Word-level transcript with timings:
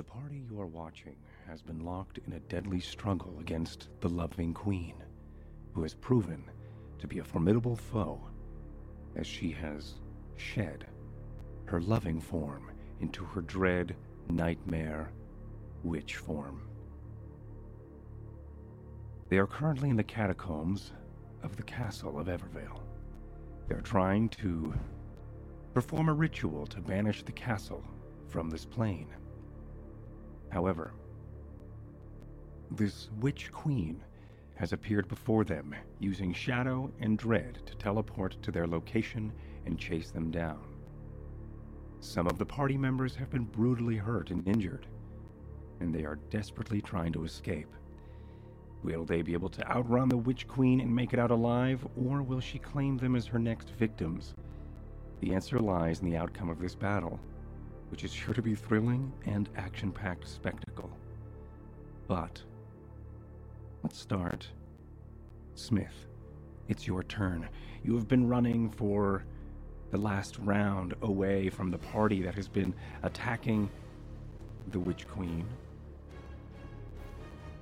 The 0.00 0.04
party 0.04 0.42
you 0.50 0.58
are 0.58 0.66
watching 0.66 1.16
has 1.46 1.60
been 1.60 1.84
locked 1.84 2.20
in 2.26 2.32
a 2.32 2.40
deadly 2.40 2.80
struggle 2.80 3.36
against 3.38 3.90
the 4.00 4.08
Loving 4.08 4.54
Queen, 4.54 4.94
who 5.74 5.82
has 5.82 5.92
proven 5.92 6.42
to 7.00 7.06
be 7.06 7.18
a 7.18 7.24
formidable 7.24 7.76
foe 7.76 8.18
as 9.14 9.26
she 9.26 9.50
has 9.50 9.96
shed 10.38 10.86
her 11.66 11.82
loving 11.82 12.18
form 12.18 12.70
into 13.00 13.26
her 13.26 13.42
dread 13.42 13.94
nightmare 14.30 15.12
witch 15.84 16.16
form. 16.16 16.62
They 19.28 19.36
are 19.36 19.46
currently 19.46 19.90
in 19.90 19.96
the 19.96 20.02
catacombs 20.02 20.92
of 21.42 21.56
the 21.56 21.62
castle 21.62 22.18
of 22.18 22.26
Evervale. 22.28 22.80
They're 23.68 23.82
trying 23.82 24.30
to 24.30 24.72
perform 25.74 26.08
a 26.08 26.14
ritual 26.14 26.66
to 26.68 26.80
banish 26.80 27.22
the 27.22 27.32
castle 27.32 27.84
from 28.28 28.48
this 28.48 28.64
plane. 28.64 29.08
However, 30.50 30.92
this 32.70 33.10
witch 33.20 33.50
queen 33.50 34.02
has 34.54 34.72
appeared 34.72 35.08
before 35.08 35.44
them 35.44 35.74
using 35.98 36.32
shadow 36.32 36.92
and 37.00 37.16
dread 37.16 37.60
to 37.66 37.74
teleport 37.76 38.36
to 38.42 38.52
their 38.52 38.66
location 38.66 39.32
and 39.64 39.78
chase 39.78 40.10
them 40.10 40.30
down. 40.30 40.60
Some 42.00 42.26
of 42.26 42.38
the 42.38 42.46
party 42.46 42.76
members 42.76 43.14
have 43.16 43.30
been 43.30 43.44
brutally 43.44 43.96
hurt 43.96 44.30
and 44.30 44.46
injured, 44.46 44.86
and 45.80 45.94
they 45.94 46.04
are 46.04 46.18
desperately 46.30 46.80
trying 46.80 47.12
to 47.12 47.24
escape. 47.24 47.68
Will 48.82 49.04
they 49.04 49.22
be 49.22 49.34
able 49.34 49.50
to 49.50 49.70
outrun 49.70 50.08
the 50.08 50.16
Witch 50.16 50.48
Queen 50.48 50.80
and 50.80 50.94
make 50.94 51.12
it 51.12 51.18
out 51.18 51.30
alive, 51.30 51.86
or 51.96 52.22
will 52.22 52.40
she 52.40 52.58
claim 52.58 52.96
them 52.96 53.14
as 53.14 53.26
her 53.26 53.38
next 53.38 53.70
victims? 53.70 54.34
The 55.20 55.34
answer 55.34 55.58
lies 55.58 56.00
in 56.00 56.10
the 56.10 56.16
outcome 56.16 56.48
of 56.48 56.60
this 56.60 56.74
battle, 56.74 57.20
which 57.90 58.04
is 58.04 58.12
sure 58.12 58.34
to 58.34 58.42
be 58.42 58.54
thrilling 58.54 59.12
and 59.26 59.48
action 59.56 59.90
packed 59.92 60.28
spectacle. 60.28 60.90
But 62.06 62.42
let's 63.82 63.98
start. 63.98 64.48
Smith, 65.54 66.06
it's 66.68 66.86
your 66.86 67.02
turn. 67.02 67.48
You 67.84 67.94
have 67.94 68.08
been 68.08 68.28
running 68.28 68.70
for 68.70 69.24
the 69.90 69.98
last 69.98 70.38
round 70.38 70.94
away 71.02 71.48
from 71.50 71.70
the 71.70 71.78
party 71.78 72.22
that 72.22 72.34
has 72.34 72.48
been 72.48 72.74
attacking 73.02 73.68
the 74.70 74.78
Witch 74.78 75.06
Queen. 75.08 75.44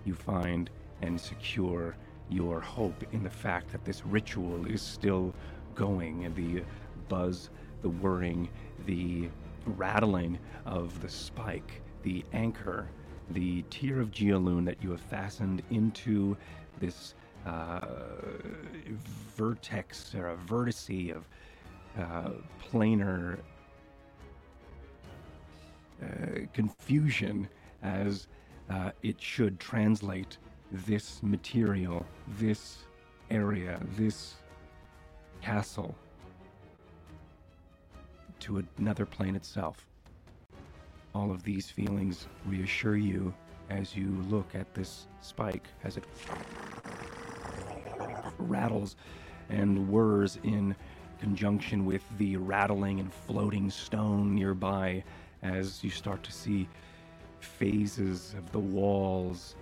You 0.04 0.14
find 0.14 0.68
and 1.02 1.18
secure 1.18 1.96
your 2.28 2.60
hope 2.60 3.02
in 3.12 3.22
the 3.22 3.30
fact 3.30 3.72
that 3.72 3.84
this 3.84 4.04
ritual 4.04 4.66
is 4.66 4.82
still 4.82 5.34
going 5.74 6.24
and 6.24 6.34
the 6.34 6.62
buzz, 7.08 7.50
the 7.82 7.88
whirring, 7.88 8.48
the 8.84 9.28
rattling 9.76 10.38
of 10.66 11.00
the 11.00 11.08
spike, 11.08 11.82
the 12.02 12.24
anchor, 12.32 12.88
the 13.30 13.62
tear 13.70 14.00
of 14.00 14.10
Geoloon 14.10 14.64
that 14.64 14.82
you 14.82 14.90
have 14.90 15.00
fastened 15.00 15.62
into 15.70 16.36
this 16.80 17.14
uh, 17.46 17.80
vertex 19.36 20.14
or 20.14 20.30
a 20.30 20.36
vertice 20.36 21.14
of 21.14 21.28
uh, 21.98 22.30
planar 22.62 23.38
uh, 26.02 26.06
confusion 26.52 27.48
as 27.82 28.28
uh, 28.70 28.90
it 29.02 29.20
should 29.20 29.58
translate 29.58 30.38
this 30.70 31.22
material, 31.22 32.04
this 32.38 32.78
area, 33.30 33.80
this 33.96 34.34
castle 35.40 35.94
to 38.40 38.64
another 38.78 39.06
plane 39.06 39.34
itself. 39.34 39.86
All 41.14 41.30
of 41.30 41.42
these 41.42 41.70
feelings 41.70 42.26
reassure 42.46 42.96
you 42.96 43.34
as 43.70 43.96
you 43.96 44.08
look 44.28 44.54
at 44.54 44.72
this 44.74 45.06
spike 45.20 45.66
as 45.84 45.96
it 45.96 46.04
rattles 48.38 48.96
and 49.50 49.88
whirs 49.88 50.38
in 50.42 50.74
conjunction 51.20 51.84
with 51.84 52.02
the 52.18 52.36
rattling 52.36 53.00
and 53.00 53.12
floating 53.12 53.70
stone 53.70 54.34
nearby 54.34 55.02
as 55.42 55.82
you 55.82 55.90
start 55.90 56.22
to 56.22 56.32
see 56.32 56.68
phases 57.40 58.34
of 58.36 58.50
the 58.52 58.58
walls 58.58 59.56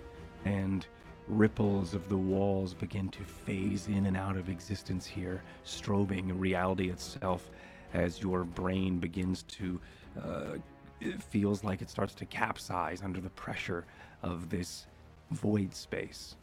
and 0.45 0.87
ripples 1.27 1.93
of 1.93 2.07
the 2.09 2.17
walls 2.17 2.73
begin 2.73 3.09
to 3.09 3.23
phase 3.23 3.87
in 3.87 4.05
and 4.05 4.15
out 4.15 4.37
of 4.37 4.49
existence 4.49 5.05
here, 5.05 5.41
strobing 5.65 6.31
reality 6.39 6.89
itself 6.89 7.49
as 7.93 8.21
your 8.21 8.43
brain 8.43 8.99
begins 8.99 9.43
to. 9.43 9.79
Uh, 10.21 10.57
it 10.99 11.21
feels 11.21 11.63
like 11.63 11.81
it 11.81 11.89
starts 11.89 12.15
to 12.15 12.25
capsize 12.25 13.01
under 13.03 13.21
the 13.21 13.29
pressure 13.29 13.85
of 14.23 14.49
this 14.49 14.87
void 15.31 15.73
space. 15.73 16.35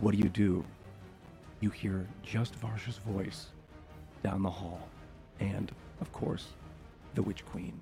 What 0.00 0.12
do 0.12 0.18
you 0.18 0.28
do? 0.28 0.64
You 1.60 1.70
hear 1.70 2.08
just 2.22 2.54
Varsha's 2.60 2.98
voice 2.98 3.46
down 4.24 4.42
the 4.42 4.50
hall, 4.50 4.88
and, 5.38 5.70
of 6.00 6.12
course, 6.12 6.48
the 7.14 7.22
Witch 7.22 7.44
Queen. 7.44 7.78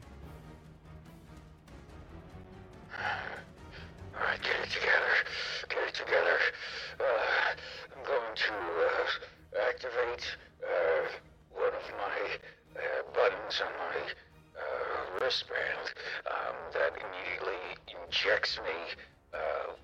Wristband 15.31 15.95
um, 16.27 16.57
that 16.73 16.91
immediately 16.91 17.63
injects 18.05 18.59
me 18.59 18.99
uh, 19.33 19.39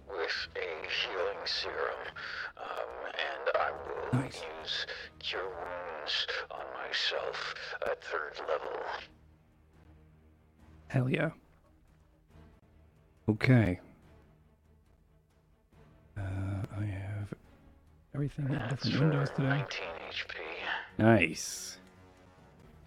with 0.08 0.48
a 0.56 0.88
healing 0.90 1.38
serum. 1.44 2.02
Um, 2.56 2.90
and 3.06 3.50
I 3.54 3.70
will 3.86 4.20
Nice. 4.20 4.42
use 4.60 4.86
Cure 5.20 5.42
Wounds 5.44 6.26
on 6.50 6.64
myself 6.84 7.54
at 7.88 8.02
third 8.02 8.40
level. 8.48 8.80
Hell 10.88 11.08
yeah. 11.08 11.30
Okay. 13.28 13.78
Uh, 16.18 16.22
I 16.76 16.84
have 16.86 17.32
everything 18.16 18.46
in 18.46 18.52
That's 18.52 18.82
different 18.82 19.12
windows 19.12 19.30
today. 19.36 19.48
19 19.48 19.84
HP. 20.10 20.34
Nice. 20.98 21.78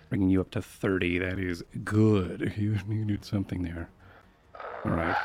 Bringing 0.09 0.29
you 0.29 0.41
up 0.41 0.51
to 0.51 0.61
30. 0.61 1.19
That 1.19 1.39
is 1.39 1.63
good. 1.83 2.53
You 2.57 2.77
needed 2.87 3.23
something 3.23 3.63
there. 3.63 3.89
All 4.85 4.91
right. 4.91 5.15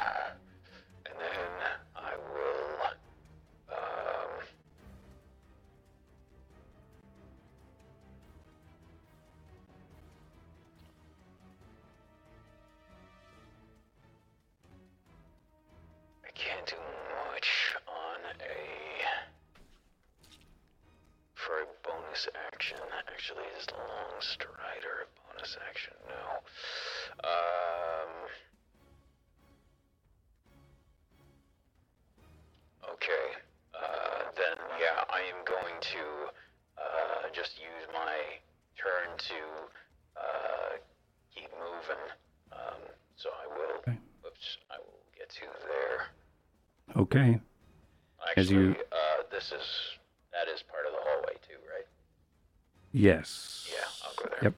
Yes. 53.04 53.68
Yeah, 53.71 54.06
I'll 54.06 54.15
go 54.16 54.30
there. 54.30 54.39
Yep. 54.45 54.54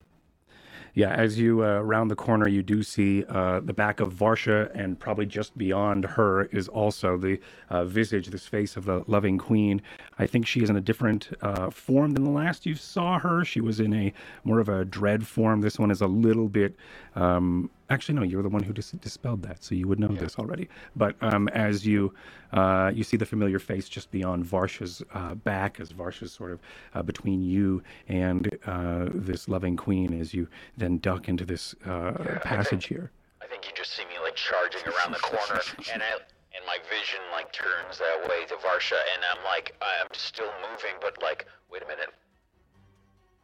Yeah, 0.95 1.11
as 1.11 1.39
you 1.39 1.65
uh, 1.65 1.81
round 1.81 2.11
the 2.11 2.17
corner, 2.17 2.49
you 2.49 2.63
do 2.63 2.83
see 2.83 3.25
uh, 3.25 3.61
the 3.61 3.75
back 3.75 4.01
of 4.01 4.15
Varsha, 4.15 4.71
and 4.73 4.99
probably 4.99 5.27
just 5.27 5.59
beyond 5.59 6.05
her 6.05 6.45
is 6.45 6.69
also 6.69 7.19
the 7.19 7.39
uh, 7.69 7.85
visage, 7.85 8.29
this 8.29 8.47
face 8.47 8.77
of 8.77 8.85
the 8.85 9.03
loving 9.09 9.37
queen. 9.37 9.83
I 10.19 10.27
think 10.27 10.47
she 10.47 10.63
is 10.63 10.71
in 10.71 10.77
a 10.77 10.81
different 10.81 11.29
uh, 11.43 11.71
form 11.71 12.13
than 12.13 12.25
the 12.25 12.31
last 12.31 12.65
you 12.65 12.77
saw 12.77 13.19
her. 13.19 13.45
She 13.45 13.61
was 13.61 13.81
in 13.81 13.93
a 13.93 14.13
more 14.45 14.61
of 14.61 14.69
a 14.69 14.85
dread 14.85 15.27
form. 15.27 15.61
This 15.61 15.79
one 15.79 15.91
is 15.91 16.01
a 16.01 16.07
little 16.07 16.49
bit. 16.49 16.77
Um, 17.15 17.69
actually, 17.91 18.15
no, 18.15 18.23
you 18.23 18.37
were 18.37 18.43
the 18.43 18.49
one 18.49 18.63
who 18.63 18.73
dis- 18.73 18.91
dispelled 18.93 19.43
that, 19.43 19.63
so 19.63 19.75
you 19.75 19.87
would 19.89 19.99
know 19.99 20.09
this 20.09 20.39
already. 20.39 20.69
But 20.95 21.17
um, 21.21 21.49
as 21.49 21.87
you 21.87 22.13
uh, 22.53 22.91
you 22.95 23.05
see 23.05 23.17
the 23.17 23.27
familiar 23.27 23.59
face 23.59 23.89
just 23.89 24.11
beyond 24.11 24.45
Varsha's 24.45 25.03
uh, 25.15 25.35
back, 25.35 25.81
as 25.81 25.93
Varsha's 25.93 26.33
sort 26.33 26.53
of 26.53 26.61
uh, 26.95 27.03
between 27.03 27.43
you 27.43 27.83
and 28.09 28.57
uh, 28.67 29.07
this 29.13 29.49
loving 29.49 29.77
queen, 29.77 30.19
as 30.21 30.33
you 30.35 30.49
then 30.77 30.99
duck 30.99 31.29
into 31.29 31.45
this 31.45 31.75
uh, 31.85 32.13
passage 32.43 32.87
here. 32.87 33.11
I 33.43 33.47
think 33.47 33.67
you 33.67 33.73
just 33.77 33.93
see 33.95 34.05
me 34.05 34.19
like 34.23 34.35
charging 34.35 34.83
around 34.83 35.13
the 35.13 35.19
corner, 35.21 35.61
and 35.93 36.03
I 36.03 36.13
and 36.57 36.65
my 36.67 36.79
vision 36.89 37.21
like 37.33 37.53
turns 37.53 37.99
that 37.99 38.29
way 38.29 38.47
to 38.47 38.55
Varsha, 38.55 38.97
and 39.15 39.23
I'm 39.31 39.45
like, 39.45 39.75
I'm 39.83 40.09
still 40.13 40.51
moving, 40.71 40.97
but 41.01 41.21
like, 41.23 41.47
wait 41.71 41.83
a 41.83 41.87
minute. 41.87 42.11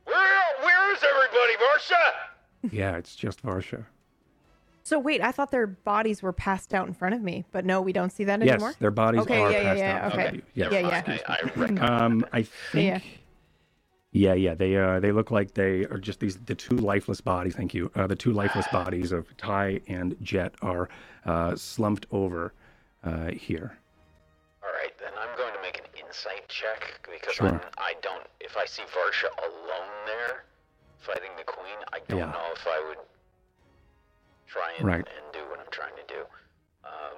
Where 0.04 0.42
where 0.62 0.92
is 0.92 1.02
everybody, 1.02 1.54
Varsha? 1.56 2.72
Yeah, 2.72 2.96
it's 2.96 3.14
just 3.14 3.42
Varsha. 3.42 3.84
So 4.92 4.98
wait, 4.98 5.22
I 5.22 5.32
thought 5.32 5.50
their 5.50 5.66
bodies 5.66 6.22
were 6.22 6.34
passed 6.34 6.74
out 6.74 6.86
in 6.86 6.92
front 6.92 7.14
of 7.14 7.22
me, 7.22 7.46
but 7.50 7.64
no, 7.64 7.80
we 7.80 7.94
don't 7.94 8.12
see 8.12 8.24
that 8.24 8.42
Yes, 8.42 8.50
anymore. 8.56 8.68
Yes, 8.72 8.76
their 8.78 8.90
bodies 8.90 9.22
Okay, 9.22 9.40
are 9.40 9.50
yeah, 9.50 9.56
yeah, 9.56 9.62
passed 9.62 9.78
yeah, 9.78 9.90
out. 9.96 9.96
in 9.96 10.06
okay. 10.06 10.14
front 10.16 10.28
of 10.28 10.34
you. 10.34 10.42
Yes. 10.52 10.72
Yeah, 10.72 10.80
Never 10.82 10.94
yeah. 10.94 11.64
mind, 11.64 11.80
I, 11.80 11.84
I. 11.86 12.02
Um, 12.04 12.26
I 12.30 12.42
think. 12.42 12.84
Yeah. 12.84 13.00
Yeah, 14.14 14.34
yeah, 14.34 14.54
they 14.54 14.76
uh, 14.76 15.00
they 15.00 15.10
look 15.12 15.30
like 15.30 15.54
they 15.54 15.86
are 15.86 15.96
just 15.96 16.20
these 16.20 16.36
the 16.44 16.54
two 16.54 16.76
lifeless 16.76 17.22
bodies. 17.22 17.54
Thank 17.56 17.72
you. 17.72 17.90
Uh, 17.94 18.06
the 18.06 18.14
two 18.16 18.32
lifeless 18.32 18.68
bodies 18.72 19.12
of 19.12 19.34
Ty 19.38 19.80
and 19.88 20.14
Jet 20.20 20.52
are 20.60 20.90
uh, 21.24 21.56
slumped 21.56 22.04
over 22.10 22.52
uh, 23.02 23.28
here. 23.30 23.78
All 24.62 24.68
right, 24.68 24.92
then 25.00 25.12
I'm 25.18 25.34
going 25.38 25.54
to 25.54 25.62
make 25.62 25.78
an 25.78 25.86
insight 26.06 26.46
check 26.48 27.08
because 27.10 27.36
Sure. 27.36 27.46
I'm, 27.48 27.60
I 27.78 27.94
don't. 28.02 28.24
If 28.40 28.58
I 28.58 28.66
see 28.66 28.82
Varsha 28.82 29.32
alone 29.48 29.88
there 30.04 30.44
fighting 30.98 31.30
the 31.38 31.44
queen, 31.44 31.78
I 31.94 32.00
don't 32.08 32.18
Yeah. 32.18 32.26
know 32.26 32.48
if 32.54 32.66
I 32.66 32.84
would 32.88 32.98
try 34.52 34.70
and, 34.76 34.86
Right. 34.86 34.96
and 35.08 35.32
do 35.32 35.40
what 35.48 35.58
I'm 35.60 35.70
trying 35.70 35.96
to 35.96 36.06
do. 36.14 36.20
Um, 36.84 37.16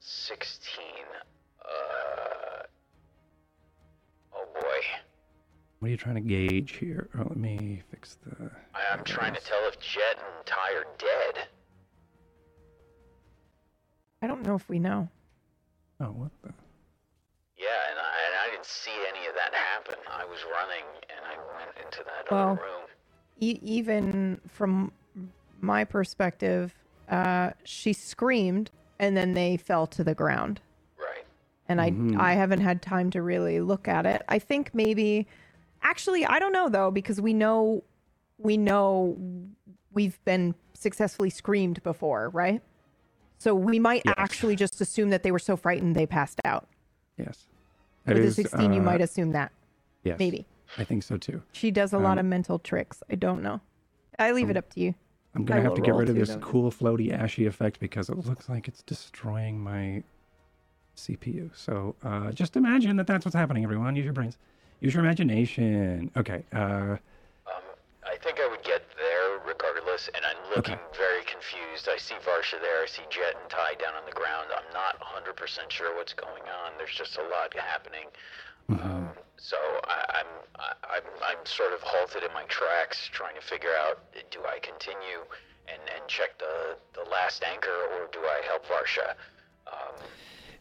Sixteen. 0.00 1.04
Uh. 1.64 2.62
Oh 4.34 4.46
boy. 4.54 4.60
What 5.78 5.88
are 5.88 5.90
you 5.90 5.96
trying 5.96 6.14
to 6.16 6.20
gauge 6.20 6.76
here? 6.76 7.08
Oh, 7.18 7.24
let 7.28 7.36
me 7.36 7.82
fix 7.90 8.16
the. 8.26 8.50
I, 8.74 8.80
I'm 8.92 9.04
trying 9.04 9.34
to 9.34 9.40
tell 9.40 9.58
if 9.68 9.78
Jet 9.78 10.16
and 10.18 10.46
Ty 10.46 10.72
are 10.74 10.86
dead. 10.98 11.48
I 14.22 14.26
don't 14.26 14.42
know 14.42 14.54
if 14.54 14.68
we 14.68 14.78
know. 14.78 15.08
Oh, 16.00 16.06
what 16.06 16.30
the? 16.42 16.52
Yeah, 17.58 17.66
see 18.66 18.92
any 19.08 19.26
of 19.26 19.34
that 19.34 19.54
happen. 19.54 19.94
I 20.10 20.24
was 20.24 20.38
running 20.44 20.84
and 21.08 21.20
I 21.24 21.36
went 21.56 21.76
into 21.84 22.04
that 22.04 22.30
Well- 22.30 22.50
other 22.52 22.62
room. 22.62 22.82
E- 23.38 23.58
even 23.62 24.40
from 24.48 24.92
my 25.60 25.84
perspective, 25.84 26.74
uh, 27.08 27.50
she 27.64 27.92
screamed 27.92 28.70
and 28.98 29.16
then 29.16 29.34
they 29.34 29.56
fell 29.56 29.86
to 29.88 30.02
the 30.04 30.14
ground. 30.14 30.60
Right. 30.98 31.24
and 31.68 31.80
I 31.80 31.90
Mhm. 31.90 32.18
I 32.20 32.34
haven't 32.34 32.60
had 32.60 32.80
time 32.80 33.10
to 33.10 33.20
really 33.22 33.60
look 33.60 33.88
at 33.88 34.06
it. 34.06 34.22
I 34.28 34.38
think 34.38 34.72
maybe 34.72 35.26
actually 35.82 36.24
I 36.24 36.38
don't 36.38 36.52
know 36.52 36.68
though 36.68 36.90
because 36.92 37.20
we 37.20 37.34
know 37.34 37.82
we 38.38 38.56
know 38.56 39.16
we've 39.92 40.22
been 40.24 40.54
successfully 40.74 41.30
screamed 41.30 41.82
before, 41.82 42.28
right? 42.30 42.62
So 43.38 43.54
we 43.54 43.78
might 43.78 44.02
Yes. 44.04 44.14
actually 44.16 44.54
just 44.56 44.80
assume 44.80 45.10
that 45.10 45.22
they 45.24 45.30
were 45.32 45.38
so 45.40 45.56
frightened 45.56 45.96
they 45.96 46.06
passed 46.06 46.40
out. 46.44 46.68
Yes. 47.16 47.46
With 48.06 48.16
That 48.16 48.22
the 48.22 48.28
is, 48.28 48.36
16 48.36 48.72
you 48.72 48.80
uh, 48.80 48.84
might 48.84 49.00
assume 49.00 49.32
that. 49.32 49.52
Yes. 50.04 50.18
Maybe. 50.18 50.46
I 50.78 50.84
think 50.84 51.02
so 51.02 51.16
too. 51.16 51.42
She 51.52 51.70
does 51.70 51.92
a 51.92 51.98
lot 51.98 52.12
Um, 52.12 52.18
of 52.18 52.26
mental 52.26 52.58
tricks. 52.58 53.02
I 53.10 53.14
don't 53.16 53.42
know. 53.42 53.60
I 54.18 54.32
leave 54.32 54.48
it 54.50 54.56
um, 54.56 54.58
up 54.58 54.70
to 54.74 54.80
you. 54.80 54.94
I'm 55.34 55.44
gonna 55.44 55.60
have 55.60 55.74
to 55.74 55.82
get 55.82 55.94
rid 55.94 56.08
of 56.08 56.14
this 56.14 56.30
though. 56.30 56.38
cool 56.38 56.70
floaty 56.70 57.12
ashy 57.12 57.44
effect 57.46 57.78
because 57.78 58.08
it 58.08 58.16
looks 58.26 58.48
like 58.48 58.68
it's 58.68 58.82
destroying 58.82 59.58
my 59.60 60.02
CPU. 60.96 61.50
So 61.54 61.94
uh, 62.02 62.32
just 62.32 62.56
imagine 62.56 62.96
that 62.96 63.06
that's 63.06 63.24
what's 63.26 63.34
happening, 63.34 63.62
everyone. 63.64 63.94
Use 63.96 64.04
your 64.04 64.14
brains. 64.14 64.38
Use 64.80 64.94
your 64.94 65.04
imagination. 65.04 66.10
Okay. 66.16 66.42
Uh, 66.52 66.96
Um, 67.46 67.62
I 68.04 68.16
think 68.22 68.38
I 68.40 68.48
would 68.48 68.62
get 68.62 68.82
there 68.96 69.38
and 70.14 70.22
I'm 70.24 70.42
looking 70.54 70.78
very 70.96 71.24
confused. 71.24 71.88
I 71.88 71.96
see 71.96 72.14
Varsha 72.20 72.60
there. 72.60 72.82
I 72.82 72.86
see 72.86 73.02
Jet 73.08 73.34
and 73.40 73.48
Ty 73.48 73.80
down 73.80 73.94
on 73.96 74.04
the 74.04 74.12
ground. 74.12 74.48
I'm 74.52 74.70
not 74.72 75.00
100% 75.00 75.70
sure 75.70 75.96
what's 75.96 76.12
going 76.12 76.42
on. 76.44 76.76
There's 76.76 76.94
just 76.94 77.16
a 77.16 77.22
lot 77.22 77.56
happening. 77.56 78.08
Um, 78.68 79.08
so 79.36 79.56
I, 79.84 80.20
I'm 80.20 80.32
I, 80.58 80.96
I'm 80.96 81.06
I'm 81.22 81.46
sort 81.46 81.72
of 81.72 81.80
halted 81.82 82.24
in 82.24 82.32
my 82.34 82.42
tracks, 82.44 83.08
trying 83.12 83.36
to 83.36 83.40
figure 83.40 83.70
out 83.80 84.00
do 84.30 84.40
I 84.44 84.58
continue 84.58 85.22
and, 85.68 85.80
and 85.94 86.02
check 86.08 86.38
the 86.38 86.76
the 86.92 87.08
last 87.08 87.44
anchor 87.44 87.70
or 87.94 88.08
do 88.12 88.18
I 88.18 88.42
help 88.46 88.66
Varsha? 88.66 89.14
Um, 89.66 89.94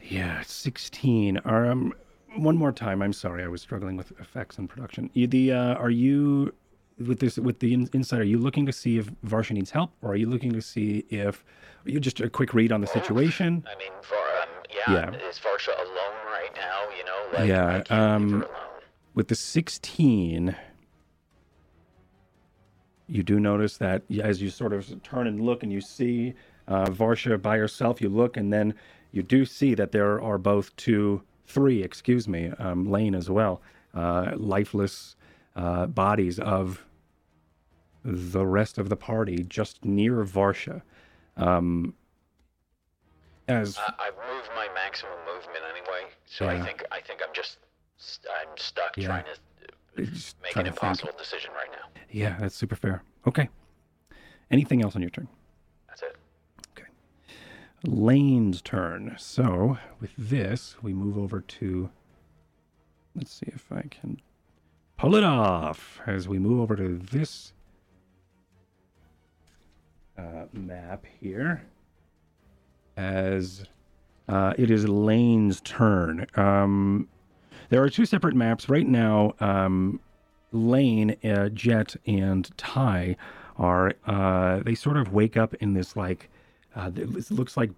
yeah, 0.01 0.43
16. 0.45 1.41
Um, 1.45 1.93
one 2.37 2.57
more 2.57 2.71
time. 2.71 3.01
I'm 3.01 3.13
sorry. 3.13 3.43
I 3.43 3.47
was 3.47 3.61
struggling 3.61 3.97
with 3.97 4.11
effects 4.19 4.57
and 4.59 4.69
production. 4.69 5.09
The 5.15 5.51
uh, 5.51 5.73
are 5.75 5.89
you 5.89 6.53
with 6.97 7.19
this 7.19 7.37
with 7.37 7.59
the 7.59 7.73
in, 7.73 7.89
inside? 7.93 8.21
Are 8.21 8.23
you 8.23 8.37
looking 8.37 8.65
to 8.65 8.71
see 8.71 8.97
if 8.97 9.09
Varsha 9.25 9.51
needs 9.51 9.71
help, 9.71 9.91
or 10.01 10.11
are 10.11 10.15
you 10.15 10.29
looking 10.29 10.53
to 10.53 10.61
see 10.61 11.05
if 11.09 11.43
you 11.85 11.99
just 11.99 12.19
a 12.21 12.29
quick 12.29 12.53
read 12.53 12.71
on 12.71 12.81
the 12.81 12.87
situation? 12.87 13.63
I 13.67 13.77
mean, 13.77 13.91
Var, 14.09 14.41
um, 14.41 14.49
yeah, 14.73 15.11
Yeah. 15.11 15.29
is 15.29 15.39
Varsha 15.39 15.77
alone 15.77 16.15
right 16.25 16.51
now? 16.55 16.83
You 16.97 17.05
know, 17.05 17.37
like 17.37 17.47
Yeah, 17.47 17.67
I 17.67 17.81
can't 17.81 17.89
leave 18.31 18.41
her 18.41 18.45
um, 18.45 18.45
with 19.13 19.27
the 19.27 19.35
16 19.35 20.55
you 23.07 23.23
do 23.23 23.39
notice 23.39 23.77
that 23.77 24.01
as 24.19 24.41
you 24.41 24.49
sort 24.49 24.73
of 24.73 25.01
turn 25.03 25.27
and 25.27 25.39
look 25.39 25.63
and 25.63 25.71
you 25.71 25.79
see 25.79 26.33
uh, 26.67 26.85
varsha 26.85 27.39
by 27.39 27.57
herself 27.57 28.01
you 28.01 28.09
look 28.09 28.35
and 28.35 28.51
then 28.51 28.73
you 29.11 29.21
do 29.21 29.45
see 29.45 29.75
that 29.75 29.91
there 29.91 30.19
are 30.21 30.37
both 30.37 30.75
two 30.75 31.21
three 31.45 31.83
excuse 31.83 32.27
me 32.27 32.51
um, 32.57 32.89
lane 32.89 33.13
as 33.13 33.29
well 33.29 33.61
uh, 33.93 34.31
lifeless 34.35 35.15
uh, 35.55 35.85
bodies 35.87 36.39
of 36.39 36.85
the 38.03 38.45
rest 38.45 38.77
of 38.77 38.89
the 38.89 38.95
party 38.95 39.43
just 39.47 39.83
near 39.83 40.23
varsha 40.23 40.81
um, 41.37 41.93
as 43.47 43.77
I, 43.77 43.93
I've 43.99 44.15
moved 44.35 44.49
my 44.55 44.67
maximum 44.73 45.11
movement 45.25 45.63
anyway, 45.71 46.11
so 46.25 46.47
I 46.47 46.59
think 46.61 46.83
I 46.91 46.99
think 47.01 47.21
I'm 47.23 47.33
just 47.33 47.57
st- 47.97 48.31
I'm 48.41 48.57
stuck 48.57 48.97
Yeah. 48.97 49.07
trying 49.07 49.23
to 49.25 50.03
uh, 50.03 50.05
just 50.05 50.35
make 50.41 50.51
trying 50.51 50.65
an 50.67 50.73
to 50.73 50.79
think. 50.79 50.83
impossible 50.83 51.13
decision 51.17 51.51
right 51.53 51.69
now. 51.71 52.01
yeah 52.09 52.37
that's 52.39 52.55
super 52.55 52.75
fair 52.75 53.03
okay 53.27 53.49
anything 54.51 54.81
else 54.83 54.95
on 54.95 55.01
your 55.01 55.11
turn 55.11 55.27
That's 55.87 56.01
it. 56.03 56.15
Okay. 56.77 56.87
Lane's 57.83 58.61
turn. 58.61 59.15
So 59.17 59.77
with 59.99 60.11
this, 60.17 60.75
we 60.81 60.93
move 60.93 61.17
over 61.17 61.39
to. 61.41 61.89
Let's 63.15 63.31
see 63.31 63.47
if 63.47 63.71
I 63.71 63.83
can 63.89 64.19
pull 64.97 65.15
it 65.15 65.23
off 65.23 65.99
as 66.05 66.27
we 66.27 66.39
move 66.39 66.59
over 66.59 66.75
to 66.75 66.97
this 66.97 67.53
uh, 70.17 70.45
map 70.53 71.05
here. 71.19 71.63
As 72.97 73.65
uh, 74.29 74.53
it 74.57 74.71
is 74.71 74.87
Lane's 74.87 75.61
turn. 75.61 76.25
Um, 76.35 77.07
there 77.69 77.83
are 77.83 77.89
two 77.89 78.05
separate 78.05 78.35
maps 78.35 78.69
right 78.69 78.87
now. 78.87 79.33
Um, 79.39 79.99
Lane, 80.51 81.17
uh, 81.23 81.49
Jet, 81.49 81.95
and 82.05 82.49
Ty 82.57 83.17
are 83.57 83.93
uh, 84.05 84.59
they 84.59 84.75
sort 84.75 84.97
of 84.97 85.13
wake 85.13 85.35
up 85.37 85.53
in 85.55 85.73
this 85.73 85.95
like 85.95 86.29
uh, 86.75 86.91
it 86.95 87.31
looks 87.31 87.57
like 87.57 87.71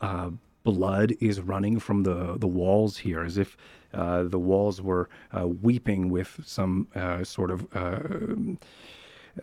uh, 0.00 0.30
blood 0.64 1.14
is 1.20 1.40
running 1.40 1.78
from 1.78 2.02
the 2.02 2.36
the 2.38 2.46
walls 2.46 2.96
here, 2.98 3.22
as 3.22 3.36
if 3.36 3.56
uh, 3.94 4.24
the 4.24 4.38
walls 4.38 4.80
were 4.80 5.08
uh, 5.36 5.46
weeping 5.46 6.08
with 6.10 6.40
some 6.44 6.88
uh, 6.94 7.24
sort 7.24 7.50
of. 7.50 7.66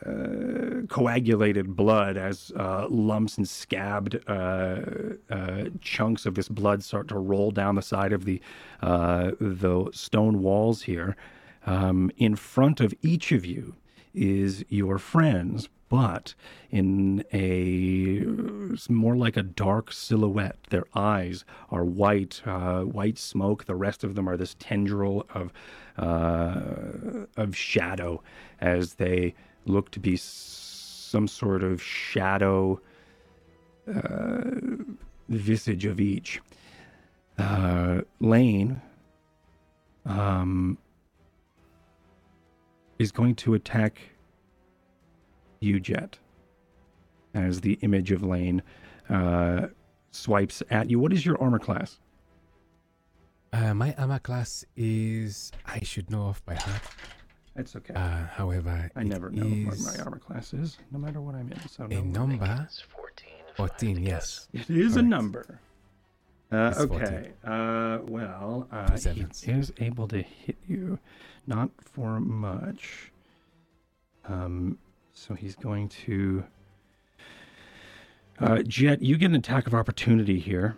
Uh, 0.05 0.85
coagulated 0.87 1.75
blood 1.75 2.15
as 2.15 2.51
uh, 2.55 2.85
lumps 2.89 3.39
and 3.39 3.49
scabbed 3.49 4.19
uh, 4.27 4.81
chunks 5.81 6.27
of 6.27 6.35
this 6.35 6.47
blood 6.47 6.83
start 6.83 7.07
to 7.07 7.17
roll 7.17 7.49
down 7.49 7.73
the 7.73 7.81
side 7.81 8.13
of 8.13 8.23
the 8.23 8.39
the 8.83 9.89
stone 9.91 10.43
walls 10.43 10.83
here. 10.83 11.15
Um, 11.65 12.11
in 12.17 12.35
front 12.35 12.79
of 12.81 12.93
each 13.01 13.31
of 13.31 13.47
you 13.47 13.77
is 14.13 14.63
your 14.69 14.99
friends, 14.99 15.69
but 15.89 16.35
in 16.69 17.23
a 17.33 18.23
more 18.89 19.17
like 19.17 19.35
a 19.35 19.43
dark 19.43 19.91
silhouette. 19.91 20.57
Their 20.69 20.85
eyes 20.93 21.43
are 21.71 21.83
white, 21.83 22.41
uh, 22.45 22.83
white 22.83 23.17
smoke. 23.17 23.65
The 23.65 23.75
rest 23.75 24.03
of 24.03 24.15
them 24.15 24.29
are 24.29 24.37
this 24.37 24.55
tendril 24.59 25.25
of 25.33 25.51
uh, 25.97 27.25
of 27.35 27.57
shadow 27.57 28.23
as 28.61 28.93
they 28.93 29.33
look 29.65 29.91
to 29.91 29.99
be 29.99 30.15
some 30.15 31.27
sort 31.27 31.63
of 31.63 31.81
shadow 31.81 32.79
uh, 33.93 34.41
visage 35.27 35.85
of 35.85 35.99
each. 35.99 36.39
Uh, 37.37 38.01
Lane 38.19 38.81
um, 40.05 40.77
is 42.99 43.11
going 43.11 43.35
to 43.35 43.53
attack 43.53 43.99
you, 45.59 45.79
Jet, 45.79 46.17
as 47.33 47.61
the 47.61 47.73
image 47.81 48.11
of 48.11 48.23
Lane 48.23 48.61
uh, 49.09 49.67
swipes 50.11 50.63
at 50.69 50.89
you. 50.89 50.99
What 50.99 51.13
is 51.13 51.25
your 51.25 51.41
armor 51.41 51.59
class? 51.59 51.99
Uh, 53.51 53.73
my 53.73 53.93
armor 53.97 54.19
class 54.19 54.63
is 54.75 55.51
I 55.65 55.79
should 55.83 56.09
know 56.11 56.23
off 56.23 56.43
by 56.45 56.55
heart. 56.55 56.81
It's 57.55 57.75
okay. 57.75 57.93
Uh, 57.93 58.25
however, 58.27 58.89
I 58.95 59.03
never 59.03 59.29
know 59.31 59.43
what 59.65 59.73
is 59.75 59.97
my 59.97 60.03
armor 60.03 60.19
class 60.19 60.53
is, 60.53 60.77
no 60.91 60.99
matter 60.99 61.19
what 61.19 61.35
I'm 61.35 61.51
in. 61.51 61.67
So 61.67 61.85
a 61.85 61.87
no 61.87 61.95
worries. 61.95 62.15
number. 62.15 62.37
14. 62.37 63.29
if 63.49 63.59
I 63.59 63.63
had 63.63 63.69
14, 63.79 64.03
yes. 64.03 64.47
It 64.53 64.69
is 64.69 64.95
a 64.95 65.01
number. 65.01 65.59
Uh, 66.51 66.73
okay. 66.77 67.31
Uh, 67.43 67.99
well, 68.07 68.67
uh, 68.71 68.97
he 68.97 69.51
is 69.51 69.73
able 69.79 70.07
to 70.07 70.21
hit 70.21 70.57
you, 70.67 70.97
not 71.45 71.69
for 71.81 72.19
much. 72.19 73.11
Um, 74.25 74.77
so 75.19 75.33
he's 75.33 75.55
going 75.55 75.89
to. 75.89 76.43
Uh, 78.39 78.63
Jet, 78.63 79.01
you 79.01 79.17
get 79.17 79.25
an 79.25 79.35
attack 79.35 79.67
of 79.67 79.73
opportunity 79.73 80.39
here 80.39 80.77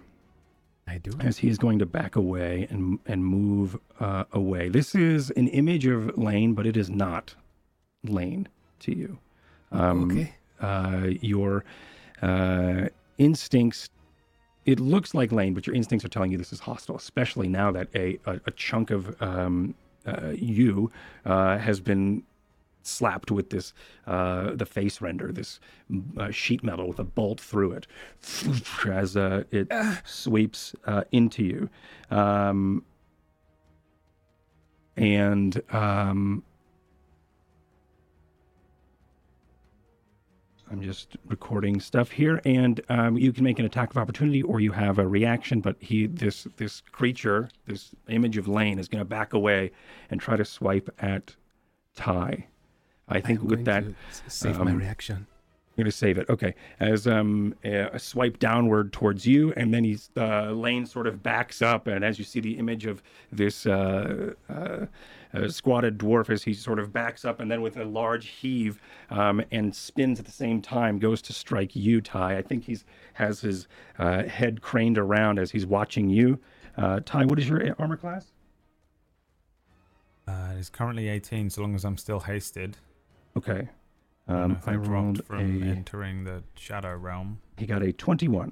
I 0.87 0.97
do. 0.97 1.11
as 1.19 1.37
he 1.37 1.47
is 1.47 1.59
going 1.59 1.77
to 1.79 1.85
back 1.85 2.15
away 2.15 2.67
and 2.71 2.97
and 3.05 3.23
move 3.23 3.77
uh, 3.99 4.23
away. 4.31 4.69
This 4.69 4.95
is 4.95 5.29
an 5.31 5.47
image 5.49 5.85
of 5.85 6.17
Lane, 6.17 6.53
but 6.53 6.65
it 6.65 6.75
is 6.75 6.89
not 6.89 7.35
Lane 8.03 8.47
to 8.79 8.95
you. 8.95 9.19
Um, 9.71 10.11
okay. 10.11 10.33
uh, 10.59 11.09
your 11.21 11.63
uh, 12.21 12.87
instincts. 13.19 13.89
It 14.65 14.79
looks 14.79 15.13
like 15.13 15.31
Lane, 15.31 15.53
but 15.53 15.65
your 15.65 15.75
instincts 15.75 16.05
are 16.05 16.09
telling 16.09 16.31
you 16.31 16.37
this 16.37 16.53
is 16.53 16.59
hostile, 16.59 16.95
especially 16.95 17.47
now 17.47 17.71
that 17.71 17.87
a, 17.95 18.19
a, 18.25 18.39
a 18.45 18.51
chunk 18.51 18.91
of 18.91 19.19
um, 19.21 19.73
uh, 20.05 20.33
you 20.35 20.91
uh, 21.25 21.57
has 21.57 21.79
been 21.79 22.23
slapped 22.83 23.31
with 23.31 23.49
this 23.49 23.73
uh, 24.07 24.51
the 24.55 24.65
face 24.65 25.01
render, 25.01 25.31
this 25.31 25.59
uh, 26.17 26.31
sheet 26.31 26.63
metal 26.63 26.87
with 26.87 26.99
a 26.99 27.03
bolt 27.03 27.39
through 27.39 27.71
it, 27.73 27.87
as 28.87 29.17
uh, 29.17 29.43
it 29.51 29.71
sweeps 30.05 30.75
uh, 30.85 31.03
into 31.11 31.43
you, 31.43 31.69
um, 32.09 32.83
and 34.97 35.61
um, 35.73 36.43
I'm 40.71 40.81
just 40.81 41.17
recording 41.27 41.81
stuff 41.81 42.11
here, 42.11 42.39
and 42.45 42.79
um, 42.87 43.17
you 43.17 43.33
can 43.33 43.43
make 43.43 43.59
an 43.59 43.65
attack 43.65 43.89
of 43.89 43.97
opportunity, 43.97 44.41
or 44.41 44.61
you 44.61 44.71
have 44.71 44.99
a 44.99 45.07
reaction. 45.07 45.59
But 45.59 45.75
he, 45.79 46.05
this 46.07 46.47
this 46.55 46.79
creature, 46.79 47.49
this 47.65 47.93
image 48.07 48.37
of 48.37 48.47
Lane, 48.47 48.79
is 48.79 48.87
going 48.87 49.01
to 49.01 49.05
back 49.05 49.33
away 49.33 49.71
and 50.09 50.21
try 50.21 50.37
to 50.37 50.45
swipe 50.45 50.89
at 50.99 51.35
Ty. 51.93 52.47
I 53.11 53.21
think 53.21 53.41
I'm 53.41 53.47
with 53.47 53.65
going 53.65 53.83
that, 53.83 53.83
to 53.83 53.95
s- 54.09 54.23
save 54.27 54.59
my 54.59 54.71
um, 54.71 54.77
reaction. 54.77 55.15
I'm 55.17 55.75
going 55.83 55.85
to 55.85 55.91
save 55.91 56.17
it. 56.17 56.29
Okay, 56.29 56.53
as 56.79 57.07
um 57.07 57.55
a, 57.63 57.83
a 57.93 57.99
swipe 57.99 58.39
downward 58.39 58.91
towards 58.91 59.25
you, 59.25 59.53
and 59.55 59.73
then 59.73 59.83
he's 59.83 60.09
uh, 60.17 60.51
Lane 60.51 60.85
sort 60.85 61.07
of 61.07 61.23
backs 61.23 61.61
up, 61.61 61.87
and 61.87 62.03
as 62.03 62.19
you 62.19 62.25
see 62.25 62.39
the 62.41 62.57
image 62.57 62.85
of 62.85 63.01
this 63.31 63.65
uh, 63.65 64.33
uh, 64.49 64.85
uh, 65.33 65.47
squatted 65.47 65.97
dwarf, 65.97 66.29
as 66.29 66.43
he 66.43 66.53
sort 66.53 66.77
of 66.77 66.91
backs 66.91 67.23
up, 67.23 67.39
and 67.39 67.49
then 67.49 67.61
with 67.61 67.77
a 67.77 67.85
large 67.85 68.27
heave 68.27 68.81
um, 69.09 69.41
and 69.51 69.73
spins 69.73 70.19
at 70.19 70.25
the 70.25 70.31
same 70.31 70.61
time, 70.61 70.99
goes 70.99 71.21
to 71.21 71.31
strike 71.33 71.73
you, 71.73 72.01
Ty. 72.01 72.37
I 72.37 72.41
think 72.41 72.65
he's 72.65 72.83
has 73.13 73.39
his 73.39 73.67
uh, 73.97 74.23
head 74.23 74.61
craned 74.61 74.97
around 74.97 75.39
as 75.39 75.51
he's 75.51 75.65
watching 75.65 76.09
you. 76.09 76.37
Uh, 76.77 76.99
Ty, 77.05 77.25
what 77.25 77.39
is 77.39 77.47
your 77.47 77.75
armor 77.79 77.95
class? 77.97 78.27
Uh, 80.27 80.53
it's 80.57 80.69
currently 80.69 81.07
18, 81.07 81.49
so 81.49 81.61
long 81.61 81.75
as 81.75 81.83
I'm 81.85 81.97
still 81.97 82.19
hasted. 82.21 82.77
Okay. 83.37 83.69
I 84.27 84.33
Um, 84.33 84.57
I 84.65 84.71
I 84.71 84.75
rolled 84.75 85.15
dropped 85.15 85.27
from 85.27 85.63
a. 85.63 85.65
entering 85.69 86.23
the 86.23 86.43
shadow 86.55 86.95
realm. 86.95 87.39
He 87.57 87.65
got 87.65 87.81
a 87.81 87.91
21. 87.91 88.51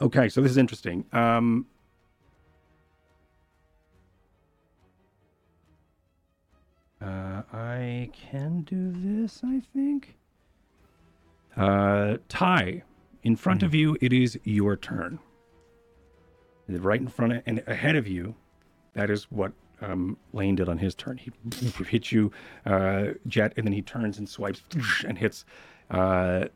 Okay, 0.00 0.28
so 0.28 0.40
this 0.40 0.50
is 0.50 0.56
interesting. 0.56 1.04
Um, 1.12 1.66
uh, 7.00 7.42
I 7.52 8.10
can 8.12 8.62
do 8.62 8.92
this, 8.92 9.42
I 9.44 9.60
think. 9.74 10.16
Uh, 11.56 12.16
Ty, 12.28 12.82
in 13.22 13.36
front 13.36 13.62
of 13.62 13.74
you, 13.74 13.96
it 14.00 14.12
is 14.12 14.38
your 14.44 14.76
turn. 14.76 15.18
Right 16.66 17.00
in 17.00 17.08
front 17.08 17.34
of 17.34 17.42
and 17.46 17.62
ahead 17.66 17.94
of 17.94 18.08
you, 18.08 18.34
that 18.94 19.10
is 19.10 19.24
what 19.30 19.52
um, 19.84 20.16
Lane 20.32 20.54
did 20.56 20.68
on 20.68 20.78
his 20.78 20.94
turn. 20.94 21.18
He 21.18 21.30
hits 21.88 22.12
you, 22.12 22.32
uh, 22.66 23.08
Jet, 23.26 23.52
and 23.56 23.66
then 23.66 23.72
he 23.72 23.82
turns 23.82 24.18
and 24.18 24.28
swipes 24.28 24.62
and 25.06 25.18
hits 25.18 25.44
uh, 25.90 26.46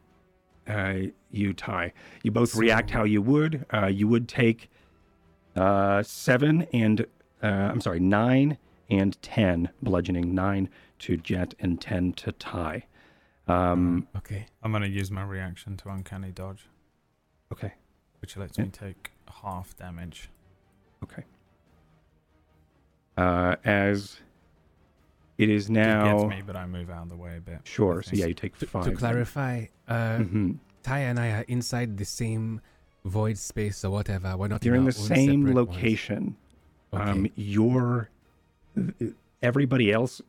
uh, 0.68 0.94
you, 1.30 1.52
Ty. 1.52 1.92
You 2.23 2.30
both 2.30 2.54
react 2.54 2.90
how 2.90 3.04
you 3.04 3.23
would. 3.23 3.64
Uh, 3.73 3.87
you 3.87 4.08
would 4.08 4.28
take 4.28 4.70
uh, 5.56 6.02
seven 6.02 6.66
and, 6.73 7.06
uh, 7.42 7.47
I'm 7.47 7.80
sorry, 7.80 8.00
nine 8.00 8.58
and 8.90 9.20
10 9.23 9.68
bludgeoning, 9.82 10.35
nine 10.35 10.68
to 11.00 11.16
Jet 11.16 11.54
and 11.61 11.80
10 11.80 12.12
to 12.14 12.32
Ty. 12.32 12.87
Um, 13.47 14.06
Okay. 14.16 14.47
I'm 14.62 14.70
going 14.73 14.82
to 14.82 14.88
use 14.88 15.11
my 15.11 15.23
reaction 15.25 15.76
to 15.78 15.88
Uncanny 15.90 16.30
Dodge, 16.32 16.66
okay, 17.52 17.75
which 18.20 18.37
lets 18.37 18.58
Yeah. 18.58 18.64
me 18.64 18.70
take 18.70 19.12
half 19.42 19.76
damage. 19.76 20.28
okay. 21.02 21.25
Uh, 23.18 23.56
as 23.64 24.20
it 25.38 25.48
is 25.50 25.68
now. 25.68 25.80
It 25.80 26.04
now. 26.04 26.18
gets 26.18 26.37
me, 26.37 26.42
but 26.46 26.56
I 26.56 26.66
move 26.66 26.88
out 26.90 27.02
of 27.02 27.08
the 27.08 27.16
way 27.16 27.37
a 27.37 27.40
bit. 27.40 27.58
Sure, 27.64 28.02
so 28.02 28.12
yeah, 28.14 28.26
you 28.26 28.34
take 28.34 28.56
To, 28.58 28.66
five. 28.66 28.84
to 28.84 28.92
clarify, 28.92 29.66
uh, 29.88 30.18
hmm 30.18 30.52
Ty 30.82 31.00
and 31.00 31.18
I 31.18 31.28
are 31.32 31.44
inside 31.48 31.98
the 31.98 32.04
same 32.04 32.60
void 33.04 33.37
space 33.37 33.84
or 33.84 33.90
whatever. 33.90 34.37
We're 34.37 34.48
not. 34.48 34.64
You're 34.64 34.76
in 34.76 34.82
our 34.82 34.87
the 34.87 34.92
same 34.92 35.52
location. 35.52 36.37
Okay. 36.94 37.02
Um, 37.02 37.26
you're 37.34 38.08
everybody 39.42 39.92
else. 39.92 40.22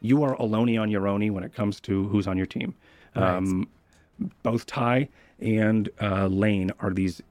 You 0.00 0.24
are 0.24 0.34
alone 0.34 0.76
on 0.76 0.90
your 0.90 1.06
own 1.06 1.32
when 1.32 1.44
it 1.44 1.54
comes 1.54 1.80
to 1.82 2.08
who's 2.08 2.26
on 2.26 2.36
your 2.36 2.46
team. 2.46 2.74
Right. 3.14 3.36
Um, 3.36 3.68
both 4.42 4.66
Ty 4.66 5.08
and 5.40 5.88
uh, 6.00 6.26
Lane 6.26 6.70
are 6.80 6.90
these 6.92 7.22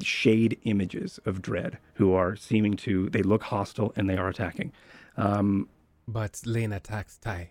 shade 0.00 0.58
images 0.64 1.18
of 1.24 1.42
Dread 1.42 1.78
who 1.94 2.12
are 2.12 2.36
seeming 2.36 2.76
to. 2.78 3.08
They 3.10 3.22
look 3.22 3.42
hostile 3.44 3.92
and 3.96 4.08
they 4.08 4.16
are 4.16 4.28
attacking. 4.28 4.72
Um, 5.16 5.68
but 6.08 6.40
Lane 6.44 6.72
attacks 6.72 7.18
Ty. 7.18 7.50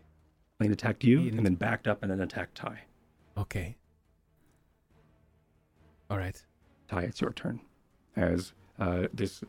Lane 0.59 0.71
attacked 0.71 1.03
you 1.03 1.19
and 1.21 1.45
then 1.45 1.55
backed 1.55 1.87
up 1.87 2.01
and 2.01 2.11
then 2.11 2.21
attacked 2.21 2.55
Ty. 2.55 2.81
Okay. 3.37 3.75
All 6.09 6.17
right. 6.17 6.41
Ty, 6.87 7.03
it's 7.03 7.21
your 7.21 7.31
turn. 7.31 7.61
As 8.15 8.53
uh, 8.79 9.07
this 9.13 9.43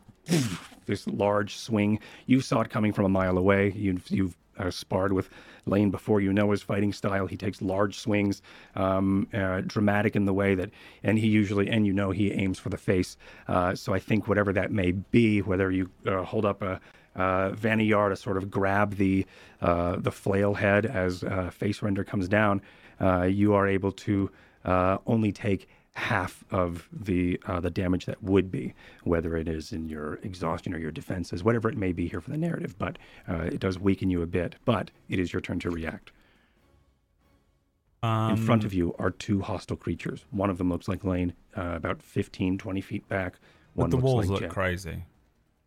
this 0.85 1.07
large 1.07 1.57
swing, 1.57 1.99
you 2.25 2.39
saw 2.39 2.61
it 2.61 2.69
coming 2.69 2.93
from 2.93 3.05
a 3.05 3.09
mile 3.09 3.37
away. 3.37 3.73
You've 3.75 4.09
you've 4.09 4.37
uh, 4.57 4.69
sparred 4.69 5.13
with 5.13 5.29
Lane 5.65 5.91
before. 5.91 6.21
You 6.21 6.33
know 6.33 6.51
his 6.51 6.61
fighting 6.61 6.93
style. 6.93 7.27
He 7.27 7.37
takes 7.37 7.61
large 7.61 7.97
swings, 7.97 8.41
um, 8.75 9.27
uh, 9.33 9.61
dramatic 9.61 10.15
in 10.15 10.25
the 10.25 10.33
way 10.33 10.55
that, 10.55 10.69
and 11.03 11.17
he 11.17 11.27
usually, 11.27 11.69
and 11.69 11.85
you 11.85 11.93
know 11.93 12.11
he 12.11 12.31
aims 12.31 12.59
for 12.59 12.69
the 12.69 12.77
face. 12.77 13.17
Uh, 13.47 13.75
so 13.75 13.93
I 13.93 13.99
think 13.99 14.27
whatever 14.27 14.53
that 14.53 14.71
may 14.71 14.91
be, 14.91 15.41
whether 15.41 15.71
you 15.71 15.89
uh, 16.05 16.23
hold 16.23 16.45
up 16.45 16.61
a 16.61 16.79
uh, 17.15 17.51
Vaniyar 17.51 18.09
to 18.09 18.15
sort 18.15 18.37
of 18.37 18.49
grab 18.49 18.95
the 18.95 19.25
uh, 19.61 19.97
the 19.97 20.11
flail 20.11 20.55
head 20.55 20.85
as 20.85 21.23
face 21.51 21.81
render 21.81 22.03
comes 22.03 22.27
down, 22.27 22.61
uh, 22.99 23.23
you 23.23 23.53
are 23.53 23.67
able 23.67 23.91
to 23.91 24.29
only 24.65 25.31
take 25.31 25.67
half 25.95 26.43
of 26.49 26.89
the 26.91 27.39
uh, 27.45 27.59
the 27.59 27.69
damage 27.69 28.05
that 28.05 28.21
would 28.23 28.51
be, 28.51 28.73
whether 29.03 29.37
it 29.37 29.47
is 29.47 29.71
in 29.71 29.87
your 29.87 30.15
exhaustion 30.23 30.73
or 30.73 30.79
your 30.79 30.91
defenses, 30.91 31.43
whatever 31.43 31.69
it 31.69 31.77
may 31.77 31.91
be 31.91 32.07
here 32.07 32.19
for 32.19 32.31
the 32.31 32.37
narrative. 32.37 32.77
But 32.77 32.97
uh, 33.29 33.43
it 33.43 33.59
does 33.59 33.79
weaken 33.79 34.09
you 34.09 34.21
a 34.21 34.27
bit. 34.27 34.55
But 34.65 34.91
it 35.09 35.19
is 35.19 35.31
your 35.31 35.41
turn 35.41 35.59
to 35.59 35.69
react. 35.69 36.11
Um, 38.01 38.31
in 38.31 38.37
front 38.37 38.65
of 38.65 38.73
you 38.73 38.93
are 38.99 39.11
two 39.11 39.41
hostile 39.41 39.77
creatures. 39.77 40.25
One 40.31 40.49
of 40.49 40.57
them 40.57 40.69
looks 40.69 40.89
like 40.89 41.05
Lane, 41.05 41.33
uh, 41.55 41.73
about 41.75 42.03
15, 42.03 42.57
20 42.57 42.81
feet 42.81 43.07
back. 43.07 43.39
One 43.75 43.89
But 43.89 43.95
the 43.95 44.03
walls 44.03 44.27
like 44.27 44.41
look 44.41 44.51
crazy. 44.51 45.05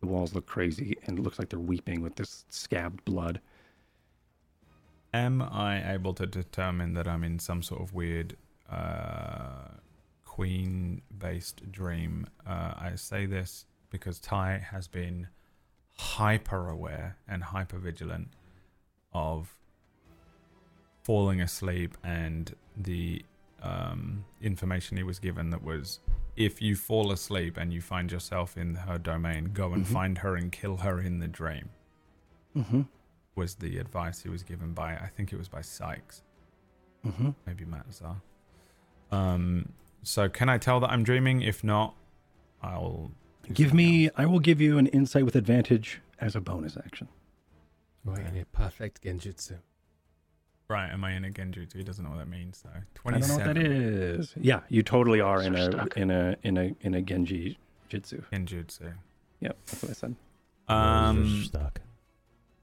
The 0.01 0.07
walls 0.07 0.35
look 0.35 0.45
crazy, 0.45 0.95
and 1.05 1.17
it 1.17 1.21
looks 1.23 1.39
like 1.39 1.49
they're 1.49 1.59
weeping 1.59 2.01
with 2.01 2.15
this 2.15 2.45
scabbed 2.49 3.03
blood. 3.05 3.41
Am 5.13 5.41
I 5.41 5.93
able 5.93 6.13
to 6.13 6.27
determine 6.27 6.93
that 6.93 7.07
I'm 7.07 7.23
in 7.23 7.39
some 7.39 7.63
sort 7.63 7.81
of 7.81 7.95
weird 7.95 8.37
uh, 8.69 9.69
queen 10.37 11.01
based 11.17 11.71
dream? 11.71 12.27
Uh, 12.45 12.73
I 12.77 12.91
say 12.95 13.25
this 13.25 13.65
because 13.89 14.19
Ty 14.19 14.59
has 14.71 14.87
been 14.87 15.27
hyper 15.97 16.69
aware 16.69 17.17
and 17.27 17.43
hyper 17.43 17.79
vigilant 17.79 18.27
of 19.13 19.55
falling 21.01 21.41
asleep 21.41 21.97
and 22.03 22.53
the 22.75 23.23
um, 23.63 24.25
information 24.41 24.95
he 24.97 25.03
was 25.03 25.17
given 25.19 25.49
that 25.49 25.63
was 25.63 25.99
if 26.35 26.61
you 26.61 26.75
fall 26.75 27.11
asleep 27.11 27.57
and 27.57 27.73
you 27.73 27.81
find 27.81 28.11
yourself 28.11 28.55
in 28.57 28.75
her 28.75 28.99
domain, 28.99 29.45
go 29.53 29.73
and 29.73 29.85
Mhm. 29.85 29.93
find 29.93 30.17
her 30.19 30.35
and 30.35 30.51
kill 30.51 30.77
her 30.77 30.99
in 31.01 31.17
the 31.19 31.27
dream 31.27 31.69
Mm-hmm. 32.55 32.81
was 33.35 33.55
the 33.55 33.79
advice 33.79 34.21
he 34.21 34.29
was 34.29 34.43
given 34.43 34.73
by 34.73 34.93
I 34.97 35.07
think 35.15 35.33
it 35.33 35.37
was 35.37 35.47
by 35.49 35.61
Sykes, 35.61 36.21
Mm-hmm. 37.05 37.29
maybe 37.47 37.65
Matzar. 37.65 38.17
Um 39.11 39.73
so 40.07 40.29
can 40.29 40.49
I 40.49 40.57
tell 40.57 40.79
that 40.79 40.89
I'm 40.89 41.03
dreaming? 41.03 41.41
If 41.41 41.63
not, 41.63 41.93
I'll 42.63 43.11
Give 43.53 43.73
me. 43.73 44.05
else. 44.05 44.13
I 44.17 44.25
will 44.25 44.39
give 44.39 44.59
you 44.61 44.77
an 44.77 44.87
insight 44.87 45.25
with 45.25 45.35
advantage 45.35 46.01
as 46.19 46.35
a 46.35 46.41
bonus 46.41 46.77
action. 46.77 47.07
We're 48.03 48.19
in 48.19 48.37
a 48.37 48.45
perfect 48.45 49.03
genjutsu. 49.03 49.57
Right, 50.69 50.89
am 50.91 51.03
I 51.03 51.13
in 51.13 51.23
a 51.23 51.29
genjutsu? 51.29 51.75
He 51.75 51.83
doesn't 51.83 52.03
know 52.03 52.11
what 52.11 52.19
that 52.19 52.27
means. 52.27 52.63
So 52.63 52.69
I 52.69 53.11
don't 53.11 53.27
know 53.27 53.35
what 53.35 53.45
that 53.45 53.57
is. 53.57 54.33
Yeah, 54.39 54.61
you 54.69 54.83
totally 54.83 55.21
are 55.21 55.41
in 55.41 55.55
a 55.55 55.71
stuck. 55.71 55.97
in 55.97 56.11
a 56.11 56.35
in 56.43 56.57
a 56.57 56.75
in 56.81 56.93
a 56.93 57.01
Genji 57.01 57.57
Jitsu. 57.89 58.21
Genjutsu. 58.31 58.93
Yep, 59.39 59.57
that's 59.65 59.83
what 59.83 59.89
I 59.89 59.93
said. 59.93 60.15
Um, 60.67 61.17
Rolls 61.17 61.41
are 61.41 61.43
stuck. 61.45 61.81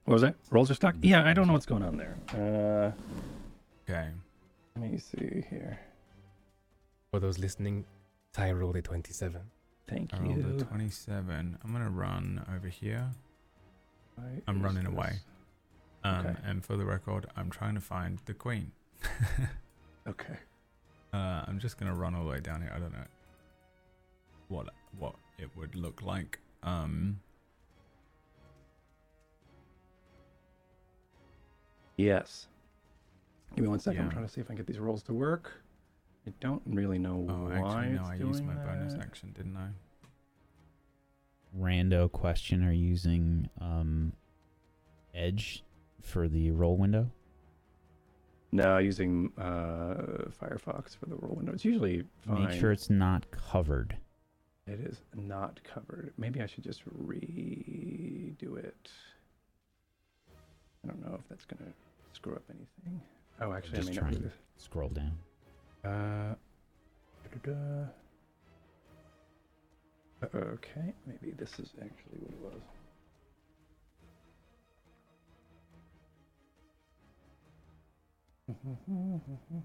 What 0.04 0.12
was 0.12 0.22
that? 0.22 0.34
Rolls 0.50 0.70
are 0.70 0.74
stuck. 0.74 0.96
Yeah, 1.00 1.26
I 1.26 1.32
don't 1.32 1.46
know 1.46 1.54
what's 1.54 1.66
going 1.66 1.82
on 1.82 1.96
there. 1.96 2.16
Uh, 2.34 2.92
okay. 3.90 4.10
let 4.76 4.90
me 4.90 4.98
see 4.98 5.44
here. 5.48 5.78
For 7.14 7.20
those 7.20 7.38
listening, 7.38 7.84
Ty 8.32 8.50
rolled 8.50 8.74
a 8.74 8.82
27. 8.82 9.40
Thank 9.86 10.12
I 10.12 10.18
rolled 10.18 10.36
a 10.36 10.48
you. 10.48 10.58
twenty-seven. 10.64 11.58
I'm 11.62 11.72
gonna 11.72 11.88
run 11.88 12.44
over 12.52 12.66
here. 12.66 13.08
Why 14.16 14.42
I'm 14.48 14.60
running 14.60 14.82
this- 14.82 14.92
away. 14.92 15.12
Um, 16.02 16.26
Okay. 16.26 16.36
And 16.44 16.64
for 16.64 16.76
the 16.76 16.84
record, 16.84 17.26
I'm 17.36 17.50
trying 17.50 17.74
to 17.76 17.80
find 17.80 18.18
the 18.24 18.34
queen. 18.34 18.72
Okay. 20.08 20.36
Uh, 21.12 21.44
I'm 21.46 21.60
just 21.60 21.78
gonna 21.78 21.94
run 21.94 22.16
all 22.16 22.24
the 22.24 22.30
way 22.30 22.40
down 22.40 22.60
here. 22.62 22.72
I 22.74 22.80
don't 22.80 22.92
know 22.92 23.06
what 24.48 24.70
what 24.98 25.14
it 25.38 25.50
would 25.56 25.76
look 25.76 26.02
like. 26.02 26.40
Um, 26.64 27.20
Yes. 31.96 32.48
Give 33.54 33.62
me 33.62 33.68
one 33.68 33.78
second. 33.78 34.02
I'm 34.02 34.10
trying 34.10 34.26
to 34.26 34.32
see 34.32 34.40
if 34.40 34.48
I 34.48 34.48
can 34.48 34.56
get 34.56 34.66
these 34.66 34.80
rolls 34.80 35.04
to 35.04 35.14
work. 35.14 35.63
I 36.26 36.32
don't 36.40 36.62
really 36.66 36.98
know 36.98 37.26
oh, 37.28 37.60
why 37.60 37.84
actually, 37.84 37.94
no, 37.94 38.00
it's 38.00 38.10
I 38.10 38.16
doing 38.16 38.28
used 38.28 38.44
my 38.44 38.54
bonus 38.54 38.94
action, 38.94 39.32
didn't 39.36 39.56
I? 39.56 39.68
Rando 41.58 42.10
question: 42.10 42.64
Are 42.64 42.72
you 42.72 42.86
using 42.88 43.48
um, 43.60 44.12
Edge 45.14 45.64
for 46.00 46.28
the 46.28 46.50
roll 46.50 46.76
window? 46.76 47.10
No, 48.52 48.78
using 48.78 49.32
uh, 49.36 50.30
Firefox 50.40 50.96
for 50.96 51.06
the 51.06 51.16
roll 51.16 51.34
window. 51.34 51.52
It's 51.52 51.64
usually 51.64 52.04
fine. 52.26 52.44
Make 52.44 52.58
sure 52.60 52.72
it's 52.72 52.88
not 52.88 53.26
covered. 53.30 53.96
It 54.66 54.80
is 54.80 55.02
not 55.14 55.60
covered. 55.62 56.14
Maybe 56.16 56.40
I 56.40 56.46
should 56.46 56.64
just 56.64 56.84
redo 56.86 58.56
it. 58.56 58.90
I 60.84 60.88
don't 60.88 61.04
know 61.04 61.16
if 61.18 61.28
that's 61.28 61.44
gonna 61.44 61.72
screw 62.12 62.34
up 62.34 62.44
anything. 62.48 63.00
Oh, 63.40 63.52
actually, 63.52 63.78
Just 63.78 63.88
I 63.88 63.92
may 63.92 63.98
try 63.98 64.10
not 64.10 64.18
do 64.18 64.24
and 64.24 64.32
scroll 64.56 64.88
down. 64.88 65.18
Uh, 65.84 66.34
da-da-da. 67.24 67.92
Uh, 70.22 70.26
okay, 70.54 70.92
maybe 71.06 71.30
this 71.32 71.58
is 71.60 71.70
actually 71.80 72.18
what 72.40 72.54
it 72.54 72.62
was. 78.48 78.56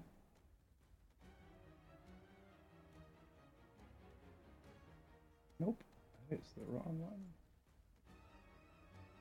Nope, 5.60 5.84
is 6.32 6.54
the 6.56 6.64
wrong 6.64 6.98
one. 6.98 7.29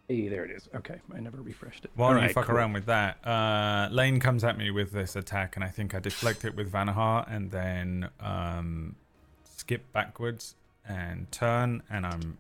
Hey, 0.10 0.28
there 0.28 0.44
it 0.44 0.50
is. 0.50 0.68
Okay, 0.76 1.00
I 1.16 1.20
never 1.20 1.38
refreshed 1.40 1.86
it. 1.86 1.92
While 1.94 2.10
you 2.10 2.16
Alright, 2.16 2.34
fuck 2.34 2.48
cool. 2.48 2.56
around 2.56 2.74
with 2.74 2.88
that, 2.88 3.26
uh, 3.26 3.90
Lane 3.92 4.20
comes 4.20 4.44
at 4.44 4.58
me 4.58 4.72
with 4.72 4.92
this 4.92 5.16
attack, 5.16 5.56
and 5.56 5.64
I 5.64 5.68
think 5.68 5.94
I 5.94 6.00
deflect 6.00 6.44
it 6.46 6.56
with 6.56 6.72
Vanahar, 6.72 7.32
and 7.32 7.52
then 7.52 8.10
um, 8.20 8.96
skip 9.44 9.94
backwards 9.94 10.56
and 10.88 11.32
turn, 11.32 11.84
and 11.92 12.08
I'm 12.08 12.40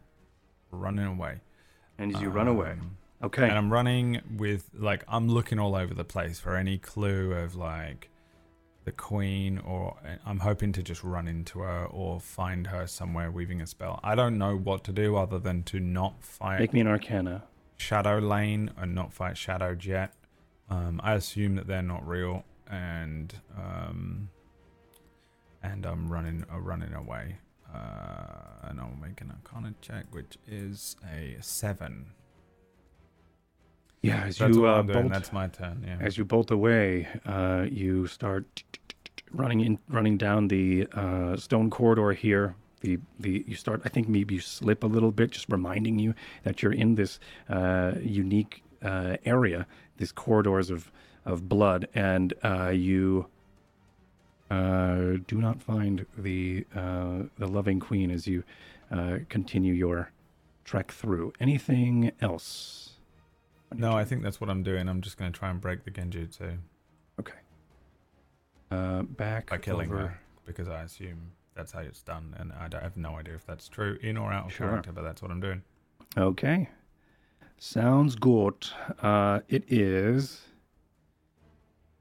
running 0.71 1.05
away. 1.05 1.41
And 1.99 2.15
as 2.15 2.21
you 2.21 2.29
run 2.29 2.47
away. 2.47 2.71
Um, 2.71 2.97
Okay. 3.21 3.43
And 3.43 3.57
I'm 3.57 3.71
running 3.71 4.21
with 4.37 4.69
like 4.73 5.03
I'm 5.07 5.27
looking 5.27 5.59
all 5.59 5.75
over 5.75 5.93
the 5.93 6.05
place 6.05 6.39
for 6.39 6.55
any 6.55 6.77
clue 6.77 7.33
of 7.33 7.53
like 7.53 8.09
the 8.85 8.93
queen, 8.93 9.57
or 9.59 9.97
I'm 10.25 10.39
hoping 10.39 10.71
to 10.71 10.81
just 10.81 11.03
run 11.03 11.27
into 11.27 11.59
her 11.59 11.85
or 11.85 12.21
find 12.21 12.67
her 12.67 12.87
somewhere 12.87 13.29
weaving 13.29 13.61
a 13.61 13.67
spell. 13.67 13.99
I 14.03 14.15
don't 14.15 14.37
know 14.37 14.55
what 14.55 14.85
to 14.85 14.93
do 14.93 15.17
other 15.17 15.37
than 15.37 15.63
to 15.63 15.81
not 15.81 16.23
fight 16.23 16.59
Make 16.61 16.73
me 16.73 16.79
an 16.79 16.87
Arcana. 16.87 17.43
Shadow 17.79 18.19
Lane 18.19 18.71
and 18.77 18.93
not 18.93 19.13
fight 19.13 19.37
Shadow 19.37 19.73
Jet. 19.73 20.13
Um, 20.69 20.99
I 21.03 21.13
assume 21.13 21.55
that 21.55 21.65
they're 21.65 21.81
not 21.81 22.07
real, 22.07 22.43
and 22.69 23.33
um, 23.57 24.29
and 25.63 25.85
I'm 25.85 26.11
running 26.11 26.45
uh, 26.53 26.59
running 26.59 26.93
away. 26.93 27.37
Uh, 27.73 28.67
and 28.67 28.79
I'll 28.79 28.97
make 29.01 29.21
an 29.21 29.31
Arcana 29.31 29.73
check, 29.81 30.05
which 30.11 30.37
is 30.47 30.95
a 31.11 31.37
seven. 31.41 32.07
Yeah, 34.01 34.23
as 34.23 34.37
That's 34.37 34.55
you 34.55 34.65
uh, 34.65 34.81
bolt, 34.81 35.09
That's 35.09 35.31
my 35.31 35.47
turn. 35.47 35.83
Yeah. 35.85 35.97
as 35.99 36.17
you 36.17 36.25
bolt 36.25 36.51
away, 36.51 37.07
uh, 37.25 37.65
you 37.69 38.07
start 38.07 38.63
running 39.31 39.59
in, 39.61 39.79
running 39.87 40.17
down 40.17 40.47
the 40.47 40.87
uh, 40.93 41.35
stone 41.37 41.69
corridor 41.69 42.11
here. 42.11 42.55
The 42.81 42.99
the 43.19 43.43
you 43.47 43.55
start. 43.55 43.81
I 43.85 43.89
think 43.89 44.07
maybe 44.07 44.35
you 44.35 44.41
slip 44.41 44.83
a 44.83 44.87
little 44.87 45.11
bit, 45.11 45.31
just 45.31 45.49
reminding 45.49 45.99
you 45.99 46.13
that 46.43 46.61
you're 46.63 46.71
in 46.71 46.95
this 46.95 47.19
uh, 47.49 47.93
unique 48.01 48.63
uh, 48.81 49.17
area, 49.25 49.67
these 49.97 50.11
corridors 50.11 50.69
of 50.69 50.91
of 51.25 51.49
blood, 51.49 51.87
and 51.93 52.33
uh, 52.43 52.69
you 52.69 53.27
uh, 54.49 55.17
do 55.27 55.39
not 55.39 55.61
find 55.61 56.05
the 56.17 56.65
uh, 56.75 57.23
the 57.37 57.47
loving 57.47 57.79
queen 57.79 58.09
as 58.11 58.27
you 58.27 58.43
uh, 58.91 59.17
continue 59.29 59.73
your 59.73 60.11
trek 60.63 60.91
through. 60.91 61.33
Anything 61.39 62.11
else? 62.21 62.93
No, 63.75 63.91
I 63.93 64.03
think 64.05 64.23
that's 64.23 64.41
what 64.41 64.49
I'm 64.49 64.63
doing. 64.63 64.87
I'm 64.89 65.01
just 65.01 65.17
going 65.17 65.31
to 65.31 65.37
try 65.37 65.49
and 65.49 65.61
break 65.61 65.83
the 65.83 65.91
Genjutsu 65.91 66.57
Okay. 67.19 67.33
Uh, 68.71 69.03
back 69.03 69.49
by 69.49 69.57
killing 69.57 69.89
over. 69.91 70.07
her 70.07 70.19
because 70.45 70.67
I 70.67 70.83
assume 70.83 71.31
that's 71.59 71.73
how 71.73 71.81
it's 71.81 72.01
done, 72.01 72.33
and 72.39 72.53
I, 72.53 72.81
have 72.81 72.95
no 72.95 73.17
idea 73.17 73.33
if 73.33 73.45
that's 73.45 73.67
true 73.67 73.97
in 74.01 74.15
or 74.15 74.31
out 74.31 74.45
of 74.45 74.53
Sure. 74.53 74.69
character, 74.69 74.93
but 74.93 75.01
that's 75.01 75.21
what 75.21 75.29
I'm 75.29 75.41
doing. 75.41 75.61
Okay. 76.17 76.69
Sounds 77.57 78.15
good. 78.15 78.65
Uh, 79.01 79.41
it 79.49 79.65
is 79.67 80.43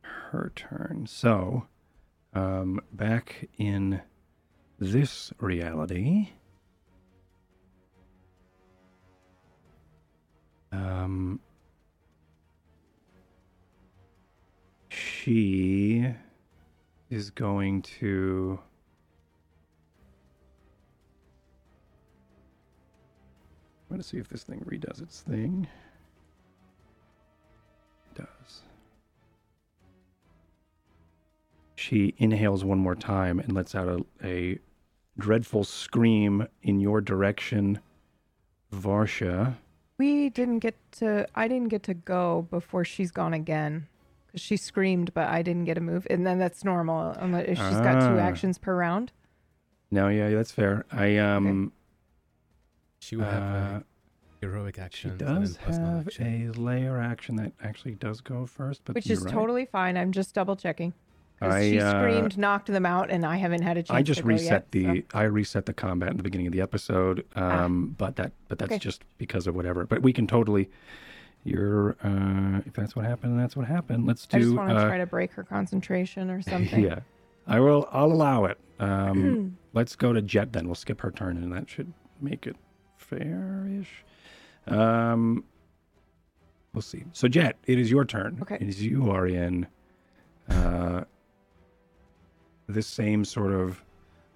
her 0.02 0.52
turn. 0.54 1.06
So, 1.08 1.66
um, 2.34 2.80
back 2.92 3.48
in 3.58 4.00
this 4.78 5.32
reality, 5.40 6.28
um, 10.70 11.40
she 14.88 16.14
is 17.10 17.30
going 17.30 17.82
to. 17.82 18.60
I'm 23.90 23.94
going 23.96 24.02
to 24.02 24.06
see 24.06 24.18
if 24.18 24.28
this 24.28 24.42
thing 24.42 24.60
redoes 24.70 25.00
its 25.02 25.20
thing. 25.22 25.66
It 28.14 28.18
does. 28.22 28.60
She 31.76 32.14
inhales 32.18 32.64
one 32.64 32.78
more 32.78 32.94
time 32.94 33.38
and 33.40 33.52
lets 33.54 33.74
out 33.74 33.88
a, 33.88 34.04
a 34.26 34.58
dreadful 35.18 35.64
scream 35.64 36.46
in 36.62 36.80
your 36.80 37.00
direction, 37.00 37.78
Varsha. 38.74 39.54
We 39.96 40.28
didn't 40.28 40.58
get 40.58 40.74
to. 40.98 41.26
I 41.34 41.48
didn't 41.48 41.68
get 41.68 41.82
to 41.84 41.94
go 41.94 42.46
before 42.50 42.84
she's 42.84 43.10
gone 43.10 43.32
again, 43.32 43.88
because 44.26 44.42
she 44.42 44.56
screamed, 44.58 45.14
but 45.14 45.28
I 45.28 45.40
didn't 45.42 45.64
get 45.64 45.78
a 45.78 45.80
move, 45.80 46.06
and 46.10 46.26
then 46.26 46.38
that's 46.38 46.62
normal. 46.62 47.16
unless- 47.18 47.46
If 47.48 47.56
she's 47.58 47.80
got 47.80 48.00
two 48.00 48.18
Ah. 48.18 48.22
actions 48.22 48.58
per 48.58 48.76
round. 48.76 49.12
No, 49.90 50.08
yeah, 50.08 50.28
that's 50.30 50.52
fair. 50.52 50.84
I 50.92 51.16
um, 51.16 51.72
She 53.00 53.16
will 53.16 53.24
have 53.24 53.42
uh, 53.42 53.80
a 53.80 53.84
heroic 54.40 54.76
she 54.76 54.80
action. 54.80 55.16
does 55.16 55.56
have 55.56 56.08
a 56.20 56.48
layer 56.56 57.00
action 57.00 57.36
that 57.36 57.52
actually 57.62 57.94
does 57.94 58.20
go 58.20 58.46
first, 58.46 58.82
but 58.84 58.94
which 58.94 59.10
is 59.10 59.22
right. 59.22 59.32
totally 59.32 59.66
fine. 59.66 59.96
I'm 59.96 60.12
just 60.12 60.34
double 60.34 60.56
checking. 60.56 60.92
I, 61.40 61.70
she 61.70 61.80
uh, 61.80 61.90
screamed, 61.90 62.36
knocked 62.36 62.66
them 62.66 62.84
out, 62.84 63.10
and 63.10 63.24
I 63.24 63.36
haven't 63.36 63.62
had 63.62 63.76
a 63.76 63.82
chance. 63.82 63.96
I 63.96 64.02
just 64.02 64.18
to 64.18 64.22
go 64.24 64.28
reset 64.28 64.50
yet, 64.50 64.70
the 64.72 64.84
so- 64.84 65.02
Ah. 65.14 65.18
I 65.20 65.22
reset 65.24 65.66
the 65.66 65.72
combat 65.72 66.10
in 66.10 66.16
the 66.16 66.22
beginning 66.22 66.48
of 66.48 66.52
the 66.52 66.60
episode. 66.60 67.24
Um, 67.36 67.94
but 67.96 68.16
that 68.16 68.32
but 68.48 68.58
that's 68.58 68.72
Okay. 68.72 68.78
just 68.78 69.04
because 69.18 69.46
of 69.46 69.54
whatever. 69.54 69.86
But 69.86 70.02
we 70.02 70.12
can 70.12 70.26
totally. 70.26 70.68
You're 71.44 71.96
uh, 72.02 72.60
if 72.66 72.72
that's 72.72 72.96
what 72.96 73.04
happened, 73.04 73.38
that's 73.38 73.56
what 73.56 73.66
happened. 73.66 74.06
Let's 74.06 74.26
do. 74.26 74.36
I 74.36 74.40
just 74.40 74.54
want 74.54 74.70
to 74.70 74.76
uh, 74.76 74.88
try 74.88 74.98
to 74.98 75.06
break 75.06 75.32
her 75.32 75.44
concentration 75.44 76.30
or 76.30 76.42
something. 76.42 76.82
Yeah, 76.84 77.00
I 77.46 77.60
will. 77.60 77.88
I'll 77.92 78.12
allow 78.12 78.44
it. 78.46 78.58
Um, 78.80 79.56
let's 79.72 79.94
go 79.94 80.12
to 80.12 80.20
Jet 80.20 80.52
then. 80.52 80.66
We'll 80.66 80.74
skip 80.74 81.00
her 81.02 81.12
turn, 81.12 81.36
and 81.36 81.52
that 81.52 81.70
should 81.70 81.92
make 82.20 82.46
it 82.48 82.56
fair-ish. 83.08 84.04
Um, 84.66 85.44
we'll 86.72 86.82
see. 86.82 87.04
So 87.12 87.28
Jet, 87.28 87.56
it 87.66 87.78
is 87.78 87.90
your 87.90 88.04
turn. 88.04 88.38
Okay. 88.42 88.58
As 88.66 88.82
you 88.82 89.10
are 89.10 89.26
in 89.26 89.66
uh, 90.48 91.04
this 92.68 92.86
same 92.86 93.24
sort 93.24 93.52
of 93.52 93.82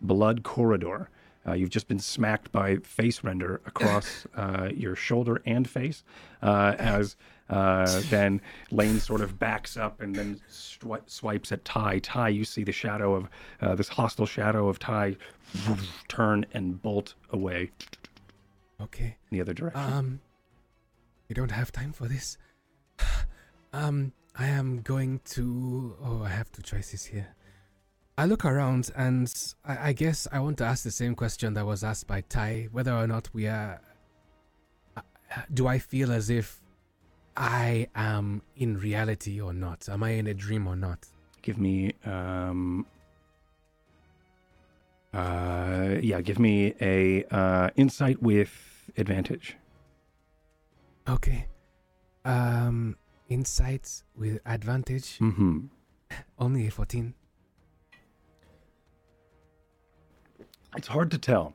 blood 0.00 0.42
corridor. 0.42 1.08
Uh, 1.46 1.54
you've 1.54 1.70
just 1.70 1.88
been 1.88 1.98
smacked 1.98 2.52
by 2.52 2.76
face 2.76 3.24
render 3.24 3.60
across 3.66 4.26
uh, 4.36 4.68
your 4.72 4.94
shoulder 4.94 5.42
and 5.44 5.68
face, 5.68 6.04
uh, 6.40 6.74
as 6.78 7.16
uh, 7.50 8.00
then 8.10 8.40
Lane 8.70 9.00
sort 9.00 9.20
of 9.20 9.38
backs 9.38 9.76
up 9.76 10.00
and 10.00 10.14
then 10.14 10.40
swi- 10.48 11.02
swipes 11.06 11.50
at 11.50 11.64
Ty. 11.64 11.98
Ty, 11.98 12.28
you 12.28 12.44
see 12.44 12.62
the 12.62 12.72
shadow 12.72 13.14
of 13.14 13.28
uh, 13.60 13.74
this 13.74 13.88
hostile 13.88 14.24
shadow 14.24 14.68
of 14.68 14.78
Ty 14.78 15.16
turn 16.08 16.46
and 16.54 16.80
bolt 16.80 17.14
away 17.30 17.70
Okay. 18.82 19.16
in 19.30 19.36
the 19.36 19.40
other 19.40 19.54
direction. 19.54 19.80
Um, 19.92 20.20
we 21.28 21.34
don't 21.34 21.50
have 21.50 21.72
time 21.72 21.92
for 21.92 22.06
this. 22.08 22.36
Um, 23.74 24.12
I 24.36 24.48
am 24.48 24.82
going 24.82 25.20
to. 25.30 25.96
Oh, 26.04 26.22
I 26.22 26.28
have 26.28 26.52
two 26.52 26.60
choices 26.60 27.06
here. 27.06 27.28
I 28.18 28.26
look 28.26 28.44
around 28.44 28.90
and 28.94 29.32
I, 29.64 29.88
I 29.88 29.92
guess 29.94 30.28
I 30.30 30.40
want 30.40 30.58
to 30.58 30.64
ask 30.64 30.84
the 30.84 30.90
same 30.90 31.14
question 31.14 31.54
that 31.54 31.64
was 31.64 31.82
asked 31.82 32.06
by 32.06 32.20
Ty 32.20 32.68
whether 32.70 32.92
or 32.92 33.06
not 33.06 33.30
we 33.32 33.46
are. 33.46 33.80
uh, 34.94 35.00
Do 35.54 35.66
I 35.68 35.78
feel 35.78 36.12
as 36.12 36.28
if 36.28 36.60
I 37.34 37.88
am 37.94 38.42
in 38.56 38.76
reality 38.78 39.40
or 39.40 39.54
not? 39.54 39.88
Am 39.88 40.02
I 40.02 40.10
in 40.10 40.26
a 40.26 40.34
dream 40.34 40.66
or 40.66 40.76
not? 40.76 41.06
give 41.40 41.56
me 41.58 41.92
um 42.04 42.86
uh 45.14 45.96
yeah 46.00 46.20
give 46.20 46.38
me 46.38 46.74
a 46.80 47.24
uh 47.30 47.68
insight 47.76 48.22
with 48.22 48.52
advantage 48.96 49.56
Okay. 51.08 51.46
Um, 52.24 52.96
insights 53.28 54.04
with 54.16 54.38
advantage. 54.46 55.18
mm-hmm 55.18 55.66
Only 56.38 56.66
a 56.68 56.70
14. 56.70 57.14
it's 60.76 60.88
hard 60.88 61.10
to 61.10 61.18
tell 61.18 61.52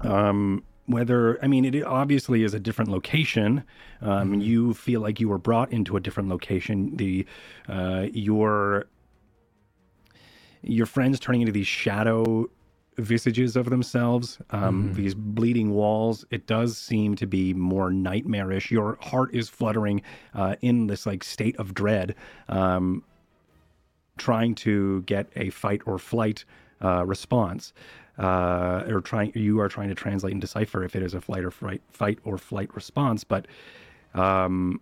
um 0.00 0.62
whether 0.86 1.42
i 1.44 1.46
mean 1.46 1.64
it 1.64 1.84
obviously 1.84 2.42
is 2.42 2.54
a 2.54 2.60
different 2.60 2.90
location 2.90 3.64
um 4.00 4.32
Mhm. 4.32 4.42
you 4.44 4.72
feel 4.74 5.00
like 5.00 5.20
you 5.20 5.28
were 5.28 5.38
brought 5.38 5.72
into 5.72 5.96
a 5.96 6.00
different 6.00 6.28
location 6.28 6.96
the 6.96 7.26
uh 7.68 8.06
your 8.12 8.86
your 10.62 10.86
friends 10.86 11.20
turning 11.20 11.42
into 11.42 11.52
these 11.52 11.66
shadow 11.66 12.48
visages 12.96 13.56
of 13.56 13.68
themselves 13.70 14.38
um 14.50 14.90
Mhm. 14.90 14.94
these 14.94 15.14
bleeding 15.14 15.70
walls 15.70 16.24
it 16.30 16.46
does 16.46 16.78
seem 16.78 17.14
to 17.14 17.26
be 17.26 17.52
more 17.54 17.90
nightmarish 17.90 18.70
your 18.70 18.96
heart 19.00 19.34
is 19.34 19.48
fluttering 19.48 20.00
uh 20.34 20.56
in 20.62 20.86
this 20.86 21.04
like 21.06 21.22
state 21.22 21.56
of 21.56 21.74
dread 21.74 22.14
um 22.48 23.02
trying 24.18 24.54
to 24.54 25.02
get 25.02 25.28
a 25.36 25.50
fight 25.50 25.82
or 25.84 25.98
flight 25.98 26.44
uh, 26.80 27.04
response, 27.06 27.72
uh, 28.18 28.82
or 28.88 29.00
trying 29.02 29.30
you 29.34 29.60
are 29.60 29.68
trying 29.68 29.88
to 29.90 29.94
translate 29.94 30.32
and 30.32 30.40
decipher 30.40 30.82
if 30.82 30.96
it 30.96 31.02
is 31.02 31.12
a 31.12 31.20
flight 31.20 31.44
or 31.44 31.50
fright, 31.50 31.82
fight 31.90 32.18
or 32.24 32.38
flight 32.38 32.74
response. 32.74 33.24
But 33.24 33.46
um, 34.14 34.80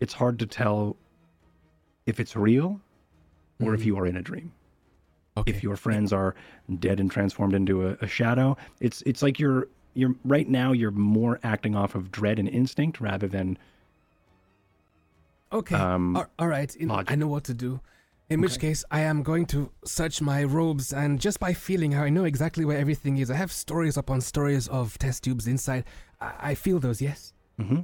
it's 0.00 0.12
hard 0.14 0.38
to 0.40 0.46
tell 0.46 0.96
if 2.04 2.20
it's 2.20 2.36
real 2.36 2.80
or 3.60 3.74
if 3.74 3.80
Mhm. 3.82 3.86
you 3.86 3.98
are 3.98 4.06
in 4.06 4.16
a 4.16 4.22
dream. 4.22 4.52
Okay. 5.36 5.50
If 5.52 5.62
your 5.62 5.76
friends 5.76 6.12
are 6.12 6.34
dead 6.78 6.98
and 7.00 7.10
transformed 7.10 7.54
into 7.54 7.88
a, 7.88 7.96
a 8.00 8.06
shadow, 8.06 8.56
it's 8.80 9.02
it's 9.06 9.22
like 9.22 9.38
you're 9.38 9.68
you're 9.94 10.14
right 10.24 10.48
now 10.48 10.72
you're 10.72 10.90
more 10.90 11.38
acting 11.42 11.74
off 11.76 11.94
of 11.94 12.10
dread 12.10 12.38
and 12.38 12.48
instinct 12.48 13.00
rather 13.00 13.28
than 13.28 13.58
Okay. 15.52 15.74
Um, 15.76 16.16
Al- 16.16 16.30
all 16.38 16.48
right. 16.48 16.74
In. 16.76 16.90
I 16.90 17.14
know 17.14 17.28
what 17.28 17.44
to 17.44 17.54
do. 17.54 17.80
In 18.28 18.40
which 18.40 18.58
case, 18.58 18.84
I 18.90 19.00
am 19.02 19.22
going 19.22 19.46
to 19.46 19.70
search 19.84 20.20
my 20.20 20.42
robes, 20.42 20.92
and 20.92 21.20
just 21.20 21.38
by 21.38 21.54
feeling 21.54 21.92
how 21.92 22.02
I 22.02 22.08
know 22.08 22.24
exactly 22.24 22.64
where 22.64 22.76
everything 22.76 23.18
is, 23.18 23.30
I 23.30 23.36
have 23.36 23.52
stories 23.52 23.96
upon 23.96 24.20
stories 24.20 24.66
of 24.66 24.98
test 24.98 25.22
tubes 25.22 25.46
inside. 25.46 25.84
I, 26.20 26.32
I 26.50 26.54
feel 26.56 26.80
those, 26.80 27.00
yes? 27.00 27.32
hmm 27.56 27.82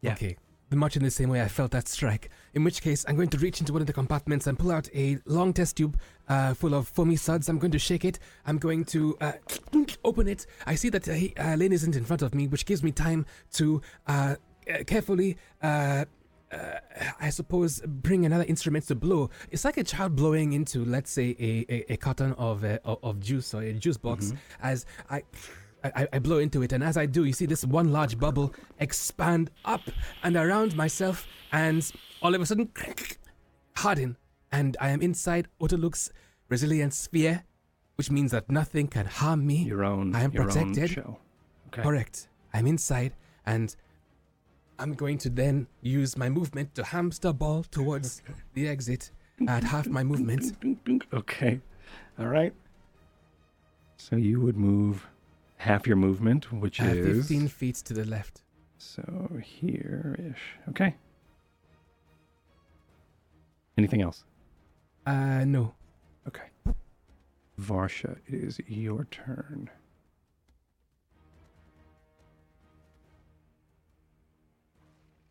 Yeah. 0.00 0.14
Okay. 0.14 0.36
Much 0.72 0.96
in 0.96 1.04
the 1.04 1.10
same 1.10 1.28
way 1.28 1.40
I 1.40 1.48
felt 1.48 1.70
that 1.70 1.86
strike. 1.86 2.28
In 2.54 2.64
which 2.64 2.82
case, 2.82 3.04
I'm 3.06 3.14
going 3.14 3.28
to 3.28 3.38
reach 3.38 3.60
into 3.60 3.72
one 3.72 3.82
of 3.82 3.86
the 3.86 3.92
compartments 3.92 4.48
and 4.48 4.58
pull 4.58 4.72
out 4.72 4.88
a 4.94 5.18
long 5.24 5.52
test 5.52 5.76
tube 5.76 5.96
uh, 6.28 6.54
full 6.54 6.74
of 6.74 6.88
foamy 6.88 7.14
suds. 7.14 7.48
I'm 7.48 7.58
going 7.58 7.70
to 7.70 7.78
shake 7.78 8.04
it. 8.04 8.18
I'm 8.46 8.58
going 8.58 8.84
to 8.86 9.16
uh, 9.20 9.32
open 10.04 10.26
it. 10.26 10.46
I 10.66 10.74
see 10.74 10.88
that 10.88 11.08
uh, 11.08 11.12
he, 11.12 11.34
uh, 11.36 11.54
Lane 11.54 11.72
isn't 11.72 11.94
in 11.94 12.04
front 12.04 12.22
of 12.22 12.34
me, 12.34 12.48
which 12.48 12.66
gives 12.66 12.82
me 12.82 12.90
time 12.90 13.26
to 13.52 13.80
uh, 14.08 14.34
uh, 14.68 14.82
carefully. 14.84 15.36
Uh, 15.62 16.04
uh, 16.52 16.78
I 17.20 17.30
suppose 17.30 17.80
bring 17.86 18.24
another 18.26 18.44
instrument 18.44 18.86
to 18.88 18.94
blow. 18.94 19.30
It's 19.50 19.64
like 19.64 19.76
a 19.76 19.84
child 19.84 20.16
blowing 20.16 20.52
into, 20.52 20.84
let's 20.84 21.10
say, 21.10 21.36
a, 21.38 21.64
a, 21.72 21.92
a 21.94 21.96
carton 21.96 22.32
of, 22.34 22.64
of 22.64 22.98
of 23.02 23.20
juice 23.20 23.52
or 23.54 23.62
a 23.62 23.72
juice 23.72 23.96
box. 23.96 24.32
As 24.62 24.86
I, 25.10 25.22
I 25.84 26.08
I 26.12 26.18
blow 26.18 26.38
into 26.38 26.62
it, 26.62 26.72
and 26.72 26.82
as 26.82 26.96
I 26.96 27.06
do, 27.06 27.24
you 27.24 27.32
see 27.32 27.46
this 27.46 27.64
one 27.64 27.92
large 27.92 28.18
bubble 28.18 28.54
expand 28.80 29.50
up 29.64 29.82
and 30.22 30.36
around 30.36 30.76
myself, 30.76 31.26
and 31.52 31.90
all 32.22 32.34
of 32.34 32.40
a 32.40 32.46
sudden 32.46 32.70
harden, 33.76 34.16
and 34.52 34.76
I 34.80 34.90
am 34.90 35.00
inside 35.02 35.48
Otiluke's 35.60 36.10
resilient 36.48 36.94
sphere, 36.94 37.44
which 37.96 38.10
means 38.10 38.30
that 38.32 38.50
nothing 38.50 38.88
can 38.88 39.06
harm 39.06 39.46
me. 39.46 39.64
your 39.64 39.84
own 39.84 40.14
I 40.14 40.22
am 40.22 40.32
your 40.32 40.44
own 40.44 40.48
protected. 40.74 40.98
Okay. 41.68 41.82
Correct. 41.82 42.28
I'm 42.54 42.66
inside, 42.66 43.12
and 43.44 43.74
I'm 44.78 44.94
going 44.94 45.18
to 45.18 45.30
then 45.30 45.66
use 45.82 46.16
my 46.16 46.28
movement 46.28 46.74
to 46.76 46.84
hamster 46.84 47.32
ball 47.32 47.64
towards 47.70 48.22
the 48.54 48.68
exit 48.68 49.10
at 49.46 49.64
half 49.64 49.86
my 49.86 50.02
movement. 50.02 50.56
Okay. 51.12 51.60
All 52.18 52.26
right. 52.28 52.54
So 53.98 54.16
you 54.16 54.40
would 54.40 54.56
move 54.56 55.06
half 55.58 55.86
your 55.86 55.96
movement, 55.96 56.52
which 56.52 56.80
Uh, 56.80 56.84
is 56.86 57.26
15 57.28 57.48
feet 57.48 57.76
to 57.76 57.94
the 57.94 58.04
left. 58.04 58.42
so 58.78 59.28
here 59.42 60.14
ish. 60.18 60.42
Okay. 60.68 60.94
Anything 63.78 64.02
else? 64.02 64.24
Uh, 65.06 65.44
no. 65.44 65.74
Okay. 66.26 66.48
Varsha, 67.60 68.18
it 68.26 68.34
is 68.34 68.60
your 68.66 69.04
turn. 69.10 69.70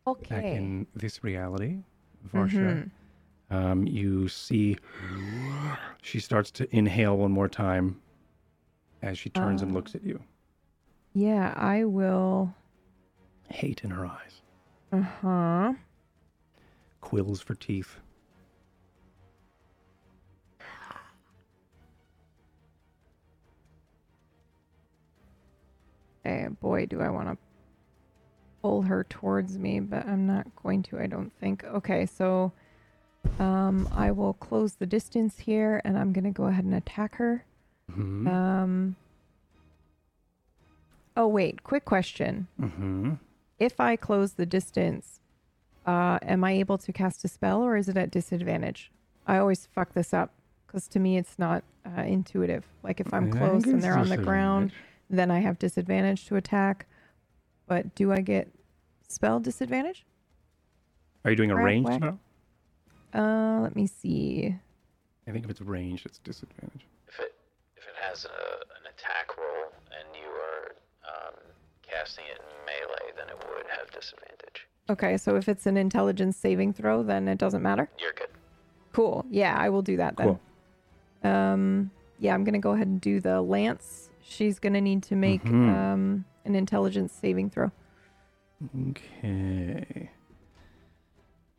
Okay. 0.06 0.34
Back 0.34 0.44
Okay. 0.44 0.56
in 0.56 0.86
this 0.94 1.24
reality, 1.24 1.82
Varsha, 2.32 2.88
Mhm. 3.50 3.54
um, 3.54 3.86
you 3.86 4.28
see 4.28 4.76
she 6.02 6.20
starts 6.20 6.50
to 6.52 6.76
inhale 6.76 7.16
one 7.18 7.32
more 7.32 7.48
time 7.48 8.00
as 9.02 9.18
she 9.18 9.30
turns 9.30 9.62
and 9.62 9.72
looks 9.72 9.94
at 9.94 10.04
you. 10.04 10.22
Yeah, 11.14 11.54
I 11.56 11.84
will. 11.84 12.54
Hate 13.48 13.84
in 13.84 13.90
her 13.90 14.06
eyes. 14.06 14.42
Uh 14.92 15.00
huh. 15.00 15.72
Quills 17.00 17.40
for 17.40 17.54
teeth. 17.54 17.96
Eh, 26.26 26.48
boy, 26.60 26.86
do 26.86 27.00
I 27.00 27.08
want 27.08 27.28
to 27.28 27.38
pull 28.60 28.82
her 28.82 29.04
towards 29.04 29.58
me, 29.58 29.78
but 29.78 30.04
I'm 30.06 30.26
not 30.26 30.44
going 30.60 30.82
to, 30.84 30.98
I 30.98 31.06
don't 31.06 31.32
think. 31.38 31.62
Okay, 31.62 32.04
so 32.04 32.52
um, 33.38 33.88
I 33.92 34.10
will 34.10 34.32
close 34.34 34.74
the 34.74 34.86
distance 34.86 35.38
here 35.38 35.80
and 35.84 35.96
I'm 35.96 36.12
going 36.12 36.24
to 36.24 36.32
go 36.32 36.46
ahead 36.46 36.64
and 36.64 36.74
attack 36.74 37.14
her. 37.14 37.45
Mm-hmm. 37.90 38.26
Um, 38.26 38.96
oh, 41.16 41.28
wait, 41.28 41.62
quick 41.62 41.84
question. 41.84 42.48
mm-hmm. 42.60 43.14
If 43.58 43.80
I 43.80 43.96
close 43.96 44.34
the 44.34 44.44
distance, 44.46 45.20
uh, 45.86 46.18
am 46.22 46.44
I 46.44 46.52
able 46.52 46.78
to 46.78 46.92
cast 46.92 47.24
a 47.24 47.28
spell 47.28 47.62
or 47.62 47.76
is 47.76 47.88
it 47.88 47.96
at 47.96 48.10
disadvantage? 48.10 48.90
I 49.26 49.38
always 49.38 49.66
fuck 49.66 49.94
this 49.94 50.12
up 50.12 50.32
because 50.66 50.88
to 50.88 50.98
me 50.98 51.16
it's 51.16 51.38
not 51.38 51.64
uh, 51.86 52.02
intuitive. 52.02 52.66
Like 52.82 53.00
if 53.00 53.12
I'm 53.14 53.30
close 53.30 53.64
and 53.64 53.82
they're 53.82 53.98
on 53.98 54.08
the 54.08 54.16
ground, 54.16 54.72
then 55.08 55.30
I 55.30 55.38
have 55.40 55.58
disadvantage 55.58 56.26
to 56.26 56.36
attack. 56.36 56.86
But 57.66 57.94
do 57.94 58.12
I 58.12 58.20
get 58.20 58.48
spell 59.08 59.40
disadvantage? 59.40 60.04
Are 61.24 61.30
you 61.30 61.36
doing 61.36 61.50
a 61.50 61.56
ranged 61.56 61.92
spell? 61.94 62.18
Uh, 63.14 63.60
let 63.62 63.74
me 63.74 63.86
see. 63.86 64.54
I 65.26 65.32
think 65.32 65.44
if 65.44 65.50
it's 65.50 65.60
ranged, 65.60 66.06
it's 66.06 66.18
disadvantage. 66.18 66.86
If 67.98 68.02
it 68.02 68.08
if 68.08 68.08
it 68.08 68.08
has 68.10 68.24
a, 68.24 68.28
an 68.28 68.86
attack 68.94 69.36
roll 69.36 69.72
and 69.98 70.08
you 70.14 70.28
are 70.28 70.74
um, 71.28 71.34
casting 71.82 72.24
it 72.24 72.38
in 72.40 72.66
melee, 72.66 73.12
then 73.16 73.28
it 73.28 73.36
would 73.48 73.66
have 73.78 73.90
disadvantage. 73.90 74.66
Okay, 74.88 75.16
so 75.16 75.36
if 75.36 75.48
it's 75.48 75.66
an 75.66 75.76
intelligence 75.76 76.36
saving 76.36 76.72
throw, 76.72 77.02
then 77.02 77.28
it 77.28 77.38
doesn't 77.38 77.62
matter. 77.62 77.88
You're 77.98 78.12
good. 78.12 78.28
Cool. 78.92 79.24
Yeah, 79.30 79.56
I 79.58 79.68
will 79.68 79.82
do 79.82 79.96
that 79.98 80.16
then. 80.16 80.38
Cool. 81.22 81.30
Um, 81.30 81.90
yeah, 82.18 82.34
I'm 82.34 82.44
gonna 82.44 82.58
go 82.60 82.72
ahead 82.72 82.86
and 82.86 83.00
do 83.00 83.20
the 83.20 83.40
lance. 83.42 84.10
She's 84.22 84.58
gonna 84.58 84.80
need 84.80 85.02
to 85.04 85.16
make 85.16 85.42
Mhm. 85.44 85.68
um 85.74 86.24
an 86.44 86.54
intelligence 86.54 87.12
saving 87.12 87.50
throw. 87.50 87.70
Okay. 88.88 90.10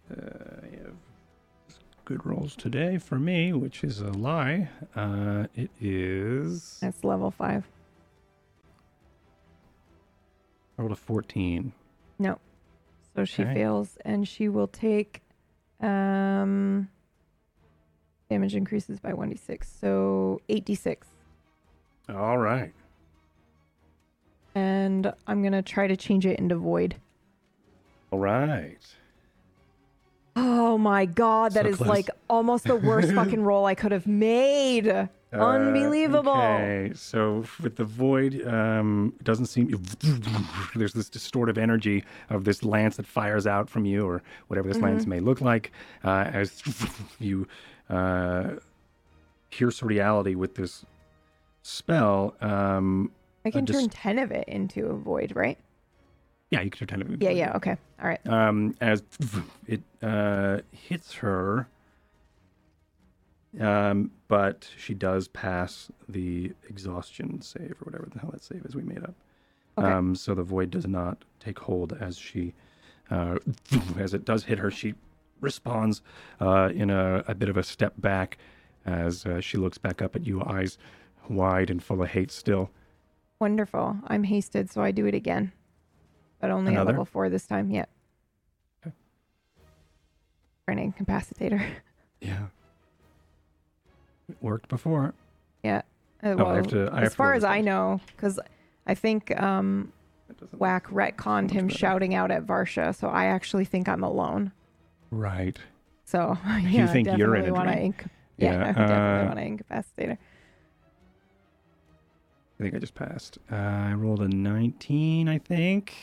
Uh, 0.09 0.15
I 0.63 0.69
have 0.83 0.95
good 2.07 2.25
rolls 2.25 2.55
today 2.55 2.97
for 2.97 3.19
me, 3.19 3.51
which 3.51 3.83
is 3.83 3.99
a 3.99 4.07
lie. 4.11 4.69
Uh, 4.95 5.45
it 5.55 5.69
is 5.81 6.77
That's 6.81 7.03
level 7.03 7.31
five. 7.31 7.67
Rolled 10.77 10.93
a 10.93 10.95
14. 10.95 11.73
No. 12.17 12.39
So 13.13 13.25
she 13.25 13.41
Okay. 13.43 13.53
fails 13.55 13.97
and 14.05 14.25
she 14.25 14.47
will 14.47 14.69
take 14.69 15.21
um 15.81 16.87
damage 18.29 18.55
increases 18.55 19.01
by 19.01 19.11
1d6. 19.11 19.65
So 19.65 20.39
8d6. 20.47 20.97
All 22.07 22.37
right. 22.37 22.73
And 24.55 25.11
I'm 25.27 25.41
going 25.41 25.51
to 25.53 25.61
try 25.61 25.87
to 25.87 25.97
change 25.97 26.25
it 26.25 26.39
into 26.39 26.55
void. 26.55 26.95
All 28.11 28.19
right. 28.19 28.79
Oh 30.39 30.77
my 30.77 31.05
god, 31.05 31.53
that 31.53 31.63
So 31.65 31.69
is 31.71 31.77
close. 31.77 31.89
like 31.89 32.09
almost 32.29 32.65
the 32.65 32.75
worst 32.75 33.11
fucking 33.13 33.41
roll 33.49 33.65
I 33.65 33.73
could 33.75 33.91
have 33.91 34.05
made. 34.05 34.87
Uh, 34.87 35.07
Unbelievable. 35.33 36.31
Okay, 36.31 36.91
so 36.95 37.43
with 37.61 37.75
the 37.75 37.83
void, 37.83 38.47
um, 38.47 39.13
it 39.19 39.23
doesn't 39.25 39.47
seem 39.47 39.67
there's 40.75 40.93
this 40.93 41.09
distortive 41.09 41.57
energy 41.57 42.03
of 42.29 42.43
this 42.45 42.63
lance 42.63 42.95
that 42.97 43.05
fires 43.07 43.45
out 43.47 43.69
from 43.69 43.83
you, 43.83 44.05
or 44.07 44.21
whatever 44.47 44.67
this 44.69 44.77
lance 44.81 45.05
may 45.05 45.19
look 45.19 45.41
like, 45.41 45.71
uh, 46.05 46.29
as 46.31 46.61
you 47.19 47.47
uh, 47.89 48.51
pierce 49.51 49.81
reality 49.83 50.35
with 50.35 50.55
this 50.55 50.85
spell. 51.63 52.35
Um, 52.39 53.11
I 53.43 53.51
can 53.51 53.65
turn 53.65 53.89
10 53.89 54.19
of 54.19 54.31
it 54.31 54.47
into 54.47 54.85
a 54.87 54.93
void, 54.95 55.33
right? 55.35 55.57
Yeah, 56.49 56.61
you 56.61 56.69
can 56.69 56.87
turn 56.87 57.01
it. 57.01 57.21
Yeah, 57.21 57.31
yeah, 57.31 57.55
okay. 57.55 57.77
All 58.01 58.07
right. 58.07 58.25
um, 58.27 58.75
as 58.79 59.03
it 59.67 59.81
uh, 60.01 60.59
hits 60.71 61.13
her. 61.15 61.67
Um, 63.59 64.11
but 64.27 64.69
she 64.77 64.93
does 64.93 65.27
pass 65.29 65.89
the 66.07 66.51
exhaustion 66.69 67.41
save 67.41 67.75
or 67.81 67.85
whatever 67.85 68.07
the 68.13 68.19
hell 68.19 68.29
that 68.31 68.43
save 68.43 68.63
is 68.65 68.75
we 68.75 68.83
made 68.83 69.03
up. 69.03 69.15
Okay. 69.77 69.87
Um, 69.87 70.15
so 70.15 70.35
the 70.35 70.43
void 70.43 70.69
does 70.69 70.85
not 70.85 71.23
take 71.39 71.57
hold 71.57 71.93
as 71.99 72.17
she, 72.17 72.53
uh, 73.09 73.37
as 73.97 74.13
it 74.13 74.25
does 74.25 74.43
hit 74.43 74.59
her, 74.59 74.69
she 74.69 74.95
responds 75.41 76.01
uh, 76.39 76.69
in 76.73 76.89
a, 76.89 77.23
a 77.27 77.33
bit 77.35 77.49
of 77.49 77.57
a 77.57 77.63
step 77.63 77.93
back 77.97 78.37
as 78.85 79.25
uh, 79.25 79.39
she 79.41 79.57
looks 79.57 79.77
back 79.77 80.01
up 80.01 80.15
at 80.15 80.25
you, 80.25 80.43
eyes 80.43 80.77
wide 81.29 81.69
and 81.69 81.83
full 81.83 82.01
of 82.01 82.09
hate 82.09 82.31
still. 82.31 82.69
Wonderful. 83.39 83.97
I'm 84.07 84.23
hasted, 84.23 84.69
so 84.71 84.81
I 84.81 84.91
do 84.91 85.05
it 85.05 85.13
again. 85.13 85.51
But 86.39 86.51
only 86.51 86.71
Another? 86.73 86.89
at 86.89 86.93
level 86.93 87.05
4 87.05 87.29
this 87.29 87.47
time. 87.47 87.69
Yep. 87.71 87.89
Okay. 88.85 88.95
For 90.65 90.71
an 90.71 90.91
incapacitator. 90.93 91.61
Yeah. 92.19 92.47
It 94.27 94.37
worked 94.41 94.69
before. 94.69 95.13
yeah. 95.63 95.83
Uh, 96.23 96.35
Oh, 96.39 96.45
I 96.47 96.55
have 96.55 96.67
to- 96.69 96.91
as 96.93 97.13
far 97.13 97.35
as 97.35 97.43
I 97.43 97.61
know, 97.61 98.01
because 98.07 98.39
I 98.87 98.95
think 98.95 99.39
um, 99.39 99.93
Whack 100.57 100.87
retconned 100.87 101.51
him 101.51 101.67
better. 101.67 101.77
shouting 101.77 102.15
out 102.15 102.31
at 102.31 102.43
Varsha, 102.45 102.95
so 102.95 103.07
I 103.07 103.25
actually 103.25 103.65
think 103.65 103.87
I'm 103.87 104.03
alone. 104.03 104.51
Right. 105.11 105.59
So 106.05 106.35
yeah, 106.63 106.87
think 106.87 107.07
you're 107.17 107.35
in 107.35 107.43
definitely 107.45 107.49
a 107.49 107.53
want 107.53 107.67
to 107.69 107.75
dream. 107.75 107.93
inc- 107.93 108.09
yeah, 108.37 108.51
Yeah, 108.51 108.61
I 108.63 108.71
definitely 108.73 108.95
uh, 108.95 109.25
want 109.25 109.37
to 109.37 109.45
incapacitate 109.45 110.09
her. 110.09 110.17
I 112.59 112.63
think 112.63 112.73
I 112.75 112.79
just 112.79 112.95
passed. 112.95 113.37
Uh, 113.51 113.55
I 113.55 113.93
rolled 113.93 114.21
a 114.23 114.27
19, 114.27 115.29
I 115.29 115.37
think, 115.37 115.93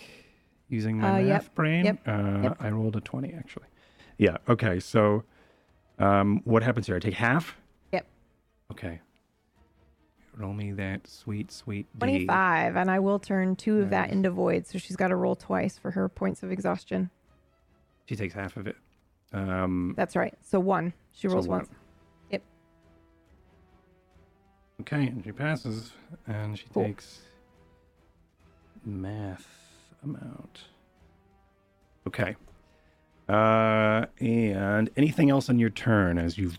using 0.69 0.99
my 0.99 1.09
Uh, 1.09 1.13
math 1.23 1.27
yep, 1.45 1.55
brain. 1.55 1.85
yep, 1.85 1.99
Uh, 2.09 2.41
yep. 2.45 2.57
I 2.61 2.71
rolled 2.71 2.97
a 2.97 3.01
20, 3.01 3.33
actually. 3.35 3.67
Yeah, 4.19 4.37
okay. 4.49 4.81
So 4.81 5.25
um, 5.99 6.41
what 6.45 6.63
happens 6.63 6.87
here? 6.87 6.97
I 6.97 6.99
take 7.01 7.15
half? 7.15 7.57
Yep. 7.93 8.07
Okay. 8.73 9.01
Roll 10.37 10.53
me 10.53 10.73
that 10.73 11.07
sweet, 11.07 11.53
sweet 11.53 11.87
D. 11.95 11.99
25, 11.99 12.75
and 12.77 12.91
I 12.91 12.99
will 12.99 13.21
turn 13.21 13.55
two 13.55 13.79
of 13.81 13.91
that 13.91 14.11
into 14.11 14.31
void, 14.31 14.67
so 14.67 14.79
she's 14.79 14.97
got 14.97 15.09
to 15.09 15.17
roll 15.17 15.37
twice 15.37 15.79
for 15.79 15.93
her 15.93 16.09
points 16.09 16.43
of 16.43 16.51
exhaustion. 16.51 17.11
She 18.07 18.17
takes 18.17 18.35
half 18.35 18.57
of 18.57 18.67
it. 18.67 18.77
Um, 19.33 19.95
That's 19.97 20.17
right. 20.17 20.35
So 20.43 20.59
one. 20.61 20.93
She 21.13 21.29
So 21.29 21.35
rolls 21.35 21.47
one. 21.49 21.59
once. 21.61 21.71
Yep. 22.31 22.43
okay, 24.81 25.07
and 25.07 25.23
she 25.25 25.31
passes, 25.33 25.93
and 26.27 26.59
she 26.59 26.67
Cool. 26.73 26.85
takes 26.85 27.21
math 28.85 29.64
amount. 30.05 30.65
Okay. 32.07 32.37
Uh, 33.29 34.05
and 34.21 34.91
anything 34.97 35.31
else 35.31 35.49
on 35.49 35.59
your 35.59 35.71
turn 35.71 36.19
as 36.19 36.37
you 36.37 36.51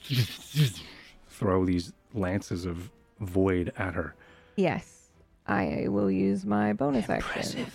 throw 1.30 1.64
these 1.66 1.94
lances 2.14 2.66
of 2.66 2.90
void 3.20 3.72
at 3.78 3.94
her? 3.94 4.16
Yes. 4.56 5.10
I 5.48 5.86
will 5.90 6.10
use 6.10 6.44
my 6.46 6.74
bonus 6.74 7.08
action. 7.10 7.68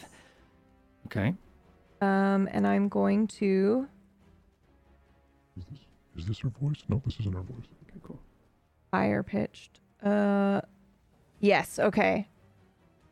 Okay. 1.07 1.35
Um, 2.01 2.49
and 2.51 2.67
I'm 2.67 2.89
going 2.89 3.27
to 3.29 3.87
Is 5.57 5.65
this, 5.71 5.79
is 6.17 6.27
this 6.27 6.39
her 6.41 6.49
voice? 6.49 6.83
No, 6.89 7.01
this 7.05 7.21
isn't 7.21 7.33
her 7.35 7.43
voice. 7.43 7.67
Okay, 7.89 8.01
cool. 8.03 8.19
higher 8.93 9.23
pitched. 9.23 9.81
Uh, 10.03 10.63
yes. 11.39 11.79
Okay. 11.79 12.27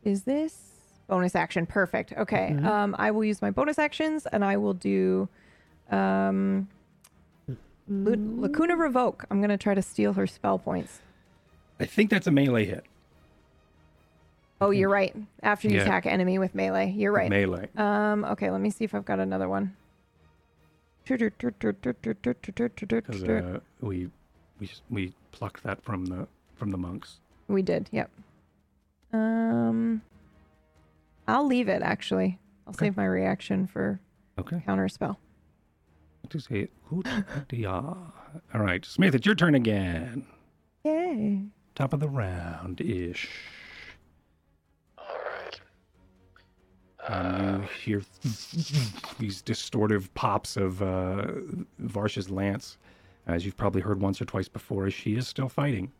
Is 0.03 0.23
this 0.25 0.68
bonus 1.09 1.35
action? 1.35 1.67
Perfect. 1.67 2.13
Okay. 2.17 2.51
Mm-hmm. 2.53 2.67
Um, 2.67 2.97
I 2.99 3.11
will 3.11 3.25
use 3.25 3.43
my 3.43 3.51
bonus 3.51 3.79
actions, 3.79 4.27
and 4.27 4.45
I 4.45 4.57
will 4.57 4.75
do, 4.75 5.29
um, 5.91 6.69
Lu- 7.89 8.41
Lacuna 8.41 8.77
revoke. 8.77 9.25
I'm 9.31 9.41
gonna 9.41 9.59
try 9.59 9.75
to 9.75 9.83
steal 9.83 10.13
her 10.13 10.27
spell 10.27 10.59
points. 10.59 11.01
I 11.81 11.87
think 11.87 12.11
that's 12.11 12.27
a 12.27 12.31
melee 12.31 12.67
hit. 12.67 12.85
Oh, 14.61 14.71
you're 14.71 14.91
right. 14.91 15.15
After 15.43 15.69
you 15.69 15.77
Yeah. 15.77 15.83
attack 15.85 16.05
enemy 16.05 16.39
with 16.39 16.55
melee, 16.55 16.91
you're 16.91 17.13
right. 17.13 17.31
Melee. 17.31 17.69
Um. 17.77 18.25
Okay. 18.25 18.51
Let 18.51 18.61
me 18.61 18.71
see 18.71 18.85
if 18.85 18.95
I've 18.95 19.05
got 19.05 19.21
another 19.21 19.49
one. 19.49 19.75
Uh, 21.11 21.17
we 23.81 24.11
we 24.61 24.71
we 24.91 25.15
plucked 25.33 25.63
that 25.63 25.83
from 25.83 26.05
the 26.07 26.27
from 26.57 26.71
the 26.71 26.77
monks. 26.77 27.21
We 27.47 27.63
did. 27.63 27.89
Yep. 27.93 28.11
Um. 29.15 30.03
I'll 31.29 31.47
leave 31.47 31.69
it. 31.69 31.83
Actually, 31.83 32.39
I'll 32.67 32.71
Okay. 32.73 32.87
save 32.87 32.97
my 32.97 33.05
reaction 33.05 33.67
for 33.67 34.01
Okay. 34.39 34.61
counter 34.67 34.89
spell. 34.89 35.21
To 36.31 36.41
say, 36.41 36.69
All 36.93 38.13
right, 38.55 38.85
Smith, 38.85 39.15
it's 39.15 39.25
your 39.27 39.35
turn 39.35 39.55
again. 39.55 40.27
Yay. 40.85 41.45
Top 41.75 41.93
of 41.93 42.01
the 42.01 42.09
round 42.09 42.81
ish. 42.81 43.29
All 44.99 45.05
right. 45.07 45.61
Um, 47.09 47.63
you 47.63 47.69
hear 47.85 48.03
these 49.19 49.43
distortive 49.43 50.09
pops 50.15 50.57
of 50.57 50.83
uh, 50.83 51.27
Varsha's 51.81 52.29
lance, 52.31 52.77
as 53.27 53.45
you've 53.47 53.57
probably 53.57 53.81
heard 53.81 54.01
once 54.01 54.21
or 54.21 54.25
twice 54.27 54.49
before, 54.49 54.87
as 54.87 54.95
she 54.95 55.15
is 55.17 55.27
still 55.29 55.49
fighting. 55.49 55.93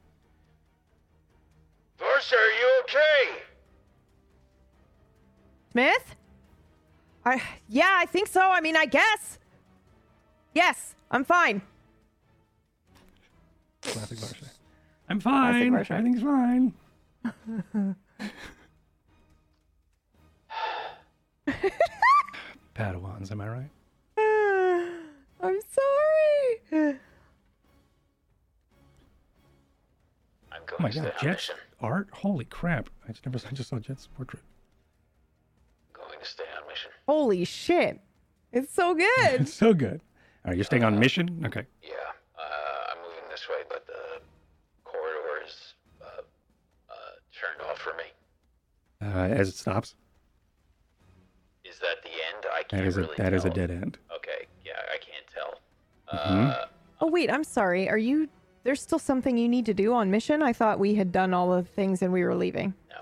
Smith? 5.79 6.17
I 7.25 7.41
yeah, 7.69 7.95
I 8.01 8.07
think 8.07 8.27
so. 8.27 8.41
I 8.51 8.61
mean, 8.61 8.75
I 8.77 8.85
guess. 8.87 9.39
Yes, 10.53 10.97
I'm 11.09 11.25
fine. 11.25 11.63
Classic 13.83 14.19
Varsha. 14.19 14.49
I'm 15.09 15.21
fine. 15.21 15.71
Varsha. 15.71 15.93
Everything's 15.93 16.23
fine. 16.23 17.95
Padawans, 22.75 23.31
am 23.31 23.41
I 23.41 23.49
right? 23.49 23.71
I'm 25.41 25.59
sorry. 25.71 26.99
I'm 30.53 30.61
Oh 30.73 30.77
my 30.81 30.91
to 30.91 30.99
god, 31.01 31.07
on 31.07 31.13
Jet's 31.23 31.49
mission. 31.51 31.57
art? 31.81 32.09
Holy 32.13 32.45
crap. 32.47 32.91
I 33.09 33.13
just 33.13 33.25
never 33.25 33.39
I 33.49 33.53
just 33.53 33.71
saw 33.71 33.79
Jet's 33.79 34.09
portrait. 34.09 34.43
Going 36.09 36.21
to 36.21 36.27
stay 36.27 36.45
on 36.61 36.67
mission. 36.69 36.91
Holy 37.07 37.45
shit. 37.45 38.01
It's 38.53 38.73
so 38.73 38.95
good. 38.95 39.09
It's 39.41 39.55
so 39.65 39.73
good. 39.75 40.01
All 40.45 40.51
right, 40.51 40.57
you're 40.57 40.65
staying 40.65 40.85
on 40.85 40.99
mission? 40.99 41.43
Okay. 41.47 41.65
Yeah, 41.83 41.91
uh, 42.39 42.93
I'm 42.93 42.99
moving 43.03 43.29
this 43.31 43.47
way, 43.49 43.63
but 43.69 43.87
the 43.87 44.21
corridor 44.85 45.45
is 45.47 45.75
uh, 46.01 46.23
uh, 46.89 46.93
turned 47.33 47.69
off 47.71 47.79
for 47.79 47.93
me. 47.95 48.05
Uh, 49.03 49.35
as 49.35 49.49
it 49.49 49.55
stops. 49.55 49.95
Is 51.65 51.79
that 51.81 52.03
the 52.03 52.09
end? 52.09 52.47
I 52.53 52.63
can't 52.63 52.87
is 52.87 52.97
a 52.97 53.03
really 53.03 53.15
that 53.19 53.35
is 53.35 53.45
a 53.45 53.51
dead 53.51 53.71
end. 53.71 53.99
Okay, 54.17 54.47
yeah, 54.65 54.73
I 54.93 54.97
can't 54.99 55.27
tell. 55.33 55.61
Uh, 56.11 56.65
oh 57.01 57.09
wait, 57.09 57.31
I'm 57.31 57.45
sorry. 57.45 57.89
Are 57.89 57.99
you 57.99 58.29
there's 58.65 58.81
still 58.81 58.99
something 58.99 59.37
you 59.37 59.49
need 59.49 59.67
to 59.67 59.75
do 59.75 59.93
on 59.93 60.11
mission? 60.11 60.43
I 60.43 60.53
thought 60.53 60.79
we 60.79 60.95
had 60.95 61.13
done 61.13 61.35
all 61.35 61.55
the 61.55 61.63
things 61.63 62.01
and 62.03 62.13
we 62.13 62.25
were 62.25 62.35
leaving. 62.35 62.73
No. 62.89 62.97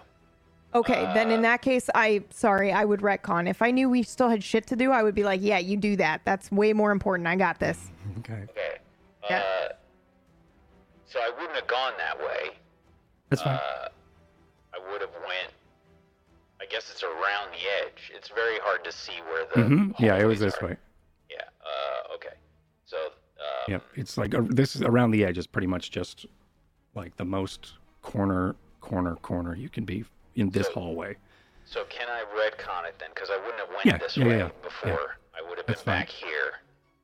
Okay, 0.76 1.10
then 1.14 1.30
in 1.30 1.42
that 1.42 1.62
case, 1.62 1.88
I 1.94 2.22
sorry, 2.30 2.72
I 2.72 2.84
would 2.84 3.00
retcon. 3.00 3.48
If 3.48 3.62
I 3.62 3.70
knew 3.70 3.88
we 3.88 4.02
still 4.02 4.28
had 4.28 4.44
shit 4.44 4.66
to 4.68 4.76
do, 4.76 4.92
I 4.92 5.02
would 5.02 5.14
be 5.14 5.24
like, 5.24 5.40
yeah, 5.42 5.58
you 5.58 5.76
do 5.76 5.96
that. 5.96 6.20
That's 6.24 6.50
way 6.50 6.72
more 6.72 6.92
important. 6.92 7.26
I 7.28 7.36
got 7.36 7.58
this. 7.58 7.90
Okay. 8.18 8.44
okay. 8.50 8.78
Yeah. 9.28 9.38
Uh, 9.38 9.68
so 11.06 11.18
I 11.18 11.30
wouldn't 11.30 11.56
have 11.56 11.66
gone 11.66 11.92
that 11.98 12.18
way. 12.18 12.56
That's 13.30 13.42
fine. 13.42 13.54
Uh, 13.54 13.88
I 14.74 14.92
would 14.92 15.00
have 15.00 15.10
went. 15.26 15.52
I 16.60 16.64
guess 16.66 16.76
guess 16.76 16.90
it's 16.90 17.02
around 17.02 17.52
the 17.52 17.86
edge. 17.86 18.12
It's 18.14 18.28
very 18.28 18.58
hard 18.60 18.84
to 18.84 18.92
see 18.92 19.20
where 19.30 19.46
the. 19.54 19.74
Mm-hmm. 19.74 20.04
Yeah, 20.04 20.18
it 20.18 20.24
was 20.24 20.40
this 20.40 20.54
are. 20.60 20.68
way. 20.68 20.76
Yeah. 21.30 21.36
Uh, 21.60 22.14
okay. 22.14 22.36
So. 22.84 22.96
Um, 22.96 23.12
Yep, 23.68 23.82
it's 23.96 24.16
like 24.16 24.34
uh, 24.34 24.42
this 24.46 24.76
is 24.76 24.82
around 24.82 25.10
the 25.10 25.24
edge 25.24 25.38
is 25.38 25.46
pretty 25.46 25.66
much 25.66 25.90
just 25.90 26.26
like 26.94 27.16
the 27.16 27.24
most 27.24 27.74
corner, 28.00 28.56
corner, 28.80 29.16
corner 29.16 29.54
you 29.54 29.68
can 29.68 29.84
be 29.84 30.04
in 30.36 30.50
this 30.50 30.66
So- 30.68 30.74
hallway. 30.74 31.16
So 31.64 31.84
can 31.88 32.06
I 32.08 32.22
retcon 32.38 32.86
it 32.88 32.96
then? 33.00 33.08
Because 33.12 33.28
I 33.28 33.36
wouldn't 33.38 33.58
have 33.58 33.68
went 33.70 33.86
Yeah, 33.86 33.98
this 33.98 34.16
yeah, 34.16 34.24
way 34.26 34.38
yeah, 34.38 34.48
before. 34.62 35.16
I 35.36 35.42
would 35.48 35.58
have 35.58 35.66
been 35.66 35.74
fine. 35.74 36.00
back 36.02 36.08
here. 36.08 36.52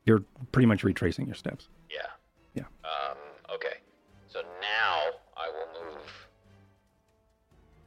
You're 0.04 0.22
pretty 0.52 0.66
much 0.66 0.84
retracing 0.84 1.26
your 1.26 1.34
steps. 1.34 1.68
Yeah. 1.90 2.06
Yeah. 2.54 2.62
Um. 2.84 3.16
Okay. 3.52 3.78
So 4.28 4.42
now 4.60 5.00
I 5.36 5.48
will 5.48 5.84
move 5.84 6.28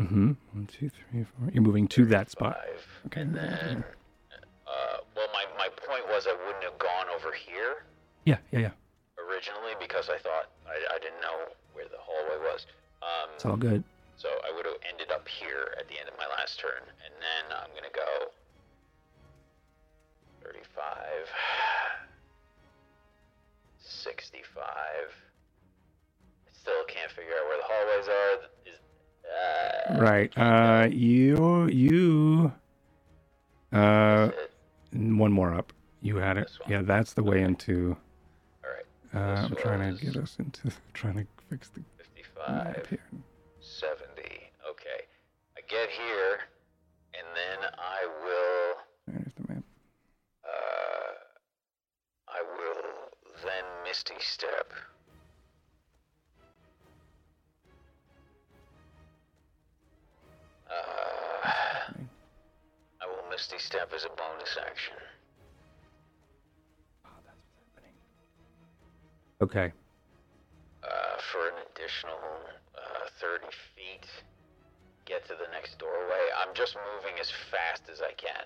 Mm-hmm. 0.02 0.34
One, 0.52 0.68
two, 0.68 0.90
three, 0.90 1.24
four. 1.24 1.50
You're 1.54 1.64
moving 1.64 1.88
to 1.90 2.06
that 2.08 2.30
spot. 2.30 2.58
five, 2.58 2.88
Okay. 3.08 3.22
and 3.22 3.34
then. 3.34 3.84
Uh. 4.68 4.98
Well, 5.16 5.28
my 5.32 5.46
my 5.58 5.70
point 5.88 6.06
was 6.10 6.28
I 6.28 6.34
wouldn't 6.46 6.64
have 6.66 6.78
gone 6.78 7.06
over 7.16 7.32
here 7.34 7.86
Yeah, 8.26 8.38
yeah, 8.52 8.60
yeah. 8.60 8.72
originally 9.18 9.72
because 9.80 10.10
I 10.10 10.18
thought 10.18 10.50
I 10.68 10.76
I 10.94 11.00
didn't 11.00 11.22
know 11.22 11.54
where 11.74 11.86
the 11.86 11.98
hallway 11.98 12.38
was. 12.52 12.66
Um. 13.02 13.30
It's 13.36 13.46
all 13.46 13.56
good. 13.56 13.84
So 14.18 14.30
I 14.30 14.56
would 14.56 14.66
have 14.66 14.76
ended 14.90 15.12
up 15.12 15.28
here 15.28 15.76
at 15.80 15.88
the 15.88 16.00
end 16.00 16.08
of 16.10 16.16
my 16.18 16.26
last 16.38 16.60
turn, 16.60 16.82
and 17.04 17.14
then 17.20 17.58
I'm 17.58 17.70
gonna 17.76 17.94
go 17.94 18.32
35, 20.44 21.28
65. 23.80 24.64
I 24.64 26.52
still 26.54 26.84
can't 26.88 27.12
figure 27.12 27.34
out 27.34 27.48
where 27.48 27.58
the 27.58 27.64
hallways 27.68 28.08
are. 28.08 28.50
Is, 28.66 28.80
uh, 29.26 30.02
Right. 30.02 30.32
Uh, 30.38 30.88
you, 30.92 31.68
you, 31.68 32.52
uh, 33.72 34.30
one 34.94 35.32
more 35.32 35.54
up. 35.54 35.74
You 36.02 36.18
had 36.18 36.38
it. 36.38 36.52
Yeah, 36.68 36.84
that's 36.84 37.14
the 37.14 37.24
way 37.24 37.42
into. 37.42 37.98
All 38.64 38.72
right. 38.72 38.86
Uh, 39.14 39.46
I'm 39.46 39.56
trying 39.56 39.96
to 39.98 40.06
get 40.06 40.16
us 40.18 40.38
into 40.40 40.72
trying 40.94 41.16
to 41.16 41.26
fix 41.50 41.70
the 41.70 41.82
map 42.48 42.88
55, 42.88 43.00
get 45.70 45.90
here, 45.90 46.40
and 47.14 47.28
then 47.36 47.70
I 47.78 48.06
will. 48.24 48.76
There's 49.08 49.34
the 49.36 49.54
map. 49.54 49.64
Uh, 50.44 51.12
I 52.28 52.42
will 52.42 52.84
then 53.44 53.64
Misty 53.84 54.16
Step. 54.20 54.72
Uh, 60.70 61.92
I 63.02 63.06
will 63.06 63.30
Misty 63.30 63.60
Step 63.60 63.92
as 63.96 64.06
a 64.06 64.10
bonus 64.10 64.58
action. 64.70 64.96
Okay. 69.42 69.72
Uh, 70.82 70.88
for 71.32 71.50
an 71.50 71.56
additional 71.76 72.18
uh, 72.74 73.10
30 73.20 73.46
feet. 73.76 74.08
Get 75.06 75.24
to 75.28 75.34
the 75.34 75.52
next 75.52 75.78
doorway. 75.78 76.26
I'm 76.36 76.54
just 76.56 76.76
moving 76.76 77.20
as 77.20 77.30
fast 77.30 77.84
as 77.92 78.02
I 78.02 78.12
can. 78.14 78.46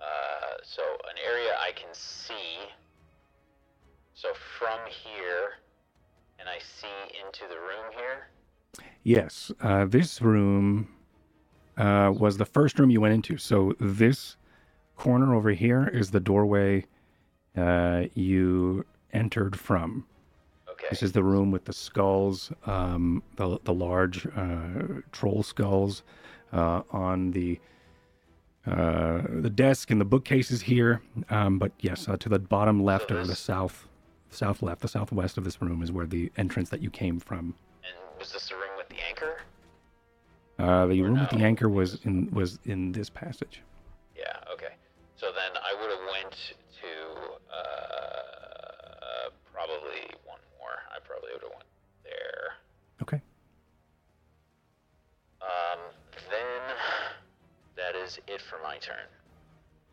Uh, 0.00 0.56
so 0.62 0.82
an 1.10 1.16
area 1.26 1.50
I 1.60 1.72
can 1.72 1.92
see. 1.92 2.70
So 4.14 4.28
from 4.58 4.78
here, 4.86 5.58
and 6.38 6.48
I 6.48 6.58
see 6.58 7.18
into 7.24 7.42
the 7.48 7.58
room 7.58 7.90
here. 7.96 8.28
Yes. 9.02 9.50
Uh, 9.60 9.86
this 9.86 10.22
room 10.22 10.88
uh, 11.76 12.12
was 12.16 12.36
the 12.36 12.44
first 12.44 12.78
room 12.78 12.90
you 12.90 13.00
went 13.00 13.14
into. 13.14 13.36
So 13.36 13.74
this 13.80 14.36
corner 14.96 15.34
over 15.34 15.50
here 15.50 15.88
is 15.88 16.10
the 16.10 16.20
doorway 16.20 16.86
uh, 17.56 18.04
you 18.14 18.84
entered 19.12 19.58
from. 19.58 20.06
This 20.90 21.02
is 21.04 21.12
the 21.12 21.22
room 21.22 21.52
with 21.52 21.64
the 21.64 21.72
skulls, 21.72 22.52
um, 22.66 23.22
the 23.36 23.58
the 23.64 23.72
large 23.72 24.26
uh, 24.26 25.00
troll 25.12 25.44
skulls 25.44 26.02
uh, 26.52 26.82
on 26.90 27.30
the 27.30 27.60
uh, 28.66 29.22
the 29.28 29.50
desk 29.50 29.90
and 29.90 30.00
the 30.00 30.04
bookcases 30.04 30.62
here. 30.62 31.00
Um, 31.30 31.58
but 31.58 31.72
yes, 31.80 32.08
uh, 32.08 32.16
to 32.16 32.28
the 32.28 32.40
bottom 32.40 32.82
left 32.82 33.08
So 33.08 33.16
or 33.18 33.24
the 33.24 33.36
south, 33.36 33.86
south 34.30 34.62
left, 34.62 34.82
the 34.82 34.88
southwest 34.88 35.38
of 35.38 35.44
this 35.44 35.62
room 35.62 35.82
is 35.82 35.92
where 35.92 36.06
the 36.06 36.30
entrance 36.36 36.68
that 36.70 36.82
you 36.82 36.90
came 36.90 37.20
from. 37.20 37.54
And 37.84 37.94
was 38.18 38.32
this 38.32 38.48
the 38.48 38.56
room 38.56 38.76
with 38.76 38.88
the 38.88 39.02
anchor? 39.08 39.38
Uh, 40.58 40.86
the 40.86 41.00
Or 41.00 41.04
room 41.04 41.20
with 41.20 41.30
the 41.30 41.44
anchor 41.44 41.68
was 41.68 42.00
in 42.04 42.28
was 42.32 42.58
in 42.64 42.92
this 42.92 43.08
passage. 43.08 43.62
Yeah. 44.16 44.24
Okay. 44.52 44.74
So 45.16 45.26
then 45.26 45.49
it 58.28 58.40
for 58.40 58.58
my 58.62 58.78
turn. 58.78 59.06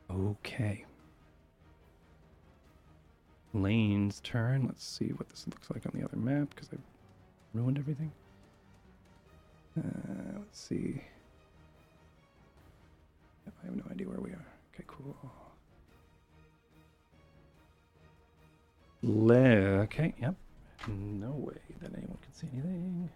Okay. 0.10 0.86
Lane's 3.54 4.20
turn. 4.22 4.66
Let's 4.66 4.86
see 4.86 5.08
what 5.08 5.30
this 5.30 5.46
looks 5.48 5.70
like 5.70 5.86
on 5.86 6.00
the 6.00 6.06
other 6.06 6.18
map 6.18 6.50
because 6.54 6.70
I've 6.72 6.80
ruined 7.54 7.78
everything. 7.78 8.12
Uh, 9.78 10.40
let's 10.40 10.60
see. 10.60 11.02
I 13.48 13.66
have 13.66 13.76
no 13.76 13.84
idea 13.92 14.08
where 14.08 14.20
we 14.20 14.32
are. 14.32 14.46
Okay, 14.74 14.84
cool. 14.88 15.16
Le- 19.04 19.82
okay, 19.84 20.14
yep. 20.20 20.36
No 20.88 21.32
way 21.32 21.58
that 21.82 21.92
anyone 21.96 22.18
can 22.22 22.34
see 22.34 22.48
anything. 22.54 23.10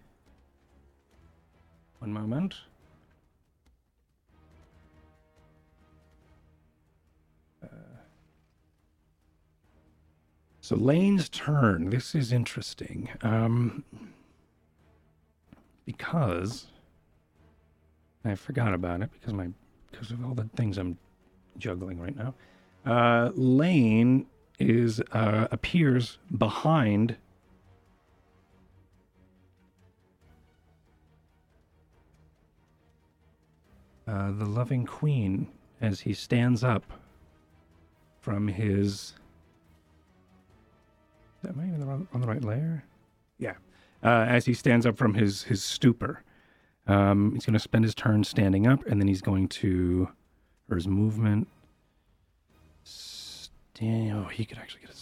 One 1.98 2.12
moment. 2.12 2.54
So 10.62 10.76
Lane's 10.76 11.28
turn. 11.28 11.90
This 11.90 12.14
is 12.14 12.32
interesting. 12.32 13.08
Um, 13.22 13.84
because 15.84 16.68
I 18.24 18.36
forgot 18.36 18.72
about 18.72 19.02
it 19.02 19.10
because 19.12 19.34
my 19.34 19.48
because 19.90 20.12
of 20.12 20.24
all 20.24 20.34
the 20.34 20.48
things 20.56 20.78
I'm 20.78 20.96
juggling 21.58 21.98
right 21.98 22.16
now. 22.16 22.34
Uh, 22.86 23.30
Lane 23.34 24.26
is 24.60 25.00
uh, 25.10 25.48
appears 25.50 26.18
behind 26.38 27.16
uh, 34.06 34.30
the 34.30 34.46
loving 34.46 34.86
queen 34.86 35.48
as 35.80 36.00
he 36.00 36.14
stands 36.14 36.62
up 36.62 37.01
from 38.22 38.48
his 38.48 39.14
Am 41.46 41.58
I 41.58 41.76
the 41.76 42.06
on 42.12 42.20
the 42.20 42.26
right 42.26 42.42
layer? 42.42 42.84
Yeah. 43.38 43.54
Uh, 44.02 44.26
as 44.28 44.44
he 44.44 44.54
stands 44.54 44.86
up 44.86 44.96
from 44.96 45.14
his 45.14 45.42
his 45.42 45.62
stupor, 45.62 46.22
um, 46.86 47.32
he's 47.34 47.44
going 47.44 47.54
to 47.54 47.60
spend 47.60 47.84
his 47.84 47.94
turn 47.94 48.24
standing 48.24 48.66
up, 48.66 48.86
and 48.86 49.00
then 49.00 49.08
he's 49.08 49.22
going 49.22 49.48
to, 49.48 50.08
or 50.70 50.76
his 50.76 50.86
movement. 50.86 51.48
Stand, 52.84 54.12
oh, 54.12 54.28
he 54.28 54.44
could 54.44 54.58
actually 54.58 54.82
get 54.82 54.90
a. 54.90 54.96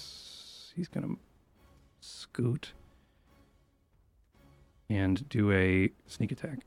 He's 0.76 0.88
going 0.88 1.06
to 1.06 1.18
scoot 2.00 2.72
and 4.88 5.28
do 5.28 5.52
a 5.52 5.90
sneak 6.06 6.32
attack. 6.32 6.60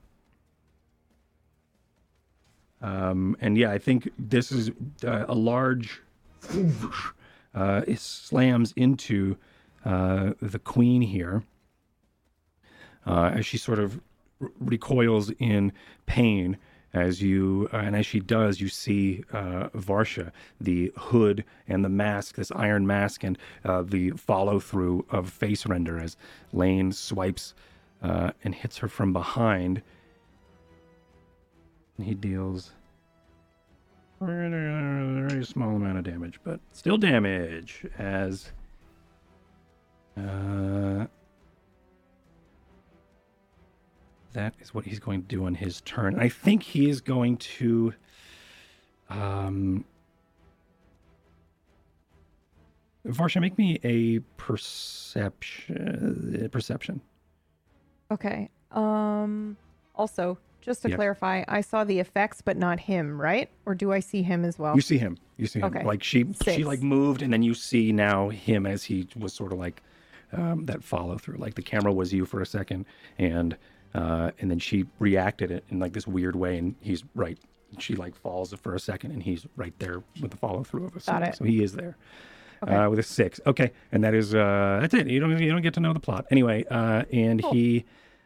Um, 2.82 3.36
and 3.39 3.57
yeah, 3.57 3.71
I 3.71 3.80
think 3.80 4.11
this 4.19 4.51
is 4.51 4.69
uh, 5.03 5.25
a 5.27 5.34
large. 5.34 6.01
Uh, 7.53 7.81
it 7.87 7.99
slams 7.99 8.73
into 8.75 9.37
uh, 9.85 10.31
the 10.41 10.59
queen 10.59 11.01
here 11.01 11.43
uh, 13.05 13.31
as 13.33 13.45
she 13.45 13.57
sort 13.57 13.79
of 13.79 13.99
recoils 14.59 15.31
in 15.39 15.71
pain. 16.05 16.57
As 16.95 17.23
you 17.23 17.69
uh, 17.73 17.77
and 17.77 17.95
as 17.95 18.05
she 18.05 18.19
does 18.19 18.61
you 18.61 18.67
see 18.67 19.23
uh, 19.33 19.69
varsha 19.69 20.31
the 20.61 20.93
hood 20.95 21.43
and 21.67 21.83
the 21.83 21.89
mask 21.89 22.35
this 22.35 22.51
iron 22.51 22.85
mask 22.85 23.23
and 23.23 23.35
the 23.63 24.11
follow 24.11 24.59
through 24.59 25.03
of 25.09 25.27
face 25.29 25.65
render 25.65 25.99
as 25.99 26.17
lane 26.51 26.91
swipes 26.91 27.55
and 28.01 28.53
hits 28.53 28.77
her 28.77 28.87
from 28.87 29.11
behind. 29.11 29.81
He 31.99 32.13
deals 32.13 32.73
very 34.26 35.45
small 35.45 35.76
amount 35.76 35.97
of 35.97 36.03
damage 36.03 36.39
but 36.43 36.59
still 36.71 36.97
damage 36.97 37.86
as 37.97 38.51
uh, 40.17 41.05
that 44.34 44.53
is 44.59 44.74
what 44.74 44.86
he's 44.86 44.99
going 44.99 45.21
to 45.21 45.28
do 45.28 45.45
on 45.45 45.55
his 45.55 45.82
turn. 45.82 46.19
I 46.19 46.30
think 46.30 46.63
he 46.63 46.89
is 46.89 47.01
going 47.01 47.38
to. 47.38 47.93
Um, 49.09 49.86
Varsha, 53.07 53.41
make 53.41 53.57
me 53.57 53.80
a 53.84 54.19
perception. 54.38 55.69
Perception. 56.51 57.01
Okay. 58.11 58.49
Um. 58.71 59.57
Also, 59.95 60.38
just 60.64 60.82
to 60.84 60.95
clarify, 60.95 61.43
I 61.47 61.61
saw 61.61 61.84
the 61.84 61.99
effects, 61.99 62.41
but 62.41 62.57
not 62.57 62.80
him, 62.80 63.20
right? 63.20 63.49
Or 63.66 63.76
do 63.76 63.91
I 63.91 63.99
see 63.99 64.24
him 64.24 64.45
as 64.45 64.57
well? 64.57 64.76
You 64.76 64.82
see 64.82 64.97
him. 64.97 65.18
You 65.38 65.45
see 65.47 65.59
him. 65.59 65.66
Okay. 65.66 65.84
Like 65.84 66.03
she, 66.03 66.26
she 66.43 66.64
like 66.64 66.82
moved, 66.82 67.22
and 67.22 67.32
then 67.32 67.43
you 67.43 67.53
see 67.53 67.91
now 67.91 68.30
him 68.30 68.66
as 68.66 68.84
he 68.84 69.07
was 69.18 69.34
sort 69.34 69.51
of 69.51 69.59
like 69.59 69.82
um, 70.32 70.66
that 70.66 70.84
follow 70.84 71.18
through. 71.18 71.38
Like 71.38 71.55
the 71.55 71.61
camera 71.61 71.91
was 71.93 72.14
you 72.14 72.26
for 72.26 72.41
a 72.41 72.45
second, 72.45 72.86
and 73.18 73.57
uh, 73.93 74.32
and 74.39 74.49
then 74.49 74.59
she 74.59 74.86
reacted 74.99 75.51
it 75.51 75.64
in 75.70 75.80
like 75.80 75.93
this 75.93 76.07
weird 76.07 76.36
way, 76.36 76.57
and 76.57 76.76
he's 76.82 77.03
right. 77.16 77.38
She 77.80 77.95
like 77.95 78.16
falls 78.16 78.53
for 78.53 78.76
a 78.76 78.80
second, 78.80 79.11
and 79.11 79.24
he's 79.24 79.45
right 79.55 79.74
there 79.80 80.03
with 80.22 80.32
the 80.32 80.38
follow 80.38 80.64
through 80.64 80.86
of 80.86 80.95
a 80.95 80.99
Got 80.99 81.24
it. 81.24 81.36
So 81.36 81.43
he 81.43 81.64
is 81.64 81.74
there. 81.74 81.97
Okay. 82.64 82.74
Uh, 82.74 82.89
with 82.89 82.99
a 82.99 83.03
six, 83.03 83.41
okay, 83.45 83.72
and 83.91 84.03
that 84.05 84.14
is 84.14 84.34
uh, 84.34 84.78
that's 84.80 84.93
it. 84.93 85.07
You 85.07 85.20
don't 85.20 85.38
you 85.38 85.51
don't 85.51 85.61
get 85.61 85.74
to 85.74 85.82
know 85.82 85.91
the 85.91 85.99
plot 85.99 86.26
anyway. 86.32 86.64
Uh, 86.72 87.03
and 87.11 87.41
Cool. 87.41 87.51
he, 87.51 87.86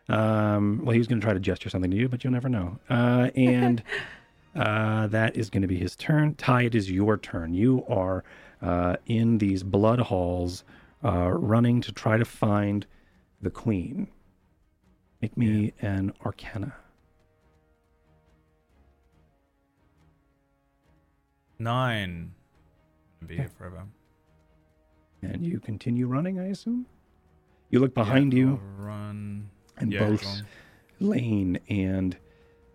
um, 0.09 0.81
well, 0.83 0.93
he 0.93 0.99
was 0.99 1.07
going 1.07 1.19
to 1.19 1.25
try 1.25 1.33
to 1.33 1.39
gesture 1.39 1.69
something 1.69 1.91
to 1.91 1.97
you, 1.97 2.07
but 2.09 2.23
you'll 2.23 2.33
never 2.33 2.49
know. 2.49 2.79
Uh, 2.89 3.29
and 3.35 3.83
uh, 4.55 5.07
that 5.07 5.35
is 5.35 5.49
going 5.49 5.61
to 5.61 5.67
be 5.67 5.77
his 5.77 5.95
turn. 5.95 6.35
Ty, 6.35 6.63
it 6.63 6.75
is 6.75 6.89
your 6.89 7.17
turn. 7.17 7.53
You 7.53 7.83
are 7.87 8.23
uh, 8.61 8.95
in 9.05 9.37
these 9.37 9.63
blood 9.63 9.99
halls, 9.99 10.63
uh, 11.03 11.31
running 11.31 11.81
to 11.81 11.91
try 11.91 12.17
to 12.17 12.25
find 12.25 12.85
the 13.41 13.49
queen. 13.49 14.07
Make 15.21 15.35
me 15.35 15.73
an 15.81 16.13
Arcana. 16.25 16.75
Nine. 21.59 22.33
Be 23.25 23.35
here 23.35 23.49
forever. 23.57 23.83
And 25.23 25.43
you 25.43 25.59
continue 25.59 26.07
running, 26.07 26.39
I 26.39 26.45
assume. 26.49 26.85
You 27.71 27.79
look 27.79 27.93
behind 27.93 28.33
Yeah, 28.33 28.39
you, 28.39 28.61
Run. 28.77 29.49
And 29.77 29.91
yeah, 29.91 30.07
both. 30.07 30.41
Lane 30.99 31.59
and 31.69 32.17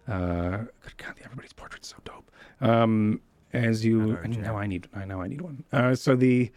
uh, 0.09 0.59
good 0.59 0.97
God, 0.97 1.15
everybody's 1.25 1.53
portrait's 1.53 1.89
so 1.89 1.97
dope. 2.05 2.31
Um, 2.61 3.21
as 3.53 3.85
you 3.85 4.17
and 4.23 4.35
Jack. 4.35 4.43
now 4.45 4.57
I 4.57 4.67
need 4.67 4.89
I 4.95 5.05
know 5.05 5.21
I 5.21 5.29
need 5.29 5.41
one. 5.41 5.65
Uh, 5.73 5.95
so 5.95 6.15
the 6.15 6.51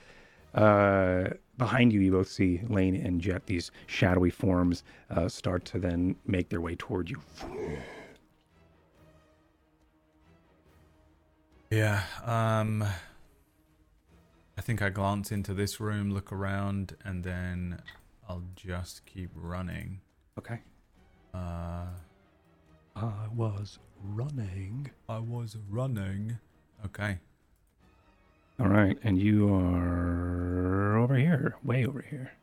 uh, 0.54 1.30
behind 1.58 1.92
you, 1.92 2.00
you 2.00 2.12
both 2.12 2.30
see 2.30 2.62
Lane 2.70 2.96
and 2.96 3.20
Jet. 3.20 3.46
These 3.48 3.72
shadowy 3.88 4.30
forms 4.30 4.84
uh, 5.10 5.28
start 5.28 5.66
to 5.66 5.80
then 5.80 6.16
make 6.26 6.50
their 6.50 6.62
way 6.62 6.76
toward 6.76 7.10
you. 7.10 7.20
Yeah. 11.72 12.04
Um. 12.24 12.86
I 14.58 14.62
think 14.62 14.82
I 14.82 14.90
glance 14.90 15.34
into 15.34 15.54
this 15.54 15.82
room, 15.82 16.12
look 16.12 16.32
around, 16.32 16.96
and 17.04 17.26
then 17.26 17.82
I'll 18.30 18.44
just 18.56 19.06
keep 19.06 19.30
running. 19.36 20.00
Okay. 20.38 20.60
Uh, 21.34 21.86
I 22.96 23.28
was 23.34 23.80
running. 24.04 24.90
I 25.08 25.20
was 25.20 25.56
running. 25.70 26.38
Okay. 26.86 27.20
All 28.60 28.68
right, 28.68 28.98
and 29.04 29.18
you 29.18 29.54
are 29.54 30.98
over 30.98 31.16
here, 31.16 31.56
way 31.64 31.86
over 31.86 32.02
here. 32.02 32.34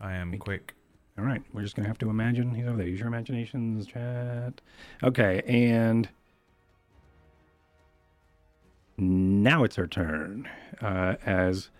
I 0.00 0.14
am 0.14 0.36
quick. 0.38 0.74
All 1.18 1.24
right, 1.24 1.42
we're 1.52 1.62
just 1.62 1.76
gonna 1.76 1.86
have 1.88 1.98
to 1.98 2.10
imagine 2.10 2.52
he's 2.52 2.66
over 2.66 2.78
there. 2.78 2.88
Use 2.88 2.98
your 2.98 3.08
imaginations, 3.08 3.86
chat. 3.86 4.60
Okay, 5.04 5.42
and 5.46 6.08
now 8.98 9.62
it's 9.62 9.76
her 9.76 9.86
turn. 9.86 10.48
Uh, 10.80 11.14
as 11.24 11.70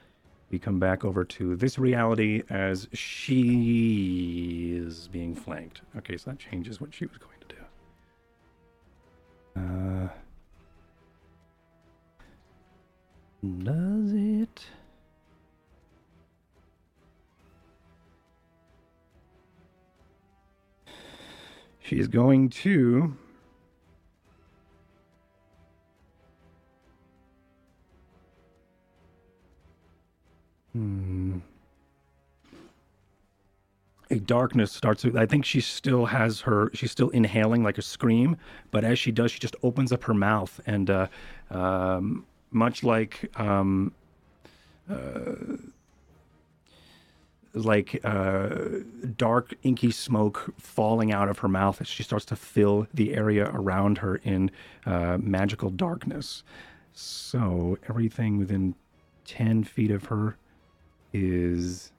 we 0.51 0.59
come 0.59 0.79
back 0.79 1.05
over 1.05 1.25
to 1.25 1.57
this 1.57 1.79
reality, 1.79 2.43
as 2.51 2.89
she 2.93 4.77
is 4.77 5.09
being 5.09 5.35
flanked. 5.35 5.81
Okay, 5.99 6.17
so 6.17 6.31
that 6.31 6.39
changes 6.39 6.81
what 6.81 6.95
she 6.95 7.07
was 7.07 7.19
going 7.19 7.39
to 7.41 7.47
do. 7.49 7.57
Uh, 9.61 10.09
does 13.65 14.13
it? 14.13 14.65
She's 21.81 22.09
going 22.09 22.51
to. 22.51 23.17
Hmm. 30.77 31.39
A 34.11 34.17
darkness 34.17 34.71
starts. 34.71 35.07
I 35.07 35.25
think 35.25 35.47
she 35.47 35.63
still 35.63 36.05
has 36.07 36.43
her. 36.43 36.71
She's 36.75 36.93
still 36.93 37.09
inhaling 37.09 37.65
like 37.65 37.79
a 37.79 37.83
scream, 37.83 38.37
but 38.71 38.85
as 38.85 38.99
she 38.99 39.11
does, 39.11 39.33
she 39.33 39.39
just 39.39 39.57
opens 39.63 39.91
up 39.91 40.05
her 40.05 40.13
mouth 40.13 40.61
and, 40.67 40.91
uh, 40.91 41.07
um, 41.51 42.27
much 42.51 42.85
like 42.85 43.31
um, 43.41 43.93
uh, 44.89 45.57
like 47.55 47.99
uh, 48.05 48.51
dark, 49.17 49.55
inky 49.63 49.91
smoke 49.91 50.53
falling 50.59 51.11
out 51.11 51.31
of 51.31 51.39
her 51.39 51.49
mouth 51.49 51.81
as 51.81 51.89
she 51.89 52.03
starts 52.03 52.27
to 52.27 52.37
fill 52.37 52.87
the 52.93 53.15
area 53.15 53.51
around 53.55 53.99
her 53.99 54.17
in 54.17 54.51
uh, 54.85 55.17
magical 55.21 55.71
darkness. 55.71 56.45
So 56.93 57.79
everything 57.89 58.37
within 58.37 58.75
10 59.25 59.65
feet 59.65 59.91
of 59.91 60.05
her 60.05 60.37
is 61.17 61.93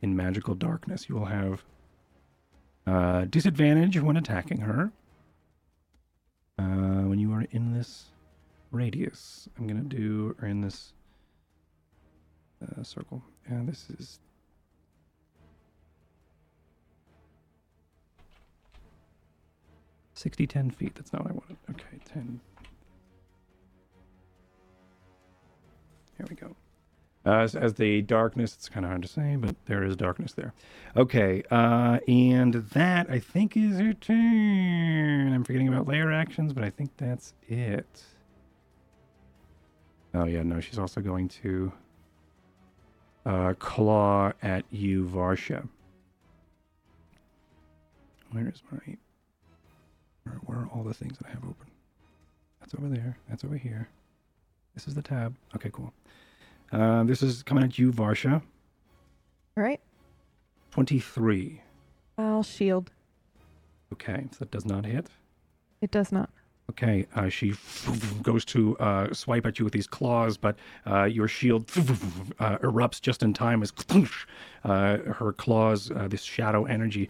in 0.00 0.16
magical 0.16 0.54
darkness. 0.54 1.08
You 1.08 1.16
will 1.16 1.26
have 1.26 1.64
uh, 2.86 3.26
disadvantage 3.26 4.00
when 4.00 4.16
attacking 4.16 4.60
her. 4.60 4.90
Uh, 6.58 7.04
when 7.06 7.18
you 7.18 7.32
are 7.32 7.44
in 7.52 7.72
this 7.72 8.06
radius, 8.72 9.48
I'm 9.56 9.66
to 9.68 9.96
do, 9.96 10.34
or 10.40 10.48
in 10.48 10.60
this 10.60 10.92
uh, 12.62 12.82
circle. 12.82 13.22
And 13.46 13.68
this 13.68 13.86
is 13.98 14.18
60, 20.14 20.46
10 20.46 20.70
feet. 20.72 20.94
That's 20.96 21.12
not 21.12 21.22
what 21.22 21.30
I 21.30 21.34
wanted. 21.34 21.56
Okay, 21.70 21.98
10. 22.12 22.40
Here 26.16 26.26
we 26.28 26.34
go. 26.34 26.56
Uh, 27.28 27.40
as, 27.40 27.54
as 27.54 27.74
the 27.74 28.00
darkness, 28.00 28.54
it's 28.54 28.70
kind 28.70 28.86
of 28.86 28.88
hard 28.90 29.02
to 29.02 29.08
say, 29.08 29.36
but 29.36 29.54
there 29.66 29.84
is 29.84 29.94
darkness 29.96 30.32
there. 30.32 30.54
Okay, 30.96 31.42
uh, 31.50 31.98
and 32.08 32.54
that 32.54 33.10
I 33.10 33.18
think 33.18 33.54
is 33.54 33.78
her 33.78 33.92
turn. 33.92 35.34
I'm 35.34 35.44
forgetting 35.44 35.68
about 35.68 35.86
layer 35.86 36.10
actions, 36.10 36.54
but 36.54 36.64
I 36.64 36.70
think 36.70 36.90
that's 36.96 37.34
it. 37.46 38.02
Oh 40.14 40.24
yeah, 40.24 40.42
no, 40.42 40.58
she's 40.60 40.78
also 40.78 41.02
going 41.02 41.28
to 41.28 41.70
uh, 43.26 43.52
claw 43.58 44.32
at 44.42 44.64
you, 44.70 45.04
Varsha. 45.04 45.68
Where 48.30 48.48
is 48.48 48.62
my 48.72 48.96
where, 50.24 50.36
where 50.46 50.58
are 50.60 50.68
all 50.74 50.82
the 50.82 50.94
things 50.94 51.18
that 51.18 51.26
I 51.26 51.30
have 51.32 51.44
open? 51.44 51.70
That's 52.60 52.74
over 52.74 52.88
there. 52.88 53.18
That's 53.28 53.44
over 53.44 53.58
here. 53.58 53.86
This 54.74 54.88
is 54.88 54.94
the 54.94 55.02
tab. 55.02 55.34
Okay, 55.54 55.68
cool. 55.70 55.92
Uh, 56.72 57.04
this 57.04 57.22
is 57.22 57.42
coming 57.42 57.64
at 57.64 57.78
you, 57.78 57.92
Varsha. 57.92 58.42
All 59.56 59.64
right. 59.64 59.80
23. 60.72 61.62
I'll 62.18 62.42
shield. 62.42 62.90
Okay, 63.92 64.26
so 64.32 64.36
that 64.40 64.50
does 64.50 64.66
not 64.66 64.84
hit. 64.84 65.08
It 65.80 65.90
does 65.90 66.12
not. 66.12 66.30
Okay, 66.70 67.06
uh, 67.14 67.30
she 67.30 67.54
goes 68.22 68.44
to 68.44 68.76
uh, 68.78 69.12
swipe 69.14 69.46
at 69.46 69.58
you 69.58 69.64
with 69.64 69.72
these 69.72 69.86
claws, 69.86 70.36
but 70.36 70.58
uh, 70.86 71.04
your 71.04 71.26
shield 71.26 71.64
uh, 72.38 72.58
erupts 72.58 73.00
just 73.00 73.22
in 73.22 73.32
time 73.32 73.62
as 73.62 73.72
uh, 74.64 74.98
her 74.98 75.32
claws, 75.32 75.90
uh, 75.90 76.06
this 76.08 76.22
shadow 76.22 76.66
energy, 76.66 77.08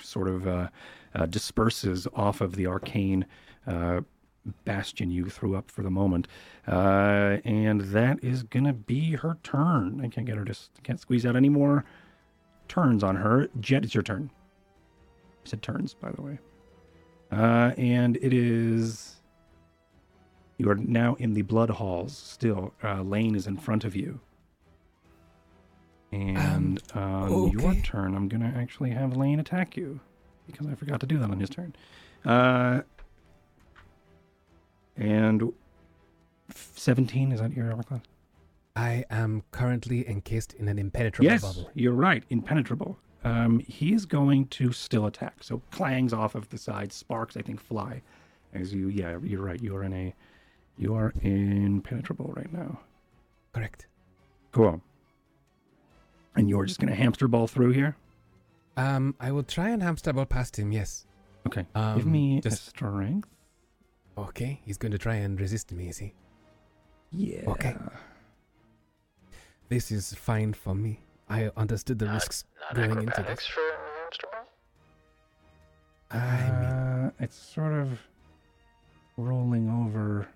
sort 0.00 0.28
of 0.28 0.46
uh, 0.46 0.68
uh, 1.16 1.26
disperses 1.26 2.06
off 2.14 2.40
of 2.40 2.54
the 2.54 2.66
arcane 2.68 3.26
uh, 3.66 4.00
bastion 4.64 5.10
you 5.10 5.26
threw 5.26 5.56
up 5.56 5.70
for 5.70 5.82
the 5.82 5.90
moment, 5.90 6.28
uh, 6.68 7.38
and 7.44 7.80
that 7.80 8.22
is 8.22 8.42
gonna 8.42 8.72
be 8.72 9.12
her 9.12 9.38
turn. 9.42 10.00
I 10.02 10.08
can't 10.08 10.26
get 10.26 10.36
her 10.36 10.44
to 10.44 10.54
can't 10.82 11.00
squeeze 11.00 11.24
out 11.26 11.36
any 11.36 11.48
more 11.48 11.84
turns 12.68 13.02
on 13.02 13.16
her. 13.16 13.48
Jet, 13.60 13.84
it's 13.84 13.94
your 13.94 14.02
turn. 14.02 14.30
I 15.44 15.48
said 15.48 15.62
turns, 15.62 15.94
by 15.94 16.10
the 16.12 16.22
way. 16.22 16.38
Uh, 17.32 17.72
and 17.76 18.16
it 18.20 18.32
is. 18.32 19.16
You 20.58 20.70
are 20.70 20.76
now 20.76 21.14
in 21.14 21.34
the 21.34 21.42
blood 21.42 21.68
halls. 21.70 22.16
Still, 22.16 22.72
uh, 22.82 23.02
Lane 23.02 23.34
is 23.34 23.46
in 23.46 23.56
front 23.56 23.84
of 23.84 23.96
you. 23.96 24.20
And 26.12 26.80
on 26.94 27.50
your 27.50 27.74
turn, 27.82 28.14
I'm 28.14 28.28
gonna 28.28 28.54
actually 28.56 28.90
have 28.90 29.16
Lane 29.16 29.40
attack 29.40 29.76
you. 29.76 29.98
because 30.46 30.66
I 30.66 30.74
forgot 30.74 31.00
to 31.00 31.06
do 31.06 31.18
that 31.18 31.30
on 31.30 31.40
his 31.40 31.50
turn. 31.50 31.74
Uh, 32.24 32.82
and 34.96 35.52
17, 36.54 37.32
is 37.32 37.40
that 37.40 37.52
your 37.52 37.70
armor 37.70 37.82
class? 37.82 38.00
I 38.76 39.04
am 39.10 39.42
currently 39.52 40.08
encased 40.08 40.52
in 40.54 40.68
an 40.68 40.78
impenetrable 40.78 41.30
yes, 41.30 41.42
bubble. 41.42 41.70
you're 41.74 41.92
right. 41.92 42.24
Impenetrable. 42.30 42.98
Um, 43.22 43.60
he 43.60 43.92
is 43.94 44.04
going 44.04 44.48
to 44.48 44.72
still 44.72 45.06
attack. 45.06 45.42
So 45.42 45.62
clangs 45.70 46.12
off 46.12 46.34
of 46.34 46.48
the 46.50 46.58
side, 46.58 46.92
sparks 46.92 47.36
I 47.36 47.42
think 47.42 47.60
fly, 47.60 48.02
as 48.52 48.74
you. 48.74 48.88
Yeah, 48.88 49.18
you're 49.22 49.42
right. 49.42 49.62
You 49.62 49.76
are 49.76 49.84
in 49.84 49.92
a, 49.92 50.14
you 50.76 50.94
are 50.94 51.12
impenetrable 51.22 52.32
right 52.36 52.52
now. 52.52 52.80
Correct. 53.52 53.86
Cool. 54.52 54.82
And 56.36 56.50
you're 56.50 56.64
just 56.66 56.80
gonna 56.80 56.94
hamster 56.96 57.28
ball 57.28 57.46
through 57.46 57.70
here. 57.70 57.96
Um, 58.76 59.14
I 59.20 59.30
will 59.30 59.44
try 59.44 59.70
and 59.70 59.82
hamster 59.82 60.12
ball 60.12 60.26
past 60.26 60.58
him. 60.58 60.72
Yes. 60.72 61.06
Okay. 61.46 61.64
Um, 61.76 61.96
Give 61.96 62.06
me 62.06 62.38
a 62.38 62.40
just- 62.42 62.66
strength. 62.66 63.28
Okay. 64.16 64.60
He's 64.64 64.78
going 64.78 64.92
to 64.92 64.98
try 64.98 65.16
and 65.16 65.40
resist 65.40 65.72
me. 65.72 65.88
Is 65.88 65.98
he? 65.98 66.14
Yeah. 67.10 67.42
Okay. 67.48 67.76
This 69.68 69.90
is 69.90 70.14
fine 70.14 70.52
for 70.52 70.74
me. 70.74 71.00
I 71.28 71.50
understood 71.56 71.98
the 71.98 72.04
Not- 72.06 72.14
risks 72.14 72.44
Not 72.60 72.74
going 72.76 72.98
into 73.02 73.22
this. 73.22 73.46
for 73.46 73.60
a? 73.60 73.74
I 76.10 76.42
mean, 76.60 76.70
Uh, 76.70 77.10
it's 77.18 77.36
sort 77.36 77.72
of 77.72 77.98
rolling 79.16 79.68
over. 79.68 80.28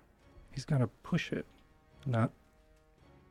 He's 0.51 0.65
got 0.65 0.79
to 0.79 0.87
push 1.03 1.31
it, 1.31 1.45
not. 2.05 2.31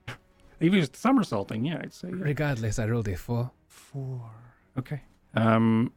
If 0.07 0.17
he 0.61 0.71
was 0.71 0.89
somersaulting, 0.95 1.65
yeah, 1.67 1.81
I'd 1.83 1.93
say 1.93 2.09
yeah. 2.09 2.15
regardless, 2.21 2.79
I 2.79 2.87
rolled 2.87 3.09
a 3.09 3.17
four. 3.17 3.51
four. 3.67 4.31
Okay. 4.79 5.03
Um. 5.35 5.93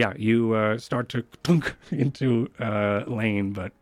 Yeah, 0.00 0.12
you 0.16 0.54
uh, 0.54 0.78
start 0.78 1.08
to 1.10 1.22
clunk 1.44 1.74
into 1.90 2.48
uh, 2.58 3.04
lane, 3.06 3.52
but 3.52 3.72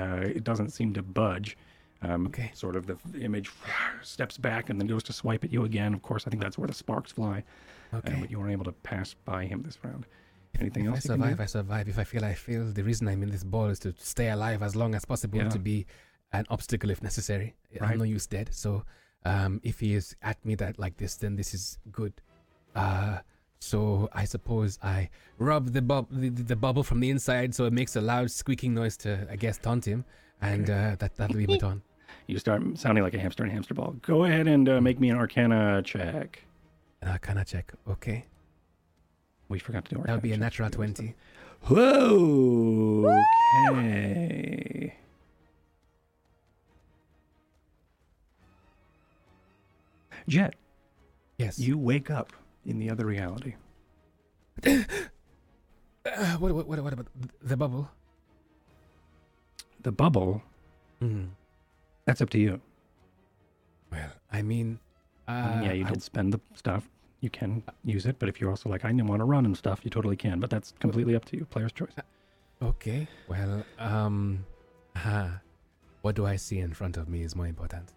uh, 0.00 0.20
it 0.38 0.44
doesn't 0.44 0.70
seem 0.70 0.92
to 0.94 1.02
budge. 1.02 1.56
Um, 2.02 2.26
Okay. 2.28 2.50
Sort 2.54 2.76
of 2.76 2.86
the, 2.86 2.96
image 3.28 3.50
steps 4.02 4.36
back 4.38 4.70
and 4.70 4.78
then 4.80 4.86
goes 4.86 5.02
to 5.04 5.12
swipe 5.12 5.42
at 5.44 5.50
you 5.52 5.64
again. 5.64 5.92
Of 5.94 6.02
course, 6.02 6.22
I 6.26 6.30
think 6.30 6.42
that's 6.42 6.58
where 6.58 6.68
the 6.68 6.74
sparks 6.84 7.12
fly. 7.12 7.42
uh, 7.92 7.96
Okay. 7.98 8.16
but 8.20 8.30
you 8.30 8.38
weren't 8.38 8.52
able 8.58 8.64
to 8.72 8.76
pass 8.90 9.14
by 9.32 9.40
him 9.46 9.62
this 9.62 9.78
round. 9.82 10.06
Anything 10.60 10.84
if 10.84 10.90
I 10.90 10.94
else? 10.94 11.02
can 11.06 11.16
do? 11.18 11.22
survive, 11.24 11.40
I 11.40 11.46
survive. 11.46 11.88
If 11.88 11.98
I 11.98 12.04
feel 12.04 12.24
I 12.24 12.34
fail, 12.34 12.64
the 12.78 12.84
reason 12.90 13.08
I'm 13.08 13.22
in 13.22 13.30
this 13.30 13.44
ball 13.44 13.66
is 13.74 13.78
to 13.80 13.94
stay 13.98 14.28
alive 14.30 14.62
as 14.62 14.74
long 14.76 14.94
as 14.94 15.04
possible 15.04 15.38
Yeah. 15.38 15.48
to 15.56 15.58
be 15.58 15.86
an 16.32 16.44
obstacle 16.48 16.90
if 16.90 17.02
necessary. 17.02 17.48
Right. 17.80 17.90
I'm 17.92 17.98
no 17.98 18.04
use 18.04 18.26
dead. 18.36 18.50
So, 18.52 18.84
um, 19.24 19.60
if 19.70 19.80
he 19.80 19.94
is 20.00 20.14
at 20.22 20.38
me 20.48 20.54
that 20.62 20.78
like 20.78 20.96
this, 21.02 21.16
then 21.16 21.36
this 21.36 21.52
is 21.58 21.78
good. 21.90 22.12
Uh, 22.74 23.18
so 23.58 24.08
I 24.12 24.24
suppose 24.24 24.78
I 24.82 25.08
rub 25.38 25.72
the, 25.72 25.82
bub- 25.82 26.08
the 26.10 26.28
the 26.30 26.56
bubble 26.56 26.82
from 26.82 27.00
the 27.00 27.10
inside, 27.10 27.54
so 27.54 27.64
it 27.64 27.72
makes 27.72 27.96
a 27.96 28.00
loud 28.00 28.30
squeaking 28.30 28.74
noise 28.74 28.96
to, 28.98 29.26
I 29.30 29.36
guess, 29.36 29.58
taunt 29.58 29.84
him, 29.86 30.04
and 30.40 30.68
uh, 30.70 30.96
that 30.98 31.16
that'll 31.16 31.36
be 31.36 31.46
my 31.46 31.58
taunt. 31.58 31.82
You 32.28 32.38
start 32.40 32.60
sounding 32.76 33.04
like 33.04 33.14
a 33.14 33.20
hamster 33.20 33.44
and 33.44 33.52
hamster 33.52 33.72
ball. 33.74 33.94
Go 34.02 34.24
ahead 34.24 34.48
and 34.48 34.68
uh, 34.68 34.80
make 34.80 34.98
me 34.98 35.10
an 35.10 35.16
Arcana 35.16 35.80
check. 35.84 36.42
I 37.00 37.18
kind 37.18 37.38
check. 37.46 37.72
Okay, 37.88 38.24
We 39.48 39.60
forgot 39.60 39.84
to 39.84 39.90
do 39.90 39.96
that 39.96 40.00
Arcana. 40.00 40.16
would 40.16 40.22
be 40.22 40.32
a 40.32 40.36
natural 40.36 40.68
for 40.70 40.78
you 40.82 40.84
and 40.86 40.96
twenty. 40.96 41.14
Whoa. 41.68 43.08
Okay. 43.70 44.94
Jet, 50.28 50.54
Yes. 51.38 51.58
you 51.58 51.78
wake 51.78 52.10
up 52.10 52.32
in 52.66 52.78
the 52.78 52.90
other 52.90 53.06
reality. 53.06 53.54
Uh, 56.06 56.36
what, 56.36 56.54
what 56.54 56.68
what 56.68 56.92
about 56.92 57.08
the 57.42 57.56
bubble? 57.56 57.90
The 59.82 59.90
bubble, 59.90 60.40
Hmm. 61.00 61.24
that's 62.04 62.20
up 62.22 62.30
to 62.30 62.38
you. 62.38 62.60
Well, 63.90 64.10
I 64.32 64.42
mean, 64.42 64.78
uh, 65.26 65.60
yeah, 65.64 65.72
you 65.72 65.84
I- 65.84 65.90
did 65.90 66.02
spend 66.02 66.32
the 66.32 66.40
stuff. 66.54 66.88
You 67.20 67.28
can 67.30 67.62
use 67.82 68.06
it, 68.06 68.20
but 68.20 68.28
if 68.28 68.40
you're 68.40 68.50
also 68.50 68.68
like, 68.68 68.84
I 68.84 68.92
want 68.92 69.18
to 69.20 69.24
run 69.24 69.46
and 69.46 69.56
stuff, 69.56 69.80
you 69.82 69.90
totally 69.90 70.16
can. 70.16 70.38
But 70.38 70.48
that's 70.48 70.72
completely 70.78 71.16
up 71.16 71.24
to 71.24 71.36
you. 71.36 71.44
Player's 71.46 71.72
choice. 71.72 71.94
Okay. 72.62 73.08
Well, 73.28 73.64
um, 73.78 74.46
ha. 74.94 75.40
What 76.02 76.14
do 76.14 76.24
I 76.24 76.36
see 76.36 76.60
in 76.60 76.72
front 76.72 76.96
of 76.96 77.08
me 77.08 77.22
is 77.22 77.34
more 77.34 77.48
important. 77.48 77.92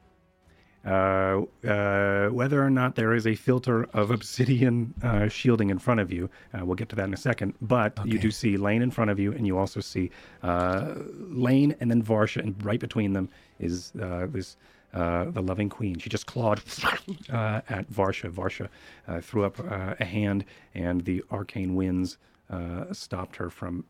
Uh, 0.85 1.41
uh, 1.67 2.29
whether 2.29 2.63
or 2.63 2.69
not 2.69 2.95
there 2.95 3.13
is 3.13 3.27
a 3.27 3.35
filter 3.35 3.83
of 3.93 4.11
obsidian 4.11 4.93
uh, 5.03 5.27
shielding 5.27 5.69
in 5.69 5.79
front 5.79 5.99
of 5.99 6.11
you. 6.11 6.29
Uh, 6.53 6.65
we'll 6.65 6.75
get 6.75 6.89
to 6.89 6.95
that 6.95 7.05
in 7.05 7.13
a 7.13 7.17
second. 7.17 7.53
But 7.61 7.97
you 8.05 8.19
do 8.19 8.31
see 8.31 8.57
Lane 8.57 8.81
in 8.81 8.91
front 8.91 9.11
of 9.11 9.19
you, 9.19 9.33
and 9.33 9.45
you 9.45 9.57
also 9.57 9.79
see 9.81 10.11
uh, 10.43 10.95
Lane 11.17 11.75
and 11.79 11.91
then 11.91 12.01
Varsha, 12.01 12.41
and 12.41 12.63
right 12.63 12.79
between 12.79 13.13
them 13.13 13.29
is 13.59 13.91
uh, 14.01 14.27
this. 14.29 14.57
Uh, 14.91 15.29
the 15.29 15.41
loving 15.43 15.69
queen. 15.69 15.99
She 15.99 16.09
just 16.09 16.25
clawed 16.25 16.63
uh, 17.31 17.61
at 17.69 17.87
Varsha. 17.91 18.31
Varsha 18.31 18.69
uh, 19.07 19.21
threw 19.21 19.45
up 19.45 19.59
uh, 19.59 19.93
a 19.99 20.03
hand, 20.03 20.45
and 20.73 21.05
the 21.05 21.23
arcane 21.31 21.75
winds 21.75 22.17
uh, 22.49 22.91
stopped 22.91 23.35
her 23.35 23.51
from 23.51 23.85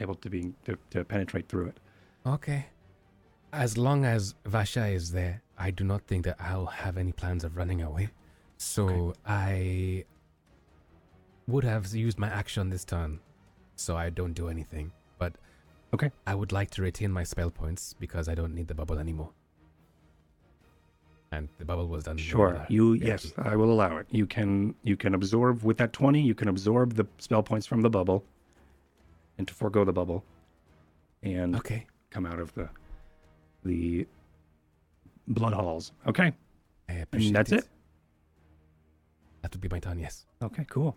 able 0.00 0.16
to 0.16 0.28
be 0.28 0.52
to, 0.64 0.76
to 0.90 1.04
penetrate 1.04 1.48
through 1.48 1.66
it. 1.66 1.78
Okay. 2.26 2.66
As 3.52 3.76
long 3.76 4.04
as 4.04 4.34
Varsha 4.44 4.92
is 4.94 5.10
there, 5.12 5.42
I 5.58 5.70
do 5.70 5.84
not 5.84 6.02
think 6.06 6.24
that 6.24 6.36
I'll 6.40 6.66
have 6.66 6.96
any 6.96 7.12
plans 7.12 7.44
of 7.44 7.56
running 7.56 7.82
away. 7.82 8.10
So 8.56 9.14
I 9.26 10.04
would 11.48 11.64
have 11.64 11.92
used 11.94 12.18
my 12.18 12.28
action 12.28 12.70
this 12.70 12.84
turn, 12.84 13.18
so 13.76 13.96
I 13.96 14.10
don't 14.10 14.34
do 14.34 14.48
anything. 14.48 14.92
But 15.18 15.34
Okay. 15.92 16.12
I 16.26 16.34
would 16.36 16.52
like 16.52 16.70
to 16.72 16.82
retain 16.82 17.10
my 17.10 17.24
spell 17.24 17.50
points 17.50 17.94
because 17.98 18.28
I 18.28 18.34
don't 18.36 18.54
need 18.54 18.68
the 18.68 18.74
bubble 18.74 18.98
anymore. 18.98 19.30
And 21.32 21.48
the 21.58 21.64
bubble 21.64 21.88
was 21.88 22.04
done. 22.04 22.16
Sure. 22.16 22.64
You 22.68 22.94
ability. 22.94 23.06
yes, 23.06 23.32
I 23.38 23.56
will 23.56 23.72
allow 23.72 23.96
it. 23.98 24.06
You 24.10 24.26
can 24.26 24.74
you 24.82 24.96
can 24.96 25.14
absorb 25.14 25.62
with 25.62 25.78
that 25.78 25.92
twenty. 25.92 26.20
You 26.20 26.34
can 26.34 26.48
absorb 26.48 26.94
the 26.94 27.06
spell 27.18 27.42
points 27.42 27.66
from 27.66 27.80
the 27.82 27.90
bubble, 27.90 28.24
and 29.38 29.46
to 29.48 29.54
forego 29.54 29.84
the 29.84 29.92
bubble, 29.92 30.24
and 31.22 31.56
Okay. 31.56 31.86
come 32.10 32.26
out 32.26 32.40
of 32.40 32.52
the 32.54 32.68
the 33.64 34.06
blood 35.28 35.52
halls. 35.52 35.92
Okay. 36.06 36.32
I 36.88 36.92
appreciate 36.94 37.32
that's 37.32 37.52
it? 37.52 37.68
That 39.42 39.52
would 39.52 39.60
be 39.60 39.68
my 39.68 39.78
turn. 39.78 39.98
Yes. 39.98 40.26
Okay. 40.42 40.66
Cool. 40.68 40.96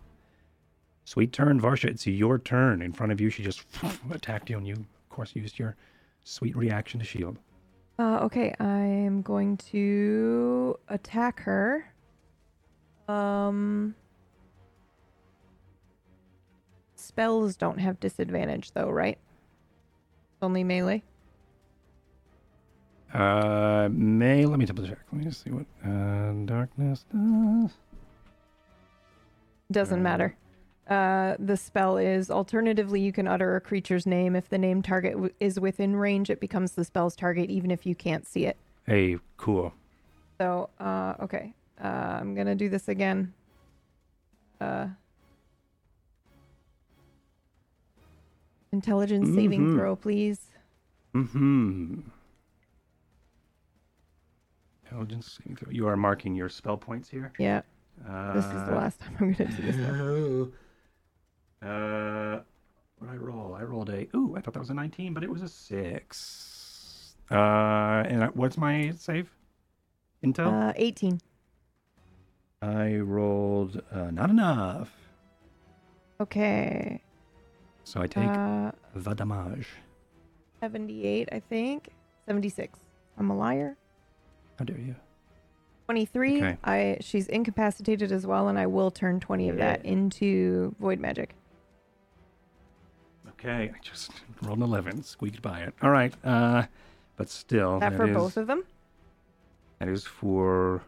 Sweet 1.04 1.32
turn, 1.32 1.60
Varsha. 1.60 1.90
It's 1.90 2.06
your 2.06 2.38
turn. 2.38 2.82
In 2.82 2.92
front 2.92 3.12
of 3.12 3.20
you, 3.20 3.30
she 3.30 3.42
just 3.42 3.64
attacked 4.10 4.48
you, 4.48 4.56
and 4.56 4.66
you, 4.66 4.74
of 4.74 5.08
course, 5.10 5.36
used 5.36 5.58
your 5.58 5.76
sweet 6.24 6.56
reaction 6.56 6.98
to 7.00 7.06
shield. 7.06 7.38
Uh, 7.98 8.18
okay, 8.22 8.54
I 8.58 8.78
am 8.78 9.22
going 9.22 9.56
to 9.58 10.78
attack 10.88 11.40
her. 11.40 11.92
Um, 13.06 13.94
spells 16.96 17.54
don't 17.56 17.78
have 17.78 18.00
disadvantage 18.00 18.72
though, 18.72 18.90
right? 18.90 19.18
Only 20.42 20.64
melee. 20.64 21.02
Uh, 23.14 23.88
May. 23.92 24.44
Let 24.44 24.58
me 24.58 24.64
double 24.66 24.86
check. 24.86 24.98
Let 25.12 25.18
me 25.18 25.24
just 25.24 25.42
see 25.44 25.50
what 25.50 25.66
uh, 25.86 26.32
darkness 26.44 27.04
does. 27.12 27.70
Doesn't 29.70 30.00
Uh, 30.00 30.02
matter. 30.02 30.36
Uh, 30.88 31.36
the 31.38 31.56
spell 31.56 31.96
is 31.96 32.30
alternatively 32.30 33.00
you 33.00 33.12
can 33.12 33.26
utter 33.26 33.56
a 33.56 33.60
creature's 33.60 34.04
name 34.06 34.36
if 34.36 34.48
the 34.50 34.58
name 34.58 34.82
target 34.82 35.12
w- 35.12 35.32
is 35.40 35.58
within 35.58 35.96
range. 35.96 36.28
It 36.28 36.40
becomes 36.40 36.72
the 36.72 36.84
spell's 36.84 37.16
target 37.16 37.48
even 37.50 37.70
if 37.70 37.86
you 37.86 37.94
can't 37.94 38.26
see 38.26 38.44
it. 38.46 38.58
Hey, 38.86 39.16
cool. 39.38 39.72
So, 40.38 40.68
uh, 40.78 41.14
okay. 41.22 41.54
Uh, 41.82 41.86
I'm 42.20 42.34
gonna 42.34 42.54
do 42.54 42.68
this 42.68 42.88
again. 42.88 43.32
Uh, 44.60 44.88
intelligence 48.72 49.34
saving 49.34 49.68
Mhm. 49.68 49.76
throw, 49.78 49.96
please. 49.96 50.50
Mm-hmm. 51.14 52.00
Intelligence. 54.98 55.38
saving 55.42 55.56
throw. 55.56 55.72
You 55.72 55.88
are 55.88 55.96
marking 55.96 56.34
your 56.36 56.48
spell 56.48 56.76
points 56.76 57.08
here. 57.08 57.32
Yeah, 57.38 57.62
Uh, 58.08 58.32
this 58.34 58.44
is 58.44 58.52
the 58.52 58.74
last 58.76 59.00
time 59.00 59.16
I'm 59.20 59.32
gonna 59.32 59.50
do 59.50 59.62
this. 59.62 60.48
Uh, 61.62 62.40
what 62.98 63.06
did 63.10 63.14
I 63.14 63.16
roll? 63.16 63.54
I 63.54 63.62
rolled 63.62 63.88
a. 63.88 64.06
Ooh, 64.14 64.34
I 64.36 64.42
thought 64.42 64.52
that 64.52 64.60
was 64.60 64.68
a 64.68 64.74
19, 64.74 65.14
but 65.14 65.24
it 65.24 65.30
was 65.30 65.40
a 65.40 65.48
six. 65.48 67.16
Uh, 67.30 68.04
and 68.06 68.22
I- 68.24 68.28
what's 68.34 68.58
my 68.58 68.90
save? 68.98 69.30
Intel. 70.22 70.52
Uh, 70.68 70.72
18. 70.76 71.18
I 72.60 72.96
rolled 72.96 73.80
uh, 73.90 74.10
not 74.10 74.28
enough, 74.28 74.90
Okay. 76.20 77.02
so 77.84 78.02
I 78.02 78.08
take 78.08 78.28
Uh, 78.28 78.72
the 78.94 79.14
damage. 79.14 79.68
78, 80.60 81.30
I 81.32 81.40
think. 81.40 81.88
76. 82.26 82.78
I'm 83.16 83.30
a 83.30 83.36
liar. 83.36 83.78
How 84.58 84.64
dare 84.64 84.78
you? 84.78 84.94
23. 85.86 86.36
Okay. 86.38 86.56
I 86.64 86.96
she's 87.00 87.28
incapacitated 87.28 88.10
as 88.12 88.26
well, 88.26 88.48
and 88.48 88.58
I 88.58 88.66
will 88.66 88.90
turn 88.90 89.20
20 89.20 89.48
of 89.50 89.56
that 89.58 89.84
into 89.84 90.74
void 90.80 90.98
magic. 91.00 91.34
Okay, 93.30 93.70
I 93.74 93.78
just 93.82 94.10
rolled 94.42 94.58
an 94.58 94.64
11, 94.64 95.02
squeaked 95.02 95.42
by 95.42 95.60
it. 95.60 95.74
All 95.82 95.90
right, 95.90 96.14
uh, 96.24 96.64
but 97.16 97.28
still. 97.28 97.78
that 97.80 97.94
for 97.94 98.08
is- 98.08 98.16
both 98.16 98.36
of 98.38 98.46
them? 98.46 98.64
That 99.80 99.88
is 99.88 100.04
for 100.04 100.82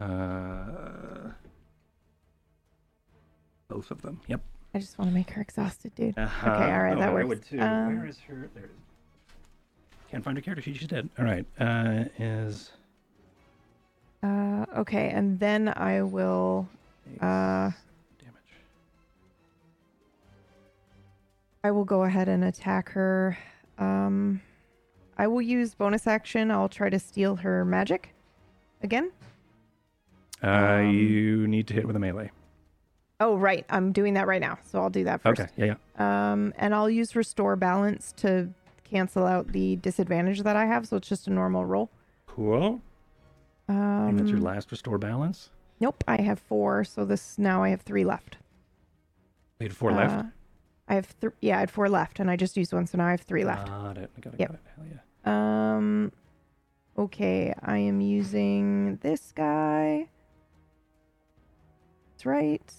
uh, 0.00 1.30
both 3.68 3.90
of 3.90 4.02
them. 4.02 4.20
Yep. 4.28 4.40
I 4.74 4.78
just 4.78 4.98
want 4.98 5.10
to 5.10 5.14
make 5.14 5.30
her 5.30 5.40
exhausted, 5.40 5.94
dude. 5.94 6.16
Uh-huh. 6.16 6.50
Okay, 6.50 6.72
all 6.72 6.82
right, 6.82 6.96
Oh, 6.96 7.00
that 7.00 7.08
I 7.08 7.12
works. 7.14 7.28
would 7.28 7.44
too. 7.44 7.58
Um, 7.60 7.96
Where 7.96 8.06
is 8.06 8.18
her? 8.28 8.48
There 8.54 8.64
it 8.64 8.70
is. 8.70 8.76
Can't 10.10 10.22
find 10.22 10.36
her 10.36 10.42
character 10.42 10.62
sheet. 10.62 10.76
She's 10.76 10.86
dead. 10.88 11.08
All 11.18 11.24
right. 11.24 11.44
Uh, 11.58 12.04
is 12.18 12.70
Uh, 14.22 14.66
okay, 14.78 15.10
and 15.10 15.38
then 15.38 15.68
I 15.68 16.02
will. 16.02 16.68
Uh, 17.20 17.70
damage. 18.18 18.52
I 21.64 21.70
will 21.70 21.84
go 21.84 22.04
ahead 22.04 22.28
and 22.28 22.44
attack 22.44 22.90
her. 22.90 23.38
Um, 23.78 24.40
I 25.16 25.26
will 25.26 25.42
use 25.42 25.74
bonus 25.74 26.06
action. 26.06 26.50
I'll 26.50 26.68
try 26.68 26.90
to 26.90 26.98
steal 26.98 27.36
her 27.36 27.64
magic 27.64 28.14
again. 28.82 29.10
Uh, 30.42 30.46
Um, 30.80 30.90
you 30.94 31.46
need 31.48 31.66
to 31.68 31.74
hit 31.74 31.86
with 31.86 31.96
a 31.96 31.98
melee. 31.98 32.30
Oh, 33.20 33.36
right. 33.36 33.64
I'm 33.68 33.90
doing 33.90 34.14
that 34.14 34.28
right 34.28 34.40
now. 34.40 34.58
So 34.64 34.80
I'll 34.80 34.90
do 34.90 35.02
that 35.04 35.22
first. 35.22 35.40
Okay. 35.40 35.50
Yeah. 35.56 35.74
Yeah. 35.98 36.32
Um, 36.32 36.54
and 36.56 36.72
I'll 36.74 36.88
use 36.90 37.16
restore 37.16 37.56
balance 37.56 38.12
to 38.18 38.48
cancel 38.84 39.26
out 39.26 39.48
the 39.48 39.74
disadvantage 39.76 40.42
that 40.42 40.54
I 40.54 40.66
have. 40.66 40.86
So 40.86 40.96
it's 40.98 41.08
just 41.08 41.26
a 41.26 41.30
normal 41.30 41.64
roll. 41.64 41.90
Cool. 42.28 42.80
Um, 43.68 43.76
and 44.08 44.18
that's 44.18 44.30
your 44.30 44.40
last 44.40 44.70
restore 44.70 44.98
balance. 44.98 45.50
Nope, 45.80 46.02
I 46.08 46.20
have 46.22 46.38
four. 46.38 46.84
So 46.84 47.04
this 47.04 47.38
now 47.38 47.62
I 47.62 47.68
have 47.68 47.82
three 47.82 48.04
left. 48.04 48.38
You 49.60 49.64
had 49.64 49.76
four 49.76 49.92
left. 49.92 50.14
Uh, 50.14 50.22
I 50.88 50.94
have 50.94 51.06
three. 51.06 51.32
Yeah, 51.40 51.56
I 51.58 51.60
had 51.60 51.70
four 51.70 51.88
left, 51.88 52.18
and 52.18 52.30
I 52.30 52.36
just 52.36 52.56
used 52.56 52.72
one, 52.72 52.86
so 52.86 52.98
now 52.98 53.06
I 53.06 53.10
have 53.10 53.20
three 53.20 53.44
left. 53.44 53.66
Got 53.68 53.98
it. 53.98 54.10
I 54.16 54.20
got 54.20 54.34
it. 54.34 54.40
Yep. 54.40 54.48
Got 54.48 54.54
it. 54.54 54.60
Hell 54.76 54.86
yeah. 55.26 55.76
Um. 55.76 56.12
Okay, 56.96 57.54
I 57.62 57.78
am 57.78 58.00
using 58.00 58.96
this 59.02 59.32
guy. 59.34 60.08
That's 62.12 62.26
right. 62.26 62.72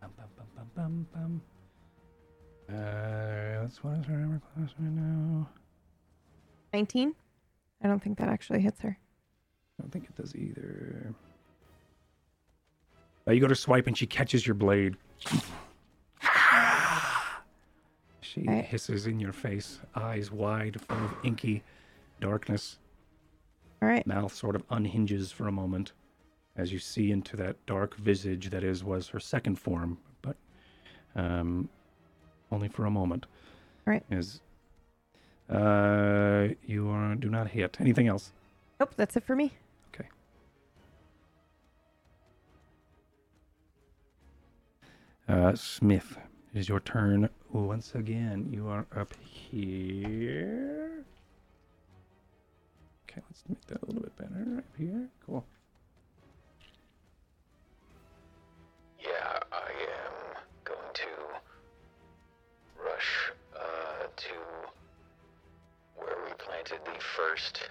Bum, 0.00 0.68
bum, 0.76 1.06
bum. 1.14 1.42
Uh, 2.68 3.62
that's 3.62 3.82
what 3.82 3.98
is 3.98 4.04
her 4.06 4.14
armor 4.14 4.40
class 4.54 4.70
right 4.78 4.90
now. 4.92 5.48
19. 6.72 7.14
I 7.82 7.88
don't 7.88 8.02
think 8.02 8.18
that 8.18 8.28
actually 8.28 8.60
hits 8.60 8.80
her. 8.80 8.98
I 9.78 9.82
don't 9.82 9.90
think 9.90 10.04
it 10.04 10.14
does 10.16 10.34
either. 10.36 11.14
Uh, 13.26 13.32
you 13.32 13.40
go 13.40 13.48
to 13.48 13.54
swipe 13.54 13.86
and 13.86 13.96
she 13.96 14.06
catches 14.06 14.46
your 14.46 14.54
blade. 14.54 14.96
she 18.20 18.42
hisses 18.42 19.06
in 19.06 19.18
your 19.20 19.32
face, 19.32 19.80
eyes 19.94 20.30
wide, 20.30 20.80
full 20.80 21.04
of 21.04 21.14
inky 21.22 21.62
darkness. 22.20 22.78
All 23.82 23.88
right. 23.88 24.06
Mouth 24.06 24.34
sort 24.34 24.54
of 24.56 24.62
unhinges 24.70 25.32
for 25.32 25.48
a 25.48 25.52
moment 25.52 25.92
as 26.56 26.72
you 26.72 26.78
see 26.78 27.10
into 27.10 27.36
that 27.36 27.56
dark 27.66 27.96
visage 27.96 28.50
that 28.50 28.62
is 28.62 28.84
was 28.84 29.08
her 29.08 29.20
second 29.20 29.56
form, 29.58 29.96
but 30.20 30.36
um, 31.16 31.68
only 32.52 32.68
for 32.68 32.84
a 32.84 32.90
moment. 32.90 33.26
Alright. 33.86 34.04
Is 34.10 34.40
uh, 35.50 36.48
you 36.64 36.88
are 36.90 37.14
do 37.14 37.28
not 37.28 37.48
hit. 37.48 37.76
Anything 37.80 38.08
else? 38.08 38.32
Nope, 38.78 38.94
that's 38.96 39.16
it 39.16 39.24
for 39.24 39.34
me. 39.34 39.52
Okay. 39.94 40.08
Uh, 45.28 45.54
Smith, 45.54 46.18
it 46.54 46.58
is 46.58 46.68
your 46.68 46.80
turn 46.80 47.28
once 47.52 47.94
again. 47.94 48.48
You 48.52 48.68
are 48.68 48.86
up 48.96 49.14
here. 49.22 51.04
Okay, 53.08 53.20
let's 53.28 53.42
make 53.48 53.64
that 53.66 53.82
a 53.82 53.86
little 53.86 54.02
bit 54.02 54.16
better. 54.16 54.58
Up 54.58 54.64
here. 54.78 55.08
Cool. 55.26 55.44
Yeah, 59.00 59.38
first 67.00 67.70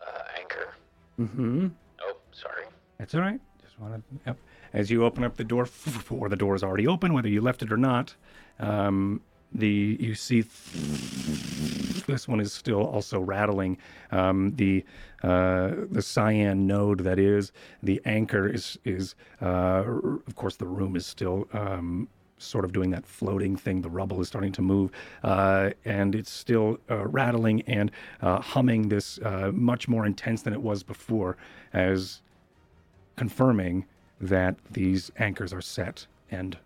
uh, 0.00 0.22
anchor. 0.38 0.74
Mm-hmm. 1.18 1.68
Oh, 2.02 2.16
sorry. 2.32 2.64
That's 2.98 3.14
all 3.14 3.20
right. 3.20 3.40
Just 3.62 3.78
want 3.78 3.94
to. 3.94 4.02
Yep. 4.26 4.38
As 4.72 4.90
you 4.90 5.04
open 5.04 5.24
up 5.24 5.36
the 5.36 5.44
door, 5.44 5.68
or 6.10 6.28
the 6.28 6.36
door 6.36 6.54
is 6.54 6.62
already 6.62 6.86
open, 6.86 7.12
whether 7.12 7.28
you 7.28 7.40
left 7.40 7.62
it 7.62 7.72
or 7.72 7.76
not, 7.76 8.14
um, 8.58 9.20
the 9.52 9.96
you 9.98 10.14
see 10.14 10.42
this 12.06 12.28
one 12.28 12.40
is 12.40 12.52
still 12.52 12.84
also 12.84 13.20
rattling. 13.20 13.78
Um, 14.12 14.54
the 14.56 14.84
uh, 15.22 15.72
the 15.90 16.02
cyan 16.02 16.66
node 16.66 17.00
that 17.00 17.18
is 17.18 17.52
the 17.82 18.00
anchor 18.04 18.48
is 18.48 18.78
is 18.84 19.14
uh, 19.42 19.84
of 20.26 20.34
course 20.36 20.56
the 20.56 20.66
room 20.66 20.96
is 20.96 21.06
still. 21.06 21.48
Um, 21.52 22.08
Sort 22.42 22.64
of 22.64 22.72
doing 22.72 22.90
that 22.90 23.06
floating 23.06 23.54
thing. 23.54 23.82
The 23.82 23.90
rubble 23.90 24.20
is 24.20 24.28
starting 24.28 24.52
to 24.52 24.62
move, 24.62 24.90
uh, 25.22 25.70
and 25.84 26.14
it's 26.14 26.30
still 26.30 26.78
uh, 26.90 27.06
rattling 27.06 27.60
and 27.62 27.90
uh, 28.22 28.40
humming 28.40 28.88
this 28.88 29.18
uh, 29.18 29.50
much 29.52 29.88
more 29.88 30.06
intense 30.06 30.40
than 30.42 30.54
it 30.54 30.62
was 30.62 30.82
before, 30.82 31.36
as 31.74 32.22
confirming 33.16 33.84
that 34.20 34.56
these 34.70 35.10
anchors 35.18 35.52
are 35.52 35.60
set 35.60 36.06
and 36.30 36.56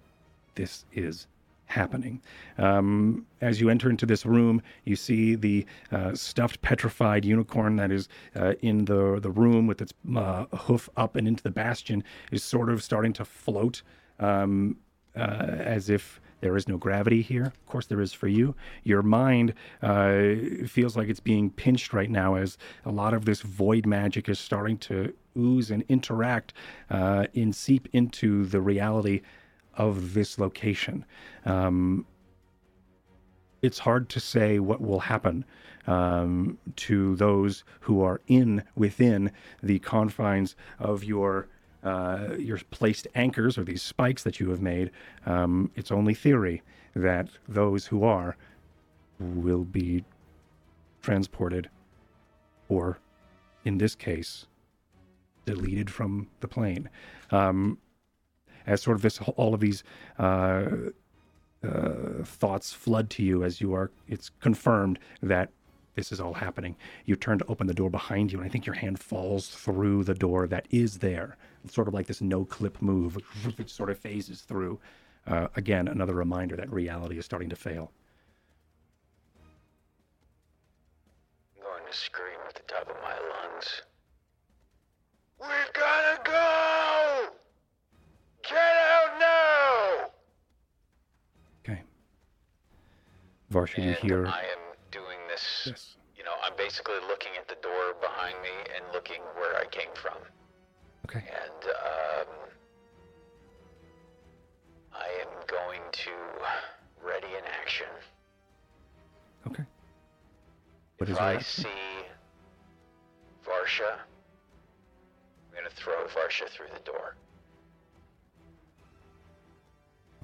this 0.54 0.84
is 0.92 1.26
happening. 1.66 2.20
Um, 2.58 3.26
as 3.40 3.60
you 3.60 3.68
enter 3.68 3.90
into 3.90 4.06
this 4.06 4.24
room, 4.24 4.62
you 4.84 4.96
see 4.96 5.34
the 5.34 5.66
uh, 5.90 6.14
stuffed 6.14 6.60
petrified 6.62 7.24
unicorn 7.24 7.76
that 7.76 7.90
is 7.90 8.08
uh, 8.36 8.52
in 8.60 8.84
the 8.84 9.18
the 9.20 9.30
room 9.30 9.66
with 9.66 9.80
its 9.80 9.92
uh, 10.16 10.44
hoof 10.56 10.88
up 10.96 11.16
and 11.16 11.26
into 11.26 11.42
the 11.42 11.50
bastion 11.50 12.04
is 12.30 12.42
sort 12.42 12.70
of 12.70 12.82
starting 12.82 13.12
to 13.14 13.24
float 13.24 13.82
um, 14.20 14.76
uh, 15.16 15.20
as 15.20 15.90
if 15.90 16.20
there 16.40 16.56
is 16.56 16.68
no 16.68 16.76
gravity 16.76 17.22
here. 17.22 17.44
Of 17.44 17.66
course, 17.66 17.86
there 17.86 18.02
is 18.02 18.12
for 18.12 18.28
you. 18.28 18.54
Your 18.82 19.02
mind 19.02 19.54
uh, 19.82 20.34
feels 20.66 20.96
like 20.96 21.08
it's 21.08 21.20
being 21.20 21.50
pinched 21.50 21.94
right 21.94 22.10
now 22.10 22.34
as 22.34 22.58
a 22.84 22.90
lot 22.90 23.14
of 23.14 23.24
this 23.24 23.40
void 23.40 23.86
magic 23.86 24.28
is 24.28 24.38
starting 24.38 24.76
to 24.78 25.14
ooze 25.38 25.70
and 25.70 25.84
interact 25.88 26.52
uh, 26.90 27.26
and 27.34 27.56
seep 27.56 27.88
into 27.92 28.44
the 28.44 28.60
reality 28.60 29.22
of 29.76 30.14
this 30.14 30.38
location. 30.38 31.04
Um, 31.46 32.06
it's 33.62 33.78
hard 33.78 34.10
to 34.10 34.20
say 34.20 34.58
what 34.58 34.82
will 34.82 35.00
happen 35.00 35.46
um, 35.86 36.58
to 36.76 37.16
those 37.16 37.64
who 37.80 38.02
are 38.02 38.20
in 38.26 38.62
within 38.76 39.32
the 39.62 39.78
confines 39.78 40.56
of 40.78 41.04
your 41.04 41.48
uh, 41.84 42.34
your 42.38 42.58
placed 42.70 43.06
anchors 43.14 43.58
or 43.58 43.64
these 43.64 43.82
spikes 43.82 44.22
that 44.22 44.40
you 44.40 44.50
have 44.50 44.60
made. 44.60 44.90
Um, 45.26 45.70
it's 45.76 45.92
only 45.92 46.14
theory 46.14 46.62
that 46.94 47.28
those 47.48 47.86
who 47.86 48.04
are 48.04 48.36
will 49.18 49.64
be 49.64 50.04
transported, 51.02 51.68
or 52.68 52.98
in 53.64 53.78
this 53.78 53.94
case, 53.94 54.46
deleted 55.44 55.90
from 55.90 56.28
the 56.40 56.48
plane. 56.48 56.88
Um, 57.30 57.78
as 58.66 58.82
sort 58.82 58.96
of 58.96 59.02
this, 59.02 59.20
all 59.36 59.52
of 59.52 59.60
these 59.60 59.84
uh, 60.18 60.66
uh, 61.62 62.24
thoughts 62.24 62.72
flood 62.72 63.10
to 63.10 63.22
you 63.22 63.44
as 63.44 63.60
you 63.60 63.74
are, 63.74 63.90
it's 64.08 64.30
confirmed 64.40 64.98
that 65.22 65.50
this 65.94 66.10
is 66.10 66.20
all 66.20 66.34
happening. 66.34 66.76
You 67.04 67.16
turn 67.16 67.38
to 67.38 67.46
open 67.46 67.66
the 67.66 67.74
door 67.74 67.90
behind 67.90 68.32
you, 68.32 68.38
and 68.38 68.46
I 68.46 68.50
think 68.50 68.66
your 68.66 68.74
hand 68.74 68.98
falls 68.98 69.48
through 69.48 70.04
the 70.04 70.14
door 70.14 70.46
that 70.48 70.66
is 70.70 70.98
there. 70.98 71.36
Sort 71.66 71.88
of 71.88 71.94
like 71.94 72.06
this 72.06 72.20
no 72.20 72.44
clip 72.44 72.80
move, 72.82 73.14
which 73.56 73.72
sort 73.72 73.90
of 73.90 73.98
phases 73.98 74.42
through. 74.42 74.78
Uh, 75.26 75.48
again, 75.56 75.88
another 75.88 76.14
reminder 76.14 76.56
that 76.56 76.70
reality 76.70 77.18
is 77.18 77.24
starting 77.24 77.48
to 77.48 77.56
fail. 77.56 77.90
I'm 81.56 81.62
going 81.62 81.82
to 81.90 81.96
scream 81.96 82.38
at 82.46 82.54
the 82.54 82.62
top 82.66 82.88
of 82.88 82.96
my 83.02 83.14
lungs. 83.14 83.82
We've 85.40 85.72
gotta 85.72 86.20
go! 86.24 87.28
Get 88.42 88.56
out 88.56 89.18
now! 89.18 90.10
Okay. 91.60 91.82
Varsha, 93.50 93.84
you 93.84 93.92
hear. 93.92 94.26
I 94.26 94.40
am 94.40 94.76
doing 94.90 95.18
this. 95.28 95.64
Yes. 95.66 95.96
You 96.16 96.24
know, 96.24 96.32
I'm 96.44 96.56
basically 96.56 97.00
looking 97.08 97.32
at 97.38 97.48
the 97.48 97.56
door 97.62 97.94
behind 98.00 98.36
me 98.42 98.50
and 98.76 98.84
looking 98.92 99.20
where 99.36 99.56
I 99.56 99.64
came 99.66 99.92
from. 99.94 100.16
Okay. 101.04 101.22
And 101.28 101.64
um, 101.70 102.34
I 104.92 105.06
am 105.20 105.28
going 105.46 105.80
to 105.92 106.10
ready 107.04 107.26
in 107.38 107.44
action. 107.60 107.86
Okay. 109.48 109.64
What 110.98 111.08
is 111.10 111.14
if 111.16 111.20
your 111.20 111.28
I 111.28 111.34
action? 111.34 111.64
see 111.64 111.70
Varsha, 113.46 113.92
I'm 113.92 115.54
gonna 115.54 115.68
throw 115.74 116.04
Varsha 116.06 116.48
through 116.48 116.68
the 116.72 116.80
door. 116.90 117.16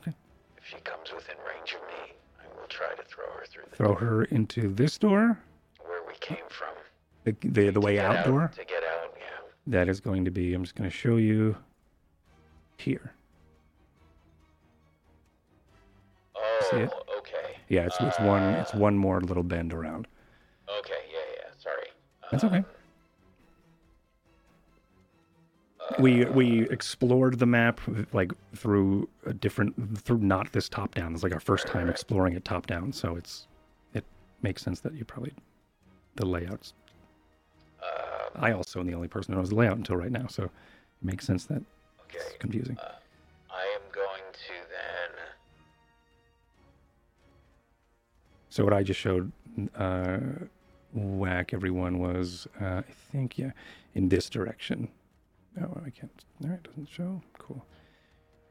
Okay. 0.01 0.13
If 0.57 0.65
she 0.67 0.77
comes 0.85 1.13
within 1.15 1.37
range 1.47 1.75
of 1.75 1.81
me, 1.89 2.15
I 2.43 2.47
will 2.59 2.67
try 2.69 2.95
to 2.95 3.03
throw 3.05 3.27
her 3.39 3.45
through 3.47 3.65
the 3.71 3.77
Throw 3.77 3.89
door 3.89 3.97
her 3.99 4.25
into 4.25 4.73
this 4.75 4.97
door, 4.99 5.39
where 5.85 6.01
we 6.07 6.15
came 6.21 6.39
from. 6.49 6.75
the 7.25 7.37
the, 7.43 7.71
the 7.71 7.81
way 7.81 7.97
To 7.97 8.03
get 8.03 8.17
out 8.17 8.27
door. 8.27 8.51
To 8.57 8.65
get 8.65 8.83
out. 8.83 9.15
That 9.67 9.89
is 9.89 10.01
going 10.01 10.25
to 10.25 10.31
be. 10.31 10.55
I'm 10.55 10.63
just 10.65 10.75
going 10.75 10.89
to 10.91 10.97
show 10.97 11.17
you 11.17 11.57
here. 12.79 13.13
Oh, 16.37 16.69
See 16.71 16.77
it? 16.79 16.91
okay. 17.19 17.57
Yeah, 17.69 17.87
it's 17.87 17.97
it's 18.01 18.19
one 18.21 18.43
it's 18.43 18.75
Uh, 18.75 18.79
one 18.79 18.97
more 18.97 19.21
little 19.21 19.43
bend 19.43 19.73
around. 19.73 20.09
Okay, 20.79 20.95
yeah, 21.13 21.19
yeah. 21.37 21.51
Sorry. 21.59 21.87
That's 22.31 22.45
Uh, 22.45 22.47
okay. 22.49 22.65
We 25.99 26.25
we 26.27 26.69
explored 26.71 27.39
the 27.39 27.47
map 27.47 27.81
like 28.13 28.33
through 28.55 29.09
a 29.27 29.35
different 29.35 29.99
through 29.99 30.19
not 30.19 30.53
this 30.53 30.69
top 30.69 30.95
down. 30.95 31.13
It's 31.15 31.23
like 31.23 31.33
our 31.35 31.41
first 31.41 31.67
time 31.67 31.89
exploring 31.89 32.35
it 32.35 32.45
top 32.45 32.67
down, 32.67 32.93
so 32.93 33.17
it's 33.17 33.47
it 33.93 34.05
makes 34.43 34.63
sense 34.63 34.81
that 34.81 34.95
you 34.95 35.05
probably 35.05 35.33
the 36.17 36.27
layouts. 36.27 36.73
I 38.35 38.53
also 38.53 38.81
am 38.81 38.87
the 38.87 38.95
only 38.95 39.09
person 39.09 39.35
who 39.35 39.41
knows 39.41 39.51
the 39.51 39.57
layout 39.57 39.77
until 39.77 39.97
right 39.97 40.11
now, 40.11 40.27
so 40.27 40.45
it 40.45 40.51
makes 41.03 41.27
sense 41.27 41.45
that 41.47 41.63
okay. 42.03 42.19
it's 42.19 42.37
confusing. 42.39 42.77
Uh, 42.79 42.93
I 43.51 43.63
am 43.75 43.83
going 43.93 44.23
to 44.33 44.55
then. 44.69 45.25
So 48.49 48.65
what 48.65 48.73
I 48.73 48.83
just 48.83 49.01
showed 49.01 49.31
uh, 49.77 50.19
whack 50.93 51.53
everyone 51.53 51.99
was 51.99 52.47
uh, 52.61 52.83
I 52.89 52.93
think 53.13 53.39
yeah 53.39 53.53
in 53.95 54.09
this 54.09 54.29
direction. 54.31 54.89
Oh, 55.61 55.81
I 55.85 55.91
can't. 55.91 56.25
No, 56.41 56.53
it 56.53 56.63
doesn't 56.63 56.89
show. 56.89 57.21
Cool. 57.39 57.65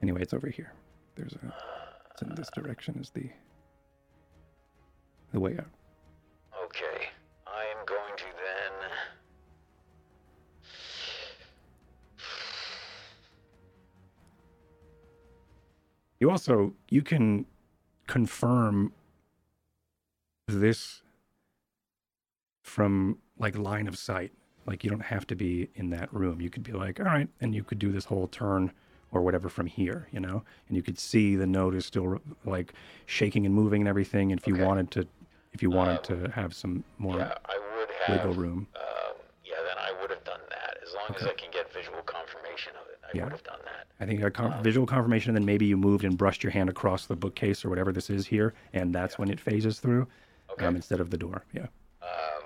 Anyway, 0.01 0.21
it's 0.21 0.33
over 0.33 0.47
here. 0.47 0.73
There's 1.15 1.33
a. 1.33 1.53
It's 2.11 2.21
in 2.21 2.35
this 2.35 2.49
direction 2.53 2.97
is 2.99 3.09
the. 3.11 3.29
The 5.31 5.39
way 5.39 5.57
out. 5.57 5.67
You 16.19 16.29
also 16.29 16.73
you 16.89 17.01
can 17.01 17.45
confirm 18.07 18.93
this 20.47 21.01
from 22.63 23.19
like 23.37 23.57
line 23.57 23.87
of 23.87 23.97
sight. 23.97 24.31
Like 24.65 24.83
you 24.83 24.89
don't 24.89 25.03
have 25.03 25.25
to 25.27 25.35
be 25.35 25.69
in 25.75 25.89
that 25.91 26.13
room. 26.13 26.41
You 26.41 26.49
could 26.49 26.63
be 26.63 26.73
like, 26.73 26.99
all 26.99 27.05
right, 27.05 27.29
and 27.41 27.55
you 27.55 27.63
could 27.63 27.79
do 27.79 27.91
this 27.91 28.05
whole 28.05 28.27
turn 28.27 28.71
or 29.11 29.21
whatever 29.21 29.49
from 29.49 29.65
here, 29.65 30.07
you 30.11 30.19
know, 30.19 30.43
and 30.67 30.77
you 30.77 30.83
could 30.83 30.99
see 30.99 31.35
the 31.35 31.47
node 31.47 31.73
is 31.73 31.85
still 31.85 32.19
like 32.45 32.73
shaking 33.07 33.45
and 33.45 33.55
moving 33.55 33.81
and 33.81 33.87
everything. 33.87 34.31
And 34.31 34.39
if 34.39 34.45
you 34.47 34.53
Okay. 34.55 34.63
wanted 34.65 34.91
to, 34.91 35.07
if 35.53 35.63
you 35.63 35.71
wanted 35.71 36.03
to 36.03 36.29
have 36.31 36.53
some 36.53 36.83
more 36.99 37.17
Yeah, 37.17 37.33
I 37.45 37.57
would 37.77 37.89
have. 38.05 38.23
wiggle 38.25 38.33
room, 38.39 38.67
Um, 38.75 39.15
yeah, 39.43 39.55
then 39.65 39.77
I 39.79 39.99
would 40.01 40.11
have 40.11 40.23
done 40.25 40.41
that. 40.49 40.77
As 40.85 40.93
long 40.93 41.15
as 41.15 41.23
I 41.25 41.33
can 41.33 41.49
get 41.51 41.71
visual 41.73 42.01
confirmation 42.03 42.73
of 42.79 42.87
it, 42.88 42.88
I 43.13 43.17
Yeah. 43.17 43.23
would 43.23 43.31
have 43.33 43.43
done 43.43 43.59
that. 43.65 43.87
I 43.99 44.05
think 44.05 44.21
a 44.23 44.31
con- 44.31 44.63
visual 44.63 44.85
confirmation, 44.87 45.29
and 45.31 45.37
then 45.37 45.45
maybe 45.45 45.65
you 45.65 45.75
moved 45.77 46.03
and 46.05 46.17
brushed 46.17 46.43
your 46.43 46.51
hand 46.51 46.69
across 46.69 47.05
the 47.07 47.15
bookcase 47.15 47.65
or 47.65 47.69
whatever 47.69 47.91
this 47.91 48.09
is 48.09 48.27
here, 48.27 48.53
and 48.73 48.93
that's 48.93 49.17
when 49.17 49.29
it 49.29 49.39
phases 49.39 49.79
through, 49.79 50.07
Okay. 50.51 50.65
um, 50.65 50.75
instead 50.75 50.99
of 50.99 51.09
the 51.09 51.17
door. 51.17 51.43
Yeah. 51.53 51.67
Um, 52.01 52.43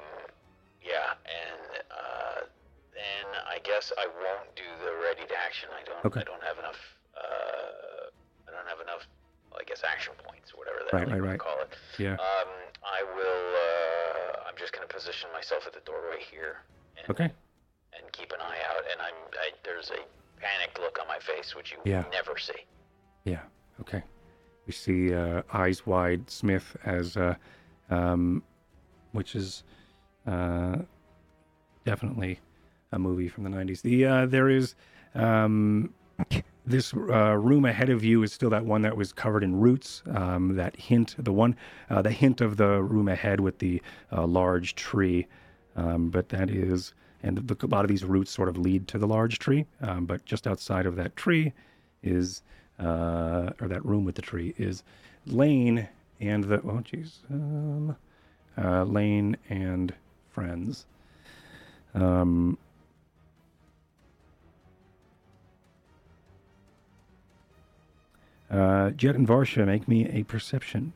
yeah, 0.82 1.14
and 1.26 1.84
uh, 1.92 2.42
then 2.94 3.26
I 3.46 3.60
guess 3.60 3.92
I 3.98 4.08
won't 4.08 4.56
do 4.56 4.64
the 4.84 4.96
ready 5.04 5.28
to 5.28 5.36
action. 5.38 5.70
I 5.78 5.84
don't. 5.84 6.06
Okay. 6.06 6.22
I 6.22 6.24
don't 6.24 6.44
have 6.44 6.58
enough. 6.60 6.80
Uh, 7.16 8.10
I 8.48 8.52
don't 8.52 8.68
have 8.68 8.80
enough. 8.80 9.06
Well, 9.52 9.60
I 9.62 9.64
guess 9.66 9.84
action 9.84 10.14
points, 10.24 10.52
or 10.54 10.58
whatever 10.58 10.80
that 10.90 10.94
Right, 10.94 11.08
right, 11.10 11.22
right. 11.22 11.40
call 11.40 11.60
it. 11.62 11.76
Yeah. 12.00 12.14
Um, 12.14 12.50
I 12.84 13.04
will. 13.04 14.40
Uh, 14.42 14.48
I'm 14.50 14.56
just 14.58 14.74
gonna 14.74 14.88
position 14.88 15.30
myself 15.34 15.68
at 15.68 15.74
the 15.74 15.82
doorway 15.82 16.22
here. 16.32 16.58
And, 16.98 17.10
Okay. 17.10 17.32
And 17.94 18.12
keep 18.12 18.32
an 18.32 18.40
eye 18.42 18.58
out. 18.70 18.84
And 18.92 19.00
I'm. 19.02 19.14
I, 19.40 19.52
there's 19.64 19.92
a 19.92 20.02
panicked 20.44 20.80
look 20.80 21.00
on 21.02 21.08
my 21.08 21.20
face, 21.20 21.56
which 21.56 21.72
you 21.72 21.78
Yeah. 21.86 22.04
never 22.12 22.38
see. 22.38 22.66
Yeah. 23.26 23.42
Okay. 23.82 24.04
We 24.68 24.74
see 24.74 25.14
uh, 25.14 25.42
Eyes 25.54 25.86
Wide 25.86 26.30
Smith 26.30 26.76
as, 26.86 27.18
uh, 27.18 27.36
um, 27.90 28.44
which 29.12 29.36
is 29.36 29.64
uh, 30.28 30.78
definitely 31.86 32.40
a 32.92 33.00
movie 33.00 33.28
from 33.28 33.44
the 33.44 33.50
'90s. 33.50 33.82
The 33.82 34.06
uh, 34.06 34.26
there 34.26 34.50
is 34.50 34.76
um, 35.16 35.94
this 36.66 36.94
uh, 36.94 37.36
room 37.38 37.66
ahead 37.66 37.90
of 37.90 38.04
you 38.06 38.24
is 38.24 38.32
still 38.32 38.50
that 38.52 38.66
one 38.66 38.82
that 38.84 38.96
was 38.96 39.12
covered 39.12 39.44
in 39.44 39.60
roots. 39.60 40.02
Um, 40.08 40.56
that 40.56 40.76
hint, 40.78 41.16
the 41.18 41.34
one, 41.34 41.56
uh, 41.90 42.02
the 42.02 42.12
hint 42.12 42.40
of 42.40 42.56
the 42.58 42.82
room 42.82 43.08
ahead 43.10 43.40
with 43.42 43.60
the 43.60 43.82
uh, 44.12 44.26
large 44.26 44.76
tree, 44.76 45.28
um, 45.76 46.10
but 46.10 46.30
that 46.30 46.50
is. 46.50 46.94
And 47.24 47.38
the, 47.38 47.66
a 47.66 47.68
lot 47.68 47.86
of 47.86 47.90
these 47.90 48.04
roots 48.04 48.32
sort 48.32 48.50
of 48.50 48.58
lead 48.58 48.88
to 48.90 48.98
the 48.98 49.08
large 49.08 49.40
tree, 49.40 49.66
um, 49.82 50.06
but 50.06 50.26
just 50.26 50.46
outside 50.46 50.86
of 50.86 50.98
that 50.98 51.16
tree 51.16 51.54
is 52.04 52.44
uh, 52.80 53.52
or 53.62 53.68
that 53.70 53.86
room 53.86 54.04
with 54.04 54.16
the 54.16 54.22
tree 54.22 54.54
is 54.58 54.84
Lane 55.26 55.88
and 56.20 56.44
the 56.44 56.56
oh 56.62 56.84
jeez, 56.84 57.20
um, 57.32 57.96
uh, 58.58 58.84
Lane 58.84 59.38
and 59.50 59.94
friends. 60.30 60.86
Um, 61.94 62.58
uh, 68.50 68.92
Jet 68.92 69.16
and 69.16 69.28
Varsha, 69.28 69.66
make 69.66 69.88
me 69.88 70.10
a 70.10 70.24
perception. 70.24 70.94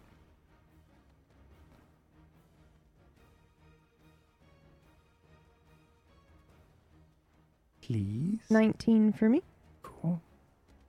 Please. 7.88 8.39
19 8.49 9.13
for 9.13 9.29
me. 9.29 9.41
Cool. 9.81 10.21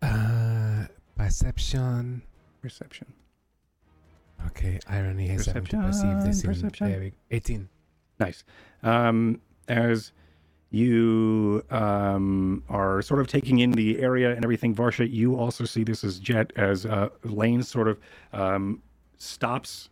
Uh, 0.02 0.86
perception. 1.16 2.22
Perception. 2.60 3.06
Okay, 4.46 4.80
irony 4.88 5.30
is 5.30 5.46
having 5.46 5.66
to 5.66 5.76
perceive 5.76 6.24
this 6.24 6.42
in 6.42 6.50
Perception, 6.50 6.90
there 6.90 7.00
we- 7.00 7.12
18. 7.30 7.68
Nice. 8.18 8.42
Um, 8.82 9.40
as 9.68 10.12
you 10.70 11.64
um, 11.70 12.64
are 12.68 13.00
sort 13.02 13.20
of 13.20 13.28
taking 13.28 13.60
in 13.60 13.70
the 13.72 14.00
area 14.00 14.34
and 14.34 14.44
everything, 14.44 14.74
Varsha, 14.74 15.08
you 15.08 15.36
also 15.36 15.64
see 15.64 15.84
this 15.84 16.02
as 16.02 16.18
Jet 16.18 16.52
as 16.56 16.84
uh, 16.84 17.10
Lane 17.22 17.62
sort 17.62 17.86
of 17.86 17.98
um, 18.32 18.82
stops 19.18 19.88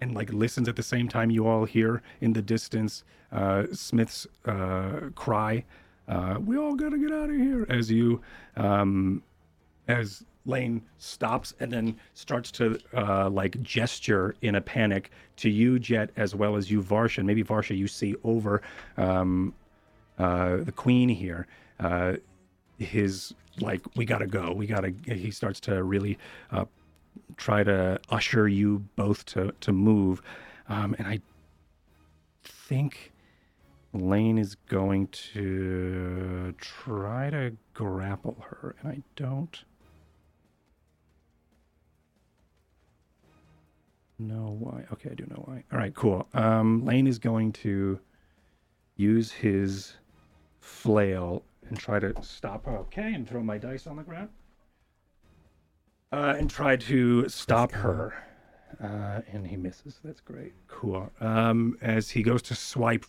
and 0.00 0.14
like 0.14 0.32
listens 0.32 0.68
at 0.68 0.74
the 0.74 0.82
same 0.82 1.08
time. 1.08 1.30
You 1.30 1.46
all 1.46 1.64
hear 1.64 2.02
in 2.20 2.32
the 2.32 2.42
distance 2.42 3.04
uh, 3.30 3.66
Smith's 3.72 4.26
uh, 4.46 5.10
cry, 5.14 5.64
uh, 6.08 6.38
"We 6.44 6.56
all 6.56 6.74
gotta 6.74 6.98
get 6.98 7.12
out 7.12 7.30
of 7.30 7.36
here!" 7.36 7.66
As 7.68 7.90
you, 7.90 8.20
um, 8.56 9.22
as 9.86 10.24
Lane 10.48 10.82
stops 10.96 11.54
and 11.60 11.70
then 11.70 11.96
starts 12.14 12.50
to 12.52 12.78
uh, 12.96 13.28
like 13.28 13.60
gesture 13.62 14.34
in 14.42 14.54
a 14.54 14.60
panic 14.60 15.10
to 15.36 15.50
you, 15.50 15.78
Jet, 15.78 16.10
as 16.16 16.34
well 16.34 16.56
as 16.56 16.70
you, 16.70 16.82
Varsha. 16.82 17.24
Maybe 17.24 17.44
Varsha, 17.44 17.76
you 17.76 17.86
see 17.86 18.16
over 18.24 18.62
um, 18.96 19.54
uh, 20.18 20.58
the 20.58 20.72
Queen 20.72 21.08
here. 21.08 21.46
Uh, 21.78 22.14
his 22.78 23.34
like, 23.60 23.82
we 23.94 24.04
gotta 24.04 24.26
go. 24.26 24.52
We 24.52 24.66
gotta. 24.66 24.92
He 25.04 25.30
starts 25.30 25.60
to 25.60 25.82
really 25.82 26.18
uh, 26.50 26.64
try 27.36 27.62
to 27.64 28.00
usher 28.08 28.48
you 28.48 28.84
both 28.96 29.24
to 29.26 29.52
to 29.60 29.72
move, 29.72 30.22
um, 30.68 30.94
and 30.98 31.06
I 31.06 31.20
think 32.42 33.12
Lane 33.92 34.38
is 34.38 34.54
going 34.54 35.08
to 35.08 36.54
try 36.58 37.30
to 37.30 37.56
grapple 37.72 38.44
her, 38.50 38.76
and 38.80 38.92
I 38.92 39.02
don't 39.16 39.64
know 44.18 44.56
why. 44.58 44.84
Okay, 44.92 45.10
I 45.10 45.14
do 45.14 45.24
know 45.30 45.42
why. 45.46 45.64
All 45.72 45.78
right, 45.78 45.94
cool. 45.94 46.28
Um, 46.34 46.84
Lane 46.84 47.06
is 47.06 47.18
going 47.18 47.52
to 47.52 47.98
use 48.96 49.32
his 49.32 49.94
flail 50.60 51.42
and 51.68 51.78
try 51.78 51.98
to 51.98 52.14
stop 52.22 52.66
her. 52.66 52.76
Okay, 52.78 53.14
and 53.14 53.28
throw 53.28 53.42
my 53.42 53.58
dice 53.58 53.86
on 53.86 53.96
the 53.96 54.02
ground. 54.02 54.28
Uh, 56.10 56.34
and 56.38 56.50
try 56.50 56.76
to 56.76 57.28
stop 57.28 57.72
her. 57.72 58.27
Uh, 58.82 59.20
and 59.32 59.46
he 59.46 59.56
misses. 59.56 59.98
That's 60.04 60.20
great. 60.20 60.52
Cool. 60.68 61.10
Um, 61.20 61.76
as 61.80 62.10
he 62.10 62.22
goes 62.22 62.42
to 62.42 62.54
swipe, 62.54 63.06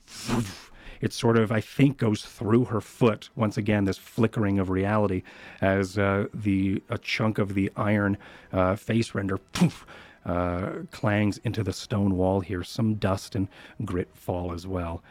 it 1.01 1.13
sort 1.13 1.37
of, 1.37 1.51
I 1.51 1.61
think, 1.61 1.97
goes 1.97 2.23
through 2.23 2.65
her 2.65 2.81
foot. 2.81 3.29
Once 3.35 3.57
again, 3.57 3.85
this 3.85 3.97
flickering 3.97 4.57
of 4.59 4.69
reality 4.69 5.23
as 5.61 5.97
uh, 5.97 6.27
the 6.33 6.81
a 6.89 6.97
chunk 6.97 7.37
of 7.37 7.53
the 7.53 7.71
iron 7.75 8.17
uh, 8.51 8.75
face 8.75 9.13
render 9.13 9.37
poof, 9.37 9.85
uh, 10.25 10.71
clangs 10.91 11.39
into 11.43 11.63
the 11.63 11.73
stone 11.73 12.17
wall 12.17 12.39
here. 12.39 12.63
Some 12.63 12.95
dust 12.95 13.35
and 13.35 13.47
grit 13.85 14.09
fall 14.13 14.53
as 14.53 14.65
well. 14.65 15.03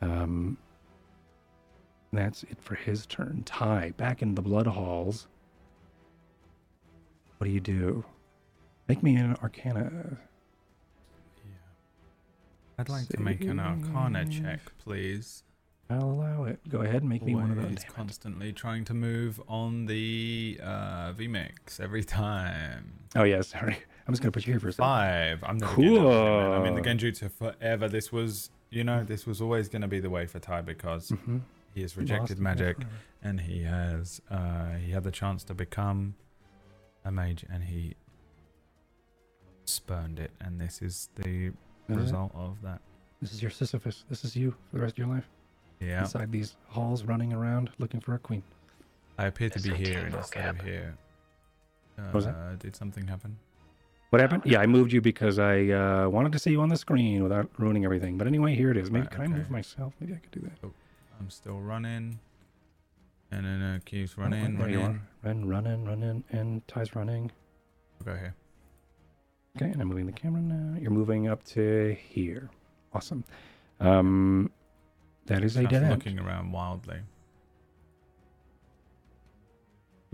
Um, 0.00 0.58
that's 2.12 2.42
it 2.44 2.60
for 2.60 2.74
his 2.74 3.06
turn. 3.06 3.42
Ty, 3.44 3.92
back 3.96 4.22
in 4.22 4.34
the 4.34 4.42
blood 4.42 4.66
halls. 4.66 5.26
What 7.38 7.46
do 7.46 7.52
you 7.52 7.60
do? 7.60 8.04
Make 8.88 9.02
me 9.02 9.16
an 9.16 9.36
Arcana. 9.42 10.18
Yeah. 11.44 11.52
I'd 12.78 12.88
like 12.88 13.08
to 13.08 13.20
make 13.20 13.42
an 13.42 13.58
Arcana 13.58 14.24
check, 14.28 14.60
please. 14.78 15.42
I'll 15.88 16.02
allow 16.10 16.44
it. 16.44 16.58
Go 16.68 16.80
ahead, 16.80 17.04
make 17.04 17.22
me 17.22 17.34
one 17.34 17.50
of 17.52 17.56
those. 17.62 17.84
Constantly 17.84 18.52
trying 18.52 18.84
to 18.86 18.94
move 18.94 19.40
on 19.48 19.86
the 19.86 20.58
uh, 20.62 21.12
VMix 21.12 21.80
every 21.80 22.02
time. 22.04 22.92
Oh 23.14 23.22
yeah, 23.22 23.40
sorry. 23.42 23.76
I'm 24.06 24.12
just 24.12 24.22
gonna 24.22 24.32
put 24.32 24.46
you 24.46 24.52
here 24.52 24.60
for 24.60 24.68
a 24.68 24.72
second. 24.72 24.84
Five. 24.84 25.44
I'm 25.44 25.58
never 25.58 25.76
getting 25.76 25.96
up 25.98 26.02
to 26.02 26.08
him, 26.08 26.50
man. 26.50 26.52
I'm 26.52 26.64
in 26.66 26.74
the 26.74 26.80
Genjutsu 26.82 27.30
forever. 27.30 27.88
This 27.88 28.10
was, 28.12 28.50
you 28.70 28.82
know, 28.84 29.04
this 29.04 29.26
was 29.26 29.40
always 29.40 29.68
going 29.68 29.82
to 29.82 29.88
be 29.88 30.00
the 30.00 30.10
way 30.10 30.26
for 30.26 30.38
Ty 30.40 30.62
because 30.62 31.10
Mhm. 31.10 31.42
he 31.72 31.82
has 31.82 31.96
rejected 31.96 32.38
it 32.38 32.40
magic 32.40 32.78
and 33.22 33.40
he 33.42 33.62
has, 33.62 34.20
uh, 34.30 34.74
he 34.74 34.90
had 34.92 35.04
the 35.04 35.10
chance 35.12 35.44
to 35.44 35.54
become 35.54 36.14
a 37.04 37.10
mage 37.12 37.44
and 37.48 37.64
he 37.64 37.94
spurned 39.68 40.18
it. 40.18 40.30
And 40.40 40.60
this 40.60 40.82
is 40.82 41.08
the 41.16 41.52
Uh, 41.88 41.94
result 41.94 42.32
of 42.34 42.60
that. 42.62 42.80
This 43.20 43.32
is 43.32 43.40
your 43.42 43.50
Sisyphus. 43.50 44.04
This 44.08 44.24
is 44.24 44.34
you 44.36 44.50
for 44.70 44.76
the 44.76 44.82
rest 44.82 44.94
of 44.94 44.98
your 44.98 45.06
life. 45.08 45.28
Yeah. 45.80 46.00
Inside 46.00 46.32
these 46.32 46.56
halls, 46.68 47.04
running 47.04 47.32
around 47.32 47.70
looking 47.78 48.00
for 48.00 48.14
a 48.14 48.18
queen. 48.18 48.42
I 49.18 49.26
appear 49.26 49.48
to 49.50 49.60
be 49.60 49.74
here 49.74 49.98
okay, 50.08 50.16
instead 50.16 50.48
of 50.48 50.60
here. 50.62 50.96
Uh, 51.98 52.10
was 52.12 52.24
that? 52.26 52.58
Did 52.58 52.74
something 52.76 53.06
happen? 53.06 53.38
What 54.10 54.20
happened? 54.20 54.42
Yeah, 54.46 54.60
I 54.60 54.66
moved 54.66 54.92
you 54.92 55.00
because 55.00 55.38
I 55.38 55.68
uh, 55.68 56.08
wanted 56.08 56.32
to 56.32 56.38
see 56.38 56.50
you 56.50 56.60
on 56.60 56.68
the 56.68 56.76
screen 56.76 57.22
without 57.22 57.48
ruining 57.58 57.84
everything. 57.84 58.18
But 58.18 58.26
anyway, 58.26 58.54
here 58.54 58.70
it 58.70 58.76
is. 58.76 58.90
Maybe 58.90 59.02
Right, 59.06 59.10
can 59.10 59.22
I 59.22 59.26
move 59.28 59.50
myself? 59.50 59.94
Maybe 60.00 60.14
I 60.14 60.18
could 60.18 60.30
do 60.30 60.40
that. 60.40 60.70
I'm 61.20 61.30
still 61.30 61.60
running. 61.60 62.18
And 63.30 63.44
then 63.44 63.62
uh, 63.62 63.78
keeps 63.84 64.14
Oh, 64.16 64.22
running, 64.22 64.56
there 64.56 64.68
you 64.70 64.80
running. 64.80 65.02
Run, 65.24 65.48
running, 65.48 65.84
running, 65.84 66.24
and 66.30 66.66
Ty's 66.68 66.94
running. 66.94 67.32
We'll 67.98 68.14
go 68.14 68.20
here. 68.20 68.34
Okay, 69.56 69.70
and 69.70 69.80
I'm 69.80 69.88
moving 69.88 70.04
the 70.04 70.12
camera 70.12 70.42
now. 70.42 70.78
You're 70.78 70.90
moving 70.90 71.28
up 71.28 71.42
to 71.44 71.96
here. 72.10 72.50
Awesome. 72.92 73.24
Um, 73.80 74.50
that 75.26 75.42
is 75.42 75.56
a 75.56 75.62
dead 75.64 75.82
end. 75.82 75.90
looking 75.90 76.18
around 76.18 76.52
wildly. 76.52 76.98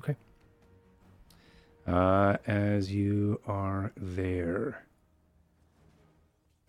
Okay. 0.00 0.16
Uh, 1.88 2.36
as 2.46 2.92
you 2.92 3.40
are 3.46 3.90
there, 3.96 4.86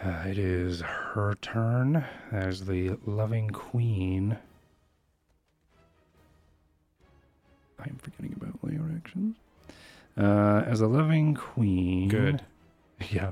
uh, 0.03 0.23
it 0.25 0.39
is 0.39 0.81
her 0.81 1.35
turn 1.41 2.03
as 2.31 2.65
the 2.65 2.97
loving 3.05 3.49
queen. 3.51 4.35
I 7.79 7.83
am 7.83 7.97
forgetting 7.97 8.33
about 8.35 8.57
layer 8.63 8.89
actions. 8.95 9.35
Uh, 10.17 10.63
as 10.65 10.81
a 10.81 10.87
loving 10.87 11.35
queen. 11.35 12.09
Good. 12.09 12.41
Yeah. 13.11 13.31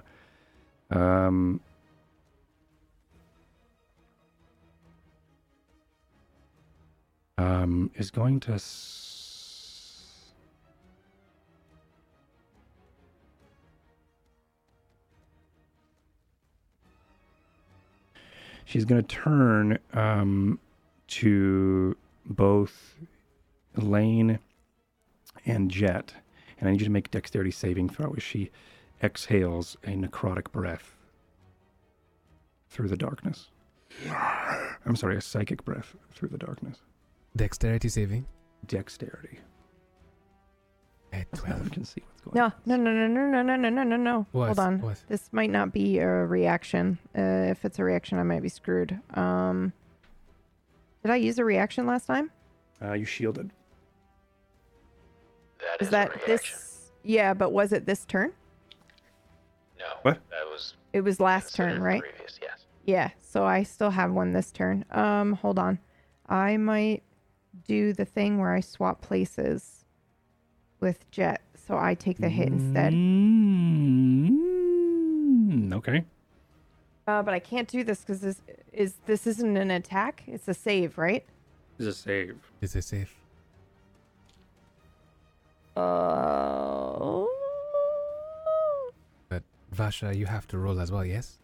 Um. 0.90 1.62
Um, 7.38 7.90
is 7.96 8.12
going 8.12 8.40
to. 8.42 8.54
S- 8.54 10.32
She's 18.66 18.86
going 18.86 19.04
to 19.04 19.08
turn 19.08 19.80
um, 19.94 20.60
to 21.08 21.98
both 22.26 22.96
Lane 23.76 24.40
and 25.46 25.70
Jet, 25.70 26.14
and 26.60 26.70
I 26.70 26.72
need 26.72 26.80
you 26.80 26.86
to 26.86 26.92
make 26.92 27.12
dexterity 27.12 27.52
saving 27.52 27.90
throw 27.90 28.14
as 28.16 28.24
she 28.24 28.50
exhales 29.04 29.78
a 29.84 29.90
necrotic 29.92 30.52
breath 30.52 30.96
through 32.70 32.88
the 32.88 32.98
darkness. 32.98 33.50
I'm 34.86 34.96
sorry, 34.96 35.18
a 35.18 35.22
psychic 35.22 35.66
breath 35.66 35.96
through 36.14 36.30
the 36.30 36.38
darkness. 36.38 36.78
Dexterity 37.36 37.90
saving. 37.90 38.26
Dexterity. 38.66 39.40
At 41.14 41.28
So 41.36 41.44
no 41.46 41.52
one 41.54 41.60
12. 41.60 41.72
can 41.72 41.84
see 41.86 42.02
what's 42.08 42.22
going 42.22 42.36
No, 42.38 42.46
on. 42.46 42.54
no, 42.66 42.76
no, 42.78 42.92
no, 42.94 43.08
no, 43.08 43.42
no, 43.42 43.42
no, 43.44 43.56
no, 43.58 43.70
no, 43.70 43.84
no, 43.84 43.96
no. 43.98 44.26
What? 44.32 44.46
Hold 44.48 44.60
on. 44.60 44.82
What? 44.82 45.04
This 45.10 45.28
might 45.34 45.50
not 45.50 45.74
be 45.74 46.00
a 46.00 46.08
reaction. 46.08 46.98
Uh, 47.18 47.22
if 47.52 47.66
it's 47.66 47.80
a 47.80 47.84
reaction, 47.84 48.18
I 48.18 48.24
might 48.24 48.42
be 48.42 48.50
screwed. 48.50 48.98
Um, 49.16 49.74
did 51.04 51.12
I 51.12 51.18
use 51.18 51.38
a 51.38 51.44
reaction 51.44 51.86
last 51.86 52.06
time? 52.06 52.32
Uh, 52.82 52.94
you 52.94 53.04
shielded. 53.06 53.52
That 55.60 55.82
Is 55.82 55.88
is, 55.88 55.92
that 55.92 56.08
a 56.08 56.12
reaction. 56.12 56.28
this? 56.34 56.92
Yeah, 57.04 57.34
but 57.34 57.52
was 57.52 57.74
it 57.74 57.86
this 57.86 58.06
turn? 58.06 58.32
No. 59.82 59.88
What? 60.04 60.20
That 60.30 60.46
was 60.50 60.76
It 60.94 61.02
was 61.02 61.20
last 61.20 61.56
turn, 61.56 61.82
right? 61.82 62.02
Previous, 62.02 62.40
yes. 62.42 62.66
Yeah. 62.86 63.10
So 63.20 63.44
I 63.46 63.64
still 63.64 63.90
have 63.92 64.12
one 64.12 64.32
this 64.34 64.52
turn. 64.52 64.86
Um, 64.92 65.34
hold 65.34 65.60
on. 65.60 65.80
I 66.28 66.56
might 66.58 67.04
do 67.68 67.92
the 67.94 68.06
thing 68.06 68.40
where 68.40 68.54
I 68.54 68.60
swap 68.62 69.02
places 69.02 69.84
with 70.80 71.10
Jet, 71.12 71.42
so 71.68 71.78
I 71.78 71.94
take 71.96 72.18
the 72.18 72.30
hit 72.30 72.48
instead. 72.48 72.94
Mm, 74.72 75.74
okay. 75.74 76.06
Uh, 77.08 77.22
but 77.24 77.34
I 77.34 77.40
can't 77.40 77.68
do 77.68 77.84
this 77.84 78.00
because 78.02 78.22
this 78.22 78.42
is 78.72 78.94
this 79.06 79.28
isn't 79.28 79.58
an 79.58 79.72
attack. 79.72 80.24
It's 80.28 80.48
a 80.48 80.54
save, 80.54 80.98
right? 80.98 81.26
It's 81.78 81.88
a 81.88 81.94
save. 81.94 82.38
Is 82.62 82.76
it 82.76 82.84
safe? 82.84 83.14
Uh, 85.76 86.98
But 87.00 87.28
Varsha, 89.76 90.16
you 90.16 90.26
have 90.26 90.48
to 90.48 90.58
roll 90.58 90.80
as 90.80 90.92
well, 90.92 91.06
yes? 91.06 91.38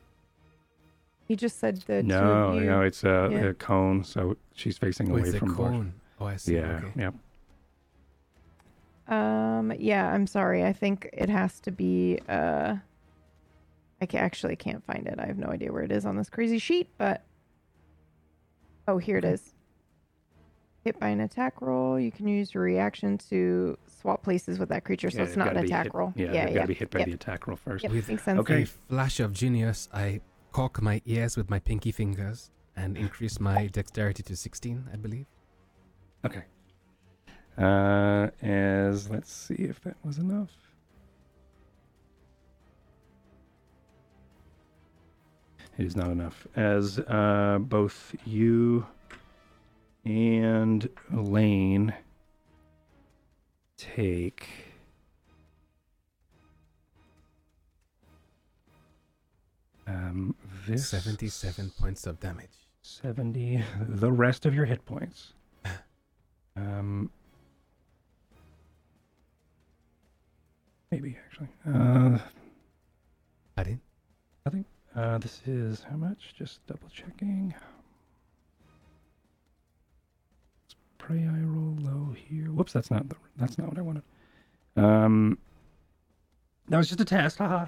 he 1.26 1.36
just 1.36 1.60
said 1.60 1.76
the 1.88 2.02
two 2.02 2.08
no, 2.08 2.50
of 2.52 2.56
you. 2.56 2.62
no, 2.62 2.82
it's 2.84 3.04
a, 3.04 3.28
Yeah. 3.30 3.38
a 3.48 3.54
cone, 3.54 4.06
so 4.06 4.38
she's 4.54 4.78
facing 4.78 5.12
Oh, 5.12 5.16
away 5.18 5.24
it's 5.28 5.34
a 5.36 5.40
from 5.40 5.56
Barth. 5.56 5.72
cone. 5.72 5.94
Oh, 6.22 6.26
I 6.26 6.38
see. 6.38 6.56
Yeah, 6.56 6.80
Okay. 6.86 6.92
yeah. 6.96 7.12
Um, 9.60 9.74
yeah, 9.78 10.08
I'm 10.10 10.26
sorry. 10.26 10.64
I 10.64 10.72
think 10.72 11.10
it 11.12 11.28
has 11.30 11.60
to 11.62 11.72
be. 11.72 12.20
Uh, 12.30 12.78
I 14.02 14.06
ca- 14.06 14.20
actually 14.20 14.56
can't 14.56 14.86
find 14.86 15.06
it. 15.06 15.16
I 15.20 15.26
have 15.26 15.38
no 15.38 15.48
idea 15.48 15.72
where 15.74 15.84
it 15.84 15.92
is 15.92 16.06
on 16.06 16.16
this 16.16 16.30
crazy 16.30 16.60
sheet, 16.60 16.88
but 16.98 17.24
oh, 18.88 18.98
here 18.98 19.18
it 19.18 19.26
is. 19.26 19.54
Hit 20.86 20.98
by 20.98 21.10
an 21.10 21.20
attack 21.20 21.62
roll, 21.62 22.00
you 22.00 22.12
can 22.12 22.28
use 22.30 22.54
your 22.54 22.64
reaction 22.64 23.18
to 23.30 23.78
swap 24.02 24.24
places 24.24 24.60
with 24.60 24.70
that 24.70 24.84
creature, 24.86 25.10
so 25.10 25.20
Yeah, 25.20 25.24
it's 25.26 25.36
not 25.36 25.56
an 25.56 25.66
attack 25.66 25.86
hit- 25.86 25.94
roll. 25.94 26.14
Yeah, 26.16 26.26
yeah, 26.26 26.32
they've 26.32 26.46
got 26.46 26.54
yeah. 26.54 26.62
to 26.62 26.68
be 26.68 26.74
hit 26.74 26.92
by 26.92 27.00
yep. 27.00 27.08
the 27.08 27.14
attack 27.14 27.48
roll 27.48 27.58
first. 27.58 27.84
Yep, 27.84 27.92
With- 27.92 28.08
makes 28.10 28.24
sense. 28.24 28.40
Okay. 28.40 28.66
Flash 28.66 29.20
of 29.20 29.34
genius, 29.34 29.90
I 29.94 30.22
cock 30.52 30.82
my 30.82 31.02
ears 31.06 31.38
with 31.38 31.50
my 31.50 31.60
pinky 31.60 31.92
fingers 31.92 32.52
and 32.76 32.98
increase 32.98 33.40
my 33.40 33.68
dexterity 33.68 34.24
to 34.24 34.36
16, 34.36 34.90
I 34.94 34.96
believe. 34.98 35.26
Okay. 36.26 36.44
Uh, 37.58 38.30
as 38.42 39.10
let's 39.10 39.32
see 39.34 39.56
if 39.56 39.82
that 39.82 39.96
was 40.04 40.20
enough. 40.20 40.52
It 45.78 45.86
is 45.86 45.96
not 45.96 46.10
enough. 46.10 46.48
As 46.56 47.00
uh, 47.00 47.58
both 47.62 48.16
you 48.26 48.86
and 50.06 50.88
Lane 51.12 51.94
take 53.78 54.48
um, 59.88 60.36
this 60.68 60.90
77 60.90 61.72
points 61.80 62.06
of 62.06 62.20
damage. 62.20 62.50
70 62.82 63.64
the 63.90 64.12
rest 64.12 64.46
of 64.46 64.54
your 64.56 64.66
hit 64.66 64.86
points. 64.86 65.34
Um 66.56 67.12
maybe 70.90 71.16
actually. 71.26 71.50
Uh 71.68 72.18
Pardon? 73.56 73.80
uh 74.96 75.18
this 75.20 75.42
is 75.46 75.84
how 75.88 75.98
much? 75.98 76.34
Just 76.36 76.66
double 76.66 76.90
checking 76.90 77.54
pray 81.08 81.26
i 81.26 81.40
roll 81.40 81.74
low 81.80 82.14
here 82.14 82.52
whoops 82.52 82.74
that's 82.74 82.92
not 82.92 83.08
the, 83.08 83.16
that's 83.38 83.58
not 83.58 83.70
what 83.70 83.78
i 83.78 83.82
wanted 83.82 84.04
um 84.76 85.38
that 86.68 86.76
was 86.76 86.90
just 86.90 87.00
a 87.00 87.06
test 87.06 87.38
haha 87.38 87.66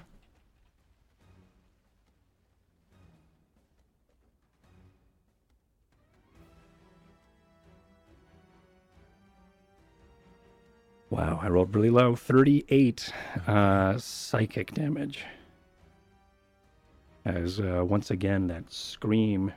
Wow, 11.12 11.40
I 11.42 11.48
rolled 11.48 11.74
really 11.74 11.90
low. 11.90 12.16
38 12.16 13.12
uh, 13.48 13.98
psychic 13.98 14.76
damage. 14.76 15.26
As 17.26 17.60
uh, 17.60 17.84
once 17.84 18.12
again, 18.12 18.46
that 18.48 18.72
scream. 18.72 19.52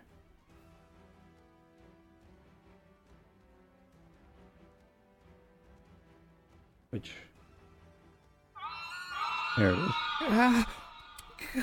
Which. 6.92 7.12
There 9.56 9.70
it 9.70 9.78
is. 9.78 9.90
Ah, 10.20 10.66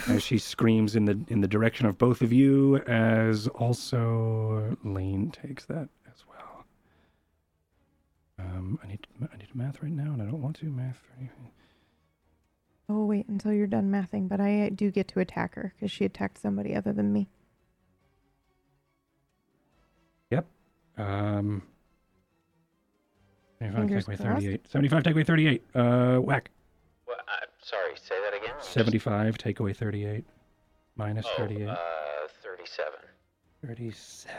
As 0.08 0.24
she 0.24 0.40
screams 0.40 0.96
in 0.96 1.06
the 1.06 1.20
in 1.28 1.42
the 1.42 1.48
direction 1.48 1.86
of 1.86 2.00
both 2.00 2.22
of 2.24 2.34
you, 2.34 2.78
as 2.88 3.48
also 3.50 4.76
Lane 4.84 5.30
takes 5.30 5.66
that 5.66 5.88
as 6.08 6.24
well. 6.28 6.66
Um, 8.40 8.80
I 8.84 8.88
need 8.88 9.06
I 9.22 9.38
need 9.38 9.54
math 9.54 9.84
right 9.84 9.92
now, 9.92 10.14
and 10.14 10.22
I 10.22 10.26
don't 10.26 10.42
want 10.42 10.56
to 10.58 10.66
math 10.66 11.00
or 11.10 11.20
anything. 11.20 11.52
Oh, 12.90 13.06
wait 13.06 13.28
until 13.28 13.54
you're 13.54 13.68
done 13.68 13.92
mathing, 13.92 14.28
but 14.28 14.40
I 14.42 14.70
do 14.70 14.90
get 14.90 15.08
to 15.10 15.20
attack 15.20 15.54
her 15.54 15.74
because 15.76 15.92
she 15.92 16.06
attacked 16.06 16.42
somebody 16.42 16.74
other 16.76 16.92
than 16.92 17.14
me. 17.14 17.30
Yep. 20.32 20.48
Um, 20.98 21.62
75 23.60 23.88
Fingers 23.88 24.06
take 24.06 24.20
away 24.20 24.36
38. 24.40 24.72
75 24.72 25.04
take 25.04 25.14
away 25.14 25.24
38. 25.24 25.64
Uh, 25.76 26.18
whack. 26.20 26.50
What, 27.06 27.20
uh, 27.20 27.46
sorry, 27.62 27.92
say 28.02 28.16
that 28.24 28.34
again. 28.42 28.56
75 28.62 29.38
take 29.38 29.60
away 29.60 29.74
38. 29.74 30.24
Minus 30.96 31.26
Oh, 31.34 31.38
38. 31.38 31.68
uh, 31.68 31.76
37. 32.42 32.94
37. 33.66 34.36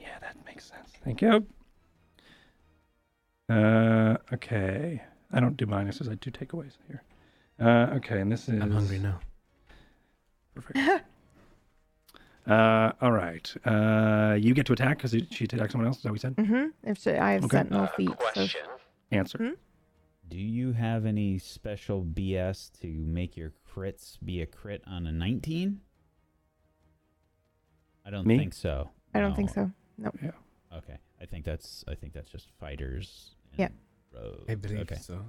Yeah, 0.00 0.08
that 0.20 0.36
makes 0.44 0.66
sense. 0.66 0.90
Thank 1.02 1.22
you. 1.22 1.46
Uh, 3.48 4.16
okay. 4.34 5.02
I 5.32 5.40
don't 5.40 5.56
do 5.56 5.66
minuses. 5.66 6.10
I 6.10 6.14
do 6.16 6.30
takeaways 6.30 6.72
here. 6.86 7.02
Uh, 7.58 7.94
okay, 7.96 8.20
and 8.20 8.30
this 8.30 8.48
is. 8.48 8.60
I'm 8.60 8.70
hungry 8.70 8.98
now. 8.98 9.18
Perfect. 10.54 10.78
uh, 12.48 12.92
all 13.00 13.12
right. 13.12 13.54
Uh, 13.64 14.36
you 14.38 14.54
get 14.54 14.66
to 14.66 14.72
attack 14.72 14.98
because 15.02 15.10
she 15.30 15.44
attacked 15.44 15.72
someone 15.72 15.86
else. 15.88 15.98
Is 15.98 16.02
that 16.02 16.08
what 16.08 16.12
we 16.14 16.18
said? 16.18 16.36
Mm-hmm. 16.36 16.64
If 16.90 16.98
she, 16.98 17.10
I 17.12 17.32
have 17.32 17.44
Okay. 17.44 17.58
sentinel 17.58 17.84
Uh, 17.84 17.88
feet, 17.88 18.08
so 18.10 18.14
question. 18.14 18.60
Answer. 19.10 19.38
Hmm? 19.38 19.50
Do 20.28 20.38
you 20.38 20.72
have 20.72 21.06
any 21.06 21.38
special 21.38 22.04
BS 22.04 22.70
to 22.80 22.86
make 22.86 23.36
your 23.36 23.52
crits 23.74 24.18
be 24.24 24.42
a 24.42 24.46
crit 24.46 24.82
on 24.86 25.06
a 25.06 25.12
19? 25.12 25.80
I 28.04 28.10
don't 28.10 28.26
Me? 28.26 28.38
think 28.38 28.54
so. 28.54 28.90
I 29.14 29.20
don't 29.20 29.34
think 29.34 29.54
No. 29.56 29.72
so. 29.98 30.10
No. 30.22 30.32
Okay. 30.78 30.98
I 31.20 31.26
think 31.26 31.44
that's 31.44 31.84
I 31.88 31.94
think 31.94 32.12
that's 32.12 32.30
just 32.30 32.50
fighters. 32.60 33.34
And 33.52 33.60
Yeah. 33.60 33.68
Rogues. 34.14 34.44
I 34.48 34.54
believe 34.54 34.80
okay. 34.80 34.96
so. 34.96 35.24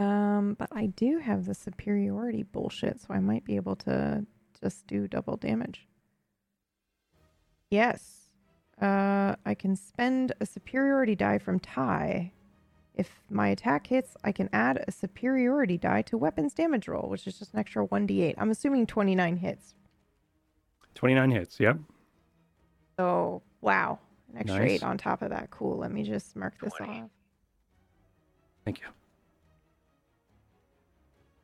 Um, 0.00 0.54
but 0.58 0.68
I 0.72 0.86
do 0.86 1.18
have 1.18 1.46
the 1.46 1.54
superiority 1.54 2.44
bullshit, 2.44 3.00
so 3.00 3.08
I 3.10 3.18
might 3.18 3.44
be 3.44 3.56
able 3.56 3.76
to 3.76 4.24
just 4.60 4.86
do 4.86 5.08
double 5.08 5.36
damage. 5.36 5.86
Yes. 7.70 8.30
Uh, 8.80 9.34
I 9.44 9.54
can 9.54 9.74
spend 9.74 10.32
a 10.40 10.46
superiority 10.46 11.16
die 11.16 11.38
from 11.38 11.58
Ty. 11.58 12.32
If 12.94 13.10
my 13.28 13.48
attack 13.48 13.88
hits, 13.88 14.16
I 14.24 14.32
can 14.32 14.48
add 14.52 14.84
a 14.86 14.92
superiority 14.92 15.78
die 15.78 16.02
to 16.02 16.16
weapons 16.18 16.54
damage 16.54 16.88
roll, 16.88 17.08
which 17.08 17.26
is 17.26 17.38
just 17.38 17.52
an 17.52 17.58
extra 17.60 17.86
1d8. 17.86 18.34
I'm 18.38 18.50
assuming 18.50 18.86
29 18.86 19.36
hits. 19.36 19.74
29 20.94 21.30
hits. 21.30 21.60
Yep. 21.60 21.78
So, 22.96 23.42
wow. 23.60 23.98
An 24.32 24.38
extra 24.38 24.60
Nice. 24.60 24.70
8 24.70 24.82
on 24.82 24.98
top 24.98 25.22
of 25.22 25.30
that. 25.30 25.50
Cool. 25.50 25.78
Let 25.78 25.92
me 25.92 26.02
just 26.02 26.34
mark 26.36 26.54
this 26.60 26.72
20. 26.74 26.92
off. 27.02 27.10
Thank 28.64 28.80
you. 28.80 28.86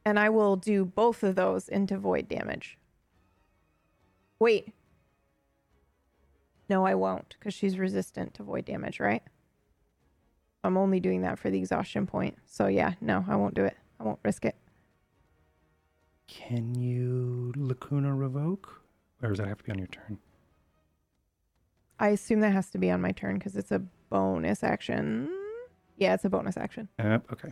And 0.04 0.18
I 0.18 0.28
will 0.28 0.56
do 0.56 0.84
both 0.84 1.22
of 1.22 1.34
those 1.34 1.68
into 1.68 1.98
void 1.98 2.28
damage. 2.28 2.78
Wait. 4.38 4.72
No, 6.68 6.86
I 6.86 6.94
won't, 6.94 7.36
because 7.38 7.54
she's 7.54 7.78
resistant 7.78 8.34
to 8.34 8.42
void 8.42 8.64
damage, 8.64 9.00
right? 9.00 9.22
I'm 10.62 10.78
only 10.78 10.98
doing 10.98 11.22
that 11.22 11.38
for 11.38 11.50
the 11.50 11.58
exhaustion 11.58 12.06
point. 12.06 12.38
So 12.46 12.66
yeah, 12.66 12.94
no, 13.00 13.24
I 13.28 13.36
won't 13.36 13.54
do 13.54 13.64
it. 13.64 13.76
I 14.00 14.04
won't 14.04 14.18
risk 14.22 14.44
it. 14.44 14.56
Can 16.26 16.74
you 16.74 17.52
Lacuna 17.56 18.14
revoke? 18.14 18.82
Or 19.22 19.28
does 19.28 19.38
that 19.38 19.48
have 19.48 19.58
to 19.58 19.64
be 19.64 19.72
on 19.72 19.78
your 19.78 19.88
turn? 19.88 20.18
I 21.98 22.08
assume 22.08 22.40
that 22.40 22.52
has 22.52 22.70
to 22.70 22.78
be 22.78 22.90
on 22.90 23.00
my 23.00 23.12
turn 23.12 23.34
because 23.38 23.56
it's 23.56 23.70
a 23.70 23.78
bonus 24.10 24.64
action. 24.64 25.30
Yeah, 25.96 26.14
it's 26.14 26.24
a 26.24 26.30
bonus 26.30 26.56
action. 26.56 26.88
Yep. 26.98 27.32
okay. 27.32 27.48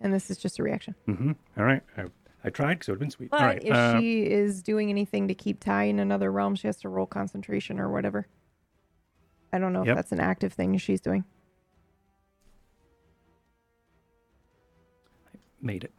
And 0.00 0.12
this 0.14 0.30
is 0.30 0.38
just 0.38 0.58
a 0.58 0.62
reaction. 0.62 0.94
Mm-hmm. 1.08 1.32
All 1.58 1.64
right. 1.64 1.82
I, 1.96 2.04
I 2.44 2.50
tried 2.50 2.74
because 2.74 2.88
it 2.88 2.92
would 2.92 2.96
have 2.96 3.00
been 3.00 3.10
sweet. 3.10 3.30
But 3.30 3.40
All 3.40 3.46
right. 3.46 3.62
if 3.62 3.72
uh, 3.74 3.98
she 3.98 4.22
is 4.22 4.62
doing 4.62 4.90
anything 4.90 5.26
to 5.28 5.34
keep 5.34 5.60
Ty 5.60 5.84
in 5.84 5.98
another 5.98 6.30
realm, 6.30 6.54
she 6.54 6.68
has 6.68 6.76
to 6.78 6.88
roll 6.88 7.06
concentration 7.06 7.80
or 7.80 7.90
whatever. 7.90 8.26
I 9.52 9.58
don't 9.58 9.72
know 9.72 9.80
Yep. 9.84 9.88
if 9.88 9.96
that's 9.96 10.12
an 10.12 10.20
active 10.20 10.52
thing 10.52 10.76
she's 10.78 11.00
doing. 11.00 11.24
I 15.34 15.38
made 15.60 15.84
it. 15.84 15.92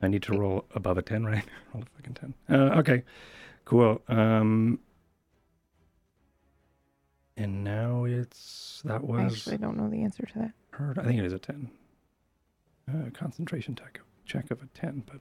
I 0.00 0.08
need 0.08 0.22
to 0.24 0.38
roll 0.38 0.64
above 0.74 0.96
a 0.96 1.02
10, 1.02 1.24
right? 1.26 1.44
roll 1.74 1.82
a 1.82 1.86
fucking 2.00 2.14
10. 2.14 2.34
Uh, 2.48 2.78
okay. 2.78 3.02
Cool. 3.64 4.00
Um, 4.08 4.78
and 7.36 7.62
now 7.64 8.04
it's. 8.04 8.80
That 8.84 9.04
was. 9.04 9.20
I 9.20 9.24
actually 9.24 9.58
don't 9.58 9.76
know 9.76 9.88
the 9.90 10.02
answer 10.02 10.24
to 10.24 10.38
that. 10.38 10.52
Heard. 10.70 10.98
I 10.98 11.02
think 11.04 11.18
it 11.18 11.24
is 11.26 11.32
a 11.32 11.38
10. 11.38 11.68
Uh, 12.88 13.10
concentration 13.12 13.74
check, 13.74 14.00
check 14.24 14.50
of 14.50 14.62
a 14.62 14.66
10, 14.74 15.02
but 15.06 15.20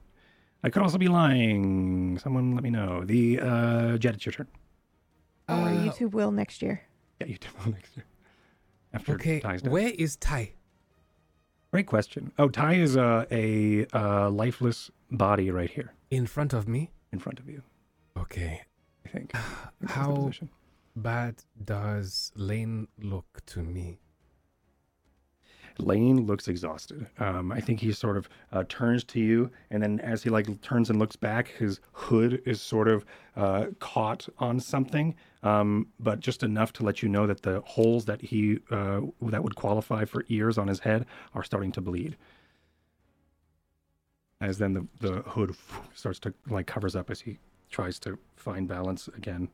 I 0.64 0.70
could 0.70 0.82
also 0.82 0.98
be 0.98 1.08
lying. 1.10 2.18
Someone 2.20 2.54
let 2.54 2.64
me 2.64 2.70
know. 2.70 3.04
The 3.04 3.40
uh, 3.42 3.98
Jet, 3.98 4.16
it's 4.16 4.26
your 4.26 4.34
turn. 4.34 4.48
Or 5.50 5.56
Uh, 5.56 5.70
Oh, 5.80 5.84
you 5.86 5.92
two 5.92 6.08
will 6.08 6.32
next 6.32 6.62
year. 6.62 6.82
Yeah, 7.20 7.28
you 7.28 7.38
do 7.38 7.48
next 7.72 7.96
year. 7.98 8.06
After 8.94 9.14
Okay, 9.16 9.40
Ty's 9.42 9.62
done. 9.62 9.72
where 9.74 9.90
is 9.90 10.16
Ty? 10.16 10.54
Great 11.72 11.88
question. 11.88 12.32
Oh, 12.40 12.48
Ty 12.48 12.76
is 12.76 12.96
uh, 12.96 13.26
a 13.32 13.86
uh, 13.94 14.30
lifeless 14.30 14.90
body 15.12 15.52
right 15.52 15.70
here 15.70 15.94
In 16.10 16.26
front 16.26 16.54
of 16.54 16.68
me? 16.68 16.92
in 17.12 17.20
front 17.20 17.40
of 17.40 17.50
you, 17.50 17.64
Okay. 18.18 18.62
I 19.06 19.10
think. 19.10 19.32
I 19.36 19.40
think 19.40 19.52
that's 19.82 19.94
the 19.94 20.00
How 20.00 20.16
position. 20.16 20.50
bad 20.96 21.36
does 21.64 22.32
Lane 22.36 22.88
look 23.02 23.42
to 23.48 23.62
me? 23.64 24.00
Lane 25.80 26.26
looks 26.26 26.48
exhausted. 26.48 27.08
Um, 27.20 27.52
I 27.52 27.60
think 27.60 27.80
he 27.80 27.92
sort 27.92 28.18
of 28.18 28.30
uh, 28.52 28.64
turns 28.68 29.04
to 29.06 29.20
you, 29.20 29.52
and 29.70 29.82
then 29.82 30.00
as 30.00 30.24
he 30.24 30.30
like 30.30 30.62
turns 30.62 30.90
and 30.90 31.00
looks 31.00 31.16
back, 31.16 31.50
his 31.50 31.80
hood 31.92 32.42
is 32.46 32.62
sort 32.62 32.88
of 32.88 33.06
uh, 33.36 33.68
caught 33.80 34.28
on 34.40 34.60
something, 34.60 35.16
um, 35.44 35.88
but 36.00 36.20
just 36.20 36.44
enough 36.44 36.74
to 36.74 36.84
let 36.84 37.02
you 37.04 37.10
know 37.10 37.28
that 37.28 37.42
the 37.44 37.62
holes 37.62 38.06
that 38.06 38.22
he 38.22 38.60
uh, 38.72 39.02
that 39.22 39.44
would 39.44 39.56
qualify 39.56 40.06
for 40.06 40.26
ears 40.30 40.58
on 40.58 40.68
his 40.68 40.80
head 40.80 41.06
are 41.34 41.44
starting 41.44 41.72
to 41.74 41.82
bleed. 41.82 42.18
As 44.40 44.58
then 44.58 44.74
the 44.74 44.88
the 45.00 45.22
hood 45.24 45.56
starts 45.94 46.20
to 46.20 46.34
like 46.50 46.68
covers 46.68 46.96
up 46.96 47.10
as 47.10 47.22
he 47.22 47.40
tries 47.70 48.00
to 48.00 48.18
find 48.36 48.68
balance 48.68 49.08
again. 49.10 49.50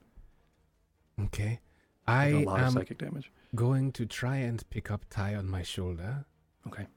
Okay. 1.20 1.60
I 2.08 2.32
like 2.32 2.46
a 2.46 2.50
lot 2.50 2.60
of 2.62 2.74
psychic 2.74 2.98
damage. 2.98 3.32
Going 3.56 3.92
to 3.94 4.06
try 4.06 4.38
and 4.38 4.68
pick 4.70 4.90
up 4.90 5.06
Ty 5.10 5.36
on 5.36 5.48
my 5.50 5.64
shoulder. 5.64 6.26
Okay. 6.68 6.88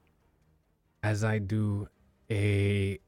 As 1.02 1.22
I 1.24 1.38
do, 1.38 1.88
a 2.30 2.98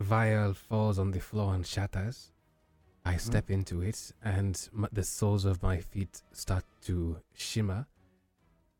vial 0.00 0.54
falls 0.54 0.98
on 0.98 1.12
the 1.12 1.20
floor 1.20 1.54
and 1.54 1.66
shatters. 1.66 2.32
I 3.04 3.10
mm-hmm. 3.10 3.18
step 3.18 3.50
into 3.50 3.82
it, 3.82 4.12
and 4.22 4.68
m- 4.74 4.88
the 4.92 5.04
soles 5.04 5.44
of 5.44 5.62
my 5.62 5.78
feet 5.78 6.22
start 6.32 6.64
to 6.82 7.18
shimmer 7.34 7.86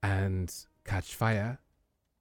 and 0.03 0.53
catch 0.85 1.15
fire 1.15 1.59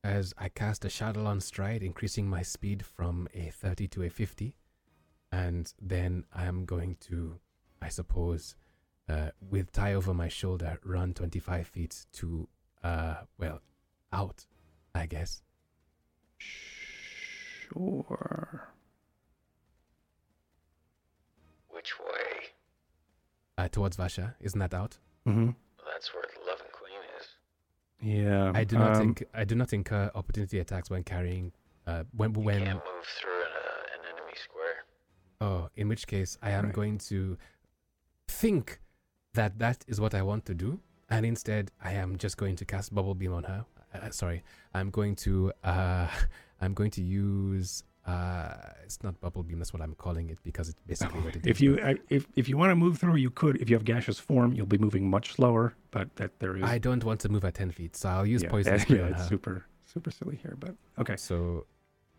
as 0.03 0.33
I 0.37 0.49
cast 0.49 0.83
a 0.85 0.89
shadow 0.89 1.25
on 1.25 1.39
stride, 1.39 1.81
increasing 1.81 2.29
my 2.29 2.41
speed 2.41 2.85
from 2.85 3.27
a 3.33 3.51
30 3.51 3.87
to 3.89 4.03
a 4.03 4.09
50. 4.09 4.55
And 5.31 5.73
then 5.81 6.25
I 6.33 6.45
am 6.45 6.65
going 6.65 6.97
to, 7.07 7.39
I 7.81 7.89
suppose, 7.89 8.55
uh, 9.09 9.29
with 9.49 9.71
Ty 9.71 9.93
over 9.93 10.13
my 10.13 10.27
shoulder, 10.27 10.79
run 10.83 11.13
25 11.13 11.67
feet 11.67 12.05
to, 12.13 12.47
uh, 12.83 13.15
well, 13.37 13.61
out, 14.11 14.45
I 14.95 15.05
guess. 15.05 15.41
Sure. 17.69 18.69
Which 21.69 21.99
way? 21.99 22.49
Uh, 23.57 23.67
towards 23.67 23.97
Varsha. 23.97 24.35
Isn't 24.39 24.59
that 24.59 24.73
out? 24.73 24.97
Mm-hmm. 25.27 25.49
That's 25.91 26.13
where 26.13 26.23
the 26.23 26.49
Loving 26.49 26.67
Queen 26.71 26.99
is. 27.19 27.27
Yeah. 28.25 28.51
I 28.53 28.63
do 28.63 28.77
not 28.77 28.95
um, 28.95 29.01
think 29.01 29.23
I 29.33 29.43
do 29.43 29.55
not 29.55 29.73
incur 29.73 30.11
opportunity 30.15 30.59
attacks 30.59 30.89
when 30.89 31.03
carrying. 31.03 31.51
Uh, 31.85 32.03
when 32.15 32.33
You 32.33 32.41
when 32.41 32.59
can't 32.63 32.75
move 32.75 33.05
through 33.19 33.31
an, 33.41 33.51
uh, 33.53 33.83
an 33.95 34.15
enemy 34.15 34.33
square. 34.41 34.85
oh, 35.41 35.69
in 35.75 35.89
which 35.89 36.07
case 36.07 36.37
I 36.41 36.51
am 36.51 36.65
Right. 36.65 36.73
going 36.73 36.97
to 37.09 37.37
think 38.29 38.79
that 39.33 39.59
that 39.59 39.83
is 39.87 39.99
what 39.99 40.13
I 40.13 40.21
want 40.21 40.45
to 40.45 40.53
do, 40.53 40.79
and 41.09 41.25
instead 41.25 41.71
I 41.83 41.93
am 41.93 42.17
just 42.17 42.37
going 42.37 42.55
to 42.57 42.65
cast 42.65 42.93
bubble 42.93 43.15
beam 43.15 43.33
on 43.33 43.43
her. 43.43 43.65
Uh, 43.93 44.09
sorry, 44.09 44.43
I'm 44.73 44.89
going 44.89 45.15
to 45.17 45.51
uh, 45.63 46.07
I'm 46.61 46.73
going 46.73 46.91
to 46.91 47.01
use 47.01 47.83
uh, 48.05 48.53
it's 48.83 49.01
not 49.03 49.19
bubble 49.21 49.43
beam. 49.43 49.59
That's 49.59 49.73
what 49.73 49.81
I'm 49.81 49.95
calling 49.95 50.29
it 50.29 50.37
because 50.43 50.69
it's 50.69 50.79
basically 50.85 51.21
what 51.21 51.35
it 51.35 51.45
is. 51.45 51.49
If 51.49 51.61
you 51.61 51.79
I- 51.81 51.97
if 52.09 52.27
if 52.35 52.47
you 52.49 52.57
want 52.57 52.71
to 52.71 52.75
move 52.75 52.97
through, 52.99 53.15
you 53.15 53.29
could. 53.29 53.61
If 53.61 53.69
you 53.69 53.75
have 53.75 53.85
gaseous 53.85 54.19
form, 54.19 54.53
you'll 54.53 54.65
be 54.65 54.77
moving 54.77 55.09
much 55.09 55.33
slower. 55.33 55.73
But 55.91 56.15
that 56.17 56.39
there 56.39 56.55
is. 56.57 56.63
I 56.63 56.77
don't 56.77 57.03
want 57.03 57.19
to 57.21 57.29
move 57.29 57.43
at 57.45 57.55
ten 57.55 57.71
feet, 57.71 57.95
so 57.95 58.09
I'll 58.09 58.25
use 58.25 58.43
yeah, 58.43 58.49
poison 58.49 58.73
that- 58.73 58.81
spray 58.87 58.99
yeah, 58.99 59.07
it's 59.07 59.27
super 59.27 59.65
super 59.85 60.11
silly 60.11 60.37
here, 60.37 60.55
but 60.59 60.75
okay. 60.99 61.15
So, 61.17 61.65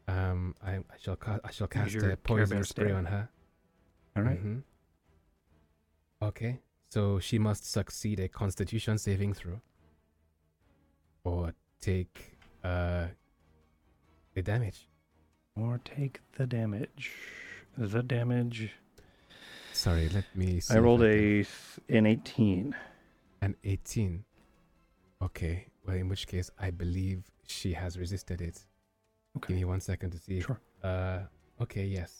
um, 0.07 0.55
I, 0.65 0.77
I 0.77 0.97
shall 1.01 1.17
ca- 1.17 1.41
I 1.45 1.51
shall 1.51 1.67
cast 1.67 1.95
a 1.97 2.17
poison 2.17 2.63
spray 2.65 2.93
on 2.93 3.05
her. 3.07 3.29
All 4.17 4.23
right. 4.23 4.41
Mhm. 4.43 4.63
Okay, 6.23 6.61
so 6.95 7.19
she 7.19 7.39
must 7.41 7.63
succeed 7.79 8.21
a 8.21 8.29
Constitution 8.29 8.99
saving 8.99 9.35
throw, 9.35 9.61
or 11.25 11.53
take 11.81 12.39
uh 12.63 13.07
the 14.35 14.43
damage. 14.43 14.89
Or 15.57 15.81
take 15.85 16.21
the 16.39 16.47
damage. 16.47 17.11
The 17.77 18.03
damage. 18.03 18.61
Sorry, 19.73 20.09
let 20.09 20.25
me. 20.37 20.61
See 20.61 20.75
I 20.75 20.79
rolled 20.79 21.03
a 21.03 21.45
an 21.89 22.07
18. 22.07 22.75
an 23.43 23.57
18. 23.65 24.25
Okay, 25.23 25.67
well, 25.85 25.97
in 25.97 26.09
which 26.09 26.27
case, 26.29 26.49
I 26.67 26.71
believe 26.71 27.25
she 27.47 27.73
has 27.73 27.99
resisted 27.99 28.41
it. 28.41 28.57
Okay. 29.37 29.49
Give 29.49 29.57
me 29.59 29.65
one 29.65 29.81
second 29.81 30.11
to 30.13 30.19
see. 30.19 30.39
if- 30.39 30.47
Sure. 30.47 30.61
Uh, 30.83 31.21
okay, 31.61 31.87
yes. 31.99 32.13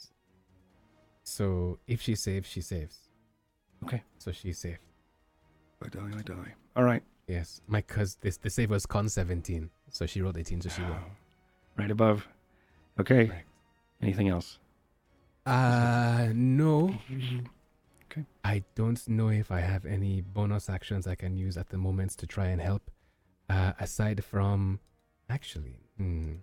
So 1.23 1.79
if 1.87 2.01
she 2.03 2.15
saves, 2.17 2.49
she 2.49 2.61
saves. 2.61 3.04
Okay. 3.85 4.03
So 4.19 4.33
she's 4.33 4.59
safe. 4.59 4.79
I 5.85 5.89
die, 5.89 6.11
I 6.19 6.23
die. 6.23 6.55
All 6.77 6.85
right. 6.85 7.03
Yes, 7.27 7.61
my 7.67 7.81
cause 7.81 8.17
this 8.21 8.37
the 8.39 8.51
save 8.51 8.71
was 8.71 8.87
con 8.87 9.09
17, 9.09 9.71
so 9.91 10.07
she 10.07 10.21
rolled 10.21 10.37
18, 10.37 10.61
so 10.63 10.69
she 10.69 10.83
won. 10.83 11.01
Right 11.77 11.91
above. 11.91 12.27
Okay. 13.01 13.27
Correct. 13.27 13.49
Anything 14.03 14.29
else? 14.29 14.59
Uh, 15.47 16.29
no. 16.35 16.95
Okay. 18.11 18.25
I 18.45 18.63
don't 18.75 19.07
know 19.09 19.29
if 19.29 19.51
I 19.51 19.61
have 19.61 19.85
any 19.85 20.21
bonus 20.21 20.69
actions 20.69 21.07
I 21.07 21.15
can 21.15 21.37
use 21.37 21.57
at 21.57 21.69
the 21.69 21.79
moment 21.79 22.13
to 22.13 22.27
try 22.27 22.47
and 22.47 22.61
help. 22.61 22.91
Uh, 23.51 23.73
aside 23.79 24.25
from, 24.25 24.81
actually, 25.29 25.81
hmm, 25.99 26.35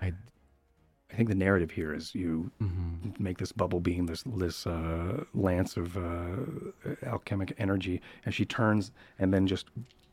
I. 0.00 0.12
I 1.10 1.16
think 1.16 1.28
the 1.28 1.34
narrative 1.34 1.70
here 1.70 1.94
is 1.94 2.14
you 2.14 2.50
mhm. 2.60 3.18
make 3.18 3.38
this 3.38 3.52
bubble 3.52 3.80
beam, 3.80 4.06
this 4.06 4.22
this 4.26 4.66
uh, 4.66 5.24
lance 5.34 5.76
of 5.76 5.96
uh, 5.96 6.36
alchemic 7.04 7.54
energy, 7.58 8.00
and 8.24 8.34
she 8.34 8.44
turns 8.44 8.92
and 9.18 9.32
then 9.32 9.46
just 9.46 9.66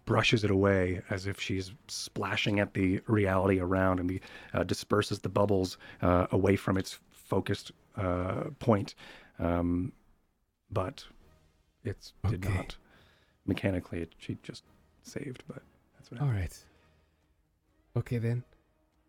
brushes 0.05 0.43
it 0.43 0.51
away 0.51 1.01
as 1.09 1.27
if 1.27 1.39
she's 1.39 1.73
splashing 1.87 2.59
at 2.59 2.73
the 2.75 3.01
reality 3.07 3.59
around 3.59 3.99
and 3.99 4.07
the, 4.07 4.21
uh, 4.53 4.63
disperses 4.63 5.19
the 5.19 5.29
bubbles 5.29 5.77
uh, 6.03 6.27
away 6.31 6.55
from 6.55 6.77
its 6.77 6.99
focused 7.09 7.71
uh, 7.97 8.45
point. 8.59 8.93
Um, 9.39 9.91
but 10.71 11.03
it's 11.83 12.13
did 12.29 12.45
not 12.45 12.75
mechanically. 13.45 14.01
It, 14.01 14.13
she 14.17 14.37
just 14.43 14.63
saved, 15.03 15.43
but 15.47 15.61
that's 15.95 16.11
what. 16.11 16.21
All 16.21 16.27
happened. 16.27 16.41
right. 16.41 16.65
Okay 17.97 18.17
then. 18.17 18.43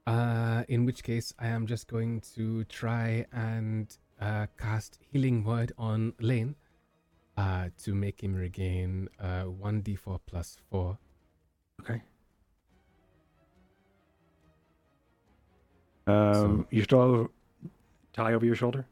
Uh, 0.07 0.63
in 0.69 0.85
which 0.85 1.03
case, 1.03 1.33
I 1.39 1.49
am 1.49 1.67
just 1.67 1.89
going 1.89 2.21
to 2.37 2.63
try 2.65 3.27
and 3.33 3.97
uh, 4.21 4.47
cast 4.59 4.99
Healing 5.11 5.43
Word 5.43 5.73
on 5.77 6.13
Lane 6.21 6.55
uh, 7.37 7.71
to 7.83 7.95
make 7.95 8.23
him 8.23 8.35
regain 8.35 9.09
uh, 9.21 9.45
1d4 9.45 10.21
plus 10.27 10.59
4. 10.71 10.97
Okay. 11.83 12.03
Um, 16.07 16.67
you 16.71 16.85
still 16.85 17.01
have 17.17 17.27
a 17.27 17.29
Ty 18.13 18.35
over 18.35 18.47
your 18.47 18.55
shoulder? 18.55 18.87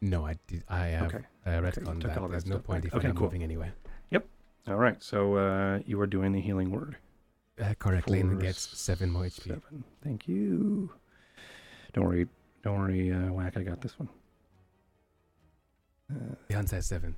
No, 0.00 0.24
I 0.24 0.36
did. 0.46 0.62
I 0.68 0.86
have 0.86 1.06
Okay. 1.14 1.24
uh, 1.46 1.50
Okay, 1.50 1.56
you 1.56 1.62
retconned 1.86 2.00
took 2.02 2.10
that. 2.14 2.18
all 2.18 2.28
that 2.28 2.30
There's 2.30 2.46
no 2.46 2.56
stuff 2.56 2.64
point 2.64 2.84
if 2.84 2.94
Okay, 2.94 3.08
I'm 3.08 3.14
not 3.14 3.18
cool. 3.18 3.26
moving 3.26 3.42
anywhere. 3.42 3.72
Yep. 4.10 4.26
All 4.68 4.76
right. 4.76 5.02
So 5.02 5.34
uh, 5.36 5.80
you 5.84 6.00
are 6.00 6.06
doing 6.06 6.30
the 6.32 6.40
healing 6.40 6.70
word. 6.70 6.96
Uh, 7.60 7.74
correct. 7.78 8.10
Lane 8.10 8.30
For 8.30 8.36
gets 8.42 8.60
7 8.78 9.10
more 9.10 9.22
HP. 9.24 9.44
Seven. 9.48 9.84
Thank 10.04 10.28
you. 10.28 10.90
Don't 11.94 12.04
worry. 12.04 12.26
Don't 12.62 12.78
worry, 12.78 13.12
uh, 13.12 13.32
Whack. 13.32 13.56
I 13.56 13.62
got 13.62 13.80
this 13.80 13.98
one. 13.98 14.08
Uh, 16.10 16.34
The 16.48 16.56
answer 16.56 16.76
is 16.76 16.86
7. 16.86 17.14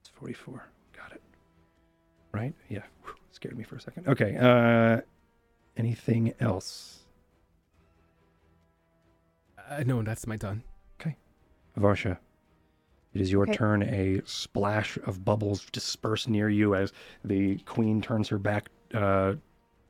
it's 0.00 0.08
44. 0.10 0.66
Got 0.96 1.12
it. 1.12 1.22
Right? 2.32 2.54
Yeah. 2.68 2.82
Whew, 3.04 3.14
scared 3.30 3.56
me 3.58 3.64
for 3.64 3.76
a 3.76 3.80
second. 3.80 4.08
Okay. 4.08 4.36
Uh, 4.36 5.00
anything 5.76 6.32
else? 6.40 7.00
Uh, 9.68 9.82
no, 9.86 10.02
that's 10.02 10.26
my 10.26 10.36
turn. 10.36 10.62
Okay. 11.00 11.16
Varsha, 11.78 12.18
it 13.14 13.20
is 13.20 13.30
your 13.30 13.42
Okay. 13.44 13.54
turn. 13.54 13.82
A 13.82 14.20
splash 14.24 14.96
of 15.06 15.24
bubbles 15.24 15.66
disperse 15.72 16.26
near 16.28 16.48
you 16.48 16.74
as 16.74 16.92
the 17.24 17.58
queen 17.58 18.00
turns 18.00 18.28
her 18.28 18.38
back 18.38 18.70
uh, 18.94 19.34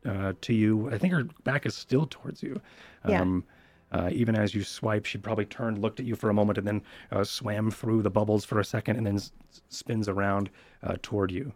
uh, 0.05 0.33
to 0.41 0.53
you. 0.55 0.91
I 0.91 0.99
think 0.99 1.13
her 1.13 1.25
back 1.45 1.65
is 1.67 1.75
still 1.75 2.07
towards 2.11 2.43
you. 2.43 2.61
Yeah. 3.09 3.21
Um, 3.21 3.45
uh, 3.93 4.09
even 4.11 4.35
as 4.35 4.55
you 4.55 4.63
swipe, 4.65 5.05
she 5.05 5.19
probably 5.19 5.45
turned, 5.45 5.79
looked 5.79 6.01
at 6.01 6.07
you 6.07 6.17
for 6.17 6.31
a 6.31 6.35
moment, 6.35 6.57
and 6.59 6.67
then 6.67 6.83
uh, 7.11 7.23
swam 7.23 7.71
through 7.71 8.01
the 8.03 8.09
bubbles 8.11 8.43
for 8.45 8.59
a 8.59 8.65
second, 8.65 8.97
and 8.97 9.07
then 9.07 9.17
s- 9.17 9.33
spins 9.69 10.09
around 10.09 10.49
uh, 10.83 10.97
toward 11.03 11.31
you. 11.31 11.53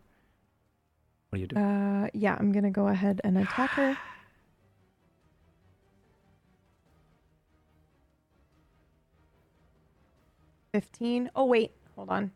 What 1.31 1.37
do 1.37 1.41
you 1.41 1.47
do? 1.47 1.57
Uh, 1.57 2.09
yeah, 2.13 2.37
I'm 2.39 2.53
gonna 2.53 2.71
go 2.71 2.89
ahead 2.89 3.21
and 3.25 3.39
attack 3.39 3.71
her. 3.71 3.97
Fifteen. 10.81 11.31
Oh 11.35 11.47
wait, 11.47 11.73
hold 11.95 12.11
on. 12.11 12.31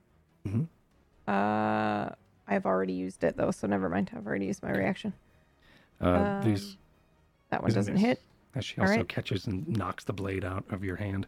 Mhm. 0.48 0.66
Uh, 1.28 2.14
I've 2.48 2.64
already 2.64 2.94
used 2.94 3.22
it 3.22 3.36
though, 3.36 3.50
so 3.50 3.66
never 3.66 3.90
mind. 3.90 4.10
I've 4.16 4.26
already 4.26 4.46
used 4.46 4.62
my 4.62 4.70
reaction. 4.70 5.12
Uh, 6.00 6.40
these, 6.42 6.70
Um, 6.72 6.78
That 7.50 7.62
one 7.62 7.70
doesn't 7.72 7.98
hit. 7.98 8.22
as 8.54 8.64
she 8.64 8.80
also 8.80 8.94
right. 8.94 9.08
catches 9.10 9.46
and 9.46 9.68
knocks 9.68 10.04
the 10.04 10.14
blade 10.14 10.42
out 10.42 10.64
of 10.70 10.82
your 10.82 10.96
hand, 10.96 11.26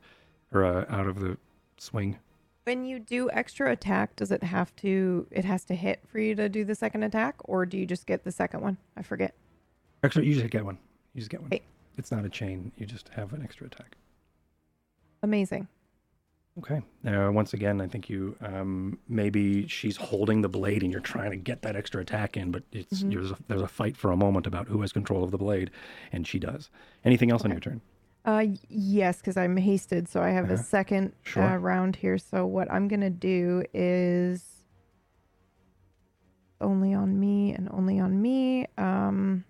or 0.53 0.65
uh, 0.65 0.87
out 0.89 1.07
of 1.07 1.21
the 1.21 1.37
swing. 1.77 2.17
When 2.65 2.87
you 2.87 2.99
do 2.99 3.29
extra 3.31 3.71
attack, 3.73 4.17
does 4.17 4.33
it 4.33 4.43
have 4.45 4.75
to? 4.77 5.27
It 5.31 5.45
has 5.45 5.67
to 5.67 5.75
hit 5.75 6.01
for 6.09 6.19
you 6.19 6.35
to 6.37 6.49
do 6.49 6.65
the 6.65 6.75
second 6.75 7.03
attack, 7.03 7.35
or 7.45 7.67
do 7.67 7.77
you 7.77 7.85
just 7.85 8.07
get 8.07 8.25
the 8.25 8.33
second 8.33 8.63
one? 8.63 8.79
I 8.97 9.03
forget. 9.03 9.35
Actually, 10.03 10.29
you 10.29 10.35
just 10.37 10.49
get 10.49 10.65
one. 10.65 10.79
You 11.13 11.19
just 11.21 11.31
get 11.31 11.43
one. 11.43 11.51
It's 11.99 12.11
not 12.11 12.25
a 12.25 12.31
chain. 12.31 12.73
You 12.79 12.87
just 12.87 13.11
have 13.11 13.35
an 13.35 13.43
extra 13.43 13.67
attack. 13.67 13.97
Amazing. 15.23 15.69
Okay. 16.59 16.83
Uh, 17.07 17.31
once 17.33 17.55
again, 17.55 17.81
I 17.81 17.87
think 17.87 18.11
you 18.11 18.37
um, 18.43 18.99
maybe 19.09 19.67
she's 19.69 19.97
holding 19.97 20.43
the 20.43 20.51
blade 20.51 20.83
and 20.83 20.93
you're 20.93 21.01
trying 21.01 21.31
to 21.31 21.37
get 21.37 21.63
that 21.63 21.77
extra 21.77 22.01
attack 22.03 22.37
in, 22.37 22.51
but 22.51 22.63
it's 22.73 23.03
Mhm. 23.03 23.11
there's, 23.13 23.31
a, 23.31 23.39
there's 23.49 23.63
a 23.63 23.69
fight 23.69 23.97
for 23.97 24.11
a 24.13 24.17
moment 24.17 24.47
about 24.47 24.69
who 24.69 24.83
has 24.83 24.93
control 24.93 25.25
of 25.25 25.31
the 25.31 25.39
blade, 25.39 25.71
and 26.13 26.27
she 26.27 26.39
does. 26.39 26.69
Anything 27.07 27.31
else 27.31 27.43
on 27.43 27.51
your 27.51 27.61
turn? 27.61 27.81
Uh, 28.27 28.45
yes, 28.69 29.17
because 29.19 29.37
I'm 29.39 29.57
hasted, 29.57 30.09
so 30.09 30.21
I 30.23 30.29
have 30.31 30.51
a 30.51 30.55
Uh-huh. 30.55 30.63
second 30.63 31.13
Sure. 31.23 31.43
uh, 31.43 31.57
round 31.57 31.97
here. 31.97 32.19
So 32.19 32.47
what 32.47 32.71
I'm 32.71 32.87
gonna 32.87 33.11
do 33.11 33.65
is 33.73 34.63
only 36.61 36.93
on 36.93 37.19
me 37.19 37.53
and 37.55 37.69
only 37.73 37.99
on 37.99 38.21
me. 38.21 38.67
Um, 38.77 39.45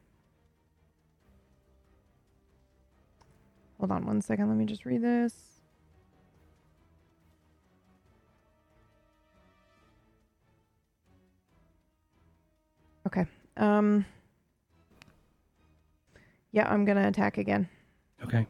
hold 3.78 3.90
on 3.90 4.06
one 4.06 4.22
second. 4.22 4.48
Let 4.48 4.56
me 4.56 4.64
just 4.66 4.86
read 4.86 5.02
this. 5.02 5.51
Um. 13.56 14.04
Yeah, 16.52 16.68
I'm 16.68 16.84
gonna 16.84 17.08
attack 17.08 17.38
again. 17.38 17.68
Okay. 18.24 18.46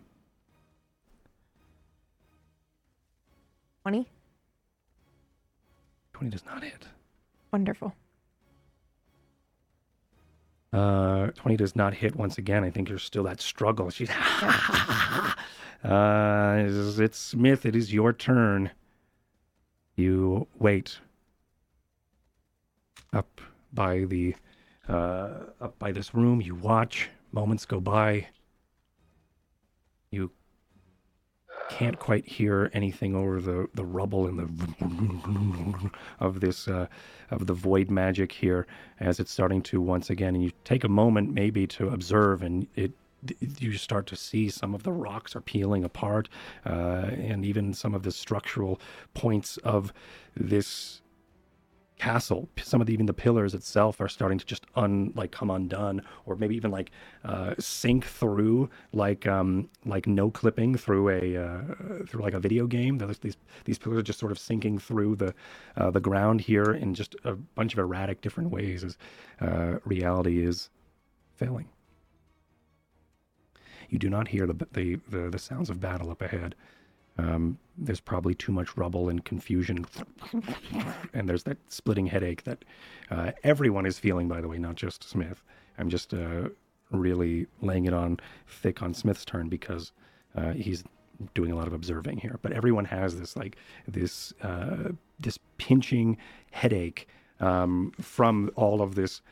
20. 3.82 4.08
Twenty 6.12 6.30
does 6.30 6.44
not 6.44 6.62
hit. 6.62 6.86
Wonderful. 7.52 7.94
Uh, 10.72 11.26
twenty 11.34 11.56
does 11.56 11.76
not 11.76 11.92
hit 11.94 12.16
once 12.16 12.38
again. 12.38 12.64
I 12.64 12.70
think 12.70 12.88
there's 12.88 13.02
still 13.02 13.24
that 13.24 13.40
struggle. 13.40 13.90
She's. 13.90 14.08
uh, 15.84 16.54
it's 16.58 16.98
it's 16.98 17.18
Smith. 17.18 17.66
It 17.66 17.76
is 17.76 17.92
your 17.92 18.12
turn. 18.12 18.70
You 19.96 20.46
wait. 20.58 20.98
Up 23.12 23.40
by 23.74 24.04
the, 24.04 24.34
uh, 24.88 25.30
up 25.60 25.78
by 25.78 25.92
this 25.92 26.14
room. 26.14 26.40
You 26.40 26.54
watch. 26.54 27.08
Moments 27.32 27.64
go 27.64 27.80
by. 27.80 28.28
You 30.10 30.30
can't 31.70 31.98
quite 31.98 32.26
hear 32.26 32.70
anything 32.74 33.14
over 33.14 33.40
the, 33.40 33.66
the 33.74 33.84
rubble 33.84 34.26
and 34.26 34.38
the 34.38 35.90
of 36.20 36.40
this 36.40 36.68
uh, 36.68 36.86
of 37.30 37.46
the 37.46 37.54
void 37.54 37.90
magic 37.90 38.32
here 38.32 38.66
as 39.00 39.18
it's 39.18 39.30
starting 39.30 39.62
to 39.62 39.80
once 39.80 40.10
again 40.10 40.34
and 40.34 40.44
you 40.44 40.52
take 40.64 40.84
a 40.84 40.88
moment 40.88 41.32
maybe 41.32 41.66
to 41.66 41.88
observe 41.88 42.42
and 42.42 42.66
it 42.74 42.92
you 43.58 43.74
start 43.74 44.06
to 44.06 44.16
see 44.16 44.48
some 44.48 44.74
of 44.74 44.82
the 44.82 44.92
rocks 44.92 45.36
are 45.36 45.40
peeling 45.40 45.84
apart 45.84 46.28
uh, 46.66 47.08
and 47.12 47.44
even 47.44 47.72
some 47.72 47.94
of 47.94 48.02
the 48.02 48.10
structural 48.10 48.80
points 49.14 49.56
of 49.58 49.92
this 50.36 51.01
castle. 52.02 52.48
Some 52.60 52.80
of 52.80 52.88
the, 52.88 52.92
even 52.92 53.06
the 53.06 53.14
pillars 53.14 53.54
itself 53.54 54.00
are 54.00 54.08
starting 54.08 54.36
to 54.36 54.44
just 54.44 54.66
un 54.74 55.12
like 55.14 55.30
come 55.30 55.50
undone, 55.50 56.02
or 56.26 56.34
maybe 56.34 56.56
even 56.56 56.72
like 56.72 56.90
uh, 57.24 57.54
sink 57.60 58.04
through 58.04 58.68
like 58.92 59.24
um, 59.28 59.68
like 59.86 60.08
no 60.08 60.28
clipping 60.28 60.76
through 60.76 61.10
a 61.10 61.36
uh, 61.36 61.60
through 62.08 62.22
like 62.22 62.34
a 62.34 62.40
video 62.40 62.66
game. 62.66 62.98
These 62.98 63.36
these 63.64 63.78
pillars 63.78 63.98
are 64.00 64.02
just 64.02 64.18
sort 64.18 64.32
of 64.32 64.38
sinking 64.38 64.80
through 64.80 65.14
the 65.16 65.32
uh, 65.76 65.92
the 65.92 66.00
ground 66.00 66.40
here 66.40 66.72
in 66.72 66.92
just 66.92 67.14
a 67.24 67.34
bunch 67.34 67.72
of 67.72 67.78
erratic 67.78 68.20
different 68.20 68.50
ways 68.50 68.82
as 68.82 68.98
uh, 69.40 69.78
reality 69.84 70.44
is 70.44 70.70
failing. 71.36 71.68
You 73.88 73.98
do 74.00 74.10
not 74.10 74.28
hear 74.28 74.44
the 74.48 74.66
the 74.72 74.98
the, 75.08 75.30
the 75.30 75.38
sounds 75.38 75.70
of 75.70 75.78
battle 75.80 76.10
up 76.10 76.20
ahead. 76.20 76.56
Um, 77.18 77.58
there's 77.76 78.00
probably 78.00 78.34
too 78.34 78.52
much 78.52 78.76
rubble 78.76 79.08
and 79.08 79.24
confusion, 79.24 79.86
and 81.14 81.28
there's 81.28 81.42
that 81.44 81.58
splitting 81.68 82.06
headache 82.06 82.44
that 82.44 82.64
uh, 83.10 83.32
everyone 83.42 83.86
is 83.86 83.98
feeling. 83.98 84.28
By 84.28 84.40
the 84.40 84.48
way, 84.48 84.58
not 84.58 84.76
just 84.76 85.08
Smith. 85.08 85.42
I'm 85.78 85.88
just 85.88 86.14
uh, 86.14 86.48
really 86.90 87.46
laying 87.60 87.86
it 87.86 87.94
on 87.94 88.18
thick 88.46 88.82
on 88.82 88.94
Smith's 88.94 89.24
turn 89.24 89.48
because 89.48 89.92
uh, 90.36 90.52
he's 90.52 90.84
doing 91.34 91.52
a 91.52 91.56
lot 91.56 91.66
of 91.66 91.72
observing 91.72 92.18
here. 92.18 92.38
But 92.42 92.52
everyone 92.52 92.84
has 92.86 93.18
this 93.18 93.36
like 93.36 93.56
this 93.86 94.32
uh, 94.42 94.90
this 95.18 95.38
pinching 95.58 96.16
headache 96.50 97.08
um, 97.40 97.92
from 98.00 98.50
all 98.56 98.82
of 98.82 98.94
this 98.94 99.22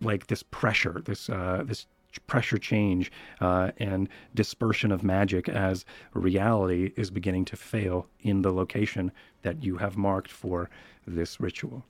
like 0.00 0.28
this 0.28 0.42
pressure, 0.42 1.02
this 1.04 1.28
uh, 1.28 1.62
this 1.64 1.86
pressure 2.26 2.58
change 2.58 3.12
uh, 3.40 3.70
and 3.78 4.08
dispersion 4.34 4.90
of 4.92 5.02
magic 5.02 5.48
as 5.48 5.84
reality 6.14 6.92
is 6.96 7.10
beginning 7.10 7.44
to 7.44 7.56
fail 7.56 8.06
in 8.20 8.42
the 8.42 8.52
location 8.52 9.12
that 9.42 9.62
you 9.62 9.76
have 9.76 9.96
marked 9.96 10.30
for 10.30 10.68
this 11.06 11.40
ritual. 11.40 11.84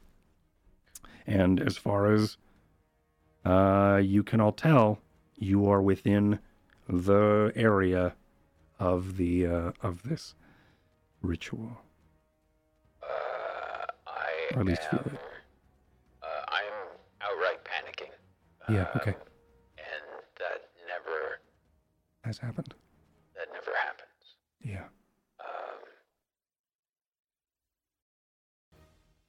And 1.27 1.61
as 1.61 1.77
far 1.77 2.12
as 2.12 2.36
uh, 3.45 4.01
you 4.03 4.23
can 4.23 4.40
all 4.40 4.53
tell, 4.53 4.99
you 5.36 5.69
are 5.69 5.81
within 5.82 6.39
the 6.89 7.53
area 7.55 8.15
of 8.78 9.16
the 9.16 9.47
uh, 9.47 9.73
of 9.82 10.03
this 10.03 10.35
ritual, 11.23 11.77
Uh, 13.03 13.07
I 14.07 14.55
or 14.55 14.61
at 14.61 14.66
least 14.66 14.82
feel 14.90 15.01
am, 15.01 15.12
it. 15.15 15.20
uh, 16.23 16.27
I 16.49 16.61
am 16.62 16.89
outright 17.20 17.61
panicking. 17.65 18.12
Yeah. 18.73 18.89
Okay. 18.97 19.11
Um, 19.11 19.16
and 19.16 19.16
that 19.16 19.16
never, 19.16 19.28
Has 22.24 22.39
happened. 22.39 22.74
that 23.36 23.47
never 23.53 23.70
happens. 23.85 24.36
Yeah. 24.61 24.85
Um, 25.40 25.81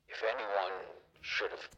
if 0.10 0.22
anyone 0.24 0.78
should 1.22 1.52
have 1.52 1.70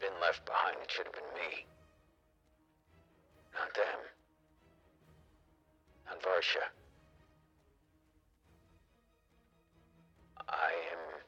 been 0.00 0.12
left 0.20 0.44
behind, 0.44 0.76
it 0.82 0.90
should 0.90 1.06
have 1.06 1.14
been 1.14 1.32
me. 1.34 1.66
Not 3.54 3.72
them. 3.74 4.00
Not 6.06 6.20
Varsha. 6.22 6.66
I 10.48 10.72
am 10.92 11.22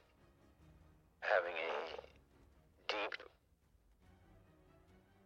having 1.21 1.55
a 1.55 2.01
deep 2.89 3.15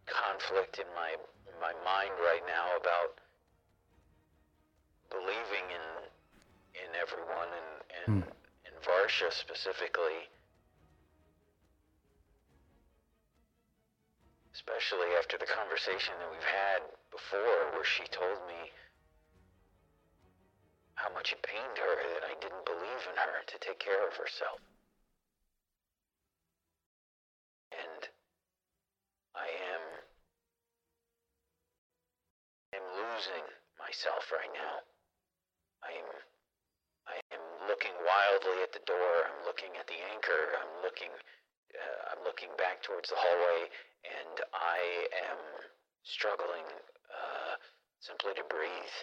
conflict 0.07 0.79
in 0.79 0.87
my 0.95 1.17
my 1.61 1.73
mind 1.85 2.15
right 2.21 2.45
now 2.47 2.77
about 2.77 3.21
believing 5.11 5.67
in 5.71 5.87
in 6.77 6.91
everyone 7.01 7.51
and 7.51 7.71
and, 7.97 8.25
hmm. 8.25 8.31
and 8.67 8.75
Varsha 8.85 9.33
specifically. 9.33 10.29
Especially 14.53 15.13
after 15.21 15.37
the 15.37 15.47
conversation 15.47 16.17
that 16.19 16.29
we've 16.33 16.49
had 16.49 16.81
before 17.13 17.77
where 17.77 17.85
she 17.85 18.09
told 18.09 18.41
me 18.49 18.73
how 20.97 21.13
much 21.13 21.33
it 21.33 21.43
pained 21.45 21.77
her 21.77 21.95
that 22.17 22.25
I 22.25 22.35
didn't 22.41 22.65
believe 22.65 23.03
in 23.05 23.17
her 23.21 23.45
to 23.47 23.57
take 23.61 23.79
care 23.79 24.09
of 24.09 24.17
herself. 24.17 24.59
And 27.71 28.09
I 29.37 29.45
am 29.77 29.96
am 32.77 32.87
losing 32.93 33.47
myself 33.81 34.29
right 34.33 34.53
now. 34.53 34.85
I 35.81 35.93
am 35.97 36.09
I 37.07 37.17
am 37.33 37.45
looking 37.71 37.95
wildly 38.03 38.63
at 38.63 38.75
the 38.75 38.83
door. 38.85 39.15
I'm 39.31 39.47
looking 39.47 39.73
at 39.79 39.87
the 39.87 39.97
anchor. 40.13 40.59
I'm 40.61 40.85
looking 40.85 41.13
uh, 41.73 42.01
I'm 42.13 42.23
looking 42.25 42.51
back 42.59 42.83
towards 42.83 43.09
the 43.09 43.17
hallway 43.19 43.71
and 44.05 44.37
I 44.53 44.81
am 45.33 45.41
struggling 46.05 46.67
uh, 47.11 47.55
simply 48.01 48.35
to 48.37 48.45
breathe 48.47 48.97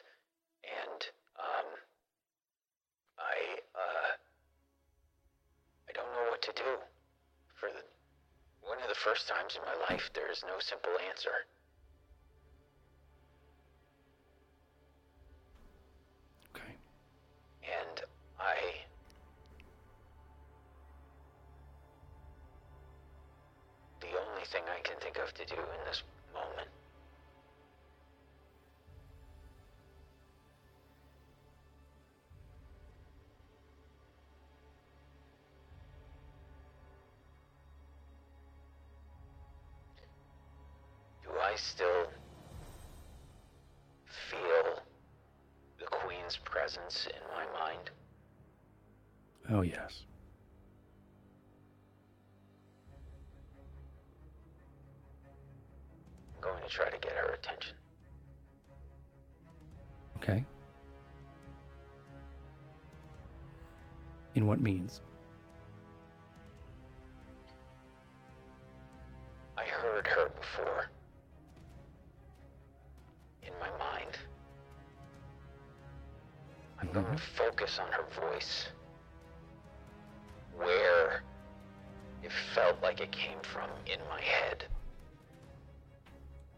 and 0.64 1.00
um 1.36 1.68
I 3.20 3.38
uh 3.76 4.12
I 5.90 5.92
don't 5.92 6.12
know 6.14 6.32
what 6.32 6.42
to 6.48 6.54
do 6.56 6.80
for 7.60 7.70
the 7.70 7.84
one 8.64 8.80
of 8.80 8.88
the 8.88 9.02
first 9.04 9.28
times 9.28 9.60
in 9.60 9.64
my 9.68 9.76
life 9.92 10.10
there 10.14 10.32
is 10.32 10.44
no 10.48 10.60
simple 10.60 10.96
answer. 11.10 11.46
I. 18.44 18.58
The 24.02 24.08
only 24.08 24.46
thing 24.46 24.64
I 24.68 24.82
can 24.82 24.98
think 25.00 25.18
of 25.18 25.34
to 25.36 25.46
do 25.46 25.56
in 25.56 25.86
this 25.86 26.04
moment. 26.34 26.68
Do 41.24 41.30
I 41.42 41.56
still 41.56 42.08
feel 44.30 44.84
the 45.80 45.86
Queen's 45.86 46.38
presence 46.44 47.08
in 47.08 47.22
my 47.34 47.46
mind? 47.58 47.90
Oh 49.54 49.62
yes. 49.62 50.02
I'm 56.36 56.42
going 56.42 56.64
to 56.64 56.70
try 56.70 56.90
to 56.90 56.98
get 56.98 57.12
her 57.12 57.36
attention. 57.36 57.76
Okay. 60.18 60.44
In 64.34 64.48
what 64.48 64.60
means? 64.60 65.02
I 69.56 69.66
heard 69.66 70.08
her 70.08 70.30
before. 70.30 70.90
In 73.44 73.54
my 73.60 73.70
mind. 73.78 74.18
I'm 76.82 76.92
going 76.92 77.06
to 77.06 77.22
focus 77.38 77.78
on 77.80 77.92
her 77.92 78.06
voice. 78.20 78.70
Where 80.64 81.24
it 82.24 82.32
felt 82.56 82.82
like 82.82 83.02
it 83.02 83.12
came 83.12 83.40
from 83.42 83.70
in 83.86 84.00
my 84.10 84.22
head. 84.22 84.64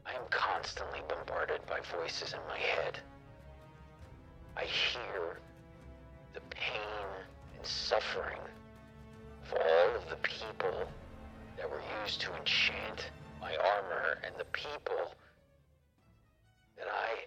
I 0.05 0.13
am 0.13 0.27
constantly 0.29 0.99
bombarded 1.09 1.65
by 1.65 1.79
voices 1.97 2.33
in 2.33 2.39
my 2.47 2.57
head. 2.57 2.99
I 4.55 4.65
hear 4.65 5.39
the 6.33 6.41
pain 6.51 7.07
and 7.57 7.65
suffering 7.65 8.39
of 9.43 9.53
all 9.53 9.95
of 9.95 10.09
the 10.09 10.17
people 10.17 10.87
that 11.57 11.69
were 11.69 11.81
used 12.03 12.21
to 12.21 12.35
enchant 12.35 13.09
my 13.41 13.55
armor 13.55 14.19
and 14.23 14.35
the 14.37 14.45
people 14.45 15.15
that 16.77 16.87
I 16.87 17.25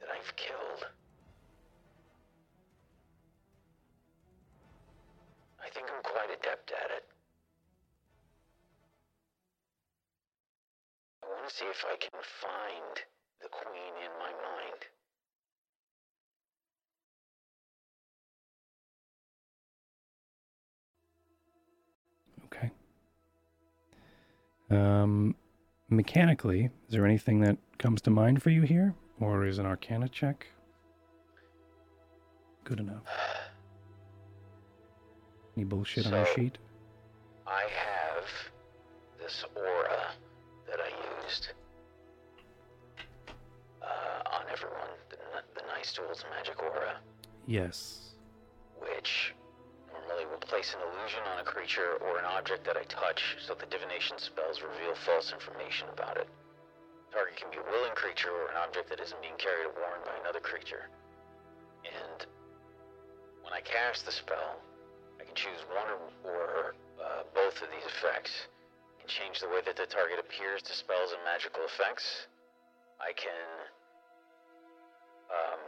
that 0.00 0.08
I've 0.10 0.36
killed. 0.36 0.86
Think 5.74 5.86
I'm 5.94 6.02
quite 6.02 6.28
adept 6.28 6.70
at 6.70 6.90
it. 6.96 7.04
I 11.22 11.28
want 11.28 11.48
to 11.48 11.54
see 11.54 11.64
if 11.64 11.84
I 11.90 11.96
can 11.96 12.20
find 12.20 13.00
the 13.40 13.48
queen 13.48 13.94
in 14.04 14.10
my 14.18 14.32
mind. 14.42 14.86
Okay. 22.46 22.70
Um, 24.70 25.34
mechanically, 25.88 26.70
is 26.86 26.92
there 26.92 27.06
anything 27.06 27.40
that 27.40 27.56
comes 27.78 28.02
to 28.02 28.10
mind 28.10 28.42
for 28.42 28.50
you 28.50 28.62
here, 28.62 28.94
or 29.20 29.46
is 29.46 29.58
an 29.58 29.66
Arcana 29.66 30.08
check 30.08 30.48
good 32.64 32.80
enough? 32.80 33.04
Any 35.56 35.64
bullshit 35.64 36.06
on 36.06 36.12
your 36.12 36.26
sheet? 36.26 36.58
I 37.46 37.62
have 37.62 38.24
this 39.18 39.44
aura 39.54 40.12
that 40.68 40.80
I 40.80 40.88
used 41.24 41.48
uh, 43.82 44.36
on 44.36 44.42
everyone, 44.50 44.88
the, 45.10 45.16
the 45.54 45.60
Nystul's 45.68 46.24
Magic 46.30 46.62
Aura, 46.62 46.96
Yes. 47.46 48.14
which 48.80 49.34
normally 49.92 50.24
will 50.26 50.38
place 50.40 50.74
an 50.74 50.80
illusion 50.80 51.20
on 51.32 51.40
a 51.40 51.44
creature 51.44 51.98
or 52.00 52.18
an 52.18 52.24
object 52.24 52.64
that 52.64 52.76
I 52.76 52.84
touch 52.84 53.36
so 53.44 53.54
the 53.54 53.66
divination 53.66 54.18
spells 54.18 54.62
reveal 54.62 54.94
false 54.94 55.32
information 55.32 55.88
about 55.92 56.16
it. 56.16 56.28
Target 57.12 57.36
can 57.36 57.50
be 57.50 57.58
a 57.58 57.70
willing 57.70 57.94
creature 57.94 58.30
or 58.30 58.48
an 58.48 58.56
object 58.56 58.88
that 58.88 59.00
isn't 59.00 59.20
being 59.20 59.36
carried 59.36 59.66
or 59.66 59.74
worn 59.76 60.00
by 60.06 60.16
another 60.22 60.40
creature. 60.40 60.88
And 61.84 62.24
when 63.44 63.52
I 63.52 63.60
cast 63.60 64.06
the 64.06 64.12
spell, 64.12 64.62
choose 65.34 65.62
one 65.72 65.88
or, 65.88 66.00
or 66.30 66.74
uh, 67.00 67.22
both 67.34 67.60
of 67.62 67.68
these 67.70 67.86
effects 67.98 68.30
and 69.00 69.08
change 69.08 69.40
the 69.40 69.48
way 69.48 69.60
that 69.66 69.76
the 69.76 69.86
target 69.86 70.18
appears 70.18 70.62
to 70.62 70.72
spells 70.72 71.12
and 71.12 71.22
magical 71.24 71.62
effects. 71.64 72.28
I 73.00 73.12
can 73.12 73.44
um, 75.32 75.62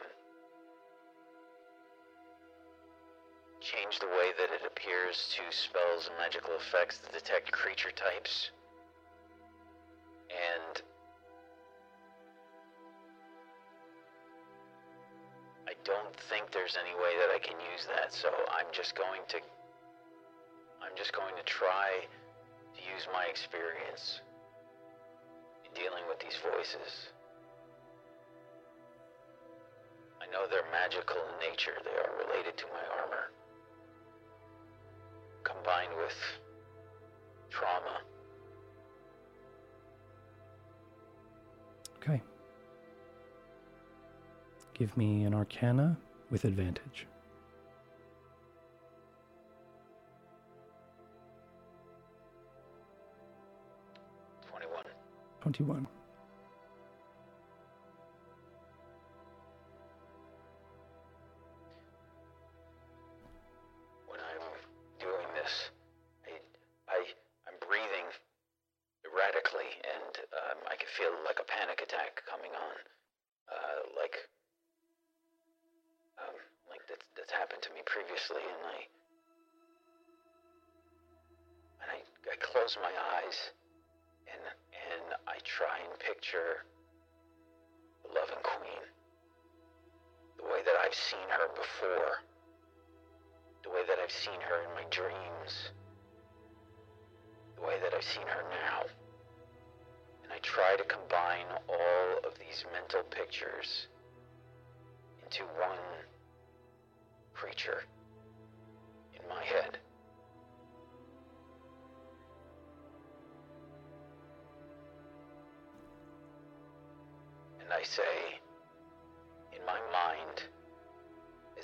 change 3.64 3.98
the 3.98 4.06
way 4.06 4.30
that 4.38 4.52
it 4.52 4.62
appears 4.66 5.34
to 5.34 5.42
spells 5.50 6.06
and 6.06 6.16
magical 6.18 6.54
effects 6.60 6.98
that 6.98 7.12
detect 7.12 7.50
creature 7.50 7.90
types. 7.90 8.50
And 10.28 10.82
I 15.66 15.72
don't 15.84 16.14
think 16.28 16.52
there's 16.52 16.76
any 16.76 16.94
way 16.94 17.16
that 17.18 17.32
I 17.32 17.40
can 17.40 17.56
use 17.72 17.88
that, 17.88 18.12
so 18.12 18.28
I'm 18.52 18.68
just 18.72 18.94
going 18.94 19.24
to 19.28 19.40
I'm 20.84 20.96
just 20.96 21.12
going 21.14 21.34
to 21.36 21.42
try 21.44 22.04
to 22.76 22.80
use 22.94 23.08
my 23.12 23.24
experience 23.30 24.20
in 25.64 25.72
dealing 25.72 26.04
with 26.08 26.20
these 26.20 26.36
voices. 26.44 27.08
I 30.20 30.30
know 30.30 30.44
they're 30.50 30.70
magical 30.70 31.16
in 31.16 31.50
nature. 31.50 31.72
They 31.84 31.96
are 31.96 32.12
related 32.28 32.58
to 32.58 32.64
my 32.66 32.84
armor. 33.00 33.32
Combined 35.42 35.96
with 35.96 36.16
trauma. 37.48 38.00
Okay. 41.96 42.20
Give 44.74 44.94
me 44.98 45.24
an 45.24 45.32
arcana 45.32 45.96
with 46.30 46.44
advantage. 46.44 47.06
21. 55.44 55.86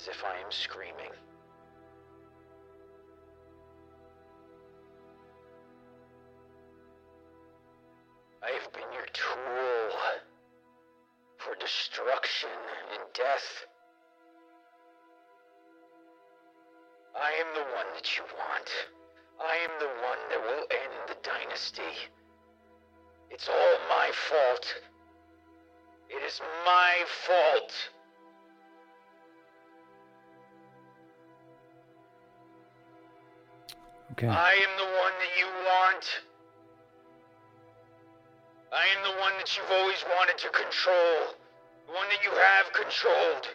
As 0.01 0.07
if 0.07 0.23
I 0.23 0.33
am 0.43 0.49
screaming, 0.49 1.13
I 8.41 8.49
have 8.49 8.73
been 8.73 8.91
your 8.93 9.05
tool 9.13 9.97
for 11.37 11.53
destruction 11.59 12.49
and 12.93 13.13
death. 13.13 13.65
I 17.15 17.31
am 17.39 17.53
the 17.53 17.61
one 17.61 17.93
that 17.93 18.17
you 18.17 18.23
want. 18.23 18.69
I 19.39 19.55
am 19.55 19.71
the 19.79 19.85
one 19.85 20.21
that 20.29 20.41
will 20.41 20.65
end 20.71 21.09
the 21.09 21.17
dynasty. 21.21 22.09
It's 23.29 23.47
all 23.47 23.77
my 23.87 24.09
fault. 24.29 24.65
It 26.09 26.23
is 26.25 26.41
my 26.65 27.05
fault. 27.27 27.71
Okay. 34.11 34.27
I 34.27 34.51
am 34.51 34.77
the 34.77 34.83
one 34.83 35.13
that 35.19 35.33
you 35.39 35.45
want. 35.45 36.05
I 38.73 38.85
am 38.97 39.03
the 39.03 39.19
one 39.21 39.31
that 39.37 39.55
you've 39.55 39.71
always 39.71 40.03
wanted 40.17 40.37
to 40.39 40.49
control. 40.49 41.35
The 41.87 41.93
one 41.93 42.07
that 42.09 42.23
you 42.23 42.31
have 42.31 42.73
controlled. 42.73 43.47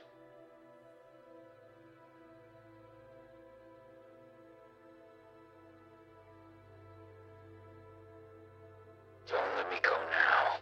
Don't 9.29 9.57
let 9.57 9.71
me 9.71 9.79
go 9.83 9.97
now. 10.11 10.59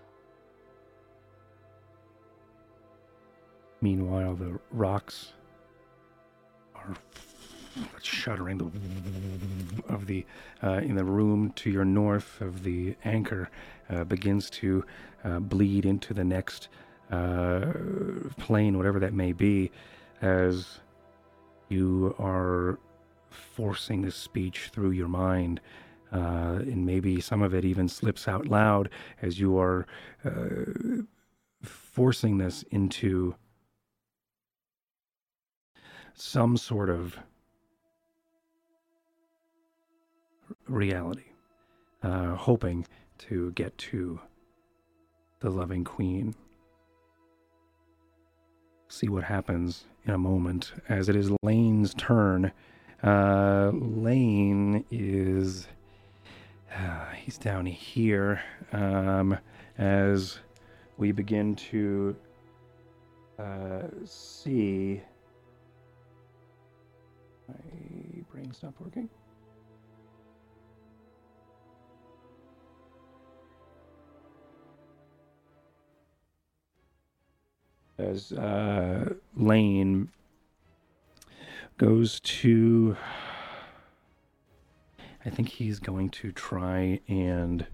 Meanwhile, 3.80 4.34
the 4.34 4.58
rocks 4.70 5.32
are 6.74 6.94
shuddering. 8.02 8.58
The 8.58 9.92
of 9.92 10.06
the 10.06 10.24
uh, 10.62 10.80
in 10.82 10.96
the 10.96 11.04
room 11.04 11.52
to 11.56 11.70
your 11.70 11.84
north 11.84 12.40
of 12.40 12.62
the 12.62 12.96
anchor 13.04 13.50
uh, 13.90 14.04
begins 14.04 14.50
to 14.50 14.84
uh, 15.24 15.40
bleed 15.40 15.84
into 15.86 16.14
the 16.14 16.24
next 16.24 16.68
uh, 17.10 17.72
plane, 18.38 18.76
whatever 18.76 18.98
that 19.00 19.12
may 19.12 19.32
be, 19.32 19.70
as 20.22 20.80
you 21.68 22.14
are 22.18 22.78
forcing 23.30 24.02
this 24.02 24.16
speech 24.16 24.70
through 24.72 24.90
your 24.90 25.08
mind. 25.08 25.60
Uh, 26.12 26.60
and 26.60 26.86
maybe 26.86 27.20
some 27.20 27.42
of 27.42 27.54
it 27.54 27.64
even 27.64 27.88
slips 27.88 28.28
out 28.28 28.46
loud 28.46 28.88
as 29.20 29.40
you 29.40 29.58
are 29.58 29.84
uh, 30.24 30.30
forcing 31.62 32.38
this 32.38 32.62
into 32.70 33.34
some 36.14 36.56
sort 36.56 36.88
of 36.88 37.18
reality, 40.66 41.24
uh, 42.02 42.34
hoping 42.34 42.86
to 43.18 43.52
get 43.52 43.76
to 43.78 44.20
the 45.40 45.50
loving 45.50 45.84
queen. 45.84 46.34
See 48.88 49.08
what 49.08 49.24
happens 49.24 49.84
in 50.04 50.14
a 50.14 50.18
moment 50.18 50.72
as 50.88 51.08
it 51.08 51.16
is 51.16 51.30
Lane's 51.42 51.94
turn. 51.94 52.52
Uh, 53.02 53.70
Lane 53.74 54.84
is. 54.90 55.66
Uh, 56.74 57.10
he's 57.12 57.38
down 57.38 57.66
here 57.66 58.42
um, 58.72 59.38
as 59.78 60.38
we 60.96 61.12
begin 61.12 61.54
to 61.54 62.16
uh, 63.38 63.82
see. 64.04 65.00
My 67.48 67.54
brain 68.32 68.52
stopped 68.52 68.80
working. 68.80 69.08
As 77.98 78.32
uh, 78.32 79.14
Lane 79.36 80.08
goes 81.78 82.20
to 82.20 82.96
I 85.24 85.30
think 85.30 85.48
he's 85.48 85.78
going 85.78 86.10
to 86.10 86.32
try 86.32 87.00
and. 87.08 87.66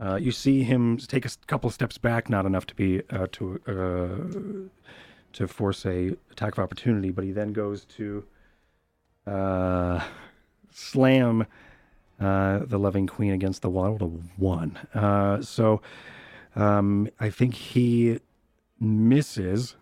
Uh, 0.00 0.16
you 0.16 0.32
see 0.32 0.62
him 0.62 0.98
take 0.98 1.24
a 1.24 1.30
couple 1.46 1.70
steps 1.70 1.98
back, 1.98 2.28
not 2.28 2.46
enough 2.46 2.66
to 2.66 2.74
be 2.74 3.02
uh, 3.10 3.26
to 3.32 3.60
uh, 3.66 4.68
to 5.32 5.48
force 5.48 5.86
a 5.86 6.16
attack 6.30 6.52
of 6.52 6.58
opportunity, 6.58 7.10
but 7.10 7.24
he 7.24 7.32
then 7.32 7.52
goes 7.52 7.84
to 7.84 8.24
uh, 9.26 10.02
slam 10.70 11.46
uh, 12.20 12.58
the 12.64 12.78
loving 12.78 13.06
queen 13.06 13.32
against 13.32 13.62
the 13.62 13.70
wall. 13.70 13.98
To 13.98 14.06
one, 14.36 14.78
so 15.42 15.80
um, 16.56 17.08
I 17.20 17.30
think 17.30 17.54
he 17.54 18.18
misses 18.84 19.76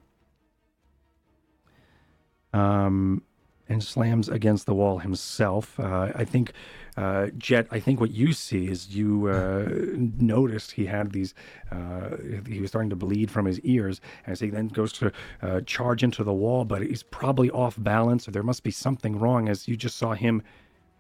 um, 2.52 3.22
and 3.68 3.82
slams 3.82 4.28
against 4.28 4.66
the 4.66 4.74
wall 4.74 4.98
himself. 4.98 5.78
Uh, 5.80 6.12
I 6.14 6.24
think, 6.24 6.52
uh, 6.96 7.28
Jet, 7.38 7.66
I 7.70 7.80
think 7.80 8.00
what 8.00 8.10
you 8.10 8.32
see 8.32 8.68
is 8.68 8.94
you 8.94 9.28
uh, 9.28 9.68
noticed 10.18 10.72
he 10.72 10.86
had 10.86 11.12
these, 11.12 11.34
uh, 11.70 12.16
he 12.46 12.60
was 12.60 12.70
starting 12.70 12.90
to 12.90 12.96
bleed 12.96 13.30
from 13.30 13.46
his 13.46 13.60
ears 13.60 14.00
as 14.26 14.40
he 14.40 14.50
then 14.50 14.68
goes 14.68 14.92
to 14.94 15.12
uh, 15.40 15.60
charge 15.62 16.02
into 16.02 16.22
the 16.22 16.34
wall, 16.34 16.64
but 16.64 16.82
he's 16.82 17.02
probably 17.02 17.50
off 17.50 17.76
balance, 17.78 18.28
or 18.28 18.30
there 18.30 18.42
must 18.42 18.62
be 18.62 18.70
something 18.70 19.18
wrong 19.18 19.48
as 19.48 19.66
you 19.66 19.76
just 19.76 19.96
saw 19.96 20.12
him 20.12 20.42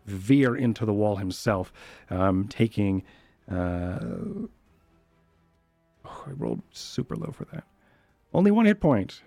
veer 0.06 0.56
into 0.56 0.84
the 0.84 0.92
wall 0.92 1.16
himself, 1.16 1.72
um, 2.10 2.48
taking. 2.48 3.02
Uh, 3.50 3.98
oh, 6.04 6.24
I 6.26 6.30
rolled 6.30 6.62
super 6.70 7.16
low 7.16 7.32
for 7.32 7.44
that. 7.52 7.64
Only 8.34 8.50
one 8.50 8.66
hit 8.66 8.80
point 8.80 9.22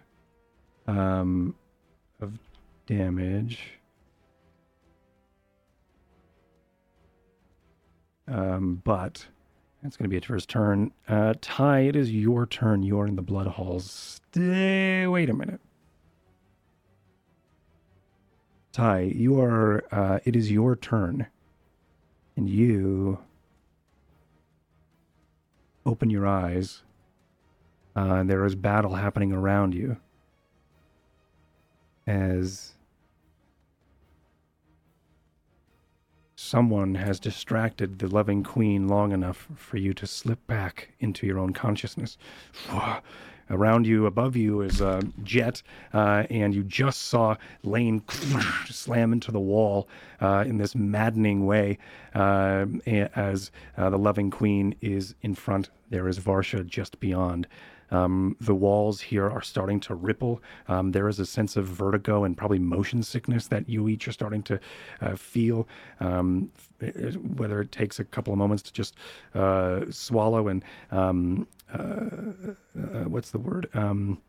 um, 0.88 1.56
of 2.20 2.40
damage. 2.88 3.80
Um, 8.28 8.82
but 8.84 9.28
that's 9.84 9.98
going 9.98 10.06
to 10.06 10.10
be 10.10 10.18
it 10.18 10.26
first 10.26 10.50
turn. 10.50 10.92
Uh, 11.08 11.36
Ty, 11.42 11.82
it 11.82 11.96
is 11.96 12.12
your 12.12 12.48
turn. 12.48 12.82
You 12.82 13.00
are 13.00 13.08
in 13.08 13.16
the 13.16 13.22
blood 13.22 13.46
halls. 13.46 14.20
Stay, 14.32 15.06
wait 15.06 15.30
a 15.30 15.34
minute. 15.34 15.62
Ty, 18.72 19.02
you 19.02 19.40
are. 19.40 19.84
Uh, 19.92 20.20
it 20.26 20.36
is 20.36 20.52
your 20.52 20.76
turn, 20.76 21.28
and 22.36 22.50
you 22.50 23.20
open 25.86 26.10
your 26.10 26.26
eyes. 26.28 26.82
Uh, 27.96 28.24
there 28.24 28.46
is 28.46 28.56
battle 28.56 28.96
happening 28.96 29.32
around 29.32 29.74
you 29.74 29.98
as 32.06 32.74
someone 36.36 36.96
has 36.96 37.20
distracted 37.20 38.00
the 38.00 38.08
loving 38.08 38.44
queen 38.44 38.88
long 38.88 39.12
enough 39.12 39.48
for 39.56 39.78
you 39.78 39.94
to 39.94 40.06
slip 40.06 40.46
back 40.46 40.90
into 41.00 41.26
your 41.26 41.40
own 41.40 41.54
consciousness. 41.54 42.18
Around 43.48 43.86
you, 43.86 44.08
above 44.08 44.36
you, 44.36 44.62
is 44.62 44.82
a 44.82 45.02
jet, 45.22 45.62
uh, 45.94 46.24
and 46.32 46.56
you 46.56 46.64
just 46.64 47.04
saw 47.04 47.36
Lane 47.62 48.02
slam 48.66 49.14
into 49.14 49.32
the 49.32 49.40
wall 49.40 49.88
uh, 50.20 50.44
in 50.48 50.58
this 50.58 50.74
maddening 50.74 51.46
way 51.46 51.78
uh, 52.16 52.66
as 52.88 53.52
uh, 53.78 53.92
the 53.92 54.00
loving 54.00 54.32
queen 54.32 54.74
is 54.82 55.14
in 55.22 55.36
front. 55.36 55.70
There 55.92 56.08
is 56.08 56.18
Varsha 56.18 56.66
just 56.66 57.00
beyond. 57.00 57.48
Um, 57.92 58.36
the 58.40 58.56
walls 58.56 59.02
here 59.02 59.30
are 59.30 59.42
starting 59.42 59.80
to 59.82 59.96
ripple. 59.96 60.42
Um, 60.68 60.92
there 60.92 61.08
is 61.08 61.20
a 61.20 61.26
sense 61.26 61.56
of 61.56 61.66
vertigo 61.66 62.24
and 62.24 62.36
probably 62.36 62.60
motion 62.60 63.04
sickness 63.04 63.48
that 63.48 63.70
you 63.70 63.88
each 63.88 64.08
are 64.08 64.12
starting 64.12 64.44
to 64.44 64.60
uh, 65.02 65.16
feel. 65.16 65.68
Um, 66.00 66.52
uh, 66.82 66.88
whether 67.38 67.62
it 67.62 67.72
takes 67.72 68.00
a 68.00 68.04
couple 68.04 68.34
of 68.34 68.40
moments 68.40 68.64
to 68.64 68.74
just 68.74 68.96
uh, 69.34 69.82
swallow 69.90 70.48
and 70.48 70.64
um, 70.92 71.48
uh, 71.74 71.78
uh, 71.78 73.06
what's 73.06 73.32
the 73.32 73.40
word? 73.40 73.70
Um, 73.74 74.22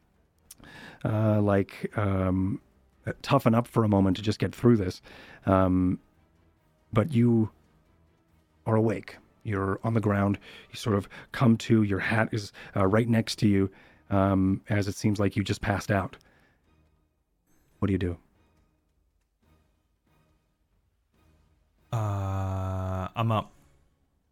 uh, 1.05 1.41
like 1.41 1.93
um, 1.97 2.61
uh, 3.07 3.12
toughen 3.23 3.55
up 3.55 3.66
for 3.66 3.85
a 3.85 3.89
moment 3.89 4.16
to 4.16 4.23
just 4.23 4.39
get 4.39 4.55
through 4.55 4.77
this. 4.77 5.03
But 5.45 7.12
you 7.12 7.51
are 8.65 8.77
awake. 8.77 9.19
You're 9.47 9.78
on 9.85 9.94
the 9.94 10.01
ground. 10.01 10.39
You 10.70 10.77
sort 10.77 10.97
of 10.97 11.09
come 11.32 11.56
to. 11.59 11.82
Your 11.85 12.01
hat 12.01 12.28
is 12.32 12.52
uh, 12.74 12.86
right 12.86 13.09
next 13.09 13.36
to 13.40 13.48
you, 13.48 13.70
um, 14.10 14.60
as 14.68 14.89
it 14.89 14.97
seems 14.97 15.20
like 15.20 15.36
you 15.36 15.44
just 15.44 15.60
passed 15.60 15.90
out. 15.90 16.16
What 17.78 17.86
do 17.86 17.93
you 17.93 17.98
do? 17.98 18.18
Uh, 21.93 23.09
I'm 23.14 23.31
up 23.31 23.52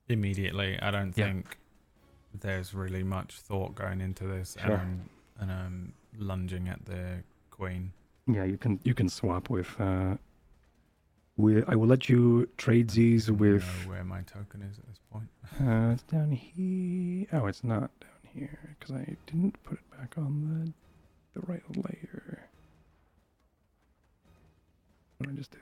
immediately. 0.09 0.79
I 0.81 0.91
don't 0.91 1.17
Yeah. 1.17 1.27
think 1.27 1.59
there's 2.41 2.75
really 2.75 3.05
much 3.05 3.39
thought 3.39 3.75
going 3.75 4.01
into 4.01 4.25
this, 4.27 4.57
Sure. 4.61 4.73
and 4.73 4.81
I'm, 4.81 5.11
and 5.39 5.53
I'm 5.53 5.93
lunging 6.19 6.69
at 6.69 6.85
the 6.85 7.23
queen. 7.51 7.93
Yeah, 8.27 8.45
you 8.45 8.59
can 8.59 8.81
you 8.85 8.95
can 8.95 9.09
swap 9.09 9.49
with. 9.51 9.79
Uh, 9.81 10.17
with 11.37 11.65
I 11.69 11.75
will 11.77 11.87
let 11.87 12.09
you 12.09 12.49
trade 12.57 12.91
these 12.91 13.31
with. 13.31 13.65
know 13.85 13.91
where 13.91 14.05
my 14.05 14.23
token 14.23 14.63
is 14.63 14.79
at 14.79 14.87
this 14.87 15.01
point. 15.11 15.29
Uh, 15.61 15.93
it's 15.93 16.03
down 16.03 16.33
here. 16.33 17.29
Oh, 17.33 17.47
it's 17.47 17.63
not 17.63 17.91
down 18.01 18.33
here 18.35 18.77
because 18.79 18.97
I 18.97 19.17
didn't 19.27 19.63
put 19.63 19.79
it 19.79 19.91
back 19.97 20.15
on 20.17 20.73
the 21.35 21.41
the 21.41 21.47
right 21.47 21.63
layer. 21.77 22.49
What 25.19 25.29
did 25.29 25.35
I 25.35 25.37
just 25.37 25.53
do? 25.53 25.59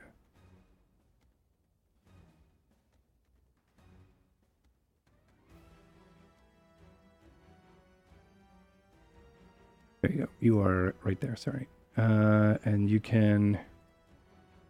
There 10.01 10.11
you 10.11 10.17
go. 10.19 10.27
You 10.39 10.59
are 10.59 10.95
right 11.03 11.19
there. 11.21 11.35
Sorry. 11.35 11.67
Uh, 11.97 12.57
and 12.65 12.89
you 12.89 12.99
can 12.99 13.59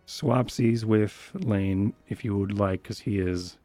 swapsies 0.07 0.83
with 0.83 1.31
Lane 1.33 1.93
if 2.07 2.23
you 2.25 2.37
would 2.37 2.57
like, 2.57 2.83
because 2.83 2.99
he 2.99 3.19
is 3.19 3.57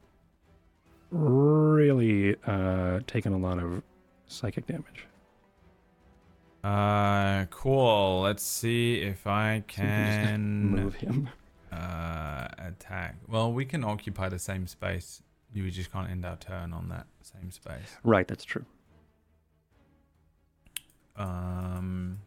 really 1.10 2.36
uh, 2.47 3.01
taking 3.06 3.32
a 3.32 3.39
lot 3.39 3.59
of 3.59 3.82
psychic 4.27 4.66
damage. 4.66 5.06
Uh, 6.65 7.47
cool. 7.51 8.23
Let's 8.23 8.43
see 8.43 9.01
if 9.01 9.27
I 9.27 9.62
can 9.66 10.27
can 10.27 10.65
move 10.70 10.94
him. 10.97 11.28
uh 11.73 12.48
attack. 12.59 13.16
Well, 13.28 13.52
we 13.52 13.65
can 13.65 13.85
occupy 13.85 14.28
the 14.28 14.39
same 14.39 14.66
space. 14.66 15.23
You 15.55 15.70
just 15.70 15.90
can't 15.93 16.10
end 16.10 16.27
our 16.27 16.36
turn 16.36 16.73
on 16.73 16.89
that 16.90 17.06
same 17.23 17.51
space. 17.51 17.97
Right, 18.02 18.27
that's 18.28 18.44
true. 18.44 18.65
Um. 21.16 22.19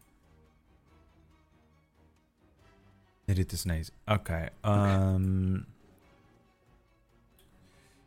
Needed 3.28 3.50
to 3.50 3.58
sneeze. 3.58 3.92
Okay. 4.10 4.50
Um. 4.64 5.66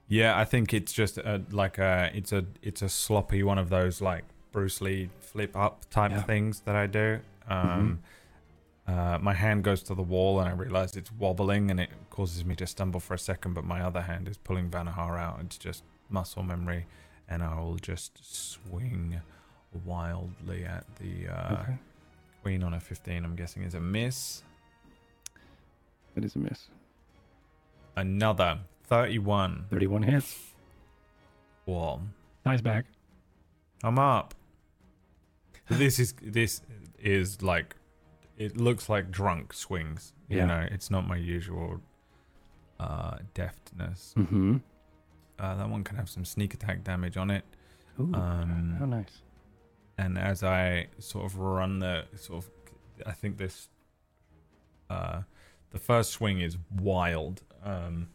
Yeah, 0.06 0.38
I 0.38 0.44
think 0.44 0.74
it's 0.74 0.92
just 0.92 1.16
a, 1.18 1.42
like 1.50 1.78
a 1.78 2.10
it's 2.14 2.32
a 2.32 2.44
it's 2.62 2.82
a 2.82 2.88
sloppy 2.88 3.42
one 3.42 3.58
of 3.58 3.70
those 3.70 4.00
like 4.02 4.24
Bruce 4.52 4.80
Lee 4.80 5.08
flip 5.20 5.56
up 5.56 5.88
type 5.90 6.10
Yeah. 6.10 6.22
things 6.22 6.60
that 6.60 6.76
I 6.76 6.86
do. 6.86 7.20
Um, 7.48 8.00
uh, 8.86 9.18
my 9.20 9.32
hand 9.32 9.64
goes 9.64 9.82
to 9.84 9.94
the 9.94 10.02
wall 10.02 10.40
and 10.40 10.48
I 10.48 10.52
realize 10.52 10.94
it's 10.94 11.10
wobbling 11.10 11.70
and 11.70 11.80
it 11.80 11.88
causes 12.10 12.44
me 12.44 12.54
to 12.56 12.66
stumble 12.66 13.00
for 13.00 13.14
a 13.14 13.18
second, 13.18 13.54
but 13.54 13.64
my 13.64 13.80
other 13.80 14.02
hand 14.02 14.28
is 14.28 14.36
pulling 14.36 14.68
Vanahar 14.70 15.18
out. 15.18 15.40
It's 15.40 15.56
just 15.58 15.82
muscle 16.10 16.42
memory, 16.42 16.86
and 17.28 17.42
I 17.42 17.58
will 17.58 17.76
just 17.76 18.12
swing 18.22 19.20
wildly 19.84 20.64
at 20.64 20.84
the 20.96 21.28
uh, 21.28 21.62
okay. 21.62 21.78
queen 22.42 22.62
on 22.62 22.74
a 22.74 22.80
15. 22.80 23.24
I'm 23.24 23.34
guessing 23.34 23.62
is 23.62 23.74
a 23.74 23.80
miss. 23.80 24.42
That 26.14 26.24
is 26.24 26.36
a 26.36 26.38
miss. 26.38 26.68
Another 27.96 28.58
31. 28.84 29.66
31 29.70 30.02
hits. 30.04 30.38
Wall. 31.66 32.02
Ties 32.44 32.60
back. 32.60 32.84
I'm 33.82 33.98
up. 33.98 34.34
This 35.68 35.98
is 35.98 36.14
this 36.22 36.60
is 36.98 37.42
like 37.42 37.74
it 38.36 38.56
looks 38.56 38.88
like 38.88 39.10
drunk 39.10 39.52
swings. 39.54 40.12
You 40.28 40.38
Yeah. 40.38 40.46
know, 40.46 40.68
it's 40.70 40.90
not 40.90 41.06
my 41.06 41.16
usual 41.16 41.80
uh 42.80 43.18
deftness. 43.34 44.14
Mm-hmm. 44.16 44.56
Uh, 45.38 45.54
that 45.56 45.68
one 45.68 45.82
can 45.84 45.96
have 45.96 46.08
some 46.08 46.24
sneak 46.24 46.54
attack 46.54 46.84
damage 46.84 47.16
on 47.16 47.30
it. 47.30 47.44
Ooh, 47.98 48.12
Um, 48.14 48.76
how 48.78 48.84
nice. 48.86 49.22
and 49.98 50.16
as 50.18 50.42
I 50.44 50.88
sort 50.98 51.24
of 51.26 51.38
run 51.38 51.78
the 51.80 52.04
sort 52.16 52.44
of, 52.44 52.50
I 53.06 53.12
think 53.12 53.36
this, 53.38 53.68
uh, 54.90 55.22
the 55.74 55.80
first 55.80 56.12
swing 56.12 56.40
is 56.40 56.56
wild. 56.74 57.42
Um, 57.62 58.08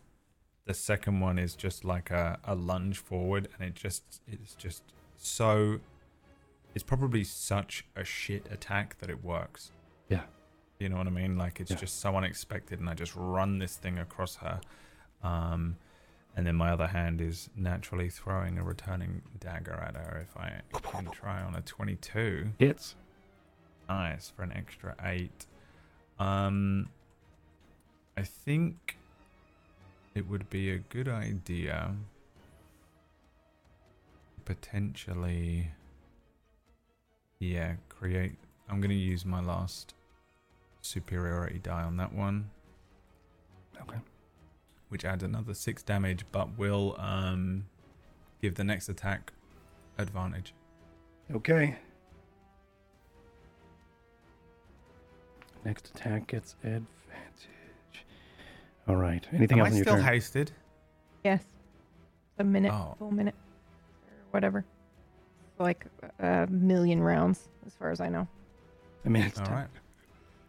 the 0.65 0.73
second 0.73 1.19
one 1.19 1.37
is 1.37 1.55
just 1.55 1.83
like 1.83 2.09
a, 2.09 2.39
a 2.45 2.55
lunge 2.55 2.97
forward, 2.97 3.49
and 3.53 3.67
it 3.67 3.75
just 3.75 4.21
it's 4.27 4.55
just 4.55 4.81
so. 5.17 5.79
It's 6.73 6.83
probably 6.83 7.23
such 7.23 7.85
a 7.95 8.03
shit 8.05 8.45
attack 8.51 8.97
that 8.99 9.09
it 9.09 9.23
works. 9.23 9.71
Yeah. 10.07 10.21
You 10.79 10.87
know 10.87 10.97
what 10.97 11.07
I 11.07 11.09
mean? 11.09 11.37
Like 11.37 11.59
it's 11.59 11.71
Yeah. 11.71 11.77
just 11.77 11.99
so 11.99 12.15
unexpected, 12.15 12.79
and 12.79 12.89
I 12.89 12.93
just 12.93 13.13
run 13.15 13.59
this 13.59 13.75
thing 13.75 13.97
across 13.99 14.35
her. 14.37 14.61
Um, 15.21 15.75
and 16.37 16.47
then 16.47 16.55
my 16.55 16.69
other 16.71 16.87
hand 16.87 17.19
is 17.19 17.49
naturally 17.55 18.09
throwing 18.09 18.57
a 18.57 18.63
returning 18.63 19.21
dagger 19.39 19.73
at 19.73 19.95
her. 19.97 20.25
If 20.29 20.37
I 20.37 20.61
can 20.81 21.05
try 21.11 21.41
on 21.41 21.55
a 21.55 21.61
22, 21.61 22.51
Hits. 22.59 22.95
nice 23.89 24.29
for 24.29 24.43
an 24.43 24.53
extra 24.53 24.95
eight. 25.03 25.47
Um, 26.19 26.87
I 28.17 28.23
think 28.23 28.97
it 30.15 30.27
would 30.29 30.49
be 30.49 30.71
a 30.71 30.77
good 30.77 31.07
idea 31.07 31.95
potentially 34.45 35.69
yeah 37.39 37.75
create 37.87 38.33
i'm 38.67 38.81
going 38.81 38.89
to 38.89 38.95
use 38.95 39.23
my 39.23 39.39
last 39.39 39.93
superiority 40.81 41.59
die 41.59 41.83
on 41.83 41.97
that 41.97 42.11
one 42.13 42.49
Okay. 43.81 43.99
which 44.89 45.05
adds 45.05 45.23
another 45.23 45.53
six 45.53 45.83
damage 45.83 46.25
but 46.31 46.57
will 46.57 46.95
um 46.99 47.65
give 48.41 48.55
the 48.55 48.63
next 48.63 48.89
attack 48.89 49.31
advantage 49.97 50.53
Okay. 51.35 51.77
Next 55.63 55.89
attack 55.89 56.25
gets 56.25 56.55
advantage. 56.63 56.87
All 58.89 58.95
right. 58.97 59.25
Anything 59.31 59.59
am 59.59 59.65
else 59.65 59.67
i 59.67 59.71
in 59.71 59.75
your 59.77 59.83
still 59.85 59.95
turn? 59.97 60.03
Uh, 60.03 60.07
hasted 60.07 60.51
Yes. 61.23 61.43
A 62.39 62.43
minute, 62.43 62.71
Oh. 62.73 62.95
full 62.97 63.11
minute, 63.11 63.35
or 64.07 64.13
whatever. 64.31 64.65
Like 65.59 65.85
a 66.19 66.47
million 66.49 67.01
rounds, 67.03 67.47
as 67.67 67.75
far 67.75 67.91
as 67.91 68.01
I 68.01 68.09
know. 68.09 68.27
I 69.05 69.09
mean, 69.09 69.23
it's 69.23 69.37
all 69.39 69.45
ten. 69.45 69.55
right 69.55 69.67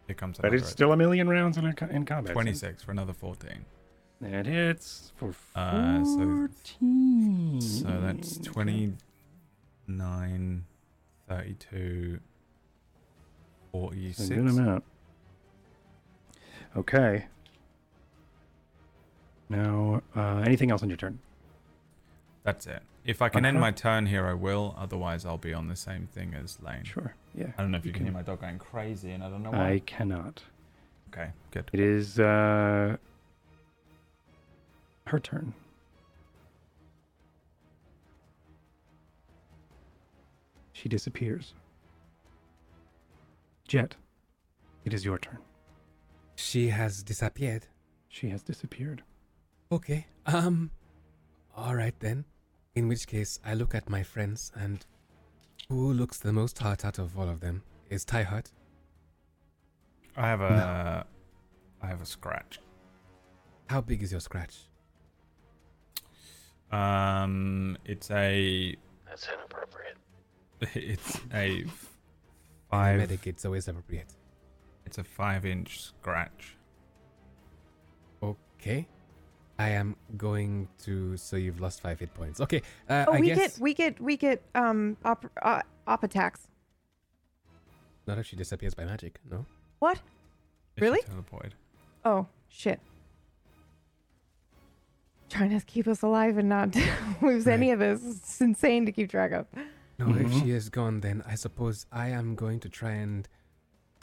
here 0.07 0.15
comes 0.15 0.37
But 0.39 0.53
it's 0.53 0.69
still 0.69 0.91
a 0.93 0.97
million 0.97 1.29
rounds 1.29 1.57
in, 1.57 1.65
a, 1.65 1.73
in 1.89 2.05
combat. 2.05 2.27
so 2.29 2.33
26 2.33 2.83
for 2.83 2.91
another 2.91 3.13
14 3.13 3.63
That 4.21 4.45
hits 4.47 5.13
for 5.15 5.33
Uh, 5.55 6.03
so- 6.03 6.17
14. 6.17 7.61
So 7.61 8.01
that's 8.01 8.37
29, 8.39 10.65
32, 11.29 12.15
It's 12.15 12.21
46. 13.71 14.29
a 14.29 14.33
good 14.35 14.47
amount. 14.47 14.83
Okay. 16.75 17.27
Now, 19.51 20.01
uh, 20.15 20.43
anything 20.45 20.71
else 20.71 20.81
on 20.81 20.87
your 20.89 20.95
turn? 20.97 21.19
That's 22.43 22.65
it. 22.67 22.81
If 23.03 23.21
I 23.21 23.27
can 23.27 23.45
end 23.45 23.57
Uh-huh. 23.57 23.65
my 23.67 23.71
turn 23.71 24.05
here, 24.05 24.25
I 24.25 24.33
will. 24.33 24.73
Otherwise, 24.77 25.25
I'll 25.25 25.37
be 25.37 25.53
on 25.53 25.67
the 25.67 25.75
same 25.75 26.07
thing 26.07 26.33
as 26.33 26.61
Lane. 26.61 26.85
Sure. 26.85 27.13
Yeah. 27.35 27.51
I 27.57 27.61
don't 27.61 27.71
know 27.71 27.77
if 27.77 27.83
you, 27.85 27.89
You 27.89 27.93
can, 27.95 28.05
hear 28.05 28.13
my 28.13 28.21
dog 28.21 28.39
going 28.39 28.59
crazy, 28.59 29.11
and 29.11 29.21
I 29.23 29.29
don't 29.29 29.43
know 29.43 29.51
why. 29.51 29.71
I 29.73 29.79
cannot. 29.79 30.41
Okay, 31.09 31.31
good. 31.51 31.69
It 31.73 31.81
is 31.81 32.17
uh, 32.17 32.95
her 35.07 35.19
turn. 35.19 35.53
She 40.71 40.87
disappears. 40.87 41.53
Jet, 43.67 43.95
it 44.85 44.93
is 44.93 45.03
your 45.05 45.17
turn. 45.19 45.39
She 46.35 46.69
has 46.69 47.03
disappeared. 47.03 47.67
She 48.07 48.29
has 48.29 48.41
disappeared. 48.43 49.03
Okay. 49.71 50.05
Um. 50.25 50.71
All 51.55 51.75
right 51.75 51.95
then. 51.99 52.25
In 52.75 52.87
which 52.87 53.07
case, 53.07 53.39
I 53.45 53.53
look 53.53 53.75
at 53.75 53.89
my 53.89 54.03
friends 54.03 54.51
and 54.55 54.85
who 55.67 55.91
looks 55.93 56.17
the 56.19 56.31
most 56.31 56.59
hurt 56.59 56.85
out 56.85 56.99
of 56.99 57.17
all 57.17 57.27
of 57.29 57.41
them 57.41 57.63
is 57.89 58.05
Ty 58.05 58.23
hurt. 58.23 58.51
I 60.15 60.27
have 60.27 60.41
a, 60.41 61.05
I 61.81 61.87
have 61.87 62.01
a 62.01 62.05
scratch. 62.05 62.59
How 63.67 63.81
big 63.81 64.03
is 64.03 64.11
your 64.11 64.21
scratch? 64.21 64.55
Um, 66.71 67.77
it's 67.85 68.09
a, 68.11 68.75
That's 69.07 69.27
inappropriate. 69.27 69.97
it's 70.75 71.19
a 71.33 71.45
In 71.61 71.71
five. 72.69 72.97
medic, 72.99 73.27
it's 73.27 73.43
always 73.45 73.67
appropriate. 73.67 74.13
It's 74.85 74.97
a 74.97 75.03
five-inch 75.03 75.81
scratch. 75.81 76.55
Okay. 78.23 78.87
I 79.67 79.69
am 79.81 79.95
going 80.17 80.67
to. 80.85 81.15
So 81.17 81.35
you've 81.37 81.59
lost 81.61 81.81
five 81.81 81.99
hit 81.99 82.13
points. 82.13 82.39
Okay. 82.41 82.61
Uh, 82.89 83.05
Oh, 83.07 83.13
I 83.13 83.19
we 83.19 83.27
guess 83.27 83.37
get 83.37 83.61
we 83.61 83.73
get 83.73 83.93
we 84.01 84.17
get 84.17 84.39
um 84.55 84.97
op 85.03 85.25
uh, 85.41 85.61
op 85.87 86.03
attacks. 86.03 86.47
not 88.07 88.17
if 88.17 88.25
she 88.25 88.35
disappears 88.35 88.73
by 88.75 88.85
magic. 88.85 89.19
No. 89.29 89.45
What? 89.79 89.97
If 90.75 90.81
Really? 90.81 91.01
Teleported. 91.01 91.53
Oh 92.03 92.25
shit! 92.49 92.79
Trying 95.29 95.57
to 95.57 95.65
keep 95.65 95.87
us 95.87 96.01
alive 96.01 96.37
and 96.37 96.49
not 96.49 96.75
lose 97.21 97.47
any 97.47 97.71
of 97.71 97.81
us. 97.81 97.99
It's 98.03 98.41
insane 98.41 98.85
to 98.85 98.91
keep 98.91 99.09
track 99.11 99.31
of. 99.31 99.45
No, 99.97 100.09
if 100.09 100.27
Mhm. 100.27 100.41
she 100.41 100.51
is 100.51 100.69
gone, 100.69 100.99
then 101.01 101.21
I 101.25 101.35
suppose 101.35 101.85
I 101.91 102.09
am 102.09 102.35
going 102.35 102.59
to 102.61 102.69
try 102.69 102.91
and. 102.91 103.27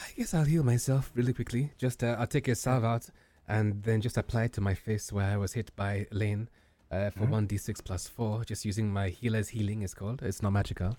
I 0.01 0.05
guess 0.15 0.33
I'll 0.33 0.45
heal 0.45 0.63
myself 0.63 1.11
really 1.13 1.33
quickly. 1.33 1.71
Just 1.77 2.03
uh, 2.03 2.15
I'll 2.17 2.25
take 2.27 2.47
a 2.47 2.55
salve 2.55 2.85
out 2.85 3.09
and 3.49 3.83
then 3.83 3.99
just 3.99 4.15
apply 4.17 4.43
it 4.45 4.53
to 4.53 4.61
my 4.61 4.73
face 4.75 5.11
where 5.11 5.29
I 5.33 5.37
was 5.37 5.53
hit 5.53 5.75
by 5.75 6.07
Lane 6.11 6.47
uh, 6.91 7.09
for 7.09 7.25
Mhm. 7.25 7.29
one 7.29 7.47
d6 7.47 7.81
plus 7.83 8.07
four. 8.07 8.45
Just 8.45 8.63
using 8.63 8.93
my 8.93 9.09
healer's 9.09 9.49
healing 9.49 9.81
is 9.81 9.93
called. 9.93 10.21
It's 10.23 10.41
not 10.41 10.51
magical. 10.51 10.97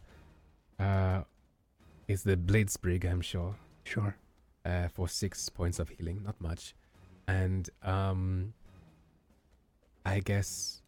Uh, 0.79 1.23
it's 2.09 2.23
the 2.25 2.37
blade 2.37 2.69
sprig, 2.71 3.05
I'm 3.07 3.21
sure. 3.23 3.55
Sure. 3.85 4.15
Uh, 4.65 4.89
for 4.89 5.09
six 5.09 5.49
points 5.49 5.79
of 5.79 5.89
healing, 5.89 6.23
not 6.25 6.39
much. 6.41 6.75
And 7.27 7.71
um, 7.83 8.53
I 10.05 10.21
guess 10.21 10.83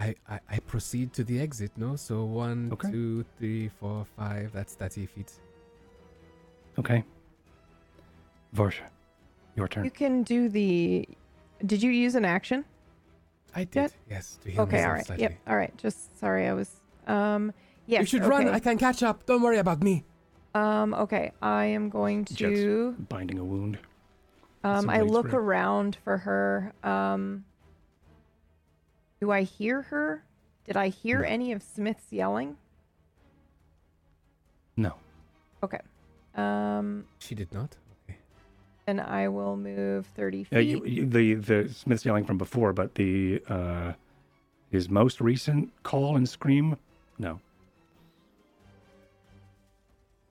I, 0.00 0.14
I 0.28 0.40
I 0.48 0.58
proceed 0.60 1.12
to 1.14 1.24
the 1.24 1.40
exit. 1.40 1.72
No, 1.76 1.96
so 1.96 2.24
one, 2.24 2.70
Okay. 2.72 2.90
two, 2.90 3.24
three, 3.38 3.68
four, 3.68 4.04
five. 4.16 4.52
That's 4.52 4.74
thirty 4.74 5.06
feet. 5.06 5.32
Okay. 6.78 7.04
Varsha, 8.54 8.86
your 9.56 9.68
turn. 9.68 9.84
You 9.84 9.90
can 9.90 10.22
do 10.22 10.48
the. 10.48 11.08
Did 11.64 11.82
you 11.82 11.90
use 11.90 12.14
an 12.14 12.24
action? 12.24 12.64
I 13.54 13.64
did. 13.64 13.72
Jet? 13.72 13.92
Yes. 14.10 14.38
To 14.42 14.50
heal 14.50 14.62
Okay, 14.62 14.82
All 14.82 14.92
right. 14.92 15.06
slightly. 15.06 15.22
Yep. 15.24 15.38
All 15.46 15.56
right. 15.56 15.76
Just 15.76 16.18
sorry, 16.18 16.48
I 16.48 16.52
was. 16.54 16.80
Um. 17.06 17.52
Yes. 17.86 18.00
you 18.00 18.06
should 18.06 18.24
run. 18.26 18.48
I 18.48 18.58
can 18.60 18.78
catch 18.78 19.02
up. 19.02 19.26
Don't 19.26 19.42
worry 19.42 19.58
about 19.58 19.82
me. 19.82 20.04
Um. 20.54 20.94
Okay. 20.94 21.32
I 21.42 21.66
am 21.66 21.88
going 21.90 22.24
Jet's 22.24 22.38
to. 22.38 22.96
Binding 23.08 23.38
a 23.38 23.44
wound. 23.44 23.78
Um. 24.64 24.88
I 24.88 25.00
look 25.02 25.32
around 25.34 25.96
for 26.04 26.18
her. 26.18 26.72
Um. 26.82 27.44
Do 29.20 29.30
I 29.30 29.42
hear 29.42 29.82
her? 29.82 30.24
Did 30.64 30.76
I 30.76 30.88
hear 30.88 31.20
No. 31.20 31.28
any 31.28 31.52
of 31.52 31.62
Smith's 31.62 32.12
yelling? 32.12 32.56
No. 34.76 34.94
Okay. 35.62 35.80
Um. 36.34 37.04
She 37.18 37.34
did 37.34 37.52
not. 37.52 37.76
Okay. 38.88 38.96
Then 38.96 39.00
I 39.00 39.28
will 39.28 39.56
move 39.56 40.06
thirty 40.06 40.44
feet. 40.44 40.56
Uh, 40.56 40.60
you, 40.60 40.84
you, 40.84 41.06
the 41.06 41.34
the 41.34 41.68
Smith's 41.68 42.04
yelling 42.04 42.24
from 42.24 42.38
before, 42.38 42.72
but 42.72 42.94
the 42.96 43.42
uh, 43.48 43.92
his 44.70 44.88
most 44.88 45.20
recent 45.20 45.70
call 45.82 46.16
and 46.16 46.28
scream. 46.28 46.76
No. 47.18 47.40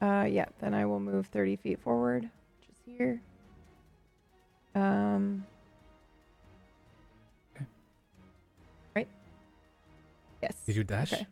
Uh, 0.02 0.28
yeah. 0.30 0.45
Then 0.60 0.73
I 0.73 0.86
will 0.86 0.99
move 0.99 1.28
thirty 1.28 1.56
feet 1.56 1.80
forward, 1.80 2.23
which 2.23 2.69
is 2.69 2.78
here. 2.98 3.22
Um. 4.76 5.45
Okay. 7.56 7.65
Right. 8.95 9.07
Yes. 10.41 10.56
Did 10.65 10.76
you 10.76 10.84
dash? 10.84 11.14
Okay. 11.14 11.28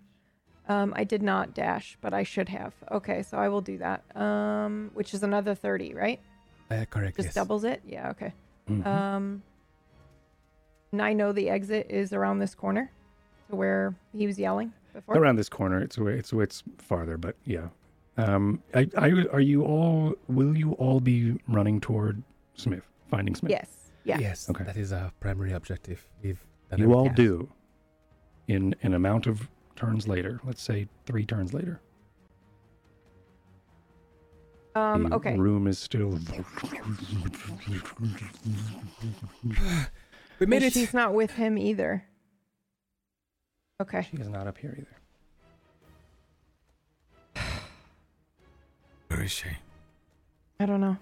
Um, 0.70 0.94
I 0.96 1.04
did 1.04 1.24
not 1.24 1.56
dash, 1.56 1.98
but 2.00 2.14
I 2.14 2.22
should 2.22 2.48
have. 2.50 2.76
Okay, 2.92 3.24
so 3.24 3.38
I 3.40 3.50
will 3.50 3.62
do 3.62 3.80
that. 3.80 4.04
Um, 4.16 4.92
which 4.94 5.16
is 5.16 5.24
another 5.24 5.56
thirty, 5.56 5.96
right? 5.96 6.20
Uh, 6.70 6.86
correct. 6.90 7.18
Just 7.18 7.28
yes. 7.28 7.36
doubles 7.36 7.64
it. 7.64 7.82
Yeah. 7.86 8.10
Okay. 8.12 8.34
Mhm. 8.70 8.86
Um. 8.86 9.44
And 10.92 11.02
I 11.02 11.14
know 11.14 11.32
the 11.32 11.50
exit 11.50 11.88
is 11.90 12.14
around 12.14 12.40
this 12.40 12.56
corner, 12.56 12.92
to 13.50 13.56
where 13.56 13.96
he 14.12 14.26
was 14.26 14.40
yelling 14.40 14.74
before. 14.94 15.18
Around 15.18 15.36
this 15.36 15.50
corner, 15.50 15.80
it's 15.82 15.98
way 15.98 16.14
it's 16.14 16.34
it's 16.34 16.64
farther, 16.78 17.18
but 17.18 17.36
yeah. 17.46 17.68
Um, 18.18 18.62
I, 18.74 18.90
I 18.98 19.10
are 19.32 19.40
you 19.40 19.64
all? 19.64 20.16
Will 20.28 20.58
you 20.58 20.74
all 20.74 21.00
be 21.00 21.40
running 21.48 21.80
toward 21.80 22.22
Smith, 22.56 22.84
finding 23.10 23.36
Smith? 23.36 23.52
Yes. 23.52 23.92
Yeah. 24.04 24.20
Yes. 24.20 24.50
Okay. 24.50 24.64
That 24.64 24.78
is 24.78 24.92
our 24.92 25.12
primary 25.20 25.54
objective. 25.54 26.06
We've 26.24 26.44
done 26.70 26.80
You 26.80 26.94
all 26.94 27.06
everything. 27.08 27.26
do. 27.26 27.50
In 28.48 28.76
an 28.82 28.94
amount 28.96 29.28
of 29.28 29.48
turns 29.76 30.08
later, 30.08 30.42
let's 30.44 30.62
say 30.62 30.88
three 31.06 31.26
turns 31.26 31.54
later. 31.54 31.80
Um. 34.80 35.10
the 35.10 35.16
Okay. 35.16 35.38
room 35.38 35.68
is 35.68 35.78
still. 35.78 36.18
We 40.40 40.46
made 40.46 40.58
And 40.58 40.66
it. 40.66 40.74
She's 40.74 40.94
not 40.94 41.14
with 41.14 41.32
him 41.32 41.58
either. 41.58 42.06
Okay. 43.82 44.08
She 44.10 44.18
is 44.18 44.30
not 44.30 44.48
up 44.48 44.58
here 44.58 44.76
either. 44.78 44.96
Where 49.08 49.22
is 49.24 49.32
she? 49.32 49.50
I 50.60 50.66
don't 50.66 50.82
know. 50.82 50.98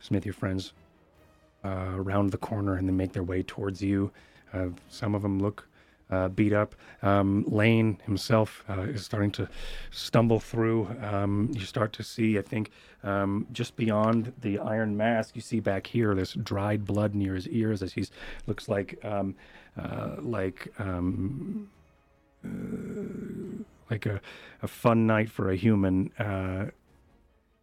Smith, 0.00 0.24
your 0.24 0.34
friends 0.34 0.72
uh, 1.64 1.94
round 1.96 2.30
the 2.30 2.38
corner 2.38 2.74
and 2.74 2.88
they 2.88 2.92
make 2.92 3.12
their 3.12 3.22
way 3.22 3.42
towards 3.42 3.82
you. 3.82 4.10
Uh, 4.52 4.68
some 4.88 5.14
of 5.14 5.22
them 5.22 5.40
look 5.40 5.68
uh, 6.10 6.28
beat 6.28 6.52
up. 6.52 6.74
Um, 7.02 7.44
Lane 7.46 7.98
himself 8.04 8.64
uh, 8.68 8.82
is 8.82 9.04
starting 9.04 9.30
to 9.32 9.48
stumble 9.90 10.40
through. 10.40 10.88
Um, 11.02 11.50
you 11.52 11.64
start 11.64 11.92
to 11.94 12.02
see, 12.02 12.38
I 12.38 12.42
think, 12.42 12.70
um, 13.02 13.46
just 13.52 13.76
beyond 13.76 14.32
the 14.40 14.58
iron 14.58 14.96
mask, 14.96 15.34
you 15.34 15.42
see 15.42 15.60
back 15.60 15.86
here 15.86 16.14
this 16.14 16.34
dried 16.34 16.84
blood 16.84 17.14
near 17.14 17.34
his 17.34 17.48
ears 17.48 17.82
as 17.82 17.92
he's 17.92 18.10
looks 18.46 18.68
like 18.68 19.04
um, 19.04 19.34
uh, 19.76 20.16
like 20.18 20.72
um, 20.78 21.68
uh, 22.44 23.62
like 23.90 24.06
a, 24.06 24.20
a 24.62 24.68
fun 24.68 25.06
night 25.06 25.30
for 25.30 25.50
a 25.50 25.56
human 25.56 26.10
uh, 26.18 26.66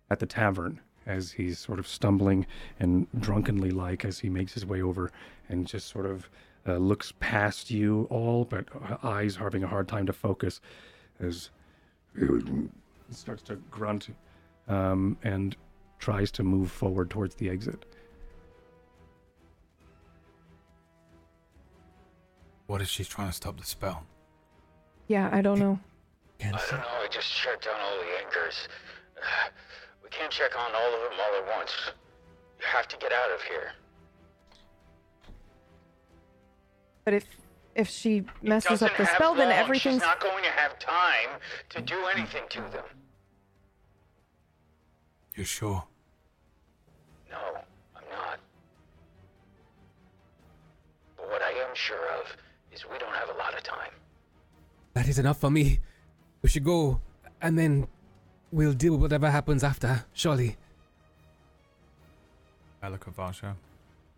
at 0.10 0.20
the 0.20 0.26
tavern 0.26 0.80
as 1.06 1.34
he's 1.34 1.60
sort 1.60 1.80
of 1.80 1.88
stumbling 1.88 2.46
and 2.80 3.08
drunkenly 3.20 3.72
like 3.72 4.06
as 4.06 4.20
he 4.20 4.30
makes 4.30 4.54
his 4.54 4.66
way 4.66 4.82
over 4.82 5.12
and 5.50 5.68
just 5.68 5.88
sort 5.90 6.06
of 6.06 6.30
uh, 6.68 6.78
looks 6.78 7.14
past 7.20 7.70
you 7.72 8.08
all, 8.10 8.46
but 8.46 8.66
eyes 9.04 9.36
having 9.36 9.64
a 9.64 9.68
hard 9.68 9.88
time 9.88 10.06
to 10.06 10.14
focus 10.14 10.62
as 11.20 11.50
he 12.18 12.26
starts 13.12 13.44
to 13.44 13.56
grunt 13.70 14.10
um, 14.68 15.18
and 15.24 15.56
tries 16.00 16.32
to 16.32 16.44
move 16.44 16.72
forward 16.72 17.10
towards 17.10 17.36
the 17.36 17.50
exit. 17.50 17.86
What 22.68 22.82
if 22.82 22.88
she's 22.88 23.08
trying 23.08 23.28
to 23.28 23.34
stop 23.34 23.60
the 23.60 23.66
spell? 23.66 24.06
Yeah, 25.08 25.30
I 25.32 25.42
don't 25.42 25.60
know. 25.60 25.80
I 26.42 26.52
don't 26.52 26.72
know, 26.72 26.78
I 26.78 27.08
just 27.10 27.28
shut 27.28 27.62
down 27.62 27.76
all 27.80 27.98
the 27.98 28.26
anchors. 28.26 28.68
We 30.04 30.10
can't 30.20 30.32
check 30.32 30.52
on 30.56 30.72
all 30.76 30.94
of 30.94 31.10
them 31.10 31.20
all 31.20 31.42
at 31.42 31.58
once. 31.58 31.72
You 32.60 32.66
have 32.68 32.88
to 32.90 32.98
get 32.98 33.12
out 33.12 33.32
of 33.32 33.42
here. 33.42 33.72
But 37.06 37.14
if 37.16 37.26
if 37.76 37.90
she 37.90 38.24
messes 38.42 38.82
up 38.84 38.92
doesn't 38.92 38.98
the 38.98 39.06
have 39.06 39.16
spell, 39.16 39.34
then 39.36 39.50
long. 39.50 39.58
everything's 39.58 39.96
She's 39.96 40.02
not 40.02 40.20
going 40.20 40.44
to 40.44 40.50
have 40.52 40.78
time 40.80 41.40
to 41.70 41.82
do 41.82 42.06
anything 42.16 42.44
to 42.50 42.62
them. 42.72 42.86
You're 45.36 45.46
sure? 45.46 45.84
No, 47.32 47.38
I'm 47.96 48.04
not. 48.12 48.40
But 51.18 51.30
what 51.30 51.42
I 51.42 51.50
am 51.50 51.74
sure 51.74 52.08
of 52.20 52.38
is 52.72 52.86
we 52.86 53.00
don't 53.00 53.14
have 53.14 53.30
a 53.30 53.38
lot 53.40 53.56
of 53.56 53.64
time. 53.64 53.92
That 54.94 55.08
is 55.08 55.18
enough 55.18 55.40
for 55.40 55.50
me. 55.50 55.80
We 56.44 56.50
should 56.50 56.64
go, 56.64 57.02
and 57.42 57.58
then 57.58 57.88
we'll 58.52 58.74
deal 58.74 58.94
with 58.94 59.02
whatever 59.02 59.32
happens 59.32 59.64
after, 59.64 60.06
surely. 60.14 60.58
I 62.84 62.90
look 62.90 63.08
at 63.08 63.16
Varsha. 63.16 63.56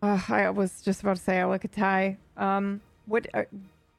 Uh, 0.01 0.19
I 0.29 0.49
was 0.49 0.81
just 0.81 1.01
about 1.01 1.17
to 1.17 1.21
say 1.21 1.39
I 1.39 1.45
look 1.45 1.65
at 1.65 1.71
Ty. 1.71 2.17
Um, 2.37 2.81
what 3.05 3.27
uh, 3.33 3.43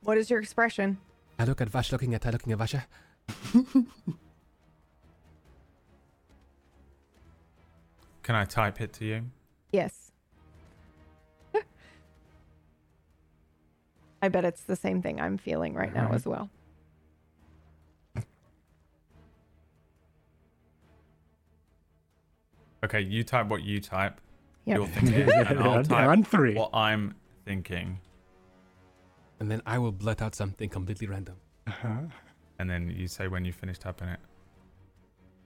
what 0.02 0.18
is 0.18 0.30
your 0.30 0.40
expression? 0.40 0.98
I 1.38 1.44
look 1.44 1.60
at 1.60 1.68
Vash 1.68 1.92
looking 1.92 2.14
at 2.14 2.24
her 2.24 2.32
looking 2.32 2.52
at 2.52 2.58
Varsha. 2.58 2.84
Can 8.22 8.34
I 8.34 8.44
type 8.44 8.80
it 8.80 8.92
to 8.94 9.04
you? 9.04 9.22
Yes. 9.72 10.10
I 14.22 14.28
bet 14.28 14.44
it's 14.44 14.62
the 14.62 14.76
same 14.76 15.00
thing 15.02 15.20
I'm 15.20 15.38
feeling 15.38 15.74
right 15.74 15.94
now 15.94 16.10
as 16.12 16.26
well. 16.26 16.50
Okay, 22.84 23.00
you 23.00 23.24
type 23.24 23.46
what 23.46 23.62
you 23.62 23.80
type. 23.80 24.20
Yep. 24.66 24.76
You're 24.78 24.86
thinking, 24.88 25.20
and 25.46 25.58
I'll 25.60 25.70
On- 25.78 25.84
type 25.84 26.08
on 26.08 26.24
three. 26.24 26.54
what 26.54 26.70
I'm 26.74 27.14
thinking, 27.44 28.00
And 29.40 29.50
then 29.50 29.62
I 29.66 29.78
will 29.78 29.92
blurt 29.92 30.20
out 30.22 30.34
something 30.34 30.68
completely 30.68 31.06
random. 31.06 31.36
Uh-huh. 31.66 32.02
and 32.60 32.70
then 32.70 32.90
you 32.90 33.08
say 33.08 33.26
when 33.28 33.44
you 33.44 33.52
finish 33.52 33.78
typing 33.78 34.08
it. 34.08 34.20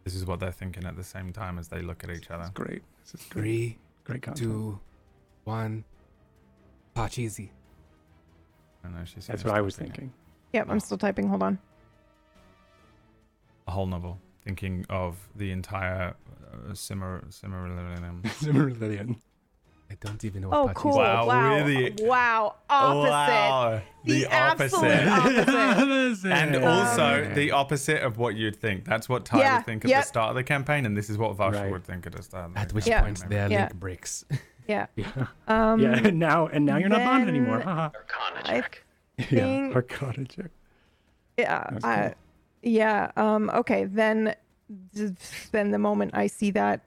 This 0.04 0.14
is 0.14 0.24
what 0.26 0.40
they're 0.40 0.52
thinking 0.52 0.84
at 0.84 0.96
the 0.96 1.04
same 1.04 1.32
time 1.32 1.58
as 1.58 1.68
they 1.68 1.82
look 1.82 2.02
at 2.04 2.10
each 2.10 2.30
other. 2.30 2.42
That's 2.44 2.50
great. 2.54 2.82
This 3.04 3.14
is 3.20 3.26
great. 3.28 3.42
Three, 3.42 3.78
Great 4.04 4.22
content. 4.22 4.38
two, 4.50 4.80
one. 5.44 5.84
Parcheesi. 6.96 7.50
And 8.82 8.94
then 8.96 9.04
she's 9.04 9.26
That's 9.26 9.44
what 9.44 9.54
I 9.54 9.60
was 9.60 9.74
typing 9.74 9.86
it. 9.92 9.96
thinking. 9.96 10.12
Yep, 10.54 10.66
I'm 10.70 10.80
still 10.80 10.96
typing. 10.98 11.28
Hold 11.28 11.42
on. 11.42 11.58
A 13.66 13.70
whole 13.70 13.86
novel, 13.86 14.18
thinking 14.44 14.86
of 14.88 15.28
the 15.34 15.50
entire 15.50 16.14
uh, 16.52 16.74
simmer 16.74 17.24
Cimmerillion. 17.30 18.22
Cimmerillion. 18.24 19.16
I 19.92 19.96
don't 20.00 20.24
even 20.24 20.42
know 20.42 20.50
what 20.50 20.70
Oh, 20.70 20.72
cool! 20.74 20.92
is. 20.92 20.96
Wow, 20.98 21.26
Wow! 21.26 21.54
really? 21.64 21.94
Wow! 22.00 22.54
Opposite. 22.70 23.10
Wow, 23.10 23.82
The, 24.04 24.26
absolute 24.26 25.08
opposite. 25.08 26.30
And 26.32 26.54
Um, 26.56 26.64
also 26.64 27.34
the 27.34 27.50
opposite 27.50 28.00
of 28.02 28.16
what 28.16 28.36
you'd 28.36 28.54
think. 28.54 28.84
That's 28.84 29.08
what 29.08 29.24
Ty 29.24 29.40
Yeah, 29.40 29.56
would 29.56 29.66
think 29.66 29.84
at 29.84 29.90
yep. 29.90 30.02
the 30.04 30.06
start 30.06 30.30
of 30.30 30.36
the 30.36 30.44
campaign, 30.44 30.86
and 30.86 30.96
this 30.96 31.10
is 31.10 31.18
what 31.18 31.36
Varsha 31.36 31.54
Right. 31.62 31.70
would 31.72 31.82
think 31.84 32.06
at 32.06 32.12
the 32.12 32.22
start. 32.22 32.46
Of 32.46 32.54
the 32.54 32.60
At 32.60 32.72
which 32.72 32.86
Yeah. 32.86 33.02
point 33.02 33.28
their 33.28 33.50
Yeah. 33.50 33.60
link 33.62 33.74
breaks. 33.74 34.24
Yeah. 34.68 34.86
Yeah. 34.94 35.26
Um, 35.48 35.80
yeah. 35.80 35.98
And 36.06 36.20
now, 36.20 36.46
and 36.46 36.64
now 36.64 36.76
you're 36.76 36.88
not 36.88 37.00
bonded 37.02 37.28
anymore. 37.30 37.58
then- 37.58 37.66
Arcana 37.68 38.42
check. 38.44 38.84
Yeah. 39.18 39.24
think- 39.26 39.74
Arcana 39.74 40.24
check. 40.26 40.50
Yeah. 41.36 41.66
I, 41.82 42.00
cool. 42.00 42.14
Yeah. 42.62 43.10
Um. 43.16 43.50
Okay. 43.50 43.84
Then, 43.84 44.34
then 45.52 45.70
the 45.70 45.78
moment 45.78 46.12
I 46.14 46.26
see 46.26 46.50
that, 46.52 46.80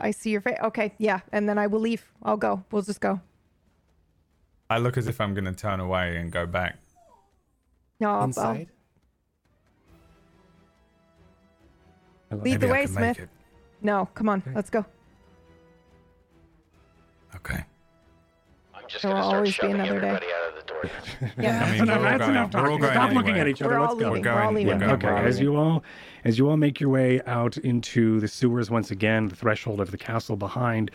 I 0.00 0.10
see 0.10 0.30
your 0.30 0.40
face. 0.40 0.58
Okay. 0.64 0.94
Yeah. 0.98 1.20
And 1.32 1.48
then 1.48 1.58
I 1.58 1.66
will 1.66 1.80
leave. 1.80 2.04
I'll 2.22 2.36
go. 2.36 2.64
We'll 2.70 2.82
just 2.82 3.00
go. 3.00 3.20
I 4.70 4.78
look 4.78 4.96
as 4.96 5.06
if 5.06 5.20
I'm 5.20 5.34
going 5.34 5.44
to 5.44 5.52
turn 5.52 5.80
away 5.80 6.16
and 6.16 6.30
go 6.32 6.46
back. 6.46 6.78
No. 8.00 8.08
I'll, 8.10 8.16
I'll 8.16 8.24
Inside? 8.24 8.68
I 12.30 12.34
love 12.36 12.44
Lead 12.44 12.54
it. 12.54 12.60
the 12.60 12.68
way, 12.68 12.86
Smith. 12.86 13.20
no. 13.82 14.08
Come 14.14 14.28
on. 14.30 14.42
Let's 14.54 14.70
go. 14.70 14.84
Okay. 17.36 17.64
I'm 18.94 19.00
just 19.00 19.02
There 19.04 19.10
gonna 19.12 19.22
will 19.22 19.28
start 19.30 19.36
always 19.36 19.48
be 19.50 19.52
shoving 19.54 19.80
another 19.80 20.00
day. 20.00 20.08
out 20.10 20.48
of 20.48 20.54
the 20.66 20.72
door. 20.72 20.82
Yeah. 21.38 21.56
I 21.56 21.58
That's 21.60 21.72
mean, 21.72 21.82
enough, 21.82 21.98
we're 21.98 22.02
that's 22.04 22.18
going- 22.18 22.30
enough 22.32 22.50
talking. 22.50 22.78
going 22.80 22.92
Stop 22.92 23.12
looking 23.12 23.38
at 23.38 23.48
each 23.48 23.62
other. 23.62 23.74
We're 23.74 23.80
Let's 23.80 23.92
all 23.94 23.98
go. 24.00 24.08
leaving. 24.10 24.24
We're 24.24 24.34
We're 24.34 24.40
all 24.42 24.52
going- 24.52 24.54
leaving. 24.66 24.80
we're 24.80 24.96
going. 24.96 25.14
Okay. 25.14 25.24
As 25.28 25.40
you 25.40 25.56
all, 25.56 25.84
as 26.24 26.38
you 26.38 26.50
all 26.50 26.56
make 26.56 26.78
your 26.80 26.90
way 26.90 27.20
out 27.26 27.56
into 27.58 28.20
the 28.20 28.28
sewers 28.28 28.70
once 28.70 28.90
again, 28.90 29.28
the 29.28 29.36
threshold 29.36 29.80
of 29.80 29.90
the 29.92 29.96
castle 29.98 30.36
behind, 30.36 30.90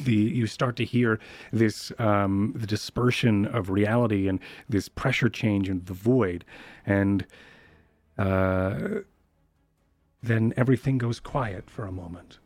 the 0.00 0.14
you 0.14 0.46
start 0.46 0.76
to 0.76 0.84
hear 0.84 1.18
this 1.52 1.92
um, 1.98 2.52
the 2.56 2.66
dispersion 2.66 3.46
of 3.46 3.68
reality 3.70 4.28
and 4.28 4.40
this 4.68 4.88
pressure 4.88 5.28
change 5.28 5.68
in 5.68 5.82
the 5.84 5.92
void, 5.94 6.44
and 6.86 7.26
uh, 8.18 8.78
then 10.22 10.54
everything 10.56 10.96
goes 10.98 11.20
quiet 11.20 11.68
for 11.68 11.84
a 11.86 11.92
moment. 11.92 12.38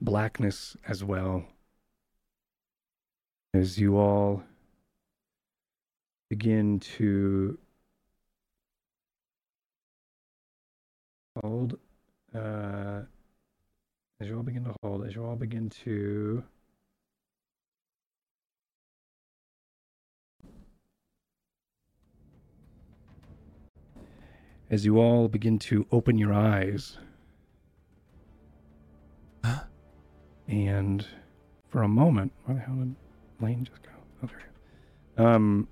Blackness 0.00 0.76
as 0.86 1.02
well. 1.02 1.44
As 3.54 3.78
you 3.78 3.96
all 3.96 4.42
begin 6.30 6.78
to 6.80 7.58
hold, 11.42 11.78
uh, 12.34 13.00
as 14.20 14.28
you 14.28 14.36
all 14.36 14.42
begin 14.42 14.64
to 14.64 14.74
hold, 14.82 15.06
as 15.06 15.14
you 15.14 15.24
all 15.24 15.36
begin 15.36 15.70
to 15.84 16.44
as 24.70 24.84
you 24.84 24.98
all 24.98 25.28
begin 25.28 25.58
to 25.58 25.86
open 25.90 26.18
your 26.18 26.32
eyes 26.32 26.98
Huh? 29.44 29.60
And 30.48 31.06
for 31.68 31.82
a 31.82 31.88
moment 31.88 32.32
where 32.44 32.56
the 32.56 32.62
hell 32.62 32.76
did 32.76 32.94
lane 33.40 33.64
just 33.64 33.82
go? 33.82 33.90
Oh 35.18 35.22
um 35.22 35.68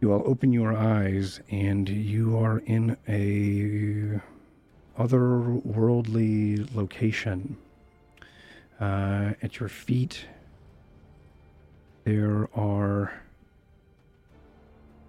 you 0.00 0.12
all 0.12 0.22
open 0.26 0.52
your 0.52 0.76
eyes 0.76 1.40
and 1.50 1.88
you 1.88 2.36
are 2.38 2.58
in 2.66 2.96
a 3.08 4.20
otherworldly 5.00 6.74
location. 6.74 7.56
Uh, 8.78 9.32
at 9.42 9.58
your 9.58 9.70
feet 9.70 10.26
there 12.04 12.48
are 12.54 13.12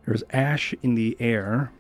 there's 0.06 0.24
ash 0.32 0.74
in 0.82 0.96
the 0.96 1.18
air 1.20 1.72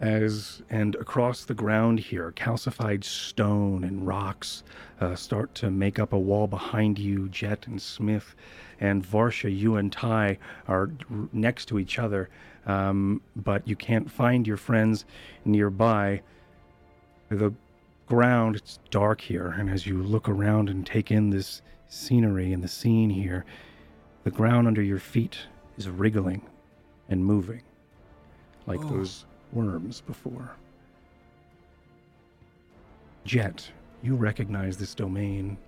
as 0.00 0.62
and 0.70 0.94
across 0.96 1.44
the 1.44 1.54
ground 1.54 1.98
here, 1.98 2.32
calcified 2.36 3.02
stone 3.02 3.82
and 3.84 4.06
rocks 4.06 4.62
uh, 5.00 5.14
start 5.14 5.54
to 5.56 5.70
make 5.70 5.98
up 5.98 6.12
a 6.12 6.18
wall 6.18 6.46
behind 6.46 6.98
you. 6.98 7.28
Jet 7.28 7.66
and 7.66 7.80
Smith 7.82 8.34
and 8.80 9.04
Varsha, 9.04 9.54
you 9.54 9.76
and 9.76 9.90
Ty 9.90 10.38
are 10.68 10.90
next 11.32 11.66
to 11.66 11.78
each 11.78 11.98
other, 11.98 12.28
um, 12.66 13.20
but 13.34 13.66
you 13.66 13.74
can't 13.74 14.10
find 14.10 14.46
your 14.46 14.56
friends 14.56 15.04
nearby. 15.44 16.22
The 17.28 17.52
ground 18.06 18.56
it's 18.56 18.78
dark 18.90 19.20
here, 19.20 19.48
and 19.58 19.68
as 19.68 19.86
you 19.86 20.02
look 20.02 20.28
around 20.28 20.68
and 20.70 20.86
take 20.86 21.10
in 21.10 21.30
this 21.30 21.60
scenery 21.88 22.52
and 22.52 22.62
the 22.62 22.68
scene 22.68 23.10
here, 23.10 23.44
the 24.24 24.30
ground 24.30 24.66
under 24.68 24.82
your 24.82 24.98
feet 24.98 25.38
is 25.76 25.88
wriggling 25.88 26.42
and 27.08 27.24
moving 27.24 27.62
like 28.66 28.80
Oh. 28.80 28.88
those 28.90 29.24
worms 29.52 30.00
before. 30.00 30.50
Jet, 33.24 33.70
you 34.02 34.14
recognize 34.14 34.76
this 34.76 34.94
domain 34.94 35.58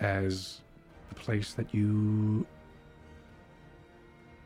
as 0.00 0.60
the 1.08 1.14
place 1.14 1.52
that 1.54 1.72
you 1.74 2.46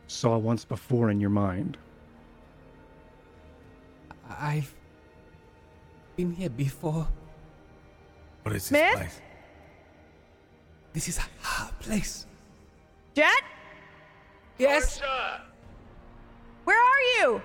saw 0.07 0.37
once 0.37 0.65
before 0.65 1.11
in 1.11 1.21
your 1.21 1.31
mind. 1.31 1.79
I've 4.29 4.73
been 6.17 6.33
here 6.33 6.51
before. 6.51 7.09
What 8.43 8.55
is 8.55 8.65
Smith? 8.65 8.83
this 8.91 8.99
place? 8.99 9.21
This 10.93 11.09
is 11.09 11.19
our 11.19 11.71
place. 11.81 12.27
Jet, 13.15 13.43
Yes. 14.59 15.01
where 16.65 16.79
are 16.79 17.01
you? 17.19 17.43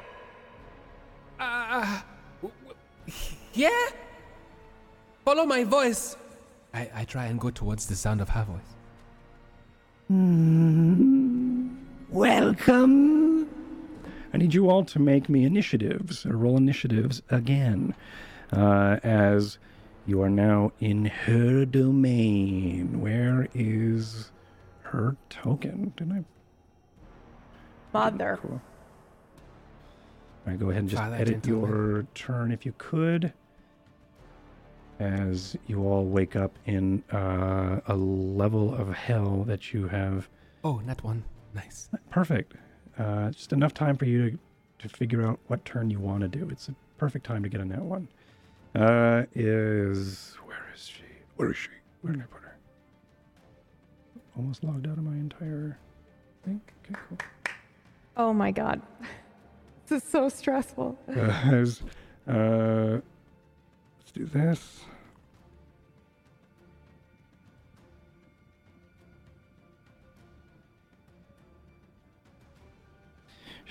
Uh, 1.40 2.02
w- 2.42 2.54
w- 2.64 2.76
yeah. 3.54 3.88
Follow 5.24 5.46
my 5.46 5.64
voice. 5.64 6.16
I, 6.74 6.90
I 6.94 7.04
try 7.06 7.26
and 7.26 7.40
go 7.40 7.50
towards 7.50 7.86
the 7.88 7.96
sound 7.96 8.22
of 8.22 8.30
her 8.30 8.44
voice. 8.44 8.62
Welcome. 12.10 13.48
I 14.34 14.38
need 14.38 14.54
you 14.54 14.70
all 14.70 14.84
to 14.86 15.00
make 15.00 15.30
me 15.30 15.46
initiatives, 15.46 16.26
or 16.26 16.36
roll 16.38 16.58
initiatives 16.58 17.22
again, 17.30 17.96
uh, 18.52 19.00
as 19.04 19.58
you 20.06 20.22
are 20.22 20.30
now 20.30 20.72
in 20.80 21.06
her 21.06 21.66
domain. 21.66 23.02
Where 23.02 23.48
is 23.54 24.32
her 24.84 25.16
token? 25.30 25.94
Did 25.98 26.12
I? 26.12 26.24
Mother. 27.94 28.38
Cool. 28.42 28.62
All 30.46 30.52
right, 30.52 30.60
go 30.60 30.70
ahead 30.70 30.82
and 30.82 30.90
just 30.90 31.02
Try 31.02 31.10
that, 31.10 31.22
edit 31.22 31.44
gentlemen. 31.44 31.70
your 31.70 32.08
turn 32.14 32.52
if 32.52 32.66
you 32.66 32.74
could. 32.78 33.34
As 35.00 35.58
you 35.68 35.84
all 35.84 36.06
wake 36.06 36.36
up 36.36 36.58
in 36.66 37.04
uh, 37.12 37.82
a 37.88 37.96
level 37.96 38.74
of 38.74 38.94
hell 38.94 39.44
that 39.48 39.74
you 39.74 39.88
have 39.88 40.30
Oh, 40.64 40.82
not 40.86 41.04
one. 41.04 41.24
Nice. 41.54 41.90
Perfect. 42.10 42.54
Uh, 42.98 43.30
just 43.32 43.54
enough 43.54 43.74
time 43.74 43.98
for 43.98 44.06
you 44.06 44.32
to, 44.32 44.40
to 44.88 44.90
figure 44.90 45.26
out 45.28 45.40
what 45.48 45.64
turn 45.66 45.90
you 45.90 46.00
want 46.00 46.22
to 46.22 46.28
do. 46.28 46.48
It's 46.50 46.70
a 46.70 46.76
perfect 46.98 47.26
time 47.26 47.44
to 47.44 47.50
get 47.50 47.60
on 47.62 47.68
that 47.70 47.82
one. 47.82 48.08
Uh, 48.74 49.24
is 49.36 50.36
where 50.46 50.66
is 50.74 50.88
she? 50.88 51.04
Where 51.36 51.52
is 51.52 51.58
she? 51.58 51.70
Where 52.02 52.14
did 52.14 52.22
I 52.22 52.26
put 52.26 52.42
her? 52.44 52.56
Almost 54.38 54.64
logged 54.64 54.88
out 54.88 54.98
of 54.98 55.04
my 55.04 55.14
entire 55.16 55.78
thing. 56.46 56.62
Okay, 56.86 57.00
cool. 57.10 57.18
Oh 58.18 58.34
my 58.34 58.52
god. 58.52 58.82
This 59.88 60.04
is 60.04 60.10
so 60.10 60.30
stressful. 60.30 60.98
Uh, 62.28 62.32
uh, 62.32 63.00
let's 64.00 64.12
do 64.14 64.26
this. 64.26 64.82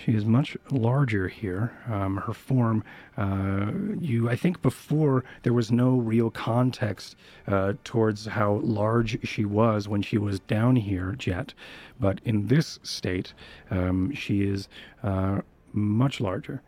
She 0.04 0.12
is 0.12 0.24
much 0.24 0.56
larger 0.70 1.28
here. 1.28 1.72
Um, 1.90 2.18
her 2.18 2.34
form, 2.34 2.84
uh, 3.16 3.72
you, 3.98 4.28
I 4.28 4.36
think 4.36 4.60
before 4.60 5.24
there 5.42 5.54
was 5.54 5.72
no 5.72 5.96
real 5.96 6.30
context 6.30 7.16
uh, 7.48 7.72
towards 7.84 8.26
how 8.26 8.60
large 8.62 9.26
she 9.26 9.44
was 9.44 9.88
when 9.88 10.02
she 10.02 10.18
was 10.18 10.40
down 10.40 10.76
here 10.76 11.16
yet. 11.24 11.54
But 11.98 12.20
in 12.24 12.48
this 12.48 12.78
state, 12.82 13.32
um, 13.70 14.12
she 14.14 14.42
is 14.42 14.68
uh, 15.02 15.40
much 15.74 16.20
larger. 16.20 16.62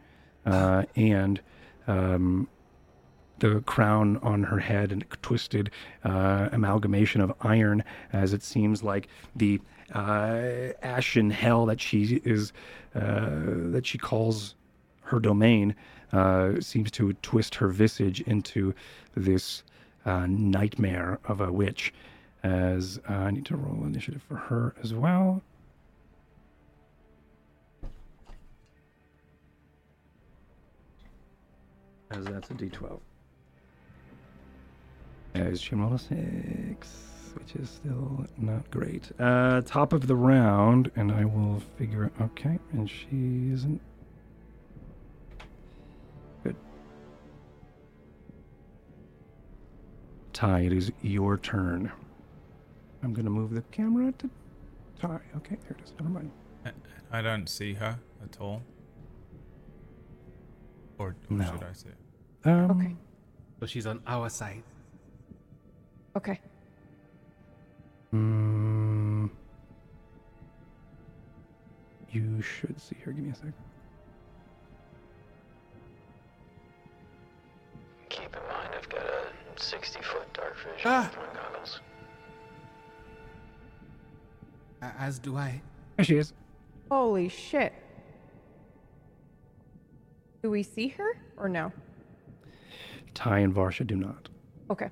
Uh, 0.44 0.84
and 0.96 1.40
um, 1.86 2.48
the 3.38 3.60
crown 3.62 4.16
on 4.18 4.44
her 4.44 4.58
head 4.58 4.92
and 4.92 5.04
twisted 5.22 5.70
uh, 6.04 6.48
amalgamation 6.52 7.20
of 7.20 7.32
iron, 7.40 7.84
as 8.12 8.32
it 8.32 8.42
seems 8.42 8.82
like 8.82 9.08
the 9.34 9.60
uh, 9.94 10.72
ashen 10.82 11.30
hell 11.30 11.66
that 11.66 11.80
she 11.80 12.20
is 12.24 12.52
uh, 12.94 13.30
that 13.70 13.86
she 13.86 13.98
calls 13.98 14.54
her 15.02 15.20
domain 15.20 15.74
uh, 16.12 16.60
seems 16.60 16.90
to 16.92 17.12
twist 17.14 17.56
her 17.56 17.68
visage 17.68 18.20
into 18.22 18.74
this 19.14 19.62
uh, 20.04 20.26
nightmare 20.28 21.18
of 21.24 21.40
a 21.40 21.52
witch. 21.52 21.92
As 22.42 23.00
uh, 23.08 23.12
I 23.12 23.30
need 23.32 23.46
to 23.46 23.56
roll 23.56 23.84
initiative 23.84 24.22
for 24.22 24.36
her 24.36 24.74
as 24.82 24.94
well. 24.94 25.42
As 32.10 32.24
that's 32.24 32.50
a 32.50 32.54
d12. 32.54 33.00
As 35.34 35.60
she 35.60 35.74
rolled 35.74 35.94
a 35.94 35.98
six, 35.98 37.32
which 37.34 37.56
is 37.56 37.68
still 37.68 38.24
not 38.38 38.70
great. 38.70 39.10
Uh, 39.18 39.60
top 39.62 39.92
of 39.92 40.06
the 40.06 40.14
round, 40.16 40.90
and 40.96 41.12
I 41.12 41.24
will 41.24 41.60
figure. 41.76 42.10
Okay, 42.20 42.58
and 42.72 42.88
she 42.88 43.50
isn't. 43.52 43.80
Good. 46.42 46.56
Ty, 50.32 50.60
it 50.60 50.72
is 50.72 50.92
your 51.02 51.36
turn. 51.36 51.92
I'm 53.02 53.12
gonna 53.12 53.30
move 53.30 53.52
the 53.52 53.62
camera 53.72 54.12
to 54.12 54.30
Ty. 54.98 55.20
Okay, 55.36 55.56
there 55.62 55.76
it 55.78 55.84
is. 55.84 55.92
Never 55.98 56.10
mind. 56.10 56.30
I 57.12 57.22
don't 57.22 57.48
see 57.48 57.74
her 57.74 57.98
at 58.22 58.40
all. 58.40 58.62
Or, 60.98 61.08
or 61.08 61.14
No. 61.36 61.44
should 61.44 61.62
I 61.62 61.72
say? 61.72 61.88
it? 61.90 62.48
Um, 62.48 62.70
Okay. 62.70 62.96
So 63.60 63.66
she's 63.66 63.86
on 63.86 64.00
our 64.06 64.28
side. 64.28 64.62
Okay. 66.16 66.38
Mm, 68.14 69.28
you 72.10 72.40
should 72.42 72.80
see 72.80 72.96
her. 73.04 73.12
Give 73.12 73.24
me 73.24 73.30
a 73.30 73.34
sec. 73.34 73.46
Keep 78.08 78.34
in 78.36 78.42
mind, 78.48 78.70
I've 78.76 78.88
got 78.88 79.02
a 79.02 79.60
60 79.60 80.00
foot 80.02 80.32
dark 80.32 80.56
vision 80.58 80.80
Ah. 80.84 81.10
with 81.10 81.16
my 81.34 81.34
goggles. 81.42 81.80
As 84.80 85.18
do 85.18 85.36
I. 85.36 85.60
There 85.96 86.04
she 86.04 86.16
is. 86.16 86.32
Holy 86.90 87.28
shit. 87.28 87.72
Do 90.46 90.50
we 90.50 90.62
see 90.62 90.86
her 90.86 91.18
or 91.36 91.48
no? 91.48 91.72
Ty 93.14 93.40
and 93.40 93.52
Varsha 93.52 93.84
do 93.84 93.96
not. 93.96 94.28
Okay. 94.70 94.90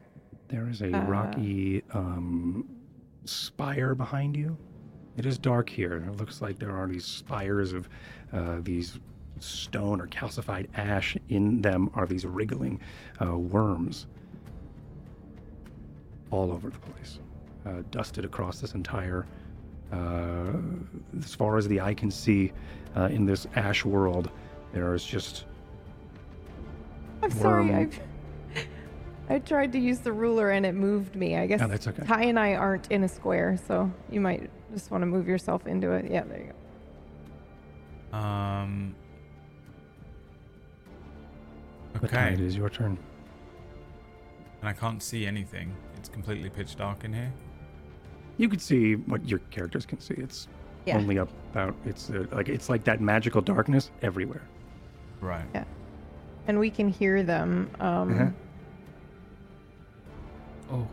There 0.49 0.69
is 0.69 0.83
a 0.83 0.93
Uh. 0.93 1.05
rocky 1.05 1.85
um, 1.93 2.69
spire 3.25 3.95
behind 3.95 4.37
you. 4.37 4.57
It 5.17 5.27
is 5.27 5.39
dark 5.39 5.69
here. 5.71 5.99
It 6.09 6.17
looks 6.17 6.43
like 6.43 6.59
there 6.59 6.73
are 6.77 6.89
these 6.89 7.05
spires 7.05 7.73
of 7.73 7.89
uh, 8.33 8.63
these 8.63 8.99
stone 9.39 10.01
or 10.01 10.09
calcified 10.09 10.67
ash. 10.75 11.17
In 11.29 11.63
them 11.63 11.89
are 11.95 12.05
these 12.05 12.27
wriggling 12.27 12.81
uh, 13.25 13.39
worms 13.39 14.09
all 16.33 16.51
over 16.51 16.69
the 16.69 16.81
place, 16.81 17.21
uh, 17.65 17.83
dusted 17.93 18.25
across 18.25 18.61
this 18.61 18.75
entire, 18.75 19.25
uh, 19.93 20.55
as 21.17 21.33
far 21.33 21.59
as 21.59 21.69
the 21.69 21.81
eye 21.81 21.95
can 21.95 22.11
see, 22.11 22.51
uh, 22.97 23.05
in 23.05 23.25
this 23.25 23.47
ash 23.55 23.85
world. 23.85 24.33
There 24.75 24.93
is 24.93 25.05
just 25.05 25.45
I'm 27.23 27.31
sorry. 27.31 27.65
Worm. 27.67 27.75
I've 27.75 28.01
I 29.31 29.39
tried 29.39 29.73
to 29.73 29.79
use 29.79 30.01
the 30.01 30.13
ruler 30.13 30.51
and 30.51 30.67
it 30.67 30.75
moved 30.75 31.15
me. 31.17 31.37
I 31.37 31.47
guess 31.47 31.63
Oh, 31.63 31.69
that's 31.69 31.87
okay. 31.89 32.05
Ty 32.05 32.25
and 32.25 32.39
I 32.39 32.55
aren't 32.55 32.91
in 32.91 33.05
a 33.05 33.09
square, 33.09 33.57
so 33.67 33.91
you 34.11 34.21
might 34.21 34.51
just 34.75 34.91
want 34.91 35.01
to 35.03 35.07
move 35.07 35.27
yourself 35.29 35.67
into 35.67 35.93
it. 35.93 36.11
Yeah, 36.11 36.25
there 36.25 36.39
you 36.41 36.53
go. 38.13 38.19
Um. 38.19 38.95
But 42.01 42.11
Ty, 42.11 42.27
Okay. 42.27 42.35
it 42.35 42.41
is 42.41 42.57
your 42.57 42.69
turn. 42.69 42.99
And 44.61 44.69
I 44.69 44.73
can't 44.73 45.03
see 45.03 45.27
anything. 45.27 45.73
It's 45.97 46.09
completely 46.09 46.51
pitch 46.51 46.77
dark 46.77 47.05
in 47.05 47.13
here. 47.13 47.33
You 48.37 48.49
can 48.49 48.59
see 48.59 48.95
what 48.97 49.27
your 49.29 49.39
characters 49.51 49.87
can 49.87 50.01
see. 50.01 50.15
It's 50.15 50.49
Yeah. 50.87 50.97
only 50.99 51.19
up 51.19 51.29
about. 51.53 51.75
It's 51.87 52.11
uh, 52.11 52.27
like 52.33 52.49
it's 52.49 52.69
like 52.69 52.83
that 52.85 53.01
magical 53.01 53.41
darkness 53.41 53.91
everywhere. 54.03 54.43
Right. 55.25 55.47
Yeah. 55.55 55.65
and 56.47 56.59
we 56.59 56.69
can 56.71 56.89
hear 56.89 57.23
them. 57.23 57.71
Um, 57.81 58.13
Uh-huh. 58.13 58.31
Oh, 60.71 60.89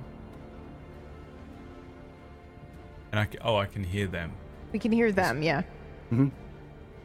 And 3.11 3.19
I 3.19 3.25
can, 3.25 3.39
oh, 3.43 3.57
I 3.57 3.65
can 3.65 3.83
hear 3.83 4.07
them. 4.07 4.31
We 4.71 4.79
can 4.79 4.91
hear 4.93 5.11
them. 5.11 5.41
Yeah. 5.43 5.63
hmm 6.09 6.29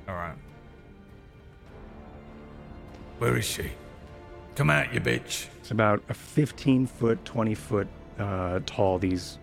All 0.08 0.14
right. 0.14 0.36
Where 3.18 3.36
is 3.36 3.44
she? 3.44 3.70
Come 4.54 4.70
out, 4.70 4.94
you 4.94 5.00
bitch. 5.00 5.48
It's 5.60 5.72
about 5.72 6.02
a 6.08 6.14
15 6.14 6.86
foot, 6.86 7.24
20 7.24 7.54
foot 7.54 7.88
uh, 8.20 8.60
tall, 8.66 8.98
these 9.00 9.38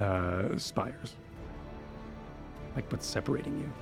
uh, 0.00 0.56
spires. 0.56 1.16
Like 2.76 2.90
what's 2.92 3.06
separating 3.06 3.58
you. 3.58 3.72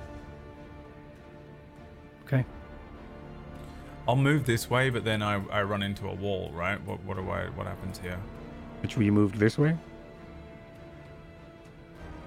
I'll 4.07 4.15
move 4.15 4.45
this 4.45 4.69
way, 4.69 4.89
but 4.89 5.05
then 5.05 5.21
I, 5.21 5.45
I 5.47 5.63
run 5.63 5.81
into 5.81 6.07
a 6.07 6.13
wall, 6.13 6.51
right? 6.53 6.81
What 6.85 7.03
what 7.03 7.17
do 7.17 7.29
I 7.29 7.45
what 7.49 7.67
happens 7.67 7.97
here? 7.97 8.19
Which 8.81 8.97
you 8.97 9.11
moved 9.11 9.35
this 9.35 9.57
way? 9.57 9.77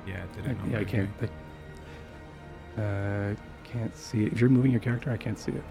Yeah, 0.06 0.22
did 0.34 0.46
I, 0.46 0.50
it 0.50 0.58
not 0.58 0.70
yeah, 0.70 0.78
I 0.78 0.84
can't. 0.84 1.10
I, 2.78 2.82
uh, 2.82 3.34
can't 3.64 3.96
see 3.96 4.24
it. 4.24 4.32
If 4.32 4.40
you're 4.40 4.50
moving 4.50 4.70
your 4.70 4.80
character, 4.80 5.10
I 5.10 5.16
can't 5.16 5.38
see 5.38 5.52
it. 5.52 5.64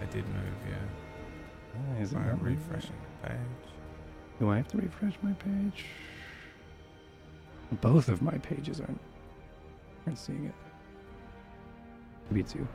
I 0.00 0.06
did 0.06 0.26
move, 0.28 0.54
yeah. 0.68 2.02
Is 2.02 2.12
it 2.12 2.16
not 2.16 2.42
refreshing 2.42 2.94
the 3.22 3.28
page. 3.28 3.38
Do 4.38 4.50
I 4.50 4.56
have 4.56 4.68
to 4.68 4.78
refresh 4.78 5.14
my 5.22 5.32
page? 5.32 5.84
Both 7.80 8.08
of 8.08 8.22
my 8.22 8.36
pages 8.38 8.80
aren't, 8.80 9.00
aren't 10.06 10.18
seeing 10.18 10.44
it. 10.46 10.54
Maybe 12.30 12.40
it's 12.40 12.54
you. 12.54 12.66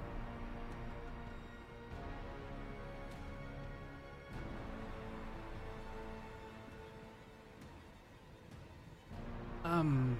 Um, 9.69 10.17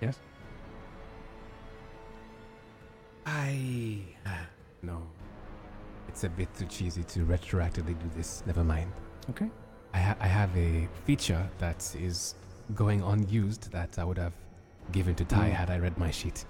Yes? 0.00 0.16
I 3.26 3.98
uh, 4.24 4.30
no. 4.82 5.02
It's 6.08 6.24
a 6.24 6.28
bit 6.28 6.48
too 6.56 6.66
cheesy 6.66 7.02
to 7.04 7.20
retroactively 7.20 7.98
do 7.98 8.10
this. 8.16 8.42
Never 8.46 8.62
mind. 8.64 8.90
Okay. 9.30 9.50
I, 9.92 9.98
ha- 9.98 10.16
I 10.20 10.26
have 10.26 10.56
a 10.56 10.88
feature 11.04 11.48
that 11.58 11.94
is 11.98 12.34
going 12.74 13.02
unused 13.02 13.70
that 13.72 13.98
I 13.98 14.04
would 14.04 14.18
have 14.18 14.32
given 14.92 15.14
to 15.16 15.24
Ty 15.24 15.50
Mm. 15.50 15.52
had 15.52 15.70
I 15.70 15.78
read 15.78 15.98
my 15.98 16.10
sheet. 16.10 16.44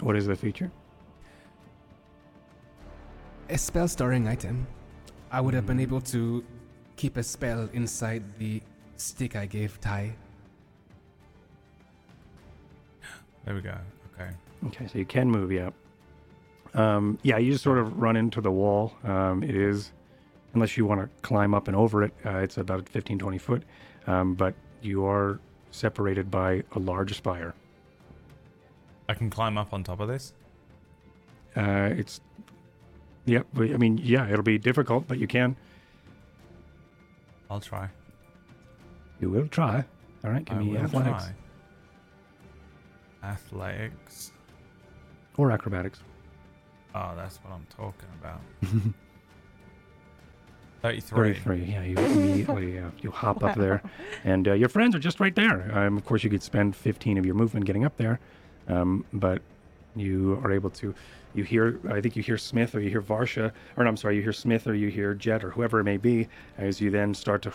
What 0.00 0.16
is 0.16 0.26
the 0.26 0.36
feature? 0.36 0.70
A 3.50 3.58
spell 3.58 3.88
storing 3.88 4.28
item. 4.28 4.66
I 5.32 5.40
would 5.40 5.54
have 5.54 5.66
been 5.66 5.80
able 5.80 6.00
to 6.02 6.44
keep 6.98 7.16
a 7.16 7.22
spell 7.22 7.68
inside 7.72 8.22
the 8.38 8.60
stick 8.96 9.36
I 9.36 9.46
gave 9.46 9.80
Ty. 9.80 10.14
There 13.44 13.54
we 13.54 13.62
go. 13.62 13.76
Okay. 14.12 14.30
Okay, 14.66 14.86
so 14.88 14.98
you 14.98 15.06
can 15.06 15.30
move, 15.30 15.52
yeah. 15.52 15.70
Um, 16.74 17.18
yeah, 17.22 17.38
you 17.38 17.52
just 17.52 17.62
sort 17.62 17.78
of 17.78 17.98
run 17.98 18.16
into 18.16 18.40
the 18.40 18.50
wall. 18.50 18.94
Um, 19.04 19.44
it 19.44 19.54
is, 19.54 19.92
unless 20.54 20.76
you 20.76 20.84
want 20.84 21.00
to 21.00 21.08
climb 21.22 21.54
up 21.54 21.68
and 21.68 21.76
over 21.76 22.02
it, 22.02 22.12
uh, 22.26 22.38
it's 22.38 22.58
about 22.58 22.88
15, 22.88 23.18
20 23.18 23.38
foot. 23.38 23.62
Um, 24.08 24.34
but 24.34 24.54
you 24.82 25.06
are 25.06 25.38
separated 25.70 26.30
by 26.30 26.64
a 26.72 26.80
large 26.80 27.16
spire. 27.16 27.54
I 29.08 29.14
can 29.14 29.30
climb 29.30 29.56
up 29.56 29.72
on 29.72 29.84
top 29.84 30.00
of 30.00 30.08
this. 30.08 30.34
Uh, 31.56 31.90
it's, 31.96 32.20
yeah, 33.24 33.42
I 33.56 33.76
mean, 33.76 33.98
yeah, 34.02 34.28
it'll 34.28 34.42
be 34.42 34.58
difficult, 34.58 35.06
but 35.06 35.18
you 35.18 35.28
can. 35.28 35.56
I'll 37.50 37.60
try. 37.60 37.88
You 39.20 39.30
will 39.30 39.48
try. 39.48 39.84
All 40.24 40.30
right, 40.30 40.44
give 40.44 40.58
I 40.58 40.60
me 40.60 40.76
athletics 40.76 41.24
try. 43.22 43.30
Athletics. 43.30 44.32
or 45.36 45.50
acrobatics. 45.50 46.00
Oh, 46.94 47.12
that's 47.16 47.36
what 47.38 47.52
I'm 47.52 47.66
talking 47.74 48.08
about. 48.20 48.40
33. 50.82 51.34
33. 51.34 51.64
Yeah, 51.64 51.82
you 51.82 51.96
immediately 51.96 52.78
uh, 52.78 52.90
you 53.00 53.10
hop 53.10 53.42
up 53.42 53.56
there, 53.56 53.82
and 54.24 54.46
uh, 54.46 54.52
your 54.52 54.68
friends 54.68 54.94
are 54.94 55.00
just 55.00 55.18
right 55.18 55.34
there. 55.34 55.76
Um, 55.76 55.96
of 55.96 56.04
course, 56.04 56.22
you 56.22 56.30
could 56.30 56.42
spend 56.42 56.76
15 56.76 57.18
of 57.18 57.26
your 57.26 57.34
movement 57.34 57.66
getting 57.66 57.84
up 57.84 57.96
there, 57.96 58.20
um, 58.68 59.04
but 59.12 59.42
you 59.96 60.40
are 60.44 60.52
able 60.52 60.70
to. 60.70 60.94
You 61.34 61.44
hear, 61.44 61.78
I 61.90 62.00
think 62.00 62.16
you 62.16 62.22
hear 62.22 62.38
Smith 62.38 62.74
or 62.74 62.80
you 62.80 62.88
hear 62.88 63.02
Varsha, 63.02 63.52
or 63.76 63.84
no, 63.84 63.90
I'm 63.90 63.96
sorry, 63.96 64.16
you 64.16 64.22
hear 64.22 64.32
Smith 64.32 64.66
or 64.66 64.74
you 64.74 64.88
hear 64.88 65.14
Jet 65.14 65.44
or 65.44 65.50
whoever 65.50 65.80
it 65.80 65.84
may 65.84 65.98
be, 65.98 66.26
as 66.56 66.80
you 66.80 66.90
then 66.90 67.14
start 67.14 67.42
to. 67.42 67.52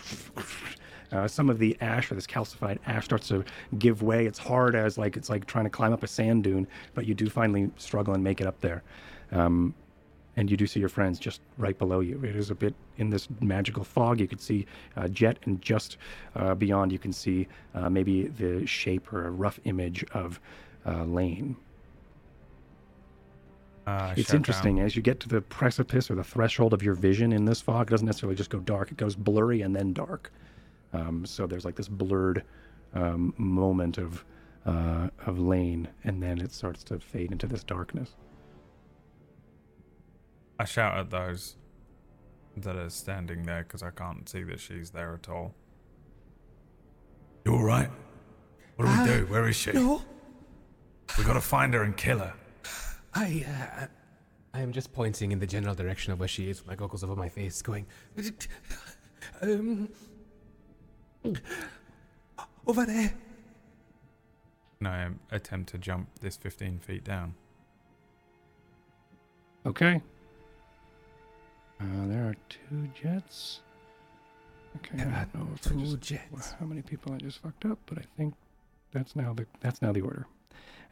Uh, 1.12 1.28
some 1.28 1.48
of 1.48 1.58
the 1.58 1.76
ash 1.80 2.10
or 2.10 2.14
this 2.16 2.26
calcified 2.26 2.78
ash 2.86 3.04
starts 3.04 3.28
to 3.28 3.44
give 3.78 4.02
way. 4.02 4.26
It's 4.26 4.38
hard 4.38 4.74
as 4.74 4.98
like 4.98 5.16
it's 5.16 5.28
like 5.30 5.46
trying 5.46 5.64
to 5.64 5.70
climb 5.70 5.92
up 5.92 6.02
a 6.02 6.08
sand 6.08 6.42
dune, 6.42 6.66
but 6.94 7.06
you 7.06 7.14
do 7.14 7.28
finally 7.28 7.70
struggle 7.76 8.14
and 8.14 8.24
make 8.24 8.40
it 8.40 8.46
up 8.46 8.60
there. 8.60 8.82
Um, 9.30 9.74
and 10.36 10.50
you 10.50 10.56
do 10.56 10.66
see 10.66 10.80
your 10.80 10.88
friends 10.88 11.18
just 11.18 11.40
right 11.58 11.78
below 11.78 12.00
you. 12.00 12.22
It 12.24 12.34
is 12.34 12.50
a 12.50 12.54
bit 12.54 12.74
in 12.96 13.10
this 13.10 13.28
magical 13.40 13.84
fog. 13.84 14.20
You 14.20 14.26
can 14.26 14.38
see 14.38 14.66
uh, 14.96 15.08
Jet, 15.08 15.38
and 15.44 15.62
just 15.62 15.96
uh, 16.34 16.54
beyond, 16.54 16.90
you 16.90 16.98
can 16.98 17.12
see 17.12 17.46
uh, 17.74 17.88
maybe 17.88 18.24
the 18.28 18.66
shape 18.66 19.12
or 19.12 19.26
a 19.26 19.30
rough 19.30 19.60
image 19.64 20.04
of 20.12 20.40
uh, 20.86 21.04
Lane. 21.04 21.56
Uh, 23.86 24.14
it's 24.16 24.32
interesting 24.32 24.76
down. 24.76 24.86
as 24.86 24.96
you 24.96 25.02
get 25.02 25.20
to 25.20 25.28
the 25.28 25.40
precipice 25.42 26.10
or 26.10 26.14
the 26.14 26.24
threshold 26.24 26.72
of 26.72 26.82
your 26.82 26.94
vision 26.94 27.32
in 27.32 27.44
this 27.44 27.60
fog. 27.60 27.88
It 27.88 27.90
doesn't 27.90 28.06
necessarily 28.06 28.36
just 28.36 28.50
go 28.50 28.58
dark; 28.60 28.90
it 28.90 28.96
goes 28.96 29.14
blurry 29.14 29.60
and 29.62 29.76
then 29.76 29.92
dark. 29.92 30.32
Um, 30.92 31.26
so 31.26 31.46
there's 31.46 31.64
like 31.64 31.74
this 31.76 31.88
blurred 31.88 32.44
um, 32.94 33.34
moment 33.36 33.98
of 33.98 34.24
uh, 34.64 35.08
of 35.26 35.38
Lane, 35.38 35.88
and 36.04 36.22
then 36.22 36.40
it 36.40 36.52
starts 36.52 36.82
to 36.84 36.98
fade 36.98 37.30
into 37.32 37.46
this 37.46 37.62
darkness. 37.62 38.12
I 40.58 40.64
shout 40.64 40.96
at 40.96 41.10
those 41.10 41.56
that 42.56 42.76
are 42.76 42.88
standing 42.88 43.42
there 43.42 43.64
because 43.64 43.82
I 43.82 43.90
can't 43.90 44.28
see 44.28 44.44
that 44.44 44.60
she's 44.60 44.90
there 44.90 45.12
at 45.14 45.28
all. 45.28 45.54
You 47.44 47.54
alright? 47.54 47.90
What 48.76 48.86
do 48.86 48.92
we 48.92 48.98
Uh, 48.98 49.06
do? 49.18 49.26
Where 49.26 49.48
is 49.48 49.56
she? 49.56 49.72
No, 49.72 50.02
We 51.18 51.24
gotta 51.24 51.40
find 51.40 51.74
her 51.74 51.82
and 51.82 51.96
kill 51.96 52.20
her. 52.20 52.34
I. 53.14 53.44
Uh, 53.82 53.86
I 54.56 54.60
am 54.60 54.70
just 54.72 54.92
pointing 54.92 55.32
in 55.32 55.40
the 55.40 55.46
general 55.48 55.74
direction 55.74 56.12
of 56.12 56.20
where 56.20 56.28
she 56.28 56.48
is 56.48 56.60
with 56.60 56.68
my 56.68 56.76
goggles 56.76 57.02
over 57.02 57.16
my 57.16 57.28
face, 57.28 57.60
going. 57.60 57.86
Um. 59.42 59.88
Over 62.66 62.86
there. 62.86 63.12
And 64.80 64.88
I 64.88 65.08
attempt 65.32 65.70
to 65.70 65.78
jump 65.78 66.08
this 66.20 66.36
15 66.36 66.78
feet 66.78 67.04
down. 67.04 67.34
Okay. 69.66 70.00
Uh, 71.80 71.84
there 72.06 72.24
are 72.28 72.34
two 72.48 72.88
jets. 72.94 73.60
Okay, 74.76 74.96
There 74.98 75.06
are 75.08 75.26
don't 75.32 75.48
know 75.48 75.54
if 75.54 75.66
I 75.66 75.70
two 75.70 75.80
just, 75.80 76.00
jets. 76.00 76.52
how 76.60 76.66
many 76.66 76.82
people 76.82 77.12
I 77.12 77.16
just 77.18 77.38
fucked 77.38 77.64
up, 77.64 77.78
but 77.86 77.98
I 77.98 78.02
think 78.16 78.34
that's 78.92 79.16
now 79.16 79.32
the 79.32 79.46
that's 79.60 79.80
now 79.82 79.92
the 79.92 80.00
order. 80.02 80.26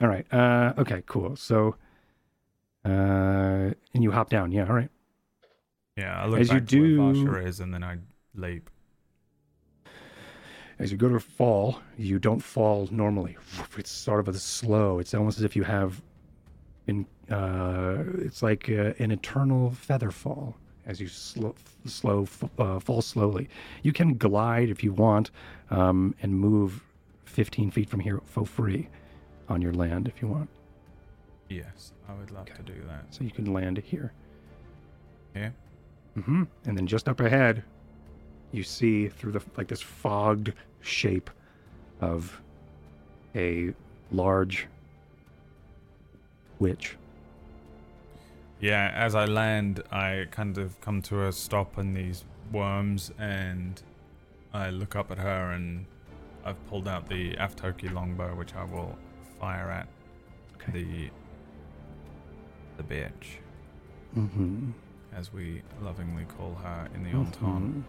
All 0.01 0.09
right. 0.09 0.27
Uh, 0.33 0.73
okay. 0.79 1.03
Cool. 1.07 1.37
So, 1.37 1.77
uh, 2.85 2.89
and 3.95 4.03
you 4.03 4.11
hop 4.11 4.31
down. 4.31 4.53
Yeah. 4.53 4.67
All 4.67 4.75
right. 4.75 4.91
Yeah, 5.97 6.23
I 6.23 6.27
look 6.27 6.41
As 6.41 6.51
you 6.51 6.61
to 6.61 6.81
where 6.81 7.13
do- 7.15 7.25
Varsha 7.25 7.47
is 7.47 7.61
and 7.61 7.73
then 7.73 7.85
I 7.85 7.99
leap. 8.35 8.71
As 10.79 10.91
you 10.91 10.97
go 10.97 11.09
to 11.11 11.21
fall, 11.21 11.81
you 11.97 12.19
don't 12.19 12.41
fall 12.41 12.89
normally. 12.91 13.37
It's 13.77 13.91
sort 13.91 14.21
of 14.21 14.29
a 14.29 14.39
slow. 14.39 14.99
It's 14.99 15.15
almost 15.15 15.39
as 15.39 15.45
if 15.45 15.55
you 15.55 15.63
have 15.65 16.03
been. 16.87 17.07
Uh, 17.31 18.03
it's 18.19 18.43
like 18.43 18.69
uh, 18.69 18.93
an 18.99 19.11
eternal 19.11 19.71
feather 19.71 20.11
fall 20.11 20.57
as 20.87 21.01
you 21.01 21.07
slow, 21.07 21.55
slow 21.87 22.27
uh, 22.59 22.81
fall 22.81 23.03
slowly. 23.03 23.49
You 23.83 23.93
can 23.93 24.17
glide 24.17 24.71
if 24.71 24.83
you 24.83 24.93
want 24.93 25.31
um, 25.71 26.15
and 26.23 26.35
move 26.35 26.83
15 27.27 27.71
feet 27.71 27.89
from 27.89 28.01
here 28.01 28.21
for 28.25 28.45
free 28.45 28.89
on 29.49 29.63
your 29.63 29.73
land 29.73 30.09
if 30.09 30.21
you 30.21 30.29
want. 30.29 30.49
Yes, 31.53 31.93
I 32.09 32.15
would 32.15 32.31
love 32.31 32.49
Okay. 32.49 32.55
to 32.57 32.63
do 32.63 32.81
that. 32.87 33.07
So 33.11 33.25
you 33.25 33.31
can 33.31 33.53
land 33.53 33.79
here. 33.79 34.13
Here? 35.35 35.55
hmm 36.15 36.45
And 36.67 36.77
then 36.77 36.87
just 36.87 37.09
up 37.09 37.21
ahead, 37.21 37.63
you 38.53 38.63
see 38.63 39.09
through 39.09 39.33
the 39.33 39.43
like 39.57 39.69
this 39.69 39.81
fogged 39.83 40.53
shape 40.81 41.31
of 42.01 42.41
a 43.35 43.73
large 44.11 44.67
witch. 46.59 46.97
Yeah, 48.61 48.93
as 48.95 49.15
I 49.15 49.25
land, 49.25 49.83
I 49.91 50.27
kind 50.31 50.57
of 50.59 50.81
come 50.81 51.03
to 51.03 51.27
a 51.27 51.33
stop 51.33 51.79
in 51.79 51.95
these 51.95 52.25
worms 52.53 53.11
and 53.19 53.83
I 54.55 54.71
look 54.71 54.95
up 54.97 55.11
at 55.11 55.19
her 55.19 55.51
and 55.53 55.87
I've 56.45 56.65
pulled 56.69 56.87
out 56.87 57.09
the 57.09 57.35
Aftoki 57.37 57.93
longbow, 57.93 58.35
which 58.37 58.55
I 58.55 58.65
will 58.65 58.97
fire 59.41 59.71
at 59.71 59.89
Okay. 60.57 60.73
the 60.73 61.11
the 62.77 62.83
bitch, 62.83 63.39
Mm-hmm. 64.17 64.71
as 65.15 65.33
we 65.33 65.63
lovingly 65.81 66.25
call 66.37 66.55
her 66.63 66.89
in 66.95 67.03
the 67.05 67.11
Entente. 67.13 67.83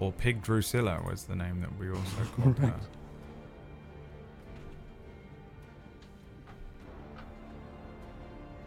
Or 0.00 0.12
Pig 0.12 0.40
Drusilla 0.42 1.02
was 1.04 1.24
the 1.24 1.34
name 1.36 1.60
that 1.60 1.76
we 1.78 1.90
also 1.90 2.22
called 2.36 2.58
her. 2.58 2.74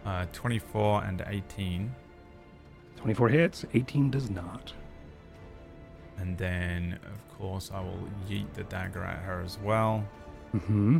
Uh, 0.06 0.26
24 0.34 1.04
and 1.04 1.24
18. 1.28 1.94
24 2.98 3.30
hits, 3.30 3.66
18 3.74 4.12
does 4.12 4.30
not. 4.30 4.74
And 6.18 6.38
then, 6.38 7.00
of 7.12 7.38
course, 7.38 7.72
I 7.74 7.82
will 7.82 8.08
yeet 8.30 8.52
the 8.54 8.64
dagger 8.64 9.04
at 9.04 9.20
her 9.24 9.42
as 9.44 9.58
well. 9.64 10.04
Mm-hmm. 10.56 11.00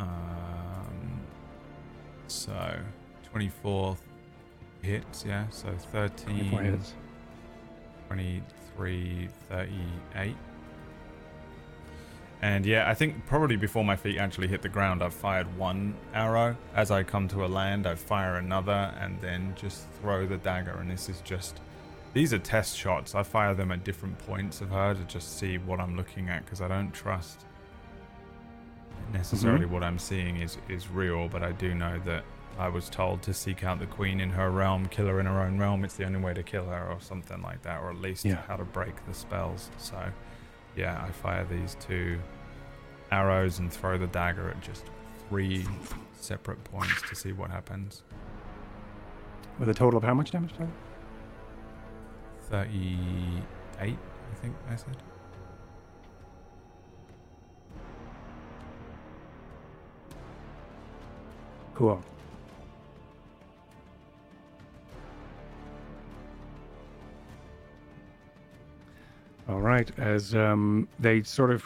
Um, 0.00 1.20
so, 2.28 2.78
24 3.38 3.96
hits, 4.82 5.24
yeah. 5.24 5.48
So 5.50 5.68
13, 5.92 6.50
24 6.50 6.62
hits. 6.62 6.94
23, 8.08 9.28
38. 9.48 10.36
And 12.42 12.66
yeah, 12.66 12.90
I 12.90 12.94
think 12.94 13.24
probably 13.26 13.54
before 13.54 13.84
my 13.84 13.94
feet 13.94 14.18
actually 14.18 14.48
hit 14.48 14.62
the 14.62 14.68
ground, 14.68 15.04
I've 15.04 15.14
fired 15.14 15.56
one 15.56 15.94
arrow. 16.14 16.56
As 16.74 16.90
I 16.90 17.04
come 17.04 17.28
to 17.28 17.44
a 17.44 17.46
land, 17.46 17.86
I 17.86 17.94
fire 17.94 18.34
another 18.34 18.92
and 18.98 19.20
then 19.20 19.54
just 19.54 19.84
throw 20.00 20.26
the 20.26 20.38
dagger. 20.38 20.76
And 20.76 20.90
this 20.90 21.08
is 21.08 21.20
just. 21.20 21.60
These 22.14 22.32
are 22.32 22.40
test 22.40 22.76
shots. 22.76 23.14
I 23.14 23.22
fire 23.22 23.54
them 23.54 23.70
at 23.70 23.84
different 23.84 24.18
points 24.18 24.60
of 24.60 24.70
her 24.70 24.94
to 24.94 25.04
just 25.04 25.38
see 25.38 25.58
what 25.58 25.78
I'm 25.78 25.96
looking 25.96 26.28
at 26.28 26.44
because 26.44 26.60
I 26.60 26.66
don't 26.66 26.92
trust 26.92 27.44
necessarily 29.12 29.64
mm-hmm. 29.64 29.74
what 29.74 29.84
I'm 29.84 29.98
seeing 29.98 30.38
is, 30.38 30.58
is 30.68 30.88
real, 30.88 31.28
but 31.28 31.44
I 31.44 31.52
do 31.52 31.72
know 31.72 32.00
that 32.04 32.24
I 32.58 32.68
was 32.68 32.88
told 32.90 33.22
to 33.22 33.32
seek 33.34 33.62
out 33.64 33.78
the 33.78 33.86
queen 33.86 34.20
in 34.20 34.30
her 34.30 34.50
realm, 34.50 34.86
kill 34.88 35.06
her 35.06 35.20
in 35.20 35.26
her 35.26 35.40
own 35.42 35.58
realm. 35.58 35.84
It's 35.84 35.94
the 35.94 36.04
only 36.04 36.20
way 36.20 36.34
to 36.34 36.42
kill 36.42 36.66
her, 36.66 36.88
or 36.88 37.00
something 37.00 37.40
like 37.40 37.62
that, 37.62 37.80
or 37.80 37.90
at 37.90 37.96
least 38.00 38.24
Yeah. 38.24 38.42
how 38.48 38.56
to 38.56 38.64
break 38.64 39.06
the 39.06 39.14
spells. 39.14 39.70
So, 39.78 40.10
yeah, 40.74 41.02
I 41.06 41.12
fire 41.12 41.44
these 41.44 41.76
two 41.76 42.18
arrows 43.12 43.58
and 43.60 43.72
throw 43.72 43.96
the 43.96 44.08
dagger 44.08 44.50
at 44.50 44.60
just 44.60 44.84
three 45.28 45.66
separate 46.14 46.62
points 46.64 47.00
to 47.08 47.14
see 47.14 47.32
what 47.32 47.50
happens. 47.50 48.02
With 49.58 49.68
a 49.68 49.74
total 49.74 49.98
of 49.98 50.04
how 50.04 50.14
much 50.14 50.30
damage? 50.32 50.52
Tyler? 50.52 50.68
38, 52.50 53.42
I 53.80 54.34
think 54.40 54.54
I 54.70 54.76
said. 54.76 54.96
Cool. 61.74 62.02
All 69.48 69.60
right, 69.60 69.90
as 69.98 70.34
um, 70.34 70.88
they 70.98 71.22
sort 71.22 71.50
of, 71.50 71.64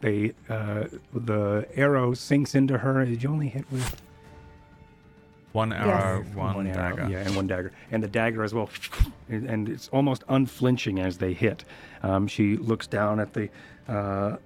they 0.00 0.32
uh, 0.50 0.84
the 1.14 1.66
arrow 1.76 2.12
sinks 2.12 2.54
into 2.54 2.76
her. 2.78 3.04
Did 3.06 3.22
you 3.22 3.30
only 3.30 3.48
hit 3.48 3.64
with 3.72 4.02
One 5.52 5.72
arrow, 5.72 6.22
Yes. 6.26 6.34
one, 6.34 6.66
arrow? 6.66 6.96
dagger. 6.96 7.08
Yeah, 7.10 7.20
and 7.20 7.34
one 7.36 7.46
dagger, 7.46 7.72
and 7.90 8.02
the 8.02 8.08
dagger 8.08 8.42
as 8.44 8.52
well, 8.52 8.68
and 9.30 9.48
and 9.48 9.68
it's 9.70 9.88
almost 9.88 10.24
unflinching 10.28 10.98
as 11.00 11.16
they 11.16 11.32
hit. 11.32 11.64
Um, 12.02 12.26
she 12.26 12.56
looks 12.58 12.86
down 12.86 13.18
at 13.18 13.32
the 13.32 13.48
uh, 13.88 14.36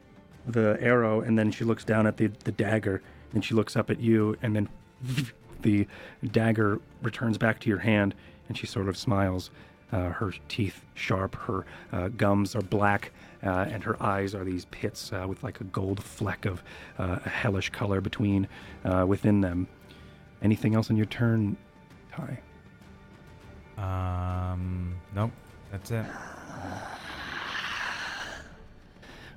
the 0.46 0.78
arrow, 0.80 1.22
and 1.22 1.36
then 1.36 1.50
she 1.50 1.64
looks 1.64 1.84
down 1.84 2.06
at 2.06 2.18
the 2.18 2.28
the 2.44 2.52
dagger, 2.52 3.02
and 3.34 3.44
she 3.44 3.54
looks 3.54 3.74
up 3.76 3.90
at 3.90 3.98
you, 4.00 4.36
and 4.42 4.54
then 4.54 4.68
the 5.62 5.88
dagger 6.30 6.80
returns 7.02 7.36
back 7.36 7.58
to 7.60 7.68
your 7.68 7.78
hand, 7.80 8.14
and 8.48 8.56
she 8.56 8.66
sort 8.66 8.88
of 8.88 8.96
smiles. 8.96 9.50
Uh, 9.90 10.10
her 10.10 10.32
teeth 10.48 10.84
sharp, 10.94 11.34
her 11.34 11.64
uh, 11.92 12.08
gums 12.08 12.54
are 12.54 12.60
black, 12.60 13.10
uh, 13.42 13.66
and 13.70 13.82
her 13.82 14.00
eyes 14.02 14.34
are 14.34 14.44
these 14.44 14.66
pits 14.66 15.12
uh, 15.12 15.24
with 15.26 15.42
like 15.42 15.60
a 15.60 15.64
gold 15.64 16.02
fleck 16.02 16.44
of 16.44 16.62
uh, 16.98 17.18
a 17.24 17.28
hellish 17.28 17.70
color 17.70 18.00
between 18.00 18.46
uh, 18.84 19.04
within 19.08 19.40
them. 19.40 19.66
Anything 20.42 20.74
else 20.74 20.90
on 20.90 20.96
your 20.96 21.06
turn, 21.06 21.56
Ty? 22.12 22.38
Um, 23.78 24.96
nope, 25.14 25.30
that's 25.70 25.90
it. 25.90 26.04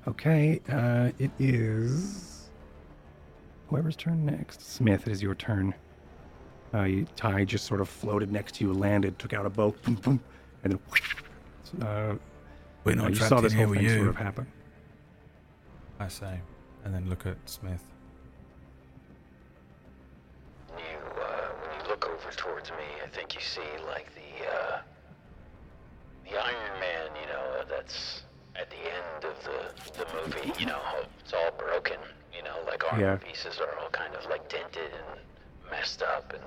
Okay, 0.08 0.60
uh, 0.68 1.10
it 1.18 1.30
is 1.38 2.50
whoever's 3.68 3.96
turn 3.96 4.26
next. 4.26 4.60
Smith, 4.60 5.06
it 5.06 5.12
is 5.12 5.22
your 5.22 5.36
turn. 5.36 5.72
Uh, 6.74 6.82
you, 6.82 7.06
Ty 7.16 7.44
just 7.44 7.66
sort 7.66 7.80
of 7.80 7.88
floated 7.88 8.32
next 8.32 8.56
to 8.56 8.64
you, 8.64 8.72
landed, 8.72 9.18
took 9.18 9.32
out 9.32 9.46
a 9.46 9.50
bow, 9.50 9.74
boom, 9.82 9.94
boom, 9.94 10.20
and 10.64 10.72
then 10.72 11.82
uh, 11.88 12.14
We're 12.84 12.92
uh, 12.92 12.94
not 12.94 13.10
you 13.10 13.16
trapped 13.16 13.28
saw 13.28 13.40
this 13.40 13.52
here 13.52 13.62
whole 13.62 13.70
with 13.70 13.78
thing 13.80 13.88
you. 13.88 13.96
sort 13.96 14.08
of 14.08 14.16
happen. 14.16 14.46
I 16.00 16.08
say, 16.08 16.40
and 16.84 16.94
then 16.94 17.08
look 17.08 17.26
at 17.26 17.36
Smith. 17.46 17.82
You, 20.76 20.82
uh, 21.20 21.48
when 21.60 21.80
you 21.80 21.88
look 21.88 22.06
over 22.08 22.30
towards 22.36 22.70
me, 22.70 22.84
I 23.04 23.08
think 23.08 23.34
you 23.34 23.40
see 23.40 23.60
like 23.86 24.10
the, 24.14 24.46
uh, 24.46 24.78
the 26.28 26.36
Iron 26.36 26.80
Man, 26.80 27.10
you 27.20 27.26
know, 27.28 27.60
uh, 27.60 27.64
that's 27.68 28.22
at 28.56 28.68
the 28.70 28.76
end 28.76 29.24
of 29.24 29.44
the, 29.44 30.04
the 30.04 30.06
movie, 30.14 30.52
you 30.60 30.66
know, 30.66 30.80
it's 31.20 31.32
all 31.32 31.50
broken, 31.58 31.98
you 32.36 32.42
know, 32.42 32.56
like 32.66 32.84
armor 32.92 33.02
Yeah. 33.02 33.16
pieces 33.16 33.60
are 33.60 33.78
all 33.80 33.90
kind 33.90 34.14
of 34.14 34.28
like 34.28 34.48
dented 34.48 34.90
and 34.92 35.20
messed 35.70 36.02
up, 36.02 36.32
and 36.32 36.42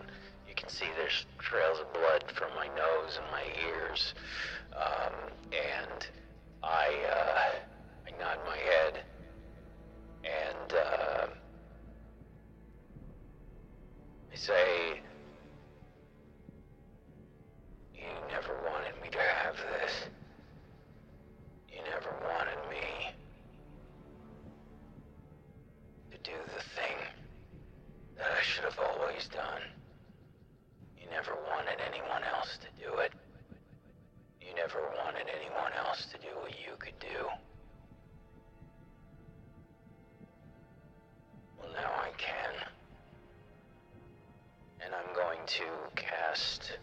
you 0.55 0.61
can 0.61 0.69
see 0.69 0.85
there's 0.97 1.25
trails 1.39 1.79
of 1.79 1.91
blood 1.91 2.23
from 2.33 2.49
my 2.55 2.67
nose 2.67 3.19
and 3.19 3.25
my 3.31 3.43
ears, 3.67 4.13
um, 4.73 5.13
and 5.51 6.07
I, 6.63 6.87
uh, 7.11 8.07
I 8.07 8.11
nod 8.19 8.39
my 8.45 8.57
head, 8.57 9.03
and, 10.23 10.73
uh, 10.73 11.27
I 14.31 14.35
say, 14.35 15.01
you 17.93 18.07
never 18.31 18.53
wanted 18.69 18.93
me 19.01 19.09
to 19.11 19.19
have 19.19 19.55
this. 19.55 19.91
You 21.69 21.79
never 21.91 22.15
wanted 22.23 22.69
me 22.69 23.11
to 26.11 26.17
do 26.23 26.37
the 26.47 26.63
thing 26.79 26.97
that 28.17 28.27
I 28.27 28.41
should 28.41 28.63
have 28.63 28.79
always 28.79 29.27
done. 29.27 29.61
You 31.05 31.11
never 31.11 31.37
wanted 31.53 31.77
anyone 31.85 32.23
else 32.35 32.57
to 32.57 32.67
do 32.81 32.97
it. 32.97 33.13
You 34.41 34.53
never 34.55 34.81
wanted 34.97 35.29
anyone 35.29 35.71
else 35.95 36.07
to 36.11 36.17
do 36.17 36.27
what 36.41 36.51
you 36.51 36.73
could 36.79 36.97
do. 36.99 37.25
Well, 41.57 41.69
now 41.73 41.89
I 42.01 42.09
can. 42.17 42.53
And 44.83 44.93
I'm 44.93 45.15
going 45.15 45.39
to 45.45 45.63
cast 45.95 46.77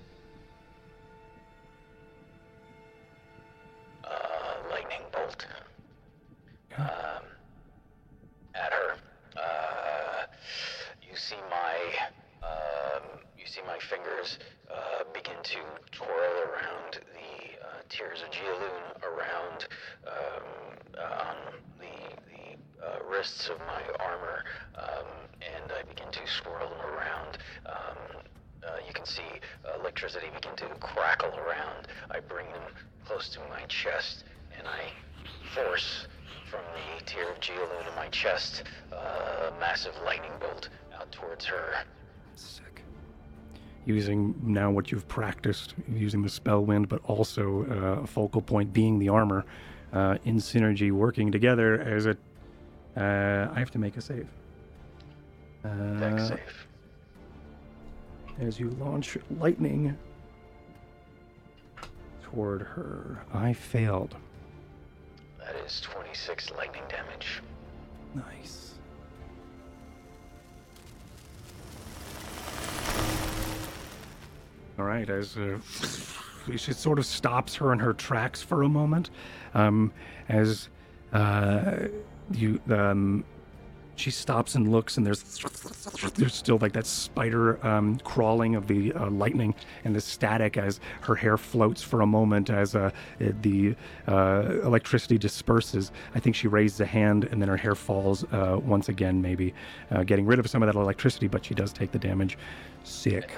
uh, 4.04 4.70
lightning 4.70 5.02
bolt 5.12 5.46
um, 6.78 7.24
at 8.54 8.72
her. 8.72 8.96
Uh, 9.36 10.26
you 11.02 11.16
see 11.16 11.36
my 11.50 11.76
um, 12.42 13.02
you 13.38 13.46
see 13.46 13.60
my 13.66 13.78
fingers 13.90 14.38
uh, 14.70 15.04
begin 15.12 15.36
to 15.42 15.58
twirl 15.92 16.48
around 16.48 16.98
the 17.14 17.21
tears 17.92 18.22
of 18.22 18.30
Geoloon 18.30 18.84
around 19.04 19.68
um, 20.08 20.44
uh, 20.98 21.28
on 21.28 21.36
the 21.78 21.94
the 22.32 22.86
uh, 22.86 22.98
wrists 23.08 23.48
of 23.48 23.58
my 23.60 23.82
armor, 24.00 24.44
um, 24.78 25.06
and 25.40 25.70
I 25.72 25.82
begin 25.82 26.10
to 26.10 26.20
swirl 26.26 26.70
them 26.70 26.80
around. 26.80 27.38
Um, 27.66 28.22
uh, 28.66 28.76
you 28.86 28.94
can 28.94 29.04
see 29.04 29.28
electricity 29.78 30.28
begin 30.34 30.56
to 30.56 30.68
crackle 30.80 31.34
around. 31.36 31.88
I 32.10 32.20
bring 32.20 32.46
them 32.46 32.62
close 33.04 33.28
to 33.30 33.40
my 33.50 33.62
chest, 33.68 34.24
and 34.56 34.66
I 34.66 34.88
force 35.54 36.06
from 36.50 36.60
the 36.72 37.04
tear 37.04 37.30
of 37.30 37.40
Geoloon 37.40 37.88
in 37.88 37.94
my 37.94 38.08
chest 38.08 38.62
uh, 38.92 39.50
a 39.50 39.60
massive 39.60 39.94
lightning 40.04 40.32
bolt 40.40 40.70
out 40.98 41.12
towards 41.12 41.44
her. 41.44 41.84
Using 43.84 44.34
now 44.42 44.70
what 44.70 44.92
you've 44.92 45.08
practiced, 45.08 45.74
using 45.92 46.22
the 46.22 46.28
Spellwind, 46.28 46.88
but 46.88 47.00
also 47.04 47.64
uh, 47.68 48.02
a 48.02 48.06
focal 48.06 48.40
point 48.40 48.72
being 48.72 48.98
the 49.00 49.08
armor, 49.08 49.44
uh, 49.92 50.18
in 50.24 50.36
synergy, 50.36 50.92
working 50.92 51.32
together 51.32 51.80
as 51.80 52.06
a. 52.06 52.16
Uh, 52.96 53.50
I 53.52 53.58
have 53.58 53.70
to 53.72 53.78
make 53.78 53.96
a 53.96 54.00
save. 54.00 54.28
Dex 55.64 56.22
Uh, 56.22 56.28
save. 56.28 56.66
as 58.40 58.60
you 58.60 58.70
launch 58.78 59.18
lightning 59.40 59.96
toward 62.22 62.62
her. 62.62 63.24
I 63.34 63.52
failed. 63.52 64.14
That 65.38 65.56
is 65.66 65.80
26 65.80 66.52
lightning 66.52 66.82
damage. 66.88 67.42
Nice. 68.14 68.61
All 74.82 74.88
right, 74.88 75.08
as 75.08 75.36
uh, 75.36 75.60
she 76.56 76.72
sort 76.72 76.98
of 76.98 77.06
stops 77.06 77.54
her 77.54 77.72
in 77.72 77.78
her 77.78 77.92
tracks 77.92 78.42
for 78.42 78.64
a 78.64 78.68
moment, 78.68 79.10
um, 79.54 79.92
as 80.28 80.70
uh, 81.12 81.86
you 82.32 82.60
um, 82.68 83.24
she 83.94 84.10
stops 84.10 84.56
and 84.56 84.72
looks, 84.72 84.96
and 84.96 85.06
there's 85.06 85.22
there's 86.16 86.34
still 86.34 86.58
like 86.58 86.72
that 86.72 86.86
spider 86.86 87.64
um, 87.64 87.96
crawling 87.98 88.56
of 88.56 88.66
the 88.66 88.92
uh, 88.94 89.08
lightning 89.08 89.54
and 89.84 89.94
the 89.94 90.00
static 90.00 90.56
as 90.56 90.80
her 91.02 91.14
hair 91.14 91.38
floats 91.38 91.80
for 91.80 92.00
a 92.00 92.06
moment 92.06 92.50
as 92.50 92.74
uh, 92.74 92.90
the 93.20 93.76
uh, 94.08 94.46
electricity 94.64 95.16
disperses. 95.16 95.92
I 96.16 96.18
think 96.18 96.34
she 96.34 96.48
raises 96.48 96.80
a 96.80 96.86
hand, 96.86 97.28
and 97.30 97.40
then 97.40 97.48
her 97.48 97.56
hair 97.56 97.76
falls 97.76 98.24
uh, 98.32 98.58
once 98.60 98.88
again, 98.88 99.22
maybe 99.22 99.54
uh, 99.92 100.02
getting 100.02 100.26
rid 100.26 100.40
of 100.40 100.50
some 100.50 100.60
of 100.60 100.66
that 100.66 100.74
electricity, 100.74 101.28
but 101.28 101.44
she 101.44 101.54
does 101.54 101.72
take 101.72 101.92
the 101.92 102.00
damage. 102.00 102.36
Sick. 102.82 103.30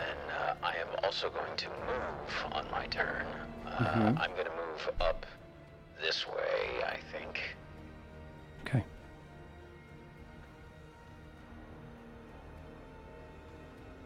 I 0.64 0.76
am 0.76 0.88
also 1.04 1.28
going 1.28 1.56
to 1.58 1.68
move 1.68 2.52
on 2.52 2.64
my 2.70 2.86
turn. 2.86 3.26
Uh, 3.66 3.84
Mhm. 3.84 4.18
I'm 4.18 4.30
going 4.32 4.46
to 4.46 4.56
move 4.56 4.90
up 4.98 5.26
this 6.00 6.26
way, 6.26 6.82
I 6.86 6.96
think. 7.12 7.38
Okay. 8.62 8.82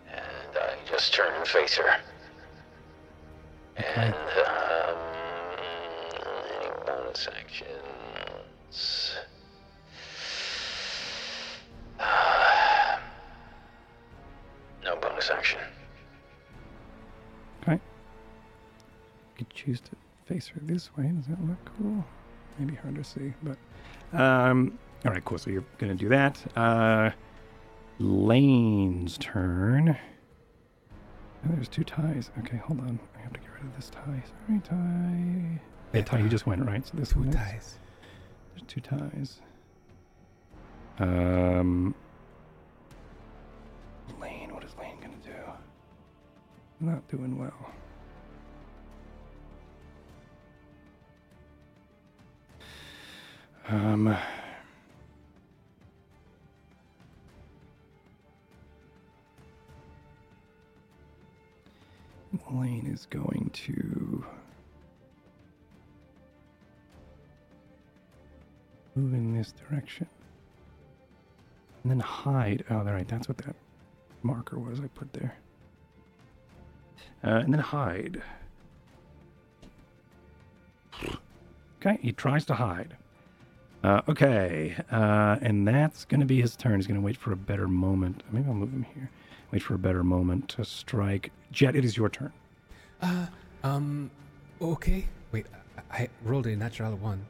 And 0.08 0.56
I 0.56 0.76
just 0.90 1.14
turn 1.14 1.32
and 1.32 1.46
face 1.46 1.76
her. 1.76 2.00
And, 3.76 4.14
um, 4.14 4.98
any 6.60 6.70
bonus 6.84 7.28
actions? 7.28 9.14
Uh, 12.00 12.98
no 14.82 14.96
bonus 14.96 15.30
action. 15.30 15.60
Could 19.38 19.50
choose 19.50 19.80
to 19.82 19.90
face 20.26 20.48
her 20.48 20.60
this 20.64 20.90
way. 20.96 21.04
Does 21.14 21.26
that 21.28 21.40
look 21.46 21.58
cool? 21.78 22.04
Maybe 22.58 22.74
hard 22.74 22.96
to 22.96 23.04
see, 23.04 23.32
but 23.42 23.56
um. 24.18 24.78
All 25.06 25.12
right, 25.12 25.24
cool. 25.24 25.38
So 25.38 25.48
you're 25.50 25.64
gonna 25.78 25.94
do 25.94 26.08
that. 26.08 26.44
Uh, 26.56 27.10
Lane's 28.00 29.16
turn. 29.18 29.96
Oh, 31.46 31.50
there's 31.54 31.68
two 31.68 31.84
ties. 31.84 32.30
Okay, 32.40 32.56
hold 32.56 32.80
on. 32.80 32.98
I 33.16 33.20
have 33.20 33.32
to 33.32 33.38
get 33.38 33.48
rid 33.54 33.62
of 33.64 33.76
this 33.76 33.90
Ty. 33.90 34.24
Sorry, 34.46 34.60
Ty. 34.60 35.60
Yeah, 35.94 36.02
Ty. 36.02 36.18
You 36.18 36.28
just 36.28 36.46
went 36.46 36.66
right. 36.66 36.84
So 36.84 36.94
this 36.96 37.10
Two 37.12 37.20
one. 37.20 37.30
ties. 37.30 37.78
There's 38.54 38.66
two 38.66 38.80
ties. 38.80 39.40
Um. 40.98 41.94
Lane, 44.20 44.52
what 44.52 44.64
is 44.64 44.74
Lane 44.80 44.96
gonna 45.00 45.14
do? 45.22 45.30
Not 46.80 47.06
doing 47.08 47.38
well. 47.38 47.72
Um. 53.68 54.16
Lane 62.50 62.90
is 62.90 63.06
going 63.06 63.50
to 63.52 64.24
move 68.94 69.12
in 69.12 69.34
this 69.34 69.52
direction. 69.52 70.06
And 71.82 71.92
then 71.92 72.00
hide. 72.00 72.64
Oh, 72.70 72.78
all 72.78 72.84
right. 72.84 73.06
That's 73.06 73.28
what 73.28 73.38
that 73.38 73.54
marker 74.22 74.58
was 74.58 74.80
I 74.80 74.86
put 74.88 75.12
there. 75.12 75.36
Uh, 77.22 77.40
and 77.40 77.52
then 77.52 77.60
hide. 77.60 78.22
Okay, 81.80 81.98
he 82.00 82.12
tries 82.12 82.44
to 82.46 82.54
hide. 82.54 82.96
Uh, 83.84 84.00
okay, 84.08 84.74
uh, 84.90 85.36
and 85.40 85.66
that's 85.66 86.04
going 86.04 86.20
to 86.20 86.26
be 86.26 86.40
his 86.40 86.56
turn. 86.56 86.76
He's 86.76 86.86
going 86.86 87.00
to 87.00 87.04
wait 87.04 87.16
for 87.16 87.32
a 87.32 87.36
better 87.36 87.68
moment. 87.68 88.22
Maybe 88.32 88.46
I'll 88.48 88.54
move 88.54 88.72
him 88.72 88.84
here. 88.94 89.10
Wait 89.52 89.62
for 89.62 89.74
a 89.74 89.78
better 89.78 90.02
moment 90.02 90.48
to 90.50 90.64
strike. 90.64 91.30
Jet, 91.52 91.76
it 91.76 91.84
is 91.84 91.96
your 91.96 92.08
turn. 92.08 92.32
Uh, 93.00 93.26
um, 93.62 94.10
okay. 94.60 95.06
Wait, 95.32 95.46
I, 95.92 96.02
I 96.02 96.08
rolled 96.24 96.46
a 96.48 96.56
natural 96.56 96.96
one. 96.96 97.24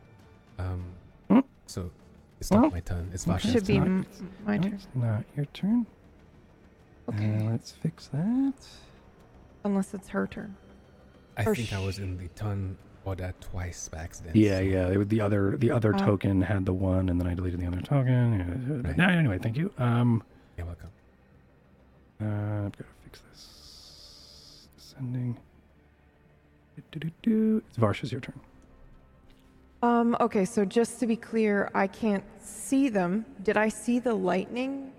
Um, 0.59 0.85
Hmm? 1.29 1.41
so 1.67 1.91
it's 2.41 2.51
not 2.51 2.63
Well, 2.63 2.71
my 2.71 2.81
turn. 2.81 3.11
It's 3.13 3.27
Varsha's 3.27 3.43
turn. 3.43 3.51
It 3.51 3.55
Should 3.55 3.67
be 3.67 3.75
turn. 3.79 4.07
m- 4.21 4.31
my 4.47 4.57
No, 4.57 4.63
turn. 4.63 4.73
it's 4.75 4.87
not 4.95 5.25
your 5.37 5.45
turn. 5.47 5.87
Okay. 7.11 7.37
Uh, 7.47 7.51
let's 7.51 7.71
fix 7.73 8.07
that. 8.09 8.55
Unless 9.65 9.93
it's 9.95 10.09
her 10.09 10.27
turn. 10.27 10.57
I 11.37 11.45
or 11.45 11.55
think 11.55 11.73
I 11.73 11.79
was 11.85 11.99
in 11.99 12.17
the 12.17 12.29
turn 12.29 12.77
order 13.05 13.33
twice 13.41 13.89
by 13.89 13.99
accident. 13.99 14.37
Yeah, 14.37 14.59
so- 14.59 14.63
yeah. 14.63 14.89
It 14.89 14.97
was 14.99 15.09
the 15.09 15.21
other 15.21 15.57
the 15.57 15.71
other 15.71 15.95
Oh. 15.95 15.99
token 15.99 16.43
had 16.43 16.65
the 16.67 16.73
one, 16.73 17.09
and 17.09 17.21
then 17.21 17.27
I 17.27 17.35
deleted 17.35 17.61
the 17.61 17.67
other 17.67 17.81
token. 17.81 18.83
Right. 18.85 18.97
No, 18.97 19.09
anyway, 19.09 19.39
thank 19.39 19.57
you. 19.57 19.73
Um, 19.79 20.23
You're 20.57 20.67
welcome. 20.67 20.91
uh, 22.21 22.67
I've 22.67 22.73
got 22.73 22.79
to 22.79 22.85
fix 23.05 23.21
this. 23.31 24.69
Sending. 24.77 25.37
Do-do-do-do. 26.93 27.63
It's 27.69 27.77
Varsha's 27.79 28.13
your 28.13 28.21
turn. 28.21 28.39
Um, 29.83 30.17
okay, 30.21 30.45
so 30.45 30.65
just 30.65 30.99
to 31.01 31.07
be 31.07 31.17
clear, 31.17 31.71
I 31.75 31.87
can't 31.87 32.25
see 32.41 32.89
them. 32.89 33.25
Did 33.43 33.57
I 33.57 33.69
see 33.69 33.99
the 34.01 34.15
lightning? 34.15 34.93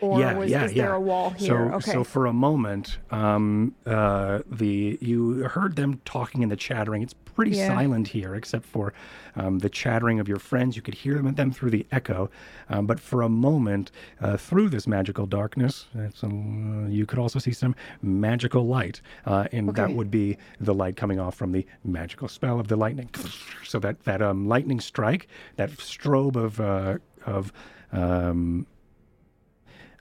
Or 0.00 0.20
yeah, 0.20 0.34
was, 0.38 0.50
yeah, 0.50 0.64
is 0.64 0.72
yeah. 0.74 0.84
there 0.84 0.94
a 0.94 1.00
wall 1.00 1.30
So, 1.38 1.44
here? 1.44 1.72
okay. 1.74 1.92
so 1.92 2.04
for 2.04 2.26
a 2.26 2.32
moment, 2.32 2.98
um, 3.10 3.74
uh, 3.86 4.40
the 4.50 4.98
you 5.00 5.44
heard 5.44 5.76
them 5.76 6.00
talking 6.04 6.42
and 6.42 6.52
the 6.52 6.56
chattering. 6.56 7.02
It's 7.02 7.14
pretty 7.14 7.52
Yeah. 7.56 7.68
silent 7.68 8.08
here, 8.08 8.34
except 8.34 8.64
for 8.66 8.92
um, 9.36 9.60
the 9.60 9.68
chattering 9.68 10.18
of 10.20 10.26
your 10.28 10.38
friends. 10.38 10.74
You 10.76 10.82
could 10.82 10.94
hear 10.94 11.14
them, 11.16 11.32
them 11.34 11.52
through 11.52 11.70
the 11.70 11.86
echo. 11.92 12.30
Um, 12.68 12.86
but 12.86 12.98
for 12.98 13.22
a 13.22 13.28
moment, 13.28 13.92
uh, 14.20 14.36
through 14.36 14.68
this 14.70 14.86
magical 14.88 15.24
darkness, 15.26 15.86
it's, 15.94 16.22
um, 16.24 16.88
you 16.90 17.06
could 17.06 17.18
also 17.20 17.38
see 17.38 17.52
some 17.52 17.74
magical 18.02 18.66
light, 18.66 19.00
uh, 19.26 19.46
and 19.52 19.74
that 19.76 19.92
would 19.92 20.10
be 20.10 20.36
the 20.60 20.74
light 20.74 20.96
coming 20.96 21.20
off 21.20 21.34
from 21.36 21.52
the 21.52 21.64
magical 21.84 22.26
spell 22.28 22.58
of 22.58 22.66
the 22.68 22.76
lightning. 22.76 23.08
So 23.64 23.78
that 23.80 24.02
that 24.04 24.20
um, 24.22 24.48
lightning 24.48 24.80
strike, 24.80 25.28
that 25.56 25.70
strobe 25.78 26.36
of 26.36 26.60
uh, 26.60 26.98
of 27.26 27.52
um, 27.92 28.66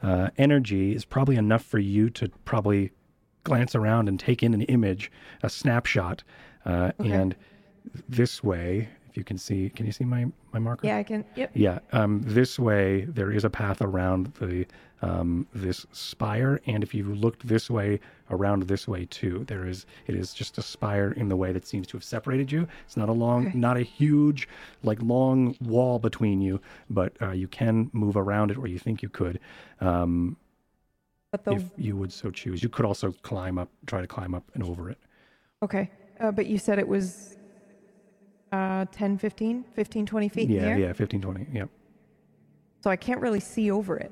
uh, 0.01 0.29
energy 0.37 0.95
is 0.95 1.05
probably 1.05 1.35
enough 1.35 1.63
for 1.63 1.79
you 1.79 2.09
to 2.11 2.29
probably 2.45 2.91
glance 3.43 3.75
around 3.75 4.07
and 4.09 4.19
take 4.19 4.43
in 4.43 4.53
an 4.53 4.61
image, 4.63 5.11
a 5.43 5.49
snapshot. 5.49 6.23
Uh, 6.65 6.91
Okay. 6.99 7.11
And 7.11 7.35
this 8.09 8.43
way, 8.43 8.89
if 9.09 9.15
you 9.15 9.23
can 9.23 9.37
see, 9.37 9.69
can 9.69 9.85
you 9.85 9.91
see 9.91 10.03
my, 10.03 10.25
my 10.51 10.59
marker? 10.59 10.85
yeah, 10.85 10.97
I 10.97 11.03
can. 11.03 11.23
Yep. 11.35 11.51
Yeah. 11.53 11.79
Um, 11.93 12.21
this 12.25 12.59
way, 12.59 13.05
there 13.05 13.31
is 13.31 13.45
a 13.45 13.49
path 13.49 13.81
around 13.81 14.33
the 14.39 14.65
um, 15.01 15.47
this 15.53 15.85
spire, 15.91 16.59
and 16.65 16.83
if 16.83 16.93
you 16.93 17.03
looked 17.03 17.47
this 17.47 17.69
way, 17.69 17.99
around 18.29 18.63
this 18.63 18.87
way 18.87 19.05
too, 19.05 19.43
there 19.47 19.65
is. 19.67 19.85
It 20.07 20.15
is 20.15 20.33
just 20.33 20.57
a 20.57 20.61
spire 20.61 21.11
in 21.11 21.29
the 21.29 21.35
way 21.35 21.51
that 21.53 21.65
seems 21.67 21.87
to 21.87 21.97
have 21.97 22.03
separated 22.03 22.51
you. 22.51 22.67
It's 22.85 22.97
not 22.97 23.07
a 23.09 23.13
long, 23.13 23.47
Okay. 23.47 23.57
not 23.57 23.77
a 23.77 23.81
huge, 23.81 24.47
like 24.83 25.01
long 25.01 25.55
wall 25.61 25.99
between 25.99 26.41
you, 26.41 26.59
but 26.89 27.13
uh, 27.21 27.31
you 27.31 27.47
can 27.47 27.89
move 27.93 28.17
around 28.17 28.51
it, 28.51 28.57
or 28.57 28.67
you 28.67 28.79
think 28.79 29.01
you 29.01 29.09
could, 29.09 29.39
um, 29.81 30.35
But 31.31 31.45
the 31.45 31.55
if 31.55 31.63
you 31.77 31.95
would 31.95 32.11
so 32.11 32.31
choose. 32.31 32.63
You 32.63 32.69
could 32.69 32.85
also 32.85 33.11
climb 33.21 33.57
up, 33.57 33.69
try 33.85 34.01
to 34.01 34.07
climb 34.07 34.33
up 34.33 34.43
and 34.53 34.63
over 34.63 34.89
it. 34.89 34.97
okay, 35.63 35.89
uh, 36.19 36.31
but 36.31 36.47
you 36.47 36.57
said 36.57 36.79
it 36.79 36.87
was 36.87 37.35
uh 38.51 38.85
10, 38.91 39.17
15, 39.17 39.65
15, 39.75 40.05
20 40.05 40.29
feet 40.29 40.49
yeah, 40.49 40.77
yeah, 40.77 40.93
15, 40.93 41.21
20. 41.21 41.47
Yeah, 41.51 41.65
So 42.83 42.89
I 42.89 42.95
can't 42.95 43.19
really 43.21 43.41
see 43.41 43.69
over 43.71 43.97
it. 43.97 44.11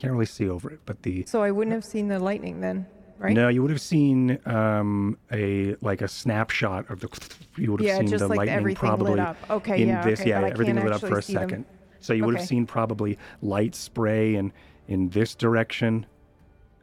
Can't 0.00 0.12
really 0.12 0.26
see 0.26 0.48
over 0.48 0.70
it, 0.70 0.80
but 0.86 1.02
the 1.02 1.24
So 1.26 1.42
I 1.42 1.50
wouldn't 1.50 1.74
have 1.74 1.84
seen 1.84 2.08
the 2.08 2.18
lightning 2.18 2.60
then, 2.60 2.86
right? 3.18 3.34
No, 3.34 3.48
you 3.48 3.62
would 3.62 3.70
have 3.70 3.80
seen 3.80 4.38
um, 4.46 5.18
a 5.30 5.76
like 5.80 6.00
a 6.02 6.08
snapshot 6.08 6.90
of 6.90 7.00
the. 7.00 7.08
You 7.56 7.72
would 7.72 7.80
have 7.80 7.88
Yeah, 7.88 7.98
seen 7.98 8.06
just 8.06 8.20
the 8.20 8.28
like 8.28 8.38
lightning 8.38 8.56
everything 8.56 8.90
lit 8.90 8.98
probably 8.98 9.20
up. 9.20 9.36
Okay, 9.50 9.82
in 9.82 9.88
yeah, 9.88 10.04
this. 10.06 10.20
okay, 10.20 10.30
yeah, 10.30 10.40
but 10.40 10.46
I 10.46 10.50
everything 10.50 10.74
can't 10.76 10.84
lit 10.86 10.94
up 10.94 11.00
for 11.00 11.06
actually 11.06 11.18
a 11.18 11.22
see 11.22 11.32
them. 11.34 11.42
second. 11.42 11.64
So 12.00 12.12
you 12.14 12.24
would 12.24 12.34
Okay. 12.34 12.40
have 12.40 12.48
seen 12.48 12.66
probably 12.66 13.18
light 13.42 13.74
spray 13.74 14.36
in 14.36 14.52
in 14.88 15.10
this 15.10 15.34
direction, 15.34 16.06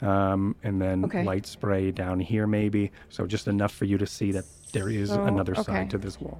um, 0.01 0.55
and 0.63 0.79
then 0.81 1.05
Okay. 1.05 1.23
light 1.23 1.45
spray 1.45 1.91
down 1.91 2.19
here 2.19 2.45
maybe. 2.47 2.91
So 3.09 3.25
just 3.25 3.47
enough 3.47 3.73
for 3.73 3.85
you 3.85 3.97
to 3.97 4.05
see 4.05 4.31
that 4.33 4.45
there 4.73 4.89
is 4.89 5.09
So, 5.09 5.23
another 5.23 5.53
okay. 5.53 5.63
side 5.63 5.89
to 5.91 5.97
this 5.97 6.21
wall. 6.21 6.39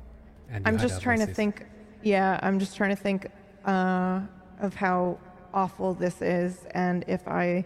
And 0.49 0.63
you 0.65 0.69
I'm 0.69 0.77
had 0.77 0.87
just 0.87 1.01
trying 1.01 1.19
to 1.19 1.25
voices. 1.25 1.35
think. 1.35 1.65
Yeah, 2.03 2.39
I'm 2.43 2.59
just 2.59 2.77
trying 2.77 2.91
to 2.95 3.01
think 3.01 3.27
uh, 3.65 4.21
of 4.59 4.75
how 4.75 5.17
awful 5.53 5.93
this 5.93 6.21
is, 6.21 6.65
and 6.71 7.03
if 7.07 7.27
I, 7.27 7.65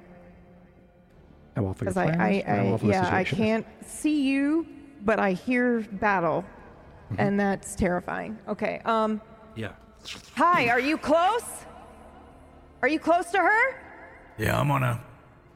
How 1.55 1.63
awful 1.65 1.85
your 1.85 1.93
because 1.93 1.97
I, 1.97 2.05
plan 2.07 2.21
I, 2.21 2.29
is, 2.31 2.43
or 2.43 2.55
how 2.55 2.73
awful 2.73 2.87
the 2.87 2.93
yeah, 2.93 3.01
I 3.15 3.23
situation 3.23 3.37
is. 3.39 3.45
can't 3.45 3.65
see 3.85 4.21
you, 4.29 4.65
but 5.05 5.19
I 5.19 5.33
hear 5.33 5.81
battle, 5.81 6.43
Mm-hmm. 7.11 7.19
and 7.23 7.37
that's 7.37 7.75
terrifying. 7.75 8.39
Okay. 8.47 8.81
Um. 8.85 9.19
Yeah. 9.57 9.73
Hi. 10.37 10.69
Are 10.69 10.79
you 10.79 10.97
close? 10.97 11.43
Are 12.81 12.87
you 12.87 12.99
close 12.99 13.29
to 13.31 13.37
her? 13.37 13.75
Yeah, 14.37 14.57
I'm 14.57 14.71
on 14.71 14.81
her. 14.81 14.97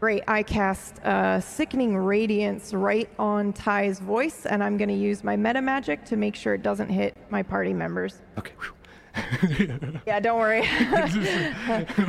Great. 0.02 0.24
I 0.28 0.44
cast 0.44 1.00
uh, 1.06 1.40
Sickening 1.40 1.96
Radiance 1.96 2.74
right 2.74 3.10
on 3.18 3.54
Ty's 3.54 4.00
voice, 4.02 4.46
and 4.46 4.62
I'm 4.62 4.76
going 4.76 4.90
to 4.90 4.94
use 4.96 5.24
my 5.24 5.38
meta 5.38 5.62
magic 5.62 6.04
to 6.08 6.18
make 6.18 6.36
sure 6.36 6.54
it 6.56 6.62
doesn't 6.62 6.90
hit 6.90 7.16
my 7.30 7.42
party 7.42 7.72
members. 7.74 8.22
Okay. 8.38 8.52
Yeah, 10.08 10.20
don't 10.20 10.38
worry. 10.40 10.62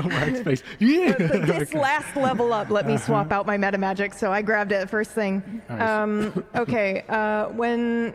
Wax 0.08 0.40
face. 0.44 0.62
Yeah. 0.78 1.12
This 1.12 1.68
Okay. 1.70 1.78
last 1.78 2.14
level 2.16 2.52
up, 2.52 2.70
let 2.70 2.86
me 2.86 2.96
swap 2.96 3.32
out 3.32 3.46
my 3.46 3.56
meta 3.56 3.78
magic, 3.78 4.12
so 4.14 4.32
I 4.32 4.42
grabbed 4.42 4.72
it 4.72 4.88
first 4.90 5.12
thing. 5.12 5.62
Nice. 5.68 5.80
Um, 5.82 6.44
okay, 6.54 7.04
uh, 7.08 7.46
when 7.50 8.14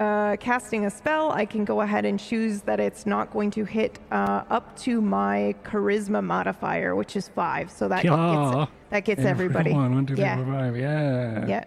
uh, 0.00 0.36
casting 0.36 0.86
a 0.86 0.90
spell, 0.90 1.30
I 1.32 1.44
can 1.44 1.64
go 1.64 1.80
ahead 1.82 2.04
and 2.04 2.18
choose 2.18 2.62
that 2.62 2.80
it's 2.80 3.04
not 3.06 3.30
going 3.32 3.50
to 3.52 3.64
hit 3.64 3.98
uh, 4.10 4.44
up 4.50 4.76
to 4.80 5.00
my 5.00 5.54
charisma 5.64 6.22
modifier, 6.24 6.96
which 6.96 7.14
is 7.16 7.28
five. 7.28 7.70
So 7.70 7.88
that 7.88 8.04
Yeah. 8.04 8.66
gets 8.66 8.72
that 8.90 9.04
gets 9.04 9.24
everybody. 9.24 9.72
One, 9.72 9.94
one, 9.94 10.06
two, 10.06 10.14
three, 10.16 10.24
yeah. 10.24 10.72
Yeah. 10.74 11.46
yeah. 11.46 11.64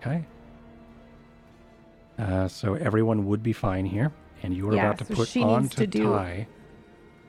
Okay. 0.00 0.24
Uh, 2.18 2.48
so 2.48 2.74
everyone 2.74 3.26
would 3.26 3.42
be 3.42 3.52
fine 3.52 3.84
here, 3.84 4.12
and 4.42 4.54
you 4.56 4.68
are 4.68 4.74
Yeah, 4.74 4.86
about 4.86 4.98
to 4.98 5.04
so 5.06 5.14
put 5.14 5.28
she 5.28 5.42
on 5.42 5.68
to 5.68 5.76
to 5.78 5.86
do- 5.86 6.04
tie. 6.12 6.46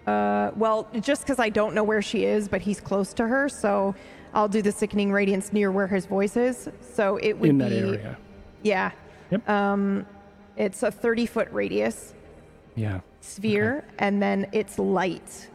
Uh, 0.08 0.52
well, 0.56 0.88
just 1.02 1.22
because 1.22 1.38
I 1.40 1.50
don't 1.50 1.76
know 1.76 1.84
where 1.84 2.02
she 2.02 2.26
is, 2.26 2.48
but 2.48 2.62
he's 2.62 2.80
close 2.82 3.14
to 3.16 3.28
her, 3.28 3.48
so 3.48 3.94
I'll 4.34 4.48
do 4.48 4.62
the 4.62 4.72
sickening 4.72 5.12
radiance 5.12 5.54
near 5.54 5.72
where 5.72 5.88
his 5.88 6.06
voice 6.08 6.36
is. 6.36 6.70
So 6.82 7.18
it 7.18 7.34
would 7.34 7.44
be 7.44 7.50
in 7.50 7.58
be 7.60 7.64
that 7.66 7.72
area. 7.74 8.18
yeah. 8.64 8.92
Yep. 9.32 9.48
Um, 9.48 10.06
it's 10.58 10.82
a 10.82 10.90
30 10.92 11.26
foot 11.28 11.48
radius 11.52 12.16
Yeah. 12.76 13.02
sphere, 13.22 13.86
and 14.00 14.20
then 14.22 14.48
it's 14.52 14.80
light. 14.80 15.50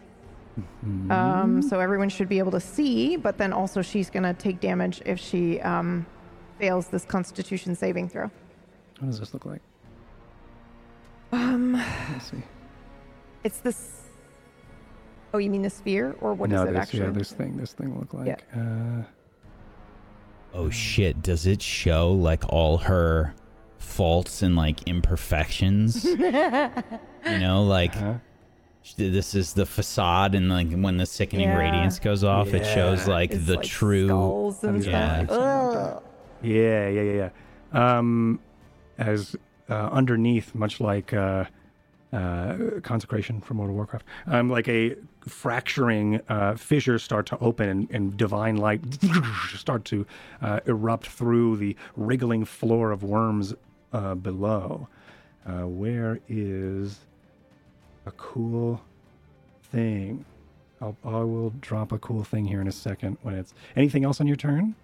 Mm-hmm. 0.60 1.10
Um, 1.10 1.60
so 1.62 1.81
everyone 1.81 2.09
should 2.09 2.28
be 2.28 2.39
able 2.39 2.52
to 2.52 2.60
see, 2.60 3.16
but 3.16 3.36
then 3.39 3.52
also 3.52 3.82
she's 3.82 4.09
gonna 4.09 4.35
take 4.35 4.60
damage 4.60 5.02
if 5.05 5.18
she 5.18 5.60
um, 5.62 6.06
fails 6.60 6.86
this 6.86 7.05
Constitution 7.05 7.74
saving 7.74 8.09
throw. 8.09 8.31
What 9.01 9.06
does 9.10 9.18
this 9.18 9.35
look 9.35 9.47
like? 9.47 9.62
Um, 11.35 11.73
Let's 12.12 12.31
see. 12.31 12.43
it's 13.43 13.59
this. 13.59 14.02
Oh, 15.32 15.39
you 15.39 15.51
mean 15.51 15.62
the 15.62 15.70
sphere, 15.70 16.15
or 16.20 16.32
what 16.35 16.51
is 16.51 16.55
no, 16.55 16.62
it 16.62 16.73
this, 16.73 16.77
actually? 16.81 17.01
yeah, 17.01 17.11
this 17.11 17.32
thing, 17.32 17.56
this 17.56 17.73
thing 17.73 17.98
look 17.98 18.15
like. 18.15 18.44
Uh, 18.56 19.02
Oh 20.56 20.70
shit! 20.70 21.20
Does 21.20 21.47
it 21.48 21.61
show 21.61 22.12
like 22.12 22.44
all 22.48 22.78
her 22.78 23.35
faults 23.78 24.40
and 24.43 24.55
like 24.55 24.86
imperfections? 24.86 26.05
you 26.05 26.16
know, 27.40 27.65
like 27.66 27.97
huh? 27.97 28.15
this 28.97 29.35
is 29.35 29.52
the 29.55 29.66
facade, 29.66 30.36
and 30.36 30.48
like 30.48 30.70
when 30.73 30.97
the 30.97 31.06
sickening 31.06 31.48
Yeah. 31.48 31.56
radiance 31.59 31.98
goes 31.98 32.23
off, 32.23 32.55
it 32.55 32.65
shows 32.65 33.09
like 33.09 33.32
It's 33.32 33.47
the 33.47 33.56
like 33.56 33.66
true. 33.66 34.55
and 34.62 34.85
Yeah. 34.85 35.24
stuff. 35.24 36.02
Yeah, 36.40 36.89
yeah, 36.89 37.02
yeah, 37.02 37.31
yeah. 37.73 37.98
Um, 37.98 38.39
as 38.97 39.35
uh, 39.68 39.88
underneath, 39.92 40.54
much 40.54 40.80
like 40.80 41.12
uh, 41.12 41.44
uh, 42.12 42.56
consecration 42.82 43.40
from 43.40 43.58
World 43.58 43.70
of 43.70 43.76
Warcraft, 43.76 44.06
um, 44.26 44.48
like 44.50 44.68
a 44.68 44.94
fracturing 45.26 46.20
uh, 46.28 46.54
fissures 46.54 47.02
start 47.02 47.26
to 47.26 47.38
open 47.38 47.68
and, 47.68 47.90
and 47.90 48.16
divine 48.16 48.56
light 48.56 48.80
start 49.56 49.84
to 49.86 50.06
uh, 50.42 50.60
erupt 50.66 51.06
through 51.08 51.56
the 51.56 51.76
wriggling 51.96 52.44
floor 52.44 52.92
of 52.92 53.02
worms 53.02 53.54
uh, 53.92 54.14
below. 54.14 54.86
Uh, 55.46 55.66
where 55.66 56.20
is 56.28 57.00
a 58.06 58.10
cool 58.12 58.80
thing? 59.64 60.24
I'll, 60.80 60.96
I 61.04 61.10
will 61.24 61.50
drop 61.60 61.92
a 61.92 61.98
cool 61.98 62.22
thing 62.24 62.44
here 62.44 62.60
in 62.60 62.68
a 62.68 62.72
second 62.72 63.16
when 63.22 63.34
it's 63.34 63.54
anything 63.76 64.04
else 64.04 64.20
on 64.20 64.26
your 64.26 64.36
turn. 64.36 64.74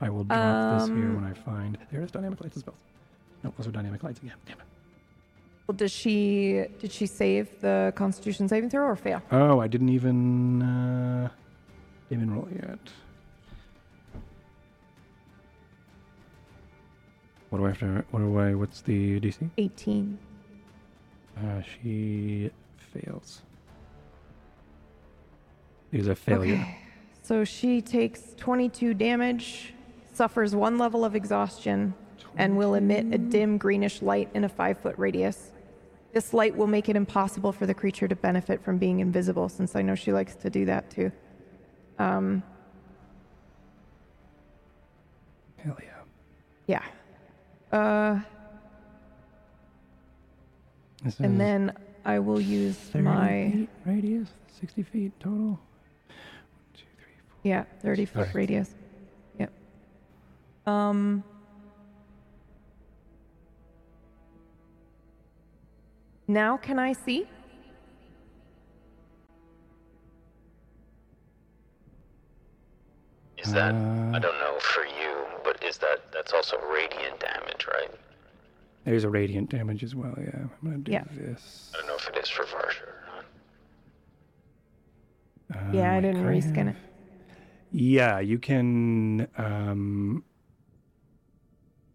I 0.00 0.10
will 0.10 0.24
drop 0.24 0.80
this 0.80 0.88
here 0.88 0.96
Um, 0.96 1.14
when 1.16 1.24
I 1.24 1.32
find. 1.34 1.76
There 1.90 2.00
it 2.00 2.04
is. 2.04 2.10
Dynamic 2.10 2.40
lights 2.40 2.56
and 2.56 2.60
spells. 2.62 2.78
No, 3.42 3.52
those 3.56 3.66
are 3.66 3.70
dynamic 3.70 4.02
lights 4.02 4.20
again. 4.20 4.34
Damn 4.46 4.58
it. 4.58 4.64
Well, 5.66 5.76
does 5.76 5.92
she 5.92 6.64
did 6.78 6.90
she 6.90 7.06
save 7.06 7.60
the 7.60 7.92
Constitution 7.94 8.48
saving 8.48 8.70
throw 8.70 8.86
or 8.86 8.96
fail? 8.96 9.22
Oh, 9.30 9.60
I 9.60 9.66
didn't 9.66 9.90
even 9.90 10.62
uh, 10.62 11.28
even 12.10 12.34
roll 12.34 12.48
yet. 12.54 12.78
What 17.50 17.58
do 17.58 17.64
I 17.64 17.68
have 17.68 17.78
to? 17.80 18.04
What 18.10 18.20
do 18.20 18.38
I? 18.38 18.54
What's 18.54 18.80
the 18.82 19.20
DC? 19.20 19.50
18. 19.56 20.18
Uh, 21.36 21.62
she 21.62 22.50
fails. 22.92 23.42
Is 25.92 26.08
a 26.08 26.14
failure. 26.14 26.54
Okay. 26.54 26.78
So 27.22 27.44
she 27.44 27.80
takes 27.80 28.34
22 28.38 28.94
damage, 28.94 29.74
suffers 30.12 30.54
one 30.54 30.78
level 30.78 31.04
of 31.04 31.14
exhaustion, 31.14 31.94
and 32.38 32.56
will 32.56 32.74
emit 32.74 33.12
a 33.12 33.18
dim 33.18 33.58
greenish 33.58 34.00
light 34.00 34.30
in 34.32 34.44
a 34.44 34.48
five 34.48 34.78
foot 34.78 34.94
radius. 34.96 35.50
This 36.14 36.32
light 36.32 36.56
will 36.56 36.66
make 36.68 36.88
it 36.88 36.96
impossible 36.96 37.52
for 37.52 37.66
the 37.66 37.74
creature 37.74 38.08
to 38.08 38.16
benefit 38.16 38.64
from 38.64 38.78
being 38.78 39.00
invisible, 39.00 39.48
since 39.48 39.76
I 39.76 39.82
know 39.82 39.94
she 39.94 40.12
likes 40.12 40.34
to 40.36 40.48
do 40.48 40.64
that 40.64 40.88
too. 40.90 41.12
Um, 41.98 42.42
Hell 45.56 45.76
yeah. 46.66 46.82
yeah. 47.72 47.78
Uh, 47.78 48.20
and 51.18 51.38
then 51.40 51.72
I 52.04 52.20
will 52.20 52.40
use 52.40 52.76
30 52.76 53.04
my 53.04 53.50
feet 53.52 53.68
radius, 53.84 54.28
sixty 54.60 54.82
feet 54.82 55.12
total. 55.20 55.38
One, 55.38 55.58
two, 56.74 56.84
three, 56.96 57.12
four. 57.28 57.38
yeah 57.42 57.64
30 57.82 58.04
foot 58.06 58.28
radius. 58.32 58.74
Yep. 59.38 59.52
Um. 60.66 61.24
Now 66.28 66.58
can 66.58 66.78
I 66.78 66.92
see? 66.92 67.26
Is 73.38 73.52
that 73.52 73.74
Uh, 73.74 74.12
I 74.14 74.18
don't 74.18 74.38
know 74.38 74.58
for 74.60 74.84
you, 74.84 75.26
but 75.44 75.62
is 75.62 75.78
that 75.78 76.10
that's 76.12 76.32
also 76.32 76.58
radiant 76.72 77.20
damage, 77.20 77.66
right? 77.66 77.90
There's 78.84 79.04
a 79.04 79.10
radiant 79.10 79.50
damage 79.50 79.84
as 79.84 79.94
well. 79.94 80.14
Yeah, 80.18 80.34
I'm 80.34 80.50
gonna 80.62 80.78
do 80.78 80.92
Yeah. 80.92 81.04
this. 81.12 81.70
I 81.74 81.78
don't 81.78 81.86
know 81.86 81.96
if 81.96 82.08
it 82.08 82.16
is 82.16 82.28
for 82.28 82.44
Varsha 82.44 82.82
or 82.82 83.04
not. 83.06 83.24
Uh, 85.56 85.72
Yeah, 85.76 85.92
I 85.92 86.00
didn't 86.00 86.24
reskin 86.24 86.54
grave. 86.54 86.68
it. 86.68 86.76
Yeah, 87.70 88.18
you 88.18 88.38
can. 88.38 89.28
Um, 89.36 90.24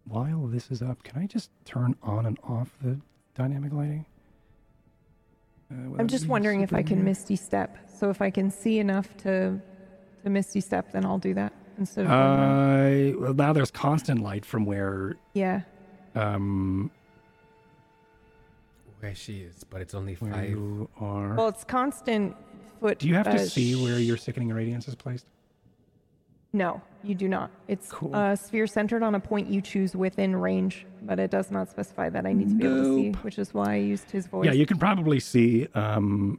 while 0.04 0.46
this 0.46 0.70
is 0.70 0.82
up, 0.82 1.02
can 1.02 1.20
I 1.20 1.26
just 1.26 1.50
turn 1.64 1.96
on 2.02 2.26
and 2.26 2.38
off 2.44 2.76
the 2.80 3.00
dynamic 3.34 3.72
lighting? 3.72 4.06
Uh, 5.70 5.96
I'm 5.98 6.08
just 6.08 6.26
wondering 6.26 6.60
if 6.60 6.72
I 6.72 6.82
can 6.82 6.96
weird? 6.98 7.06
misty 7.06 7.36
step. 7.36 7.76
So 7.98 8.10
if 8.10 8.20
I 8.22 8.30
can 8.30 8.50
see 8.50 8.78
enough 8.78 9.14
to 9.18 9.58
to 10.22 10.30
misty 10.30 10.60
step, 10.60 10.92
then 10.92 11.04
I'll 11.04 11.18
do 11.18 11.34
that 11.34 11.52
instead 11.78 12.06
of 12.06 12.10
going. 12.10 13.16
Uh, 13.16 13.18
well, 13.20 13.34
now 13.34 13.52
there's 13.52 13.70
constant 13.70 14.20
light 14.22 14.44
from 14.44 14.64
where. 14.66 15.16
yeah. 15.34 15.62
Um, 16.14 16.90
Where 19.00 19.14
she 19.14 19.40
is, 19.40 19.64
but 19.64 19.80
it's 19.80 19.94
only 19.94 20.14
where 20.14 20.32
five. 20.32 20.48
you 20.50 20.88
are. 21.00 21.34
Well, 21.34 21.48
it's 21.48 21.64
constant 21.64 22.36
foot. 22.80 22.98
do 23.00 23.08
you 23.08 23.14
have 23.14 23.26
to 23.26 23.32
uh, 23.34 23.38
see 23.38 23.74
where 23.82 23.98
your 23.98 24.16
sickening 24.16 24.50
radiance 24.52 24.86
is 24.88 24.94
placed? 24.94 25.26
No, 26.54 26.80
you 27.02 27.16
do 27.16 27.26
not. 27.28 27.50
It's 27.66 27.90
Cool. 27.90 28.14
a 28.14 28.36
sphere 28.36 28.68
centered 28.68 29.02
on 29.02 29.16
a 29.16 29.20
point 29.20 29.48
you 29.48 29.60
choose 29.60 29.96
within 29.96 30.36
range, 30.36 30.86
but 31.02 31.18
it 31.18 31.30
does 31.32 31.50
not 31.50 31.68
specify 31.68 32.08
that 32.10 32.24
I 32.24 32.32
need 32.32 32.48
to 32.50 32.54
be 32.54 32.64
able 32.64 32.76
to 32.76 32.84
see, 32.94 33.08
Nope. 33.10 33.24
which 33.24 33.38
is 33.40 33.52
why 33.52 33.72
I 33.72 33.76
used 33.78 34.08
his 34.12 34.28
voice. 34.28 34.46
Yeah, 34.46 34.52
you 34.52 34.64
can 34.64 34.78
probably 34.78 35.18
see 35.18 35.66
um, 35.74 36.38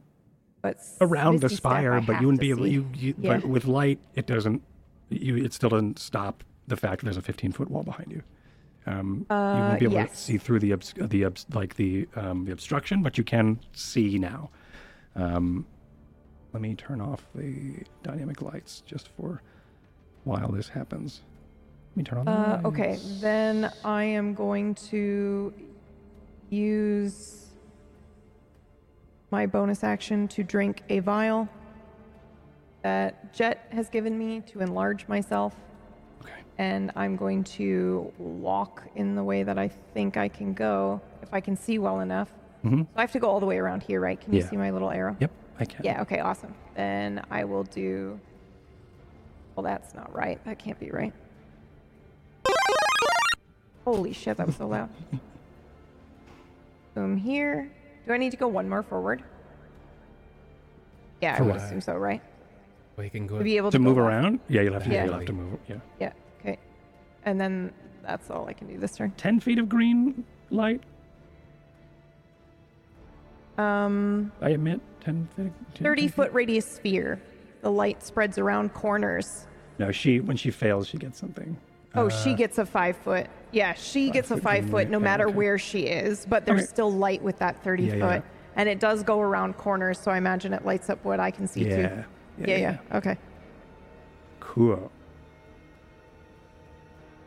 but 0.62 0.78
around 1.02 1.40
the 1.40 1.44
Misty 1.44 1.56
Step, 1.56 1.58
spire, 1.58 1.92
I 1.92 2.00
but 2.00 2.14
have 2.14 2.22
you 2.22 2.28
wouldn't 2.28 2.40
to 2.40 2.46
be 2.46 2.50
able. 2.50 2.64
see. 2.64 2.70
You, 2.70 2.86
you 2.94 3.14
Yeah. 3.20 3.36
but 3.36 3.46
with 3.46 3.66
light, 3.66 4.00
it 4.14 4.26
doesn't. 4.26 4.62
You 5.10 5.36
it 5.36 5.52
still 5.52 5.68
doesn't 5.68 5.98
stop 5.98 6.42
the 6.66 6.76
fact 6.78 7.00
that 7.00 7.04
there's 7.04 7.16
a 7.18 7.22
15 7.22 7.52
foot 7.52 7.70
wall 7.70 7.82
behind 7.82 8.10
you. 8.10 8.22
Um, 8.86 9.26
you 9.28 9.36
Uh, 9.36 9.68
won't 9.68 9.80
be 9.80 9.84
able 9.84 9.96
to 9.96 10.00
yes. 10.00 10.18
see 10.18 10.38
through 10.38 10.60
the 10.60 10.72
obs- 10.72 10.94
the 10.96 11.24
obs- 11.26 11.44
like 11.52 11.74
the 11.76 12.08
um, 12.16 12.46
the 12.46 12.52
obstruction, 12.52 13.02
but 13.02 13.18
you 13.18 13.22
can 13.24 13.60
see 13.72 14.18
now. 14.18 14.48
Um, 15.14 15.66
let 16.54 16.62
me 16.62 16.74
turn 16.74 17.02
off 17.02 17.28
the 17.34 17.82
dynamic 18.02 18.40
lights 18.40 18.80
just 18.86 19.08
for 19.08 19.42
while 20.26 20.48
this 20.48 20.68
happens. 20.68 21.22
Let 21.92 21.96
me 21.96 22.02
turn 22.04 22.18
on 22.18 22.24
the 22.26 22.30
Uh, 22.32 22.60
okay, 22.68 22.98
then 23.20 23.72
I 23.84 24.02
am 24.04 24.34
going 24.34 24.74
to 24.90 25.54
use 26.50 27.46
my 29.30 29.46
bonus 29.46 29.82
action 29.84 30.28
to 30.28 30.42
drink 30.42 30.82
a 30.88 30.98
vial 30.98 31.48
that 32.82 33.32
Jet 33.32 33.66
has 33.70 33.88
given 33.88 34.18
me 34.18 34.40
to 34.52 34.60
enlarge 34.60 35.08
myself, 35.08 35.54
Okay. 36.22 36.32
and 36.58 36.90
I'm 36.96 37.16
going 37.16 37.44
to 37.58 38.12
walk 38.18 38.82
in 38.96 39.14
the 39.14 39.24
way 39.24 39.42
that 39.44 39.58
I 39.58 39.68
think 39.94 40.16
I 40.16 40.28
can 40.28 40.54
go 40.54 41.00
if 41.22 41.32
I 41.32 41.40
can 41.40 41.56
see 41.56 41.78
well 41.78 42.00
enough. 42.00 42.30
hmm 42.62 42.82
So 42.82 42.88
I 42.96 43.00
have 43.00 43.12
to 43.12 43.20
go 43.20 43.28
all 43.30 43.40
the 43.40 43.46
way 43.46 43.58
around 43.58 43.82
here, 43.84 44.00
right? 44.00 44.20
Can 44.20 44.32
you 44.32 44.40
Yeah. 44.40 44.46
see 44.48 44.56
my 44.56 44.70
little 44.70 44.90
arrow? 44.90 45.16
Yep, 45.20 45.30
I 45.60 45.64
can. 45.64 45.80
Yeah, 45.84 46.02
okay, 46.02 46.18
awesome. 46.20 46.54
Then 46.74 47.22
I 47.30 47.44
will 47.44 47.64
do 47.64 48.20
Well, 49.56 49.64
that's 49.64 49.94
not 49.94 50.14
right. 50.14 50.42
That 50.44 50.58
can't 50.58 50.78
be 50.78 50.90
right. 50.90 51.12
Holy 53.84 54.12
shit, 54.12 54.36
that 54.36 54.46
was 54.46 54.56
so 54.56 54.66
loud. 54.68 54.90
Boom 56.94 57.16
here. 57.16 57.70
Do 58.06 58.12
I 58.12 58.18
need 58.18 58.30
to 58.32 58.36
go 58.36 58.48
one 58.48 58.68
more 58.68 58.82
forward? 58.82 59.22
Yeah, 61.22 61.34
I 61.34 61.38
For 61.38 61.44
would 61.44 61.54
what? 61.54 61.62
assume 61.62 61.80
so, 61.80 61.94
right? 61.94 62.20
Or 62.98 63.04
you 63.04 63.10
can 63.10 63.26
go. 63.26 63.38
To 63.38 63.44
be 63.44 63.56
able 63.56 63.70
To 63.70 63.78
to, 63.78 63.82
go 63.82 63.84
move 63.84 63.96
left. 63.96 64.06
around? 64.08 64.40
Yeah, 64.48 64.62
you'll 64.62 64.74
have 64.74 64.84
to, 64.84 64.90
Yeah. 64.90 65.04
you'll 65.04 65.14
have 65.14 65.24
to 65.26 65.32
move. 65.32 65.58
Yeah. 65.68 65.76
Yeah, 66.00 66.12
okay. 66.40 66.58
And 67.24 67.40
then 67.40 67.72
that's 68.02 68.30
all 68.30 68.46
I 68.48 68.52
can 68.52 68.66
do 68.66 68.76
this 68.78 68.96
turn. 68.96 69.12
10 69.16 69.40
feet 69.40 69.58
of 69.58 69.68
green 69.68 70.24
light, 70.50 70.82
Um, 73.56 74.32
I 74.42 74.50
admit. 74.50 74.80
10 75.00 75.28
feet. 75.34 75.52
10 75.76 75.84
30 75.84 76.02
10 76.02 76.10
foot 76.10 76.32
radius 76.34 76.66
sphere. 76.70 77.20
The 77.66 77.72
light 77.72 78.00
spreads 78.00 78.38
around 78.38 78.74
corners. 78.74 79.48
No, 79.80 79.90
she, 79.90 80.20
when 80.20 80.36
she 80.36 80.52
fails, 80.52 80.86
she 80.86 80.98
gets 80.98 81.18
something. 81.18 81.56
Oh, 81.96 82.08
she 82.08 82.30
Uh, 82.30 82.36
gets 82.36 82.58
a 82.58 82.64
five 82.64 82.96
foot. 82.96 83.26
Yeah, 83.50 83.74
she 83.74 84.08
gets 84.10 84.30
a 84.30 84.36
five 84.36 84.70
foot 84.70 84.88
no 84.88 85.00
matter 85.00 85.26
okay. 85.26 85.34
where 85.36 85.58
she 85.58 85.80
is, 85.80 86.26
but 86.26 86.46
there's 86.46 86.60
Okay. 86.60 86.66
still 86.68 86.92
light 86.92 87.20
with 87.24 87.40
that 87.40 87.60
30 87.64 87.82
Yeah, 87.82 87.90
foot. 87.94 88.00
yeah. 88.00 88.20
And 88.54 88.68
it 88.68 88.78
does 88.78 89.02
go 89.02 89.18
around 89.20 89.56
corners, 89.56 89.98
so 89.98 90.12
I 90.12 90.16
imagine 90.16 90.52
it 90.52 90.64
lights 90.64 90.88
up 90.90 91.04
what 91.04 91.18
I 91.18 91.32
can 91.32 91.48
see 91.48 91.64
Yeah. 91.68 91.74
too. 91.76 92.04
Yeah, 92.38 92.46
yeah. 92.46 92.56
Yeah. 92.56 92.96
Okay. 92.98 93.18
Cool. 94.38 94.88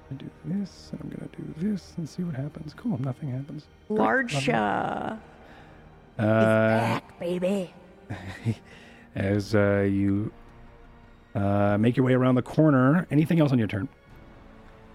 I 0.10 0.14
do 0.14 0.30
this, 0.46 0.92
and 0.94 1.02
I'm 1.02 1.10
gonna 1.10 1.30
do 1.36 1.70
this, 1.70 1.96
and 1.98 2.08
see 2.08 2.24
what 2.24 2.36
happens. 2.36 2.74
Cool, 2.74 2.98
nothing 3.02 3.30
happens. 3.30 3.68
Large 3.90 4.48
lovely. 4.48 4.54
uh, 4.54 6.24
Uh, 6.24 7.00
baby. 7.20 7.74
as 9.20 9.54
uh, 9.54 9.88
you 9.90 10.32
uh, 11.36 11.78
make 11.80 11.98
your 11.98 12.06
way 12.06 12.14
around 12.14 12.36
the 12.36 12.42
corner. 12.42 13.06
Anything 13.12 13.40
else 13.40 13.52
on 13.52 13.60
your 13.60 13.68
turn? 13.68 13.88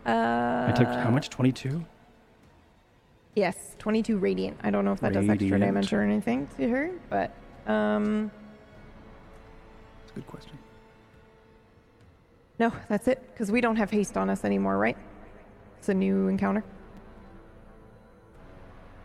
Uh, 0.06 0.66
I 0.68 0.72
took 0.76 0.88
how 0.88 1.10
much? 1.10 1.30
22? 1.30 1.84
Yes, 3.36 3.74
22 3.78 4.18
radiant. 4.18 4.58
I 4.62 4.70
don't 4.70 4.84
know 4.84 4.92
if 4.92 5.00
that 5.00 5.12
does 5.12 5.28
extra 5.28 5.58
damage 5.58 5.92
or 5.92 6.02
anything 6.02 6.48
to 6.56 6.68
her, 6.68 6.90
but 7.10 7.34
um 7.66 8.30
That's 10.00 10.12
a 10.12 10.14
good 10.14 10.26
question. 10.26 10.56
no, 12.60 12.72
that's 12.88 13.08
it 13.08 13.20
cuz 13.36 13.50
we 13.50 13.60
don't 13.60 13.76
have 13.76 13.90
haste 13.90 14.16
on 14.16 14.30
us 14.30 14.44
anymore, 14.44 14.78
right? 14.78 14.96
It's 15.78 15.88
a 15.88 15.94
new 15.94 16.28
encounter. 16.28 16.62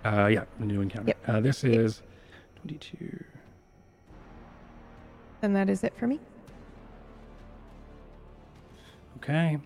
Uh, 0.05 0.27
yeah, 0.27 0.45
the 0.59 0.65
new 0.65 0.81
encounter. 0.81 1.07
Yep. 1.07 1.17
Uh, 1.27 1.39
this 1.41 1.63
Yep. 1.63 1.73
is 1.73 2.01
22. 2.57 3.23
And 5.41 5.56
that 5.56 5.70
is 5.70 5.84
it 5.84 5.94
for 5.98 6.07
me. 6.07 6.20
Okay. 9.18 9.57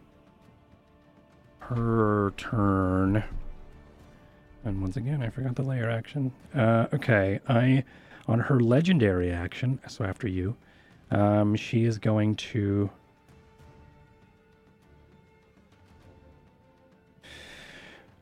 Her 1.60 2.34
turn. 2.38 3.24
And 4.66 4.82
once 4.82 4.98
again, 4.98 5.22
I 5.22 5.30
forgot 5.30 5.56
the 5.56 5.64
lair 5.64 5.90
action. 5.90 6.32
Uh, 6.56 6.88
okay, 6.94 7.40
I 7.48 7.84
on 8.28 8.40
her 8.40 8.60
legendary 8.60 9.32
action. 9.32 9.80
So 9.88 10.06
after 10.06 10.28
you, 10.28 10.56
um, 11.12 11.56
she 11.56 11.84
is 11.84 11.98
going 11.98 12.36
to. 12.36 12.90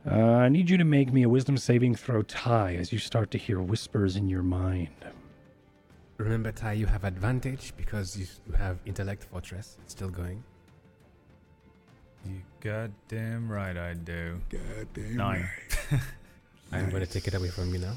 Uh, 0.10 0.15
I 0.15 0.49
need 0.49 0.68
you 0.68 0.78
to 0.78 0.84
make 0.84 1.14
me 1.14 1.22
a 1.22 1.30
wisdom 1.30 1.57
saving 1.57 1.94
throw 1.94 2.23
Ty 2.23 2.76
as 2.76 2.91
you 2.91 2.98
start 2.98 3.30
to 3.32 3.38
hear 3.38 3.61
whispers 3.61 4.15
in 4.15 4.28
your 4.28 4.41
mind. 4.41 4.90
Remember, 6.22 6.52
Ty, 6.52 6.73
you 6.73 6.85
have 6.85 7.03
advantage 7.03 7.73
because 7.76 8.15
you, 8.15 8.27
you 8.48 8.53
have 8.53 8.77
Intellect 8.85 9.23
Fortress. 9.23 9.77
It's 9.81 9.93
still 9.93 10.10
going. 10.10 10.43
You 12.23 12.41
goddamn 12.60 13.52
right 13.52 13.76
I 13.76 13.95
do. 13.95 14.39
Goddamn 14.49 15.18
Nine. 15.18 15.49
I'm 16.72 16.91
going 16.91 17.03
to 17.03 17.11
take 17.11 17.27
it 17.27 17.34
away 17.34 17.49
from 17.49 17.73
you 17.73 17.80
now. 17.80 17.95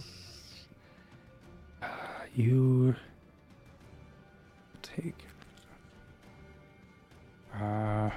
You 2.35 2.97
take 4.83 5.15
uh 7.61 8.11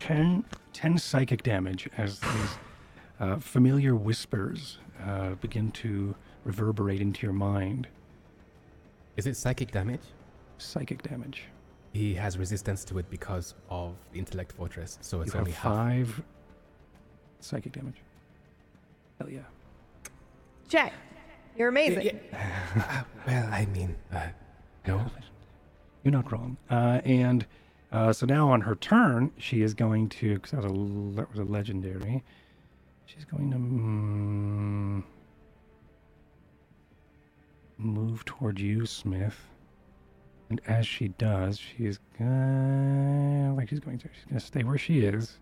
ten, 0.00 0.44
10 0.72 0.98
psychic 0.98 1.42
damage 1.42 1.88
as 1.96 2.18
these 2.18 2.58
uh, 3.20 3.36
familiar 3.36 3.94
whispers 3.94 4.78
uh, 5.04 5.30
begin 5.40 5.70
to 5.72 6.14
reverberate 6.44 7.00
into 7.00 7.22
your 7.26 7.32
mind. 7.32 7.88
Is 9.16 9.26
it 9.26 9.36
psychic 9.36 9.70
damage? 9.72 10.00
Psychic 10.58 11.02
damage. 11.02 11.44
He 11.92 12.14
has 12.14 12.36
resistance 12.38 12.84
to 12.86 12.98
it 12.98 13.08
because 13.08 13.54
of 13.70 13.94
the 14.12 14.18
Intellect 14.18 14.52
Fortress, 14.52 14.98
so 15.00 15.20
it's 15.22 15.28
you 15.28 15.38
have 15.38 15.40
only 15.40 15.52
half. 15.52 15.62
five 15.62 16.22
psychic 17.40 17.72
damage. 17.72 17.96
Hell 19.18 19.30
yeah. 19.30 19.40
Jack, 20.68 20.92
you're 21.56 21.68
amazing. 21.68 22.20
Uh, 22.88 23.02
well, 23.26 23.48
I 23.52 23.66
mean, 23.66 23.96
uh, 24.12 24.26
no. 24.86 25.04
You're 26.04 26.12
not 26.12 26.30
wrong. 26.30 26.56
Uh, 26.70 27.00
and 27.04 27.44
uh, 27.90 28.12
so 28.12 28.26
now 28.26 28.48
on 28.50 28.60
her 28.60 28.76
turn, 28.76 29.32
she 29.38 29.62
is 29.62 29.74
going 29.74 30.08
to, 30.10 30.34
because 30.34 30.52
that, 30.52 30.62
was 30.62 30.66
a 30.70 30.74
l- 30.74 31.12
that 31.16 31.28
was 31.30 31.40
a 31.40 31.44
legendary, 31.44 32.22
she's 33.06 33.24
going 33.24 33.50
to 33.50 33.56
mm, 33.56 35.02
move 37.78 38.24
toward 38.24 38.60
you, 38.60 38.84
Smith. 38.84 39.38
And 40.50 40.60
as 40.66 40.86
she 40.86 41.08
does, 41.08 41.58
she's 41.58 41.98
going 42.18 43.56
like 43.56 43.68
she's 43.68 43.80
going 43.80 43.98
to. 43.98 44.08
She's 44.14 44.24
going 44.26 44.40
to 44.40 44.46
stay 44.46 44.62
where 44.62 44.78
she 44.78 45.00
is. 45.00 45.38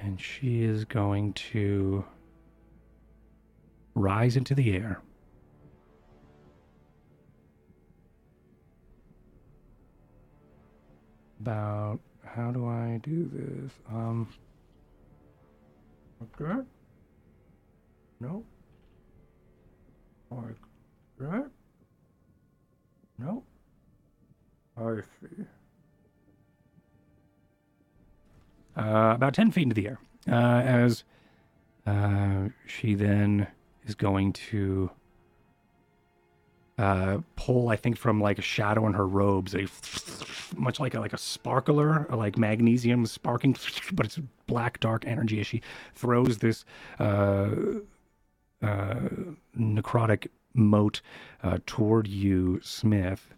And 0.00 0.20
she 0.20 0.62
is 0.62 0.84
going 0.84 1.32
to 1.34 2.04
rise 3.94 4.36
into 4.36 4.54
the 4.54 4.72
air. 4.72 5.00
about 11.46 12.00
how 12.36 12.50
do 12.52 12.68
I 12.68 13.00
do 13.02 13.30
this? 13.32 13.72
Um. 13.90 14.28
Okay. 16.22 16.60
No. 18.20 18.44
Like 20.30 20.56
that. 21.18 21.50
No. 23.18 23.42
I 24.76 24.96
see. 25.20 25.44
Uh, 28.76 29.12
about 29.14 29.32
10 29.32 29.50
feet 29.52 29.62
into 29.62 29.74
the 29.74 29.88
air. 29.88 29.98
Uh, 30.30 30.60
as 30.60 31.04
uh, 31.86 32.48
she 32.66 32.94
then 32.94 33.46
is 33.86 33.94
going 33.94 34.34
to 34.34 34.90
uh, 36.78 37.18
pull, 37.36 37.68
I 37.68 37.76
think, 37.76 37.96
from 37.96 38.20
like 38.20 38.38
a 38.38 38.42
shadow 38.42 38.86
in 38.86 38.92
her 38.92 39.06
robes, 39.06 39.54
a 39.54 39.66
much 40.56 40.78
like 40.78 40.94
a, 40.94 41.00
like 41.00 41.12
a 41.12 41.18
sparkler, 41.18 42.06
like 42.10 42.36
magnesium 42.36 43.06
sparking, 43.06 43.56
but 43.92 44.06
it's 44.06 44.18
black 44.46 44.80
dark 44.80 45.06
energy 45.06 45.40
as 45.40 45.46
she 45.46 45.62
throws 45.94 46.38
this 46.38 46.64
uh, 46.98 47.50
uh, 48.62 49.08
necrotic 49.58 50.28
mote 50.54 51.00
uh, 51.42 51.58
toward 51.66 52.06
you, 52.08 52.60
Smith. 52.62 53.34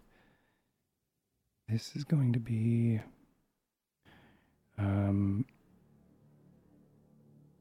This 1.67 1.95
is 1.95 2.03
going 2.03 2.33
to 2.33 2.39
be. 2.39 2.99
Um, 4.77 5.45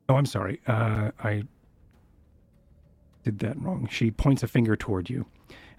oh, 0.09 0.15
I'm 0.17 0.27
sorry. 0.27 0.61
Uh, 0.67 1.11
I 1.23 1.43
did 3.25 3.41
that 3.41 3.61
wrong. 3.61 3.87
She 3.91 4.11
points 4.11 4.43
a 4.43 4.49
finger 4.49 4.77
toward 4.77 5.11
you, 5.11 5.27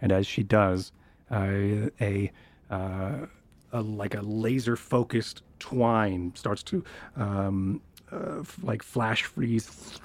and 0.02 0.12
as 0.12 0.26
she 0.28 0.44
does, 0.44 0.92
uh, 1.32 1.90
a, 2.02 2.32
uh, 2.70 3.26
a 3.72 3.82
like 3.82 4.16
a 4.16 4.22
laser 4.22 4.76
focused 4.76 5.44
twine 5.60 6.32
starts 6.36 6.64
to 6.64 6.84
um, 7.16 7.82
uh, 8.12 8.40
f- 8.40 8.58
like 8.64 8.82
flash 8.82 9.24
freeze 9.24 10.00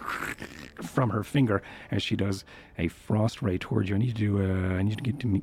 from 0.83 1.11
her 1.11 1.23
finger 1.23 1.63
as 1.91 2.03
she 2.03 2.17
does 2.17 2.45
a 2.79 2.89
frost 2.89 3.41
ray 3.41 3.57
towards 3.57 3.89
you. 3.89 3.95
I 3.95 3.99
need 3.99 4.19
you 4.19 4.39
to 4.39 4.45
uh, 4.45 4.75
I 4.75 4.83
need 4.83 4.91
you 4.91 4.97
to 4.97 5.03
get 5.03 5.21
to 5.21 5.27
me. 5.27 5.43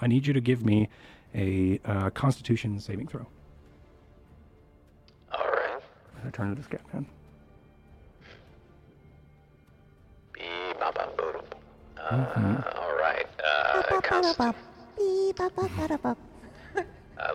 I 0.00 0.06
need 0.08 0.26
you 0.26 0.32
to 0.32 0.40
give 0.40 0.64
me 0.64 0.88
a 1.34 1.80
uh, 1.84 2.10
Constitution 2.10 2.78
saving 2.80 3.06
throw. 3.06 3.26
All 5.32 5.48
right. 5.48 5.80
I 6.26 6.30
turn 6.30 6.50
to 6.50 6.54
this 6.54 6.66
guy, 6.66 6.78
man. 6.92 7.06
Uh, 12.12 12.26
Mhm. 12.36 12.76
All 12.76 12.94
right. 12.98 13.26
Uh, 13.42 14.00
const- 14.02 14.38
uh, 14.38 14.52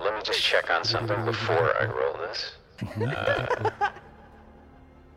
let 0.04 0.14
me 0.16 0.22
just 0.24 0.42
check 0.44 0.70
on 0.70 0.84
something 0.84 1.26
before 1.26 1.74
I 1.82 1.86
roll 1.86 2.14
this. 2.14 2.52
Uh, 2.84 3.70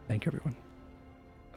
Thank 0.08 0.24
you, 0.24 0.30
everyone. 0.30 0.56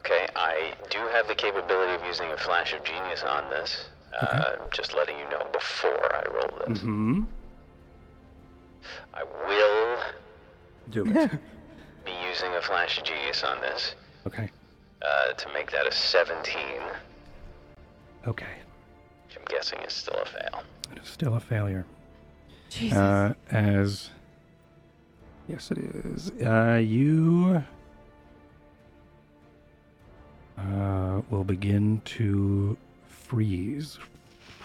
okay, 0.00 0.28
I 0.36 0.74
I 0.74 0.74
do 0.90 0.98
have 1.14 1.26
the 1.28 1.34
capability 1.34 1.94
of 1.94 2.04
using 2.04 2.30
a 2.30 2.36
flash 2.36 2.74
of 2.74 2.84
genius 2.84 3.22
on 3.22 3.48
this. 3.50 3.86
Uh, 4.20 4.56
just 4.70 4.94
letting 4.94 5.18
you 5.18 5.28
know 5.30 5.44
before 5.52 6.14
I 6.14 6.22
roll 6.30 6.58
this. 6.68 6.78
Mm-hmm. 6.80 7.22
I 9.14 9.22
will 9.48 9.98
Do 10.90 11.04
it. 11.06 11.30
be 12.04 12.12
using 12.30 12.52
a 12.54 12.60
flash 12.62 12.98
of 12.98 13.04
genius 13.04 13.42
on 13.42 13.60
this 13.60 13.94
okay. 14.26 14.50
uh, 15.02 15.32
to 15.32 15.48
make 15.52 15.70
that 15.72 15.86
a 15.86 15.92
17, 15.92 16.54
Okay. 18.26 18.46
which 19.26 19.36
I'm 19.36 19.44
guessing 19.48 19.78
is 19.80 19.92
still 19.92 20.16
a 20.16 20.26
fail. 20.26 20.62
It 20.92 21.02
is 21.02 21.08
still 21.08 21.34
a 21.34 21.40
failure. 21.40 21.84
Jesus. 22.70 22.96
Uh, 22.96 23.34
as 23.50 24.10
yes, 25.48 25.70
it 25.70 25.78
is. 25.78 26.30
Uh, 26.44 26.80
you 26.82 27.62
uh, 30.58 31.20
will 31.30 31.44
begin 31.44 32.00
to 32.04 32.76
freeze. 33.08 33.98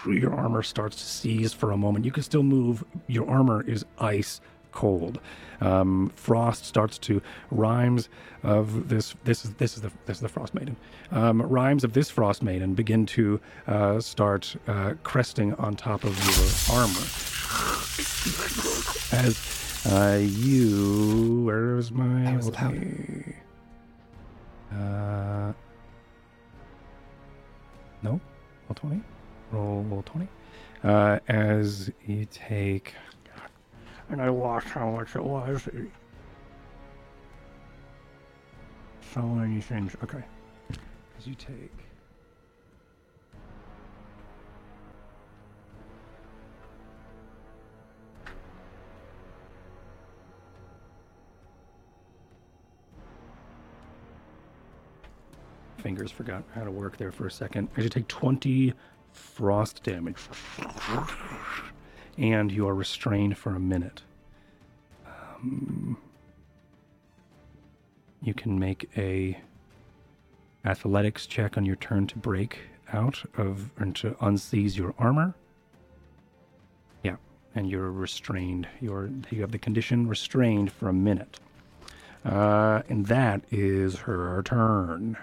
Your 0.08 0.34
armor 0.34 0.64
starts 0.64 0.96
to 0.98 1.04
seize 1.04 1.52
for 1.52 1.72
a 1.72 1.78
moment. 1.78 2.06
You 2.06 2.12
can 2.12 2.24
still 2.24 2.44
move. 2.44 2.86
Your 3.08 3.30
armor 3.30 3.64
is 3.64 3.86
ice 4.00 4.40
cold. 4.72 5.20
Um, 5.62 6.12
frost 6.16 6.66
starts 6.66 6.98
to 7.00 7.22
rhymes 7.52 8.08
of 8.44 8.88
this. 8.90 9.16
This 9.24 9.44
is 9.44 9.54
this 9.56 9.76
is 9.76 9.82
the 9.82 9.92
this 10.06 10.18
is 10.18 10.22
the 10.22 10.30
frost 10.30 10.54
maiden. 10.54 10.78
Um, 11.12 11.42
rimes 11.42 11.84
of 11.84 11.94
this 11.94 12.10
frost 12.10 12.42
maiden 12.44 12.76
begin 12.76 13.06
to 13.08 13.42
uh, 13.68 14.00
start 14.00 14.56
uh, 14.68 14.94
cresting 15.04 15.54
on 15.56 15.76
top 15.76 16.04
of 16.04 16.16
your 16.26 16.78
armor 16.78 17.06
as 19.12 19.86
uh, 19.86 20.20
you. 20.22 21.44
Where's 21.46 21.92
my? 21.92 22.24
That 22.24 22.36
was 22.38 22.46
hold 22.46 22.56
loud. 22.56 22.74
me. 22.76 23.36
Uh, 24.72 25.54
no, 28.02 28.12
roll 28.12 28.76
twenty. 28.76 29.02
Roll 29.52 29.84
roll 29.84 30.04
twenty. 30.04 30.28
Uh, 30.84 31.20
as 31.28 31.92
you 32.06 32.26
take, 32.32 32.94
and 34.10 34.22
I 34.22 34.30
lost 34.30 34.68
how 34.68 34.90
much 34.90 35.16
it 35.16 35.24
was. 35.24 35.68
So 39.14 39.22
many 39.22 39.62
things. 39.62 39.96
Okay, 40.04 40.24
as 41.18 41.28
you 41.28 41.36
take. 41.36 41.72
Fingers 55.78 56.12
forgot 56.12 56.44
how 56.54 56.64
to 56.66 56.72
work 56.72 56.98
there 56.98 57.12
for 57.12 57.26
a 57.26 57.32
second. 57.32 57.70
As 57.78 57.86
you 57.86 57.90
take 57.90 58.08
20 58.10 58.74
frost 59.14 59.82
damage. 59.82 60.18
And 62.20 62.52
you 62.52 62.68
are 62.68 62.76
restrained 62.76 63.38
for 63.38 63.56
a 63.56 63.60
minute. 63.62 64.02
Um, 65.08 65.98
you 68.22 68.34
can 68.34 68.60
make 68.60 68.90
a 68.98 69.40
athletics 70.66 71.26
check 71.26 71.58
on 71.58 71.66
your 71.66 71.78
turn 71.78 72.08
to 72.08 72.18
break 72.18 72.60
out 72.92 73.24
of 73.38 73.72
and 73.78 73.96
to 73.96 74.12
unseize 74.16 74.76
your 74.76 74.94
armor. 75.00 75.34
Yeah, 77.04 77.16
and 77.56 77.70
you're 77.70 77.90
restrained. 77.90 78.68
You're 78.82 79.10
you 79.30 79.40
have 79.40 79.54
the 79.54 79.58
condition 79.58 80.06
restrained 80.08 80.74
for 80.74 80.90
a 80.90 80.94
minute. 80.94 81.40
Uh, 82.26 82.82
and 82.90 83.06
that 83.06 83.44
is 83.50 83.96
her 84.00 84.44
turn. 84.44 85.16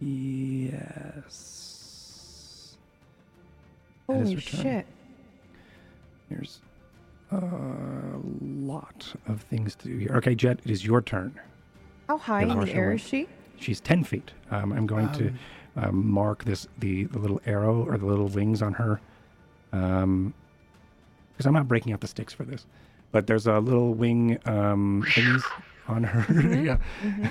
Yes. 0.00 1.69
Holy 4.14 4.36
shit. 4.40 4.86
There's 6.28 6.60
a 7.30 7.40
lot 8.42 9.14
of 9.26 9.42
things 9.42 9.74
to 9.76 9.88
do 9.88 9.96
here. 9.96 10.12
Okay, 10.16 10.34
Jet, 10.34 10.60
it 10.64 10.70
is 10.70 10.84
your 10.84 11.00
turn. 11.00 11.38
How 12.08 12.18
high 12.18 12.42
in 12.42 12.60
the 12.60 12.72
air 12.72 12.92
is 12.92 13.00
she? 13.00 13.28
She's 13.58 13.80
10 13.80 14.04
feet. 14.04 14.32
Um, 14.50 14.72
I'm 14.72 14.86
going 14.86 15.10
to 15.12 15.32
um, 15.76 16.10
mark 16.10 16.44
this 16.44 16.66
the, 16.78 17.04
the 17.04 17.18
little 17.18 17.40
arrow 17.46 17.84
or 17.84 17.98
the 17.98 18.06
little 18.06 18.28
wings 18.28 18.62
on 18.62 18.72
her. 18.74 19.00
Um, 19.72 20.34
because 21.32 21.46
I'm 21.46 21.54
not 21.54 21.68
breaking 21.68 21.92
out 21.92 22.00
the 22.00 22.06
sticks 22.06 22.32
for 22.32 22.44
this. 22.44 22.66
But 23.12 23.26
there's 23.26 23.46
a 23.46 23.58
little 23.60 23.94
wing 23.94 24.38
um, 24.44 25.04
thingies 25.08 25.42
on 25.88 26.04
her. 26.04 26.42
yeah. 26.62 26.76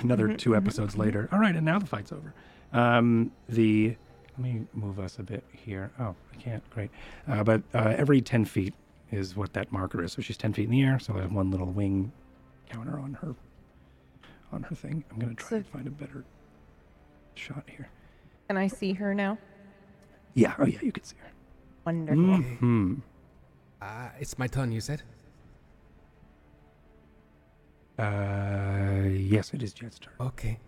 Another 0.00 0.34
two 0.34 0.56
episodes 0.56 0.96
later. 0.96 1.28
All 1.32 1.38
right, 1.38 1.54
and 1.54 1.64
now 1.64 1.78
the 1.78 1.86
fight's 1.86 2.12
over. 2.12 2.34
Um, 2.72 3.32
the 3.48 3.96
let 4.36 4.42
me 4.44 4.66
move 4.72 4.98
us 4.98 5.18
a 5.18 5.22
bit 5.22 5.44
here. 5.52 5.90
Oh, 5.98 6.14
I 6.32 6.36
can't. 6.36 6.68
Great. 6.70 6.90
Uh, 7.28 7.42
but 7.44 7.62
uh, 7.74 7.94
every 7.96 8.20
10 8.20 8.44
feet 8.44 8.74
is 9.10 9.36
what 9.36 9.52
that 9.54 9.70
marker 9.72 10.02
is. 10.02 10.12
So 10.12 10.22
she's 10.22 10.36
10 10.36 10.52
feet 10.52 10.64
in 10.64 10.70
the 10.70 10.82
air. 10.82 10.98
So 10.98 11.16
I 11.16 11.20
have 11.22 11.32
one 11.32 11.50
little 11.50 11.66
wing 11.72 12.12
counter 12.68 12.98
on 12.98 13.14
her 13.14 13.34
on 14.52 14.62
her 14.64 14.74
thing. 14.74 15.04
I'm 15.10 15.18
gonna 15.18 15.34
try 15.34 15.48
So- 15.50 15.58
to 15.58 15.64
find 15.64 15.86
a 15.86 15.90
better 15.90 16.24
shot 17.34 17.64
here. 17.68 17.88
Can 18.48 18.56
I 18.56 18.66
see 18.66 18.92
her 18.94 19.14
now? 19.14 19.38
Yeah. 20.34 20.54
Oh 20.58 20.64
yeah, 20.66 20.78
you 20.82 20.90
can 20.92 21.04
see 21.04 21.16
her. 21.20 21.30
Wonderful. 21.86 22.36
Hmm. 22.58 22.94
Uh, 23.80 24.08
it's 24.18 24.38
my 24.38 24.46
turn, 24.46 24.72
you 24.72 24.80
said? 24.80 25.02
Uh, 27.98 29.08
yes, 29.08 29.52
it 29.52 29.62
is 29.62 29.72
Jet's 29.72 29.98
turn. 29.98 30.14
Okay. 30.20 30.58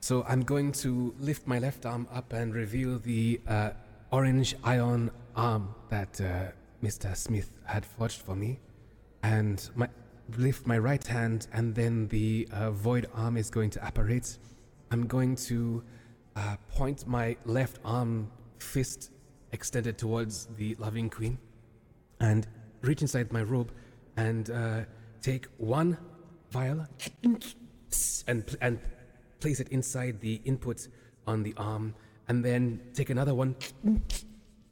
So 0.00 0.24
I'm 0.28 0.42
going 0.42 0.72
to 0.72 1.14
lift 1.18 1.46
my 1.46 1.58
left 1.58 1.84
arm 1.84 2.06
up 2.12 2.32
and 2.32 2.54
reveal 2.54 2.98
the 2.98 3.40
uh, 3.48 3.70
orange 4.10 4.54
ion 4.64 5.10
arm 5.36 5.74
that 5.90 6.20
uh, 6.20 6.52
Mr. 6.82 7.16
Smith 7.16 7.50
had 7.64 7.84
forged 7.84 8.22
for 8.22 8.34
me. 8.34 8.60
And 9.22 9.68
my 9.74 9.88
lift 10.36 10.66
my 10.66 10.78
right 10.78 11.04
hand, 11.06 11.46
and 11.52 11.74
then 11.74 12.08
the 12.08 12.46
uh, 12.52 12.70
void 12.70 13.08
arm 13.14 13.36
is 13.36 13.50
going 13.50 13.70
to 13.70 13.86
apparate. 13.86 14.38
I'm 14.90 15.06
going 15.06 15.36
to 15.36 15.82
uh, 16.36 16.56
point 16.68 17.06
my 17.06 17.36
left 17.44 17.78
arm 17.84 18.30
fist 18.58 19.10
extended 19.52 19.96
towards 19.96 20.46
the 20.56 20.74
loving 20.78 21.08
queen 21.08 21.38
and 22.20 22.46
reach 22.82 23.02
inside 23.02 23.32
my 23.32 23.42
robe 23.42 23.72
and 24.16 24.50
uh, 24.50 24.80
take 25.22 25.46
one 25.56 25.96
vial 26.50 26.86
and 28.26 28.56
and 28.60 28.80
place 29.40 29.60
it 29.60 29.68
inside 29.68 30.20
the 30.20 30.40
input 30.44 30.88
on 31.26 31.42
the 31.42 31.54
arm, 31.56 31.94
and 32.28 32.44
then 32.44 32.80
take 32.94 33.10
another 33.10 33.34
one, 33.34 33.56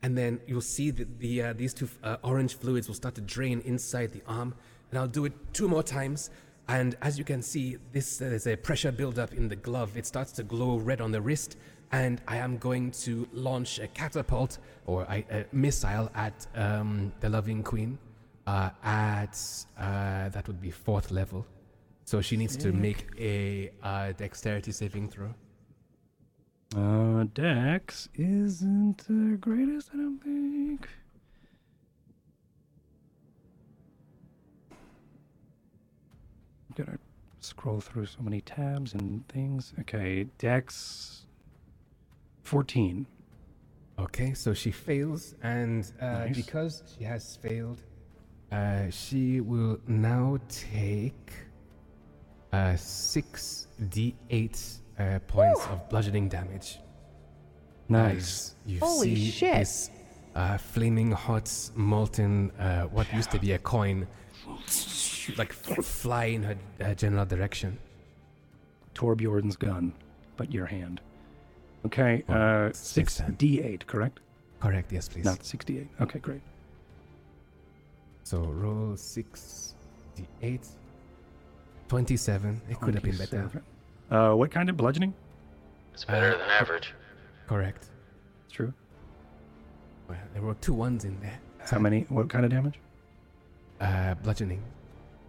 and 0.02 0.16
then 0.16 0.40
you'll 0.46 0.60
see 0.60 0.90
that 0.90 1.18
the 1.18 1.42
uh, 1.42 1.52
these 1.52 1.74
two 1.74 1.88
uh, 2.02 2.16
orange 2.22 2.56
fluids 2.56 2.88
will 2.88 2.94
start 2.94 3.14
to 3.14 3.20
drain 3.20 3.60
inside 3.64 4.12
the 4.12 4.22
arm, 4.26 4.54
and 4.90 4.98
I'll 4.98 5.08
do 5.08 5.24
it 5.24 5.32
two 5.52 5.68
more 5.68 5.82
times. 5.82 6.30
And 6.68 6.96
as 7.00 7.16
you 7.16 7.24
can 7.24 7.42
see, 7.42 7.76
this 7.92 8.20
uh, 8.20 8.28
there's 8.28 8.46
a 8.46 8.56
pressure 8.56 8.92
buildup 8.92 9.32
in 9.34 9.48
the 9.48 9.56
glove. 9.56 9.96
It 9.96 10.06
starts 10.06 10.32
to 10.32 10.42
glow 10.42 10.78
red 10.78 11.00
on 11.00 11.12
the 11.12 11.20
wrist, 11.20 11.56
and 11.92 12.20
I 12.26 12.38
am 12.38 12.58
going 12.58 12.90
to 13.02 13.28
launch 13.32 13.78
a 13.78 13.86
catapult 13.88 14.58
or 14.86 15.06
a, 15.08 15.24
a 15.30 15.44
missile 15.52 16.10
at 16.14 16.46
um, 16.54 17.12
the 17.20 17.28
loving 17.28 17.62
queen. 17.62 17.98
Uh, 18.46 18.70
at 18.84 19.36
uh, 19.78 20.28
that 20.28 20.46
would 20.46 20.60
be 20.60 20.70
fourth 20.70 21.10
level. 21.10 21.44
So 22.06 22.20
she 22.20 22.36
needs 22.36 22.56
to 22.58 22.70
make 22.72 23.08
a 23.18 23.72
uh, 23.82 24.12
dexterity 24.12 24.70
saving 24.70 25.08
throw. 25.08 25.34
Uh, 26.76 27.24
Dex 27.34 28.08
isn't 28.14 28.98
the 29.08 29.36
greatest, 29.38 29.90
I 29.92 29.96
don't 29.96 30.22
think. 30.22 30.88
Gotta 36.76 36.98
scroll 37.40 37.80
through 37.80 38.06
so 38.06 38.20
many 38.20 38.40
tabs 38.40 38.94
and 38.94 39.26
things. 39.28 39.72
Okay, 39.80 40.24
Dex 40.38 41.26
14. 42.42 43.06
Okay, 43.98 44.34
so 44.34 44.52
she 44.52 44.70
fails, 44.70 45.34
and 45.42 45.90
uh, 46.00 46.26
Nice. 46.26 46.36
because 46.36 46.82
she 46.96 47.04
has 47.04 47.36
failed, 47.36 47.82
uh, 48.52 48.90
she 48.90 49.40
will 49.40 49.80
now 49.88 50.38
take 50.48 51.32
uh, 52.56 52.76
six 52.76 53.66
d8 53.92 54.78
uh, 54.98 55.18
points 55.26 55.64
of 55.66 55.88
bludgeoning 55.90 56.28
damage. 56.28 56.78
Nice. 57.88 58.54
You 58.66 58.80
Holy 58.80 59.14
see 59.14 59.30
shit. 59.30 59.54
this 59.54 59.90
uh, 60.34 60.58
flaming 60.58 61.10
hot 61.12 61.50
molten, 61.74 62.50
uh, 62.58 62.84
what 62.84 63.06
used 63.12 63.30
to 63.30 63.38
be 63.38 63.52
a 63.52 63.58
coin, 63.58 64.06
like 65.38 65.50
f- 65.68 65.84
fly 65.84 66.24
in 66.36 66.42
her 66.42 66.56
uh, 66.80 66.94
general 66.94 67.24
direction. 67.26 67.78
Torbjorn's 68.94 69.56
gun, 69.56 69.92
but 70.36 70.52
your 70.52 70.66
hand. 70.66 71.00
Okay, 71.84 72.24
Oh, 72.28 72.34
uh, 72.34 72.66
it's 72.68 72.94
his 72.94 73.18
hand. 73.18 73.38
6d8, 73.38 73.86
correct? 73.86 74.20
Correct, 74.60 74.90
yes, 74.92 75.08
please. 75.08 75.24
Not 75.24 75.44
68. 75.44 75.86
Okay, 76.00 76.18
great. 76.18 76.40
So 78.24 78.38
roll 78.40 78.96
six 78.96 79.74
d8. 80.16 80.66
27. 81.88 82.60
It 82.68 82.80
could 82.80 82.94
have 82.94 83.02
been 83.02 83.16
better. 83.16 83.50
Uh, 84.10 84.34
what 84.34 84.50
kind 84.50 84.68
of 84.68 84.76
bludgeoning? 84.76 85.14
It's 85.92 86.04
better 86.04 86.36
than 86.36 86.48
average. 86.48 86.94
Correct. 87.46 87.86
It's 88.44 88.52
true. 88.52 88.72
Well, 90.08 90.18
there 90.32 90.42
were 90.42 90.54
two 90.54 90.74
ones 90.74 91.04
in 91.04 91.18
there. 91.20 91.38
How 91.58 91.78
many? 91.78 92.02
What 92.08 92.28
kind 92.28 92.44
of 92.44 92.50
damage? 92.50 92.78
Uh, 93.80 94.14
bludgeoning. 94.14 94.62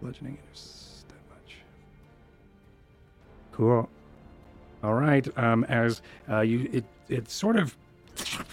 Bludgeoning 0.00 0.38
is 0.52 1.04
that 1.08 1.34
much. 1.34 1.56
Cool. 3.52 3.88
All 4.84 4.94
right. 4.94 5.26
Um, 5.36 5.64
as 5.64 6.02
uh, 6.30 6.40
you, 6.40 6.68
it 6.72 6.84
it 7.08 7.30
sort 7.30 7.56
of 7.56 7.76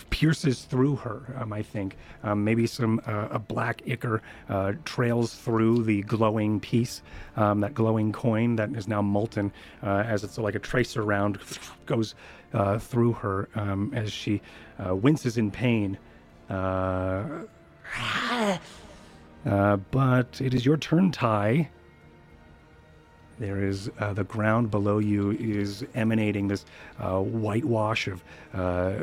pierces 0.09 0.63
through 0.63 0.95
her. 0.97 1.35
Um, 1.39 1.51
I 1.53 1.61
think 1.61 1.97
um, 2.23 2.43
maybe 2.43 2.67
some 2.67 3.01
uh, 3.05 3.27
a 3.31 3.39
black 3.39 3.81
ichor 3.85 4.21
uh, 4.49 4.73
trails 4.85 5.33
through 5.35 5.83
the 5.83 6.01
glowing 6.03 6.59
piece, 6.59 7.01
um, 7.35 7.59
that 7.61 7.73
glowing 7.73 8.11
coin 8.11 8.55
that 8.55 8.71
is 8.75 8.87
now 8.87 9.01
molten, 9.01 9.51
uh, 9.83 10.03
as 10.07 10.23
it's 10.23 10.37
like 10.37 10.55
a 10.55 10.59
tracer 10.59 11.03
round 11.03 11.39
goes 11.85 12.15
uh, 12.53 12.79
through 12.79 13.13
her 13.13 13.49
um, 13.55 13.91
as 13.93 14.11
she 14.11 14.41
uh, 14.85 14.95
winces 14.95 15.37
in 15.37 15.51
pain. 15.51 15.97
Uh, 16.49 17.23
but 19.43 20.41
it 20.41 20.53
is 20.53 20.65
your 20.65 20.77
turn, 20.77 21.11
Ty. 21.11 21.69
There 23.37 23.63
is 23.63 23.91
uh, 23.99 24.13
the 24.13 24.23
ground 24.23 24.71
below 24.71 24.99
you 24.99 25.31
is 25.31 25.85
emanating 25.93 26.47
this 26.47 26.65
uh, 26.99 27.19
whitewash 27.19 28.07
of 28.07 28.23
uh, 28.53 28.93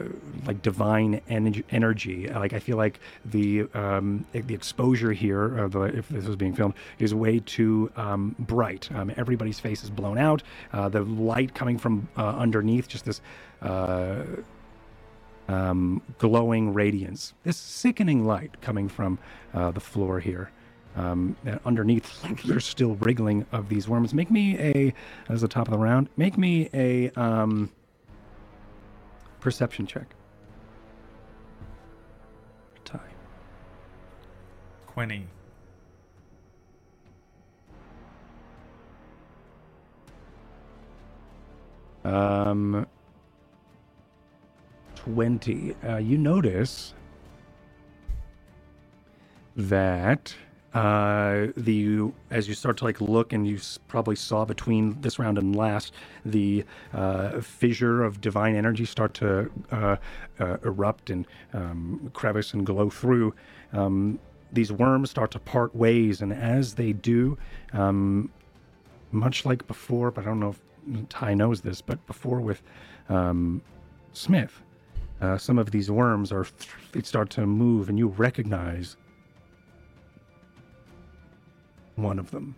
like 0.46 0.62
divine 0.62 1.20
ener- 1.28 1.64
energy. 1.70 2.28
Like 2.28 2.54
I 2.54 2.58
feel 2.58 2.78
like 2.78 2.98
the 3.26 3.68
um, 3.74 4.24
the 4.32 4.54
exposure 4.54 5.12
here, 5.12 5.68
the, 5.68 5.82
if 5.82 6.08
this 6.08 6.24
was 6.24 6.36
being 6.36 6.54
filmed, 6.54 6.74
is 6.98 7.14
way 7.14 7.40
too 7.40 7.90
um, 7.96 8.34
bright. 8.38 8.90
Um, 8.94 9.12
everybody's 9.16 9.60
face 9.60 9.84
is 9.84 9.90
blown 9.90 10.16
out. 10.16 10.42
Uh, 10.72 10.88
the 10.88 11.02
light 11.02 11.54
coming 11.54 11.76
from 11.76 12.08
uh, 12.16 12.28
underneath, 12.36 12.88
just 12.88 13.04
this 13.04 13.20
uh, 13.60 14.22
um, 15.48 16.00
glowing 16.18 16.72
radiance, 16.72 17.34
this 17.44 17.58
sickening 17.58 18.26
light 18.26 18.62
coming 18.62 18.88
from 18.88 19.18
the 19.52 19.80
floor 19.80 20.20
here. 20.20 20.50
Um, 20.96 21.36
and 21.44 21.58
underneath, 21.64 22.22
there's 22.44 22.66
still 22.66 22.96
wriggling 22.96 23.46
of 23.52 23.68
these 23.68 23.88
worms. 23.88 24.12
Make 24.12 24.30
me 24.30 24.58
a, 24.58 24.94
as 25.28 25.40
the 25.40 25.48
top 25.48 25.68
of 25.68 25.72
the 25.72 25.78
round, 25.78 26.08
make 26.16 26.36
me 26.36 26.68
a 26.74 27.10
um, 27.10 27.70
perception 29.40 29.86
check. 29.86 30.14
Ty. 32.84 33.00
20. 34.92 35.26
Um, 42.04 42.86
20. 44.96 45.74
Uh, 45.84 45.96
you 45.96 46.18
notice 46.18 46.94
that 49.56 50.34
uh, 50.74 51.48
the 51.56 52.10
as 52.30 52.48
you 52.48 52.54
start 52.54 52.78
to 52.78 52.84
like 52.84 53.00
look 53.00 53.32
and 53.32 53.46
you 53.46 53.58
probably 53.88 54.16
saw 54.16 54.44
between 54.44 55.00
this 55.02 55.18
round 55.18 55.36
and 55.38 55.54
last 55.54 55.92
the 56.24 56.64
uh, 56.94 57.40
fissure 57.40 58.02
of 58.02 58.20
divine 58.20 58.56
energy 58.56 58.84
start 58.84 59.12
to 59.14 59.50
uh, 59.70 59.96
uh, 60.40 60.56
erupt 60.64 61.10
and 61.10 61.26
um, 61.52 62.10
crevice 62.14 62.54
and 62.54 62.64
glow 62.64 62.88
through. 62.88 63.34
Um, 63.72 64.18
these 64.52 64.70
worms 64.70 65.10
start 65.10 65.30
to 65.30 65.38
part 65.38 65.74
ways 65.74 66.20
and 66.20 66.32
as 66.32 66.74
they 66.74 66.92
do 66.92 67.38
um, 67.72 68.30
much 69.10 69.44
like 69.44 69.66
before 69.66 70.10
but 70.10 70.22
i 70.22 70.24
don't 70.26 70.40
know 70.40 70.50
if 70.50 71.08
ty 71.08 71.32
knows 71.32 71.60
this 71.62 71.80
but 71.80 72.04
before 72.06 72.40
with 72.40 72.62
um, 73.08 73.62
smith 74.12 74.62
uh, 75.20 75.38
some 75.38 75.58
of 75.58 75.70
these 75.70 75.90
worms 75.90 76.32
are 76.32 76.46
they 76.92 77.00
start 77.00 77.30
to 77.30 77.46
move 77.46 77.88
and 77.88 77.98
you 77.98 78.08
recognize 78.08 78.96
one 81.96 82.18
of 82.18 82.30
them. 82.30 82.54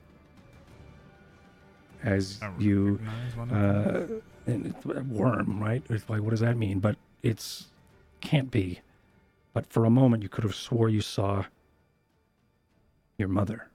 As 2.02 2.40
you 2.58 2.92
recognize 2.92 3.36
one 3.36 3.50
of 3.50 3.84
them. 4.08 4.22
uh, 4.46 4.50
and 4.52 4.66
it's 4.66 4.84
a 4.84 5.02
worm 5.04 5.62
right? 5.62 5.82
It's 5.88 6.08
like 6.08 6.20
what 6.22 6.30
does 6.30 6.40
that 6.40 6.56
mean? 6.56 6.78
But 6.80 6.96
it's 7.22 7.68
can't 8.20 8.50
be. 8.50 8.80
But 9.52 9.66
for 9.66 9.84
a 9.84 9.90
moment 9.90 10.22
you 10.22 10.28
could 10.28 10.44
have 10.44 10.54
swore 10.54 10.88
you 10.88 11.00
saw 11.00 11.44
your 13.18 13.28
mother. 13.28 13.68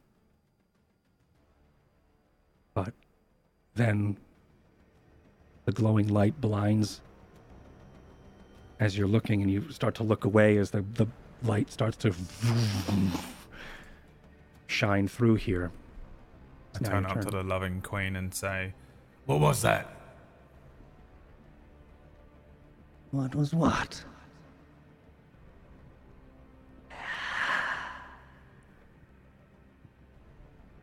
But 2.74 2.94
then 3.76 4.18
the 5.66 5.72
glowing 5.72 6.08
light 6.08 6.40
blinds 6.40 7.02
as 8.80 8.98
you're 8.98 9.08
looking 9.08 9.42
and 9.42 9.52
you 9.52 9.70
start 9.72 9.96
to 9.96 10.04
look 10.04 10.24
away 10.26 10.58
as 10.58 10.72
the, 10.72 10.84
the 10.94 11.08
light 11.44 11.72
starts 11.72 11.98
to 11.98 12.14
shine 14.70 15.08
through 15.08 15.36
here. 15.36 15.72
I 16.74 16.78
It's 16.78 16.82
now 16.82 16.90
turn 16.90 17.04
your 17.04 17.12
up 17.12 17.22
to 17.22 17.32
the 17.32 17.44
loving 17.44 17.82
queen 17.82 18.16
and 18.16 18.34
say, 18.34 18.74
What 19.26 19.40
was 19.40 19.62
that? 19.64 19.96
What 23.12 23.34
was 23.34 23.54
what? 23.54 24.04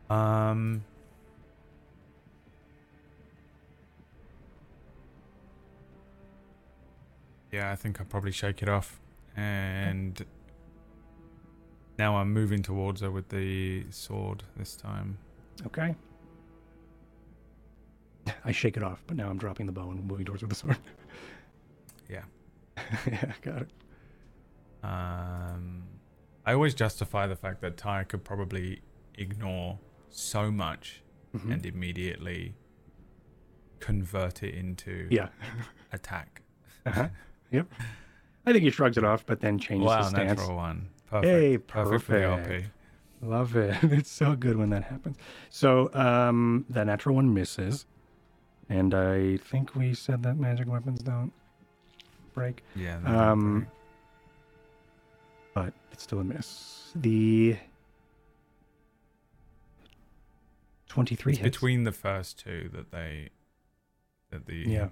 Um. 0.09 0.83
Yeah, 7.51 7.71
I 7.71 7.75
think 7.75 7.99
I'll 7.99 8.05
probably 8.05 8.31
shake 8.31 8.61
it 8.61 8.69
off. 8.69 8.99
And 9.35 10.25
now 11.97 12.15
I'm 12.17 12.31
moving 12.33 12.61
towards 12.63 13.01
her 13.01 13.11
with 13.11 13.29
the 13.29 13.85
sword 13.89 14.43
this 14.55 14.75
time. 14.75 15.17
Okay. 15.65 15.95
I 18.43 18.51
shake 18.51 18.75
it 18.77 18.83
off, 18.83 19.03
but 19.07 19.15
now 19.17 19.29
I'm 19.29 19.37
dropping 19.37 19.65
the 19.65 19.71
bow 19.71 19.89
and 19.89 20.03
moving 20.05 20.25
towards 20.25 20.41
with 20.41 20.49
the 20.49 20.55
sword. 20.55 20.77
Yeah. 22.09 22.23
yeah, 23.05 23.33
got 23.41 23.63
it. 23.63 23.69
Um, 24.81 25.83
I 26.45 26.53
always 26.53 26.73
justify 26.73 27.27
the 27.27 27.35
fact 27.35 27.59
that 27.61 27.75
Ty 27.75 28.05
could 28.05 28.23
probably 28.23 28.81
ignore 29.15 29.77
so 30.09 30.49
much 30.49 31.03
Mhm. 31.35 31.51
and 31.51 31.65
immediately 31.65 32.55
convert 33.81 34.41
it 34.41 34.55
into 34.55 35.09
Yeah. 35.11 35.27
attack. 35.91 36.41
Uh-huh. 36.85 37.09
Yep. 37.51 37.67
I 38.45 38.51
think 38.53 38.63
he 38.63 38.69
shrugs 38.69 38.97
it 38.97 39.03
off, 39.03 39.25
but 39.25 39.41
then 39.41 39.57
changes 39.59 39.85
wow, 39.87 39.97
his 39.99 40.07
stance. 40.07 40.37
natural 40.39 40.55
one. 40.55 40.87
Perfect. 41.09 41.25
Hey, 41.25 41.57
Perfect 41.57 42.07
perfect. 42.07 42.69
Love 43.21 43.55
it. 43.55 43.75
It's 43.83 44.11
so 44.11 44.35
good 44.35 44.57
when 44.57 44.69
that 44.71 44.83
happens. 44.83 45.17
So 45.49 45.91
um, 45.93 46.65
the 46.69 46.83
natural 46.85 47.15
one 47.15 47.33
misses, 47.33 47.85
and 48.69 48.93
I 48.93 49.37
think 49.37 49.75
we 49.75 49.93
said 49.93 50.21
that 50.23 50.37
magic 50.37 50.67
weapons 50.67 51.01
don't 51.01 51.31
break, 52.33 52.63
Yeah. 52.75 52.99
Um, 53.05 53.59
break. 53.59 53.67
but 55.55 55.73
it's 55.91 56.03
still 56.03 56.19
a 56.19 56.23
miss. 56.23 56.91
The 56.95 57.57
twenty-three 60.87 61.33
It's 61.33 61.41
hits. 61.41 61.55
between 61.57 61.83
the 61.83 61.91
first 61.91 62.39
two 62.39 62.69
that 62.73 62.91
they 62.91 63.29
that 64.31 64.45
the 64.45 64.55
Yeah. 64.57 64.89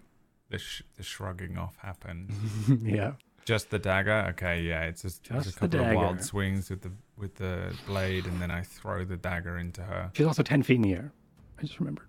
the, 0.50 0.58
sh- 0.60 0.84
the 0.98 1.04
shrugging 1.04 1.58
off 1.58 1.78
happened. 1.78 2.32
yeah. 2.84 3.14
Just 3.46 3.70
the 3.70 3.78
dagger. 3.78 4.26
Okay, 4.32 4.62
yeah, 4.62 4.84
it's 4.86 5.04
just, 5.04 5.30
it's 5.30 5.56
a 5.56 5.60
couple 5.60 5.80
of 5.80 5.94
wild 5.94 6.22
swings 6.24 6.72
with 6.72 6.82
the 6.82 6.92
with 7.16 7.36
the 7.36 7.74
blade, 7.86 8.26
and 8.26 8.42
then 8.42 8.50
I 8.50 8.64
throw 8.64 9.06
the 9.06 9.18
dagger 9.18 9.60
into 9.60 9.84
her. 9.84 10.10
She's 10.14 10.26
also 10.26 10.42
ten 10.42 10.64
feet 10.64 10.78
in 10.78 10.82
the 10.82 10.94
air. 10.94 11.12
I 11.60 11.62
just 11.62 11.80
remembered. 11.80 12.08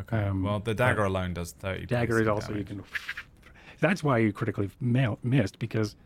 Okay. 0.00 0.24
Um, 0.24 0.42
well, 0.42 0.60
the 0.60 0.74
dagger 0.74 1.04
alone 1.04 1.34
does 1.34 1.52
thirty. 1.52 1.84
Dagger 1.84 2.20
is 2.20 2.28
also 2.28 2.54
you 2.54 2.64
can. 2.64 2.82
That's 3.80 4.02
why 4.02 4.18
you 4.18 4.32
critically 4.32 4.70
ma- 4.80 5.16
missed 5.22 5.58
because 5.58 5.96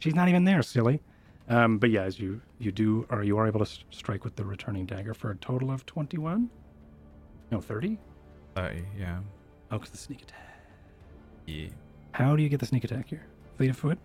she's 0.00 0.14
not 0.14 0.28
even 0.28 0.44
there, 0.44 0.62
silly. 0.62 1.00
Um, 1.48 1.78
but 1.78 1.90
yeah, 1.90 2.02
as 2.02 2.20
you 2.20 2.42
you 2.58 2.70
do, 2.70 3.06
or 3.08 3.22
you 3.24 3.38
are 3.38 3.46
able 3.46 3.64
to 3.64 3.72
strike 3.90 4.22
with 4.22 4.36
the 4.36 4.44
returning 4.44 4.84
dagger 4.84 5.14
for 5.14 5.30
a 5.30 5.36
total 5.36 5.70
of 5.70 5.86
twenty-one. 5.86 6.50
No, 7.50 7.60
thirty. 7.62 7.98
thirty. 8.54 8.84
Yeah. 8.98 9.20
Oh, 9.70 9.78
because 9.78 9.90
the 9.90 9.96
sneak 9.96 10.20
attack. 10.22 10.60
Yeah. 11.46 11.68
How 12.12 12.36
do 12.36 12.42
you 12.42 12.50
get 12.50 12.60
the 12.60 12.66
sneak 12.66 12.84
attack 12.84 13.08
here? 13.08 13.26
Fleet 13.58 13.70
of 13.70 13.76
foot. 13.76 13.98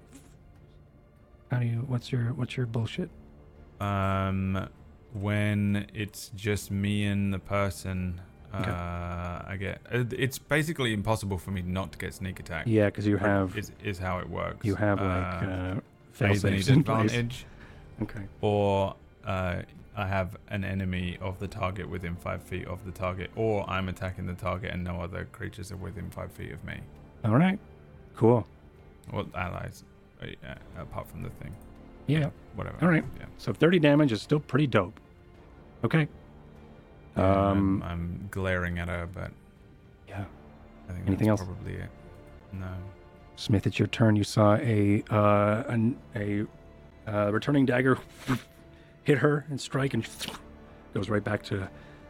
How 1.51 1.59
do 1.59 1.65
you? 1.67 1.85
What's 1.87 2.11
your 2.11 2.33
what's 2.33 2.57
your 2.57 2.65
bullshit? 2.65 3.09
Um, 3.79 4.67
when 5.13 5.85
it's 5.93 6.31
just 6.35 6.71
me 6.71 7.05
and 7.05 7.31
the 7.31 7.37
person, 7.37 8.19
uh, 8.51 8.57
I 9.45 9.55
get. 9.59 9.79
It's 9.91 10.39
basically 10.39 10.91
impossible 10.91 11.37
for 11.37 11.51
me 11.51 11.61
not 11.61 11.91
to 11.91 11.99
get 11.99 12.15
sneak 12.15 12.39
attack. 12.39 12.65
Yeah, 12.65 12.85
because 12.87 13.05
you 13.05 13.17
have 13.17 13.55
is, 13.55 13.71
is 13.83 13.99
how 13.99 14.17
it 14.17 14.27
works. 14.27 14.65
you 14.65 14.73
have 14.73 14.99
like 14.99 15.07
Uh, 15.07 15.45
uh, 15.45 15.75
I 15.75 15.81
fail 16.11 16.31
either 16.31 16.49
need 16.49 16.57
safes 16.57 16.69
in 16.69 16.83
place. 16.83 17.05
advantage, 17.11 17.45
Okay. 18.01 18.21
or 18.41 18.95
uh, 19.23 19.61
I 19.95 20.07
have 20.07 20.35
an 20.47 20.63
enemy 20.63 21.19
of 21.21 21.37
the 21.39 21.47
target 21.47 21.87
within 21.87 22.15
five 22.15 22.41
feet 22.41 22.65
of 22.65 22.83
the 22.85 22.91
target, 22.91 23.29
or 23.35 23.69
I'm 23.69 23.87
attacking 23.87 24.25
the 24.25 24.33
target 24.33 24.71
and 24.73 24.83
no 24.83 24.99
other 25.01 25.25
creatures 25.31 25.71
are 25.71 25.77
within 25.77 26.09
five 26.09 26.31
feet 26.31 26.51
of 26.51 26.63
me. 26.63 26.79
All 27.23 27.35
right. 27.37 27.59
Cool. 28.15 28.47
Well, 29.11 29.27
allies, 29.35 29.83
uh, 30.21 30.27
apart 30.79 31.07
from 31.09 31.23
the 31.23 31.29
thing. 31.29 31.53
Yeah. 32.07 32.29
Whatever. 32.55 32.77
All 32.81 32.89
right. 32.89 33.03
Yeah. 33.19 33.25
So 33.37 33.53
30 33.53 33.79
damage 33.79 34.11
is 34.11 34.21
still 34.21 34.39
pretty 34.39 34.67
dope. 34.67 34.99
Okay. 35.83 36.07
Yeah, 37.17 37.49
Um. 37.49 37.81
I'm, 37.83 37.83
I'm 37.91 38.27
glaring 38.31 38.79
at 38.79 38.87
her, 38.87 39.07
but 39.13 39.31
Yeah. 40.07 40.25
I 40.89 40.93
think 40.93 41.07
Anything 41.07 41.27
that's 41.27 41.41
else? 41.41 41.49
probably 41.49 41.73
it. 41.75 41.89
No. 42.53 42.67
Smith, 43.35 43.65
it's 43.67 43.79
your 43.79 43.87
turn. 43.87 44.15
You 44.15 44.23
saw 44.23 44.55
a 44.55 45.03
uh, 45.09 45.63
an, 45.67 45.97
a 46.15 46.45
uh, 47.07 47.31
returning 47.31 47.65
dagger 47.65 47.97
hit 49.03 49.17
her 49.17 49.45
and 49.49 49.59
strike, 49.59 49.93
and 49.95 50.07
goes 50.93 51.09
right 51.09 51.23
back 51.23 51.41
to 51.43 51.67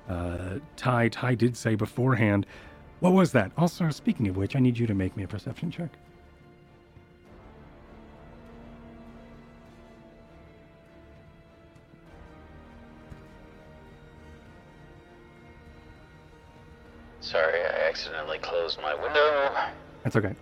uh, 0.09 0.59
Ty. 0.75 1.07
Ty 1.09 1.35
did 1.35 1.55
say 1.55 1.75
beforehand, 1.75 2.45
"What 2.99 3.13
was 3.13 3.31
that?" 3.31 3.51
Also, 3.57 3.89
speaking 3.89 4.27
of 4.27 4.35
which, 4.35 4.55
I 4.55 4.59
need 4.59 4.77
you 4.77 4.85
to 4.85 4.93
make 4.93 5.15
me 5.15 5.23
a 5.23 5.27
perception 5.27 5.71
check. 5.71 5.91
That's 20.03 20.17
okay. 20.17 20.35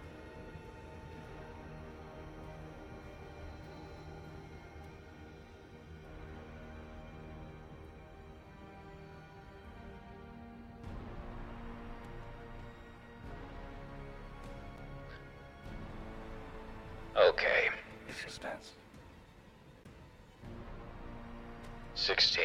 Okay, 17.16 17.70
Suspense. 18.26 18.72
16. 21.94 22.44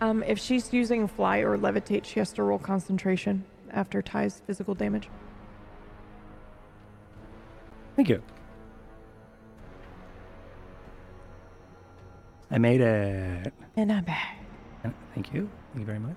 Um, 0.00 0.24
if 0.24 0.40
she's 0.40 0.72
using 0.72 1.06
fly 1.06 1.38
or 1.38 1.56
levitate, 1.56 2.04
she 2.04 2.18
has 2.18 2.32
to 2.32 2.42
roll 2.42 2.58
concentration 2.58 3.44
after 3.74 4.00
Ty's 4.00 4.40
physical 4.46 4.74
damage. 4.74 5.08
Thank 7.96 8.08
you. 8.08 8.22
I 12.50 12.58
made 12.58 12.80
it. 12.80 13.52
And 13.76 13.92
I'm 13.92 14.04
back. 14.04 14.38
Thank 15.14 15.32
you. 15.32 15.48
Thank 15.72 15.80
you 15.80 15.84
very 15.86 15.98
much. 15.98 16.16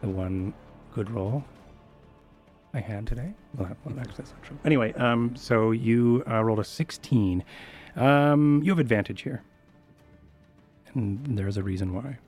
The 0.00 0.08
one 0.08 0.54
good 0.92 1.10
roll 1.10 1.44
I 2.74 2.80
had 2.80 3.06
today. 3.06 3.32
Well, 3.56 3.68
that- 3.68 3.76
well 3.84 3.98
actually, 3.98 4.16
that's 4.16 4.32
not 4.32 4.42
true. 4.42 4.58
Anyway, 4.64 4.92
um, 4.94 5.34
so 5.36 5.70
you 5.70 6.22
uh, 6.30 6.42
rolled 6.42 6.60
a 6.60 6.64
16. 6.64 7.44
Um, 7.96 8.60
you 8.62 8.70
have 8.70 8.78
advantage 8.78 9.22
here. 9.22 9.42
And 10.94 11.36
there's 11.38 11.56
a 11.56 11.62
reason 11.62 11.92
why. 11.94 12.18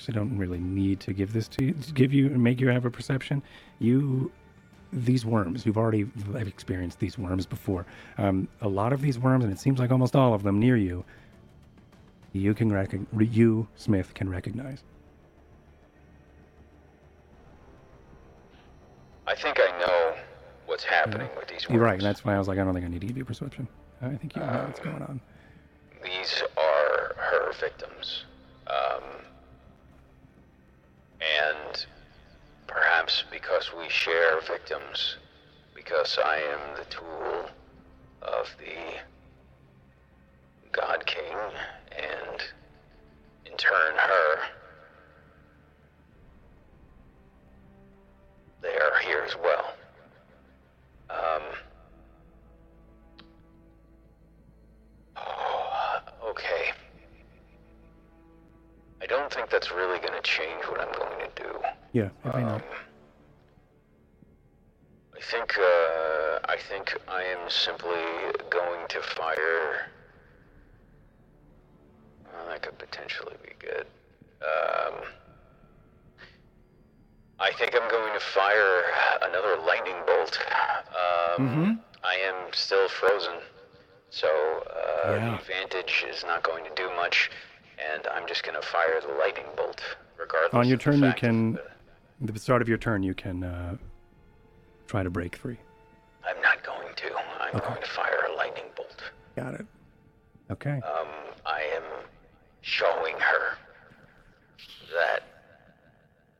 Actually 0.00 0.14
don't 0.14 0.36
really 0.38 0.58
need 0.58 0.98
to 1.00 1.12
give 1.12 1.32
this 1.32 1.46
to 1.48 1.66
you, 1.66 1.72
to 1.72 1.92
give 1.92 2.12
you 2.12 2.26
and 2.26 2.42
make 2.42 2.58
you 2.60 2.68
have 2.68 2.86
a 2.86 2.90
perception. 2.90 3.42
You, 3.80 4.32
these 4.92 5.26
worms, 5.26 5.66
you've 5.66 5.76
already 5.76 6.06
I've 6.34 6.48
experienced 6.48 6.98
these 7.00 7.18
worms 7.18 7.44
before. 7.44 7.84
Um, 8.16 8.48
a 8.62 8.68
lot 8.68 8.94
of 8.94 9.02
these 9.02 9.18
worms, 9.18 9.44
and 9.44 9.52
it 9.52 9.58
seems 9.58 9.78
like 9.78 9.90
almost 9.90 10.16
all 10.16 10.32
of 10.32 10.42
them 10.42 10.58
near 10.58 10.76
you, 10.76 11.04
you 12.32 12.54
can 12.54 12.72
recognize. 12.72 13.36
You, 13.36 13.68
Smith, 13.76 14.14
can 14.14 14.30
recognize. 14.30 14.82
I 19.26 19.34
think 19.34 19.58
I 19.60 19.78
know 19.78 20.14
what's 20.66 20.82
happening 20.84 21.28
with 21.36 21.48
these 21.48 21.68
worms. 21.68 21.74
You're 21.74 21.84
right, 21.84 21.98
and 21.98 22.02
that's 22.02 22.24
why 22.24 22.34
I 22.34 22.38
was 22.38 22.48
like, 22.48 22.58
I 22.58 22.64
don't 22.64 22.72
think 22.72 22.86
I 22.86 22.88
need 22.88 23.02
to 23.02 23.06
give 23.06 23.18
you 23.18 23.22
a 23.22 23.26
perception. 23.26 23.68
I 24.00 24.14
think 24.14 24.34
you 24.34 24.40
know 24.40 24.64
what's 24.66 24.80
going 24.80 25.02
on. 25.02 25.20
These 26.02 26.42
are 26.56 27.14
her 27.16 27.52
victims. 27.60 28.24
Um, 28.66 29.02
and 31.20 31.86
perhaps 32.66 33.24
because 33.30 33.70
we 33.76 33.88
share 33.88 34.40
victims, 34.40 35.16
I 36.18 36.38
am 36.38 36.74
the 36.76 36.84
tool 36.86 37.50
On 90.52 90.66
your 90.68 90.78
turn, 90.78 91.02
you 91.02 91.12
can, 91.12 91.58
the 92.20 92.38
start 92.38 92.60
of 92.62 92.68
your 92.68 92.78
turn, 92.78 93.02
you 93.02 93.14
can 93.14 93.44
uh, 93.44 93.76
try 94.86 95.02
to 95.02 95.10
break 95.10 95.36
free. 95.36 95.58
I'm 96.28 96.40
not 96.42 96.62
going 96.64 96.94
to. 96.94 97.06
I'm 97.40 97.56
Okay. 97.56 97.66
going 97.68 97.82
to 97.82 97.88
fire 97.90 98.26
a 98.32 98.36
lightning 98.36 98.64
bolt. 98.76 99.02
Got 99.36 99.54
it. 99.54 99.66
Okay. 100.50 100.80
Um, 100.84 101.08
I 101.46 101.62
am 101.76 101.82
showing 102.62 103.14
her 103.18 103.56
that 104.92 105.22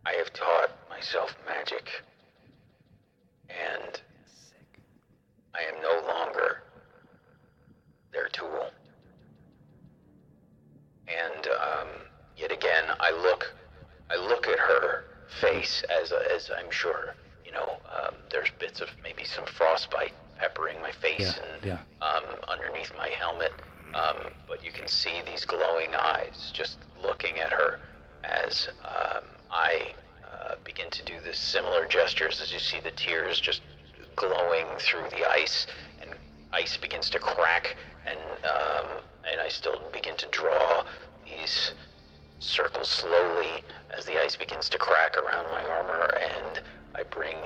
I 0.07 0.13
have 0.13 0.33
taught 0.33 0.71
myself 0.89 1.35
magic, 1.49 1.89
and 3.49 4.01
I 5.55 5.61
am 5.63 5.83
no 5.83 6.07
longer 6.07 6.63
their 8.13 8.29
tool. 8.29 8.71
And 11.09 11.47
um, 11.47 11.89
yet 12.37 12.53
again, 12.53 12.85
I 13.01 13.11
look, 13.13 13.53
I 14.11 14.17
look 14.17 14.47
at 14.47 14.59
her 14.59 15.05
face 15.41 15.83
as 16.03 16.13
as 16.13 16.51
I'm 16.57 16.71
sure 16.71 17.15
you 17.45 17.53
know. 17.53 17.79
Um, 17.91 18.15
there's 18.31 18.49
bits 18.61 18.81
of 18.81 18.89
maybe 19.03 19.25
some 19.25 19.45
frostbite 19.45 20.13
peppering 20.39 20.81
my 20.81 20.93
face 20.93 21.21
Yeah, 21.37 21.55
and 21.55 21.65
yeah. 21.67 21.79
um, 22.07 22.25
underneath 22.49 22.93
my 22.97 23.09
helmet. 23.09 23.53
Um, 23.93 24.33
but 24.49 24.65
you 24.65 24.71
can 24.71 24.87
see 24.87 25.21
these 25.27 25.45
glowing 25.45 25.93
eyes 25.99 26.53
just 26.55 26.79
looking 27.03 27.39
at 27.41 27.51
her 27.53 27.81
as 28.23 28.69
um, 28.85 29.25
I 29.51 29.95
uh, 30.25 30.55
begin 30.65 30.89
to 30.91 31.05
do 31.05 31.15
the 31.25 31.35
similar 31.35 31.87
gestures 31.89 32.41
as 32.41 32.53
you 32.53 32.61
see 32.61 32.79
the 32.81 32.93
tears 32.93 33.41
just 33.41 33.63
glowing 34.15 34.67
through 34.79 35.11
the 35.11 35.29
ice, 35.29 35.67
and 36.01 36.11
ice 36.53 36.77
begins 36.77 37.11
to 37.11 37.19
crack, 37.19 37.77
and 38.07 38.19
um, 38.45 38.87
and 39.31 39.41
I 39.41 39.49
still 39.49 39.81
begin 39.93 40.17
to 40.19 40.27
draw 40.31 40.85
these 41.25 41.73
circles 42.39 42.89
slowly 42.89 43.65
as 43.97 44.05
the 44.07 44.23
ice 44.23 44.37
begins 44.37 44.69
to 44.71 44.79
crack 44.79 45.17
around 45.17 45.47
my 45.51 45.65
armor, 45.65 46.15
and 46.17 46.63
I 46.95 47.03
bring 47.05 47.37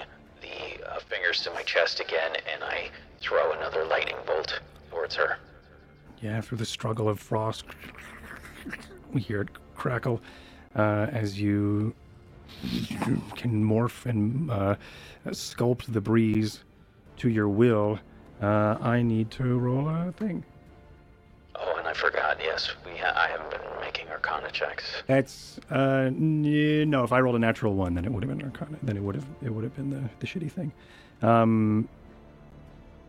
the 0.43 0.87
uh, 0.91 0.99
fingers 1.01 1.43
to 1.45 1.51
my 1.53 1.63
chest 1.63 2.01
again, 2.01 2.33
and 2.53 2.63
I 2.63 2.89
throw 3.21 3.53
another 3.53 3.85
lightning 3.85 4.17
bolt 4.27 4.61
towards 4.91 5.15
her. 5.17 5.39
yeah, 6.21 6.34
through 6.45 6.59
the 6.59 6.67
struggle 6.67 7.09
of 7.09 7.19
frost, 7.19 7.65
we 9.13 9.21
hear 9.21 9.41
it 9.43 9.49
crackle 9.75 10.21
uh, 10.77 11.07
as 11.11 11.41
you 11.41 11.95
can 13.37 13.65
morph 13.65 14.07
and 14.07 14.51
uh, 14.51 14.77
sculpt 15.29 15.93
the 15.93 16.01
breeze 16.01 16.63
to 17.17 17.29
your 17.29 17.49
will. 17.49 17.99
Uh, 18.43 18.77
I 18.81 19.03
need 19.03 19.31
to 19.33 19.59
roll 19.59 19.89
a 19.89 20.13
thing. 20.13 20.45
Oh, 21.57 21.77
and 21.79 21.87
I 21.87 21.93
forgot. 21.93 22.39
Yes, 22.43 22.71
we. 22.85 22.97
Ha- 22.99 23.13
I 23.17 23.29
haven't 23.29 23.51
been 23.51 23.61
making 23.81 24.09
Arcana 24.09 24.51
checks. 24.51 25.03
That's 25.07 25.61
uh 25.71 26.07
n- 26.09 26.91
no. 26.91 27.05
If 27.05 27.13
I 27.13 27.21
rolled 27.21 27.37
a 27.37 27.39
natural 27.39 27.75
one, 27.75 27.95
then 27.95 28.05
it 28.05 28.13
would 28.13 28.25
have 28.25 28.37
been 28.37 28.45
Arcana. 28.45 28.77
Then 28.83 28.97
it 28.97 29.03
would 29.03 29.15
have 29.15 29.27
it 29.43 29.51
would 29.55 29.63
have 29.63 29.75
been 29.77 29.91
the 29.91 30.03
the 30.19 30.27
shitty 30.27 30.51
thing. 30.51 30.73
Um, 31.23 31.89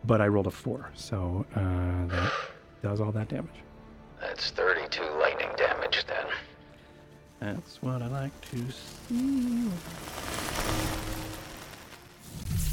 but 0.04 0.20
I 0.20 0.28
rolled 0.28 0.46
a 0.46 0.52
four, 0.52 0.88
so 0.94 1.44
uh, 1.56 2.06
that 2.06 2.32
does 2.86 3.00
all 3.00 3.10
that 3.10 3.26
damage. 3.28 3.50
That's 4.20 4.50
32 4.50 5.02
lightning 5.18 5.48
damage 5.56 6.04
then. 6.06 6.26
That's 7.40 7.82
what 7.82 8.00
I 8.00 8.06
like 8.06 8.40
to 8.52 8.58
see. 8.70 9.68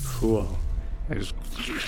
Cool. 0.05 0.59
As 1.09 1.33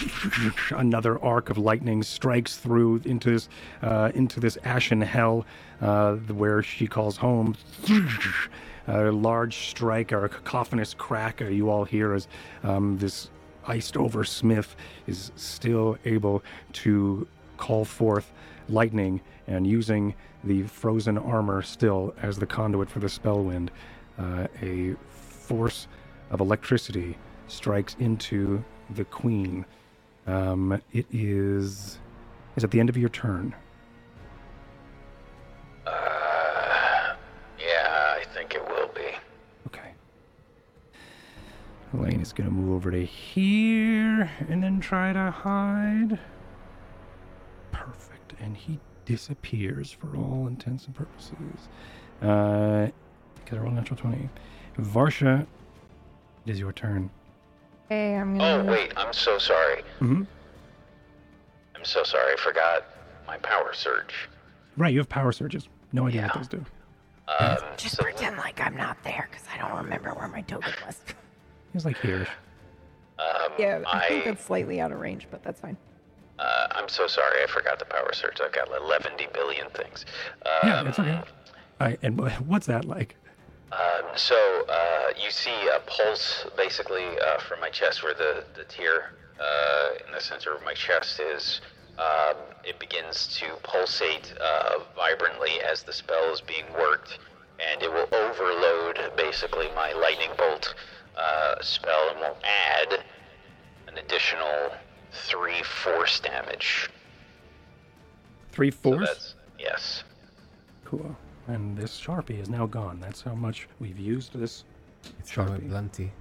another 0.71 1.23
arc 1.23 1.51
of 1.51 1.59
lightning 1.59 2.01
strikes 2.01 2.57
through 2.57 3.01
into 3.05 3.29
this 3.29 3.47
uh, 3.83 4.11
into 4.15 4.39
this 4.39 4.57
ashen 4.63 5.01
hell, 5.01 5.45
uh, 5.79 6.15
where 6.15 6.63
she 6.63 6.87
calls 6.87 7.17
home. 7.17 7.55
A 8.87 9.11
large 9.11 9.69
strike 9.69 10.13
or 10.13 10.25
a 10.25 10.29
cacophonous 10.29 10.93
crack 10.95 11.41
uh, 11.41 11.45
you 11.45 11.71
all 11.71 11.85
hear 11.85 12.13
as 12.13 12.27
um, 12.63 12.99
this 12.99 13.31
iced 13.65 13.97
over 13.97 14.23
smith 14.23 14.75
is 15.07 15.31
still 15.35 15.97
able 16.05 16.43
to 16.71 17.27
call 17.57 17.85
forth 17.85 18.31
lightning 18.69 19.21
and 19.47 19.67
using 19.67 20.13
the 20.43 20.63
frozen 20.63 21.17
armor 21.17 21.61
still 21.61 22.13
as 22.21 22.37
the 22.37 22.45
conduit 22.45 22.89
for 22.89 22.99
the 22.99 23.07
Spellwind 23.07 23.69
uh, 24.17 24.47
a 24.61 24.95
force 25.09 25.87
of 26.29 26.39
electricity 26.39 27.17
strikes 27.47 27.95
into 27.99 28.63
the 28.91 29.05
queen. 29.05 29.65
Um, 30.27 30.81
it 30.91 31.05
is 31.11 31.99
is 32.55 32.63
at 32.63 32.71
the 32.71 32.79
end 32.79 32.89
of 32.89 32.97
your 32.97 33.09
turn? 33.09 33.53
Uh, 35.85 37.15
yeah, 37.59 38.15
I 38.19 38.23
think 38.33 38.55
it 38.55 38.65
will 38.67 38.87
be. 38.95 39.15
okay. 39.67 39.91
Elaine 41.93 42.21
is 42.21 42.33
going 42.33 42.49
to 42.49 42.55
move 42.55 42.73
over 42.75 42.91
to 42.91 43.03
here 43.05 44.31
and 44.49 44.63
then 44.63 44.79
try 44.79 45.13
to 45.13 45.31
hide 45.31 46.17
and 48.39 48.55
he 48.57 48.79
disappears 49.05 49.91
for 49.91 50.15
all 50.17 50.47
intents 50.47 50.85
and 50.87 50.95
purposes 50.95 51.67
uh 52.21 52.87
because 53.43 53.57
I 53.57 53.61
rolled 53.61 53.73
a 53.73 53.75
natural 53.75 53.97
20 53.99 54.29
Varsha 54.79 55.41
it 56.45 56.51
is 56.51 56.59
your 56.59 56.71
turn 56.73 57.09
Hey, 57.89 58.15
I'm 58.15 58.35
Oh, 58.35 58.57
gonna. 58.63 58.63
Oh, 58.63 58.71
wait, 58.71 58.91
I'm 58.97 59.13
so 59.13 59.37
sorry. 59.37 59.81
mm-hmm. 59.99 60.23
I'm 61.75 61.85
so 61.85 62.01
sorry. 62.03 62.33
I 62.33 62.35
forgot 62.37 62.83
my 63.27 63.37
power 63.37 63.73
surge. 63.73 64.13
right 64.77 64.91
you 64.91 64.99
have 64.99 65.09
power 65.09 65.31
surges 65.31 65.67
no 65.93 66.07
idea 66.07 66.21
Yeah. 66.21 66.27
what 66.27 66.33
those 66.35 66.47
do 66.47 66.65
Um, 67.39 67.57
Just 67.77 67.97
so- 67.97 68.03
pretend 68.03 68.37
like 68.37 68.59
I'm 68.59 68.75
not 68.75 68.97
there 69.03 69.27
because 69.29 69.45
I 69.53 69.57
don't 69.59 69.77
remember 69.83 70.09
where 70.15 70.27
my 70.27 70.41
token 70.41 70.73
was. 70.85 70.99
He's 71.73 71.85
like 71.85 71.97
here. 71.99 72.27
Um, 73.19 73.51
yeah, 73.59 73.81
I 73.87 74.07
think 74.07 74.25
I, 74.27 74.31
that's 74.31 74.43
slightly 74.45 74.79
out 74.81 74.91
of 74.91 74.99
range, 74.99 75.27
but 75.31 75.41
that's 75.43 75.59
fine. 75.61 75.77
I'm 76.85 76.89
so 76.89 77.07
sorry. 77.07 77.41
I 77.41 77.47
forgot 77.47 77.79
the 77.79 77.85
power 77.85 78.13
surge. 78.13 78.39
I've 78.39 78.51
got 78.51 78.67
11 78.67 79.13
billion 79.33 79.67
things. 79.71 80.05
Um, 80.45 80.69
Yeah, 80.69 80.87
it's 80.87 80.99
okay. 80.99 81.19
I, 81.79 81.97
and 82.03 82.21
what's 82.45 82.67
that 82.67 82.85
like? 82.85 83.15
Um, 83.71 84.05
so 84.15 84.35
uh, 84.69 85.07
you 85.19 85.31
see 85.31 85.67
a 85.75 85.79
pulse 85.87 86.45
basically 86.55 87.05
uh, 87.19 87.39
from 87.39 87.59
my 87.59 87.71
chest, 87.71 88.03
where 88.03 88.13
the 88.13 88.43
the 88.55 88.65
tear 88.65 89.13
uh, 89.39 90.05
in 90.05 90.13
the 90.13 90.21
center 90.21 90.53
of 90.53 90.63
my 90.63 90.75
chest 90.75 91.19
is. 91.19 91.61
Um, 91.97 92.37
it 92.63 92.77
begins 92.77 93.35
to 93.39 93.47
pulsate 93.63 94.35
uh, 94.39 94.79
vibrantly 94.95 95.61
as 95.67 95.81
the 95.81 95.93
spell 95.93 96.31
is 96.31 96.39
being 96.39 96.65
worked, 96.77 97.17
and 97.67 97.81
it 97.81 97.91
will 97.91 98.09
overload 98.13 98.99
basically 99.17 99.69
my 99.75 99.91
lightning 99.93 100.29
bolt 100.37 100.75
uh, 101.17 101.55
spell 101.61 102.09
and 102.11 102.19
will 102.19 102.37
add 102.43 102.99
an 103.87 103.97
additional 103.97 104.71
three 105.11 105.61
force 105.63 106.19
damage. 106.19 106.89
Three 108.51 108.71
So 108.71 108.77
fourths? 108.77 109.35
yes. 109.59 110.03
cool. 110.83 111.15
And 111.47 111.77
this 111.77 111.99
Sharpie 111.99 112.39
is 112.41 112.49
now 112.49 112.65
gone. 112.65 112.99
That's 112.99 113.21
how 113.21 113.35
much 113.35 113.67
we've 113.79 113.99
used 113.99 114.33
this 114.33 114.63
It's 115.19 115.29
from 115.31 115.47
a 115.47 115.59
Sharpie. 115.59 115.69
blunty. 115.69 116.11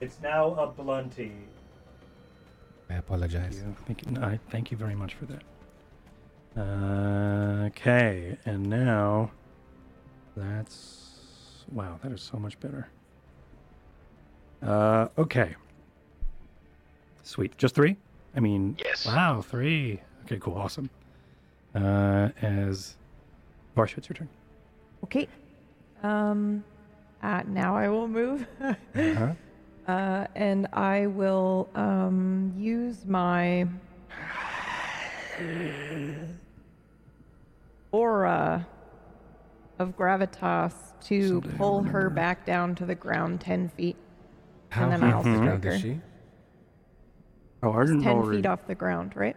It's 0.00 0.20
now 0.22 0.54
a 0.54 0.66
blunty. 0.66 1.32
I 2.90 2.94
apologize. 2.94 3.56
you. 3.56 3.74
Thank 3.86 4.06
you. 4.06 4.22
I 4.22 4.38
thank 4.50 4.70
you 4.70 4.76
very 4.76 4.94
much 4.94 5.14
for 5.14 5.26
that. 5.26 5.42
Uh, 6.56 7.66
okay, 7.66 8.36
and 8.44 8.64
now 8.68 9.30
that's 10.36 11.64
wow. 11.72 11.98
That 12.02 12.12
is 12.12 12.20
so 12.22 12.38
much 12.38 12.60
better. 12.60 12.86
Uh, 14.62 15.08
okay. 15.18 15.56
Sweet. 17.22 17.56
Just 17.58 17.74
three? 17.74 17.96
I 18.36 18.40
mean, 18.40 18.76
Yes. 18.78 19.06
Wow, 19.06 19.42
three. 19.42 20.00
Okay, 20.24 20.38
cool, 20.38 20.54
awesome. 20.54 20.90
Uh, 21.74 22.30
as 22.42 22.96
Varsha, 23.76 23.98
it's 23.98 24.08
your 24.08 24.16
turn. 24.16 24.28
Okay. 25.04 25.28
Um, 26.02 26.64
uh, 27.22 27.42
now 27.46 27.76
I 27.76 27.88
will 27.88 28.08
move. 28.08 28.46
Uh-huh. 28.94 29.34
Uh, 29.86 30.26
and 30.34 30.66
I 30.72 31.08
will 31.08 31.68
um, 31.74 32.54
use 32.56 33.04
my 33.04 33.66
aura 37.92 38.66
of 39.78 39.96
gravitas 39.96 40.72
to 41.02 41.28
Someday 41.28 41.56
pull 41.58 41.82
her 41.82 42.08
back 42.08 42.46
down 42.46 42.74
to 42.76 42.86
the 42.86 42.94
ground 42.94 43.40
10 43.40 43.68
feet. 43.70 43.96
How 44.70 44.88
then 44.88 45.04
I'll 45.04 45.18
off 45.18 45.24
the 45.24 45.30
ground 45.36 45.60
strike 45.60 45.74
is 45.74 45.80
she? 45.80 46.00
Oh, 47.64 47.72
I 47.72 47.84
didn't 47.86 48.02
10 48.02 48.16
roll 48.16 48.30
feet 48.30 48.46
off 48.46 48.66
the 48.66 48.74
ground, 48.74 49.16
right? 49.16 49.36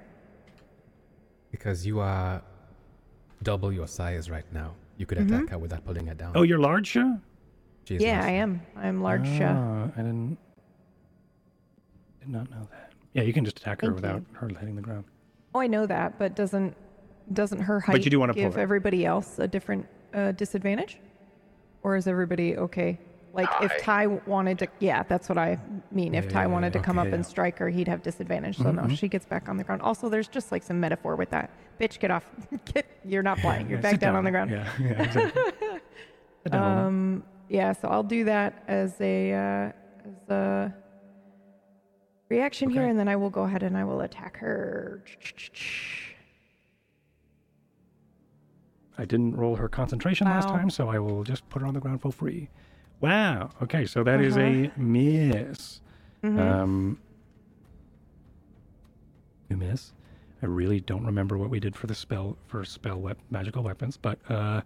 Because 1.52 1.86
you 1.86 2.00
are 2.02 2.42
double 3.44 3.72
your 3.72 3.88
size 3.88 4.30
right 4.30 4.46
now. 4.52 4.74
You 4.98 5.06
could 5.06 5.20
attack 5.20 5.50
her 5.50 5.58
without 5.58 5.86
pulling 5.86 6.08
her 6.08 6.14
down. 6.14 6.34
Oh, 6.36 6.42
you're 6.42 6.60
large, 6.60 6.88
Sha? 6.88 7.16
She 7.86 7.96
Yeah, 7.98 8.18
large. 8.20 8.26
I 8.26 8.32
am. 8.32 8.62
I'm 8.76 9.02
large. 9.02 9.28
Ah, 9.42 9.86
I 9.96 10.02
didn't. 10.02 10.38
Did 12.20 12.30
not 12.30 12.50
know 12.50 12.68
that. 12.72 12.92
Yeah, 13.14 13.24
you 13.24 13.32
can 13.32 13.46
just 13.46 13.60
attack 13.60 13.82
her 13.82 13.88
Thank 13.88 13.96
without 13.96 14.18
you. 14.20 14.26
her 14.34 14.48
hitting 14.50 14.76
the 14.76 14.82
ground. 14.82 15.06
Oh, 15.56 15.62
I 15.62 15.68
know 15.68 15.86
that, 15.86 16.20
but 16.20 16.36
doesn't 16.36 16.76
doesn't 17.34 17.60
her 17.60 17.80
height 17.80 18.04
you 18.04 18.12
do 18.12 18.20
wanna 18.20 18.34
give 18.34 18.56
her. 18.56 18.60
everybody 18.60 19.06
else 19.06 19.40
a 19.40 19.48
different 19.48 19.86
uh, 20.14 20.32
disadvantage, 20.34 21.00
or 21.84 21.96
is 21.96 22.08
everybody 22.08 22.58
okay? 22.58 23.00
Like 23.38 23.49
if 23.61 23.72
Ty. 23.83 24.07
Ty 24.07 24.19
wanted 24.25 24.57
to, 24.59 24.67
yeah, 24.80 25.03
that's 25.03 25.30
what 25.30 25.38
I 25.38 25.59
mean. 25.91 26.16
If 26.16 26.25
Yeah, 26.25 26.32
Ty 26.32 26.41
yeah, 26.41 26.45
wanted 26.48 26.74
to 26.74 26.80
yeah. 26.80 26.83
come 26.83 26.98
Okay, 26.98 27.07
up 27.07 27.14
and 27.14 27.24
strike 27.24 27.59
her, 27.59 27.69
he'd 27.69 27.88
have 27.88 28.01
disadvantage. 28.01 28.57
So 28.57 28.72
no, 28.72 28.88
she 28.90 29.07
gets 29.07 29.27
back 29.27 29.48
on 29.48 29.57
the 29.57 29.64
ground. 29.64 29.83
Also, 29.83 30.09
there's 30.09 30.27
just 30.27 30.51
like 30.51 30.64
some 30.64 30.80
metaphor 30.80 31.16
with 31.16 31.30
that. 31.30 31.51
Bitch, 31.80 31.99
get 31.99 32.09
off. 32.09 32.25
get, 32.74 32.88
you're 33.06 33.22
not 33.22 33.40
flying. 33.40 33.69
You're 33.69 33.77
back 33.80 33.91
sit 33.91 33.99
down, 34.01 34.16
on 34.16 34.24
the 34.24 34.32
ground. 34.32 34.49
Yeah, 34.49 34.67
yeah, 34.80 35.03
exactly. 35.03 35.43
Sit 36.43 36.51
down, 36.51 36.77
Lola. 36.77 36.88
Um, 36.88 37.24
yeah, 37.48 37.74
so 37.74 37.88
I'll 37.90 38.03
do 38.03 38.24
that 38.24 38.64
as 38.67 38.99
a 38.99 39.32
uh, 39.33 39.72
as 40.07 40.30
a 40.30 40.74
reaction 42.30 42.72
here, 42.72 42.88
and 42.88 42.98
then 42.98 43.07
I 43.07 43.16
will 43.17 43.30
go 43.30 43.43
ahead 43.43 43.61
and 43.61 43.77
I 43.77 43.83
will 43.83 44.01
attack 44.01 44.38
her. 44.38 45.03
I 48.98 49.06
didn't 49.06 49.35
roll 49.35 49.56
her 49.57 49.69
concentration 49.69 50.25
last 50.25 50.48
time, 50.48 50.72
so 50.72 50.90
I 50.90 50.98
will 50.98 51.24
just 51.24 51.48
put 51.49 51.61
her 51.61 51.67
on 51.67 51.75
the 51.75 51.80
ground 51.80 52.01
for 52.01 52.11
free. 52.11 52.49
Wow. 53.00 53.51
Okay, 53.61 53.85
so 53.85 54.03
that 54.03 54.22
is 54.22 54.38
a 54.38 54.72
miss. 54.77 55.82
Mhm. 56.24 56.40
Um, 56.40 57.00
you 59.50 59.58
miss. 59.58 59.93
I 60.42 60.45
really 60.45 60.80
don't 60.80 61.06
remember 61.06 61.38
what 61.38 61.50
we 61.50 61.59
did 61.59 61.76
for 61.76 61.88
the 61.88 61.95
spell 61.95 62.38
for 62.48 62.64
spell 62.66 63.00
wep- 63.00 63.17
magical 63.30 63.64
weapons, 63.64 63.98
but 63.98 64.19
uh, 64.30 64.61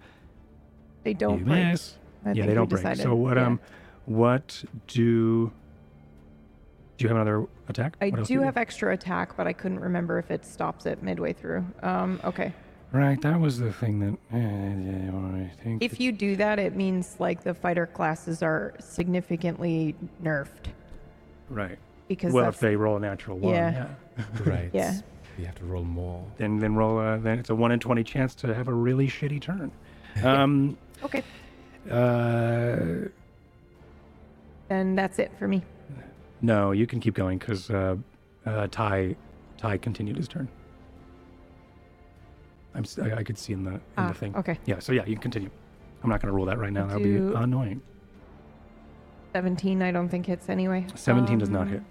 they 1.04 1.14
don't 1.14 1.40
you 1.40 1.46
break. 1.46 1.66
miss. 1.66 1.98
I 2.26 2.32
yeah, 2.34 2.46
they 2.46 2.54
don't 2.54 2.70
break. 2.70 2.82
decided, 2.84 3.04
So 3.04 3.16
what 3.16 3.38
yeah. 3.38 3.48
um, 3.48 3.60
what 4.06 4.64
do? 4.88 5.52
Do 6.98 7.04
you 7.04 7.08
have 7.08 7.18
another 7.18 7.48
attack? 7.68 7.98
I 8.02 8.12
else 8.16 8.28
do 8.28 8.42
have 8.42 8.58
extra 8.58 8.94
attack, 8.94 9.36
but 9.36 9.48
I 9.48 9.54
couldn't 9.54 9.80
remember 9.80 10.20
if 10.20 10.30
it 10.30 10.46
stops 10.46 10.86
it 10.86 11.02
midway 11.02 11.34
through. 11.34 11.66
Um, 11.82 12.20
okay. 12.24 12.54
Right, 12.92 13.22
that 13.22 13.40
was 13.40 13.58
the 13.58 13.72
thing 13.72 14.00
that 14.00 14.18
uh, 14.34 15.38
I 15.38 15.50
think. 15.64 15.82
If 15.82 16.00
you 16.02 16.12
do 16.12 16.36
that, 16.36 16.60
it 16.60 16.76
means 16.76 17.16
like 17.20 17.42
the 17.44 17.54
fighter 17.54 17.86
classes 17.88 18.44
are 18.44 18.74
significantly 18.80 19.96
nerfed 20.22 20.68
right. 21.50 21.78
because 22.10 22.34
Well, 22.34 22.50
if 22.50 22.60
they 22.60 22.76
roll 22.76 22.98
a 22.98 23.00
natural 23.00 23.38
one, 23.38 23.54
Yeah. 23.54 23.88
yeah. 24.18 24.26
Right. 24.46 24.70
yeah. 24.74 25.00
You 25.38 25.46
have 25.46 25.56
to 25.56 25.64
roll 25.66 25.86
more. 25.86 26.26
then 26.38 26.60
then 26.60 26.76
roll. 26.76 26.98
Uh, 27.00 27.18
then 27.18 27.40
it's 27.40 27.50
a 27.50 27.56
one 27.56 27.72
in 27.72 27.80
twenty 27.80 28.04
chance 28.04 28.36
to 28.36 28.54
have 28.54 28.68
a 28.68 28.74
really 28.74 29.08
shitty 29.08 29.42
turn. 29.42 29.72
Um, 30.24 30.78
Okay. 31.06 31.24
uh, 31.90 33.08
Then 34.68 34.96
that's 34.96 35.18
it 35.20 35.32
for 35.40 35.48
me. 35.48 35.64
no, 36.42 36.72
you 36.74 36.86
can 36.86 37.00
keep 37.00 37.14
going 37.14 37.38
because 37.38 37.70
uh, 37.72 37.96
uh, 38.46 38.68
Ty 38.70 39.16
Ty 39.58 39.78
continued 39.78 40.18
his 40.18 40.28
turn. 40.28 40.50
I'm 42.76 42.86
I, 43.02 43.16
I 43.18 43.24
could 43.24 43.38
see 43.38 43.54
in 43.54 43.64
the 43.64 43.72
in 43.74 43.82
Ah, 43.98 44.08
the 44.10 44.14
thing. 44.14 44.36
okay. 44.36 44.58
Yeah. 44.66 44.80
So 44.80 44.94
yeah, 44.94 45.06
you 45.06 45.14
can 45.16 45.22
continue. 45.22 45.50
I'm 46.04 46.10
not 46.10 46.22
going 46.22 46.32
to 46.32 46.36
roll 46.36 46.46
that 46.46 46.58
right 46.58 46.72
now. 46.74 46.88
That 46.88 46.96
would 46.96 47.04
be 47.04 47.18
Do- 47.18 47.36
annoying. 47.36 47.82
17, 49.34 49.82
I 49.82 49.92
don't 49.92 50.10
think 50.10 50.26
hits 50.26 50.50
anyway. 50.50 50.86
17 50.96 51.38
does 51.38 51.50
not 51.50 51.62
Um, 51.64 51.68
hit. 51.70 51.84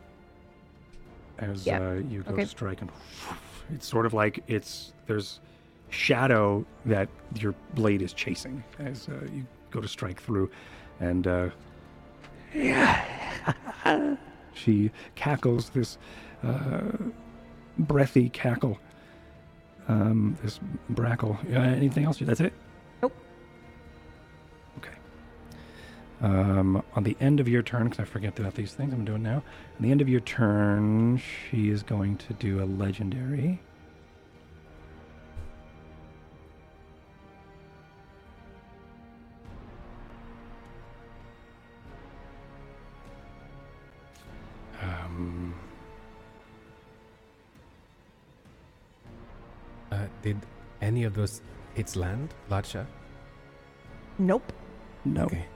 As 1.39 1.67
yeah, 1.67 1.81
uh, 1.81 1.93
you 1.95 2.23
go 2.23 2.33
okay. 2.33 2.43
to 2.43 2.49
strike, 2.49 2.81
and 2.83 2.91
it's 3.73 3.87
sort 3.87 4.05
of 4.05 4.13
like 4.13 4.43
it's 4.47 4.93
there's 5.07 5.41
shadow 5.89 6.67
that 6.85 7.09
your 7.37 7.55
blade 7.75 8.03
is 8.03 8.13
chasing 8.13 8.63
as 8.79 9.09
uh, 9.09 9.27
you 9.33 9.47
go 9.71 9.81
to 9.81 9.89
strike 9.89 10.21
through, 10.21 10.51
and 11.01 11.27
uh, 11.27 11.49
she 14.53 14.91
cackles 15.15 15.71
this 15.71 15.97
uh, 16.43 16.81
breathy 17.79 18.29
cackle. 18.29 18.79
Um, 19.89 20.37
this 20.43 20.61
brackle. 20.93 21.37
Uh, 21.53 21.61
anything 21.61 22.05
else? 22.05 22.19
That's 22.19 22.41
it. 22.41 22.53
Nope. 23.03 23.13
Okay. 24.79 24.95
Um, 26.21 26.83
on 26.95 27.03
the 27.03 27.17
end 27.21 27.41
of 27.41 27.49
your 27.49 27.63
turn, 27.63 27.85
because 27.89 28.01
I 28.01 28.05
forget 28.05 28.39
about 28.39 28.55
these 28.55 28.73
things, 28.73 28.93
I'm 28.93 29.05
doing 29.05 29.23
now. 29.23 29.43
On 29.77 29.81
the 29.81 29.91
end 29.91 30.01
of 30.01 30.09
your 30.09 30.21
turn, 30.21 31.19
she 31.19 31.71
is 31.71 31.83
going 31.83 32.19
to 32.19 32.35
do 32.35 32.63
a 32.63 32.67
legendary. 32.67 33.61
Did 50.23 50.39
any 50.81 51.05
of 51.05 51.15
those 51.15 51.43
hits 51.75 51.97
land, 51.97 52.35
Ladsha? 52.51 52.87
Nope. 54.19 54.53
no. 55.05 55.25
Okay. 55.25 55.47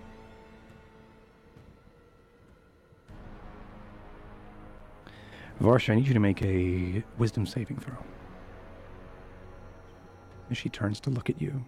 Varsha, 5.60 5.90
I 5.92 5.96
need 5.96 6.06
you 6.08 6.14
to 6.14 6.20
make 6.20 6.42
a 6.42 7.02
wisdom 7.16 7.46
saving 7.46 7.78
throw. 7.78 7.96
As 10.50 10.58
she 10.58 10.68
turns 10.68 11.00
to 11.00 11.10
look 11.10 11.30
at 11.30 11.40
you. 11.40 11.64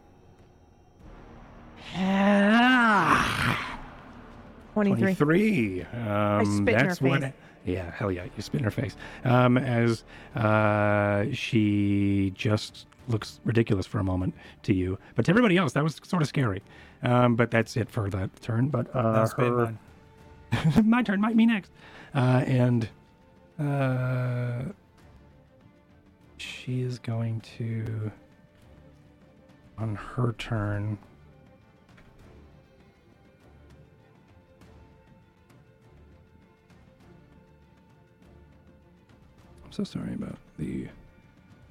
23. 4.75 5.15
23. 5.15 5.83
Um, 5.83 6.45
spit 6.45 6.75
in 6.75 6.81
her 6.81 6.87
that's 6.87 7.01
what. 7.01 7.33
Yeah, 7.67 7.91
hell 7.91 8.11
yeah, 8.13 8.25
you 8.37 8.43
spin 8.43 8.63
her 8.65 8.71
face. 8.71 8.97
Um, 9.25 9.59
as 9.59 10.05
uh, 10.37 11.25
she 11.33 12.33
just 12.35 12.87
looks 13.09 13.41
ridiculous 13.45 13.87
for 13.87 13.99
a 13.99 14.05
moment 14.05 14.35
to 14.63 14.73
you, 14.75 14.99
but 15.15 15.25
to 15.27 15.31
everybody 15.31 15.57
else, 15.59 15.73
that 15.75 15.83
was 15.85 16.01
sort 16.05 16.23
of 16.23 16.29
scary. 16.29 16.63
Um, 17.03 17.37
but 17.37 17.51
that's 17.51 17.77
it 17.77 17.91
for 17.91 18.09
that 18.11 18.31
turn. 18.41 18.69
But 18.69 18.87
uh, 18.95 19.13
her- 19.37 19.75
my 20.85 21.03
turn, 21.03 21.21
might 21.21 21.37
me 21.37 21.45
next. 21.47 21.71
Uh, 22.15 22.43
and 22.47 22.89
uh, 23.61 24.63
she 26.39 26.83
is 26.83 26.99
going 26.99 27.41
to, 27.59 28.11
on 29.79 29.95
her 29.97 30.35
turn, 30.39 30.99
so 39.77 39.85
sorry 39.85 40.15
about 40.15 40.39
the 40.59 40.89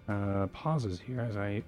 uh, 0.08 0.46
pauses 0.54 1.00
here 1.00 1.22
as 1.22 1.36
I 1.36 1.64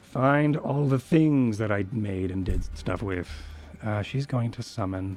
find 0.00 0.56
all 0.56 0.86
the 0.86 0.98
things 0.98 1.56
that 1.58 1.70
I 1.70 1.86
made 1.92 2.32
and 2.32 2.44
did 2.44 2.64
stuff 2.76 3.04
with. 3.04 3.30
Uh, 3.84 4.02
she's 4.02 4.26
going 4.26 4.50
to 4.50 4.64
summon 4.64 5.16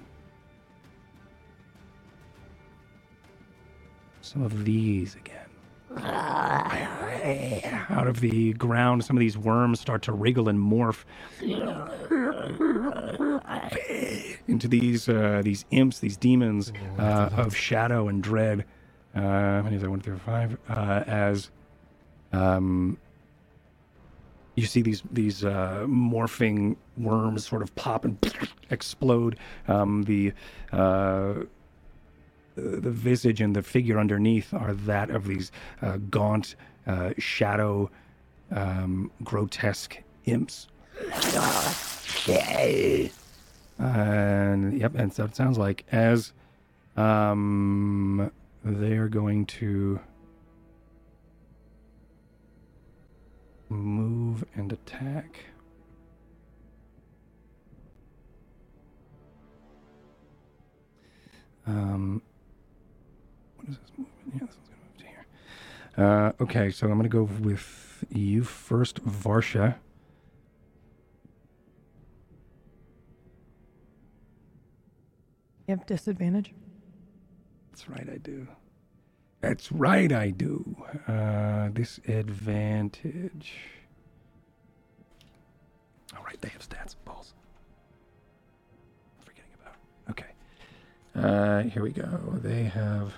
some 4.21 4.43
of 4.43 4.63
these 4.63 5.15
again. 5.15 5.48
Out 7.89 8.07
of 8.07 8.19
the 8.19 8.53
ground, 8.53 9.03
some 9.03 9.17
of 9.17 9.19
these 9.19 9.37
worms 9.37 9.79
start 9.79 10.03
to 10.03 10.13
wriggle 10.13 10.47
and 10.47 10.59
morph 10.59 11.05
into 14.47 14.67
these 14.67 15.09
uh, 15.09 15.41
these 15.43 15.65
imps, 15.71 15.99
these 15.99 16.17
demons 16.17 16.71
uh, 16.99 17.29
of 17.35 17.55
shadow 17.55 18.07
and 18.07 18.21
dread. 18.21 18.65
Uh, 19.15 19.21
how 19.21 19.61
many 19.63 19.77
is 19.77 19.81
that? 19.81 19.89
One 19.89 20.01
through 20.01 20.19
five. 20.19 20.57
Uh, 20.69 21.03
as 21.07 21.49
um, 22.33 22.97
you 24.55 24.65
see 24.65 24.81
these 24.81 25.03
these 25.11 25.43
uh, 25.43 25.85
morphing 25.87 26.75
worms 26.97 27.47
sort 27.47 27.61
of 27.61 27.73
pop 27.75 28.05
and 28.05 28.17
explode. 28.69 29.37
Um, 29.67 30.03
the 30.03 30.33
uh, 30.71 31.33
the 32.59 32.91
visage 32.91 33.41
and 33.41 33.55
the 33.55 33.61
figure 33.63 33.99
underneath 33.99 34.53
are 34.53 34.73
that 34.73 35.09
of 35.09 35.25
these 35.25 35.51
uh, 35.81 35.97
gaunt, 36.09 36.55
uh, 36.87 37.11
shadow, 37.17 37.89
um, 38.51 39.11
grotesque 39.23 39.97
imps. 40.25 40.67
And 43.77 44.77
yep, 44.79 44.93
and 44.95 45.13
so 45.13 45.23
it 45.23 45.35
sounds 45.35 45.57
like 45.57 45.85
as 45.91 46.33
um, 46.97 48.31
they 48.63 48.97
are 48.97 49.07
going 49.07 49.45
to 49.45 49.99
move 53.69 54.43
and 54.55 54.73
attack. 54.73 55.39
Um, 61.65 62.21
this 63.77 63.91
movement? 63.97 64.33
Yeah, 64.33 64.39
this 64.47 64.55
one's 64.57 64.69
gonna 64.69 64.81
move 64.83 64.97
to 64.97 65.05
here. 65.05 65.25
Uh, 65.97 66.43
okay, 66.43 66.71
so 66.71 66.87
I'm 66.87 66.97
gonna 66.97 67.09
go 67.09 67.23
with 67.23 68.05
you 68.09 68.43
first, 68.43 69.03
Varsha. 69.05 69.75
You 75.67 75.75
have 75.75 75.85
disadvantage. 75.85 76.53
That's 77.69 77.87
right, 77.87 78.09
I 78.11 78.17
do. 78.17 78.47
That's 79.41 79.71
right, 79.71 80.11
I 80.11 80.31
do. 80.31 80.75
Uh, 81.07 81.69
disadvantage. 81.69 83.53
All 86.17 86.23
right, 86.23 86.41
they 86.41 86.49
have 86.49 86.67
stats. 86.67 86.95
and 86.95 87.05
Balls. 87.05 87.33
I'm 89.19 89.25
forgetting 89.25 89.51
about. 89.61 89.75
Okay. 90.09 90.25
Uh, 91.15 91.63
here 91.69 91.83
we 91.83 91.91
go. 91.91 92.39
They 92.41 92.63
have. 92.63 93.13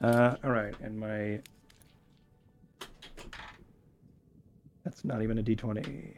Uh, 0.00 0.36
all 0.42 0.50
right, 0.50 0.74
and 0.82 0.98
my. 0.98 1.40
That's 4.84 5.04
not 5.04 5.22
even 5.22 5.38
a 5.38 5.42
d20. 5.42 6.16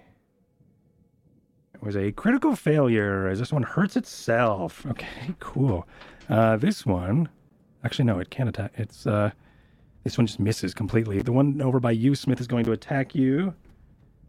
It 1.75 1.83
was 1.83 1.97
a 1.97 2.13
critical 2.13 2.55
failure 2.55 3.27
as 3.27 3.41
this 3.41 3.53
one 3.53 3.65
hurts 3.65 3.97
itself. 3.97 4.87
Okay, 4.87 5.35
cool. 5.41 5.87
Uh, 6.29 6.57
this 6.57 6.87
one, 6.87 7.29
actually, 7.83 8.05
no, 8.05 8.21
it 8.21 8.31
can't 8.31 8.49
attack. 8.49 8.73
It's, 8.77 9.05
uh, 9.05 9.33
this 10.05 10.17
one 10.17 10.27
just 10.29 10.39
misses 10.39 10.75
completely. 10.75 11.21
The 11.21 11.33
one 11.33 11.61
over 11.61 11.81
by 11.81 11.91
you, 11.91 12.15
Smith, 12.15 12.41
is 12.41 12.47
going 12.47 12.65
to 12.67 12.73
attack 12.73 13.17
you. 13.17 13.53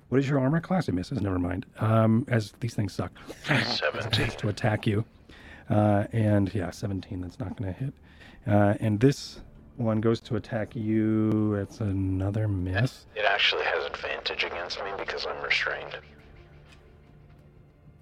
What 0.09 0.19
is 0.19 0.27
your 0.27 0.40
armor 0.40 0.61
class? 0.61 0.90
It 0.90 0.93
misses. 0.93 1.22
Never 1.22 1.40
mind. 1.40 1.65
Um, 1.80 2.25
as 2.27 2.53
these 2.59 2.73
things 2.73 2.93
suck. 2.93 3.11
Seventeen. 3.65 4.30
to 4.30 4.49
attack 4.49 4.85
you. 4.88 5.06
Uh, 5.69 6.06
and 6.11 6.53
yeah, 6.53 6.72
17, 6.72 7.22
that's 7.22 7.40
not 7.40 7.56
going 7.58 7.74
to 7.74 7.80
hit. 7.80 7.93
Uh, 8.45 8.74
and 8.80 9.00
this 9.00 9.40
one 9.77 10.01
goes 10.01 10.19
to 10.22 10.35
attack 10.35 10.75
you. 10.75 11.56
It's 11.56 11.80
another 11.80 12.48
miss. 12.48 13.06
It 13.16 13.25
actually 13.25 13.64
has 13.66 13.85
advantage 13.85 14.43
against 14.43 14.80
me 14.80 14.92
because 14.98 15.25
I'm 15.25 15.42
restrained. 15.43 15.98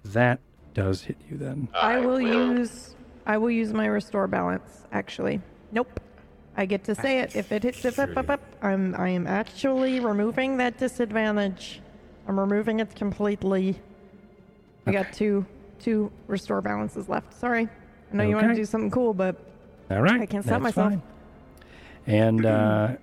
That 0.04 0.40
does 0.74 1.02
hit 1.02 1.16
you 1.30 1.36
then. 1.36 1.68
I, 1.74 2.00
will, 2.00 2.20
use 2.20 2.94
I 3.26 3.38
will 3.38 3.50
use 3.50 3.72
my 3.72 3.86
restore 3.86 4.26
balance 4.26 4.82
actually. 4.92 5.40
Nope. 5.70 6.00
I 6.56 6.66
get 6.66 6.84
to 6.84 6.94
say 6.94 7.20
it 7.20 7.34
if 7.34 7.50
it 7.50 7.62
hits 7.62 7.84
if 7.84 7.98
up, 7.98 8.14
up, 8.16 8.28
up. 8.28 8.40
I'm 8.60 8.94
I 8.96 9.08
am 9.08 9.26
actually 9.26 10.00
removing 10.00 10.58
that 10.58 10.76
disadvantage. 10.76 11.80
I'm 12.28 12.38
removing 12.38 12.80
it 12.80 12.94
completely. 12.94 13.80
I 14.86 14.92
got 14.92 15.12
two 15.14 15.46
two 15.82 16.10
restore 16.28 16.60
balances 16.60 17.08
left. 17.08 17.34
Sorry. 17.34 17.68
I 18.12 18.16
know 18.16 18.24
you 18.24 18.34
want 18.34 18.44
to 18.46 18.50
Okay. 18.52 18.60
do 18.60 18.64
something 18.64 18.90
cool, 18.90 19.14
but 19.14 19.36
All 19.90 20.00
right. 20.00 20.20
I 20.20 20.26
can't 20.26 20.44
stop 20.44 20.62
that's 20.62 20.76
myself. 20.76 20.92
fine. 20.92 21.02
And 22.06 22.46
uh, 22.46 22.96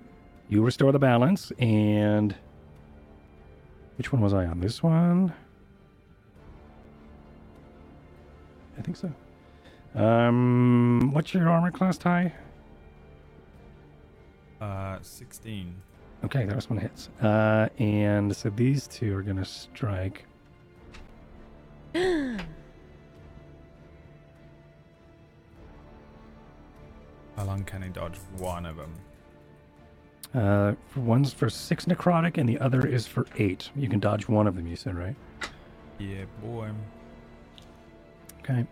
you 0.48 0.62
restore 0.62 0.92
the 0.92 0.98
balance. 0.98 1.52
And 1.58 2.34
which 3.96 4.12
one 4.12 4.22
was 4.22 4.32
I 4.34 4.46
on? 4.46 4.60
This 4.60 4.82
one? 4.82 5.32
I 8.78 8.82
think 8.82 8.96
so. 8.96 9.12
Um, 9.94 11.10
what's 11.12 11.34
your 11.34 11.48
armor 11.48 11.70
class, 11.70 11.98
Ty? 11.98 12.32
Uh, 14.60 14.98
16. 15.02 15.74
Okay, 16.24 16.44
that 16.44 16.54
was 16.54 16.70
one 16.70 16.78
hits. 16.78 17.08
Uh, 17.20 17.68
and 17.78 18.34
so 18.34 18.50
these 18.50 18.86
two 18.86 19.16
are 19.16 19.22
gonna 19.22 19.44
strike. 19.44 20.24
How 27.40 27.46
long 27.46 27.64
can 27.64 27.80
he 27.80 27.88
dodge 27.88 28.18
one 28.36 28.66
of 28.66 28.76
them? 28.76 28.92
Uh, 30.34 30.74
for 30.88 31.00
one's 31.00 31.32
for 31.32 31.48
six 31.48 31.86
necrotic, 31.86 32.36
and 32.36 32.46
the 32.46 32.58
other 32.58 32.86
is 32.86 33.06
for 33.06 33.24
eight. 33.38 33.70
You 33.74 33.88
can 33.88 33.98
dodge 33.98 34.28
one 34.28 34.46
of 34.46 34.56
them. 34.56 34.66
You 34.66 34.76
said 34.76 34.94
right? 34.94 35.16
Yeah, 35.98 36.26
boy. 36.42 36.68
Okay. 38.40 38.66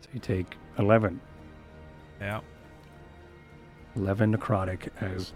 So 0.00 0.08
you 0.12 0.18
take 0.18 0.56
eleven. 0.76 1.20
Yeah. 2.20 2.40
11 3.94 4.36
necrotic 4.36 4.88
as 5.00 5.32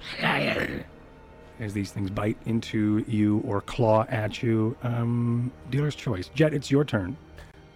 as 1.60 1.74
these 1.74 1.92
things 1.92 2.10
bite 2.10 2.38
into 2.46 3.04
you 3.06 3.38
or 3.46 3.60
claw 3.60 4.04
at 4.08 4.42
you. 4.42 4.76
Um, 4.82 5.52
dealer's 5.70 5.94
choice. 5.94 6.28
Jet, 6.34 6.52
it's 6.54 6.72
your 6.72 6.84
turn. 6.84 7.16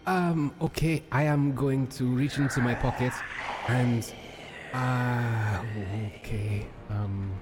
Um, 0.06 0.52
okay, 0.60 1.04
I 1.12 1.22
am 1.22 1.54
going 1.54 1.86
to 1.88 2.04
reach 2.04 2.38
into 2.38 2.60
my 2.60 2.74
pocket 2.74 3.12
and 3.68 4.12
uh 4.72 5.62
okay. 6.16 6.66
Um 6.88 7.32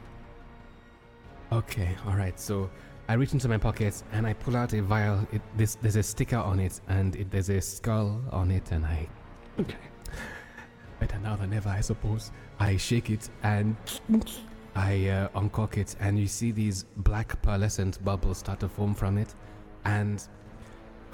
Okay, 1.50 1.96
alright, 2.06 2.38
so 2.38 2.68
I 3.08 3.14
reach 3.14 3.32
into 3.32 3.48
my 3.48 3.56
pocket 3.56 4.02
and 4.12 4.26
I 4.26 4.34
pull 4.34 4.54
out 4.54 4.74
a 4.74 4.82
vial. 4.82 5.26
It, 5.32 5.40
this 5.56 5.76
there's 5.76 5.96
a 5.96 6.02
sticker 6.02 6.36
on 6.36 6.60
it 6.60 6.80
and 6.88 7.16
it, 7.16 7.30
there's 7.30 7.48
a 7.48 7.60
skull 7.60 8.20
on 8.32 8.50
it 8.50 8.70
and 8.70 8.84
I 8.84 9.08
Okay. 9.58 9.76
better 11.00 11.18
now 11.18 11.36
than 11.36 11.52
ever 11.54 11.68
I 11.70 11.80
suppose. 11.80 12.30
I 12.60 12.76
shake 12.76 13.08
it 13.10 13.30
and 13.42 13.76
I 14.74 15.08
uh, 15.08 15.28
uncork 15.34 15.78
it 15.78 15.96
and 16.00 16.18
you 16.18 16.26
see 16.26 16.52
these 16.52 16.84
black 16.98 17.40
pearlescent 17.42 18.02
bubbles 18.04 18.38
start 18.38 18.60
to 18.60 18.68
form 18.68 18.94
from 18.94 19.16
it 19.18 19.34
and 19.84 20.22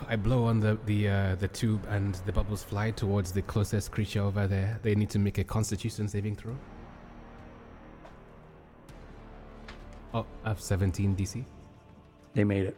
I 0.08 0.16
blow 0.16 0.44
on 0.44 0.60
the 0.60 0.78
the 0.86 1.08
uh, 1.08 1.34
the 1.36 1.48
tube 1.48 1.86
and 1.88 2.14
the 2.26 2.32
bubbles 2.32 2.62
fly 2.62 2.90
towards 2.90 3.32
the 3.32 3.42
closest 3.42 3.90
creature 3.92 4.20
over 4.22 4.46
there. 4.46 4.78
They 4.82 4.94
need 4.94 5.10
to 5.10 5.18
make 5.18 5.38
a 5.38 5.44
Constitution 5.44 6.08
saving 6.08 6.36
throw. 6.36 6.56
Oh, 10.12 10.26
I 10.44 10.48
have 10.50 10.60
17 10.60 11.16
DC. 11.16 11.44
They 12.34 12.44
made 12.44 12.66
it. 12.66 12.76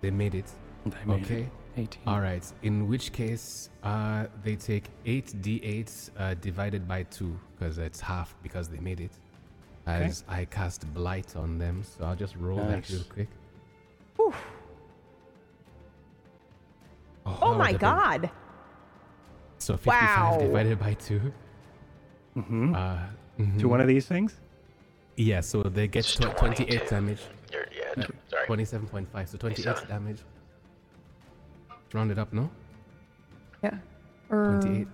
They 0.00 0.10
made 0.10 0.34
it. 0.34 0.50
They 0.86 1.04
made 1.04 1.22
Okay. 1.24 1.40
it. 1.42 1.50
18. 1.76 2.02
All 2.06 2.20
right. 2.20 2.44
In 2.62 2.88
which 2.88 3.12
case, 3.12 3.70
uh, 3.84 4.26
they 4.42 4.56
take 4.56 4.84
8 5.06 5.26
d8 5.40 6.10
uh, 6.18 6.34
divided 6.40 6.88
by 6.88 7.04
two 7.04 7.38
because 7.56 7.78
it's 7.78 8.00
half 8.00 8.34
because 8.42 8.68
they 8.68 8.78
made 8.80 9.00
it. 9.00 9.12
As 9.86 10.24
I 10.28 10.44
cast 10.44 10.92
blight 10.94 11.34
on 11.36 11.58
them, 11.58 11.82
so 11.84 12.04
I'll 12.04 12.14
just 12.16 12.36
roll 12.36 12.58
that 12.58 12.88
real 12.90 13.02
quick. 13.04 13.28
Whew. 14.16 14.32
Oh, 17.26 17.38
oh 17.42 17.54
my 17.54 17.72
would've 17.72 17.72
been- 17.72 17.78
god. 17.80 18.30
So 19.58 19.76
55 19.76 19.86
Wow. 19.86 20.38
divided 20.40 20.78
by 20.78 20.94
two. 20.94 21.32
Mm-hmm. 22.36 22.74
Uh, 22.74 22.98
to 23.36 23.42
mhm. 23.42 23.64
one 23.66 23.80
of 23.80 23.88
these 23.88 24.06
things? 24.06 24.40
Yeah, 25.16 25.40
so 25.40 25.62
they 25.62 25.86
get 25.86 26.04
tw- 26.04 26.34
28 26.36 26.88
damage. 26.88 27.20
You're, 27.52 27.66
yeah, 27.76 28.04
t- 28.06 28.12
sorry. 28.28 28.46
27.5, 28.46 29.28
so 29.28 29.36
28 29.36 29.38
Twenty-seven. 29.38 29.88
damage. 29.88 30.20
Round 31.92 32.10
it 32.10 32.18
up, 32.18 32.32
no? 32.32 32.48
Yeah. 33.62 33.76
Or 34.30 34.58
28. 34.62 34.88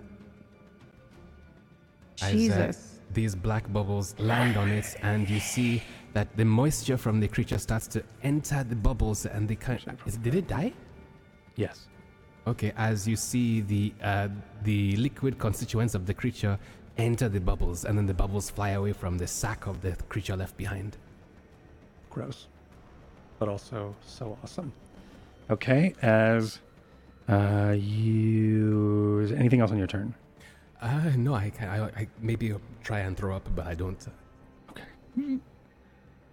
As, 2.21 2.29
uh, 2.29 2.31
Jesus. 2.33 2.99
these 3.13 3.35
black 3.35 3.71
bubbles 3.71 4.15
land 4.19 4.57
on 4.57 4.69
it, 4.69 4.95
and 5.01 5.29
you 5.29 5.39
see 5.39 5.81
that 6.13 6.35
the 6.35 6.43
moisture 6.43 6.97
from 6.97 7.19
the 7.19 7.27
creature 7.27 7.59
starts 7.59 7.87
to 7.87 8.03
enter 8.23 8.63
the 8.63 8.75
bubbles, 8.75 9.25
and 9.25 9.47
they 9.47 9.55
kind 9.55 9.79
is, 10.05 10.17
did 10.17 10.35
it 10.35 10.47
die? 10.47 10.73
Yes. 11.55 11.87
Okay, 12.47 12.71
as 12.77 13.05
you 13.05 13.17
see 13.17 13.59
the 13.59 13.93
uh, 14.01 14.29
the 14.63 14.95
liquid 14.95 15.37
constituents 15.37 15.93
of 15.95 16.05
the 16.05 16.13
creature 16.13 16.57
enter 16.97 17.27
the 17.27 17.41
bubbles, 17.41 17.83
and 17.83 17.97
then 17.97 18.05
the 18.05 18.13
bubbles 18.13 18.49
fly 18.49 18.69
away 18.69 18.93
from 18.93 19.17
the 19.17 19.27
sack 19.27 19.67
of 19.67 19.81
the 19.81 19.97
creature 20.07 20.35
left 20.35 20.55
behind. 20.55 20.95
Gross. 22.09 22.47
But 23.37 23.49
also 23.49 23.93
so 24.05 24.37
awesome. 24.43 24.71
Okay, 25.49 25.93
as 26.01 26.59
uh, 27.27 27.75
you 27.77 29.19
is 29.19 29.33
anything 29.33 29.59
else 29.59 29.71
on 29.71 29.77
your 29.77 29.87
turn? 29.87 30.15
Uh, 30.81 31.11
no, 31.17 31.33
I, 31.33 31.49
can, 31.49 31.67
I, 31.67 31.85
I 32.01 32.07
maybe 32.21 32.53
try 32.83 32.99
and 32.99 33.17
throw 33.17 33.35
up, 33.35 33.49
but 33.55 33.65
I 33.65 33.73
don't. 33.73 34.07
Okay. 34.69 35.39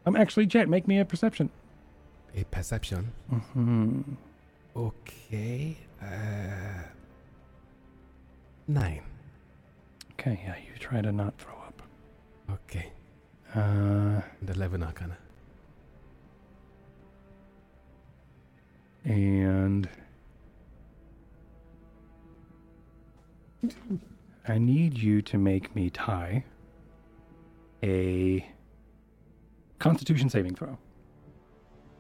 Um, 0.06 0.16
actually, 0.16 0.46
Jet, 0.46 0.68
make 0.68 0.86
me 0.86 1.00
a 1.00 1.04
perception. 1.04 1.50
A 2.36 2.44
perception. 2.44 3.12
Mm-hmm. 3.32 4.02
Okay. 4.76 5.76
Uh, 6.02 6.82
nine. 8.68 9.02
Okay, 10.12 10.40
yeah, 10.44 10.56
you 10.56 10.78
try 10.78 11.00
to 11.00 11.12
not 11.12 11.34
throw 11.38 11.54
up. 11.54 11.82
Okay. 12.50 12.92
Uh, 13.54 14.20
And 14.40 14.50
eleven 14.50 14.82
arcana. 14.82 15.16
and 19.04 19.88
I 24.48 24.58
need 24.58 24.96
you 24.98 25.22
to 25.22 25.38
make 25.38 25.74
me 25.74 25.90
tie 25.90 26.44
a 27.82 28.46
Constitution 29.78 30.28
saving 30.30 30.54
throw. 30.54 30.78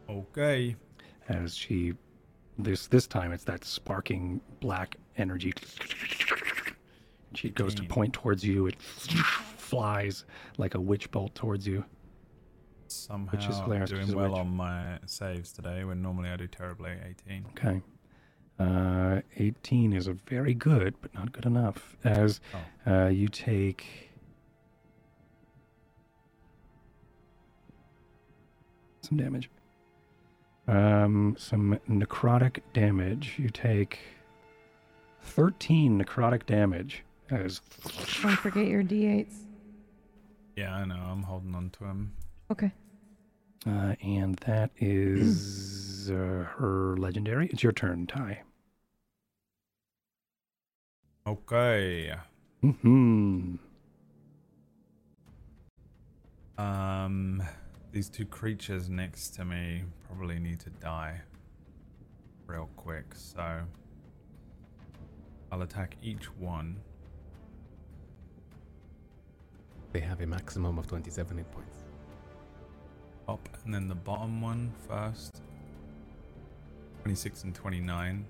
Okay. 0.08 0.76
As 1.28 1.54
she, 1.54 1.94
this 2.58 2.86
this 2.86 3.06
time 3.06 3.32
it's 3.32 3.44
that 3.44 3.64
sparking 3.64 4.40
black 4.60 4.96
energy. 5.16 5.52
She 7.34 7.50
goes 7.50 7.74
to 7.74 7.82
point 7.84 8.12
towards 8.14 8.44
you. 8.44 8.66
It 8.66 8.80
flies 8.80 10.24
like 10.56 10.74
a 10.74 10.80
witch 10.80 11.10
bolt 11.10 11.34
towards 11.34 11.66
you. 11.66 11.84
Somehow 12.86 13.36
is 13.38 13.58
hilarious, 13.58 13.90
doing 13.90 14.06
which 14.06 14.14
well 14.14 14.30
which. 14.32 14.40
on 14.40 14.48
my 14.56 14.98
saves 15.06 15.52
today 15.52 15.82
when 15.84 16.00
normally 16.00 16.28
I 16.30 16.36
do 16.36 16.46
terribly. 16.46 16.92
18. 17.26 17.46
Okay. 17.58 17.82
Uh, 18.60 19.20
18 19.36 19.92
is 19.92 20.06
a 20.06 20.12
very 20.12 20.54
good, 20.54 20.94
but 21.00 21.12
not 21.12 21.32
good 21.32 21.44
enough. 21.44 21.96
As 22.04 22.40
Oh. 22.86 22.92
uh, 23.06 23.08
you 23.08 23.26
take. 23.26 24.10
Some 29.02 29.18
damage. 29.18 29.50
Um, 30.66 31.36
some 31.38 31.78
necrotic 31.88 32.60
damage. 32.72 33.34
You 33.38 33.48
take 33.50 33.98
13 35.22 36.02
necrotic 36.02 36.46
damage. 36.46 37.04
As 37.30 37.60
Don't 38.22 38.36
forget 38.36 38.66
your 38.66 38.82
d8s. 38.82 39.32
Yeah, 40.56 40.74
I 40.74 40.84
know. 40.84 40.94
I'm 40.96 41.22
holding 41.22 41.54
on 41.54 41.70
to 41.78 41.84
him. 41.84 42.12
Okay. 42.50 42.70
uh, 43.66 43.94
and 44.02 44.36
that 44.46 44.70
is 44.76 46.10
uh, 46.10 46.44
her 46.58 46.94
legendary. 46.98 47.48
It's 47.50 47.62
your 47.62 47.72
turn, 47.72 48.06
Ty. 48.06 48.42
Okay. 51.26 52.14
Hmm. 52.60 53.54
Um, 56.58 57.42
these 57.92 58.08
two 58.08 58.26
creatures 58.26 58.88
next 58.90 59.30
to 59.36 59.44
me 59.44 59.82
probably 60.16 60.38
need 60.38 60.60
to 60.60 60.70
die 60.70 61.20
real 62.46 62.68
quick, 62.76 63.04
so 63.14 63.60
I'll 65.50 65.62
attack 65.62 65.96
each 66.02 66.24
one. 66.38 66.76
They 69.92 70.00
have 70.00 70.20
a 70.20 70.26
maximum 70.26 70.78
of 70.78 70.86
27 70.86 71.36
hit 71.36 71.50
points. 71.50 71.78
Up 73.28 73.48
and 73.64 73.72
then 73.72 73.88
the 73.88 73.94
bottom 73.94 74.40
one 74.40 74.72
first. 74.88 75.42
26 77.02 77.44
and 77.44 77.54
29. 77.54 78.24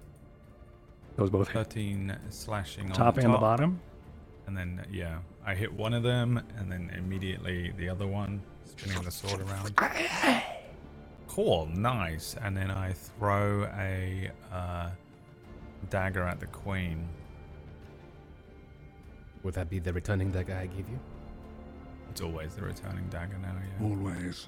Those 1.17 1.31
both 1.31 1.49
hit. 1.49 1.55
13 1.55 2.17
slashing 2.31 2.87
on 2.87 2.93
Top 2.93 3.17
the 3.17 3.23
and 3.23 3.35
the 3.35 3.39
bottom. 3.39 3.81
And 4.47 4.57
then, 4.57 4.85
yeah, 4.91 5.19
I 5.47 5.55
hit 5.55 5.73
one 5.73 5.95
of 5.95 6.03
them, 6.03 6.43
and 6.59 6.71
then 6.71 6.93
immediately 6.97 7.73
the 7.79 7.89
other 7.89 8.07
one, 8.07 8.43
spinning 8.65 9.03
the 9.03 9.11
sword 9.11 9.41
around. 9.41 9.75
Cool, 11.29 11.67
nice. 11.75 12.37
And 12.43 12.57
then 12.57 12.71
I 12.71 12.93
throw 12.93 13.65
a 13.77 14.31
uh, 14.53 14.91
dagger 15.91 16.23
at 16.23 16.41
the 16.41 16.47
queen. 16.47 17.09
Would 19.43 19.55
that 19.55 19.69
be 19.69 19.79
the 19.79 19.93
returning 19.93 20.31
dagger 20.31 20.55
I 20.55 20.67
gave 20.67 20.89
you? 20.89 20.99
It's 22.11 22.21
always 22.21 22.55
the 22.55 22.63
returning 22.63 23.07
dagger 23.11 23.37
now, 23.39 23.55
yeah. 23.81 23.87
Always. 23.87 24.47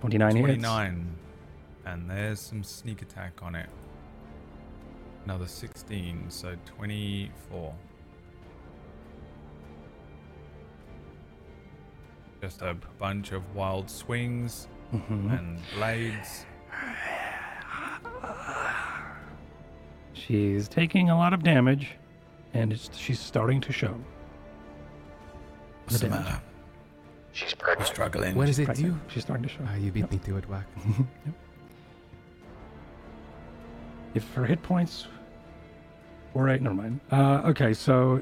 29 0.00 0.36
hits. 0.36 0.46
29. 0.46 1.16
And 1.84 2.10
there's 2.10 2.40
some 2.40 2.64
sneak 2.64 3.02
attack 3.02 3.42
on 3.42 3.54
it. 3.54 3.68
Another 5.24 5.46
16, 5.46 6.24
so 6.28 6.56
24. 6.64 7.74
Just 12.40 12.62
a 12.62 12.74
bunch 12.98 13.30
of 13.32 13.54
wild 13.54 13.88
swings 13.88 14.66
Mhm. 14.92 15.38
and 15.38 15.58
blades. 15.74 16.44
She's 20.12 20.68
taking 20.68 21.10
a 21.10 21.16
lot 21.16 21.32
of 21.32 21.42
damage, 21.42 21.92
and 22.54 22.72
it's, 22.72 22.90
she's 22.96 23.18
starting 23.18 23.60
to 23.62 23.72
show. 23.72 23.94
What's 25.84 26.00
the 26.00 26.08
damage. 26.08 26.24
matter? 26.26 26.42
She's 27.32 27.54
We're 27.78 27.84
struggling. 27.84 28.34
What 28.34 28.48
is 28.48 28.58
it 28.58 28.66
Pregnant. 28.66 28.94
due? 28.94 29.00
She's 29.12 29.22
starting 29.22 29.44
to 29.44 29.48
show. 29.48 29.60
Ah, 29.66 29.74
you 29.76 29.90
beat 29.90 30.10
me 30.10 30.18
to 30.18 30.36
it, 30.36 30.48
Whack. 30.48 30.66
Yep. 30.86 31.34
If 34.14 34.34
her 34.34 34.44
hit 34.44 34.62
points 34.62 35.06
were 36.34 36.50
eight, 36.50 36.60
never 36.60 36.74
mind. 36.74 37.00
Uh, 37.10 37.40
okay, 37.46 37.72
so 37.72 38.20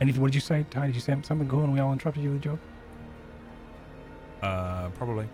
anything? 0.00 0.20
What 0.20 0.28
did 0.28 0.34
you 0.34 0.40
say, 0.40 0.66
Ty? 0.70 0.86
Did 0.86 0.96
you 0.96 1.00
say 1.00 1.16
something 1.22 1.48
cool, 1.48 1.62
and 1.62 1.72
we 1.72 1.78
all 1.78 1.92
interrupted 1.92 2.24
you 2.24 2.30
with 2.32 2.40
a 2.40 2.42
joke? 2.44 2.58
Uh, 4.42 4.88
probably. 4.90 5.28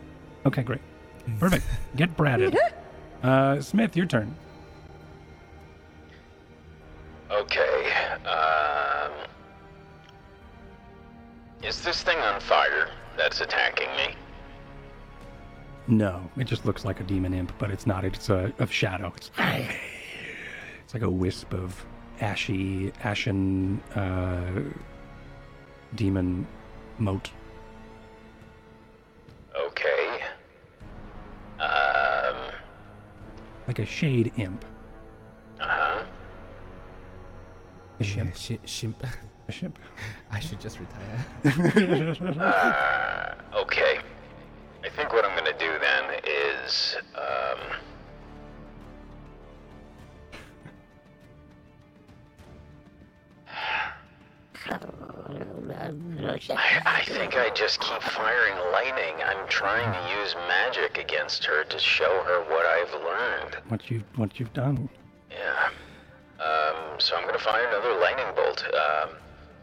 Okay, 0.47 0.62
great, 0.62 0.81
perfect. 1.39 1.64
Get 1.97 2.16
bratted. 2.16 2.56
uh, 3.22 3.60
Smith, 3.60 3.97
your 3.97 4.06
turn. 4.06 4.34
Okay. 7.31 7.92
Um. 8.26 9.12
Is 11.62 11.81
this 11.82 12.02
thing 12.02 12.18
on 12.18 12.40
fire 12.40 12.89
that's 13.16 13.40
attacking 13.40 13.89
me? 13.97 14.14
No, 15.89 16.28
it 16.36 16.44
just 16.44 16.64
looks 16.64 16.84
like 16.84 17.00
a 17.00 17.05
demon 17.05 17.34
imp, 17.34 17.52
but 17.58 17.70
it's 17.70 17.86
not. 17.86 18.05
It's 18.05 18.28
a, 18.31 18.52
a 18.58 18.66
shadow. 18.66 19.12
It's, 19.16 19.31
it's 19.39 20.94
like 20.94 21.02
a 21.02 21.10
wisp 21.10 21.52
of 21.52 21.84
ashy, 22.20 22.92
ashen 23.02 23.81
uh, 23.94 24.62
demon 25.94 26.47
mote. 26.98 27.31
Like 33.66 33.78
a 33.78 33.86
shade 33.86 34.32
imp. 34.36 34.65
Uh 35.60 35.66
huh. 35.68 36.02
A 38.00 38.05
shimp. 38.05 38.31
Yeah, 38.31 38.36
shi- 38.36 38.60
shimp. 38.65 39.07
A 39.49 39.52
shimp. 39.52 39.78
I 40.31 40.39
should 40.39 40.60
just 40.60 40.78
retire. 40.78 41.26
Uh, 42.41 43.34
okay. 43.62 43.99
I 44.84 44.89
think 44.89 45.12
what 45.12 45.24
I'm 45.24 45.36
gonna 45.36 45.57
do 45.58 45.78
then 45.81 46.20
is, 46.24 46.97
I, 56.50 56.82
I 56.84 57.04
think 57.04 57.36
I 57.36 57.50
just 57.50 57.80
keep 57.80 58.02
firing 58.02 58.54
lightning. 58.72 59.14
I'm 59.24 59.46
trying 59.48 59.92
to 59.92 60.20
use 60.20 60.34
magic 60.48 60.98
against 60.98 61.44
her 61.44 61.64
to 61.64 61.78
show 61.78 62.22
her 62.24 62.40
what 62.50 62.66
I've 62.66 62.92
learned. 63.02 63.56
What 63.68 63.90
you 63.90 64.02
what 64.16 64.38
you've 64.40 64.52
done. 64.52 64.88
Yeah. 65.30 65.68
Um, 66.44 66.98
so 66.98 67.16
I'm 67.16 67.24
gonna 67.26 67.38
fire 67.38 67.66
another 67.68 67.94
lightning 68.00 68.26
bolt. 68.34 68.64
Um, 68.66 69.10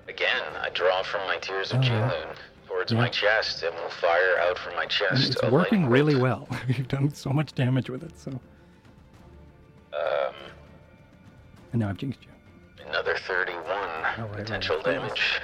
again, 0.07 0.41
I 0.61 0.69
draw 0.69 1.03
from 1.03 1.21
my 1.27 1.37
tears 1.37 1.71
of 1.71 1.79
Oh, 1.79 1.81
yeah. 1.81 2.09
Jilun 2.11 2.35
towards 2.67 2.93
my 2.93 3.09
chest 3.09 3.63
and 3.63 3.75
will 3.75 3.89
fire 3.89 4.37
out 4.41 4.57
from 4.57 4.75
my 4.75 4.83
And 4.83 4.91
chest. 4.91 5.31
it's 5.31 5.43
a 5.43 5.49
working 5.49 5.87
really 5.87 6.13
bolt. 6.13 6.49
well. 6.49 6.59
You've 6.67 6.87
done 6.87 7.13
so 7.13 7.31
much 7.31 7.53
damage 7.55 7.89
with 7.89 8.03
it. 8.03 8.17
So, 8.17 8.31
Um, 8.31 10.33
and 11.73 11.81
now 11.81 11.89
I've 11.89 11.97
jinxed 11.97 12.21
you. 12.23 12.85
another 12.87 13.17
31 13.27 13.65
right, 13.65 14.31
potential 14.33 14.77
right. 14.77 14.85
damage. 14.85 15.41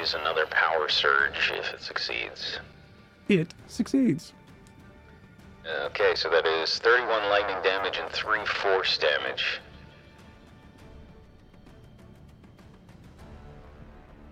And 0.00 0.06
we'll 0.06 0.06
use 0.06 0.14
another 0.14 0.46
power 0.46 0.88
surge 0.88 1.52
if 1.54 1.74
it 1.74 1.82
succeeds. 1.82 2.58
It 3.28 3.52
succeeds. 3.66 4.32
Okay, 5.86 6.14
so 6.14 6.30
that 6.30 6.46
is 6.46 6.78
31 6.78 7.28
lightning 7.28 7.56
damage 7.62 7.98
and 7.98 8.10
3 8.10 8.44
force 8.46 8.98
damage. 8.98 9.60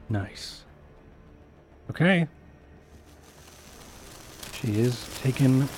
Nice. 0.08 0.64
Okay. 1.90 2.26
She 4.54 4.80
is 4.80 5.06
taking 5.22 5.62
a 5.62 5.68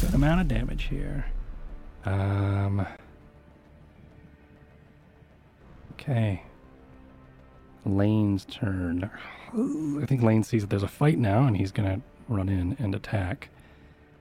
good 0.00 0.14
amount 0.14 0.40
of 0.40 0.48
damage 0.48 0.84
here. 0.84 1.26
Um. 2.06 2.86
Okay. 5.92 6.42
Lane's 7.84 8.44
turn. 8.44 9.10
I 9.52 10.06
think 10.06 10.22
Lane 10.22 10.42
sees 10.44 10.62
that 10.62 10.70
there's 10.70 10.82
a 10.82 10.88
fight 10.88 11.18
now, 11.18 11.46
and 11.46 11.56
he's 11.56 11.72
gonna 11.72 12.00
run 12.28 12.48
in 12.48 12.76
and 12.78 12.94
attack. 12.94 13.48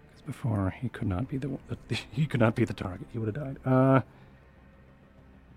Because 0.10 0.22
before 0.26 0.74
he 0.80 0.90
could 0.90 1.08
not 1.08 1.28
be 1.28 1.38
the 1.38 1.58
he 2.12 2.26
could 2.26 2.40
not 2.40 2.56
be 2.56 2.66
the 2.66 2.74
target. 2.74 3.08
He 3.12 3.20
would 3.20 3.36
have 3.36 3.46
died. 3.46 3.58
Uh. 3.66 4.02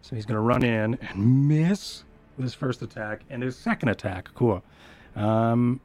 So 0.03 0.17
he's 0.17 0.27
gonna 0.27 0.41
run 0.41 0.63
in 0.65 0.99
and 1.01 1.49
miss 1.49 2.05
with 2.37 2.45
his 2.45 2.55
first 2.55 2.83
attack 2.83 3.23
and 3.31 3.43
his 3.43 3.57
second 3.57 3.89
attack. 3.89 4.29
Cool. 4.35 4.63
Um. 5.17 5.81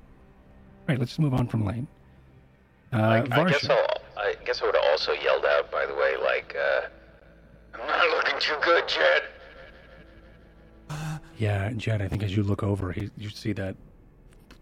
Right. 0.88 0.98
Let's 0.98 1.12
just 1.12 1.20
move 1.20 1.34
on 1.34 1.48
from 1.48 1.66
Lane. 1.66 1.88
Uh, 2.94 2.98
I, 2.98 3.42
I 3.42 3.50
guess 3.50 3.70
I'll, 3.70 3.88
I 4.18 4.36
guess 4.46 4.62
I 4.62 4.66
would 4.66 4.76
have 4.76 4.86
also 4.92 5.12
yelled 5.12 5.46
out, 5.46 5.70
by 5.72 5.86
the 5.86 5.94
way, 5.94 6.16
like, 6.24 6.56
uh, 6.56 6.88
I'm 7.74 7.86
not 7.86 8.10
looking 8.16 8.40
too 8.40 8.56
good, 8.64 8.88
Jet. 8.88 9.24
Yeah, 11.38 11.72
Jet, 11.74 12.02
I 12.02 12.08
think 12.08 12.24
as 12.24 12.36
you 12.36 12.44
look 12.44 12.64
over, 12.64 12.92
he, 12.92 13.10
you 13.18 13.30
see 13.30 13.54
that, 13.54 13.76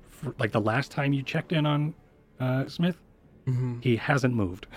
for, 0.10 0.36
like 0.40 0.52
the 0.52 0.62
last 0.62 0.92
time 0.92 1.14
you 1.14 1.24
checked 1.24 1.54
in 1.54 1.66
on 1.66 1.94
uh, 2.40 2.68
Smith, 2.68 2.98
he 3.82 3.96
hasn't 3.96 4.34
moved. 4.34 4.68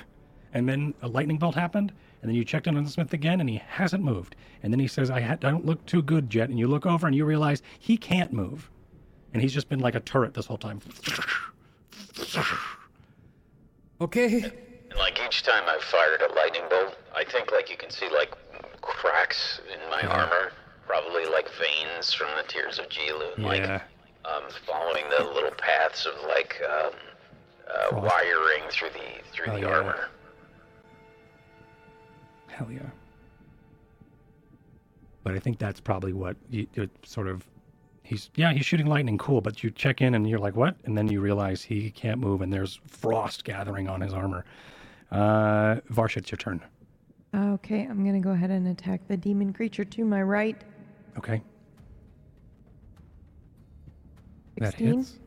And 0.55 0.68
then 0.68 0.94
a 1.02 1.09
lightning 1.09 1.39
bolt 1.39 1.55
happened, 1.55 1.93
and 2.23 2.28
then 2.28 2.36
you 2.36 2.44
checked 2.44 2.67
in 2.67 2.77
on 2.77 2.86
Smith 2.86 3.12
again, 3.12 3.41
and 3.41 3.49
he 3.49 3.60
hasn't 3.68 4.05
moved. 4.05 4.36
And 4.62 4.73
then 4.73 4.78
he 4.81 4.86
says, 4.86 5.10
I, 5.10 5.20
ha- 5.20 5.33
I 5.33 5.36
don't 5.51 5.65
look 5.65 5.85
too 5.86 6.02
good, 6.02 6.28
Jet. 6.31 6.51
And 6.51 6.59
you 6.59 6.68
look 6.68 6.86
over 6.86 7.07
and 7.07 7.17
you 7.17 7.25
realize 7.25 7.62
he 7.78 7.97
can't 7.97 8.33
move. 8.33 8.70
And 9.33 9.43
he's 9.43 9.52
just 9.52 9.68
been 9.68 9.81
like 9.81 9.94
a 9.94 10.01
turret 10.01 10.35
this 10.35 10.47
whole 10.47 10.59
time. 10.59 10.81
Okay. 14.01 14.43
And 14.43 14.99
like 14.99 15.18
each 15.27 15.43
time 15.43 15.65
I've 15.67 15.83
fired 15.83 16.23
a 16.23 16.33
lightning 16.35 16.62
bolt, 16.70 16.97
I 17.15 17.25
think 17.25 17.52
like 17.52 17.70
you 17.70 17.77
can 17.77 17.91
see 17.91 18.09
like 18.10 18.33
cracks 18.81 19.60
in 19.73 19.78
my 19.91 20.02
armor, 20.02 20.52
probably 20.89 21.26
like 21.26 21.49
veins 21.50 22.12
from 22.12 22.28
the 22.36 22.42
tears 22.49 22.78
of 22.78 22.89
Jilun, 22.89 23.39
like 23.39 23.62
um, 24.25 24.42
following 24.67 25.05
the 25.17 25.25
little 25.25 25.50
paths 25.52 26.07
of 26.07 26.15
like 26.26 26.60
um, 26.68 26.91
uh, 27.68 28.00
wiring 28.00 28.68
through 28.70 28.89
the 28.91 29.23
through 29.33 29.52
Oh, 29.52 29.55
the 29.57 29.60
yeah. 29.60 29.67
armor. 29.76 30.08
Hell 32.49 32.68
yeah. 32.73 32.81
But 35.23 35.34
I 35.34 35.39
think 35.39 35.58
that's 35.58 35.78
probably 35.81 36.12
what 36.15 36.36
you, 36.50 36.67
it 36.75 36.91
sort 37.05 37.28
of. 37.28 37.47
He's 38.02 38.31
yeah, 38.36 38.55
he's 38.55 38.65
shooting 38.65 38.86
lightning, 38.86 39.18
cool. 39.18 39.42
But 39.42 39.62
you 39.62 39.70
check 39.70 40.00
in 40.00 40.15
and 40.15 40.26
you're 40.28 40.39
like, 40.39 40.57
what? 40.57 40.76
And 40.84 40.97
then 40.97 41.08
you 41.08 41.20
realize 41.20 41.62
he 41.62 41.91
can't 41.91 42.18
move, 42.18 42.41
and 42.41 42.50
there's 42.50 42.81
frost 42.89 43.44
gathering 43.44 43.86
on 43.89 44.00
his 44.00 44.15
armor. 44.15 44.47
Uh, 45.12 45.76
Varsha, 45.92 46.17
it's 46.18 46.31
your 46.31 46.39
turn. 46.39 46.62
Okay, 47.34 47.83
I'm 47.83 48.05
gonna 48.07 48.20
go 48.20 48.31
ahead 48.31 48.50
and 48.50 48.67
attack 48.68 49.07
the 49.07 49.17
demon 49.18 49.52
creature 49.52 49.84
to 49.84 50.05
my 50.07 50.23
right. 50.23 50.57
Okay, 51.18 51.42
that 54.58 54.74
hits. 54.74 55.18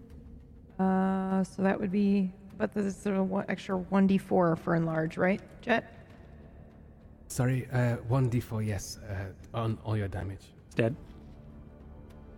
Uh, 0.79 1.43
so 1.43 1.61
that 1.61 1.79
would 1.79 1.91
be, 1.91 2.31
but 2.57 2.73
this 2.73 2.85
is 2.85 3.05
a 3.05 3.23
one, 3.23 3.45
extra 3.49 3.77
1d4 3.77 4.57
for 4.57 4.75
enlarge, 4.75 5.17
right, 5.17 5.41
Jet? 5.61 5.93
Sorry, 7.27 7.67
uh, 7.71 7.97
1d4, 8.09 8.65
yes, 8.65 8.99
uh, 9.09 9.57
on 9.57 9.77
all 9.85 9.95
your 9.95 10.07
damage. 10.07 10.53
It's 10.67 10.75
dead. 10.75 10.95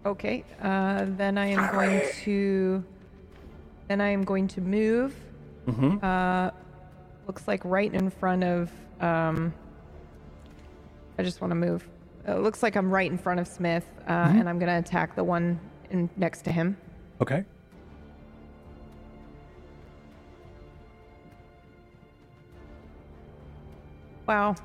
Okay, 0.06 0.44
uh, 0.62 1.06
then 1.18 1.38
I 1.38 1.48
am 1.48 1.72
going 1.72 2.02
to, 2.24 2.84
then 3.88 4.02
I 4.02 4.10
am 4.10 4.24
going 4.24 4.48
to 4.50 4.62
move. 4.62 5.16
Mm-hmm. 5.68 6.04
Uh, 6.04 6.52
looks 7.28 7.48
like 7.48 7.64
right 7.64 7.94
in 7.94 8.10
front 8.10 8.44
of. 8.44 8.70
Um, 9.00 9.54
I 11.18 11.24
just 11.24 11.40
want 11.40 11.52
to 11.52 11.56
move. 11.56 11.88
It 12.28 12.40
looks 12.40 12.64
like 12.64 12.76
I'm 12.76 12.90
right 12.90 13.10
in 13.12 13.18
front 13.18 13.40
of 13.40 13.48
Smith, 13.48 13.86
uh, 14.08 14.12
and 14.34 14.48
I'm 14.48 14.58
gonna 14.60 14.78
attack 14.80 15.16
the 15.16 15.24
one 15.24 15.60
in, 15.92 16.10
next 16.18 16.44
to 16.44 16.52
him. 16.52 16.78
Okay. 17.22 17.44
Wow. 24.28 24.56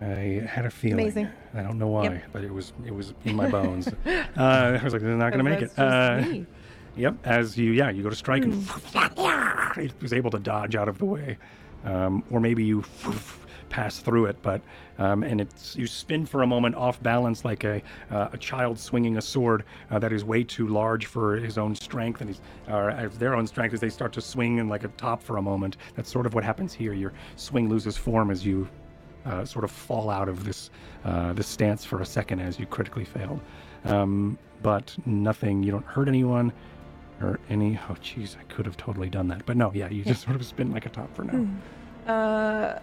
I 0.00 0.44
had 0.46 0.66
a 0.66 0.70
feeling. 0.70 1.00
Amazing. 1.00 1.28
I 1.54 1.62
don't 1.62 1.78
know 1.78 1.86
why, 1.88 2.04
Yep. 2.04 2.22
but 2.32 2.44
it 2.44 2.52
was 2.52 2.72
it 2.84 2.94
was 2.94 3.14
in 3.24 3.36
my 3.36 3.48
bones. 3.50 3.88
uh, 3.88 3.98
I 4.36 4.82
was 4.82 4.92
like, 4.92 5.02
they're 5.02 5.16
not 5.16 5.32
going 5.32 5.44
to 5.44 5.50
make 5.50 5.62
it. 5.62 5.78
Uh. 5.78 6.44
Yep. 6.94 7.14
As 7.24 7.56
you, 7.56 7.70
yeah, 7.72 7.88
you 7.88 8.02
go 8.02 8.10
to 8.10 8.16
strike 8.16 8.42
and 8.44 8.52
Hmm. 8.66 9.80
it 9.80 9.92
was 10.02 10.12
able 10.12 10.30
to 10.32 10.38
dodge 10.38 10.76
out 10.76 10.88
of 10.88 10.98
the 10.98 11.06
way, 11.06 11.38
um, 11.84 12.22
or 12.30 12.38
maybe 12.40 12.62
you 12.64 12.82
pass 13.72 13.98
through 13.98 14.26
it, 14.26 14.36
but 14.42 14.60
um, 14.98 15.22
and 15.22 15.40
it's 15.40 15.74
you 15.74 15.86
spin 15.86 16.26
for 16.26 16.42
a 16.42 16.46
moment 16.46 16.74
off 16.74 17.02
balance 17.02 17.42
like 17.42 17.64
a 17.64 17.82
uh, 18.10 18.28
a 18.32 18.36
child 18.36 18.78
swinging 18.78 19.16
a 19.16 19.22
sword 19.22 19.64
uh, 19.90 19.98
that 19.98 20.12
is 20.12 20.24
way 20.24 20.44
too 20.44 20.68
large 20.68 21.06
for 21.06 21.36
his 21.36 21.56
own 21.56 21.74
strength 21.74 22.20
and 22.20 22.28
he's 22.28 22.40
or 22.68 22.90
as 22.90 23.16
their 23.16 23.34
own 23.34 23.46
strength 23.46 23.72
as 23.72 23.80
they 23.80 23.88
start 23.88 24.12
to 24.12 24.20
swing 24.20 24.60
and 24.60 24.68
like 24.68 24.84
a 24.84 24.88
top 24.88 25.22
for 25.22 25.38
a 25.38 25.42
moment. 25.42 25.78
That's 25.96 26.12
sort 26.12 26.26
of 26.26 26.34
what 26.34 26.44
happens 26.44 26.74
here. 26.74 26.92
Your 26.92 27.14
swing 27.36 27.70
loses 27.70 27.96
form 27.96 28.30
as 28.30 28.44
you 28.44 28.68
uh, 29.24 29.46
sort 29.46 29.64
of 29.64 29.70
fall 29.70 30.10
out 30.10 30.28
of 30.28 30.44
this 30.44 30.68
uh, 31.06 31.32
this 31.32 31.46
stance 31.46 31.82
for 31.82 32.02
a 32.02 32.06
second 32.06 32.40
as 32.40 32.60
you 32.60 32.66
critically 32.66 33.06
failed. 33.06 33.40
Um, 33.86 34.38
but 34.62 34.94
nothing. 35.06 35.62
You 35.62 35.72
don't 35.72 35.86
hurt 35.86 36.08
anyone 36.08 36.52
or 37.22 37.40
any. 37.48 37.80
Oh, 37.88 37.94
jeez, 37.94 38.36
I 38.38 38.42
could 38.52 38.66
have 38.66 38.76
totally 38.76 39.08
done 39.08 39.28
that. 39.28 39.46
But 39.46 39.56
no, 39.56 39.72
yeah, 39.74 39.88
you 39.88 40.04
just 40.04 40.22
sort 40.24 40.36
of 40.36 40.44
spin 40.44 40.72
like 40.72 40.84
a 40.84 40.90
top 40.90 41.12
for 41.16 41.24
now. 41.24 42.12
Uh, 42.12 42.78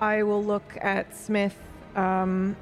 I 0.00 0.22
will 0.22 0.42
look 0.42 0.76
at 0.80 1.16
Smith. 1.16 1.56
Um, 1.96 2.56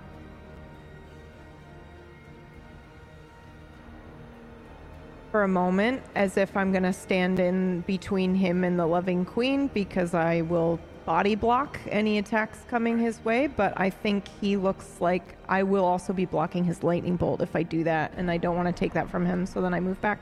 for 5.31 5.43
a 5.43 5.49
moment, 5.49 6.03
as 6.15 6.39
if 6.39 6.57
I'm 6.57 6.73
gonna 6.73 6.95
stand 6.95 7.39
in 7.39 7.83
between 7.83 8.35
him 8.35 8.65
and 8.65 8.79
the 8.79 8.87
loving 8.87 9.27
queen, 9.27 9.67
because 9.75 10.15
I 10.15 10.41
will 10.41 10.81
body 11.05 11.35
block 11.35 11.79
any 11.91 12.17
attacks 12.17 12.65
coming 12.69 12.99
his 12.99 13.23
way. 13.23 13.47
But 13.47 13.75
I 13.77 13.91
think 13.91 14.29
he 14.41 14.57
looks 14.57 14.99
like 14.99 15.37
I 15.47 15.63
will 15.63 15.85
also 15.85 16.15
be 16.15 16.25
blocking 16.25 16.65
his 16.65 16.83
lightning 16.83 17.17
bolt 17.17 17.43
if 17.43 17.55
I 17.55 17.65
do 17.65 17.85
that, 17.85 18.13
and 18.17 18.31
I 18.31 18.39
don't 18.39 18.57
want 18.57 18.69
to 18.69 18.73
take 18.73 18.95
that 18.95 19.11
from 19.11 19.27
him. 19.27 19.45
So 19.45 19.61
then 19.61 19.75
I 19.75 19.81
move 19.81 20.01
back. 20.01 20.21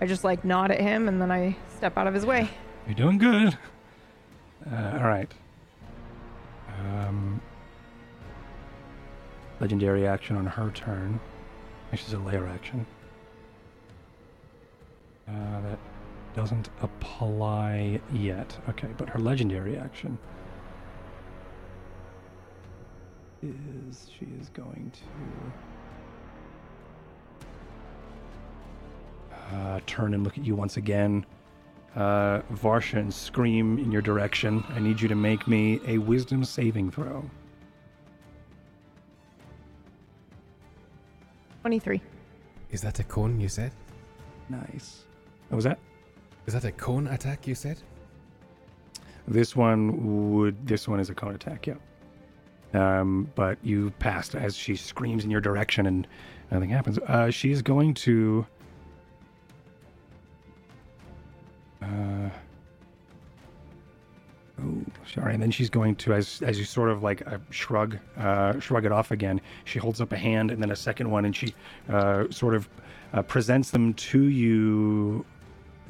I 0.00 0.06
just 0.06 0.24
like 0.24 0.42
nod 0.44 0.70
at 0.70 0.80
him, 0.80 1.08
and 1.08 1.20
then 1.20 1.30
I 1.30 1.54
step 1.76 1.98
out 1.98 2.06
of 2.06 2.14
his 2.14 2.24
way. 2.24 2.48
You're 2.86 2.94
doing 2.94 3.18
good. 3.18 3.58
Uh, 4.70 4.98
all 4.98 5.08
right. 5.08 5.30
Um, 6.78 7.40
legendary 9.60 10.06
action 10.06 10.36
on 10.36 10.46
her 10.46 10.70
turn. 10.70 11.20
Is 11.92 12.12
a 12.12 12.18
lair 12.18 12.48
action. 12.48 12.84
Uh, 15.28 15.60
that 15.60 15.78
doesn't 16.34 16.68
apply 16.82 18.00
yet. 18.12 18.58
Okay, 18.68 18.88
but 18.98 19.08
her 19.08 19.20
legendary 19.20 19.76
action 19.76 20.18
is 23.42 24.08
she 24.18 24.26
is 24.40 24.48
going 24.48 24.90
to 29.52 29.56
uh, 29.56 29.80
turn 29.86 30.14
and 30.14 30.24
look 30.24 30.36
at 30.36 30.44
you 30.44 30.56
once 30.56 30.76
again 30.76 31.24
uh, 31.96 32.40
Varsha 32.52 32.98
and 32.98 33.12
scream 33.12 33.78
in 33.78 33.92
your 33.92 34.02
direction. 34.02 34.64
I 34.70 34.80
need 34.80 35.00
you 35.00 35.08
to 35.08 35.14
make 35.14 35.46
me 35.46 35.80
a 35.86 35.98
wisdom 35.98 36.44
saving 36.44 36.90
throw. 36.90 37.28
23. 41.62 42.00
Is 42.70 42.82
that 42.82 42.98
a 42.98 43.04
cone 43.04 43.40
you 43.40 43.48
said? 43.48 43.72
Nice. 44.50 45.04
What 45.48 45.56
was 45.56 45.64
that? 45.64 45.78
Is 46.46 46.52
that 46.52 46.64
a 46.64 46.72
cone 46.72 47.06
attack 47.06 47.46
you 47.46 47.54
said? 47.54 47.78
This 49.26 49.56
one 49.56 50.34
would. 50.34 50.66
This 50.66 50.86
one 50.86 51.00
is 51.00 51.08
a 51.08 51.14
cone 51.14 51.34
attack, 51.34 51.66
yeah. 51.66 51.76
Um, 52.74 53.30
but 53.34 53.56
you 53.62 53.92
passed 53.98 54.34
as 54.34 54.56
she 54.56 54.76
screams 54.76 55.24
in 55.24 55.30
your 55.30 55.40
direction 55.40 55.86
and 55.86 56.06
nothing 56.50 56.68
happens. 56.68 56.98
Uh, 56.98 57.30
she 57.30 57.50
is 57.50 57.62
going 57.62 57.94
to. 57.94 58.46
Uh, 61.84 62.30
oh, 64.62 64.82
sorry. 65.12 65.34
And 65.34 65.42
then 65.42 65.50
she's 65.50 65.70
going 65.70 65.94
to, 65.96 66.14
as 66.14 66.40
as 66.42 66.58
you 66.58 66.64
sort 66.64 66.90
of 66.90 67.02
like 67.02 67.26
uh, 67.26 67.38
shrug, 67.50 67.98
uh, 68.16 68.58
shrug 68.60 68.84
it 68.84 68.92
off 68.92 69.10
again. 69.10 69.40
She 69.64 69.78
holds 69.78 70.00
up 70.00 70.12
a 70.12 70.16
hand 70.16 70.50
and 70.50 70.62
then 70.62 70.70
a 70.70 70.76
second 70.76 71.10
one, 71.10 71.24
and 71.24 71.34
she 71.36 71.54
uh, 71.88 72.24
sort 72.30 72.54
of 72.54 72.68
uh, 73.12 73.22
presents 73.22 73.70
them 73.70 73.94
to 73.94 74.24
you. 74.24 75.24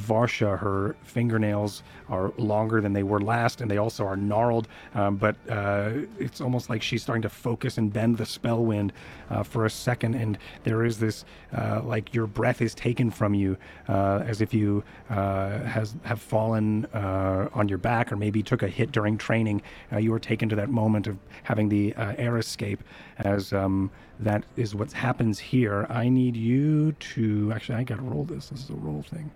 Varsha, 0.01 0.59
her 0.59 0.97
fingernails 1.03 1.83
are 2.09 2.33
longer 2.37 2.81
than 2.81 2.93
they 2.93 3.03
were 3.03 3.21
last, 3.21 3.61
and 3.61 3.71
they 3.71 3.79
also 3.79 4.05
are 4.05 4.17
gnarled. 4.17 4.69
Um, 4.95 5.17
but 5.17 5.37
uh, 5.49 5.91
it's 6.19 6.41
almost 6.41 6.69
like 6.69 6.83
she's 6.83 7.03
starting 7.03 7.23
to 7.23 7.29
focus 7.29 7.79
and 7.79 7.93
bend 7.93 8.19
the 8.19 8.25
Spellwind 8.25 8.91
uh, 9.31 9.43
for 9.43 9.65
a 9.65 9.71
second, 9.71 10.15
and 10.15 10.39
there 10.65 10.85
is 10.85 10.99
this 10.99 11.25
uh, 11.57 11.81
like 11.85 12.13
your 12.13 12.27
breath 12.27 12.61
is 12.61 12.75
taken 12.75 13.11
from 13.11 13.35
you, 13.35 13.57
uh, 13.89 14.23
as 14.27 14.41
if 14.41 14.53
you 14.53 14.83
uh, 15.11 15.61
has 15.61 15.95
have 16.03 16.21
fallen 16.21 16.87
uh, 16.87 17.49
on 17.55 17.69
your 17.69 17.79
back, 17.79 18.13
or 18.13 18.17
maybe 18.17 18.43
took 18.43 18.63
a 18.63 18.69
hit 18.69 18.91
during 18.93 19.17
training. 19.17 19.63
You 19.97 20.13
are 20.13 20.19
taken 20.19 20.49
to 20.49 20.57
that 20.57 20.71
moment 20.71 21.07
of 21.07 21.19
having 21.45 21.69
the 21.69 21.95
air 21.97 22.37
escape, 22.39 22.83
as 23.19 23.53
um, 23.53 23.91
that 24.19 24.45
is 24.57 24.75
what 24.75 24.93
happens 24.93 25.39
here. 25.39 25.87
I 25.89 26.09
need 26.09 26.37
you 26.37 26.93
to 26.93 27.53
actually. 27.55 27.77
I 27.77 27.85
got 27.85 27.97
to 27.97 28.03
roll 28.03 28.25
this. 28.25 28.49
This 28.49 28.65
is 28.65 28.71
a 28.71 28.75
roll 28.75 29.03
thing. 29.03 29.31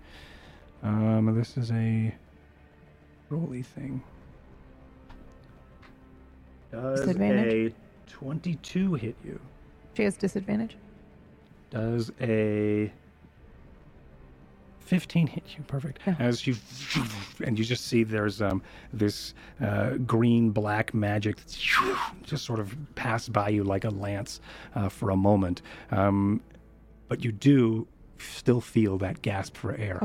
Um, 0.83 1.35
this 1.35 1.57
is 1.57 1.71
a 1.71 2.13
rolly 3.29 3.63
thing. 3.63 4.01
Does 6.71 7.01
Disadvantage? 7.01 7.73
a 7.73 8.11
22 8.11 8.93
hit 8.95 9.15
you? 9.23 9.39
She 9.95 10.03
has 10.03 10.15
disadvantage. 10.15 10.77
Does 11.71 12.11
a 12.21 12.91
15 14.79 15.27
hit 15.27 15.43
you? 15.57 15.63
Perfect. 15.67 15.99
Yeah. 16.07 16.15
As 16.19 16.47
you 16.47 16.55
and 17.43 17.59
you 17.59 17.65
just 17.65 17.85
see 17.85 18.03
there's 18.03 18.41
um 18.41 18.61
this 18.91 19.33
uh, 19.61 19.91
green 19.97 20.49
black 20.49 20.93
magic 20.93 21.37
that's 21.37 21.57
just 22.23 22.45
sort 22.45 22.59
of 22.59 22.75
passed 22.95 23.31
by 23.31 23.49
you 23.49 23.63
like 23.63 23.83
a 23.83 23.89
lance 23.89 24.41
uh, 24.75 24.89
for 24.89 25.11
a 25.11 25.15
moment, 25.15 25.61
um, 25.91 26.41
but 27.07 27.23
you 27.23 27.31
do 27.31 27.87
still 28.17 28.61
feel 28.61 28.97
that 28.97 29.21
gasp 29.21 29.55
for 29.55 29.75
air 29.75 29.99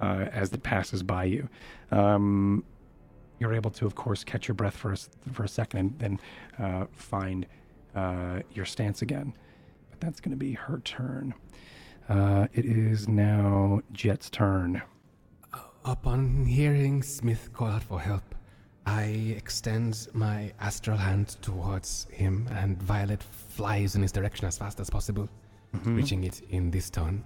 uh, 0.00 0.26
as 0.32 0.52
it 0.52 0.62
passes 0.62 1.02
by 1.02 1.24
you. 1.24 1.48
Um, 1.90 2.64
you're 3.38 3.54
able 3.54 3.70
to, 3.72 3.86
of 3.86 3.94
course, 3.94 4.22
catch 4.22 4.48
your 4.48 4.54
breath 4.54 4.76
for 4.76 4.92
a, 4.92 4.96
for 5.32 5.44
a 5.44 5.48
second 5.48 5.78
and 5.78 5.98
then 5.98 6.20
uh, 6.58 6.86
find 6.92 7.46
uh, 7.94 8.40
your 8.52 8.66
stance 8.66 9.02
again. 9.02 9.32
But 9.90 10.00
that's 10.00 10.20
going 10.20 10.32
to 10.32 10.36
be 10.36 10.52
her 10.52 10.80
turn. 10.84 11.34
Uh, 12.08 12.48
it 12.52 12.64
is 12.66 13.08
now 13.08 13.80
Jet's 13.92 14.28
turn. 14.30 14.82
Upon 15.84 16.44
hearing 16.44 17.02
Smith 17.02 17.50
call 17.54 17.68
out 17.68 17.82
for 17.82 17.98
help, 17.98 18.34
I 18.84 19.34
extend 19.36 20.08
my 20.12 20.52
astral 20.60 20.96
hand 20.96 21.36
towards 21.40 22.06
him, 22.10 22.48
and 22.52 22.82
Violet 22.82 23.22
flies 23.22 23.94
in 23.94 24.02
his 24.02 24.12
direction 24.12 24.46
as 24.46 24.58
fast 24.58 24.80
as 24.80 24.90
possible, 24.90 25.28
reaching 25.84 26.24
it 26.24 26.42
in 26.50 26.70
this 26.70 26.90
turn. 26.90 27.24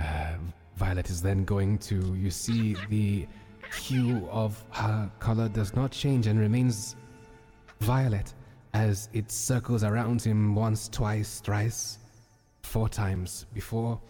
Uh, 0.00 0.36
Violet 0.76 1.10
is 1.10 1.22
then 1.22 1.44
going 1.44 1.78
to, 1.78 2.14
you 2.14 2.30
see, 2.30 2.76
the 2.88 3.26
hue 3.80 4.28
of 4.30 4.62
her 4.70 5.10
color 5.18 5.48
does 5.48 5.74
not 5.74 5.90
change 5.90 6.26
and 6.26 6.38
remains 6.38 6.96
violet 7.80 8.34
as 8.74 9.08
it 9.12 9.30
circles 9.30 9.84
around 9.84 10.22
him 10.22 10.54
once, 10.54 10.88
twice, 10.88 11.40
thrice, 11.40 11.98
four 12.62 12.88
times 12.88 13.46
before 13.54 14.00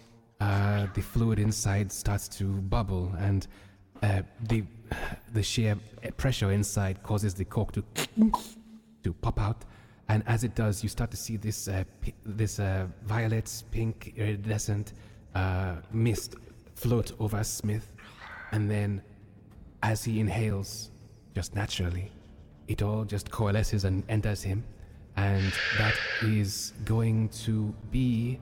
uh, 0.41 0.87
the 0.95 1.01
fluid 1.01 1.39
inside 1.39 1.91
starts 1.93 2.29
to 2.29 2.45
bubble 2.45 3.13
and 3.19 3.47
uh, 4.03 4.23
the 4.49 4.65
the 5.33 5.43
sheer 5.43 5.77
pressure 6.17 6.53
inside 6.53 7.03
causes 7.03 7.35
the 7.35 7.45
cork 7.45 7.73
to 7.73 7.83
to 9.03 9.13
pop 9.15 9.41
out. 9.41 9.65
And 10.09 10.23
as 10.27 10.45
it 10.45 10.55
does, 10.55 10.83
you 10.83 10.89
start 10.89 11.11
to 11.11 11.17
see 11.17 11.37
this 11.37 11.69
uh, 11.69 11.85
pi- 12.03 12.13
this 12.25 12.61
uh, 12.61 12.87
violet, 13.05 13.51
pink, 13.71 14.13
iridescent 14.17 14.93
uh, 15.35 15.77
mist 15.93 16.37
float 16.77 17.13
over 17.19 17.43
Smith, 17.43 17.93
and 18.53 18.71
then 18.71 19.03
as 19.83 20.05
he 20.05 20.21
inhales, 20.21 20.91
just 21.35 21.55
naturally, 21.55 22.13
it 22.69 22.83
all 22.83 23.05
just 23.05 23.31
coalesces 23.31 23.85
and 23.85 24.05
enters 24.09 24.43
him, 24.43 24.63
and 25.17 25.53
that 25.79 25.95
is 26.23 26.73
going 26.85 27.29
to 27.31 27.75
be. 27.91 28.39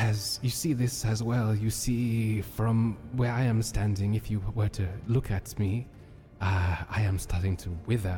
As 0.00 0.38
you 0.42 0.50
see 0.50 0.74
this 0.74 1.04
as 1.04 1.24
well, 1.24 1.52
you 1.52 1.70
see 1.70 2.40
from 2.40 2.96
where 3.16 3.32
I 3.32 3.42
am 3.42 3.62
standing, 3.62 4.14
if 4.14 4.30
you 4.30 4.40
were 4.54 4.68
to 4.68 4.86
look 5.08 5.32
at 5.32 5.58
me, 5.58 5.88
uh, 6.40 6.76
I 6.88 7.02
am 7.02 7.18
starting 7.18 7.56
to 7.56 7.70
wither 7.86 8.16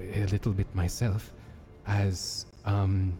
a 0.00 0.24
little 0.24 0.52
bit 0.52 0.74
myself 0.74 1.34
as 1.86 2.46
um, 2.64 3.18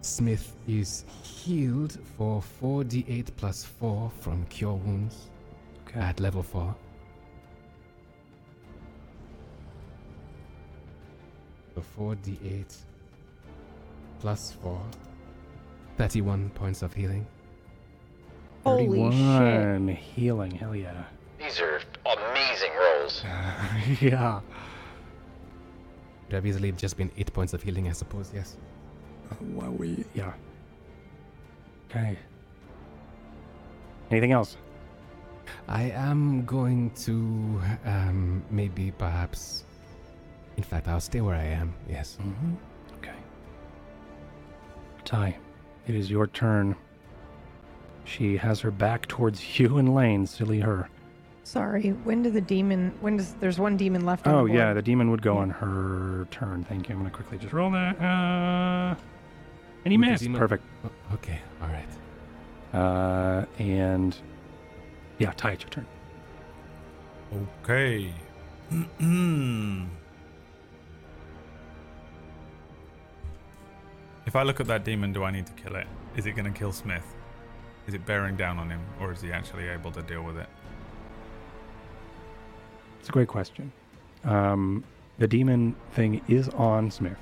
Smith 0.00 0.54
is 0.66 1.04
healed 1.22 1.98
for 2.16 2.42
4d8 2.62 3.28
plus 3.36 3.64
4 3.64 4.10
from 4.20 4.44
Cure 4.46 4.74
Wounds 4.74 5.28
Okay. 5.88 6.00
at 6.00 6.20
level 6.20 6.42
4. 6.42 6.74
So 11.74 11.82
4d8 11.98 12.76
plus 14.20 14.52
4. 14.62 14.80
31 15.96 16.50
points 16.50 16.82
of 16.82 16.92
healing. 16.92 17.26
Holy 18.64 19.10
shit. 19.10 19.96
healing. 19.96 20.50
Hell 20.52 20.76
yeah. 20.76 21.04
These 21.38 21.60
are 21.60 21.80
amazing 22.04 22.70
rolls. 22.78 23.22
yeah. 24.00 24.40
Would 26.26 26.34
have 26.34 26.46
easily 26.46 26.72
just 26.72 26.96
been 26.96 27.10
8 27.16 27.32
points 27.32 27.52
of 27.54 27.62
healing, 27.62 27.88
I 27.88 27.92
suppose, 27.92 28.30
yes. 28.34 28.56
Well, 29.40 29.72
we 29.72 30.04
yeah. 30.14 30.32
Okay. 31.90 32.18
Anything 34.10 34.32
else? 34.32 34.56
I 35.66 35.84
am 35.90 36.44
going 36.44 36.90
to 37.02 37.60
um, 37.84 38.42
maybe 38.50 38.90
perhaps. 38.92 39.64
In 40.56 40.62
fact, 40.62 40.88
I'll 40.88 41.00
stay 41.00 41.20
where 41.20 41.36
I 41.36 41.44
am. 41.44 41.74
Yes. 41.88 42.18
Mm-hmm. 42.20 42.54
Okay. 42.98 43.16
Ty, 45.04 45.36
it 45.86 45.94
is 45.94 46.10
your 46.10 46.26
turn. 46.26 46.74
She 48.04 48.36
has 48.36 48.60
her 48.60 48.70
back 48.70 49.06
towards 49.06 49.58
you 49.58 49.78
and 49.78 49.94
Lane. 49.94 50.26
Silly 50.26 50.60
her. 50.60 50.88
Sorry. 51.44 51.90
When 52.04 52.22
do 52.22 52.30
the 52.30 52.42
demon? 52.42 52.92
When 53.00 53.16
does 53.16 53.32
there's 53.34 53.58
one 53.58 53.76
demon 53.78 54.04
left? 54.04 54.26
on 54.26 54.34
Oh 54.34 54.46
the 54.46 54.52
yeah, 54.52 54.74
the 54.74 54.82
demon 54.82 55.10
would 55.10 55.22
go 55.22 55.38
on 55.38 55.48
her 55.48 56.26
turn. 56.30 56.64
Thank 56.64 56.88
you. 56.88 56.94
I'm 56.94 57.00
gonna 57.00 57.10
quickly 57.10 57.38
just 57.38 57.54
roll 57.54 57.70
that. 57.70 57.98
Uh, 57.98 58.94
and 59.84 59.92
he 59.92 59.98
Would 59.98 60.06
the 60.06 60.10
missed. 60.12 60.22
demon- 60.22 60.38
Perfect. 60.40 60.64
O- 60.84 60.90
okay. 61.14 61.40
All 61.62 61.68
right. 61.68 61.88
Uh, 62.74 63.46
and 63.58 64.16
yeah, 65.18 65.32
Ty, 65.32 65.52
it's 65.52 65.62
your 65.62 65.70
turn. 65.70 65.86
Okay. 67.62 68.12
if 74.26 74.36
I 74.36 74.42
look 74.42 74.60
at 74.60 74.66
that 74.66 74.84
demon, 74.84 75.12
do 75.12 75.24
I 75.24 75.30
need 75.30 75.46
to 75.46 75.52
kill 75.54 75.74
it? 75.76 75.86
Is 76.16 76.26
it 76.26 76.32
going 76.32 76.50
to 76.52 76.58
kill 76.58 76.72
Smith? 76.72 77.04
Is 77.86 77.94
it 77.94 78.04
bearing 78.04 78.36
down 78.36 78.58
on 78.58 78.68
him, 78.68 78.80
or 79.00 79.12
is 79.12 79.22
he 79.22 79.32
actually 79.32 79.66
able 79.68 79.90
to 79.92 80.02
deal 80.02 80.22
with 80.22 80.36
it? 80.36 80.48
It's 83.00 83.08
a 83.08 83.12
great 83.12 83.28
question. 83.28 83.72
Um, 84.24 84.84
the 85.18 85.26
demon 85.26 85.74
thing 85.92 86.20
is 86.28 86.48
on 86.50 86.90
Smith. 86.90 87.16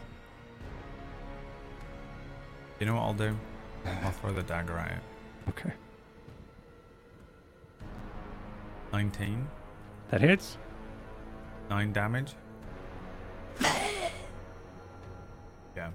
You 2.81 2.87
know 2.87 2.95
what 2.95 3.03
I'll 3.03 3.15
do? 3.15 3.37
I'll 4.03 4.11
throw 4.21 4.33
the 4.33 4.43
dagger 4.43 4.77
at 4.79 4.93
it. 4.93 4.99
Okay. 5.51 5.73
19, 8.93 9.47
That 10.11 10.21
hits. 10.21 10.59
9 11.71 11.93
damage. 11.93 12.35
Yeah. 15.77 15.91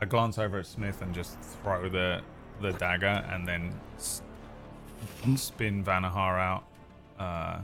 I 0.00 0.04
glance 0.04 0.38
over 0.38 0.58
at 0.60 0.66
Smith 0.66 1.02
and 1.02 1.12
just 1.12 1.36
throw 1.40 1.88
the 1.88 2.20
the 2.60 2.72
dagger 2.74 3.24
and 3.28 3.46
then 3.48 3.74
s- 3.96 4.22
spin 5.34 5.82
Vanahar 5.82 6.38
out. 6.38 6.64
Uh, 7.18 7.60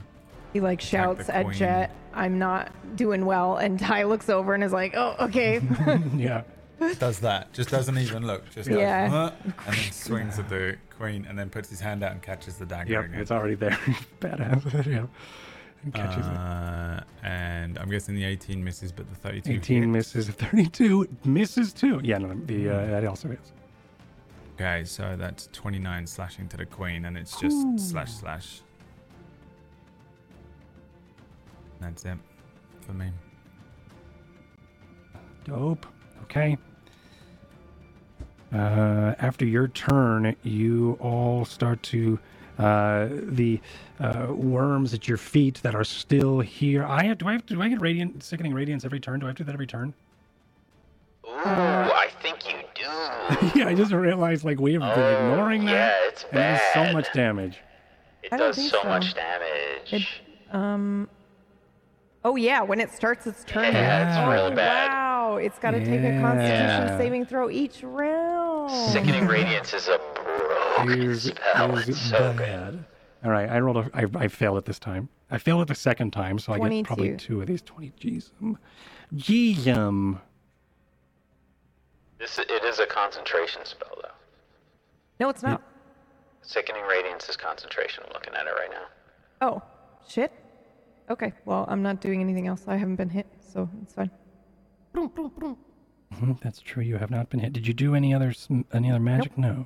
He 0.51 0.59
like 0.59 0.81
shouts 0.81 1.29
at. 1.29 1.49
Jet, 1.51 1.91
"I'm 2.13 2.37
not 2.37 2.69
doing 2.97 3.25
well," 3.25 3.55
and 3.57 3.79
Ty 3.87 4.03
looks 4.03 4.29
over 4.29 4.53
and 4.53 4.61
is 4.63 4.73
like, 4.73 4.93
"Oh, 4.97 5.15
okay." 5.21 5.61
yeah. 6.17 6.41
does 6.99 7.19
that. 7.19 7.51
Just 7.53 7.69
doesn't 7.69 7.97
even 7.97 8.25
look. 8.27 8.49
Just 8.51 8.69
Yeah. 8.69 9.07
goes, 9.07 9.11
"Huh," 9.11 9.31
and 9.67 9.75
then 9.75 9.91
swings 9.91 10.39
at 10.39 10.49
the 10.49 10.77
queen 10.97 11.25
and 11.27 11.37
then 11.37 11.49
puts 11.49 11.69
his 11.69 11.79
hand 11.79 12.03
out 12.03 12.11
and 12.11 12.21
catches 12.21 12.57
the 12.57 12.65
dagger 12.65 12.93
Yep, 12.93 13.05
again. 13.05 13.19
it's 13.21 13.31
already 13.31 13.55
there. 13.55 13.71
Badass. 14.19 14.85
yeah. 14.85 15.05
And 15.83 15.93
catches 15.93 16.25
it. 16.25 16.33
Uh, 16.33 17.01
and 17.23 17.77
I'm 17.77 17.89
guessing 17.89 18.15
the 18.15 18.23
18 18.25 18.63
misses, 18.63 18.91
but 18.91 19.07
the 19.09 19.15
32 19.15 19.51
18 19.53 19.83
hits. 19.93 20.13
misses. 20.15 20.29
32 20.29 21.07
misses 21.23 21.71
too. 21.73 22.01
Yeah, 22.03 22.17
no, 22.17 22.33
the 22.45 22.69
uh, 22.69 22.85
that 22.87 23.05
also 23.05 23.27
hits. 23.29 23.51
Okay, 24.55 24.83
so 24.85 25.15
that's 25.17 25.49
29 25.53 26.07
slashing 26.07 26.47
to 26.49 26.57
the 26.57 26.65
queen, 26.65 27.05
and 27.05 27.15
it's 27.15 27.39
just 27.39 27.79
slash 27.79 28.11
slash. 28.11 28.61
That's 31.79 32.05
it 32.05 32.17
for 32.81 32.93
me. 32.93 33.11
Dope. 35.45 35.85
Okay. 36.23 36.57
Uh, 38.53 39.13
after 39.19 39.45
your 39.45 39.67
turn, 39.69 40.35
you 40.43 40.97
all 41.01 41.43
start 41.45 41.83
to 41.83 42.17
uh, 42.57 43.07
the 43.11 43.59
uh, 43.99 44.27
worms 44.29 44.93
at 44.93 45.07
your 45.07 45.17
feet 45.17 45.59
that 45.63 45.75
are 45.75 45.83
still 45.83 46.39
here. 46.39 46.85
I 46.85 47.03
have, 47.05 47.17
do 47.17 47.27
I 47.27 47.33
have 47.33 47.45
do 47.45 47.61
I 47.61 47.67
get 47.69 47.81
radiant 47.81 48.23
sickening 48.23 48.53
radiance 48.53 48.85
every 48.85 48.99
turn? 48.99 49.19
Do 49.19 49.25
I 49.25 49.29
have 49.29 49.35
to 49.37 49.43
do 49.43 49.47
that 49.47 49.53
every 49.53 49.67
turn? 49.67 49.93
Ooh, 51.25 51.29
I 51.35 52.07
think 52.21 52.47
you 52.49 52.55
do. 52.73 53.49
yeah, 53.59 53.67
I 53.67 53.73
just 53.75 53.91
realized 53.91 54.45
like 54.45 54.59
we 54.59 54.73
have 54.73 54.81
been 54.81 54.91
Oh, 55.03 55.31
ignoring 55.31 55.65
that, 55.65 55.71
yeah, 55.71 56.07
it's 56.07 56.23
and 56.31 56.39
it 56.39 56.43
does 56.57 56.61
so 56.73 56.93
much 56.93 57.13
damage. 57.13 57.57
It 58.23 58.33
I 58.33 58.37
does 58.37 58.55
so 58.55 58.81
so. 58.81 58.83
much 58.87 59.13
damage. 59.13 59.93
It- 59.93 60.55
um. 60.55 61.09
Oh 62.25 62.35
yeah, 62.37 62.61
when 62.61 62.79
it 62.79 62.91
starts 62.91 63.27
its 63.27 63.43
turn. 63.43 63.73
Yeah, 63.73 64.07
it's 64.09 64.29
really 64.43 64.55
bad. 64.55 64.89
Wow, 64.89 65.06
it's 65.35 65.59
got 65.59 65.71
to 65.71 65.79
take 65.79 65.99
a 65.99 66.03
Yeah. 66.03 66.21
Constitution 66.21 66.97
saving 66.97 67.25
throw 67.25 67.49
each 67.49 67.83
round. 67.83 68.71
Sickening 68.71 69.27
Radiance 69.27 69.73
is 69.73 69.87
a 69.89 69.99
broken 70.15 71.01
Is 71.11 71.23
spell. 71.23 71.77
It's 71.77 71.99
so 71.99 72.33
good. 72.33 72.37
bad. 72.37 72.85
All 73.25 73.31
right, 73.31 73.49
I 73.49 73.59
rolled 73.59 73.77
a. 73.77 73.89
I, 73.93 74.05
I 74.15 74.27
failed 74.29 74.57
it 74.59 74.65
this 74.65 74.79
time. 74.79 75.09
I 75.29 75.37
failed 75.37 75.61
it 75.61 75.67
the 75.67 75.75
second 75.75 76.11
time, 76.11 76.39
so 76.39 76.53
I 76.53 76.59
get 76.59 76.85
probably 76.85 77.07
22. 77.09 77.17
two 77.17 77.41
of 77.41 77.47
these 77.47 77.61
twenty. 77.61 77.91
Jeez, 77.99 78.29
um, 78.41 78.57
jeez, 79.15 79.67
um. 79.75 80.21
This 82.19 82.39
it 82.39 82.63
is 82.63 82.79
a 82.79 82.85
concentration 82.87 83.61
spell 83.65 83.91
though. 84.01 84.09
No, 85.19 85.29
it's 85.29 85.43
not. 85.43 85.61
Sickening 86.41 86.83
Radiance 86.83 87.27
is 87.27 87.35
concentration. 87.35 88.03
I'm 88.07 88.13
looking 88.13 88.33
at 88.33 88.45
it 88.47 88.51
right 88.51 88.69
now. 88.71 88.85
Oh, 89.41 89.61
shit. 90.07 90.31
Okay, 91.09 91.33
well, 91.45 91.65
I'm 91.67 91.81
not 91.83 91.99
doing 92.01 92.21
anything 92.21 92.47
else. 92.47 92.63
I 92.67 92.77
haven't 92.77 92.95
been 92.95 93.09
hit, 93.09 93.27
so 93.51 93.69
it's 93.83 93.93
fine. 93.93 94.09
Mhm, 94.97 96.39
That's 96.41 96.59
true. 96.61 96.83
You 96.83 96.97
have 96.97 97.11
not 97.11 97.29
been 97.29 97.39
hit. 97.39 97.53
Did 97.53 97.67
you 97.67 97.73
do 97.73 97.95
any 97.95 98.13
other 98.13 98.33
any 98.73 98.89
other 98.91 98.99
magic? 98.99 99.37
No. 99.37 99.65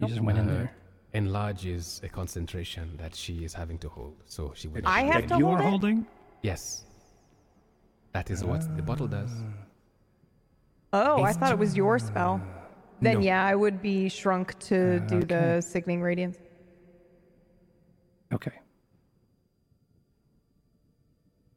You 0.00 0.06
just 0.08 0.20
went 0.20 0.38
in 0.38 0.48
Uh, 0.48 0.52
there. 0.54 0.72
Enlarge 1.14 1.64
is 1.64 2.00
a 2.02 2.08
concentration 2.08 2.96
that 2.98 3.14
she 3.14 3.44
is 3.44 3.54
having 3.54 3.78
to 3.78 3.88
hold, 3.88 4.16
so 4.26 4.52
she 4.54 4.68
will. 4.68 4.82
I 4.84 5.02
have 5.04 5.22
that 5.22 5.28
to 5.34 5.38
you 5.38 5.46
hold 5.46 5.60
are 5.60 5.62
it? 5.66 5.70
holding. 5.70 6.06
Yes. 6.42 6.84
That 8.12 8.30
is 8.30 8.44
what 8.44 8.60
the 8.76 8.82
bottle 8.82 9.08
does. 9.08 9.30
Oh, 10.92 11.22
I 11.22 11.32
thought 11.32 11.52
it 11.52 11.58
was 11.58 11.76
your 11.76 11.98
spell. 11.98 12.40
Then 13.00 13.14
No. 13.18 13.20
yeah, 13.20 13.44
I 13.44 13.54
would 13.54 13.80
be 13.82 14.08
shrunk 14.08 14.58
to 14.70 15.00
do 15.00 15.20
the 15.22 15.60
sickening 15.60 16.00
radiance. 16.02 16.38
Okay. 18.32 18.52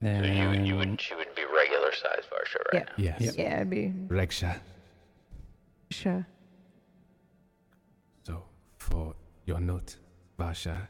So 0.01 0.07
you 0.07 0.14
you 0.14 0.22
Then 0.22 0.77
would 0.77 1.01
she 1.01 1.15
would 1.15 1.28
be 1.92 1.95
regular 1.95 2.16
size 2.16 2.26
Varsha 2.32 2.74
right 2.74 2.74
Yeah. 2.74 3.14
now. 3.14 3.26
Yes. 3.26 3.38
Yeah, 3.38 3.56
it'd 3.56 3.69
be 3.69 3.93
Regsha. 4.08 4.59
sure. 5.92 6.26
So, 8.24 8.43
for 8.77 9.14
your 9.45 9.59
note, 9.59 9.98
Varsha, 10.38 10.88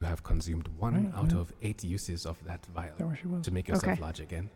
you 0.00 0.06
have 0.06 0.22
consumed 0.22 0.68
one 0.78 1.12
out 1.16 1.32
of 1.32 1.52
eight 1.62 1.84
uses 1.84 2.26
of 2.26 2.42
that 2.44 2.64
vial 2.74 2.94
that 2.98 3.18
she 3.20 3.26
was? 3.28 3.44
to 3.44 3.50
make 3.52 3.68
yourself 3.68 3.92
Okay. 3.92 4.00
large 4.02 4.20
again. 4.20 4.50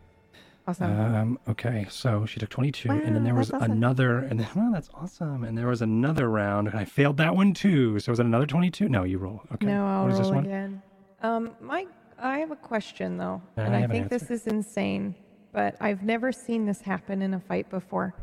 Awesome. 0.69 0.99
Um, 0.99 1.39
okay, 1.47 1.85
so 1.89 2.25
she 2.25 2.41
took 2.41 2.49
22, 2.49 2.91
and 2.91 3.15
then 3.15 3.23
there 3.23 3.33
was 3.33 3.53
awesome. 3.53 3.71
another, 3.71 4.17
and 4.19 4.37
then, 4.41 4.47
well, 4.55 4.69
that's 4.73 4.89
awesome. 4.93 5.45
And 5.45 5.57
there 5.57 5.67
was 5.67 5.81
another 5.81 6.29
round, 6.29 6.67
and 6.67 6.77
I 6.77 6.83
failed 6.83 7.15
that 7.17 7.33
one 7.33 7.53
too. 7.53 7.97
So 7.99 8.11
was 8.11 8.19
it 8.19 8.25
another 8.25 8.45
22? 8.45 8.89
No, 8.89 9.03
you 9.05 9.17
roll. 9.17 9.41
Okay. 9.53 9.65
no, 9.65 9.85
I'll 9.87 10.03
what 10.03 10.11
is 10.11 10.17
this 10.17 10.25
roll 10.25 10.35
one? 10.35 10.45
again. 10.45 10.81
Um, 11.23 11.51
Mike, 11.61 11.87
I 12.19 12.39
have 12.39 12.51
a 12.51 12.57
question 12.57 13.15
though, 13.17 13.41
and 13.55 13.73
I, 13.73 13.79
have 13.79 13.91
an 13.91 13.95
think 13.95 14.09
this 14.09 14.29
is 14.29 14.45
insane, 14.45 15.15
but 15.51 15.75
I've 15.79 16.03
never 16.03 16.31
seen 16.31 16.65
this 16.65 16.81
happen 16.81 17.21
in 17.21 17.33
a 17.33 17.39
fight 17.39 17.69
before. 17.69 18.13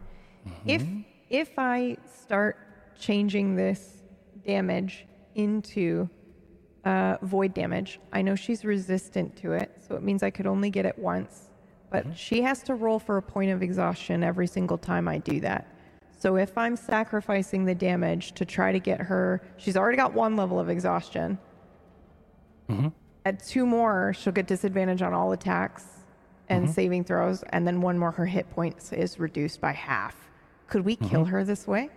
If 0.67 0.83
Mm-hmm. 0.83 1.01
if 1.31 1.59
I 1.59 1.97
start 2.23 2.57
changing 2.99 3.57
this 3.57 4.03
damage 4.47 5.07
into 5.35 6.09
uh, 6.85 7.17
void 7.23 7.55
damage, 7.55 7.99
I 8.13 8.21
know 8.23 8.35
she's 8.35 8.65
resistant 8.65 9.37
to 9.39 9.53
it, 9.53 9.71
so 9.89 9.97
it 9.97 10.03
means 10.03 10.23
I 10.23 10.31
could 10.31 10.47
only 10.47 10.71
get 10.71 10.85
it 10.87 10.99
once. 10.99 11.51
But 11.91 12.05
Mm-hmm. 12.05 12.15
she 12.15 12.43
has 12.43 12.63
to 12.65 12.75
roll 12.75 12.99
for 12.99 13.17
a 13.17 13.23
point 13.23 13.51
of 13.53 13.63
exhaustion 13.63 14.23
every 14.23 14.47
single 14.47 14.77
time 14.79 15.09
I 15.09 15.19
do 15.19 15.41
that. 15.41 15.67
So 16.19 16.37
if 16.37 16.57
I'm 16.57 16.77
sacrificing 16.77 17.65
the 17.65 17.75
damage 17.75 18.33
to 18.33 18.45
try 18.45 18.73
to 18.73 18.79
get 18.79 19.01
her, 19.01 19.43
she's 19.57 19.77
already 19.77 19.97
got 19.97 20.13
one 20.15 20.37
level 20.37 20.59
of 20.61 20.69
exhaustion. 20.69 21.39
Mm-hmm. 22.69 22.89
At 23.27 23.43
two 23.45 23.67
more, 23.67 24.13
she'll 24.15 24.33
get 24.33 24.47
disadvantage 24.47 25.03
on 25.03 25.13
all 25.15 25.33
attacks 25.33 25.85
and 26.49 26.65
Mm-hmm. 26.65 26.73
saving 26.73 27.05
throws, 27.05 27.43
and 27.51 27.67
then 27.67 27.81
one 27.81 27.99
more, 27.99 28.11
her 28.13 28.27
hit 28.27 28.51
points 28.51 28.93
is 28.93 29.19
reduced 29.19 29.61
by 29.61 29.73
half. 29.73 30.17
Could 30.69 30.85
we 30.85 30.97
Mm-hmm. 30.97 31.09
kill 31.09 31.25
her 31.27 31.45
this 31.45 31.67
way? 31.67 31.91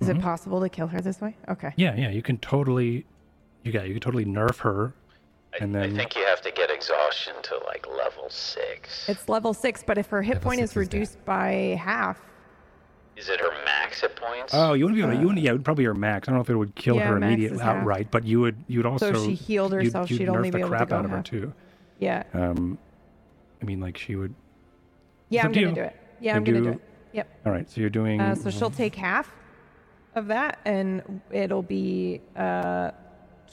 Is 0.00 0.08
it 0.10 0.20
possible 0.20 0.60
to 0.60 0.68
kill 0.68 0.88
her 0.88 1.00
this 1.00 1.20
way? 1.22 1.34
Okay. 1.48 1.72
Yeah, 1.76 1.94
yeah, 1.96 2.10
you 2.10 2.20
can 2.22 2.36
totally, 2.38 3.06
you 3.62 3.72
got, 3.72 3.86
you 3.88 3.94
can 3.94 4.00
totally 4.02 4.26
nerf 4.26 4.58
her. 4.58 4.92
and 5.58 5.74
I 5.74 5.80
then 5.86 5.92
I 5.94 5.96
think 5.96 6.14
you 6.16 6.24
have 6.26 6.42
to 6.42 6.50
get 6.52 6.70
exhaustion 6.70 7.32
to 7.44 7.58
like 7.66 7.86
level 7.88 8.28
six. 8.28 9.08
It's 9.08 9.26
level 9.28 9.54
six, 9.54 9.82
but 9.82 9.96
if 9.96 10.08
her 10.08 10.20
hit 10.20 10.34
Level 10.34 10.48
point 10.50 10.60
is 10.60 10.70
six 10.70 10.82
is 10.82 10.88
dead. 10.88 10.96
reduced 10.98 11.24
by 11.24 11.80
half, 11.82 12.18
Is 13.16 13.30
it 13.30 13.40
her 13.40 13.50
max 13.64 14.02
hit 14.02 14.14
points? 14.16 14.52
oh, 14.54 14.74
you 14.74 14.84
wouldn't 14.84 14.96
be 14.98 15.02
able 15.02 15.14
to, 15.14 15.20
you 15.20 15.26
wouldn't, 15.28 15.42
yeah, 15.42 15.50
it 15.50 15.54
would 15.54 15.64
probably 15.64 15.84
her 15.86 15.94
max. 15.94 16.28
I 16.28 16.32
don't 16.32 16.38
know 16.38 16.42
if 16.42 16.50
it 16.50 16.56
would 16.56 16.74
kill 16.74 16.96
Yeah, 16.96 17.08
her 17.08 17.16
immediately 17.16 17.56
is 17.56 17.62
half. 17.62 17.76
outright, 17.76 18.10
but 18.10 18.24
you 18.24 18.40
would 18.40 18.62
you'd 18.68 18.84
also 18.84 19.14
So 19.14 19.24
she 19.24 19.32
healed 19.34 19.72
you'd- 19.72 19.84
herself, 19.86 20.10
you'd 20.10 20.18
she'd 20.18 20.28
nerf 20.28 20.36
only 20.36 20.50
the 20.50 20.58
be 20.58 20.60
able 20.60 20.70
to 20.72 20.76
crap 20.76 20.88
go 20.90 20.96
out 20.96 21.04
of 21.06 21.10
her 21.10 21.22
too. 21.22 21.54
yeah, 22.00 22.24
Um, 22.34 22.76
I 22.76 22.85
mean, 23.66 23.80
like 23.80 23.98
she 23.98 24.16
would. 24.16 24.34
yeah, 25.28 25.44
I'm 25.44 25.52
gonna 25.52 25.72
do 25.72 25.80
it. 25.82 25.96
Yeah, 26.20 26.32
You 26.32 26.36
I'm 26.38 26.44
gonna 26.44 26.58
do 26.58 26.64
do- 26.64 26.70
it. 26.70 26.80
Yep. 27.12 27.28
All 27.46 27.52
right, 27.52 27.68
so 27.70 27.80
you're 27.80 27.90
doing. 27.90 28.20
Uh, 28.20 28.34
so 28.34 28.50
she'll 28.50 28.70
take 28.70 28.94
half 28.94 29.30
of 30.14 30.26
that, 30.28 30.58
and 30.64 31.20
it'll 31.30 31.62
be 31.62 32.20
uh, 32.36 32.90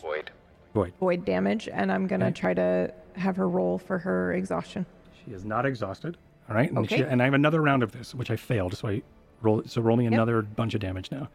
Void. 0.01 0.31
Void. 0.73 0.93
void 0.99 1.25
damage, 1.25 1.67
and 1.71 1.91
I'm 1.91 2.07
gonna 2.07 2.25
Okay. 2.27 2.33
try 2.33 2.53
to 2.53 2.93
have 3.15 3.35
her 3.37 3.47
roll 3.47 3.77
for 3.77 3.97
her 3.99 4.33
exhaustion. 4.33 4.85
She 5.25 5.31
is 5.31 5.45
not 5.45 5.65
exhausted. 5.65 6.17
All 6.49 6.55
right, 6.55 6.69
and, 6.69 6.79
Okay. 6.79 6.97
she, 6.97 7.03
and 7.03 7.21
I 7.21 7.25
have 7.25 7.33
another 7.33 7.61
round 7.61 7.83
of 7.83 7.91
this, 7.93 8.13
which 8.13 8.29
I 8.31 8.35
failed. 8.35 8.75
So 8.75 8.87
I 8.89 9.01
roll. 9.41 9.63
So 9.65 9.81
roll 9.81 9.97
me 9.97 10.05
another 10.05 10.41
bunch 10.41 10.73
of 10.73 10.81
damage 10.81 11.11
now. 11.11 11.29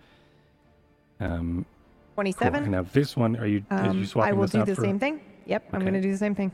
Um. 1.20 1.66
Twenty-seven. 2.14 2.64
And 2.64 2.72
now 2.72 2.82
this 2.82 3.16
one, 3.16 3.36
are 3.36 3.46
you? 3.46 3.64
are 3.70 3.84
you 3.84 3.90
Um, 3.90 4.04
swapping 4.04 4.30
I 4.30 4.32
will 4.34 4.42
this 4.42 4.50
do 4.52 4.60
out 4.60 4.66
the 4.66 4.74
for? 4.74 4.80
same 4.82 4.98
thing. 4.98 5.20
Yep, 5.46 5.68
I'm 5.72 5.84
gonna 5.84 6.00
do 6.02 6.10
the 6.10 6.18
same 6.18 6.34
thing. 6.34 6.50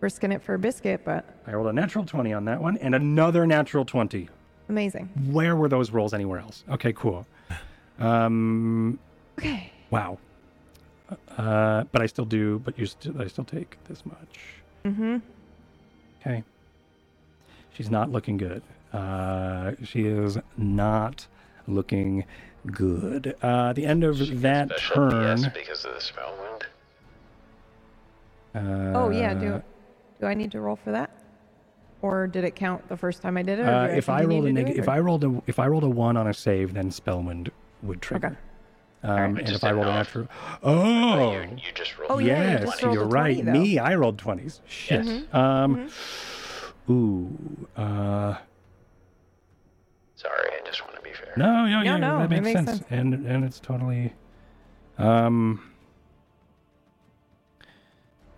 Risking 0.00 0.30
it 0.32 0.42
for 0.42 0.54
a 0.54 0.58
biscuit, 0.58 1.00
but 1.04 1.24
I 1.46 1.52
rolled 1.54 1.66
a 1.68 1.72
natural 1.72 2.04
twenty 2.04 2.32
on 2.32 2.44
that 2.44 2.60
one, 2.62 2.76
and 2.78 2.94
another 2.94 3.46
natural 3.46 3.84
twenty. 3.84 4.28
amazing. 4.68 5.06
Where 5.32 5.56
were 5.56 5.68
those 5.68 5.90
rolls 5.90 6.14
anywhere 6.14 6.38
else? 6.38 6.62
Okay, 6.70 6.92
cool. 6.92 7.26
Um, 7.98 8.98
Okay. 9.38 9.72
wow. 9.90 10.18
Uh, 11.36 11.84
but 11.90 12.00
I 12.02 12.06
still 12.06 12.24
do. 12.26 12.60
But 12.60 12.78
you 12.78 12.86
still, 12.86 13.20
I 13.20 13.26
still 13.26 13.44
take 13.44 13.76
this 13.88 14.04
much. 14.06 14.38
Mm-hmm. 14.84 15.16
Okay. 16.20 16.44
She's 17.72 17.90
not 17.90 18.10
looking 18.12 18.36
good. 18.36 18.62
Uh, 18.92 19.72
she 19.84 20.02
is 20.06 20.38
not 20.56 21.26
looking 21.66 22.24
good. 22.66 23.34
Uh, 23.42 23.72
the 23.72 23.84
end 23.86 24.04
of 24.04 24.18
She 24.18 24.34
that 24.36 24.76
turn. 24.78 25.38
PS 25.38 25.48
because 25.48 25.84
of 25.84 25.94
the 25.94 26.00
spell 26.00 26.36
wound. 26.40 26.66
Uh, 28.94 28.98
Oh 28.98 29.10
yeah. 29.10 29.34
Do 29.34 29.62
do 30.20 30.26
I 30.26 30.34
need 30.34 30.50
to 30.52 30.60
roll 30.60 30.76
for 30.76 30.90
that, 30.92 31.10
or 32.02 32.26
did 32.26 32.44
it 32.44 32.54
count 32.54 32.88
the 32.88 32.96
first 32.96 33.22
time 33.22 33.36
I 33.36 33.42
did 33.42 33.58
it? 33.58 33.62
Or 33.62 33.68
Uh, 33.70 33.86
do 33.88 33.92
if 33.94 34.08
I 34.08 34.20
continue 34.20 34.36
rolled 34.42 34.44
a 34.44 34.48
to 34.48 34.54
do 34.54 34.62
neg- 34.64 34.76
it, 34.76 34.78
if 34.80 34.88
or- 34.88 34.90
I 34.90 35.00
rolled 35.00 35.24
a 35.24 35.42
if 35.46 35.58
I 35.58 35.66
rolled 35.66 35.84
a 35.84 35.88
one 35.88 36.16
on 36.16 36.26
a 36.26 36.34
save, 36.34 36.74
then 36.74 36.90
Spellwind 36.90 37.50
would 37.82 38.02
trigger. 38.02 38.38
Um, 39.04 39.10
right. 39.10 39.24
and 39.38 39.46
just 39.46 39.58
if 39.58 39.64
I 39.64 39.68
didn't 39.68 39.76
rolled 39.84 39.88
a 39.88 39.94
know 39.94 40.00
if- 40.00 40.06
natural, 40.16 40.28
oh, 40.64 41.30
You, 41.32 41.40
you 41.50 41.72
just 41.74 41.96
rolled. 41.98 42.10
Oh, 42.10 42.18
yeah, 42.18 42.42
you 42.42 42.48
yes, 42.50 42.60
just 42.64 42.82
rolled 42.82 42.96
a 42.96 43.00
you're 43.00 43.08
20 43.08 43.14
right. 43.36 43.44
though. 43.44 43.52
Me, 43.52 43.78
I 43.78 43.94
rolled 43.94 44.18
twenties. 44.18 44.60
Shit. 44.66 45.32
Um, 45.34 45.88
ooh, 46.90 47.30
uh, 47.76 48.34
Sorry, 50.16 50.48
I 50.50 50.66
just 50.66 50.82
want 50.82 50.96
to 50.96 51.02
be 51.02 51.12
fair. 51.12 51.32
no, 51.36 51.66
no, 51.66 51.82
yeah, 51.82 51.96
no, 51.96 52.18
that 52.18 52.24
it 52.24 52.30
makes, 52.42 52.44
makes 52.44 52.56
sense. 52.58 52.70
sense. 52.70 52.84
and 52.90 53.14
and 53.26 53.44
it's 53.44 53.60
totally, 53.60 54.12
um. 54.98 55.62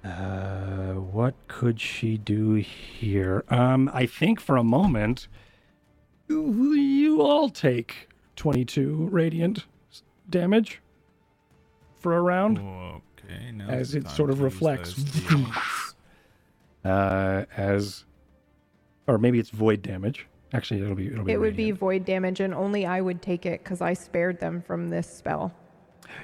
Uh, 0.04 0.94
what 0.94 1.34
could 1.48 1.80
she 1.80 2.16
do 2.16 2.54
here? 2.54 3.44
Um, 3.48 3.90
I 3.92 4.06
think 4.06 4.40
for 4.40 4.56
a 4.56 4.64
moment, 4.64 5.28
you, 6.28 6.72
you 6.74 7.22
all 7.22 7.50
take 7.50 8.08
22 8.36 9.08
radiant 9.10 9.66
damage 10.28 10.80
for 11.98 12.16
a 12.16 12.22
round. 12.22 12.58
Okay, 12.58 13.52
now 13.52 13.68
As 13.68 13.94
it 13.94 14.08
sort 14.08 14.30
of 14.30 14.40
reflects. 14.40 14.94
Uh, 16.82 17.44
as, 17.58 18.06
or 19.06 19.18
maybe 19.18 19.38
it's 19.38 19.50
void 19.50 19.82
damage. 19.82 20.26
Actually, 20.54 20.80
it'll 20.80 20.94
be 20.94 21.08
it'll 21.08 21.24
be. 21.24 21.32
it 21.32 21.38
would 21.38 21.54
be 21.54 21.72
void 21.72 22.06
damage, 22.06 22.40
and 22.40 22.54
only 22.54 22.86
I 22.86 23.02
would 23.02 23.20
take 23.20 23.44
it 23.44 23.62
because 23.62 23.82
I 23.82 23.92
spared 23.92 24.40
them 24.40 24.62
from 24.62 24.88
this 24.88 25.06
spell. 25.06 25.52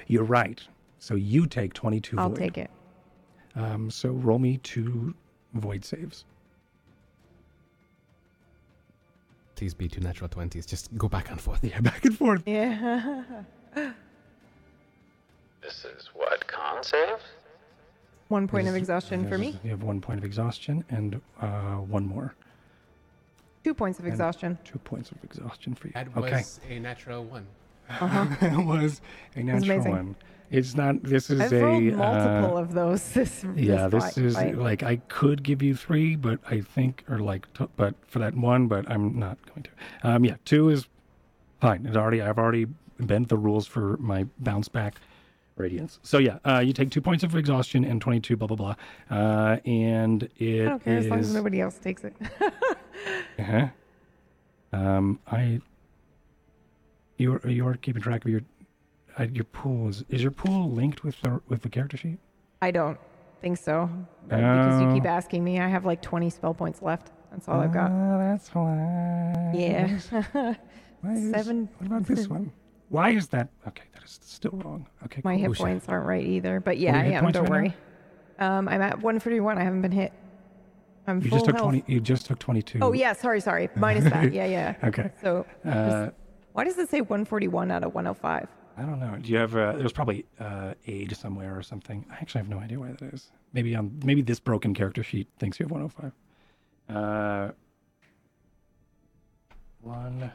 You're 0.07 0.23
right. 0.23 0.59
So 0.97 1.13
you 1.13 1.45
take 1.45 1.73
22 1.73 2.17
I'll 2.17 2.29
void. 2.29 2.37
take 2.39 2.57
it. 2.57 2.71
Um, 3.57 3.89
so 3.89 4.09
roll 4.09 4.39
me 4.39 4.57
two 4.57 5.13
void 5.53 5.83
saves. 5.83 6.25
Please 9.55 9.73
be 9.73 9.87
two 9.87 10.01
natural 10.01 10.29
twenties. 10.29 10.65
Just 10.67 10.95
go 10.97 11.09
back 11.09 11.31
and 11.31 11.41
forth. 11.41 11.63
Yeah, 11.63 11.79
back 11.91 12.05
and 12.05 12.17
forth. 12.17 12.43
Yeah. 12.45 13.23
This 15.59 15.83
is 15.83 16.09
what 16.13 16.47
con 16.47 16.81
save. 16.81 17.19
One 18.29 18.47
point 18.47 18.69
of 18.69 18.75
exhaustion 18.75 19.27
for 19.27 19.37
me. 19.37 19.59
You 19.65 19.71
have 19.71 19.83
one 19.83 19.99
point 19.99 20.17
of 20.17 20.23
exhaustion 20.23 20.85
and 20.89 21.19
uh, 21.41 21.75
one 21.77 22.05
more. 22.05 22.35
Two 23.65 23.73
points 23.73 23.99
of 23.99 24.05
and- 24.05 24.13
exhaustion. 24.13 24.57
Two 24.63 24.79
points 24.79 25.11
of 25.11 25.21
exhaustion 25.25 25.73
for 25.75 25.87
you. 25.87 25.93
That 25.93 26.07
okay. 26.15 26.37
was 26.37 26.61
a 26.69 26.79
natural 26.79 27.25
one. 27.25 27.47
that 27.89 28.63
was 28.65 29.01
a 29.35 29.43
natural 29.43 29.71
amazing. 29.71 29.91
one. 29.91 30.15
It's 30.49 30.75
not. 30.75 31.03
This 31.03 31.29
is 31.29 31.41
I've 31.41 31.53
a. 31.53 31.65
uh, 31.65 31.97
multiple 31.97 32.57
of 32.57 32.73
those. 32.73 33.03
This 33.13 33.45
yeah, 33.55 33.87
this, 33.87 34.13
this 34.13 34.17
is 34.17 34.35
fight. 34.35 34.57
like 34.57 34.83
I 34.83 34.97
could 35.07 35.43
give 35.43 35.61
you 35.61 35.75
three, 35.75 36.15
but 36.15 36.39
I 36.49 36.61
think, 36.61 37.03
or 37.09 37.19
like, 37.19 37.51
t- 37.53 37.67
but 37.75 37.95
for 38.07 38.19
that 38.19 38.35
one, 38.35 38.67
but 38.67 38.89
I'm 38.89 39.19
not 39.19 39.37
going 39.47 39.63
to. 39.63 39.69
Um, 40.03 40.23
yeah, 40.25 40.35
two 40.45 40.69
is 40.69 40.87
fine. 41.59 41.85
It's 41.85 41.97
already. 41.97 42.21
I've 42.21 42.37
already 42.37 42.67
bent 42.99 43.29
the 43.29 43.37
rules 43.37 43.67
for 43.67 43.97
my 43.97 44.25
bounce 44.39 44.67
back 44.69 44.95
radiance. 45.57 45.99
So 46.03 46.17
yeah, 46.19 46.37
uh, 46.45 46.59
you 46.59 46.71
take 46.71 46.91
two 46.91 47.01
points 47.01 47.23
of 47.23 47.35
exhaustion 47.35 47.83
and 47.83 47.99
22, 47.99 48.37
blah 48.37 48.47
blah 48.47 48.55
blah, 48.57 48.75
uh, 49.09 49.57
and 49.65 50.29
it 50.37 50.61
I 50.61 50.69
don't 50.69 50.83
care 50.83 50.97
as 50.97 51.07
long 51.07 51.19
as 51.19 51.33
nobody 51.33 51.61
else 51.61 51.77
takes 51.77 52.03
it. 52.03 52.15
Uh-huh. 53.39 53.67
Um, 54.73 55.19
I. 55.27 55.61
You're 57.17 57.39
you're 57.47 57.75
keeping 57.75 58.01
track 58.01 58.25
of 58.25 58.31
your, 58.31 58.41
uh, 59.19 59.23
your 59.31 59.43
pool. 59.45 59.89
Is, 59.89 60.03
is 60.09 60.21
your 60.21 60.31
pool 60.31 60.71
linked 60.71 61.03
with 61.03 61.19
the 61.21 61.41
with 61.47 61.61
the 61.61 61.69
character 61.69 61.97
sheet? 61.97 62.19
I 62.61 62.71
don't 62.71 62.97
think 63.41 63.57
so. 63.57 63.89
but 64.27 64.37
because 64.37 64.81
you 64.81 64.93
keep 64.93 65.05
Oh. 65.05 65.09
asking 65.09 65.43
me, 65.43 65.59
I 65.59 65.67
have 65.67 65.85
like 65.85 66.01
20 66.01 66.29
spell 66.29 66.53
points 66.53 66.81
left. 66.81 67.11
That's 67.31 67.47
all 67.47 67.59
I've 67.59 67.73
got. 67.73 67.91
Ah, 67.91 68.17
that's 68.17 68.49
why. 68.49 69.51
Yeah. 69.53 69.99
Why 71.01 71.13
is- 71.13 71.31
Seven. 71.31 71.69
What 71.77 71.87
about 71.87 72.05
this 72.07 72.27
one? 72.27 72.51
Why 72.89 73.09
is 73.11 73.27
that? 73.27 73.49
Okay, 73.67 73.83
that 73.93 74.03
is 74.03 74.17
still 74.23 74.51
wrong. 74.63 74.87
Okay, 75.05 75.21
My 75.25 75.35
cool. 75.35 75.49
hit 75.49 75.57
points 75.57 75.89
aren't 75.89 76.07
right 76.07 76.23
either. 76.25 76.59
But 76.61 76.75
are 76.75 76.79
yeah, 76.79 76.91
your 76.93 76.99
I 77.01 77.03
hit 77.03 77.13
am. 77.15 77.23
points 77.25 77.37
Don't 77.37 77.43
right 77.49 77.51
worry. 77.51 77.73
Um, 78.39 78.67
I'm 78.69 78.81
at 78.81 78.95
141. 79.01 79.57
I 79.57 79.63
haven't 79.63 79.81
been 79.81 79.91
hit. 79.91 80.13
I'm 81.05 81.21
You 81.21 81.29
full 81.29 81.37
just 81.39 81.45
took 81.45 81.55
health. 81.55 81.65
twenty. 81.69 81.83
You 81.85 81.99
just 81.99 82.25
took 82.25 82.39
twenty-two. 82.39 82.79
Oh 82.81 82.93
yeah, 82.93 83.13
sorry, 83.13 83.39
sorry. 83.41 83.69
Minus 83.75 84.05
that. 84.05 84.31
Yeah, 84.39 84.45
yeah. 84.45 84.75
Okay. 84.85 85.11
So 85.21 85.45
Uh, 85.65 86.09
why 86.53 86.63
does 86.63 86.77
it 86.77 86.89
say 86.89 87.01
141 87.01 87.69
out 87.71 87.83
of 87.83 87.93
105? 87.93 88.47
I 88.77 88.81
don't 88.83 88.99
know. 88.99 89.17
Do 89.19 89.31
you 89.31 89.37
have? 89.39 89.55
Uh, 89.55 89.73
there's 89.73 89.91
probably 89.91 90.25
uh, 90.39 90.73
aid 90.85 91.15
somewhere 91.17 91.57
or 91.57 91.63
something. 91.63 92.05
I 92.11 92.15
actually 92.15 92.39
have 92.39 92.49
no 92.49 92.59
idea 92.59 92.79
why 92.79 92.91
that 92.91 93.01
is. 93.13 93.31
Maybe 93.53 93.75
on 93.75 93.99
maybe 94.03 94.21
this 94.21 94.39
broken 94.39 94.73
character 94.75 95.01
sheet 95.01 95.27
thinks 95.39 95.59
you 95.59 95.63
have 95.65 95.71
105. 95.71 96.11
Uh, 96.95 97.51
one. 99.81 100.31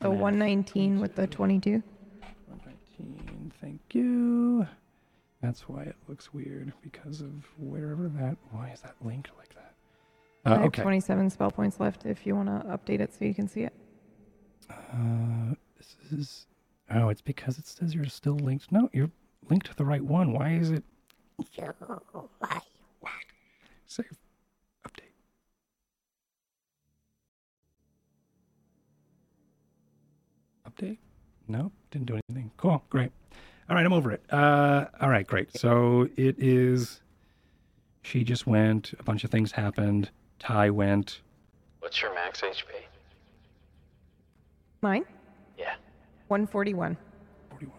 The 0.00 0.08
math. 0.08 0.18
119 0.18 1.00
with 1.00 1.14
the 1.14 1.26
22. 1.26 1.82
119. 2.48 3.52
Thank 3.60 3.80
you. 3.92 4.66
That's 5.42 5.68
why 5.68 5.82
it 5.84 5.96
looks 6.08 6.34
weird 6.34 6.72
because 6.82 7.20
of 7.20 7.30
wherever 7.58 8.08
that. 8.08 8.36
Why 8.50 8.70
is 8.70 8.80
that 8.80 8.94
linked 9.02 9.30
like 9.38 9.54
that? 9.54 9.74
I 10.44 10.50
Uh, 10.50 10.56
have 10.56 10.66
okay. 10.66 10.82
27 10.82 11.30
spell 11.30 11.50
points 11.50 11.78
left 11.80 12.04
if 12.04 12.26
you 12.26 12.34
want 12.34 12.48
to 12.48 12.66
update 12.68 13.00
it 13.00 13.12
so 13.14 13.24
you 13.24 13.34
can 13.34 13.46
see 13.48 13.62
it. 13.62 13.74
Uh, 14.70 15.54
this 15.76 15.96
is. 16.10 16.46
Oh, 16.92 17.08
it's 17.08 17.22
because 17.22 17.58
it 17.58 17.66
says 17.66 17.94
you're 17.94 18.04
still 18.06 18.34
linked. 18.34 18.72
No, 18.72 18.88
you're 18.92 19.10
linked 19.48 19.66
to 19.66 19.76
the 19.76 19.84
right 19.84 20.02
one. 20.02 20.32
Why 20.32 20.52
is 20.52 20.70
it? 20.70 20.82
What? 23.00 23.12
Save. 23.86 24.06
Update. 24.86 25.12
Update. 30.68 30.98
Nope, 31.48 31.72
didn't 31.90 32.06
do 32.06 32.18
anything. 32.28 32.50
Cool, 32.56 32.82
great. 32.90 33.12
All 33.68 33.76
right, 33.76 33.86
I'm 33.86 33.92
over 33.92 34.10
it. 34.10 34.22
Uh, 34.30 34.86
all 35.00 35.08
right, 35.08 35.26
great. 35.26 35.56
So 35.56 36.08
it 36.16 36.36
is. 36.38 37.00
She 38.02 38.24
just 38.24 38.46
went. 38.46 38.94
A 38.98 39.02
bunch 39.04 39.22
of 39.22 39.30
things 39.30 39.52
happened. 39.52 40.10
Ty 40.40 40.70
went. 40.70 41.20
What's 41.78 42.02
your 42.02 42.12
max 42.14 42.40
HP? 42.40 42.64
Mine? 44.82 45.04
Yeah. 46.30 46.36
141. 46.38 46.96
41. 47.50 47.74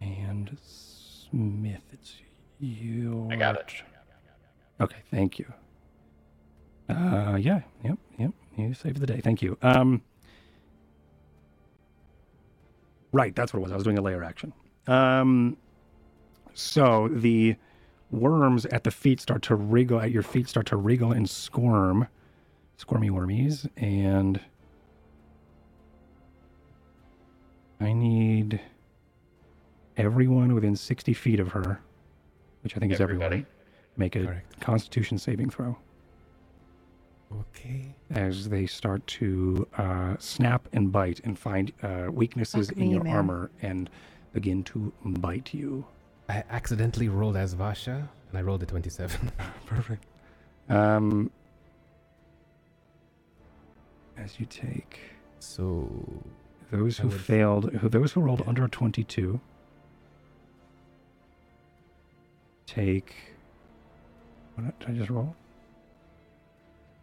And 0.00 0.56
Smith, 0.62 1.82
it's 1.92 2.16
you. 2.60 3.28
I 3.30 3.36
got 3.36 3.56
it. 3.56 3.72
Okay, 4.80 4.98
thank 5.10 5.38
you. 5.38 5.52
Uh, 6.88 7.36
yeah, 7.40 7.62
yep, 7.84 7.98
yep. 8.18 8.30
You 8.56 8.74
saved 8.74 9.00
the 9.00 9.06
day. 9.06 9.20
Thank 9.22 9.42
you. 9.42 9.58
Um, 9.62 10.02
right, 13.12 13.34
that's 13.34 13.52
what 13.52 13.60
it 13.60 13.62
was. 13.64 13.72
I 13.72 13.76
was 13.76 13.84
doing 13.84 13.98
a 13.98 14.02
lair 14.02 14.24
action. 14.24 14.52
Um, 14.86 15.56
So 16.54 17.08
the 17.12 17.56
worms 18.10 18.66
at 18.66 18.84
the 18.84 18.90
feet 18.90 19.20
start 19.20 19.42
to 19.42 19.56
wriggle, 19.56 20.00
at 20.00 20.10
your 20.12 20.22
feet 20.22 20.48
start 20.48 20.66
to 20.68 20.76
wriggle 20.76 21.12
and 21.12 21.28
squirm. 21.28 22.08
Squirmy 22.78 23.10
wormies. 23.10 23.68
And 23.76 24.40
I 27.80 27.92
need 27.92 28.60
everyone 29.96 30.54
within 30.54 30.76
60 30.76 31.12
feet 31.14 31.40
of 31.40 31.48
her, 31.48 31.80
which 32.62 32.76
I 32.76 32.80
think 32.80 32.92
is 32.92 33.00
everyone, 33.00 33.24
Everybody. 33.26 33.46
make 33.96 34.16
a 34.16 34.24
Correct. 34.24 34.60
constitution 34.60 35.18
saving 35.18 35.50
throw 35.50 35.76
Okay. 37.32 37.94
as 38.10 38.48
they 38.48 38.66
start 38.66 39.06
to 39.08 39.66
uh, 39.76 40.16
snap 40.18 40.68
and 40.72 40.92
bite 40.92 41.20
and 41.24 41.38
find 41.38 41.72
uh, 41.82 42.06
weaknesses 42.10 42.68
Fuck 42.68 42.76
in 42.78 42.88
me, 42.88 42.94
your 42.94 43.04
man. 43.04 43.16
armor 43.16 43.50
and 43.62 43.90
begin 44.32 44.62
to 44.64 44.92
bite 45.04 45.52
you. 45.52 45.84
I 46.28 46.44
accidentally 46.50 47.08
rolled 47.08 47.36
as 47.36 47.54
Varsha, 47.54 48.08
and 48.28 48.38
I 48.38 48.42
rolled 48.42 48.62
a 48.62 48.66
27. 48.66 49.32
Perfect. 49.66 50.04
Um, 50.68 51.30
as 54.16 54.38
you 54.40 54.46
take 54.46 54.98
so 55.38 55.90
those 56.70 56.98
who 56.98 57.08
would- 57.08 57.20
failed, 57.20 57.72
who 57.74 57.88
those 57.88 58.12
who 58.12 58.20
rolled 58.20 58.42
under 58.46 58.64
a 58.64 58.68
twenty-two, 58.68 59.40
take. 62.66 63.14
What 64.54 64.78
did 64.80 64.88
I 64.88 64.92
just 64.92 65.10
roll? 65.10 65.36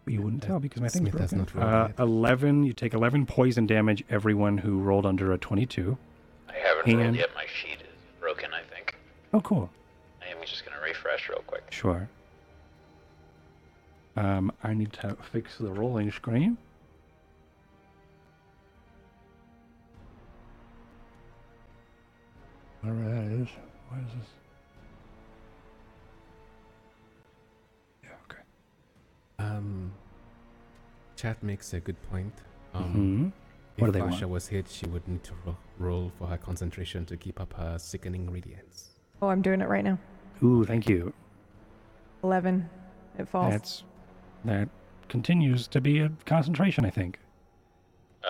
You 0.05 0.21
wouldn't 0.21 0.43
Uh, 0.43 0.47
tell 0.47 0.59
because 0.59 0.81
my 0.81 0.89
thing's 0.89 1.11
Smith 1.11 1.29
broken. 1.53 1.61
not 1.61 1.95
uh. 1.97 2.03
Eleven. 2.03 2.63
You 2.63 2.73
take 2.73 2.93
eleven 2.93 3.25
poison 3.25 3.65
damage. 3.65 4.03
Everyone 4.09 4.57
who 4.57 4.79
rolled 4.81 5.05
under 5.05 5.31
a 5.31 5.37
twenty-two. 5.37 5.97
I 6.49 6.53
haven't 6.53 6.97
rolled 6.97 7.15
yet. 7.15 7.29
My 7.35 7.45
sheet 7.45 7.79
is 7.81 8.19
broken, 8.19 8.51
I 8.53 8.61
think. 8.63 8.95
Oh, 9.33 9.39
cool. 9.41 9.69
I 10.21 10.27
am 10.27 10.37
just 10.45 10.65
gonna 10.65 10.81
refresh 10.81 11.29
real 11.29 11.43
quick. 11.47 11.63
Sure. 11.71 12.09
Um, 14.15 14.51
I 14.63 14.73
need 14.73 14.93
to 14.93 15.15
fix 15.31 15.57
the 15.57 15.71
rolling 15.71 16.11
screen. 16.11 16.57
Whatever 22.83 23.09
that 23.15 23.31
is. 23.41 23.47
What 23.89 23.99
is 24.01 24.07
this? 24.19 24.27
Yeah, 28.03 28.09
okay. 28.29 28.41
um, 29.39 29.93
chat 31.15 31.41
makes 31.41 31.73
a 31.73 31.79
good 31.79 31.95
point. 32.11 32.33
Um, 32.73 32.83
hmm 32.83 33.23
What 33.81 33.87
if 33.89 33.93
do 33.93 33.99
they 33.99 34.05
Varsha 34.05 34.21
want? 34.23 34.29
was 34.31 34.47
hit, 34.47 34.67
she 34.69 34.85
would 34.87 35.07
need 35.07 35.23
to 35.23 35.31
ro- 35.45 35.57
roll 35.79 36.11
for 36.17 36.27
her 36.27 36.37
concentration 36.37 37.05
to 37.05 37.15
keep 37.17 37.39
up 37.39 37.53
her 37.53 37.77
sickening 37.79 38.29
radiance. 38.29 38.89
Oh, 39.21 39.29
I'm 39.29 39.41
doing 39.41 39.61
it 39.61 39.69
right 39.69 39.83
now. 39.83 39.97
Ooh, 40.43 40.65
thank 40.65 40.89
you. 40.89 41.13
11. 42.23 42.69
It 43.17 43.29
falls. 43.29 43.51
That's 43.53 43.83
that 44.45 44.67
continues 45.07 45.67
to 45.69 45.79
be 45.79 45.99
a 45.99 46.11
concentration, 46.25 46.83
I 46.83 46.89
think. 46.89 47.19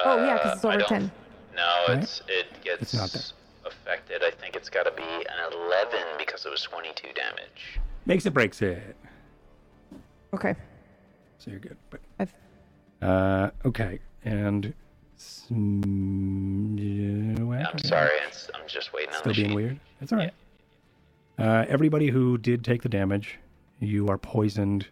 oh, 0.05 0.17
yeah, 0.23 0.33
because 0.33 0.55
it's 0.57 0.65
Uh, 0.65 0.69
I 0.69 0.75
over 0.75 0.83
10. 0.83 1.11
No, 1.55 1.85
Right? 1.87 2.03
it's 2.03 2.21
it 2.27 2.45
gets 2.63 2.93
not 2.93 3.09
there. 3.11 3.21
Affected. 3.65 4.23
I 4.23 4.31
think 4.31 4.55
it's 4.55 4.69
got 4.69 4.83
to 4.83 4.91
be 4.91 5.03
an 5.03 5.53
11 5.53 5.99
because 6.17 6.45
it 6.45 6.49
was 6.51 6.61
22 6.63 7.07
damage. 7.13 7.79
Makes 8.05 8.25
it 8.25 8.33
breaks 8.33 8.61
it. 8.61 8.95
Okay. 10.33 10.55
So 11.39 11.51
you're 11.51 11.59
good. 11.59 11.77
But 11.89 11.99
I've, 12.19 12.33
uh, 13.01 13.51
okay, 13.65 13.99
and 14.25 14.73
yeah, 15.49 15.55
I'm 17.69 17.77
sorry, 17.79 18.11
it's, 18.27 18.49
I'm 18.53 18.67
just 18.67 18.93
waiting 18.93 19.13
on 19.13 19.19
Still 19.19 19.33
the 19.33 19.37
being 19.37 19.49
sheet. 19.49 19.55
weird. 19.55 19.79
It's 20.01 20.11
all 20.11 20.19
right. 20.19 20.33
Uh, 21.37 21.65
everybody 21.67 22.09
who 22.09 22.37
did 22.37 22.63
take 22.63 22.81
the 22.81 22.89
damage, 22.89 23.39
you 23.79 24.07
are 24.09 24.17
poisoned 24.17 24.87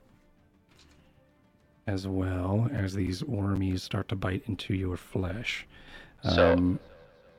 as 1.88 2.08
well 2.08 2.70
as 2.74 2.94
these 2.94 3.24
wormies 3.24 3.80
start 3.82 4.08
to 4.10 4.16
bite 4.16 4.44
into 4.48 4.74
your 4.74 4.98
flesh. 4.98 5.66
So- 6.24 6.54
Um, 6.54 6.80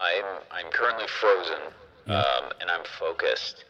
I'm 0.02 0.24
I'm 0.50 0.70
currently 0.72 1.06
frozen, 1.20 1.60
Yeah. 2.06 2.18
um, 2.20 2.52
and 2.60 2.70
I'm 2.70 2.84
focused. 2.98 3.64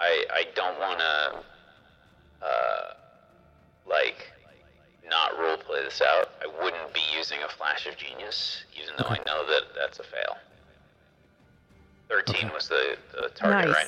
I 0.00 0.24
I 0.30 0.44
don't 0.54 0.78
want 0.80 0.98
to, 0.98 2.46
uh, 2.46 2.94
like, 3.88 4.32
not 5.08 5.32
roleplay 5.38 5.84
this 5.84 6.00
out. 6.02 6.30
I 6.42 6.46
wouldn't 6.62 6.92
be 6.92 7.00
using 7.16 7.38
a 7.44 7.48
flash 7.48 7.86
of 7.86 7.96
genius, 7.96 8.64
even 8.74 8.94
though 8.98 9.06
I 9.08 9.18
know 9.26 9.46
that 9.46 9.62
that's 9.78 9.98
a 10.00 10.04
fail. 10.04 10.36
Thirteen 12.08 12.50
was 12.52 12.68
the, 12.68 12.96
the 13.14 13.28
target, 13.30 13.68
nice. 13.70 13.74
right? 13.76 13.86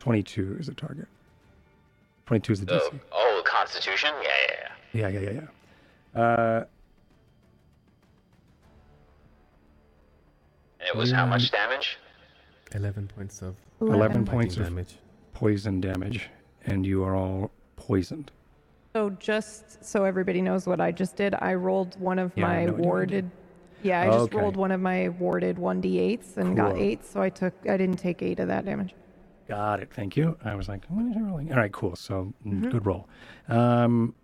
22 0.00 0.56
is 0.60 0.66
the 0.66 0.74
target. 0.74 1.06
22 2.26 2.52
is 2.52 2.60
the 2.60 2.66
The, 2.66 2.74
DC. 2.78 3.00
oh, 3.12 3.42
Constitution. 3.46 4.10
Yeah, 4.22 4.28
yeah, 4.48 4.54
yeah. 4.92 5.08
Yeah, 5.10 5.20
yeah, 5.20 5.30
yeah, 5.30 5.40
yeah. 6.14 6.20
Uh, 6.22 6.64
it 10.86 10.94
was 10.96 11.10
how 11.10 11.26
much 11.26 11.50
damage? 11.50 11.98
11 12.74 13.08
points 13.08 13.42
of 13.42 13.56
11 13.80 14.24
fighting 14.24 14.24
points 14.26 14.56
of 14.56 14.64
damage. 14.64 14.96
poison 15.32 15.80
damage, 15.80 16.28
and 16.66 16.84
you 16.86 17.02
are 17.04 17.14
all 17.14 17.50
poisoned. 17.76 18.30
So 18.94 19.10
just 19.10 19.84
so 19.84 20.04
everybody 20.04 20.40
knows 20.40 20.66
what 20.66 20.80
I 20.80 20.92
just 20.92 21.16
did, 21.16 21.34
I 21.40 21.54
rolled 21.54 21.98
one 22.00 22.18
of 22.18 22.32
Yeah, 22.36 22.46
I 22.46 22.48
my 22.48 22.64
know 22.64 22.72
what 22.72 22.72
you 22.72 22.76
did. 22.76 22.84
warded. 22.86 23.30
Yeah, 23.82 24.00
I 24.02 24.06
just 24.06 24.18
Okay. 24.26 24.38
rolled 24.38 24.56
one 24.56 24.70
of 24.72 24.80
my 24.80 25.08
warded 25.10 25.56
1d8s 25.58 26.36
and 26.38 26.56
got 26.56 26.72
Cool. 26.74 26.82
eight, 26.82 27.04
so 27.04 27.20
I 27.20 27.28
took 27.28 27.52
I 27.68 27.76
didn't 27.76 27.96
take 27.98 28.22
eight 28.22 28.38
of 28.40 28.48
that 28.48 28.64
damage. 28.64 28.94
Got 29.48 29.80
it. 29.80 29.92
Thank 29.92 30.16
you. 30.16 30.38
I 30.44 30.54
was 30.54 30.68
like, 30.68 30.86
what 30.86 31.04
is 31.06 31.14
he 31.14 31.20
rolling? 31.20 31.52
All 31.52 31.58
right, 31.58 31.72
cool. 31.72 31.96
So 31.96 32.32
mm, 32.46 32.52
Mm-hmm. 32.52 32.70
good 32.70 32.86
roll. 32.86 33.08
Um, 33.48 34.14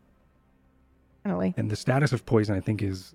Finally. 1.24 1.52
and 1.58 1.70
the 1.70 1.76
status 1.76 2.12
of 2.12 2.24
poison, 2.24 2.56
I 2.56 2.60
think, 2.60 2.82
is 2.82 3.14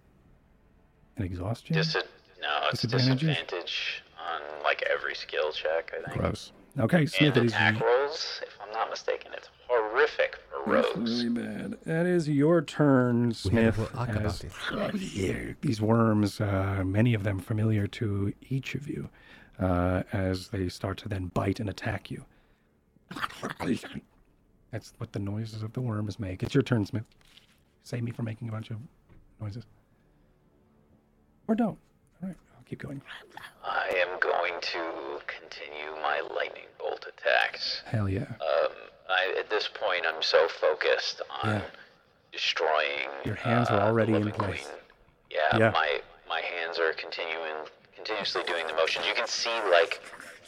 an 1.18 1.24
exhaustion. 1.24 1.76
Dis- 1.76 1.98
no, 2.46 2.68
it's 2.72 2.82
Disadvantages? 2.82 3.28
disadvantage 3.30 4.04
on 4.20 4.64
like 4.64 4.84
every 4.94 5.16
skill 5.16 5.52
check. 5.52 5.92
I 6.00 6.10
think. 6.10 6.22
Gross. 6.22 6.52
Okay, 6.78 7.00
And 7.02 7.10
Smith, 7.12 7.38
it 7.38 7.46
is 7.46 7.52
attack 7.54 7.80
rolls, 7.82 8.42
if 8.46 8.58
I'm 8.62 8.72
not 8.74 8.90
mistaken, 8.90 9.32
it's 9.34 9.50
horrific 9.68 10.36
for 10.66 10.74
That's 10.74 10.96
really 10.98 11.30
bad. 11.30 11.78
That 11.86 12.06
is 12.06 12.28
your 12.28 12.62
turn, 12.62 13.30
We 13.30 13.30
had 13.30 13.32
a 13.32 13.34
Smith. 13.36 13.76
whole 13.78 13.88
arc 14.00 14.10
as- 14.10 14.44
about 14.72 14.92
it. 14.96 15.62
These 15.62 15.80
worms, 15.82 16.42
uh, 16.42 16.84
many 16.86 17.14
of 17.14 17.24
them 17.24 17.40
familiar 17.40 17.88
to 17.88 18.34
each 18.50 18.76
of 18.76 18.90
you, 18.90 19.10
uh, 19.58 20.04
as 20.12 20.50
they 20.50 20.68
start 20.68 20.98
to 21.00 21.08
then 21.10 21.28
bite 21.28 21.62
and 21.62 21.70
attack 21.70 22.12
you. 22.12 22.26
That's 24.72 24.94
what 24.98 25.14
the 25.14 25.20
noises 25.20 25.64
of 25.64 25.72
the 25.74 25.82
worms 25.82 26.20
make. 26.20 26.44
It's 26.44 26.54
your 26.54 26.64
turn, 26.64 26.86
Smith. 26.86 27.06
Save 27.84 28.04
me 28.04 28.12
from 28.12 28.26
making 28.26 28.50
a 28.50 28.52
bunch 28.52 28.70
of 28.72 28.78
noises. 29.40 29.64
Or 31.48 31.56
don't. 31.56 31.78
All 32.66 32.70
right, 32.70 32.70
I'll 32.70 32.70
keep 32.70 32.82
going. 32.82 33.02
I 33.64 33.90
am 33.98 34.20
going 34.20 34.54
to 34.62 35.22
continue 35.28 35.92
my 36.02 36.22
lightning 36.36 36.66
bolt 36.80 37.06
attacks. 37.08 37.82
Hell 37.86 38.10
yeah. 38.10 38.22
Um, 38.22 38.72
I, 39.10 39.36
at 39.40 39.50
this 39.50 39.68
point, 39.74 40.06
I'm 40.08 40.22
so 40.22 40.48
focused 40.48 41.22
on 41.44 41.50
Yeah. 41.56 41.62
destroying. 42.32 43.10
Your 43.24 43.36
hands 43.36 43.70
are 43.70 43.74
uh, 43.76 43.80
the 43.80 43.86
already 43.86 44.14
in 44.14 44.32
place. 44.32 44.64
Queen. 44.66 44.80
Yeah, 45.32 45.58
Yeah. 45.58 45.70
my 45.72 46.02
my 46.28 46.42
hands 46.42 46.80
are 46.80 46.94
continuing 46.94 47.68
continuously 47.96 48.42
doing 48.48 48.66
the 48.68 48.74
motions. 48.74 49.06
You 49.08 49.14
can 49.14 49.28
see 49.28 49.54
like 49.72 50.02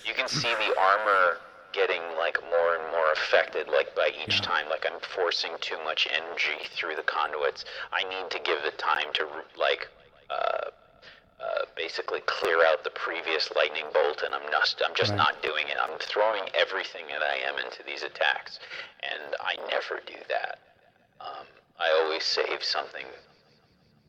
you 0.05 0.13
can 0.13 0.27
see 0.27 0.49
the 0.55 0.75
armor 0.79 1.37
getting 1.73 2.01
like 2.17 2.39
more 2.49 2.75
and 2.75 2.91
more 2.91 3.11
affected 3.13 3.67
like 3.67 3.93
by 3.95 4.09
each 4.23 4.35
Yeah. 4.39 4.45
time 4.47 4.69
like 4.69 4.85
I'm 4.89 4.99
forcing 5.01 5.51
too 5.61 5.77
much 5.83 6.07
energy 6.11 6.65
through 6.71 6.95
the 6.95 7.03
conduits. 7.03 7.65
I 7.91 8.03
need 8.03 8.29
to 8.31 8.39
give 8.39 8.63
it 8.65 8.77
time 8.77 9.11
to 9.13 9.27
like 9.57 9.87
uh, 10.29 10.69
uh, 11.39 11.65
basically 11.75 12.21
clear 12.25 12.65
out 12.65 12.83
the 12.83 12.89
previous 12.91 13.51
lightning 13.55 13.85
bolt, 13.93 14.23
and 14.25 14.33
I'm 14.33 14.49
just 14.51 14.81
I'm 14.85 14.95
just 14.95 15.11
Right. 15.11 15.17
not 15.17 15.41
doing 15.43 15.67
it. 15.67 15.77
I'm 15.79 15.97
throwing 15.99 16.43
everything 16.53 17.05
that 17.09 17.21
I 17.21 17.35
am 17.47 17.57
into 17.63 17.83
these 17.83 18.03
attacks, 18.03 18.59
and 19.03 19.35
I 19.39 19.55
never 19.69 20.01
do 20.05 20.15
that. 20.29 20.59
Um, 21.21 21.45
I 21.79 21.89
always 22.01 22.23
save 22.23 22.63
something 22.63 23.05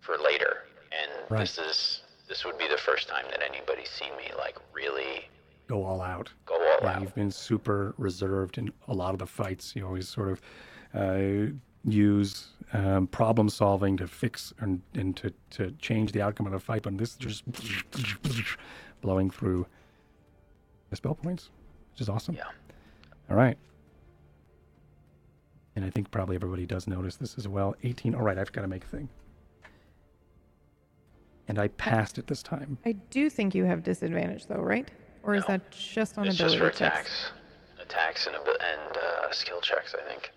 for 0.00 0.16
later, 0.16 0.64
and 0.92 1.10
Right. 1.30 1.40
this 1.40 1.58
is 1.58 2.02
this 2.28 2.44
would 2.44 2.58
be 2.58 2.68
the 2.68 2.78
first 2.78 3.08
time 3.08 3.24
that 3.30 3.42
anybody's 3.42 3.90
seen 3.90 4.14
me 4.16 4.30
like 4.36 4.56
really 4.72 5.28
Go 5.66 5.84
all 5.84 6.00
out. 6.00 6.30
go 6.46 6.54
all 6.54 6.78
Yeah, 6.82 6.94
out. 6.96 7.00
you've 7.02 7.14
been 7.14 7.30
super 7.30 7.94
reserved 7.98 8.56
in 8.56 8.72
a 8.86 8.94
lot 8.94 9.12
of 9.12 9.18
the 9.18 9.26
fights. 9.26 9.76
You 9.76 9.86
always 9.86 10.08
sort 10.08 10.30
of 10.30 10.40
uh, 10.94 11.52
use 11.84 12.48
um, 12.72 13.06
problem 13.06 13.48
solving 13.48 13.96
to 13.96 14.06
fix 14.06 14.52
and, 14.60 14.82
and 14.94 15.16
to, 15.16 15.32
to 15.50 15.70
change 15.72 16.12
the 16.12 16.20
outcome 16.22 16.46
of 16.46 16.52
the 16.52 16.58
fight, 16.60 16.82
but 16.82 16.96
this 16.98 17.10
is 17.10 17.16
just 17.16 17.44
blowing 19.00 19.30
through 19.30 19.66
the 20.90 20.96
spell 20.96 21.14
points, 21.14 21.50
which 21.92 22.00
is 22.02 22.08
awesome. 22.08 22.34
Yeah. 22.34 22.44
All 23.30 23.36
right. 23.36 23.56
And 25.76 25.84
I 25.84 25.90
think 25.90 26.10
probably 26.10 26.34
everybody 26.36 26.66
does 26.66 26.86
notice 26.86 27.16
this 27.16 27.38
as 27.38 27.46
well. 27.46 27.74
18. 27.84 28.14
All 28.14 28.22
right, 28.22 28.36
I've 28.36 28.50
got 28.52 28.62
to 28.62 28.68
make 28.68 28.84
a 28.84 28.88
thing. 28.88 29.08
And 31.46 31.58
I 31.58 31.68
passed 31.68 32.18
it 32.18 32.26
this 32.26 32.42
time. 32.42 32.76
I 32.84 32.92
do 32.92 33.30
think 33.30 33.54
you 33.54 33.64
have 33.64 33.82
disadvantage 33.82 34.46
though, 34.46 34.56
right? 34.60 34.90
Or 35.22 35.34
is 35.34 35.42
No. 35.48 35.54
that 35.56 35.70
just 35.70 36.18
on 36.18 36.26
It's 36.26 36.36
just 36.36 36.56
ability 36.56 36.72
for 36.74 36.78
checks? 36.78 37.08
attacks. 37.08 37.30
attacks 37.80 38.26
and 38.26 38.36
abi- 38.36 38.50
and 38.50 38.96
uh, 38.96 39.30
skill 39.32 39.60
checks. 39.60 39.94
I 39.94 40.06
think. 40.10 40.30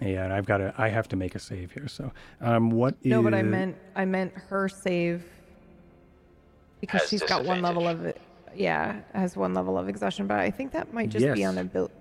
Yeah, 0.00 0.24
and 0.24 0.32
I've 0.32 0.46
got 0.46 0.58
to. 0.58 0.74
I 0.76 0.88
have 0.88 1.08
to 1.08 1.16
make 1.16 1.34
a 1.34 1.38
save 1.38 1.70
here. 1.72 1.86
So, 1.88 2.10
um, 2.40 2.70
what 2.70 2.94
is? 3.02 3.06
No, 3.10 3.22
but 3.22 3.32
I 3.34 3.42
meant 3.42 3.76
I 3.94 4.04
meant 4.04 4.32
her 4.48 4.68
save 4.68 5.22
because 6.80 7.02
Has 7.02 7.10
she's 7.10 7.22
got 7.22 7.44
one 7.44 7.62
level 7.62 7.86
of 7.86 8.04
it. 8.04 8.20
Yeah, 8.56 9.00
has 9.14 9.36
one 9.36 9.54
level 9.54 9.78
of 9.78 9.88
exhaustion, 9.88 10.26
but 10.26 10.38
I 10.40 10.50
think 10.50 10.72
that 10.72 10.92
might 10.92 11.10
just 11.10 11.24
be 11.32 11.40
Yes. 11.40 11.48
on 11.48 11.58
ability. 11.58 11.94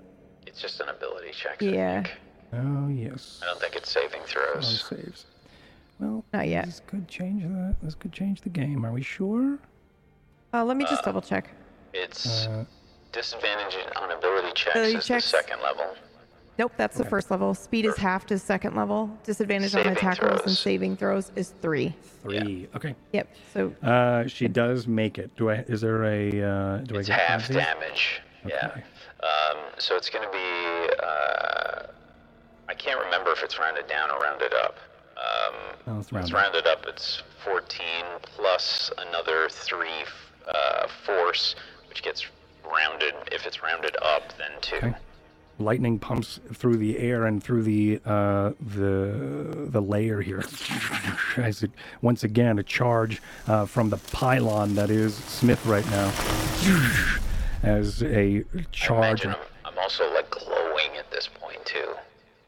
It's 0.48 0.62
just 0.62 0.80
an 0.82 0.90
ability 0.90 1.32
check. 1.34 1.62
I 1.62 1.66
Yeah, 1.66 2.02
think. 2.04 2.18
Oh 2.54 2.88
yes. 2.90 3.40
I 3.44 3.46
don't 3.48 3.60
think 3.60 3.76
it's 3.76 3.92
saving 3.92 4.22
On 4.22 4.28
throws. 4.28 4.86
saves. 4.90 5.26
Well, 6.00 6.24
not 6.34 6.48
yet. 6.48 6.66
this 6.66 6.82
could 6.88 7.08
change 7.08 7.44
the. 7.44 7.76
This 7.84 7.96
could 7.96 8.12
change 8.12 8.42
the 8.42 8.50
game. 8.50 8.86
Are 8.86 8.92
we 8.92 9.04
sure? 9.04 9.58
Uh, 10.54 10.64
let 10.66 10.78
me 10.78 10.86
just 10.86 11.04
double 11.04 11.22
check. 11.22 11.50
It's 11.94 12.48
Uh, 12.48 12.66
disadvantage 13.12 13.76
on 13.96 14.12
ability 14.12 14.50
checks 14.56 14.76
Ability 14.76 14.98
is 14.98 15.06
checks. 15.06 15.32
the 15.32 15.38
second 15.38 15.62
level. 15.62 15.86
Nope, 16.60 16.74
that's 16.78 16.98
the 16.98 17.06
first 17.06 17.32
level. 17.32 17.54
Speed 17.56 17.86
is 17.86 17.98
half 17.98 18.26
to 18.28 18.38
second 18.38 18.76
level. 18.76 19.10
Disadvantage 19.24 19.74
on 19.76 19.82
Saving 19.84 19.98
attack 19.98 20.22
rolls 20.22 20.34
and 20.34 20.42
throws. 20.44 20.60
saving 20.60 20.98
throws 20.98 21.32
is 21.36 21.54
three. 21.62 21.96
three. 22.22 22.68
Okay. 22.76 22.96
Yep. 23.12 23.28
So 23.54 23.74
Uh, 23.82 24.28
she 24.28 24.48
does 24.48 24.88
make 24.88 25.18
it. 25.18 25.36
Do 25.36 25.50
I? 25.50 25.56
Is 25.68 25.82
there 25.82 26.04
a? 26.06 26.28
Uh, 26.30 26.78
do 26.80 26.96
It's 26.96 27.10
I 27.10 27.14
get 27.16 27.20
half 27.26 27.48
penalties? 27.48 27.56
damage. 27.56 28.22
Yeah. 28.46 28.68
Okay. 28.68 28.84
Um, 29.24 29.58
so 29.80 29.96
it's 29.96 30.10
going 30.12 30.26
to 30.26 30.32
be. 30.32 30.94
Uh, 31.04 31.88
I 32.70 32.74
can't 32.76 33.00
remember 33.04 33.32
if 33.32 33.42
it's 33.44 33.58
rounded 33.58 33.88
down 33.88 34.12
or 34.12 34.20
rounded 34.20 34.54
up. 34.54 34.78
Um, 35.18 35.56
Oh, 35.88 36.00
it's 36.00 36.08
if 36.10 36.14
rounded. 36.14 36.26
it's 36.28 36.34
rounded 36.34 36.68
up. 36.68 36.86
It's 36.88 37.24
14 37.44 37.86
plus 38.22 38.92
another 39.00 39.48
three 39.50 40.04
uh, 40.48 40.88
force, 41.06 41.56
which 41.90 42.04
gets 42.04 42.28
rounded. 42.64 43.16
If 43.32 43.46
it's 43.48 43.64
rounded 43.64 43.96
up, 44.02 44.22
then 44.38 44.52
two. 44.62 44.76
Okay. 44.78 44.94
Lightning 45.64 45.98
pumps 46.00 46.40
through 46.53 46.77
the 46.77 46.98
air 47.00 47.25
and 47.25 47.42
through 47.43 47.64
the 47.64 48.00
uh, 48.06 48.51
the 48.59 49.67
the 49.69 49.82
layer 49.82 50.22
here. 50.22 50.43
As 51.38 51.64
it, 51.64 51.72
once 52.01 52.24
again, 52.24 52.59
a 52.59 52.64
charge 52.64 53.22
uh, 53.48 53.66
from 53.66 53.90
the 53.90 53.98
pylon 54.11 54.75
that 54.75 54.90
is 54.90 55.16
Smith 55.16 55.66
right 55.66 55.85
now. 55.90 56.11
As 57.64 58.03
a 58.03 58.43
charge. 58.72 59.25
I'm, 59.25 59.35
I'm 59.66 59.77
also 59.80 60.14
like 60.14 60.30
glowing 60.30 60.98
at 61.00 61.09
this 61.11 61.27
point 61.40 61.66
too. 61.66 61.93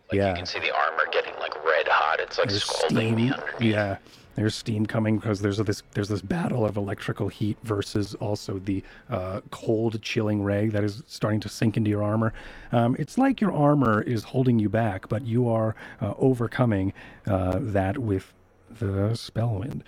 Like 0.09 0.13
Yeah. 0.17 0.29
you 0.31 0.35
can 0.35 0.45
see 0.45 0.59
the 0.59 0.75
armor 0.75 1.05
getting 1.11 1.33
like 1.39 1.55
red 1.65 1.87
hot. 1.87 2.19
It's 2.19 2.37
like 2.37 2.49
There's 2.49 2.63
scalding 2.65 3.15
me 3.15 3.31
underneath. 3.31 3.61
Yeah, 3.61 3.97
there's 4.35 4.55
steam 4.55 4.85
coming 4.85 5.17
because 5.17 5.41
there's 5.41 5.57
this 5.57 5.83
there's 5.93 6.09
this 6.09 6.21
battle 6.21 6.65
of 6.65 6.77
electrical 6.77 7.29
heat 7.29 7.57
versus 7.63 8.13
also 8.15 8.59
the 8.59 8.83
uh, 9.09 9.41
cold, 9.51 10.01
chilling 10.01 10.43
ray 10.43 10.67
that 10.67 10.83
is 10.83 11.03
starting 11.07 11.39
to 11.41 11.49
sink 11.49 11.77
into 11.77 11.89
your 11.89 12.03
armor. 12.03 12.33
Um, 12.71 12.95
it's 12.99 13.17
like 13.17 13.41
your 13.41 13.53
armor 13.53 14.01
is 14.01 14.25
holding 14.25 14.59
you 14.59 14.69
back, 14.69 15.09
but 15.09 15.25
you 15.25 15.49
are 15.49 15.75
uh, 16.01 16.13
overcoming 16.17 16.93
uh, 17.25 17.59
that 17.61 17.97
with 17.97 18.33
the 18.79 19.11
Spellwind 19.13 19.81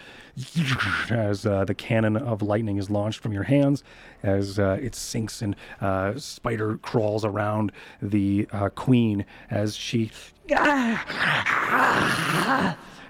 as 1.10 1.46
uh, 1.46 1.66
the 1.66 1.76
cannon 1.76 2.16
of 2.16 2.42
lightning 2.42 2.78
is 2.78 2.90
launched 2.90 3.20
from 3.20 3.34
your 3.34 3.44
hands 3.44 3.84
as 4.24 4.60
uh, 4.60 4.78
it 4.82 4.96
sinks 4.96 5.42
and 5.42 5.56
uh, 5.82 6.18
spider 6.18 6.78
crawls 6.78 7.26
around 7.26 7.72
the 8.02 8.48
uh, 8.52 8.70
queen 8.70 9.26
as 9.50 9.76
she 9.76 10.12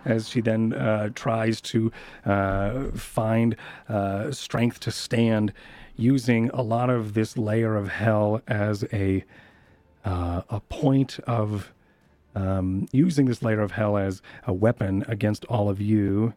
as 0.06 0.30
she 0.30 0.42
then 0.42 0.74
uh, 0.74 1.10
tries 1.16 1.62
to 1.62 1.92
uh, 2.26 2.86
find 2.92 3.56
uh, 3.90 4.32
strength 4.32 4.80
to 4.82 4.92
stand 4.92 5.54
using 5.96 6.50
a 6.54 6.62
lot 6.62 6.90
of 6.90 7.14
this 7.14 7.38
layer 7.38 7.76
of 7.76 7.90
hell 7.90 8.42
as 8.48 8.84
a 8.94 9.24
uh, 10.06 10.42
a 10.50 10.60
point 10.62 11.20
of 11.28 11.74
um, 12.36 12.88
using 12.92 13.26
this 13.26 13.42
layer 13.42 13.62
of 13.62 13.72
hell 13.72 13.98
as 13.98 14.22
a 14.46 14.54
weapon 14.54 15.04
against 15.08 15.44
all 15.46 15.70
of 15.70 15.82
you. 15.82 16.34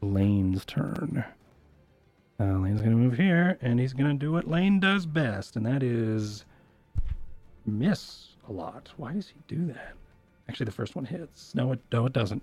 Lane's 0.00 0.64
turn. 0.64 1.24
Uh, 2.38 2.58
Lane's 2.58 2.80
going 2.80 2.92
to 2.92 2.96
move 2.96 3.16
here, 3.16 3.58
and 3.60 3.78
he's 3.78 3.92
going 3.92 4.10
to 4.10 4.18
do 4.18 4.32
what 4.32 4.48
Lane 4.48 4.80
does 4.80 5.06
best, 5.06 5.56
and 5.56 5.64
that 5.66 5.82
is 5.82 6.44
miss 7.66 8.28
a 8.48 8.52
lot. 8.52 8.90
Why 8.96 9.12
does 9.12 9.28
he 9.28 9.36
do 9.48 9.66
that? 9.66 9.94
Actually, 10.48 10.66
the 10.66 10.72
first 10.72 10.94
one 10.94 11.04
hits. 11.04 11.54
No, 11.54 11.72
it 11.72 11.80
no, 11.92 12.06
it 12.06 12.12
doesn't. 12.12 12.42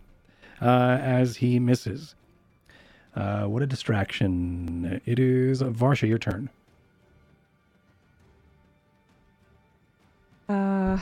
Uh, 0.61 0.97
as 1.01 1.35
he 1.38 1.59
misses. 1.59 2.15
Uh, 3.15 3.43
what 3.43 3.61
a 3.61 3.67
distraction! 3.67 5.01
It 5.05 5.19
is 5.19 5.61
Varsha. 5.61 6.07
Your 6.07 6.17
turn. 6.17 6.49
Uh, 10.49 10.97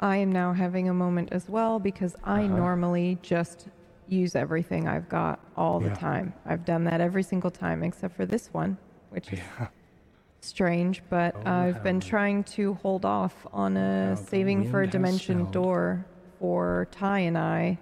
I 0.00 0.16
am 0.18 0.30
now 0.32 0.52
having 0.52 0.88
a 0.88 0.94
moment 0.94 1.30
as 1.32 1.48
well 1.48 1.78
because 1.78 2.14
I 2.24 2.44
Uh-huh. 2.44 2.56
normally 2.56 3.18
just 3.22 3.68
use 4.08 4.36
everything 4.36 4.86
I've 4.86 5.08
got 5.08 5.40
all 5.56 5.80
the 5.80 5.86
Yeah. 5.88 5.94
time. 5.94 6.34
I've 6.44 6.64
done 6.64 6.84
that 6.84 7.00
every 7.00 7.22
single 7.22 7.50
time 7.50 7.82
except 7.82 8.14
for 8.14 8.26
this 8.26 8.52
one, 8.52 8.76
which 9.10 9.32
is 9.32 9.38
Yeah. 9.38 9.68
strange, 10.40 11.02
but 11.08 11.34
Oh, 11.36 11.50
I've 11.50 11.82
been 11.82 12.00
trying 12.00 12.44
to 12.44 12.74
hold 12.74 13.04
off 13.04 13.46
on 13.52 13.76
a 13.76 14.16
saving 14.16 14.70
for 14.70 14.82
a 14.82 14.86
dimension 14.86 15.38
spelled. 15.38 15.52
door 15.52 16.04
for 16.44 16.86
Ty 16.90 17.20
and 17.20 17.38
I, 17.38 17.78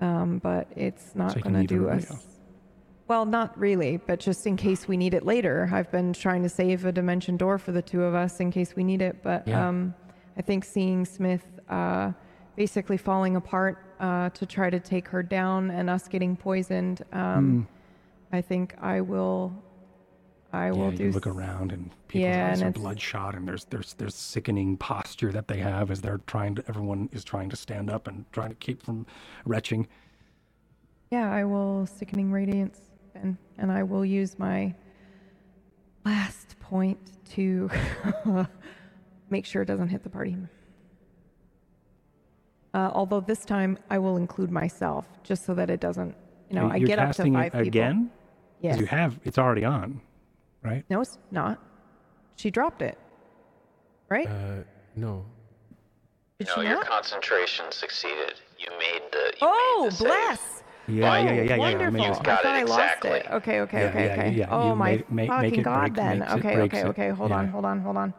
um, 0.00 0.38
but 0.38 0.66
it's 0.76 1.14
not 1.14 1.32
So 1.34 1.40
going 1.40 1.54
to 1.56 1.66
do 1.66 1.90
us. 1.90 2.10
else. 2.10 2.26
Well, 3.06 3.26
not 3.26 3.58
really, 3.58 3.98
but 3.98 4.18
just 4.18 4.46
in 4.46 4.56
case 4.56 4.88
we 4.88 4.96
need 4.96 5.12
it 5.12 5.26
later. 5.26 5.68
I've 5.70 5.90
been 5.92 6.14
trying 6.14 6.42
to 6.44 6.48
save 6.48 6.86
a 6.86 6.92
dimension 6.92 7.36
door 7.36 7.58
for 7.58 7.70
the 7.72 7.82
two 7.82 8.02
of 8.02 8.14
us 8.14 8.40
in 8.40 8.50
case 8.50 8.74
we 8.74 8.82
need 8.82 9.02
it, 9.02 9.22
but 9.22 9.46
Yeah. 9.46 9.68
um, 9.68 9.94
I 10.38 10.40
think 10.40 10.64
seeing 10.64 11.04
Smith 11.04 11.44
uh, 11.68 12.12
basically 12.56 12.96
falling 12.96 13.36
apart 13.36 13.76
uh, 14.00 14.30
to 14.30 14.46
try 14.46 14.70
to 14.70 14.80
take 14.80 15.06
her 15.08 15.22
down 15.22 15.70
and 15.70 15.90
us 15.90 16.08
getting 16.08 16.34
poisoned, 16.34 17.02
um, 17.12 17.68
I 18.32 18.40
think 18.40 18.74
I 18.80 19.02
will. 19.02 19.52
I. 20.52 20.66
Yeah, 20.66 20.72
will 20.72 20.90
you 20.92 20.98
do. 20.98 21.10
look 21.12 21.26
around 21.26 21.72
and 21.72 21.90
people's 22.08 22.28
Yeah, 22.28 22.48
eyes 22.50 22.60
and 22.60 22.66
are 22.66 22.70
it's- 22.70 22.82
bloodshot, 22.82 23.34
and 23.34 23.46
there's 23.48 23.64
there's 23.66 23.94
there's 23.94 24.14
sickening 24.14 24.76
posture 24.76 25.32
that 25.32 25.48
they 25.48 25.58
have 25.58 25.90
as 25.90 26.00
they're 26.00 26.20
trying 26.26 26.54
to. 26.56 26.64
Everyone 26.68 27.08
is 27.12 27.24
trying 27.24 27.48
to 27.50 27.56
stand 27.56 27.90
up 27.90 28.06
and 28.08 28.24
trying 28.32 28.50
to 28.50 28.54
keep 28.56 28.82
from 28.82 29.06
retching. 29.44 29.86
Yeah, 31.10 31.30
I 31.30 31.44
will 31.44 31.86
sickening 31.86 32.30
radiance, 32.32 32.80
and 33.14 33.36
and 33.58 33.70
I 33.72 33.82
will 33.82 34.04
use 34.04 34.38
my 34.38 34.74
last 36.04 36.58
point 36.60 36.98
to 37.30 37.70
make 39.30 39.46
sure 39.46 39.62
it 39.62 39.66
doesn't 39.66 39.88
hit 39.88 40.02
the 40.02 40.10
party. 40.10 40.36
Uh, 42.74 42.90
although 42.94 43.20
this 43.20 43.44
time 43.44 43.78
I 43.90 43.98
will 43.98 44.16
include 44.16 44.50
myself, 44.50 45.06
just 45.22 45.44
so 45.44 45.54
that 45.54 45.68
it 45.70 45.80
doesn't. 45.80 46.14
You 46.48 46.56
know, 46.56 46.66
Are 46.68 46.72
I 46.74 46.78
get 46.78 46.98
up 46.98 47.14
to 47.16 47.22
five 47.24 47.46
it 47.46 47.52
people. 47.52 47.60
again? 47.68 48.10
Yes. 48.60 48.78
You 48.78 48.86
have. 48.86 49.18
It's 49.24 49.38
already 49.38 49.64
on, 49.64 50.00
right? 50.62 50.84
No, 50.90 51.00
it's 51.00 51.18
not. 51.30 51.58
She 52.36 52.50
dropped 52.50 52.82
it. 52.82 52.98
Right? 54.08 54.28
Uh, 54.28 54.62
no. 54.96 55.24
Did 56.38 56.48
No, 56.48 56.54
she 56.54 56.60
your 56.62 56.74
not? 56.76 56.86
concentration 56.86 57.66
succeeded. 57.70 58.34
You 58.58 58.68
made 58.78 59.02
the. 59.12 59.32
You 59.40 59.48
Oh, 59.48 59.80
made 59.84 59.92
the 59.92 59.96
save. 59.96 60.06
bless. 60.08 60.62
Yeah, 60.88 61.12
oh, 61.12 61.14
yeah, 61.16 61.22
yeah, 61.22 61.32
yeah, 61.32 61.42
yeah. 61.42 61.56
wonderful. 61.58 61.92
Maybe 61.92 62.04
I 62.04 62.08
it's- 62.08 62.16
thought 62.16 62.24
got 62.42 62.44
it 62.44 62.48
I 62.48 62.62
lost 62.64 62.80
exactly. 62.80 63.10
it. 63.10 63.26
Okay, 63.30 63.60
okay, 63.60 63.80
Yeah, 63.82 63.88
okay, 63.88 64.04
yeah, 64.06 64.12
okay. 64.12 64.30
yeah. 64.30 64.46
Oh 64.50 64.68
You 64.70 64.74
my 64.76 64.90
make- 64.90 65.10
make- 65.12 65.28
fucking 65.28 65.50
make 65.50 65.58
it 65.58 65.62
god! 65.62 65.80
break- 65.80 65.94
then 65.94 66.18
makes 66.18 66.32
it- 66.32 66.38
okay, 66.38 66.60
okay, 66.62 66.80
it. 66.80 66.86
okay. 66.86 67.08
Hold 67.10 67.32
on, 67.32 67.48
hold 67.48 67.64
on, 67.64 67.80
hold 67.80 67.96
on. 67.96 68.12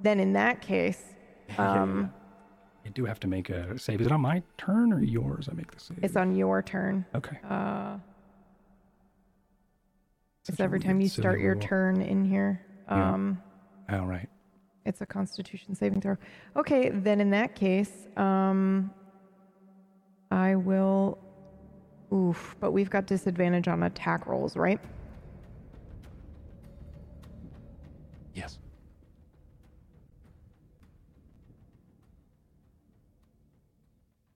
Then 0.00 0.18
in 0.20 0.32
that 0.32 0.60
case, 0.60 1.14
um, 1.56 2.12
You 2.84 2.90
do 2.90 3.04
have 3.04 3.20
to 3.20 3.28
make 3.28 3.50
a 3.50 3.78
save. 3.78 4.00
Is 4.00 4.06
it 4.06 4.12
on 4.12 4.20
my 4.22 4.42
turn 4.56 4.92
or 4.92 5.00
yours? 5.00 5.48
I 5.50 5.54
make 5.54 5.70
the 5.70 5.78
save. 5.80 5.98
it's 6.02 6.16
on 6.16 6.34
your 6.34 6.62
turn. 6.62 7.04
Okay. 7.14 7.38
Uh, 7.48 7.98
Every 10.58 10.80
time 10.80 11.00
you 11.00 11.08
start 11.08 11.40
your 11.40 11.54
rule. 11.54 11.62
turn 11.62 12.02
in 12.02 12.24
here. 12.24 12.64
Yeah. 12.88 13.12
Um, 13.12 13.42
All 13.90 14.06
right. 14.06 14.28
It's 14.84 15.00
a 15.02 15.06
Constitution 15.06 15.74
saving 15.74 16.00
throw. 16.00 16.16
Okay, 16.56 16.88
then 16.88 17.20
in 17.20 17.30
that 17.30 17.54
case, 17.54 18.08
um, 18.16 18.90
I 20.30 20.54
will. 20.54 21.18
Oof, 22.10 22.56
but 22.58 22.70
we've 22.70 22.88
got 22.88 23.06
disadvantage 23.06 23.68
on 23.68 23.82
attack 23.82 24.26
rolls, 24.26 24.56
right? 24.56 24.80
Yes. 28.32 28.58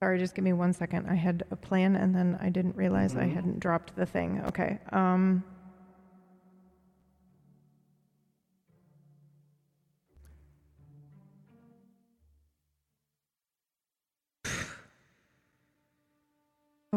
Sorry, 0.03 0.19
just 0.19 0.35
give 0.35 0.43
me 0.43 0.53
one 0.53 0.73
second. 0.73 1.07
I 1.09 1.15
had 1.15 1.45
a 1.49 1.55
plan 1.55 1.95
and 1.95 2.13
then 2.13 2.37
I 2.41 2.49
didn't 2.49 2.75
realize 2.75 3.15
I 3.15 3.23
hadn't 3.23 3.59
dropped 3.59 3.95
the 3.95 4.05
thing. 4.05 4.43
Okay. 4.47 4.77
Um, 4.91 5.43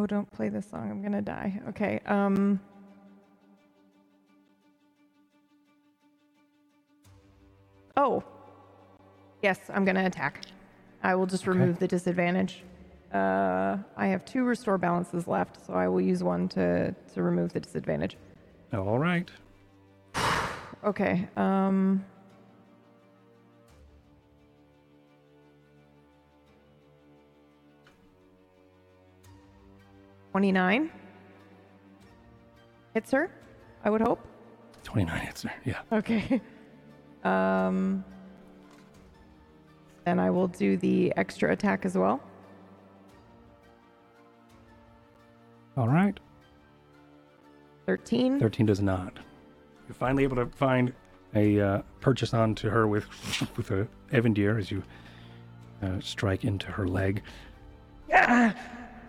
oh, 0.07 0.15
don't 0.15 0.31
play 0.33 0.49
this 0.49 0.67
song. 0.71 0.91
I'm 0.91 1.01
going 1.01 1.13
to 1.13 1.23
die. 1.23 1.61
Okay. 1.71 2.01
Um, 2.07 2.61
oh, 7.97 8.23
Yes, 9.43 9.61
I'm 9.73 9.85
going 9.85 9.97
to 9.97 10.05
attack. 10.05 10.41
I 11.03 11.15
will 11.15 11.27
just 11.27 11.47
remove 11.47 11.79
the 11.79 11.87
disadvantage. 11.87 12.65
Uh, 13.13 13.77
I 13.97 14.07
have 14.09 14.25
two 14.25 14.45
restore 14.45 14.79
balances 14.79 15.29
left, 15.29 15.65
so 15.65 15.75
I 15.75 15.87
will 15.89 16.01
use 16.01 16.25
one 16.25 16.49
to, 16.49 16.93
to 17.15 17.23
remove 17.23 17.53
the 17.53 17.61
disadvantage. 17.61 18.17
All 18.73 18.99
right. 18.99 19.31
Okay. 20.85 21.27
Um. 21.37 22.05
Twenty-nine. 30.37 30.91
Hits 32.93 33.11
her. 33.13 33.31
I 33.83 33.89
would 33.89 34.03
hope. 34.03 34.21
29 34.83 35.19
hits 35.21 35.45
her. 35.45 35.53
Yeah. 35.65 35.81
Okay. 35.91 36.43
Um. 37.25 38.05
Then 40.05 40.19
I 40.19 40.29
will 40.29 40.49
do 40.49 40.77
the 40.77 41.11
extra 41.17 41.51
attack 41.53 41.87
as 41.87 41.97
well. 41.97 42.21
All 45.75 45.89
right. 45.89 46.21
Thirteen. 47.87 48.39
13 48.39 48.67
does 48.67 48.83
not. 48.83 49.19
You're 49.89 49.95
finally 49.95 50.25
able 50.25 50.37
to 50.37 50.45
find 50.55 50.93
a 51.35 51.59
uh, 51.59 51.83
purchase 52.01 52.35
onto 52.35 52.69
her 52.69 52.87
with 52.87 53.07
with 53.57 53.71
a 53.71 53.89
Evandir 54.13 54.59
as 54.59 54.71
you 54.71 54.83
uh, 55.83 55.99
strike 56.01 56.45
into 56.45 56.67
her 56.67 56.87
leg. 56.87 57.23
Ah! 58.13 58.55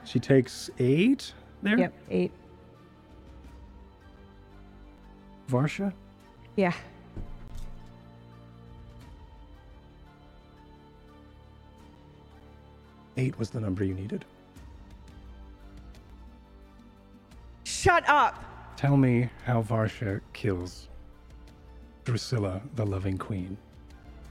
She 0.07 0.19
takes 0.21 0.69
eight 0.79 1.33
there. 1.61 1.77
Yep. 1.77 1.93
Eight. 2.09 2.31
Varsha. 5.49 5.91
Yeah. 6.55 6.73
Eight 13.17 13.37
was 13.37 13.49
the 13.49 13.59
number 13.59 13.83
you 13.83 13.93
needed. 13.93 14.23
Shut 17.65 18.07
up. 18.07 18.43
Tell 18.77 18.95
me 18.95 19.29
how 19.43 19.61
Varsha 19.61 20.21
kills 20.31 20.87
Drusilla, 22.05 22.61
the 22.75 22.85
loving 22.85 23.17
queen, 23.17 23.57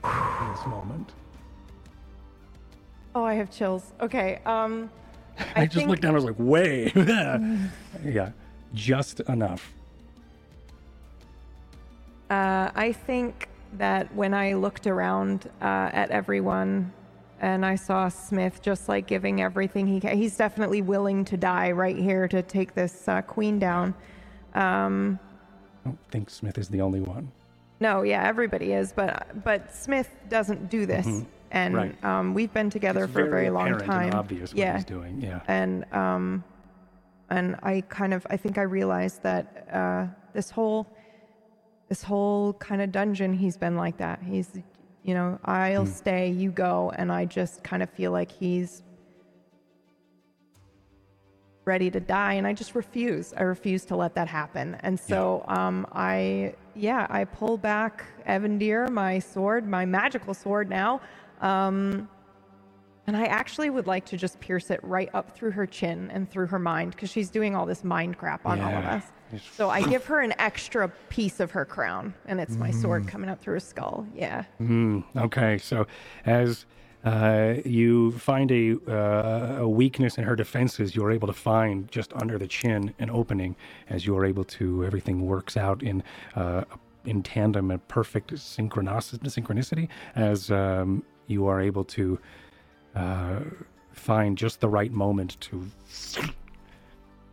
in 0.05 0.51
this 0.53 0.67
moment. 0.67 1.13
Oh, 3.15 3.25
I 3.25 3.35
have 3.35 3.51
chills. 3.51 3.93
Okay. 4.01 4.41
Um. 4.47 4.89
I, 5.55 5.65
just 5.67 5.77
think- 5.77 5.89
looked 5.89 6.03
down. 6.03 6.13
I 6.13 6.15
was 6.15 6.25
like, 6.25 6.39
way. 6.39 6.93
yeah, 8.05 8.31
just 8.75 9.21
enough. 9.21 9.73
Uh, 12.31 12.71
I 12.75 12.93
think 12.93 13.49
that 13.75 14.13
when 14.15 14.35
I 14.35 14.55
looked 14.55 14.87
around 14.87 15.49
uh, 15.61 15.91
at 15.93 16.11
everyone 16.11 16.93
and 17.41 17.65
I 17.65 17.75
saw 17.77 18.09
Smith 18.09 18.63
just 18.63 18.89
like 18.89 19.07
giving 19.07 19.41
everything 19.43 19.87
he 19.87 20.01
can, 20.01 20.17
he's 20.17 20.37
definitely 20.37 20.83
willing 20.83 21.25
to 21.27 21.37
die 21.37 21.71
right 21.71 21.97
here 21.97 22.27
to 22.29 22.43
take 22.43 22.75
this 22.75 23.07
uh, 23.09 23.23
queen 23.23 23.59
down. 23.59 23.95
Um, 24.55 25.19
I 25.85 25.91
don't 25.91 25.99
think 26.11 26.31
Smith 26.31 26.59
is 26.59 26.69
the 26.69 26.81
only 26.81 27.01
one. 27.01 27.31
no, 27.79 28.03
yeah, 28.03 28.27
everybody 28.27 28.73
is, 28.73 28.93
but 28.93 29.45
but 29.45 29.73
Smith 29.75 30.11
doesn't 30.29 30.69
do 30.71 30.87
this, 30.87 31.07
and. 31.51 31.75
Right. 31.75 32.05
um, 32.05 32.35
we've 32.35 32.53
been 32.53 32.71
together 32.71 33.05
It's 33.05 33.13
for 33.13 33.23
a 33.27 33.31
very 33.31 33.51
long 33.51 33.69
apparent 33.69 33.83
and 33.85 33.93
time. 34.11 34.15
obvious 34.15 34.55
what 34.55 34.75
he's 34.77 34.85
doing. 34.85 35.21
Yeah. 35.21 35.41
and 35.49 35.85
um, 35.93 36.45
and 37.31 37.57
I 37.63 37.83
kind 37.89 38.15
of 38.15 38.27
I 38.31 38.37
think 38.37 38.59
I 38.59 38.63
realized 38.63 39.23
that 39.23 39.69
uh, 39.73 40.07
this 40.33 40.51
whole 40.51 40.87
this 41.89 42.03
whole 42.03 42.53
kind 42.55 42.83
of 42.83 42.91
dungeon 42.93 43.33
he's 43.33 43.57
been 43.57 43.77
like 43.77 43.97
that. 43.99 44.23
He's 44.23 44.51
you 45.03 45.15
know 45.15 45.39
I'll 45.45 45.85
Hmm. 45.87 45.91
stay, 45.91 46.31
you 46.31 46.51
go, 46.51 46.93
and 46.97 47.11
I 47.13 47.25
just 47.25 47.63
kind 47.63 47.83
of 47.83 47.91
feel 47.91 48.11
like 48.13 48.31
he's 48.31 48.83
ready 51.65 51.91
to 51.91 51.99
die 51.99 52.35
and 52.35 52.47
I 52.47 52.53
just 52.53 52.77
refuse. 52.77 53.35
I 53.37 53.43
refuse 53.43 53.85
to 53.87 53.97
let 53.97 54.15
that 54.15 54.29
happen. 54.29 54.77
And 54.81 54.99
so 54.99 55.45
um 55.49 55.87
I 55.93 56.55
yeah, 56.75 57.07
I 57.11 57.25
pull 57.25 57.57
back 57.57 58.05
Evandir, 58.29 58.89
my 58.91 59.19
sword, 59.19 59.67
my 59.67 59.85
magical 59.85 60.33
sword 60.35 60.69
now. 60.71 61.01
Um 61.41 62.09
and 63.07 63.17
I 63.17 63.27
actually 63.27 63.71
would 63.71 63.87
like 63.87 64.05
to 64.07 64.17
just 64.17 64.41
pierce 64.41 64.71
it 64.71 64.81
right 64.83 65.09
up 65.15 65.37
through 65.37 65.53
her 65.53 65.65
chin 65.65 66.11
and 66.13 66.29
through 66.29 66.49
her 66.49 66.59
mind 66.59 66.91
because 66.91 67.09
she's 67.09 67.31
doing 67.31 67.55
all 67.55 67.65
this 67.65 67.85
mind 67.85 68.19
crap 68.19 68.45
on 68.45 68.61
all 68.61 68.75
of 68.75 68.85
us. 68.85 69.05
So 69.53 69.71
I 69.71 69.83
give 69.83 70.05
her 70.07 70.21
an 70.21 70.35
extra 70.39 70.89
piece 71.09 71.41
of 71.41 71.53
her 71.53 71.65
crown, 71.65 72.15
and 72.27 72.41
it's 72.41 72.57
my 72.57 72.71
sword 72.71 73.07
coming 73.09 73.31
up 73.31 73.41
through 73.41 73.55
her 73.55 73.61
skull. 73.61 74.07
Yeah. 74.15 74.45
Mm, 74.61 75.05
okay, 75.17 75.59
so 75.59 75.87
as 76.25 76.67
uh, 77.05 77.55
you 77.65 78.13
find 78.13 78.51
a, 78.51 78.77
uh, 78.89 79.63
a 79.63 79.69
weakness 79.69 80.19
in 80.19 80.25
her 80.25 80.35
defenses, 80.35 80.97
you're 80.97 81.13
able 81.13 81.29
to 81.29 81.35
find 81.35 81.91
just 81.91 82.13
under 82.15 82.39
the 82.39 82.49
chin 82.49 82.93
an 82.99 83.11
opening 83.11 83.55
as 83.89 84.07
you 84.07 84.17
are 84.17 84.25
able 84.25 84.45
to, 84.45 84.85
everything 84.85 85.27
works 85.27 85.57
out 85.57 85.83
in 85.83 86.03
uh, 86.35 86.65
in 87.05 87.23
tandem 87.23 87.71
and 87.71 87.87
perfect 87.87 88.35
synchronicity, 88.35 89.21
synchronicity 89.21 89.89
as 90.17 90.51
um, 90.51 91.05
you 91.27 91.47
are 91.47 91.61
able 91.61 91.85
to 91.85 92.19
uh, 92.95 93.41
find 93.93 94.39
just 94.39 94.61
the 94.61 94.69
right 94.69 94.93
moment 94.93 95.39
to 95.41 95.67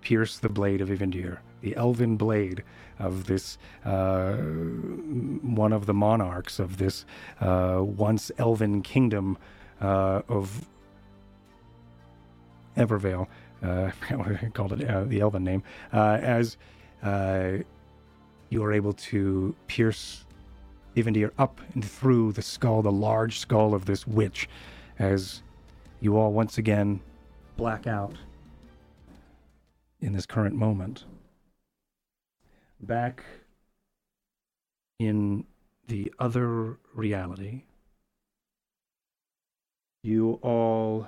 pierce 0.02 0.38
the 0.38 0.50
blade 0.50 0.82
of 0.82 0.90
Ivandir, 0.90 1.40
the 1.62 1.76
elven 1.76 2.18
blade 2.18 2.64
of 3.00 3.26
this 3.26 3.58
uh, 3.86 4.34
one 4.36 5.74
of 5.74 5.86
the 5.86 5.94
monarchs 5.94 6.60
of 6.60 6.78
this 6.78 7.06
uh, 7.42 7.80
once 7.82 8.32
elven 8.38 8.82
kingdom 8.82 9.38
uh, 9.82 10.22
of 10.28 10.68
Evervale. 12.78 13.28
I 13.62 13.92
forgot 13.92 14.18
what 14.20 14.44
I 14.44 14.50
called 14.54 14.74
it, 14.74 14.90
uh, 14.90 15.06
the 15.06 15.22
elven 15.22 15.44
name. 15.44 15.64
Uh, 15.94 16.18
as 16.22 16.58
you 18.50 18.64
are 18.64 18.74
able 18.74 18.94
to 18.94 19.56
pierce 19.68 20.26
Ivandir 20.96 21.32
up 21.38 21.60
and 21.74 21.84
through 21.84 22.34
the 22.34 22.42
skull, 22.42 22.82
the 22.82 22.92
large 22.92 23.40
skull 23.40 23.74
of 23.74 23.86
this 23.86 24.06
witch, 24.06 24.48
as 25.00 25.42
you 26.00 26.18
all 26.18 26.32
once 26.32 26.58
again 26.58 27.02
black 27.58 27.88
out 27.88 28.16
in 30.02 30.14
this 30.14 30.26
current 30.26 30.56
moment. 30.56 31.06
Back 32.80 33.24
in 35.00 35.46
the 35.88 36.14
other 36.20 36.78
reality, 36.94 37.64
you 40.04 40.40
all. 40.42 41.08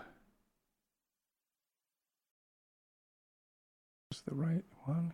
Is 4.12 4.24
the 4.26 4.36
right 4.36 4.64
one? 4.86 5.14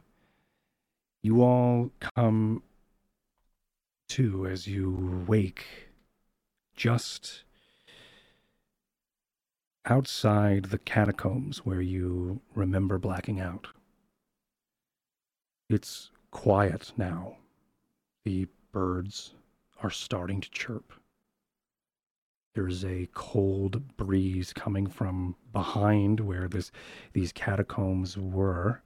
You 1.24 1.41
all 1.41 1.90
come 2.16 2.61
to 4.11 4.45
as 4.45 4.67
you 4.67 5.23
wake 5.25 5.65
just 6.75 7.43
outside 9.85 10.65
the 10.65 10.77
catacombs 10.77 11.59
where 11.65 11.80
you 11.80 12.41
remember 12.53 12.98
blacking 12.98 13.40
out. 13.40 13.67
It's 15.69 16.11
quiet 16.30 16.91
now. 16.98 17.38
The 18.25 18.48
birds 18.73 19.33
are 19.81 19.90
starting 19.90 20.41
to 20.41 20.51
chirp. 20.51 20.91
There's 22.53 22.83
a 22.83 23.07
cold 23.14 23.95
breeze 23.95 24.51
coming 24.51 24.88
from 24.88 25.38
behind 25.53 26.19
where 26.19 26.49
this 26.49 26.69
these 27.14 27.31
catacombs 27.31 28.17
were. 28.17 28.81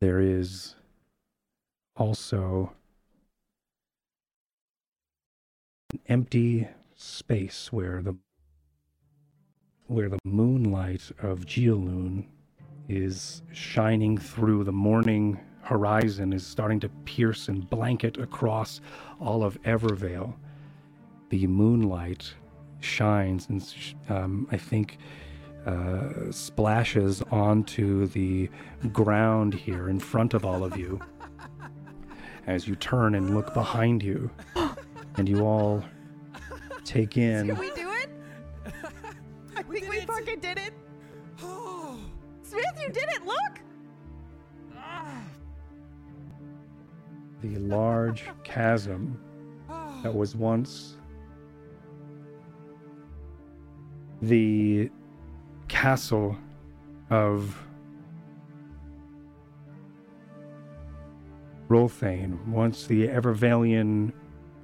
There 0.00 0.20
is 0.20 0.76
also 1.96 2.70
an 2.70 2.76
empty 6.08 6.68
space 6.96 7.72
where 7.72 8.02
the 8.02 8.16
where 9.86 10.08
the 10.08 10.18
moonlight 10.24 11.10
of 11.20 11.46
Geoloon 11.46 12.26
is 12.88 13.42
shining 13.52 14.16
through 14.16 14.62
the 14.64 14.72
morning 14.72 15.40
horizon 15.62 16.32
is 16.32 16.46
starting 16.46 16.78
to 16.80 16.88
pierce 17.04 17.48
and 17.48 17.68
blanket 17.68 18.16
across 18.18 18.80
all 19.20 19.42
of 19.42 19.60
Evervale. 19.62 20.34
The 21.30 21.46
moonlight 21.46 22.34
shines 22.80 23.48
and 23.48 23.64
um, 24.08 24.48
I 24.50 24.56
think 24.56 24.98
uh, 25.66 26.30
splashes 26.30 27.22
onto 27.30 28.06
the 28.06 28.48
ground 28.92 29.54
here 29.54 29.88
in 29.88 29.98
front 29.98 30.34
of 30.34 30.44
all 30.44 30.64
of 30.64 30.76
you 30.76 31.00
as 32.46 32.66
you 32.66 32.74
turn 32.74 33.14
and 33.14 33.34
look 33.34 33.52
behind 33.54 34.02
you, 34.02 34.30
and 35.20 35.28
you 35.28 35.44
all 35.44 35.84
take 36.82 37.16
in. 37.18 37.48
Did 37.48 37.58
we 37.58 37.70
do 37.72 37.90
it? 37.92 38.10
I 39.54 39.62
think 39.70 39.88
we 39.88 40.00
fucking 40.00 40.40
did 40.40 40.58
it. 40.58 40.72
Smith, 42.42 42.64
you 42.80 42.88
did 42.88 43.04
it. 43.10 43.24
Look. 43.24 43.36
the 47.42 47.56
large 47.56 48.24
chasm 48.44 49.18
that 50.02 50.14
was 50.14 50.36
once 50.36 50.98
the 54.20 54.90
castle 55.68 56.36
of 57.08 57.58
Rolthane, 61.70 62.46
once 62.46 62.86
the 62.86 63.08
Evervalian, 63.08 64.12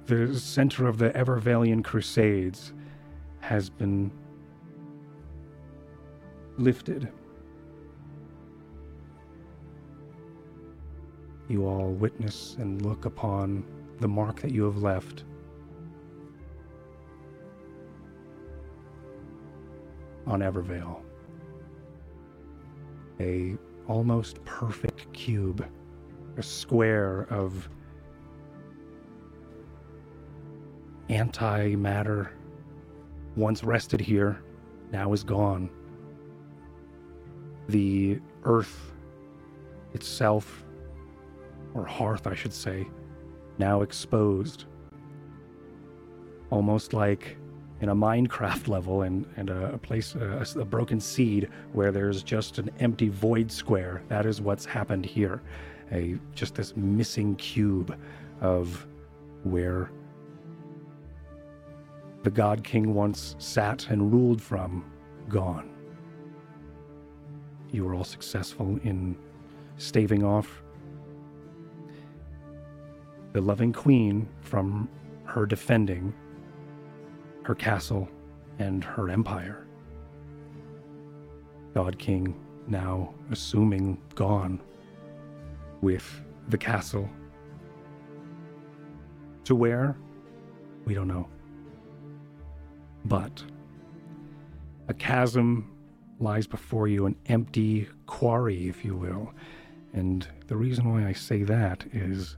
the 0.07 0.37
center 0.39 0.87
of 0.87 0.97
the 0.97 1.09
Evervalian 1.11 1.83
Crusades, 1.83 2.73
has 3.41 3.69
been 3.69 4.11
lifted. 6.57 7.09
You 11.47 11.65
all 11.65 11.91
witness 11.91 12.55
and 12.59 12.81
look 12.81 13.05
upon 13.05 13.63
the 13.99 14.07
mark 14.07 14.41
that 14.41 14.51
you 14.51 14.63
have 14.63 14.77
left. 14.77 15.23
On 20.25 20.41
Evervale. 20.41 21.01
A 23.19 23.57
almost 23.87 24.43
perfect 24.43 25.11
cube 25.13 25.65
a 26.37 26.43
square 26.43 27.27
of 27.29 27.67
antimatter 31.09 32.29
once 33.35 33.63
rested 33.63 34.01
here 34.01 34.41
now 34.91 35.13
is 35.13 35.23
gone. 35.23 35.69
The 37.69 38.19
earth 38.43 38.93
itself 39.93 40.63
or 41.73 41.85
hearth 41.85 42.27
i 42.27 42.35
should 42.35 42.53
say 42.53 42.87
now 43.57 43.81
exposed. 43.81 44.65
Almost 46.49 46.93
like 46.93 47.37
in 47.81 47.89
a 47.89 47.95
minecraft 47.95 48.67
level 48.67 49.03
and, 49.03 49.25
and 49.35 49.49
a, 49.49 49.73
a 49.73 49.77
place 49.77 50.15
a, 50.15 50.45
a 50.59 50.65
broken 50.65 50.99
seed 50.99 51.49
where 51.73 51.91
there's 51.91 52.23
just 52.23 52.57
an 52.57 52.69
empty 52.79 53.09
void 53.09 53.51
square. 53.51 54.03
That 54.07 54.25
is 54.25 54.41
what's 54.41 54.65
happened 54.65 55.05
here. 55.05 55.41
A 55.91 56.17
just 56.33 56.55
this 56.55 56.75
missing 56.75 57.35
cube 57.35 57.97
of 58.41 58.85
where 59.43 59.91
the 62.27 62.31
God 62.31 62.61
King 62.61 62.93
once 62.93 63.37
sat 63.39 63.87
and 63.89 64.11
ruled 64.11 64.41
from 64.41 64.83
gone. 65.29 65.69
You 67.71 67.85
were 67.85 67.95
all 67.95 68.03
successful 68.03 68.77
in 68.83 69.17
staving 69.77 70.25
off 70.25 70.61
the 73.31 73.39
loving 73.39 73.71
queen 73.71 74.27
from 74.41 74.89
her 75.23 75.45
defending 75.45 76.13
her 77.43 77.55
castle 77.55 78.09
and 78.59 78.83
her 78.83 79.09
empire. 79.09 79.65
God 81.73 81.97
King 81.97 82.35
now 82.67 83.13
assuming 83.31 84.01
gone 84.15 84.59
with 85.79 86.21
the 86.49 86.57
castle. 86.57 87.09
To 89.45 89.55
where? 89.55 89.95
We 90.83 90.93
don't 90.93 91.07
know. 91.07 91.29
But 93.07 93.41
a 94.89 94.93
chasm 94.93 95.71
lies 96.19 96.45
before 96.45 96.89
you, 96.89 97.05
an 97.05 97.15
empty 97.27 97.87
quarry, 98.05 98.67
if 98.67 98.83
you 98.83 98.95
will. 98.95 99.33
And 99.93 100.27
the 100.47 100.57
reason 100.57 100.91
why 100.91 101.07
I 101.07 101.13
say 101.13 101.43
that 101.43 101.85
is 101.93 102.35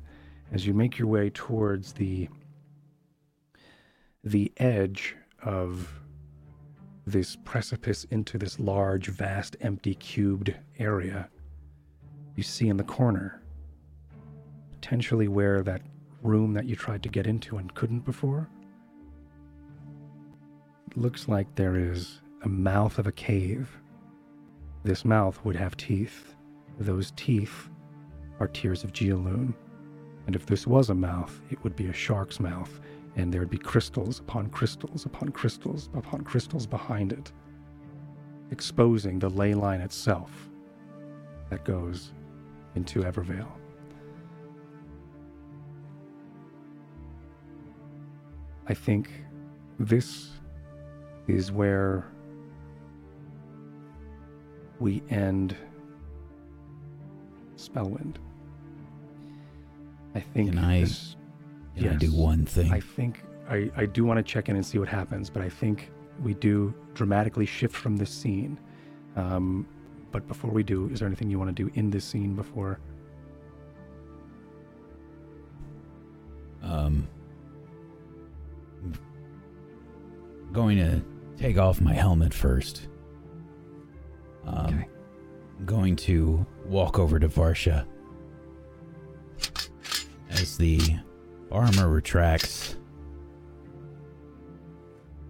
as 0.51 0.67
you 0.67 0.75
make 0.75 0.99
your 0.99 1.07
way 1.07 1.31
towards 1.31 1.93
the 1.93 2.30
the 4.23 4.51
edge 4.57 5.15
of 5.41 5.91
this 7.07 7.35
precipice 7.43 8.03
into 8.11 8.38
this 8.38 8.59
large, 8.59 9.07
vast, 9.07 9.56
empty, 9.61 9.95
cubed 9.95 10.53
area, 10.77 11.30
you 12.35 12.43
see 12.43 12.67
in 12.67 12.77
the 12.77 12.83
corner. 12.83 13.41
Potentially 14.73 15.27
where 15.27 15.64
that 15.64 15.81
room 16.22 16.53
that 16.53 16.65
you 16.65 16.75
tried 16.75 17.01
to 17.03 17.09
get 17.09 17.25
into 17.25 17.57
and 17.57 17.73
couldn't 17.73 18.01
before. 18.01 18.49
Looks 21.00 21.30
like 21.30 21.56
there 21.56 21.78
is 21.78 22.19
a 22.44 22.50
mouth 22.50 23.00
of 23.00 23.08
a 23.08 23.14
cave. 23.14 23.69
This 24.84 25.06
mouth 25.06 25.40
would 25.45 25.56
have 25.56 25.78
teeth. 25.78 26.36
Those 26.78 27.14
teeth 27.16 27.69
are 28.42 28.50
tears 28.50 28.84
of 28.84 28.92
Geoloon. 28.92 29.53
And 30.28 30.36
if 30.36 30.45
this 30.45 30.68
was 30.68 30.90
a 30.90 30.94
mouth, 30.94 31.42
it 31.52 31.64
would 31.64 31.78
be 31.78 31.88
a 31.88 31.94
shark's 31.94 32.42
mouth, 32.42 32.82
and 33.16 33.34
there'd 33.34 33.50
be 33.50 33.58
crystals 33.58 34.19
upon 34.19 34.50
crystals 34.50 35.06
upon 35.06 35.30
crystals 35.30 35.90
upon 35.94 36.26
crystals 36.26 36.68
behind 36.68 37.14
it, 37.14 37.32
exposing 38.52 39.19
the 39.19 39.30
ley 39.30 39.53
line 39.53 39.80
itself 39.80 40.50
that 41.50 41.64
goes 41.64 42.11
into 42.76 43.03
Evervale. 43.03 43.53
I 48.68 48.74
think 48.74 49.10
this 49.80 50.32
is 51.30 51.51
where 51.51 52.06
we 54.80 55.03
end 55.09 55.56
Spellwind. 57.56 58.16
I 60.16 60.19
think 60.19 60.49
Can 60.51 60.59
I- 60.59 60.82
this, 60.82 61.16
Can 61.77 61.90
I 61.90 61.95
do 61.95 62.11
one 62.14 62.45
thing? 62.45 62.72
I 62.72 62.80
think 62.80 63.24
I, 63.49 63.69
I 63.75 63.85
do 63.85 64.03
want 64.06 64.17
to 64.17 64.24
check 64.24 64.49
in 64.49 64.56
and 64.56 64.66
see 64.66 64.80
what 64.80 64.88
happens, 64.88 65.30
but 65.30 65.41
I 65.41 65.49
think 65.49 65.91
we 66.24 66.33
do 66.33 66.74
dramatically 66.93 67.45
shift 67.45 67.75
from 67.75 67.98
this 67.98 68.09
scene. 68.11 68.58
Um, 69.16 69.67
but 70.11 70.27
before 70.27 70.51
we 70.51 70.64
do, 70.64 70.90
is 70.90 70.99
there 70.99 71.08
anything 71.08 71.30
you 71.30 71.38
want 71.40 71.56
to 71.56 71.64
do 71.64 71.72
in 71.75 71.90
this 71.90 72.06
scene 72.06 72.35
before? 72.35 72.80
Um, 76.61 77.08
going 80.51 80.77
to 80.77 81.01
take 81.40 81.58
off 81.58 81.80
my 81.82 81.93
helmet 81.93 82.34
first. 82.34 82.88
Um, 84.45 84.85
I'm 85.59 85.66
going 85.66 85.95
to 85.98 86.45
walk 86.66 87.00
over 87.00 87.19
to 87.19 87.27
Varsha 87.30 87.85
as 90.30 90.58
the 90.58 90.80
armor 91.51 91.90
retracts. 91.90 92.76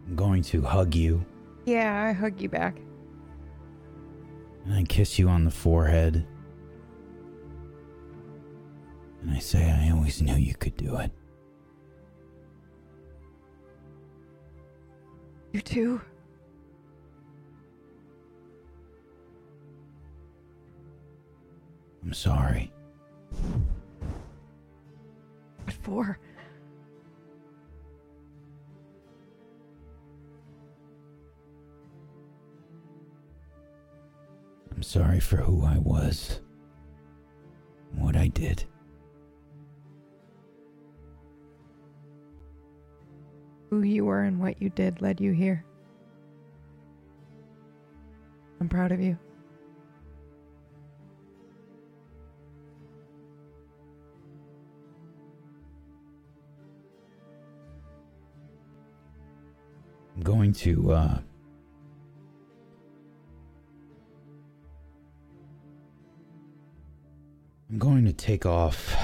I'm 0.08 0.16
going 0.16 0.42
to 0.44 0.62
hug 0.62 0.96
you 0.96 1.24
Yeah, 1.66 2.04
I 2.04 2.12
hug 2.14 2.42
you 2.42 2.50
back. 2.50 2.78
and 4.66 4.74
I 4.74 4.84
kiss 4.84 5.20
you 5.20 5.30
on 5.30 5.44
the 5.46 5.52
forehead. 5.52 6.26
And 9.22 9.32
I 9.32 9.40
say, 9.40 9.70
I 9.70 9.92
always 9.92 10.22
knew 10.22 10.36
you 10.36 10.56
could 10.56 10.78
do 10.78 10.96
it. 10.98 11.12
You 15.52 15.62
too. 15.62 16.02
I'm 22.04 22.14
sorry. 22.14 22.72
What 25.64 25.74
for? 25.84 26.20
I'm 34.76 34.84
sorry 34.84 35.20
for 35.20 35.38
who 35.38 35.66
I 35.66 35.78
was. 35.78 36.40
What 37.96 38.16
I 38.16 38.28
did. 38.28 38.66
Who 43.70 43.84
you 43.84 44.06
were 44.06 44.24
and 44.24 44.40
what 44.40 44.62
you 44.62 44.70
did 44.70 45.02
led 45.02 45.22
you 45.22 45.32
here. 45.32 45.64
I'm 48.60 48.68
proud 48.68 48.92
of 48.92 49.00
you. 49.00 49.18
I'm 60.16 60.24
going 60.24 60.54
to, 60.54 60.92
uh. 60.92 61.20
I'm 67.70 67.78
going 67.78 68.04
to 68.06 68.14
take 68.14 68.48
off 68.48 68.98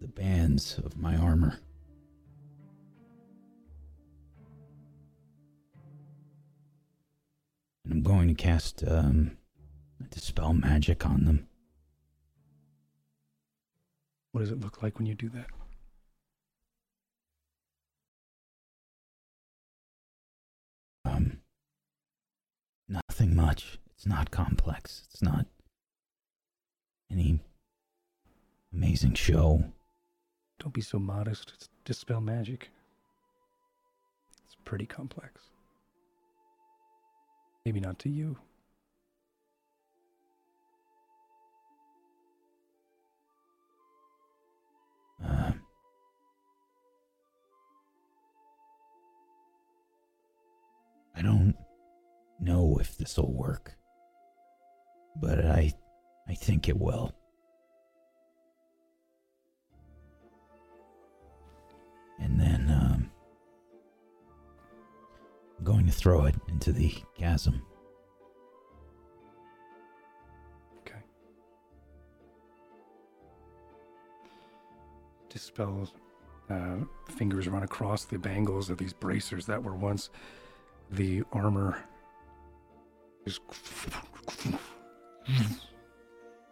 the 0.00 0.08
bands 0.08 0.78
of 0.78 0.96
my 0.96 1.14
armor. 1.14 1.60
And 7.86 7.92
I'm 7.92 8.02
going 8.02 8.28
to 8.28 8.34
cast, 8.34 8.84
um. 8.86 9.38
Dispel 10.10 10.52
magic 10.52 11.06
on 11.06 11.24
them. 11.24 11.48
What 14.32 14.42
does 14.42 14.50
it 14.50 14.60
look 14.60 14.82
like 14.82 14.98
when 14.98 15.06
you 15.06 15.14
do 15.14 15.30
that? 15.30 15.46
Um, 21.06 21.40
Nothing 22.88 23.34
much. 23.34 23.78
It's 23.94 24.06
not 24.06 24.30
complex. 24.30 25.04
It's 25.10 25.22
not 25.22 25.46
any 27.10 27.40
amazing 28.70 29.14
show. 29.14 29.64
Don't 30.58 30.74
be 30.74 30.82
so 30.82 30.98
modest. 30.98 31.52
It's 31.54 31.70
dispel 31.86 32.20
magic. 32.20 32.68
It's 34.44 34.56
pretty 34.66 34.84
complex. 34.84 35.44
Maybe 37.66 37.80
not 37.80 37.98
to 37.98 38.08
you. 38.08 38.38
I 45.20 45.52
don't 51.22 51.56
know 52.38 52.78
if 52.80 52.96
this 52.98 53.16
will 53.16 53.32
work, 53.32 53.74
but 55.20 55.44
I, 55.44 55.72
I 56.28 56.34
think 56.34 56.68
it 56.68 56.78
will. 56.78 57.12
And 62.20 62.38
then 62.38 62.70
um, 62.70 63.10
I'm 65.58 65.64
going 65.64 65.86
to 65.86 65.92
throw 65.92 66.24
it 66.26 66.34
into 66.48 66.72
the 66.72 66.94
chasm. 67.18 67.62
Okay. 70.80 71.00
Dispel 75.28 75.88
uh, 76.50 76.76
fingers 77.08 77.48
run 77.48 77.62
across 77.62 78.04
the 78.04 78.18
bangles 78.18 78.70
of 78.70 78.78
these 78.78 78.92
bracers 78.92 79.46
that 79.46 79.62
were 79.62 79.74
once 79.74 80.10
the 80.90 81.22
armor. 81.32 81.82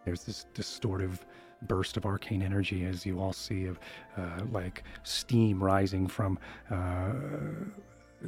There's 0.03 0.23
this 0.23 0.45
distortive 0.53 1.19
burst 1.63 1.97
of 1.97 2.05
arcane 2.05 2.41
energy 2.41 2.85
as 2.85 3.05
you 3.05 3.19
all 3.19 3.33
see 3.33 3.65
of 3.65 3.79
uh, 4.17 4.41
like 4.51 4.83
steam 5.03 5.63
rising 5.63 6.07
from 6.07 6.37
uh, 6.69 7.13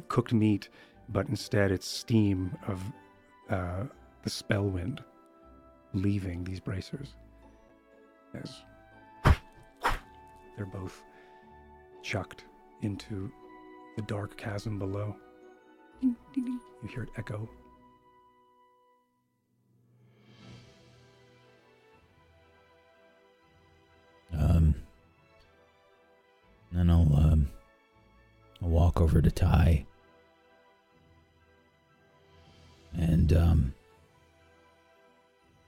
cooked 0.08 0.32
meat, 0.32 0.68
but 1.08 1.28
instead 1.28 1.70
it's 1.70 1.86
steam 1.86 2.56
of 2.66 2.82
uh, 3.50 3.84
the 4.22 4.30
Spellwind 4.30 5.00
leaving 5.94 6.44
these 6.44 6.60
bracers. 6.60 7.14
As 8.34 8.62
they're 10.56 10.66
both 10.66 11.02
chucked 12.02 12.44
into 12.82 13.30
the 13.96 14.02
dark 14.02 14.36
chasm 14.36 14.78
below. 14.78 15.16
You 16.00 16.16
hear 16.88 17.02
it 17.02 17.08
echo. 17.16 17.48
Um, 24.32 24.74
then 26.70 26.90
I'll 26.90 27.12
um, 27.16 27.48
I'll 28.62 28.68
walk 28.68 29.00
over 29.00 29.20
to 29.20 29.30
Ty, 29.30 29.86
and 32.98 33.32
um, 33.32 33.74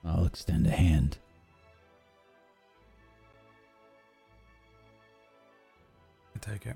I'll 0.05 0.25
extend 0.25 0.67
a 0.67 0.71
hand. 0.71 1.17
I 6.35 6.39
take 6.39 6.65
it. 6.65 6.75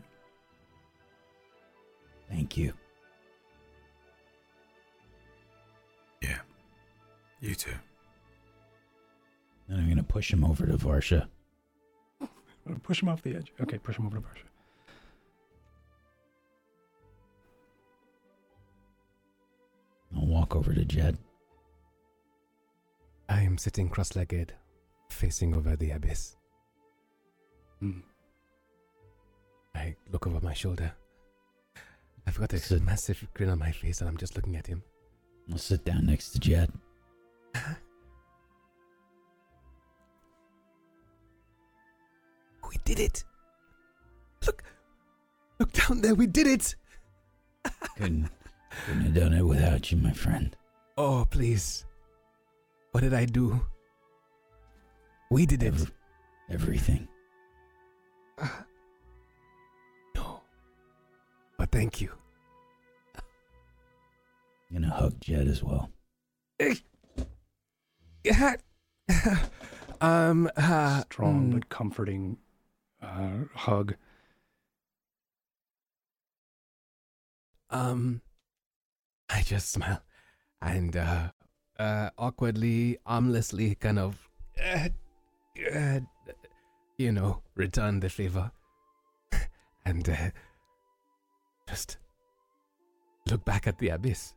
Thank 2.29 2.57
you. 2.57 2.73
Yeah. 6.21 6.39
You 7.41 7.53
too. 7.53 7.71
Then 9.67 9.79
I'm 9.79 9.89
gonna 9.89 10.03
push 10.03 10.31
him 10.31 10.43
over 10.43 10.65
to 10.65 10.73
Varsha. 10.77 11.27
Push 12.83 13.03
him 13.03 13.09
off 13.09 13.21
the 13.21 13.35
edge. 13.35 13.53
Okay, 13.61 13.77
push 13.77 13.97
him 13.97 14.07
over 14.07 14.17
to 14.17 14.23
Varsha. 14.23 14.54
I'll 20.15 20.25
walk 20.25 20.55
over 20.55 20.73
to 20.73 20.85
Jet. 20.85 21.15
I 23.27 23.41
am 23.41 23.57
sitting 23.57 23.89
cross 23.89 24.15
legged, 24.15 24.53
facing 25.09 25.55
over 25.55 25.75
the 25.75 25.91
abyss. 25.91 26.35
Hmm. 27.79 27.99
I 29.73 29.95
look 30.11 30.27
over 30.27 30.39
my 30.39 30.53
shoulder. 30.53 30.93
I've 32.27 32.39
got 32.39 32.53
a 32.53 32.59
Sit. 32.59 32.81
massive 32.83 33.27
grin 33.33 33.49
on 33.49 33.59
my 33.59 33.71
face 33.71 33.99
and 34.01 34.09
I'm 34.09 34.17
just 34.17 34.35
looking 34.35 34.55
at 34.55 34.67
him. 34.67 34.83
I'll 35.51 35.57
sit 35.57 35.85
down 35.85 36.05
next 36.05 36.31
to 36.31 36.39
Jet. 36.39 36.69
We 42.69 42.79
did 42.83 42.99
it! 42.99 43.23
Look! 44.45 44.63
Look 45.59 45.71
down 45.71 46.01
there, 46.01 46.15
we 46.15 46.27
did 46.27 46.47
it! 46.47 46.75
Couldn't, 47.97 48.29
couldn't 48.85 49.01
have 49.01 49.13
done 49.13 49.33
it 49.33 49.43
without 49.43 49.91
you, 49.91 49.97
my 49.97 50.11
friend. 50.11 50.55
Oh, 50.97 51.25
please. 51.29 51.85
What 52.91 53.01
did 53.01 53.13
I 53.13 53.25
do? 53.25 53.59
We 55.29 55.45
did 55.45 55.63
it. 55.63 55.67
Ev- 55.67 55.91
everything. 56.49 57.07
No. 60.15 60.39
But 61.57 61.71
thank 61.71 61.99
you. 61.99 62.09
I'm 63.15 64.81
gonna 64.81 64.93
hug 64.93 65.19
Jet 65.19 65.45
as 65.47 65.61
well. 65.61 65.91
um, 70.01 70.49
uh, 70.55 71.01
Strong 71.03 71.49
mm, 71.49 71.53
but 71.53 71.67
comforting 71.69 72.37
uh, 73.01 73.43
hug. 73.53 73.95
Um, 77.69 78.21
I 79.29 79.41
just 79.41 79.71
smile 79.71 80.01
and 80.61 80.95
uh, 80.95 81.29
uh, 81.79 82.09
awkwardly, 82.17 82.97
armlessly, 83.05 83.75
kind 83.75 83.99
of, 83.99 84.29
uh, 84.63 84.89
uh, 85.73 85.99
you 86.97 87.11
know, 87.11 87.41
return 87.55 87.99
the 87.99 88.09
favor, 88.09 88.51
and 89.85 90.07
uh, 90.07 90.29
just 91.69 91.97
look 93.29 93.43
back 93.45 93.67
at 93.67 93.77
the 93.79 93.89
abyss. 93.89 94.33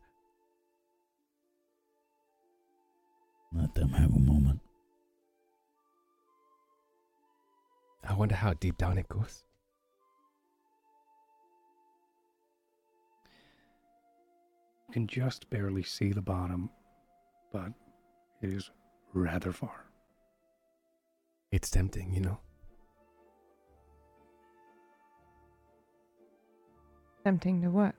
Let 3.53 3.73
them 3.73 3.89
have 3.89 4.13
a 4.13 4.19
moment. 4.19 4.59
I 8.07 8.13
wonder 8.13 8.35
how 8.35 8.53
deep 8.53 8.77
down 8.77 8.97
it 8.97 9.09
goes. 9.09 9.43
You 14.89 14.93
can 14.93 15.05
just 15.07 15.47
barely 15.51 15.83
see 15.83 16.13
the 16.13 16.21
bottom, 16.21 16.67
but 17.53 17.71
it 18.41 18.49
is 18.49 18.71
rather 19.13 19.51
far. 19.51 19.85
It's 21.51 21.69
tempting, 21.69 22.11
you 22.11 22.21
know. 22.21 22.39
Tempting 27.23 27.61
to 27.61 27.69
what? 27.69 27.93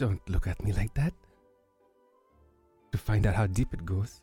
Don't 0.00 0.20
look 0.28 0.48
at 0.48 0.60
me 0.64 0.72
like 0.72 0.92
that. 0.94 1.12
To 2.90 2.98
find 2.98 3.24
out 3.24 3.36
how 3.36 3.46
deep 3.46 3.72
it 3.72 3.84
goes. 3.86 4.22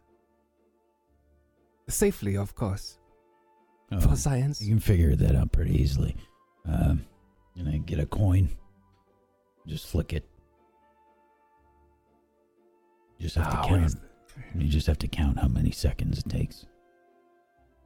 Safely, 1.88 2.36
of 2.36 2.56
course. 2.56 2.98
Oh, 3.94 4.02
For 4.02 4.18
science. 4.18 4.62
you 4.62 4.68
can 4.68 4.82
figure 4.82 5.16
that 5.16 5.34
out 5.34 5.54
pretty 5.54 5.82
easily. 5.82 6.18
Um, 6.66 7.06
and 7.56 7.70
I 7.70 7.78
get 7.78 8.00
a 8.00 8.06
coin. 8.06 8.50
Just 9.66 9.88
flick 9.88 10.12
it. 10.12 10.29
You 13.20 13.24
just 13.26 13.36
have 13.36 13.48
Ah, 13.54 13.62
to 13.64 13.68
count. 13.68 13.86
is, 13.86 13.98
You 14.56 14.68
just 14.68 14.88
have 14.88 14.98
to 15.00 15.08
count 15.08 15.38
how 15.40 15.48
many 15.48 15.72
seconds 15.72 16.20
it 16.20 16.30
takes. 16.30 16.66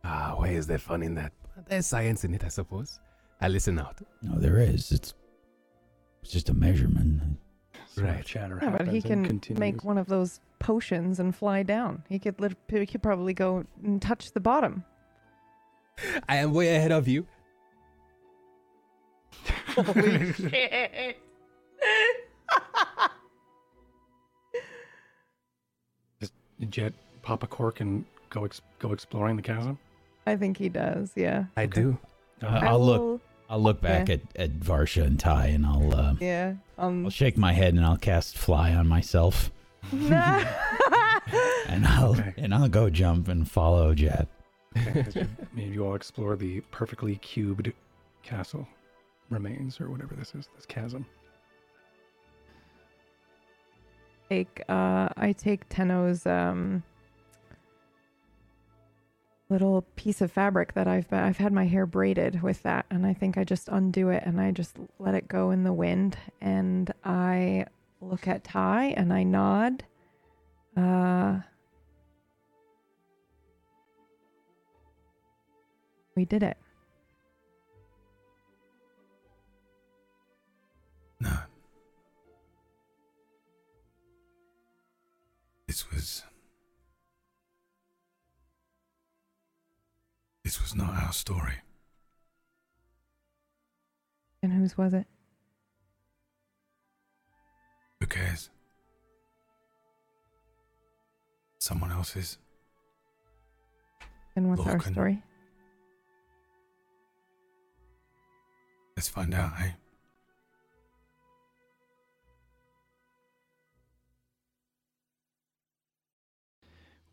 ah, 0.06 0.36
where 0.38 0.52
is 0.52 0.68
there 0.68 0.78
fun 0.78 1.02
in 1.04 1.16
that? 1.16 1.34
There's 1.68 1.86
science 1.88 2.24
in 2.24 2.34
it, 2.34 2.44
I 2.44 2.50
suppose. 2.50 3.00
I 3.42 3.48
listen 3.48 3.78
out. 3.80 3.98
No, 4.22 4.38
there 4.40 4.58
is. 4.58 4.92
It's 4.92 5.14
it's 6.22 6.32
just 6.32 6.50
a 6.50 6.54
measurement. 6.54 7.22
Sort 7.88 8.08
Right. 8.08 8.26
chatter 8.26 8.58
Yeah, 8.62 8.70
but 8.78 8.88
he 8.88 9.02
can 9.02 9.26
continues. 9.26 9.60
make 9.60 9.84
one 9.84 9.98
of 9.98 10.08
those 10.08 10.40
potions 10.60 11.20
and 11.20 11.36
fly 11.36 11.64
down. 11.64 12.04
He 12.10 12.18
could 12.20 12.40
lit- 12.40 12.58
he 12.70 12.86
could 12.86 13.04
probably 13.04 13.34
go 13.34 13.66
and 13.84 14.02
touch 14.02 14.32
the 14.32 14.40
bottom. 14.40 14.84
I 16.30 16.38
am 16.38 16.54
way 16.54 16.76
ahead 16.76 16.92
of 16.92 17.08
you. 17.08 17.28
Holy 19.76 20.32
shit! 20.34 21.18
Jet 26.66 26.94
pop 27.22 27.44
a 27.44 27.48
cork 27.48 27.80
and 27.82 28.06
go 28.30 28.46
ex- 28.46 28.62
go 28.80 28.92
exploring 28.94 29.36
the 29.36 29.42
chasm. 29.42 29.78
I 30.26 30.36
think 30.36 30.58
he 30.58 30.70
does. 30.70 31.12
Yeah. 31.16 31.46
I 31.58 31.66
do. 31.66 31.98
Uh, 32.42 32.48
I 32.48 32.68
I'll 32.68 32.80
look. 32.86 33.22
I'll 33.50 33.62
look 33.62 33.82
back 33.82 34.08
Yeah. 34.08 34.16
at, 34.16 34.22
at 34.36 34.60
Varsha 34.60 35.04
and 35.04 35.20
Ty, 35.20 35.48
and 35.48 35.66
I'll 35.66 35.94
uh, 35.94 36.16
Yeah. 36.20 36.56
Um. 36.78 37.06
I'll 37.06 37.12
shake 37.12 37.38
my 37.38 37.54
head 37.54 37.74
and 37.74 37.86
I'll 37.86 37.98
cast 37.98 38.38
fly 38.38 38.74
on 38.74 38.88
myself. 38.88 39.52
and 39.92 41.86
I'll 41.86 42.12
Okay. 42.12 42.34
and 42.38 42.54
I'll 42.54 42.70
go 42.70 42.90
jump 42.90 43.28
and 43.28 43.50
follow 43.50 43.94
Jet. 43.94 44.28
Okay, 44.78 45.06
you, 45.16 45.28
maybe 45.54 45.74
you 45.76 45.86
all 45.86 45.96
explore 45.96 46.36
the 46.36 46.62
perfectly 46.72 47.18
cubed 47.18 47.72
castle 48.24 48.68
remains 49.30 49.80
or 49.80 49.90
whatever 49.90 50.16
this 50.16 50.34
is, 50.36 50.48
this 50.56 50.66
chasm. 50.66 51.06
Take 54.30 54.62
uh 54.70 55.10
I 55.18 55.34
take 55.38 55.68
Tenno's 55.70 56.26
um 56.26 56.84
little 59.50 59.84
piece 59.96 60.22
of 60.22 60.32
fabric 60.32 60.74
that 60.74 60.88
I've 60.88 61.10
been 61.10 61.20
I've 61.20 61.38
had 61.38 61.54
my 61.54 61.66
hair 61.66 61.86
braided 61.86 62.42
with 62.42 62.64
that 62.64 62.86
and 62.90 63.06
I 63.06 63.14
think 63.14 63.38
I 63.38 63.44
just 63.44 63.70
undo 63.70 64.10
it 64.10 64.24
and 64.26 64.42
I 64.42 64.52
just 64.52 64.78
let 65.00 65.14
it 65.16 65.28
go 65.28 65.52
in 65.52 65.64
the 65.64 65.74
wind 65.74 66.18
and 66.42 66.92
I 67.04 67.66
look 68.02 68.28
at 68.28 68.44
Ty 68.44 68.94
and 68.98 69.14
I 69.14 69.24
nod. 69.24 69.84
Uh 70.76 71.40
We 76.16 76.26
did 76.26 76.44
it. 76.44 76.58
No. 81.20 81.53
This 85.84 85.92
was. 85.92 86.24
This 90.44 90.62
was 90.62 90.76
not 90.76 90.94
our 91.04 91.12
story. 91.14 91.56
And 94.42 94.52
whose 94.52 94.78
was 94.78 94.94
it? 94.94 95.08
Who 98.00 98.08
cares? 98.08 98.50
Someone 101.60 101.92
else's. 101.92 102.38
And 104.36 104.50
what's 104.50 104.68
our 104.68 104.82
story? 104.82 105.22
Let's 108.98 109.08
find 109.10 109.34
out, 109.34 109.54
eh? 109.62 109.72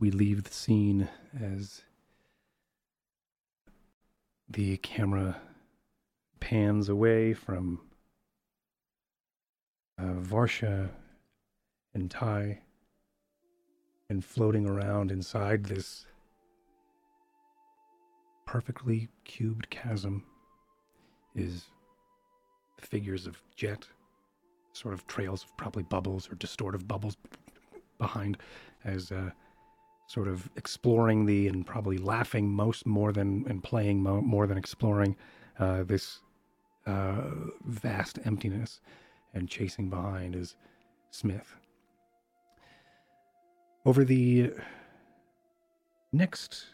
We 0.00 0.10
leave 0.10 0.44
the 0.44 0.52
scene 0.52 1.10
as 1.38 1.82
the 4.48 4.78
camera 4.78 5.36
pans 6.40 6.88
away 6.88 7.34
from 7.34 7.82
uh, 9.98 10.14
Varsha 10.14 10.88
and 11.92 12.10
Ty 12.10 12.62
and 14.08 14.24
floating 14.24 14.66
around 14.66 15.12
inside 15.12 15.64
this 15.64 16.06
perfectly 18.46 19.08
cubed 19.24 19.68
chasm 19.68 20.24
is 21.34 21.66
figures 22.80 23.26
of 23.26 23.42
Jet, 23.54 23.86
sort 24.72 24.94
of 24.94 25.06
trails 25.06 25.44
of 25.44 25.54
probably 25.58 25.82
bubbles 25.82 26.26
or 26.32 26.36
distortive 26.36 26.88
bubbles 26.88 27.18
behind 27.98 28.38
as 28.82 29.12
uh, 29.12 29.30
sort 30.10 30.26
of 30.26 30.50
exploring 30.56 31.24
the 31.24 31.46
and 31.46 31.64
probably 31.64 31.96
laughing 31.96 32.52
most 32.52 32.84
more 32.84 33.12
than 33.12 33.44
and 33.48 33.62
playing 33.62 34.02
mo- 34.02 34.20
more 34.20 34.48
than 34.48 34.58
exploring 34.58 35.14
uh, 35.60 35.84
this 35.84 36.18
uh, 36.84 37.30
vast 37.64 38.18
emptiness 38.24 38.80
and 39.34 39.48
chasing 39.48 39.88
behind 39.88 40.34
is 40.34 40.56
Smith. 41.12 41.54
Over 43.86 44.04
the 44.04 44.52
next 46.12 46.66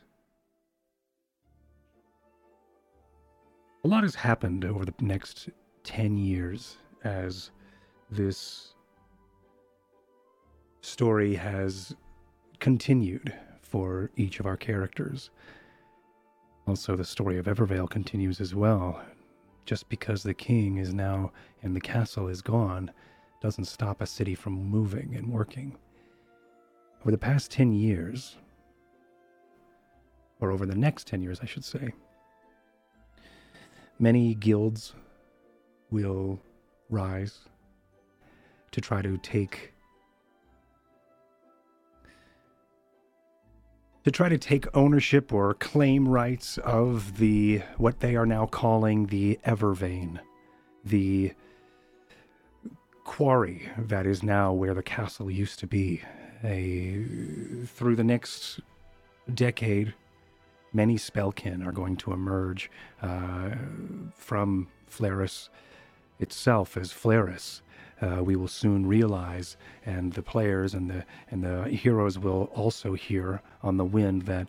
a 3.84 3.88
lot 3.88 4.02
has 4.02 4.14
happened 4.14 4.64
over 4.64 4.86
the 4.86 4.94
next 5.02 5.50
10 5.84 6.16
years 6.16 6.78
as 7.04 7.50
this 8.10 8.72
story 10.80 11.34
has 11.34 11.94
continued 12.60 13.34
for 13.60 14.10
each 14.16 14.40
of 14.40 14.46
our 14.46 14.56
characters. 14.56 15.30
Also, 16.66 16.96
the 16.96 17.04
story 17.04 17.38
of 17.38 17.46
Evervale 17.46 17.88
continues 17.88 18.40
as 18.40 18.54
well. 18.54 19.00
Just 19.64 19.88
because 19.88 20.22
the 20.22 20.34
king 20.34 20.78
is 20.78 20.94
now 20.94 21.32
and 21.62 21.74
the 21.74 21.80
castle 21.80 22.28
is 22.28 22.42
gone 22.42 22.90
doesn't 23.40 23.64
stop 23.64 24.00
a 24.00 24.06
city 24.06 24.34
from 24.34 24.52
moving 24.52 25.14
and 25.14 25.32
working. 25.32 25.76
Over 27.02 27.10
the 27.10 27.18
past 27.18 27.50
10 27.50 27.72
years, 27.72 28.36
or 30.40 30.50
over 30.50 30.66
the 30.66 30.74
next 30.74 31.06
10 31.06 31.22
years, 31.22 31.40
I 31.42 31.46
should 31.46 31.64
say, 31.64 31.92
many 33.98 34.34
guilds 34.34 34.94
will 35.90 36.40
rise 36.90 37.40
to 38.72 38.80
try 38.80 39.02
to 39.02 39.16
take 39.18 39.72
to 44.06 44.12
try 44.12 44.28
to 44.28 44.38
take 44.38 44.68
ownership 44.72 45.32
or 45.32 45.52
claim 45.54 46.08
rights 46.08 46.58
of 46.58 47.18
the 47.18 47.60
what 47.76 47.98
they 47.98 48.14
are 48.14 48.24
now 48.24 48.46
calling 48.46 49.06
the 49.06 49.36
Evervein, 49.44 50.20
the 50.84 51.32
quarry 53.02 53.68
that 53.76 54.06
is 54.06 54.22
now 54.22 54.52
where 54.52 54.74
the 54.74 54.82
castle 54.82 55.28
used 55.28 55.58
to 55.58 55.66
be. 55.66 56.02
A, 56.44 57.04
through 57.66 57.96
the 57.96 58.04
next 58.04 58.60
decade, 59.34 59.92
many 60.72 60.96
spellkin 60.96 61.66
are 61.66 61.72
going 61.72 61.96
to 61.96 62.12
emerge 62.12 62.70
uh, 63.02 63.50
from 64.14 64.68
Flaris 64.88 65.48
itself 66.20 66.76
as 66.76 66.92
Flaris. 66.92 67.60
Uh, 68.00 68.22
we 68.22 68.36
will 68.36 68.48
soon 68.48 68.86
realize, 68.86 69.56
and 69.86 70.12
the 70.12 70.22
players 70.22 70.74
and 70.74 70.90
the 70.90 71.04
and 71.30 71.42
the 71.42 71.64
heroes 71.68 72.18
will 72.18 72.44
also 72.54 72.92
hear 72.92 73.40
on 73.62 73.76
the 73.76 73.84
wind 73.84 74.22
that 74.22 74.48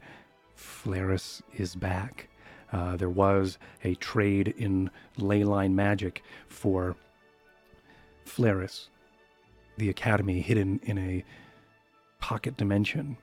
Flaris 0.58 1.42
is 1.56 1.76
back. 1.76 2.27
Uh, 2.74 2.98
there 2.98 3.09
was 3.09 3.58
a 3.85 3.95
trade 3.95 4.53
in 4.58 4.90
leyline 5.17 5.74
magic 5.74 6.24
for 6.50 6.95
Flaris, 8.26 8.90
the 9.77 9.90
academy 9.90 10.42
hidden 10.42 10.82
in 10.84 10.98
a 10.98 11.24
pocket 12.19 12.58
dimension 12.58 13.17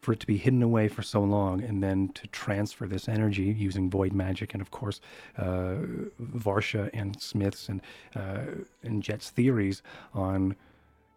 for 0.00 0.12
it 0.12 0.20
to 0.20 0.26
be 0.26 0.36
hidden 0.36 0.62
away 0.62 0.88
for 0.88 1.02
so 1.02 1.20
long 1.20 1.62
and 1.62 1.82
then 1.82 2.08
to 2.14 2.26
transfer 2.28 2.86
this 2.86 3.08
energy 3.08 3.54
using 3.58 3.90
void 3.90 4.12
magic 4.12 4.54
and 4.54 4.62
of 4.62 4.70
course 4.70 5.00
uh, 5.36 5.76
Varsha 6.20 6.88
and 6.94 7.20
Smith's 7.20 7.68
and 7.68 7.82
uh, 8.16 8.62
and 8.82 9.02
Jet's 9.02 9.30
theories 9.30 9.82
on 10.14 10.56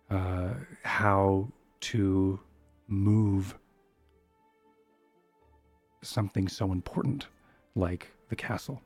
uh, 0.09 0.53
how 0.83 1.47
to 1.79 2.39
move 2.87 3.57
something 6.01 6.47
so 6.47 6.71
important 6.71 7.27
like 7.75 8.11
the 8.29 8.35
castle. 8.35 8.81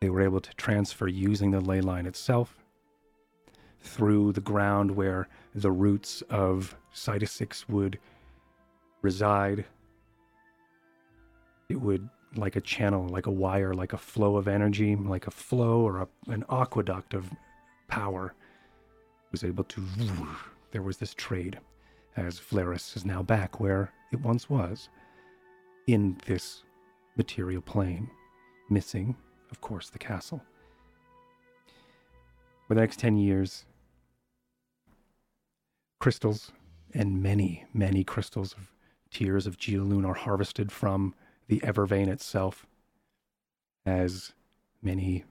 They 0.00 0.10
were 0.10 0.20
able 0.20 0.40
to 0.40 0.54
transfer 0.54 1.06
using 1.06 1.52
the 1.52 1.60
ley 1.60 1.80
line 1.80 2.06
itself 2.06 2.58
through 3.80 4.32
the 4.32 4.40
ground 4.40 4.90
where 4.92 5.28
the 5.54 5.70
roots 5.70 6.22
of 6.30 6.76
Cytosix 6.94 7.68
would 7.68 7.98
reside. 9.02 9.64
It 11.68 11.80
would, 11.80 12.08
like 12.36 12.56
a 12.56 12.60
channel, 12.60 13.08
like 13.08 13.26
a 13.26 13.30
wire, 13.30 13.74
like 13.74 13.92
a 13.92 13.98
flow 13.98 14.36
of 14.36 14.48
energy, 14.48 14.96
like 14.96 15.26
a 15.26 15.30
flow 15.30 15.80
or 15.80 15.98
a, 16.02 16.08
an 16.28 16.44
aqueduct 16.50 17.14
of 17.14 17.30
power, 17.88 18.34
was 19.30 19.44
able 19.44 19.64
to. 19.64 19.82
There 20.70 20.82
was 20.82 20.96
this 20.96 21.14
trade, 21.14 21.58
as 22.16 22.38
Flaris 22.38 22.96
is 22.96 23.04
now 23.04 23.22
back 23.22 23.60
where 23.60 23.92
it 24.12 24.20
once 24.20 24.48
was, 24.48 24.88
in 25.86 26.16
this 26.26 26.62
material 27.16 27.60
plane, 27.60 28.08
missing, 28.70 29.14
of 29.50 29.60
course, 29.60 29.90
the 29.90 29.98
castle. 29.98 30.42
For 32.66 32.74
the 32.74 32.80
next 32.80 32.98
10 33.00 33.18
years, 33.18 33.66
crystals 36.02 36.50
and 36.92 37.22
many, 37.22 37.64
many 37.72 38.02
crystals 38.02 38.54
of 38.54 38.72
tears 39.12 39.46
of 39.46 39.56
Geoloon 39.56 40.04
are 40.04 40.14
harvested 40.14 40.72
from 40.72 41.14
the 41.46 41.60
Evervein 41.60 42.08
itself, 42.08 42.66
as 43.86 44.32
many 44.82 45.22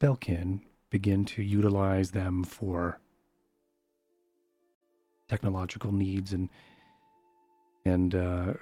spellkin 0.00 0.62
begin 0.88 1.26
to 1.26 1.42
utilize 1.42 2.12
them 2.12 2.42
for 2.42 2.98
technological 5.28 5.92
needs 5.92 6.32
and 6.32 6.48
and 7.84 8.14
uh, 8.14 8.54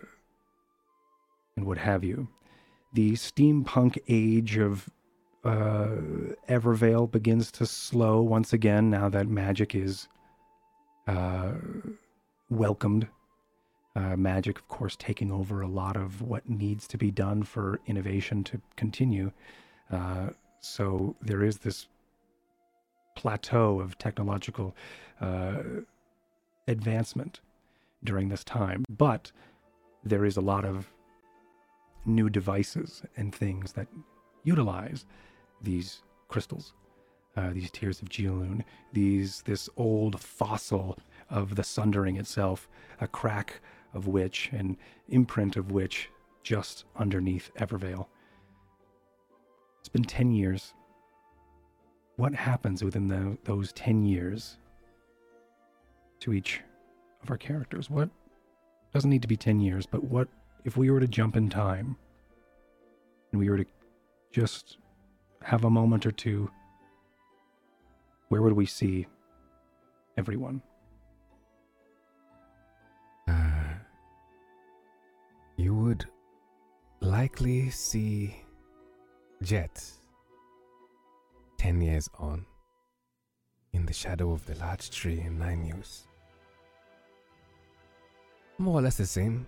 and 1.57 1.65
what 1.65 1.78
have 1.78 2.02
you. 2.02 2.26
The 2.92 3.12
steampunk 3.12 3.99
age 4.08 4.58
of 4.58 4.90
uh, 5.44 5.89
Evervale 6.49 7.10
begins 7.10 7.51
to 7.52 7.67
slow 7.67 8.20
once 8.20 8.52
again 8.52 8.91
now 8.91 9.09
that 9.09 9.28
magic 9.28 9.75
is 9.75 10.09
uh, 11.07 11.52
welcomed. 12.51 13.09
Uh, 13.97 14.17
magic, 14.17 14.57
of 14.59 14.69
course, 14.69 14.94
taking 14.97 15.33
over 15.33 15.62
a 15.62 15.67
lot 15.67 15.97
of 15.97 16.23
what 16.23 16.49
needs 16.49 16.86
to 16.86 16.97
be 16.97 17.10
done 17.10 17.43
for 17.43 17.81
innovation 17.86 18.44
to 18.44 18.60
continue. 18.77 19.33
Uh, 19.91 20.28
so 20.60 21.17
there 21.20 21.43
is 21.43 21.59
this 21.59 21.89
plateau 23.17 23.81
of 23.81 23.99
technological 23.99 24.77
uh, 25.20 25.62
advancement 26.69 27.41
during 28.05 28.28
this 28.28 28.44
time, 28.44 28.85
but 28.89 29.33
there 30.05 30.25
is 30.25 30.36
a 30.36 30.41
lot 30.41 30.65
of 30.65 30.86
new 32.07 32.31
devices 32.31 33.02
and 33.17 33.35
things 33.35 33.73
that 33.73 33.89
utilize 34.44 35.05
these 35.60 36.02
crystals, 36.28 36.74
uh, 37.36 37.50
these 37.52 37.70
tears 37.70 38.00
of 38.02 38.08
Geoloon, 38.08 38.64
these 38.92 39.42
this 39.42 39.68
old 39.76 40.20
fossil 40.20 40.98
of 41.28 41.55
the 41.55 41.64
sundering 41.64 42.16
itself, 42.16 42.68
a 43.00 43.06
crack 43.06 43.60
of 43.94 44.06
which, 44.06 44.50
an 44.52 44.76
imprint 45.08 45.56
of 45.56 45.70
which, 45.70 46.08
just 46.42 46.84
underneath 46.97 47.50
Evervale. 47.58 48.06
It's 49.80 49.89
been 49.89 50.05
ten 50.05 50.30
years. 50.32 50.74
What 52.16 52.34
happens 52.34 52.84
within 52.84 53.08
the, 53.08 53.39
those 53.44 53.72
ten 53.72 54.05
years 54.05 54.58
to 56.20 56.32
each 56.32 56.60
of 57.22 57.30
our 57.30 57.39
characters? 57.39 57.89
What 57.89 58.10
doesn't 58.92 59.10
need 59.10 59.22
to 59.22 59.28
be 59.28 59.36
ten 59.36 59.60
years, 59.60 59.86
but 59.86 60.05
what 60.05 60.28
if 60.64 60.76
we 60.76 60.90
were 60.90 61.00
to 61.00 61.08
jump 61.08 61.36
in 61.36 61.48
time 61.48 61.97
and 63.32 63.40
we 63.40 63.48
were 63.48 63.56
to 63.56 63.64
just 64.30 64.78
have 65.43 65.65
a 65.65 65.70
moment 65.70 66.07
or 66.07 66.12
two, 66.12 66.51
where 68.28 68.43
would 68.43 68.52
we 68.52 68.67
see 68.67 69.07
everyone? 70.17 70.62
Uh, 73.27 73.75
you 75.57 75.75
would 75.75 76.05
likely 77.01 77.70
see 77.70 78.36
Jet 79.43 79.83
10 81.59 81.81
years 81.81 82.09
on 82.19 82.44
in 83.73 83.86
the 83.86 83.93
shadow 83.93 84.33
of 84.33 84.44
the 84.47 84.55
large 84.57 84.91
tree 84.91 85.20
in 85.20 85.39
Nine 85.39 85.62
News. 85.62 86.07
More 88.59 88.78
or 88.78 88.83
less 88.83 88.97
the 88.97 89.07
same. 89.07 89.47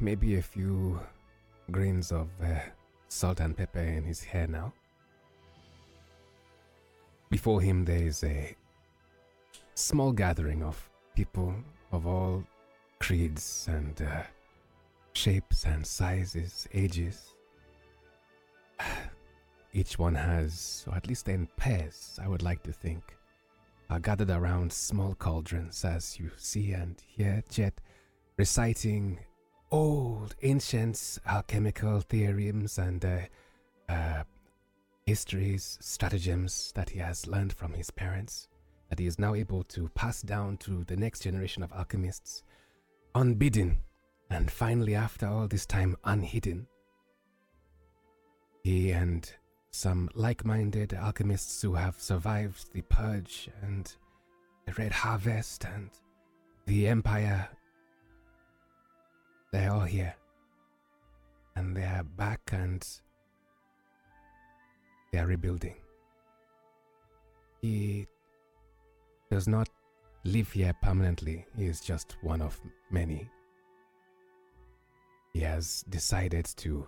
Maybe 0.00 0.36
a 0.36 0.42
few 0.42 1.00
grains 1.70 2.12
of 2.12 2.28
uh, 2.42 2.60
salt 3.12 3.40
and 3.40 3.56
pepper 3.56 3.80
in 3.80 4.04
his 4.04 4.24
hair 4.24 4.46
now. 4.46 4.72
Before 7.30 7.60
him, 7.60 7.84
there 7.84 8.02
is 8.02 8.24
a 8.24 8.56
small 9.74 10.12
gathering 10.12 10.62
of 10.62 10.88
people 11.14 11.54
of 11.92 12.06
all 12.06 12.42
creeds 13.00 13.68
and 13.70 14.00
uh, 14.00 14.22
shapes 15.12 15.64
and 15.64 15.86
sizes, 15.86 16.66
ages. 16.72 17.34
Each 19.74 19.98
one 19.98 20.14
has, 20.14 20.84
or 20.88 20.94
at 20.96 21.06
least 21.06 21.28
in 21.28 21.46
pairs, 21.56 22.18
I 22.22 22.28
would 22.28 22.42
like 22.42 22.62
to 22.64 22.72
think, 22.72 23.16
are 23.90 24.00
gathered 24.00 24.30
around 24.30 24.72
small 24.72 25.14
cauldrons 25.14 25.84
as 25.84 26.18
you 26.18 26.30
see 26.36 26.72
and 26.72 27.00
hear 27.06 27.42
Jet 27.50 27.74
reciting 28.38 29.18
old, 29.72 30.36
ancient 30.42 31.18
alchemical 31.26 32.00
theorems 32.00 32.78
and 32.78 33.04
uh, 33.04 33.18
uh, 33.88 34.22
histories, 35.06 35.78
stratagems 35.80 36.72
that 36.76 36.90
he 36.90 36.98
has 36.98 37.26
learned 37.26 37.54
from 37.54 37.72
his 37.72 37.90
parents, 37.90 38.48
that 38.90 38.98
he 38.98 39.06
is 39.06 39.18
now 39.18 39.34
able 39.34 39.64
to 39.64 39.88
pass 39.94 40.20
down 40.20 40.58
to 40.58 40.84
the 40.84 40.96
next 40.96 41.20
generation 41.20 41.62
of 41.62 41.72
alchemists, 41.72 42.44
unbidden, 43.14 43.78
and 44.30 44.50
finally, 44.50 44.94
after 44.94 45.26
all 45.26 45.48
this 45.48 45.66
time, 45.66 45.96
unhidden. 46.04 46.66
He 48.62 48.90
and 48.92 49.28
some 49.70 50.10
like 50.14 50.44
minded 50.44 50.92
alchemists 50.92 51.62
who 51.62 51.74
have 51.74 51.98
survived 51.98 52.72
the 52.72 52.82
Purge 52.82 53.48
and 53.62 53.90
the 54.66 54.72
Red 54.74 54.92
Harvest 54.92 55.64
and 55.64 55.90
the 56.66 56.86
Empire 56.86 57.48
they're 59.52 59.72
all 59.72 59.80
here. 59.80 60.14
And 61.54 61.76
they 61.76 61.84
are 61.84 62.04
back 62.04 62.40
and 62.52 62.86
they 65.12 65.18
are 65.18 65.26
rebuilding. 65.26 65.76
He 67.60 68.06
does 69.30 69.46
not 69.46 69.68
live 70.24 70.52
here 70.52 70.74
permanently, 70.82 71.46
he 71.56 71.66
is 71.66 71.80
just 71.80 72.16
one 72.22 72.40
of 72.40 72.60
many. 72.90 73.28
He 75.32 75.40
has 75.40 75.84
decided 75.88 76.44
to, 76.56 76.86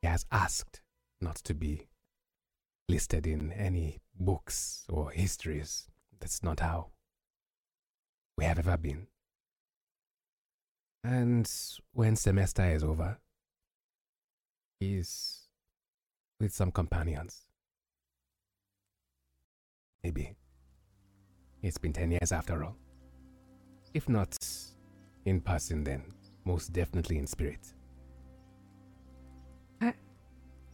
he 0.00 0.08
has 0.08 0.26
asked 0.30 0.80
not 1.20 1.36
to 1.36 1.54
be 1.54 1.88
listed 2.88 3.26
in 3.26 3.52
any 3.52 4.00
books 4.18 4.84
or 4.88 5.10
histories. 5.10 5.88
That's 6.20 6.42
not 6.42 6.60
how 6.60 6.88
we 8.36 8.44
have 8.44 8.58
ever 8.58 8.76
been. 8.76 9.06
And 11.04 11.50
when 11.92 12.16
semester 12.16 12.64
is 12.64 12.84
over, 12.84 13.18
he's 14.78 15.48
with 16.38 16.52
some 16.52 16.70
companions. 16.70 17.42
Maybe. 20.04 20.34
It's 21.62 21.78
been 21.78 21.92
10 21.92 22.12
years 22.12 22.32
after 22.32 22.64
all. 22.64 22.76
If 23.94 24.08
not 24.08 24.36
in 25.24 25.40
person, 25.40 25.84
then 25.84 26.02
most 26.44 26.72
definitely 26.72 27.18
in 27.18 27.26
spirit. 27.26 27.72
I, 29.80 29.94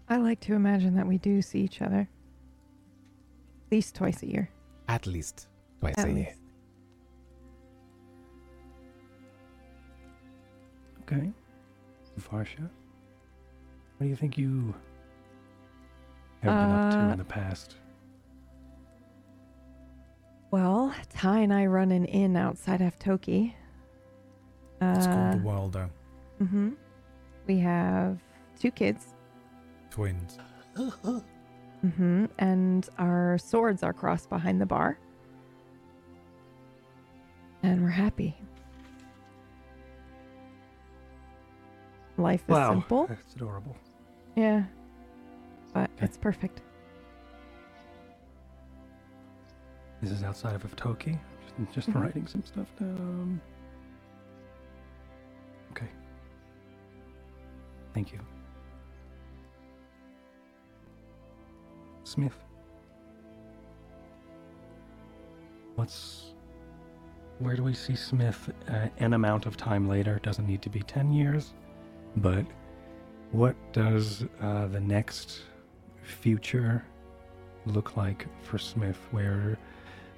I 0.09 0.17
like 0.17 0.41
to 0.41 0.55
imagine 0.55 0.95
that 0.97 1.07
we 1.07 1.19
do 1.19 1.43
see 1.43 1.61
each 1.61 1.83
other 1.83 2.09
at 3.67 3.73
least 3.73 3.95
twice 3.95 4.23
a 4.23 4.27
year. 4.27 4.51
At 4.89 5.07
least 5.07 5.49
twice 5.81 5.99
At 5.99 6.09
a 6.09 6.13
year. 6.13 6.35
Okay. 11.11 11.33
Varsha, 12.21 12.61
what 12.63 14.01
do 14.01 14.07
you 14.07 14.17
think 14.17 14.37
you 14.37 14.75
have 16.43 16.53
been 16.55 16.71
up 16.73 16.91
to 16.91 16.99
Uh, 16.99 17.13
in 17.13 17.19
the 17.19 17.25
past? 17.25 17.77
Well, 20.51 20.93
Ty 21.11 21.41
and 21.41 21.53
I 21.55 21.67
run 21.67 21.93
an 21.93 22.05
inn 22.07 22.37
outside 22.37 22.81
of 22.83 22.99
Toki. 22.99 23.55
It's 24.81 25.07
Uh, 25.07 25.13
called 25.13 25.33
the 25.43 25.49
Wildo. 25.49 25.91
hmm 26.39 26.71
We 27.47 27.59
have 27.61 28.19
two 28.59 28.71
kids. 28.71 29.15
Twins. 29.91 30.39
Mm 30.77 31.23
hmm 31.97 32.25
And 32.39 32.89
our 32.99 33.39
swords 33.39 33.83
are 33.83 33.93
crossed 33.93 34.29
behind 34.29 34.61
the 34.61 34.67
bar. 34.67 34.99
And 37.63 37.83
we're 37.83 37.89
happy. 37.91 38.37
Life 42.19 42.43
is 42.43 42.49
wow, 42.49 42.71
simple. 42.73 43.07
that's 43.09 43.35
adorable. 43.35 43.77
Yeah. 44.37 44.65
But 45.73 45.91
Okay. 45.97 46.05
it's 46.07 46.17
perfect. 46.19 46.61
This 50.03 50.11
is 50.11 50.23
outside 50.23 50.55
of 50.57 50.77
Toki. 50.77 51.19
Just, 51.59 51.73
just 51.75 51.91
Mhm. 51.91 52.03
writing 52.03 52.27
some 52.27 52.43
stuff 52.45 52.67
down. 52.79 53.41
Okay. 55.73 55.89
Thank 57.95 58.13
you. 58.13 58.21
Smith. 62.05 62.37
What's. 65.77 66.35
Where 67.39 67.55
do 67.55 67.63
we 67.63 67.75
see 67.75 67.95
Smith 67.95 68.51
uh, 68.69 68.89
an 68.99 69.13
amount 69.13 69.47
of 69.47 69.57
time 69.57 69.89
later? 69.89 70.19
Doesn't 70.25 70.47
need 70.47 70.61
to 70.63 70.71
be 70.71 70.81
10 70.81 71.13
years, 71.13 71.55
but 72.17 72.45
what 73.33 73.55
does 73.73 74.25
uh, 74.41 74.67
the 74.69 74.81
next 74.81 75.43
future 76.03 76.85
look 77.67 77.97
like 77.97 78.27
for 78.43 78.59
Smith? 78.59 78.99
Where 79.11 79.59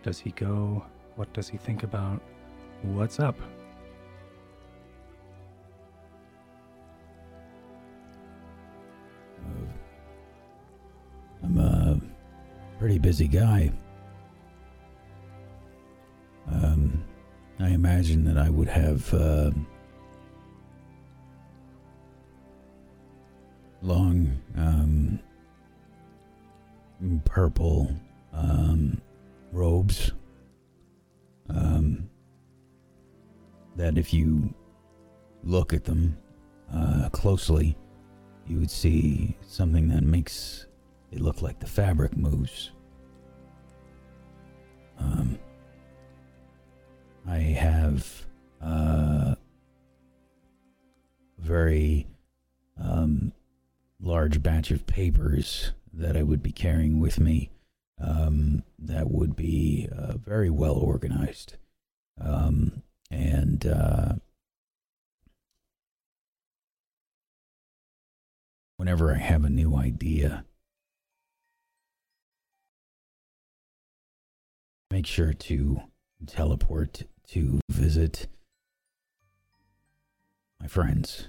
does 0.02 0.18
he 0.18 0.30
go? 0.30 0.84
What 1.16 1.32
does 1.32 1.48
he 1.48 1.58
think 1.58 1.82
about? 1.82 2.22
What's 2.82 3.20
up? 3.20 3.36
I'm 11.42 11.58
a 11.58 12.00
pretty 12.78 12.98
busy 12.98 13.26
guy. 13.26 13.72
Um, 16.50 17.04
I 17.58 17.68
imagine 17.68 18.24
that 18.24 18.38
I 18.38 18.48
would 18.48 18.68
have 18.68 19.12
uh, 19.12 19.50
long 23.82 24.38
um, 24.56 25.20
purple 27.24 27.90
um, 28.32 29.00
robes. 29.52 30.12
Um, 31.48 32.08
that 33.76 33.98
if 33.98 34.12
you 34.12 34.54
look 35.42 35.72
at 35.72 35.84
them 35.84 36.16
uh, 36.72 37.08
closely, 37.10 37.76
you 38.46 38.58
would 38.58 38.70
see 38.70 39.36
something 39.42 39.88
that 39.88 40.02
makes 40.02 40.66
it 41.10 41.20
look 41.20 41.42
like 41.42 41.58
the 41.58 41.66
fabric 41.66 42.16
moves. 42.16 42.70
Um, 44.98 45.38
I 47.26 47.38
have 47.38 48.26
uh, 48.62 49.34
very 51.38 52.06
um, 52.80 53.32
large 54.00 54.42
batch 54.42 54.70
of 54.70 54.86
papers 54.86 55.72
that 55.92 56.16
I 56.16 56.22
would 56.22 56.42
be 56.42 56.52
carrying 56.52 57.00
with 57.00 57.20
me 57.20 57.50
um, 58.00 58.62
that 58.78 59.10
would 59.10 59.36
be 59.36 59.88
uh, 59.96 60.16
very 60.16 60.50
well 60.50 60.74
organized. 60.74 61.56
Um, 62.20 62.82
and 63.10 63.66
uh, 63.66 64.14
whenever 68.76 69.12
I 69.12 69.18
have 69.18 69.44
a 69.44 69.50
new 69.50 69.76
idea, 69.76 70.44
make 74.90 75.06
sure 75.06 75.32
to 75.32 75.82
teleport 76.26 77.04
to 77.28 77.60
visit 77.68 78.26
my 80.60 80.66
friends. 80.66 81.28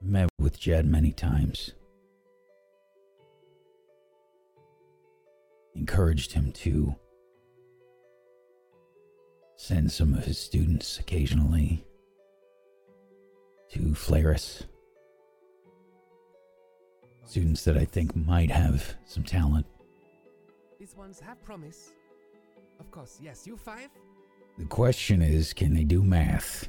Met 0.00 0.28
with 0.38 0.58
Jet 0.58 0.84
many 0.84 1.12
times. 1.12 1.72
Encouraged 5.74 6.32
him 6.32 6.52
to 6.52 6.94
send 9.56 9.90
some 9.90 10.14
of 10.14 10.24
his 10.24 10.38
students 10.38 10.98
occasionally 10.98 11.84
to 13.70 13.80
Flaris. 13.94 14.64
Students 17.26 17.64
that 17.64 17.76
I 17.76 17.84
think 17.84 18.14
might 18.14 18.50
have 18.50 18.94
some 19.04 19.24
talent. 19.24 19.66
These 20.78 20.94
ones 20.94 21.20
have 21.20 21.42
promise. 21.44 21.90
Of 22.78 22.90
course, 22.90 23.18
yes. 23.20 23.46
You 23.46 23.56
five? 23.56 23.90
The 24.58 24.64
question 24.64 25.22
is 25.22 25.52
can 25.52 25.74
they 25.74 25.84
do 25.84 26.02
math? 26.02 26.68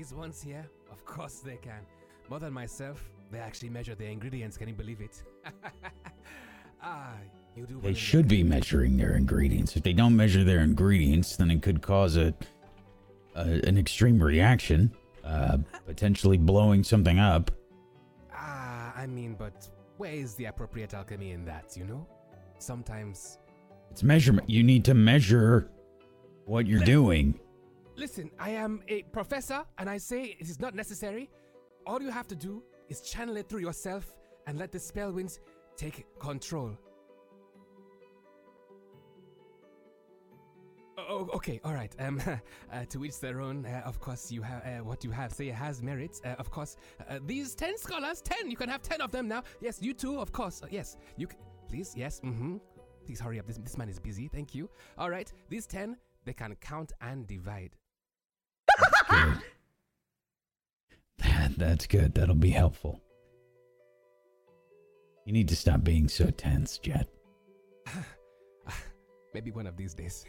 These 0.00 0.14
ones 0.14 0.40
here? 0.40 0.66
Of 0.90 1.04
course 1.04 1.40
they 1.40 1.56
can. 1.56 1.82
More 2.30 2.38
than 2.38 2.54
myself, 2.54 3.10
they 3.30 3.38
actually 3.38 3.68
measure 3.68 3.94
their 3.94 4.08
ingredients. 4.08 4.56
Can 4.56 4.68
you 4.68 4.74
believe 4.74 5.02
it? 5.02 5.22
ah, 6.82 7.12
you 7.54 7.66
do. 7.66 7.78
They 7.82 7.92
should 7.92 8.26
be 8.26 8.42
measuring 8.42 8.96
their 8.96 9.14
ingredients. 9.14 9.76
If 9.76 9.82
they 9.82 9.92
don't 9.92 10.16
measure 10.16 10.42
their 10.42 10.60
ingredients, 10.60 11.36
then 11.36 11.50
it 11.50 11.60
could 11.60 11.82
cause 11.82 12.16
a, 12.16 12.32
a 13.34 13.42
an 13.68 13.76
extreme 13.76 14.22
reaction, 14.22 14.90
uh, 15.22 15.58
potentially 15.84 16.38
blowing 16.38 16.82
something 16.82 17.18
up. 17.18 17.50
Ah, 18.32 18.94
I 18.96 19.06
mean, 19.06 19.34
but 19.38 19.68
where 19.98 20.12
is 20.12 20.34
the 20.34 20.46
appropriate 20.46 20.94
alchemy 20.94 21.32
in 21.32 21.44
that, 21.44 21.76
you 21.76 21.84
know? 21.84 22.06
Sometimes. 22.58 23.36
It's 23.90 24.02
measurement. 24.02 24.48
You 24.48 24.62
need 24.62 24.82
to 24.86 24.94
measure 24.94 25.68
what 26.46 26.66
you're 26.66 26.88
doing. 26.96 27.38
Listen, 28.00 28.30
I 28.38 28.48
am 28.48 28.82
a 28.88 29.02
professor, 29.12 29.62
and 29.76 29.90
I 29.90 29.98
say 29.98 30.34
it 30.40 30.48
is 30.48 30.58
not 30.58 30.74
necessary. 30.74 31.28
All 31.86 32.00
you 32.00 32.10
have 32.10 32.26
to 32.28 32.34
do 32.34 32.62
is 32.88 33.02
channel 33.02 33.36
it 33.36 33.46
through 33.46 33.60
yourself 33.60 34.16
and 34.46 34.58
let 34.58 34.72
the 34.72 34.78
spell 34.78 35.12
winds 35.12 35.38
take 35.76 36.06
control. 36.18 36.78
Oh, 40.96 41.28
okay, 41.34 41.60
all 41.62 41.74
right. 41.74 41.94
Um, 41.98 42.22
uh, 42.72 42.86
to 42.88 43.04
each 43.04 43.20
their 43.20 43.42
own. 43.42 43.66
Uh, 43.66 43.82
of 43.84 44.00
course, 44.00 44.32
you 44.32 44.40
have 44.40 44.62
uh, 44.64 44.82
what 44.82 45.04
you 45.04 45.10
have. 45.10 45.30
Say 45.34 45.48
has 45.48 45.82
merits. 45.82 46.22
Uh, 46.24 46.36
of 46.38 46.50
course, 46.50 46.78
uh, 47.06 47.18
these 47.26 47.54
ten 47.54 47.76
scholars, 47.76 48.22
ten. 48.22 48.50
You 48.50 48.56
can 48.56 48.70
have 48.70 48.80
ten 48.80 49.02
of 49.02 49.12
them 49.12 49.28
now. 49.28 49.42
Yes, 49.60 49.76
you 49.82 49.92
too. 49.92 50.18
Of 50.18 50.32
course. 50.32 50.62
Uh, 50.62 50.68
yes, 50.70 50.96
you. 51.18 51.28
C- 51.30 51.36
please, 51.68 51.92
yes. 51.94 52.22
Mm-hmm. 52.24 52.56
Please 53.04 53.20
hurry 53.20 53.38
up. 53.38 53.46
This 53.46 53.58
this 53.58 53.76
man 53.76 53.90
is 53.90 53.98
busy. 53.98 54.26
Thank 54.28 54.54
you. 54.54 54.70
All 54.96 55.10
right, 55.10 55.30
these 55.50 55.66
ten, 55.66 55.98
they 56.24 56.32
can 56.32 56.54
count 56.62 56.92
and 57.02 57.26
divide. 57.26 57.76
Good. 59.10 59.42
That, 61.18 61.58
that's 61.58 61.86
good. 61.86 62.14
That'll 62.14 62.34
be 62.34 62.50
helpful. 62.50 63.00
You 65.26 65.32
need 65.32 65.48
to 65.48 65.56
stop 65.56 65.84
being 65.84 66.08
so 66.08 66.30
tense, 66.30 66.78
Jet. 66.78 67.08
Maybe 69.34 69.50
one 69.50 69.66
of 69.66 69.76
these 69.76 69.94
days. 69.94 70.24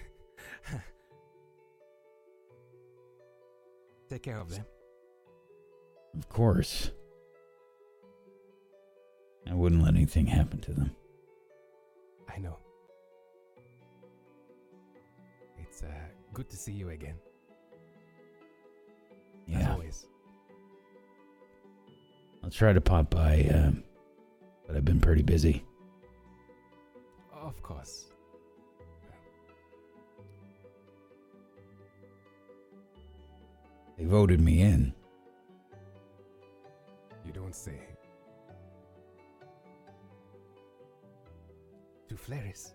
Take 4.10 4.24
care 4.24 4.38
of 4.38 4.50
them. 4.50 4.66
Of 6.18 6.28
course. 6.28 6.92
I 9.50 9.54
wouldn't 9.54 9.82
let 9.82 9.96
anything 9.96 10.28
happen 10.28 10.60
to 10.62 10.74
them. 10.74 10.96
I 12.30 12.38
know. 12.40 12.58
It's 15.60 15.84
uh, 15.84 15.88
good 16.34 16.50
to 16.50 16.58
see 16.58 16.74
you 16.74 16.90
again. 16.90 17.16
I'll 22.44 22.50
try 22.50 22.74
to 22.74 22.82
pop 22.82 23.10
by, 23.10 23.50
um, 23.54 23.84
but 24.68 24.76
I've 24.76 24.86
been 24.86 25.00
pretty 25.00 25.22
busy. 25.22 25.64
Of 27.34 27.62
course. 27.62 28.06
They 33.98 34.06
voted 34.06 34.42
me 34.42 34.62
in. 34.62 34.94
You 37.26 37.32
don't 37.32 37.56
say. 37.56 37.80
To 42.10 42.16
Flaris. 42.16 42.72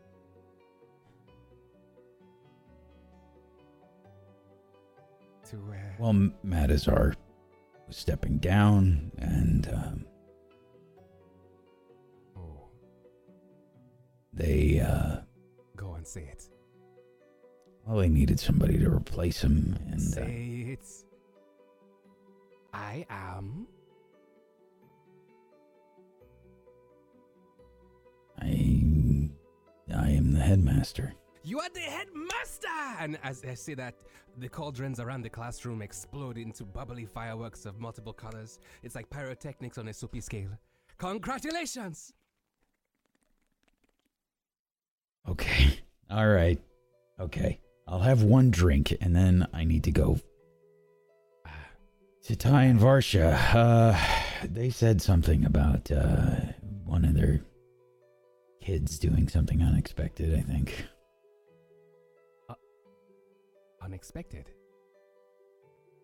To 5.51 5.57
uh, 5.57 5.75
Well, 5.99 6.11
M- 6.11 6.35
Matazar 6.45 7.15
was 7.87 7.97
stepping 7.97 8.39
down, 8.39 9.13
and 9.19 9.69
um, 9.73 10.07
oh, 12.37 12.69
they, 14.33 14.81
uh, 14.81 15.19
go 15.77 15.95
and 15.95 16.07
say 16.07 16.23
it. 16.31 16.45
well, 17.87 17.99
they 17.99 18.09
needed 18.09 18.41
somebody 18.41 18.79
to 18.79 18.91
replace 18.91 19.43
him, 19.43 19.77
and 19.87 20.01
uh, 20.01 20.15
say 20.15 20.67
it. 20.69 20.87
I 22.73 23.07
am. 23.09 23.67
I, 28.39 29.31
I 29.95 30.11
am 30.11 30.33
the 30.33 30.41
headmaster. 30.41 31.15
You 31.47 31.61
are 31.61 31.69
the 31.73 31.79
headmaster! 31.79 32.67
And 32.99 33.21
as 33.23 33.45
I 33.49 33.55
say 33.55 33.75
that, 33.75 33.95
the 34.37 34.49
cauldrons 34.49 34.99
around 34.99 35.23
the 35.23 35.31
classroom 35.31 35.81
explode 35.81 36.39
into 36.39 36.65
bubbly 36.65 37.05
fireworks 37.05 37.67
of 37.67 37.79
multiple 37.79 38.13
colors. 38.13 38.59
It's 38.83 38.97
like 38.97 39.09
pyrotechnics 39.11 39.79
on 39.79 39.87
a 39.87 39.95
soapy 39.95 40.21
scale. 40.21 40.49
Congratulations! 40.99 42.13
Okay. 45.29 45.79
All 46.11 46.27
right. 46.27 46.61
Okay. 47.21 47.61
I'll 47.87 48.01
have 48.01 48.25
one 48.25 48.51
drink 48.51 48.97
and 49.01 49.15
then 49.15 49.47
I 49.53 49.63
need 49.63 49.85
to 49.85 49.93
go 49.93 50.19
to 52.25 52.35
Ty 52.35 52.65
and 52.65 52.81
Varsha. 52.81 53.55
Uh, 53.55 53.97
they 54.43 54.71
said 54.71 55.01
something 55.01 55.45
about 55.45 55.93
uh, 55.93 56.39
one 56.85 57.05
of 57.05 57.15
their 57.15 57.41
kids 58.61 58.99
doing 58.99 59.29
something 59.29 59.63
unexpected, 59.63 60.37
I 60.37 60.41
think. 60.41 60.87
Unexpected. 63.87 64.51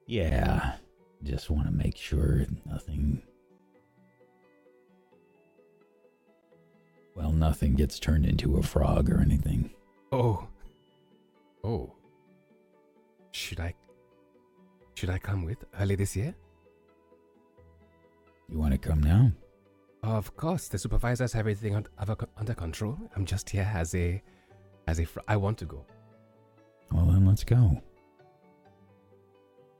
Yeah. 0.06 0.76
Just 1.24 1.50
want 1.50 1.66
to 1.66 1.72
make 1.72 1.96
sure 1.96 2.46
nothing. 2.64 3.22
Well, 7.16 7.32
nothing 7.32 7.74
gets 7.74 7.98
turned 7.98 8.24
into 8.24 8.56
a 8.56 8.62
frog 8.62 9.10
or 9.10 9.20
anything. 9.20 9.70
Oh. 10.12 10.46
Oh. 11.64 11.92
Should 13.32 13.58
I. 13.58 13.74
Should 14.94 15.10
I 15.10 15.18
come 15.18 15.44
with 15.44 15.64
early 15.80 15.96
this 15.96 16.14
year? 16.14 16.36
You 18.48 18.58
want 18.58 18.72
to 18.72 18.78
come 18.78 19.02
now? 19.02 19.32
Of 20.04 20.36
course, 20.36 20.68
the 20.68 20.78
supervisors 20.78 21.32
have 21.32 21.40
everything 21.40 21.74
under 21.74 21.90
under 22.36 22.54
control. 22.54 22.96
I'm 23.16 23.26
just 23.26 23.50
here 23.50 23.68
as 23.74 23.92
a. 23.96 24.22
As 24.86 25.00
a. 25.00 25.04
Fr- 25.04 25.20
I 25.26 25.36
want 25.36 25.58
to 25.58 25.64
go. 25.64 25.84
Well, 26.92 27.06
then 27.06 27.26
let's 27.26 27.44
go. 27.44 27.80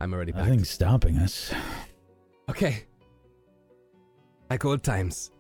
I'm 0.01 0.13
already 0.13 0.33
back. 0.33 0.45
Nothing's 0.45 0.71
stopping 0.71 1.19
us. 1.19 1.53
Okay. 2.49 2.85
Like 4.51 4.65
old 4.65 4.83
times. 4.83 5.31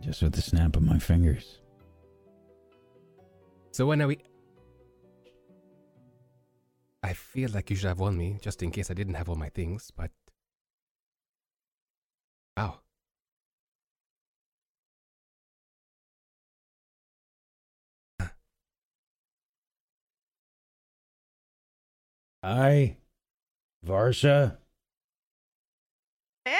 Just 0.00 0.22
with 0.22 0.32
the 0.32 0.42
snap 0.42 0.76
of 0.76 0.82
my 0.82 0.98
fingers. 0.98 1.60
So 3.72 3.86
when 3.86 4.00
are 4.02 4.08
we? 4.08 4.18
I 7.02 7.12
feel 7.12 7.50
like 7.54 7.70
you 7.70 7.76
should 7.76 7.88
have 7.88 8.00
warned 8.00 8.18
me, 8.18 8.38
just 8.40 8.62
in 8.62 8.70
case 8.70 8.90
I 8.90 8.94
didn't 8.94 9.14
have 9.14 9.28
all 9.28 9.36
my 9.36 9.48
things, 9.50 9.90
but. 9.94 10.10
Wow. 12.56 12.80
Hi, 22.42 22.96
Varsha. 23.86 24.56
Eh? 26.46 26.56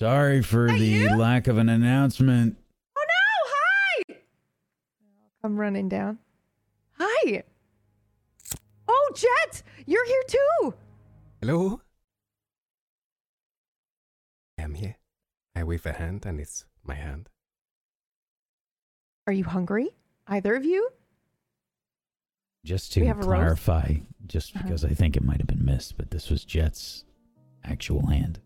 Sorry 0.00 0.42
for 0.42 0.66
the 0.68 0.78
you? 0.78 1.16
lack 1.16 1.46
of 1.46 1.58
an 1.58 1.68
announcement. 1.68 2.56
Oh 2.96 3.04
no! 3.06 4.14
Hi. 4.14 4.16
I'm 5.44 5.58
running 5.60 5.90
down. 5.90 6.18
Hi. 6.98 7.42
Oh, 8.88 9.10
Jet, 9.14 9.62
you're 9.84 10.06
here 10.06 10.22
too. 10.26 10.74
Hello? 11.42 11.82
I'm 14.58 14.72
here. 14.74 14.96
I 15.54 15.64
wave 15.64 15.84
a 15.84 15.92
hand, 15.92 16.24
and 16.24 16.40
it's 16.40 16.64
my 16.82 16.94
hand. 16.94 17.28
Are 19.26 19.34
you 19.34 19.44
hungry? 19.44 19.90
Either 20.26 20.54
of 20.56 20.64
you? 20.64 20.90
Just 22.68 22.92
to 22.92 23.06
have 23.06 23.16
a 23.16 23.20
roast? 23.20 23.28
clarify, 23.64 23.94
just 24.26 24.54
Uh-huh. 24.54 24.62
because 24.64 24.84
I 24.84 24.90
think 24.90 25.16
it 25.16 25.22
might 25.24 25.38
have 25.38 25.46
been 25.46 25.64
missed, 25.64 25.96
but 25.96 26.10
this 26.10 26.28
was 26.28 26.44
Jet's 26.44 27.06
actual 27.64 28.04
hand. 28.06 28.40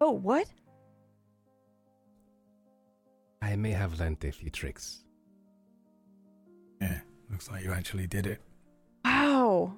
Oh, 0.00 0.12
what? 0.12 0.46
I 3.42 3.56
may 3.56 3.72
have 3.72 3.98
learnt 3.98 4.22
a 4.24 4.30
few 4.30 4.48
tricks. 4.50 5.02
Yeah, 6.80 7.00
looks 7.28 7.50
like 7.50 7.64
you 7.64 7.72
actually 7.72 8.06
did 8.06 8.28
it. 8.28 8.40
Wow. 9.04 9.76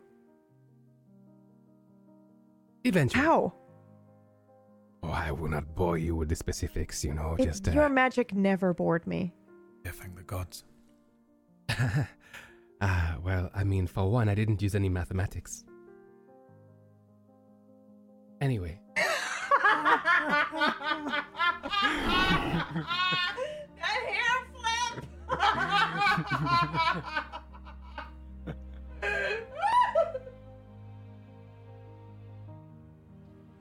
Eventually. 2.84 3.24
How? 3.24 3.54
Oh, 5.02 5.08
I 5.08 5.32
will 5.32 5.48
not 5.48 5.74
bore 5.74 5.96
you 5.96 6.14
with 6.16 6.28
the 6.28 6.36
specifics, 6.36 7.02
you 7.02 7.14
know, 7.14 7.34
It- 7.38 7.44
just. 7.46 7.66
Uh, 7.66 7.72
your 7.72 7.88
magic 7.88 8.34
never 8.34 8.74
bored 8.74 9.06
me. 9.06 9.32
Yeah, 9.86 9.92
thank 9.92 10.16
the 10.16 10.22
gods. 10.22 10.64
Ah, 12.82 13.16
well, 13.22 13.50
I 13.54 13.62
mean, 13.64 13.86
for 13.86 14.10
one, 14.10 14.28
I 14.28 14.34
didn't 14.34 14.62
use 14.62 14.74
any 14.74 14.88
mathematics. 14.88 15.64
Anyway, 18.40 18.80
that 18.96 19.04
hair 24.08 24.46
flip! 24.54 25.04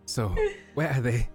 so 0.06 0.34
where 0.76 0.90
are 0.92 1.02
they? 1.02 1.28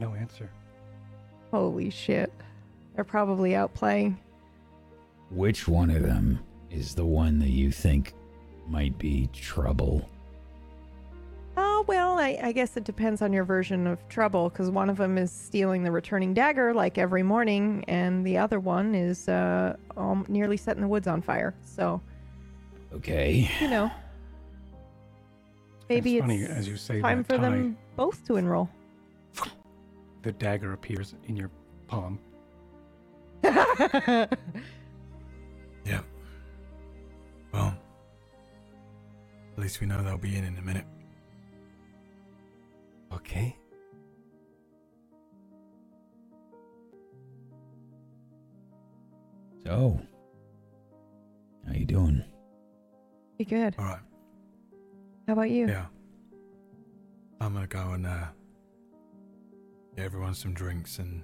No 0.00 0.14
answer. 0.14 0.50
Holy 1.50 1.90
shit. 1.90 2.32
They're 2.94 3.04
probably 3.04 3.54
out 3.54 3.74
playing. 3.74 4.18
Which 5.30 5.66
one 5.66 5.90
of 5.90 6.02
them 6.02 6.40
is 6.70 6.94
the 6.94 7.04
one 7.04 7.38
that 7.38 7.50
you 7.50 7.70
think 7.70 8.14
might 8.66 8.96
be 8.98 9.28
trouble? 9.32 10.08
Oh, 11.56 11.84
well, 11.86 12.18
I, 12.18 12.38
I 12.42 12.52
guess 12.52 12.76
it 12.76 12.82
depends 12.82 13.22
on 13.22 13.32
your 13.32 13.44
version 13.44 13.86
of 13.86 14.06
trouble, 14.08 14.48
because 14.48 14.70
one 14.70 14.90
of 14.90 14.96
them 14.96 15.16
is 15.16 15.30
stealing 15.30 15.84
the 15.84 15.92
returning 15.92 16.34
dagger 16.34 16.74
like 16.74 16.98
every 16.98 17.22
morning, 17.22 17.84
and 17.86 18.26
the 18.26 18.38
other 18.38 18.58
one 18.58 18.94
is 18.94 19.28
uh, 19.28 19.76
um, 19.96 20.24
nearly 20.28 20.56
setting 20.56 20.82
the 20.82 20.88
woods 20.88 21.06
on 21.06 21.22
fire. 21.22 21.54
So, 21.62 22.00
Okay. 22.92 23.48
you 23.60 23.68
know, 23.68 23.90
maybe 25.88 26.16
it's 26.16 26.24
it's, 26.24 26.32
funny 26.42 26.44
as 26.58 26.66
you 26.68 26.76
say 26.76 27.00
time 27.00 27.18
that, 27.18 27.26
for 27.26 27.36
Ty, 27.36 27.42
them 27.42 27.76
both 27.94 28.24
to 28.26 28.36
enroll. 28.36 28.68
The 30.24 30.32
dagger 30.32 30.72
appears 30.72 31.14
in 31.28 31.36
your 31.36 31.50
palm. 31.86 32.18
Yeah. 35.84 36.00
Well, 37.52 37.74
at 39.52 39.58
least 39.58 39.80
we 39.80 39.86
know 39.86 40.02
they'll 40.02 40.16
be 40.16 40.34
in 40.34 40.44
in 40.44 40.56
a 40.56 40.62
minute. 40.62 40.86
Okay. 43.12 43.56
So, 49.64 50.00
how 51.66 51.74
you 51.74 51.84
doing? 51.84 52.24
Be 53.38 53.44
good. 53.44 53.74
All 53.78 53.84
right. 53.84 54.00
How 55.26 55.34
about 55.34 55.50
you? 55.50 55.68
Yeah. 55.68 55.86
I'm 57.40 57.54
gonna 57.54 57.66
go 57.66 57.90
and 57.90 58.06
uh, 58.06 58.26
get 59.96 60.04
everyone 60.04 60.34
some 60.34 60.54
drinks, 60.54 60.98
and 60.98 61.22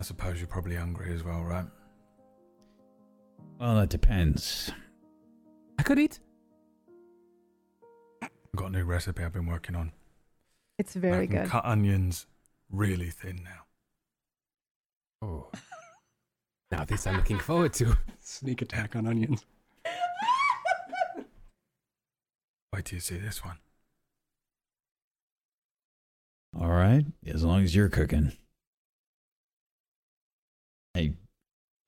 I 0.00 0.04
suppose 0.04 0.38
you're 0.38 0.48
probably 0.48 0.76
hungry 0.76 1.12
as 1.14 1.22
well, 1.24 1.42
right? 1.42 1.66
Well, 3.58 3.76
that 3.76 3.88
depends. 3.90 4.70
I 5.78 5.82
could 5.82 5.98
eat. 5.98 6.20
I've 8.22 8.30
got 8.56 8.66
a 8.66 8.70
new 8.70 8.84
recipe 8.84 9.22
I've 9.22 9.32
been 9.32 9.46
working 9.46 9.76
on. 9.76 9.92
It's 10.78 10.94
very 10.94 11.24
I 11.24 11.26
can 11.26 11.36
good. 11.42 11.48
Cut 11.48 11.64
onions 11.64 12.26
really 12.70 13.10
thin 13.10 13.42
now. 13.44 13.66
Oh. 15.22 15.50
Now 16.70 16.84
this 16.84 17.06
I'm 17.06 17.16
looking 17.16 17.38
forward 17.38 17.72
to. 17.74 17.98
Sneak 18.20 18.62
attack 18.62 18.96
on 18.96 19.06
onions. 19.06 19.44
Wait 22.72 22.84
till 22.84 22.96
you 22.96 23.00
see 23.00 23.18
this 23.18 23.44
one. 23.44 23.58
All 26.58 26.68
right, 26.68 27.04
as 27.26 27.44
long 27.44 27.62
as 27.62 27.74
you're 27.74 27.88
cooking. 27.88 28.32
Hey, 30.94 31.14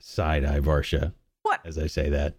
side 0.00 0.44
eye 0.44 0.60
Varsha. 0.60 1.12
What? 1.42 1.60
As 1.64 1.78
I 1.78 1.88
say 1.88 2.08
that. 2.10 2.36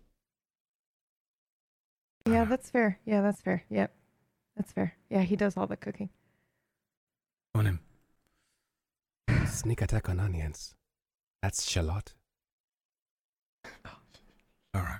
Yeah, 2.25 2.45
that's 2.45 2.69
fair. 2.69 2.99
Yeah, 3.05 3.21
that's 3.21 3.41
fair. 3.41 3.63
Yep. 3.69 3.93
That's 4.55 4.71
fair. 4.71 4.95
Yeah, 5.09 5.23
he 5.23 5.35
does 5.35 5.57
all 5.57 5.67
the 5.67 5.75
cooking. 5.75 6.09
On 7.53 7.65
him. 7.65 7.79
Sneak 9.45 9.81
attack 9.81 10.09
on 10.09 10.19
onions. 10.19 10.75
That's 11.41 11.69
shallot. 11.69 12.13
All 14.73 14.81
right. 14.81 14.99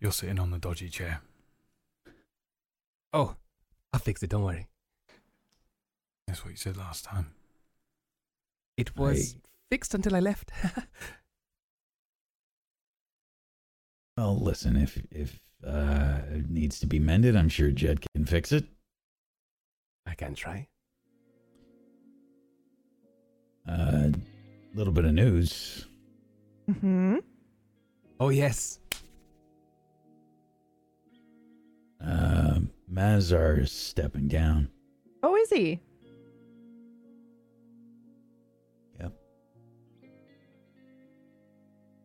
You're 0.00 0.12
sitting 0.12 0.38
on 0.38 0.50
the 0.50 0.58
dodgy 0.58 0.88
chair. 0.88 1.22
Oh, 3.12 3.36
I'll 3.92 4.00
fix 4.00 4.22
it. 4.22 4.30
Don't 4.30 4.44
worry. 4.44 4.66
That's 6.30 6.44
what 6.44 6.52
you 6.52 6.56
said 6.56 6.76
last 6.76 7.04
time. 7.04 7.26
It 8.76 8.96
was 8.96 9.34
fixed 9.68 9.94
until 9.94 10.14
I 10.14 10.20
left. 10.20 10.52
Well, 14.16 14.38
listen, 14.38 14.76
if 14.76 15.00
if 15.10 15.40
uh, 15.66 16.18
it 16.30 16.50
needs 16.50 16.78
to 16.80 16.86
be 16.86 16.98
mended, 16.98 17.36
I'm 17.36 17.48
sure 17.48 17.70
Jet 17.70 18.04
can 18.14 18.26
fix 18.26 18.52
it. 18.52 18.66
I 20.04 20.14
can 20.14 20.34
try. 20.34 20.68
A 23.66 23.72
uh, 23.72 24.10
little 24.74 24.92
bit 24.92 25.06
of 25.06 25.14
news. 25.14 25.86
hmm 26.68 27.16
Oh 28.18 28.28
yes. 28.28 28.78
Uh, 32.04 32.60
Mazar 32.92 33.62
is 33.62 33.72
stepping 33.72 34.28
down. 34.28 34.68
Oh, 35.22 35.34
is 35.34 35.48
he? 35.48 35.80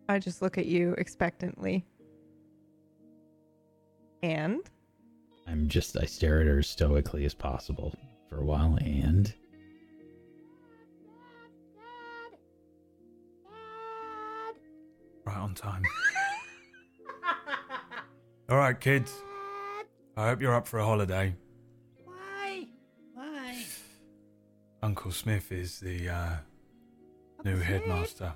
I 0.08 0.20
just 0.20 0.42
look 0.42 0.58
at 0.58 0.66
you 0.66 0.94
expectantly. 0.98 1.86
And? 4.22 4.62
I'm 5.48 5.68
just 5.68 5.98
I 5.98 6.06
stare 6.06 6.42
at 6.42 6.48
her 6.48 6.60
as 6.60 6.68
stoically 6.68 7.26
as 7.26 7.34
possible 7.34 7.94
for 8.30 8.40
a 8.40 8.46
while, 8.46 8.78
and 8.82 9.34
Right 15.26 15.38
on 15.38 15.56
time. 15.56 15.82
All 18.50 18.58
right, 18.58 18.80
kids. 18.80 19.12
I 20.16 20.28
hope 20.28 20.40
you're 20.40 20.54
up 20.54 20.68
for 20.68 20.80
a 20.80 20.86
holiday. 20.86 21.36
Why? 22.04 22.68
Why? 23.16 23.66
Uncle 24.84 25.12
Smith 25.12 25.52
is 25.52 25.80
the 25.80 26.10
uh, 26.10 26.36
new 27.44 27.58
headmaster. 27.58 28.34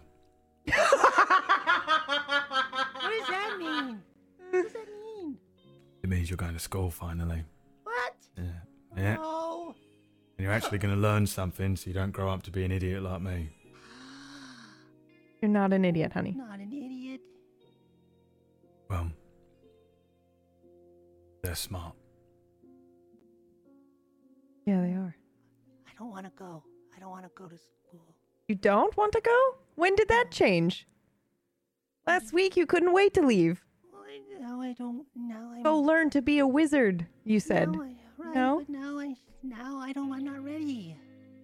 It 6.19 6.23
means 6.23 6.29
you're 6.31 6.35
going 6.35 6.53
to 6.53 6.59
school 6.59 6.91
finally. 6.91 7.45
What? 7.83 8.13
Yeah. 8.35 8.43
Yeah. 8.97 9.15
No. 9.15 9.73
And 10.37 10.43
you're 10.43 10.51
actually 10.51 10.77
going 10.77 10.93
to 10.93 10.99
learn 10.99 11.25
something 11.25 11.77
so 11.77 11.87
you 11.89 11.93
don't 11.93 12.11
grow 12.11 12.29
up 12.29 12.43
to 12.43 12.51
be 12.51 12.65
an 12.65 12.73
idiot 12.73 13.01
like 13.03 13.21
me. 13.21 13.51
You're 15.41 15.49
not 15.49 15.71
an 15.71 15.85
idiot, 15.85 16.11
honey. 16.11 16.35
Not 16.35 16.59
an 16.59 16.73
idiot. 16.73 17.21
Well, 18.89 19.09
they're 21.41 21.55
smart. 21.55 21.95
Yeah, 24.65 24.81
they 24.81 24.91
are. 24.91 25.15
I 25.87 25.91
don't 25.97 26.11
want 26.11 26.25
to 26.25 26.33
go. 26.37 26.65
I 26.93 26.99
don't 26.99 27.11
want 27.11 27.23
to 27.23 27.31
go 27.33 27.47
to 27.47 27.55
school. 27.57 28.13
You 28.49 28.55
don't 28.55 28.97
want 28.97 29.13
to 29.13 29.21
go? 29.21 29.55
When 29.75 29.95
did 29.95 30.09
that 30.09 30.31
change? 30.31 30.85
Last 32.05 32.33
week 32.33 32.57
you 32.57 32.65
couldn't 32.65 32.91
wait 32.91 33.13
to 33.13 33.21
leave. 33.21 33.63
Well, 34.39 34.49
now 34.49 34.61
I 34.61 34.73
don't. 34.73 35.05
Now 35.15 35.51
I'm. 35.53 35.63
Go 35.63 35.79
learn 35.79 36.09
to 36.11 36.21
be 36.21 36.39
a 36.39 36.47
wizard, 36.47 37.05
you 37.23 37.39
said. 37.39 37.71
Now 37.71 37.81
I, 37.81 37.95
right, 38.17 38.35
No? 38.35 38.63
But 38.67 38.69
now 38.69 38.99
I. 38.99 39.15
Now 39.43 39.77
I 39.79 39.91
don't. 39.93 40.11
I'm 40.11 40.23
not 40.23 40.43
ready. 40.43 40.95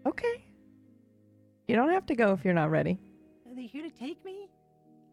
Okay. 0.06 0.46
You 1.68 1.76
don't 1.76 1.90
have 1.90 2.06
to 2.08 2.16
go 2.16 2.32
if 2.34 2.46
you're 2.46 2.54
not 2.54 2.70
ready. 2.72 3.00
Are 3.50 3.56
they 3.56 3.66
here 3.66 3.84
to 3.84 3.90
take 3.90 4.24
me? 4.24 4.50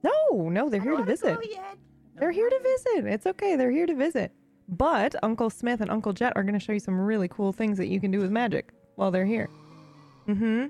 No, 0.02 0.48
no, 0.48 0.68
they're 0.68 0.80
I 0.80 0.84
here 0.84 0.96
to 0.96 1.04
visit. 1.04 1.34
Go 1.36 1.42
yet. 1.48 1.78
They're 2.16 2.32
here 2.32 2.50
to 2.50 2.58
visit. 2.62 3.06
It's 3.06 3.26
okay. 3.26 3.56
They're 3.56 3.70
here 3.70 3.86
to 3.86 3.94
visit. 3.94 4.32
But 4.68 5.14
Uncle 5.22 5.48
Smith 5.50 5.80
and 5.80 5.90
Uncle 5.90 6.12
Jet 6.12 6.32
are 6.36 6.42
going 6.42 6.54
to 6.54 6.60
show 6.60 6.72
you 6.72 6.80
some 6.80 6.98
really 7.00 7.28
cool 7.28 7.52
things 7.52 7.78
that 7.78 7.86
you 7.88 8.00
can 8.00 8.10
do 8.10 8.18
with 8.18 8.30
magic 8.30 8.70
while 8.96 9.10
they're 9.10 9.24
here. 9.24 9.48
Mm-hmm. 10.28 10.66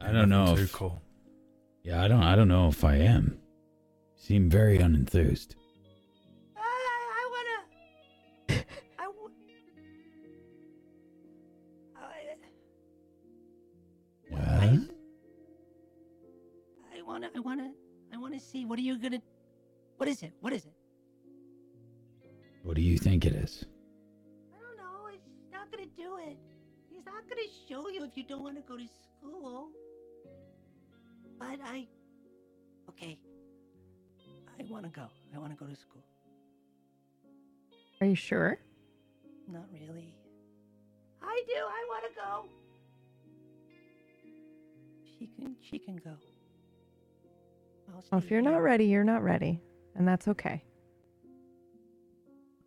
I 0.00 0.12
don't 0.12 0.28
know. 0.28 0.56
Too 0.56 0.62
If, 0.62 0.72
cool. 0.72 1.00
yeah, 1.82 2.02
I 2.02 2.08
don't. 2.08 2.22
I 2.22 2.34
don't 2.36 2.48
know 2.48 2.68
if 2.68 2.82
I 2.84 2.96
am. 2.96 3.38
You 4.16 4.22
seem 4.22 4.48
very 4.50 4.78
unenthused. 4.78 5.54
I, 14.64 14.78
I 16.98 17.02
wanna. 17.02 17.30
I 17.36 17.40
wanna. 17.40 17.70
I 18.12 18.16
wanna 18.16 18.40
see. 18.40 18.64
What 18.64 18.78
are 18.78 18.82
you 18.82 18.98
gonna? 18.98 19.20
What 19.96 20.08
is 20.08 20.22
it? 20.22 20.32
What 20.40 20.52
is 20.52 20.64
it? 20.64 20.72
What 22.62 22.76
do 22.76 22.82
you 22.82 22.98
think 22.98 23.26
it 23.26 23.34
is? 23.34 23.64
I 24.54 24.58
don't 24.58 24.76
know. 24.76 25.08
He's 25.12 25.20
not 25.52 25.70
gonna 25.70 25.86
do 25.96 26.16
it. 26.26 26.36
He's 26.90 27.04
not 27.04 27.28
gonna 27.28 27.42
show 27.68 27.88
you 27.88 28.04
if 28.04 28.16
you 28.16 28.24
don't 28.24 28.42
want 28.42 28.56
to 28.56 28.62
go 28.62 28.76
to 28.76 28.86
school. 28.86 29.68
But 31.38 31.58
I. 31.64 31.86
Okay. 32.88 33.18
I 34.58 34.62
want 34.70 34.84
to 34.84 34.90
go. 34.90 35.06
I 35.34 35.38
want 35.38 35.52
to 35.52 35.58
go 35.62 35.66
to 35.70 35.76
school. 35.76 36.02
Are 38.00 38.06
you 38.06 38.14
sure? 38.14 38.58
Not 39.50 39.64
really. 39.72 40.14
I 41.22 41.42
do. 41.46 41.54
I 41.54 41.84
want 41.88 42.04
to 42.08 42.14
go. 42.20 42.63
She 45.24 45.30
can. 45.42 45.56
She 45.62 45.78
can 45.78 45.96
go. 45.96 46.10
Well, 48.10 48.20
if 48.20 48.30
you're 48.30 48.42
not 48.42 48.60
ready, 48.62 48.84
you're 48.84 49.04
not 49.04 49.22
ready. 49.22 49.58
And 49.94 50.06
that's 50.06 50.28
okay. 50.28 50.62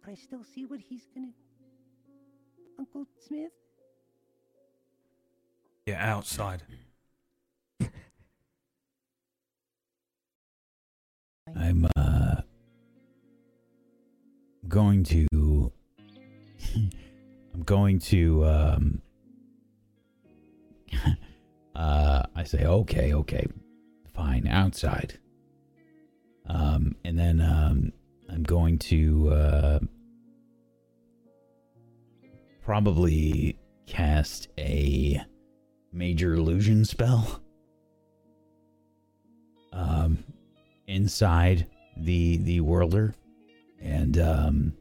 But 0.02 0.10
I 0.12 0.16
still 0.16 0.44
see 0.44 0.66
what 0.66 0.80
he's 0.80 1.06
gonna. 1.14 1.28
Uncle 2.80 3.06
Smith. 3.28 3.52
Yeah, 5.86 6.04
outside. 6.04 6.64
I'm 11.56 11.88
uh 11.96 12.42
going 14.68 15.04
to 15.04 15.28
I'm 16.76 17.64
going 17.64 18.00
to 18.00 18.46
um 18.46 19.02
uh 21.78 22.24
I 22.36 22.44
say 22.44 22.66
okay, 22.66 23.14
okay. 23.14 23.46
Fine, 24.14 24.48
outside. 24.48 25.20
Um 26.48 26.96
and 27.06 27.18
then 27.18 27.40
um 27.40 27.92
I'm 28.30 28.44
going 28.44 28.80
to 28.80 29.30
uh 29.30 29.80
probably 32.64 33.58
cast 33.86 34.50
a 34.58 35.22
major 35.94 36.34
illusion 36.34 36.84
spell. 36.84 37.42
Um 39.72 40.24
inside 40.88 41.68
the 41.98 42.38
the 42.38 42.60
worlder 42.62 43.14
and 43.82 44.18
um 44.18 44.74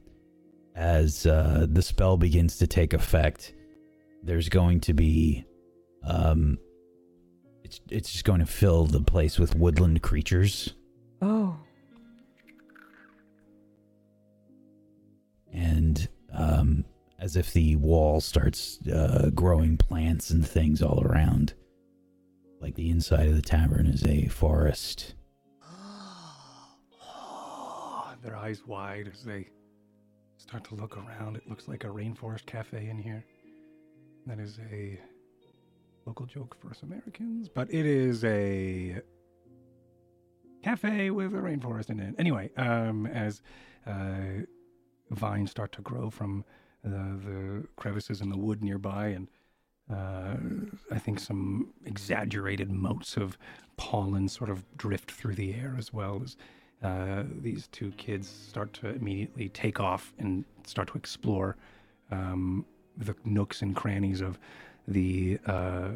as 0.75 1.27
uh 1.27 1.67
the 1.69 1.83
spell 1.83 2.17
begins 2.17 2.59
to 2.59 2.67
take 2.67 2.93
effect 2.93 3.53
there's 4.23 4.49
going 4.49 4.81
to 4.81 4.93
be 4.93 5.45
um 6.05 6.59
it's 7.67 7.81
it's 7.91 8.13
just 8.13 8.25
going 8.25 8.39
to 8.39 8.47
fill 8.47 8.87
the 8.87 9.01
place 9.01 9.39
with 9.41 9.57
woodland 9.57 10.01
creatures 10.01 10.73
Oh. 11.21 11.57
and 15.53 16.09
um 16.33 16.85
as 17.19 17.35
if 17.37 17.53
the 17.53 17.75
wall 17.77 18.21
starts 18.21 18.79
uh 18.87 19.31
growing 19.35 19.77
plants 19.77 20.31
and 20.31 20.47
things 20.47 20.81
all 20.81 21.03
around 21.05 21.55
like 22.61 22.77
the 22.77 22.89
inside 22.91 23.29
of 23.29 23.35
the 23.35 23.43
tavern 23.43 23.87
is 23.87 24.05
a 24.07 24.29
forest 24.29 25.15
Their 28.23 28.37
eyes 28.37 28.63
wide 28.67 29.09
as 29.13 29.23
they 29.23 29.47
start 30.37 30.65
to 30.65 30.75
look 30.75 30.97
around. 30.97 31.37
It 31.37 31.49
looks 31.49 31.69
like 31.69 31.85
a 31.85 31.89
rainforest 31.89 32.45
cafe 32.45 32.89
in 32.89 32.99
here. 32.99 33.25
That 34.27 34.41
is 34.41 34.59
a 34.73 34.99
local 36.07 36.27
joke 36.27 36.57
for 36.61 36.71
us 36.71 36.83
Americans, 36.83 37.49
but 37.49 37.73
it 37.73 37.85
is 37.85 38.25
a 38.25 39.01
cafe 40.63 41.11
with 41.11 41.35
a 41.35 41.39
rainforest 41.39 41.91
in 41.91 42.01
it. 42.01 42.15
Anyway, 42.19 42.51
um, 42.57 43.07
as 43.07 43.43
uh, 43.87 44.43
vines 45.11 45.51
start 45.51 45.73
to 45.73 45.83
grow 45.83 46.11
from 46.11 46.45
uh, 46.87 46.91
the 47.25 47.65
crevices 47.77 48.21
in 48.21 48.29
the 48.29 48.37
wood 48.37 48.63
nearby, 48.63 49.09
and 49.09 49.29
uh, 49.93 50.37
I 50.95 50.99
think 50.99 51.21
some 51.21 51.73
exaggerated 51.85 52.71
motes 52.71 53.17
of 53.17 53.37
pollen 53.77 54.29
sort 54.29 54.51
of 54.51 54.65
drift 54.77 55.11
through 55.11 55.35
the 55.35 55.55
air 55.55 55.75
as 55.79 55.93
well 55.93 56.23
as 56.25 56.37
uh, 56.83 57.25
these 57.41 57.69
two 57.69 57.91
kids 57.93 58.29
start 58.29 58.73
to 58.75 58.89
immediately 58.89 59.49
take 59.49 59.81
off 59.81 60.13
and 60.19 60.45
start 60.67 60.89
to 60.89 60.95
explore 60.99 61.57
um, 62.11 62.65
the 62.97 63.15
nooks 63.25 63.63
and 63.63 63.75
crannies 63.77 64.21
of 64.21 64.39
the 64.89 65.39
uh, 65.47 65.89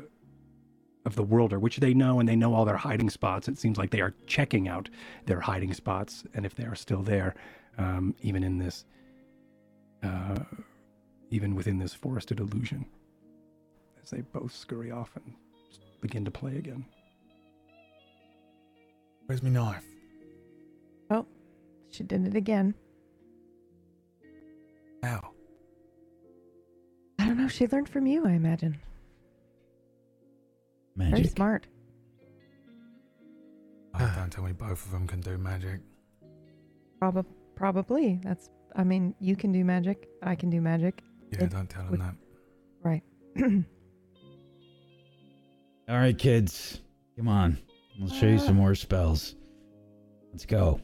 of 1.06 1.16
the 1.16 1.22
worlder, 1.22 1.58
which 1.58 1.78
they 1.78 1.94
know, 1.94 2.20
and 2.20 2.28
they 2.28 2.36
know 2.36 2.54
all 2.54 2.64
their 2.64 2.76
hiding 2.76 3.10
spots. 3.10 3.48
It 3.48 3.58
seems 3.58 3.78
like 3.78 3.90
they 3.90 4.00
are 4.00 4.14
checking 4.26 4.68
out 4.68 4.88
their 5.26 5.40
hiding 5.40 5.72
spots, 5.74 6.24
and 6.34 6.44
if 6.44 6.54
they 6.54 6.64
are 6.64 6.74
still 6.74 7.02
there, 7.02 7.34
um, 7.78 8.14
even 8.20 8.44
in 8.44 8.58
this, 8.58 8.84
uh, 10.02 10.40
even 11.30 11.54
within 11.54 11.78
this 11.78 11.94
forested 11.94 12.40
illusion, 12.40 12.84
as 14.02 14.10
they 14.10 14.20
both 14.20 14.54
scurry 14.54 14.90
off 14.90 15.10
and 15.16 15.34
begin 16.00 16.24
to 16.24 16.30
play 16.30 16.56
again. 16.56 16.84
Where's 19.26 19.42
my 19.42 19.50
knife? 19.50 19.84
Oh, 21.10 21.26
she 21.90 22.02
did 22.02 22.26
it 22.26 22.36
again. 22.36 22.74
Ow. 25.04 25.30
I 27.30 27.32
don't 27.32 27.42
know. 27.42 27.48
She 27.48 27.68
learned 27.68 27.88
from 27.88 28.08
you, 28.08 28.26
I 28.26 28.32
imagine. 28.32 28.76
Very 30.96 31.22
smart. 31.28 31.68
Oh, 33.94 34.12
don't 34.16 34.30
tell 34.30 34.42
me 34.42 34.50
both 34.52 34.84
of 34.84 34.90
them 34.90 35.06
can 35.06 35.20
do 35.20 35.38
magic. 35.38 35.78
Prob- 36.98 37.24
probably. 37.54 38.18
That's. 38.24 38.50
I 38.74 38.82
mean, 38.82 39.14
you 39.20 39.36
can 39.36 39.52
do 39.52 39.64
magic. 39.64 40.08
I 40.24 40.34
can 40.34 40.50
do 40.50 40.60
magic. 40.60 41.02
Yeah, 41.30 41.44
It 41.44 41.50
don't 41.50 41.70
tell 41.70 41.82
them 41.82 41.90
would- 41.92 42.00
that. 42.00 42.14
Right. 42.82 43.02
all 45.88 45.96
right 45.98 46.18
kids 46.18 46.80
come 47.16 47.26
on 47.28 47.56
i'll 48.00 48.08
show 48.08 48.26
you 48.26 48.38
some 48.40 48.56
more 48.56 48.74
spells 48.74 49.34
let's 50.32 50.44
go 50.46 50.80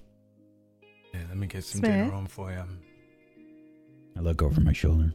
Yeah, 1.12 1.20
let 1.28 1.36
me 1.36 1.47
get 1.49 1.65
some 1.65 1.81
Smith? 1.81 1.91
dinner 1.92 2.12
on 2.12 2.26
for 2.26 2.50
you. 2.52 2.62
i 4.16 4.20
look 4.20 4.42
over 4.42 4.60
my 4.60 4.73
shoulder 4.73 5.12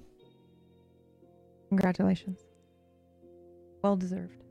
Congratulations. 1.72 2.40
Well 3.82 3.96
deserved. 3.96 4.44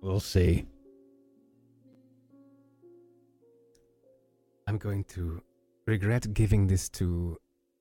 we'll 0.00 0.20
see 0.20 0.64
I'm 4.66 4.78
going 4.78 5.04
to 5.16 5.42
regret 5.86 6.32
giving 6.32 6.66
this 6.68 6.88
to 6.90 7.36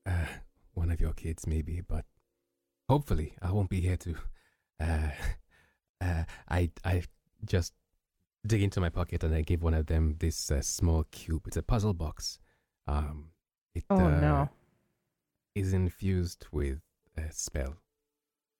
uh, 0.06 0.26
one 0.74 0.90
of 0.90 1.00
your 1.00 1.14
kids, 1.14 1.46
maybe, 1.46 1.82
but 1.88 2.06
hopefully 2.90 3.34
I 3.42 3.52
won't 3.52 3.70
be 3.70 3.82
here 3.82 3.98
to. 3.98 4.16
Uh, 4.80 5.10
uh, 6.02 6.24
I 6.50 6.72
I 6.84 7.04
just 7.46 7.74
dig 8.46 8.62
into 8.64 8.80
my 8.80 8.90
pocket 8.90 9.24
and 9.24 9.34
I 9.36 9.42
give 9.42 9.62
one 9.64 9.74
of 9.74 9.86
them 9.88 10.16
this 10.20 10.50
uh, 10.52 10.62
small 10.62 11.04
cube. 11.12 11.44
It's 11.48 11.58
a 11.58 11.64
puzzle 11.64 11.94
box. 11.94 12.40
Um, 12.88 13.32
it 13.76 13.84
Oh, 13.90 13.98
uh, 14.00 14.20
no. 14.20 14.50
is 15.56 15.74
infused 15.74 16.48
with 16.52 16.80
a 17.18 17.32
spell. 17.32 17.76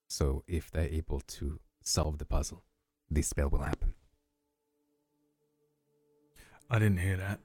So 0.08 0.42
if 0.46 0.70
they're 0.70 0.88
able 0.88 1.20
to 1.20 1.60
solve 1.82 2.18
the 2.18 2.24
puzzle, 2.24 2.64
this 3.10 3.28
spell 3.28 3.48
will 3.48 3.62
happen. 3.62 3.94
I 6.70 6.78
didn't 6.78 6.98
hear 6.98 7.16
that. 7.16 7.40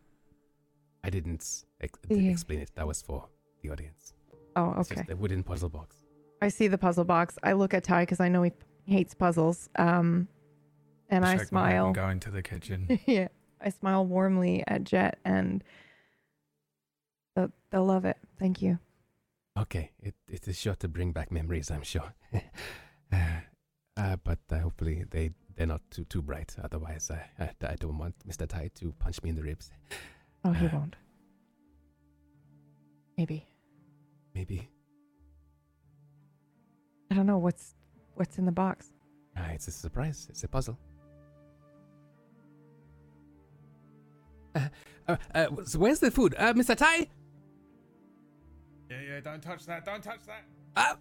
I 1.04 1.10
didn't 1.10 1.66
ex- 1.82 1.98
Yeah. 2.10 2.32
explain 2.32 2.60
it. 2.60 2.72
That 2.76 2.88
was 2.88 3.02
for 3.02 3.30
the 3.62 3.70
audience. 3.70 4.14
Oh, 4.56 4.74
It's 4.80 4.92
okay. 4.92 5.02
just 5.02 5.12
a 5.12 5.16
wooden 5.16 5.44
puzzle 5.44 5.70
box. 5.70 5.96
I 6.42 6.50
see 6.50 6.68
the 6.68 6.78
puzzle 6.78 7.06
box. 7.06 7.38
I 7.44 7.54
look 7.54 7.74
at 7.74 7.84
Ty 7.84 8.04
because 8.04 8.20
I 8.20 8.28
know 8.30 8.44
he 8.44 8.52
hates 8.86 9.14
puzzles. 9.14 9.70
Um, 9.78 10.28
and 11.10 11.26
I 11.26 11.38
Shake 11.38 11.52
my 11.52 11.70
head 11.70 11.78
smile. 11.78 11.86
and 11.88 11.96
Go 11.96 12.10
into 12.10 12.32
the 12.32 12.42
kitchen. 12.42 13.00
yeah, 13.06 13.28
I 13.62 13.70
smile 13.70 14.06
warmly 14.06 14.64
at 14.68 14.84
Jet, 14.84 15.20
and 15.26 15.64
they'll, 17.36 17.52
they'll 17.70 17.86
love 17.86 18.06
it. 18.06 18.18
Thank 18.40 18.62
you. 18.62 18.80
Okay, 19.58 19.92
it, 20.02 20.16
it 20.28 20.48
is 20.48 20.58
sure 20.60 20.76
to 20.76 20.88
bring 20.88 21.12
back 21.12 21.32
memories, 21.32 21.70
I'm 21.70 21.84
sure. 21.84 22.14
uh, 23.14 24.16
but 24.24 24.40
uh, 24.52 24.58
hopefully 24.60 25.06
they 25.12 25.32
they're 25.56 25.68
not 25.68 25.82
too 25.92 26.06
too 26.06 26.22
bright. 26.24 26.56
Otherwise, 26.64 27.12
I, 27.12 27.30
I 27.44 27.50
I 27.74 27.76
don't 27.76 27.98
want 28.00 28.16
Mr. 28.28 28.48
Ty 28.48 28.72
to 28.76 28.92
punch 28.98 29.22
me 29.22 29.30
in 29.30 29.36
the 29.36 29.44
ribs. 29.44 29.72
Oh, 30.44 30.52
he 30.54 30.66
Uh, 30.66 30.70
won't. 30.74 30.96
Maybe 33.18 33.46
Maybe 34.34 34.68
I 37.12 37.16
don't 37.16 37.28
know 37.28 37.38
what's 37.38 37.76
what's 38.16 38.40
in 38.40 38.46
the 38.46 38.52
box. 38.52 38.92
uh, 39.38 39.50
it's 39.54 39.68
a 39.68 39.72
surprise. 39.72 40.26
It's 40.32 40.44
a 40.44 40.48
puzzle. 40.48 40.80
Uh, 44.56 44.68
uh, 45.08 45.16
uh, 45.36 45.48
so 45.66 45.78
where's 45.80 46.00
the 46.00 46.10
food, 46.12 46.34
uh, 46.38 46.54
Mr. 46.54 46.76
Ty? 46.76 47.08
Yeah, 49.02 49.14
yeah. 49.16 49.20
Don't 49.22 49.42
touch 49.42 49.66
that. 49.66 49.86
Don't 49.86 50.04
touch 50.04 50.22
that. 50.28 50.44
Uh, 50.76 50.96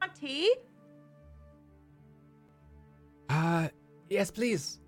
Want 0.00 0.14
tea? 0.14 0.54
uh 3.28 3.68
yes, 4.08 4.30
please. 4.30 4.78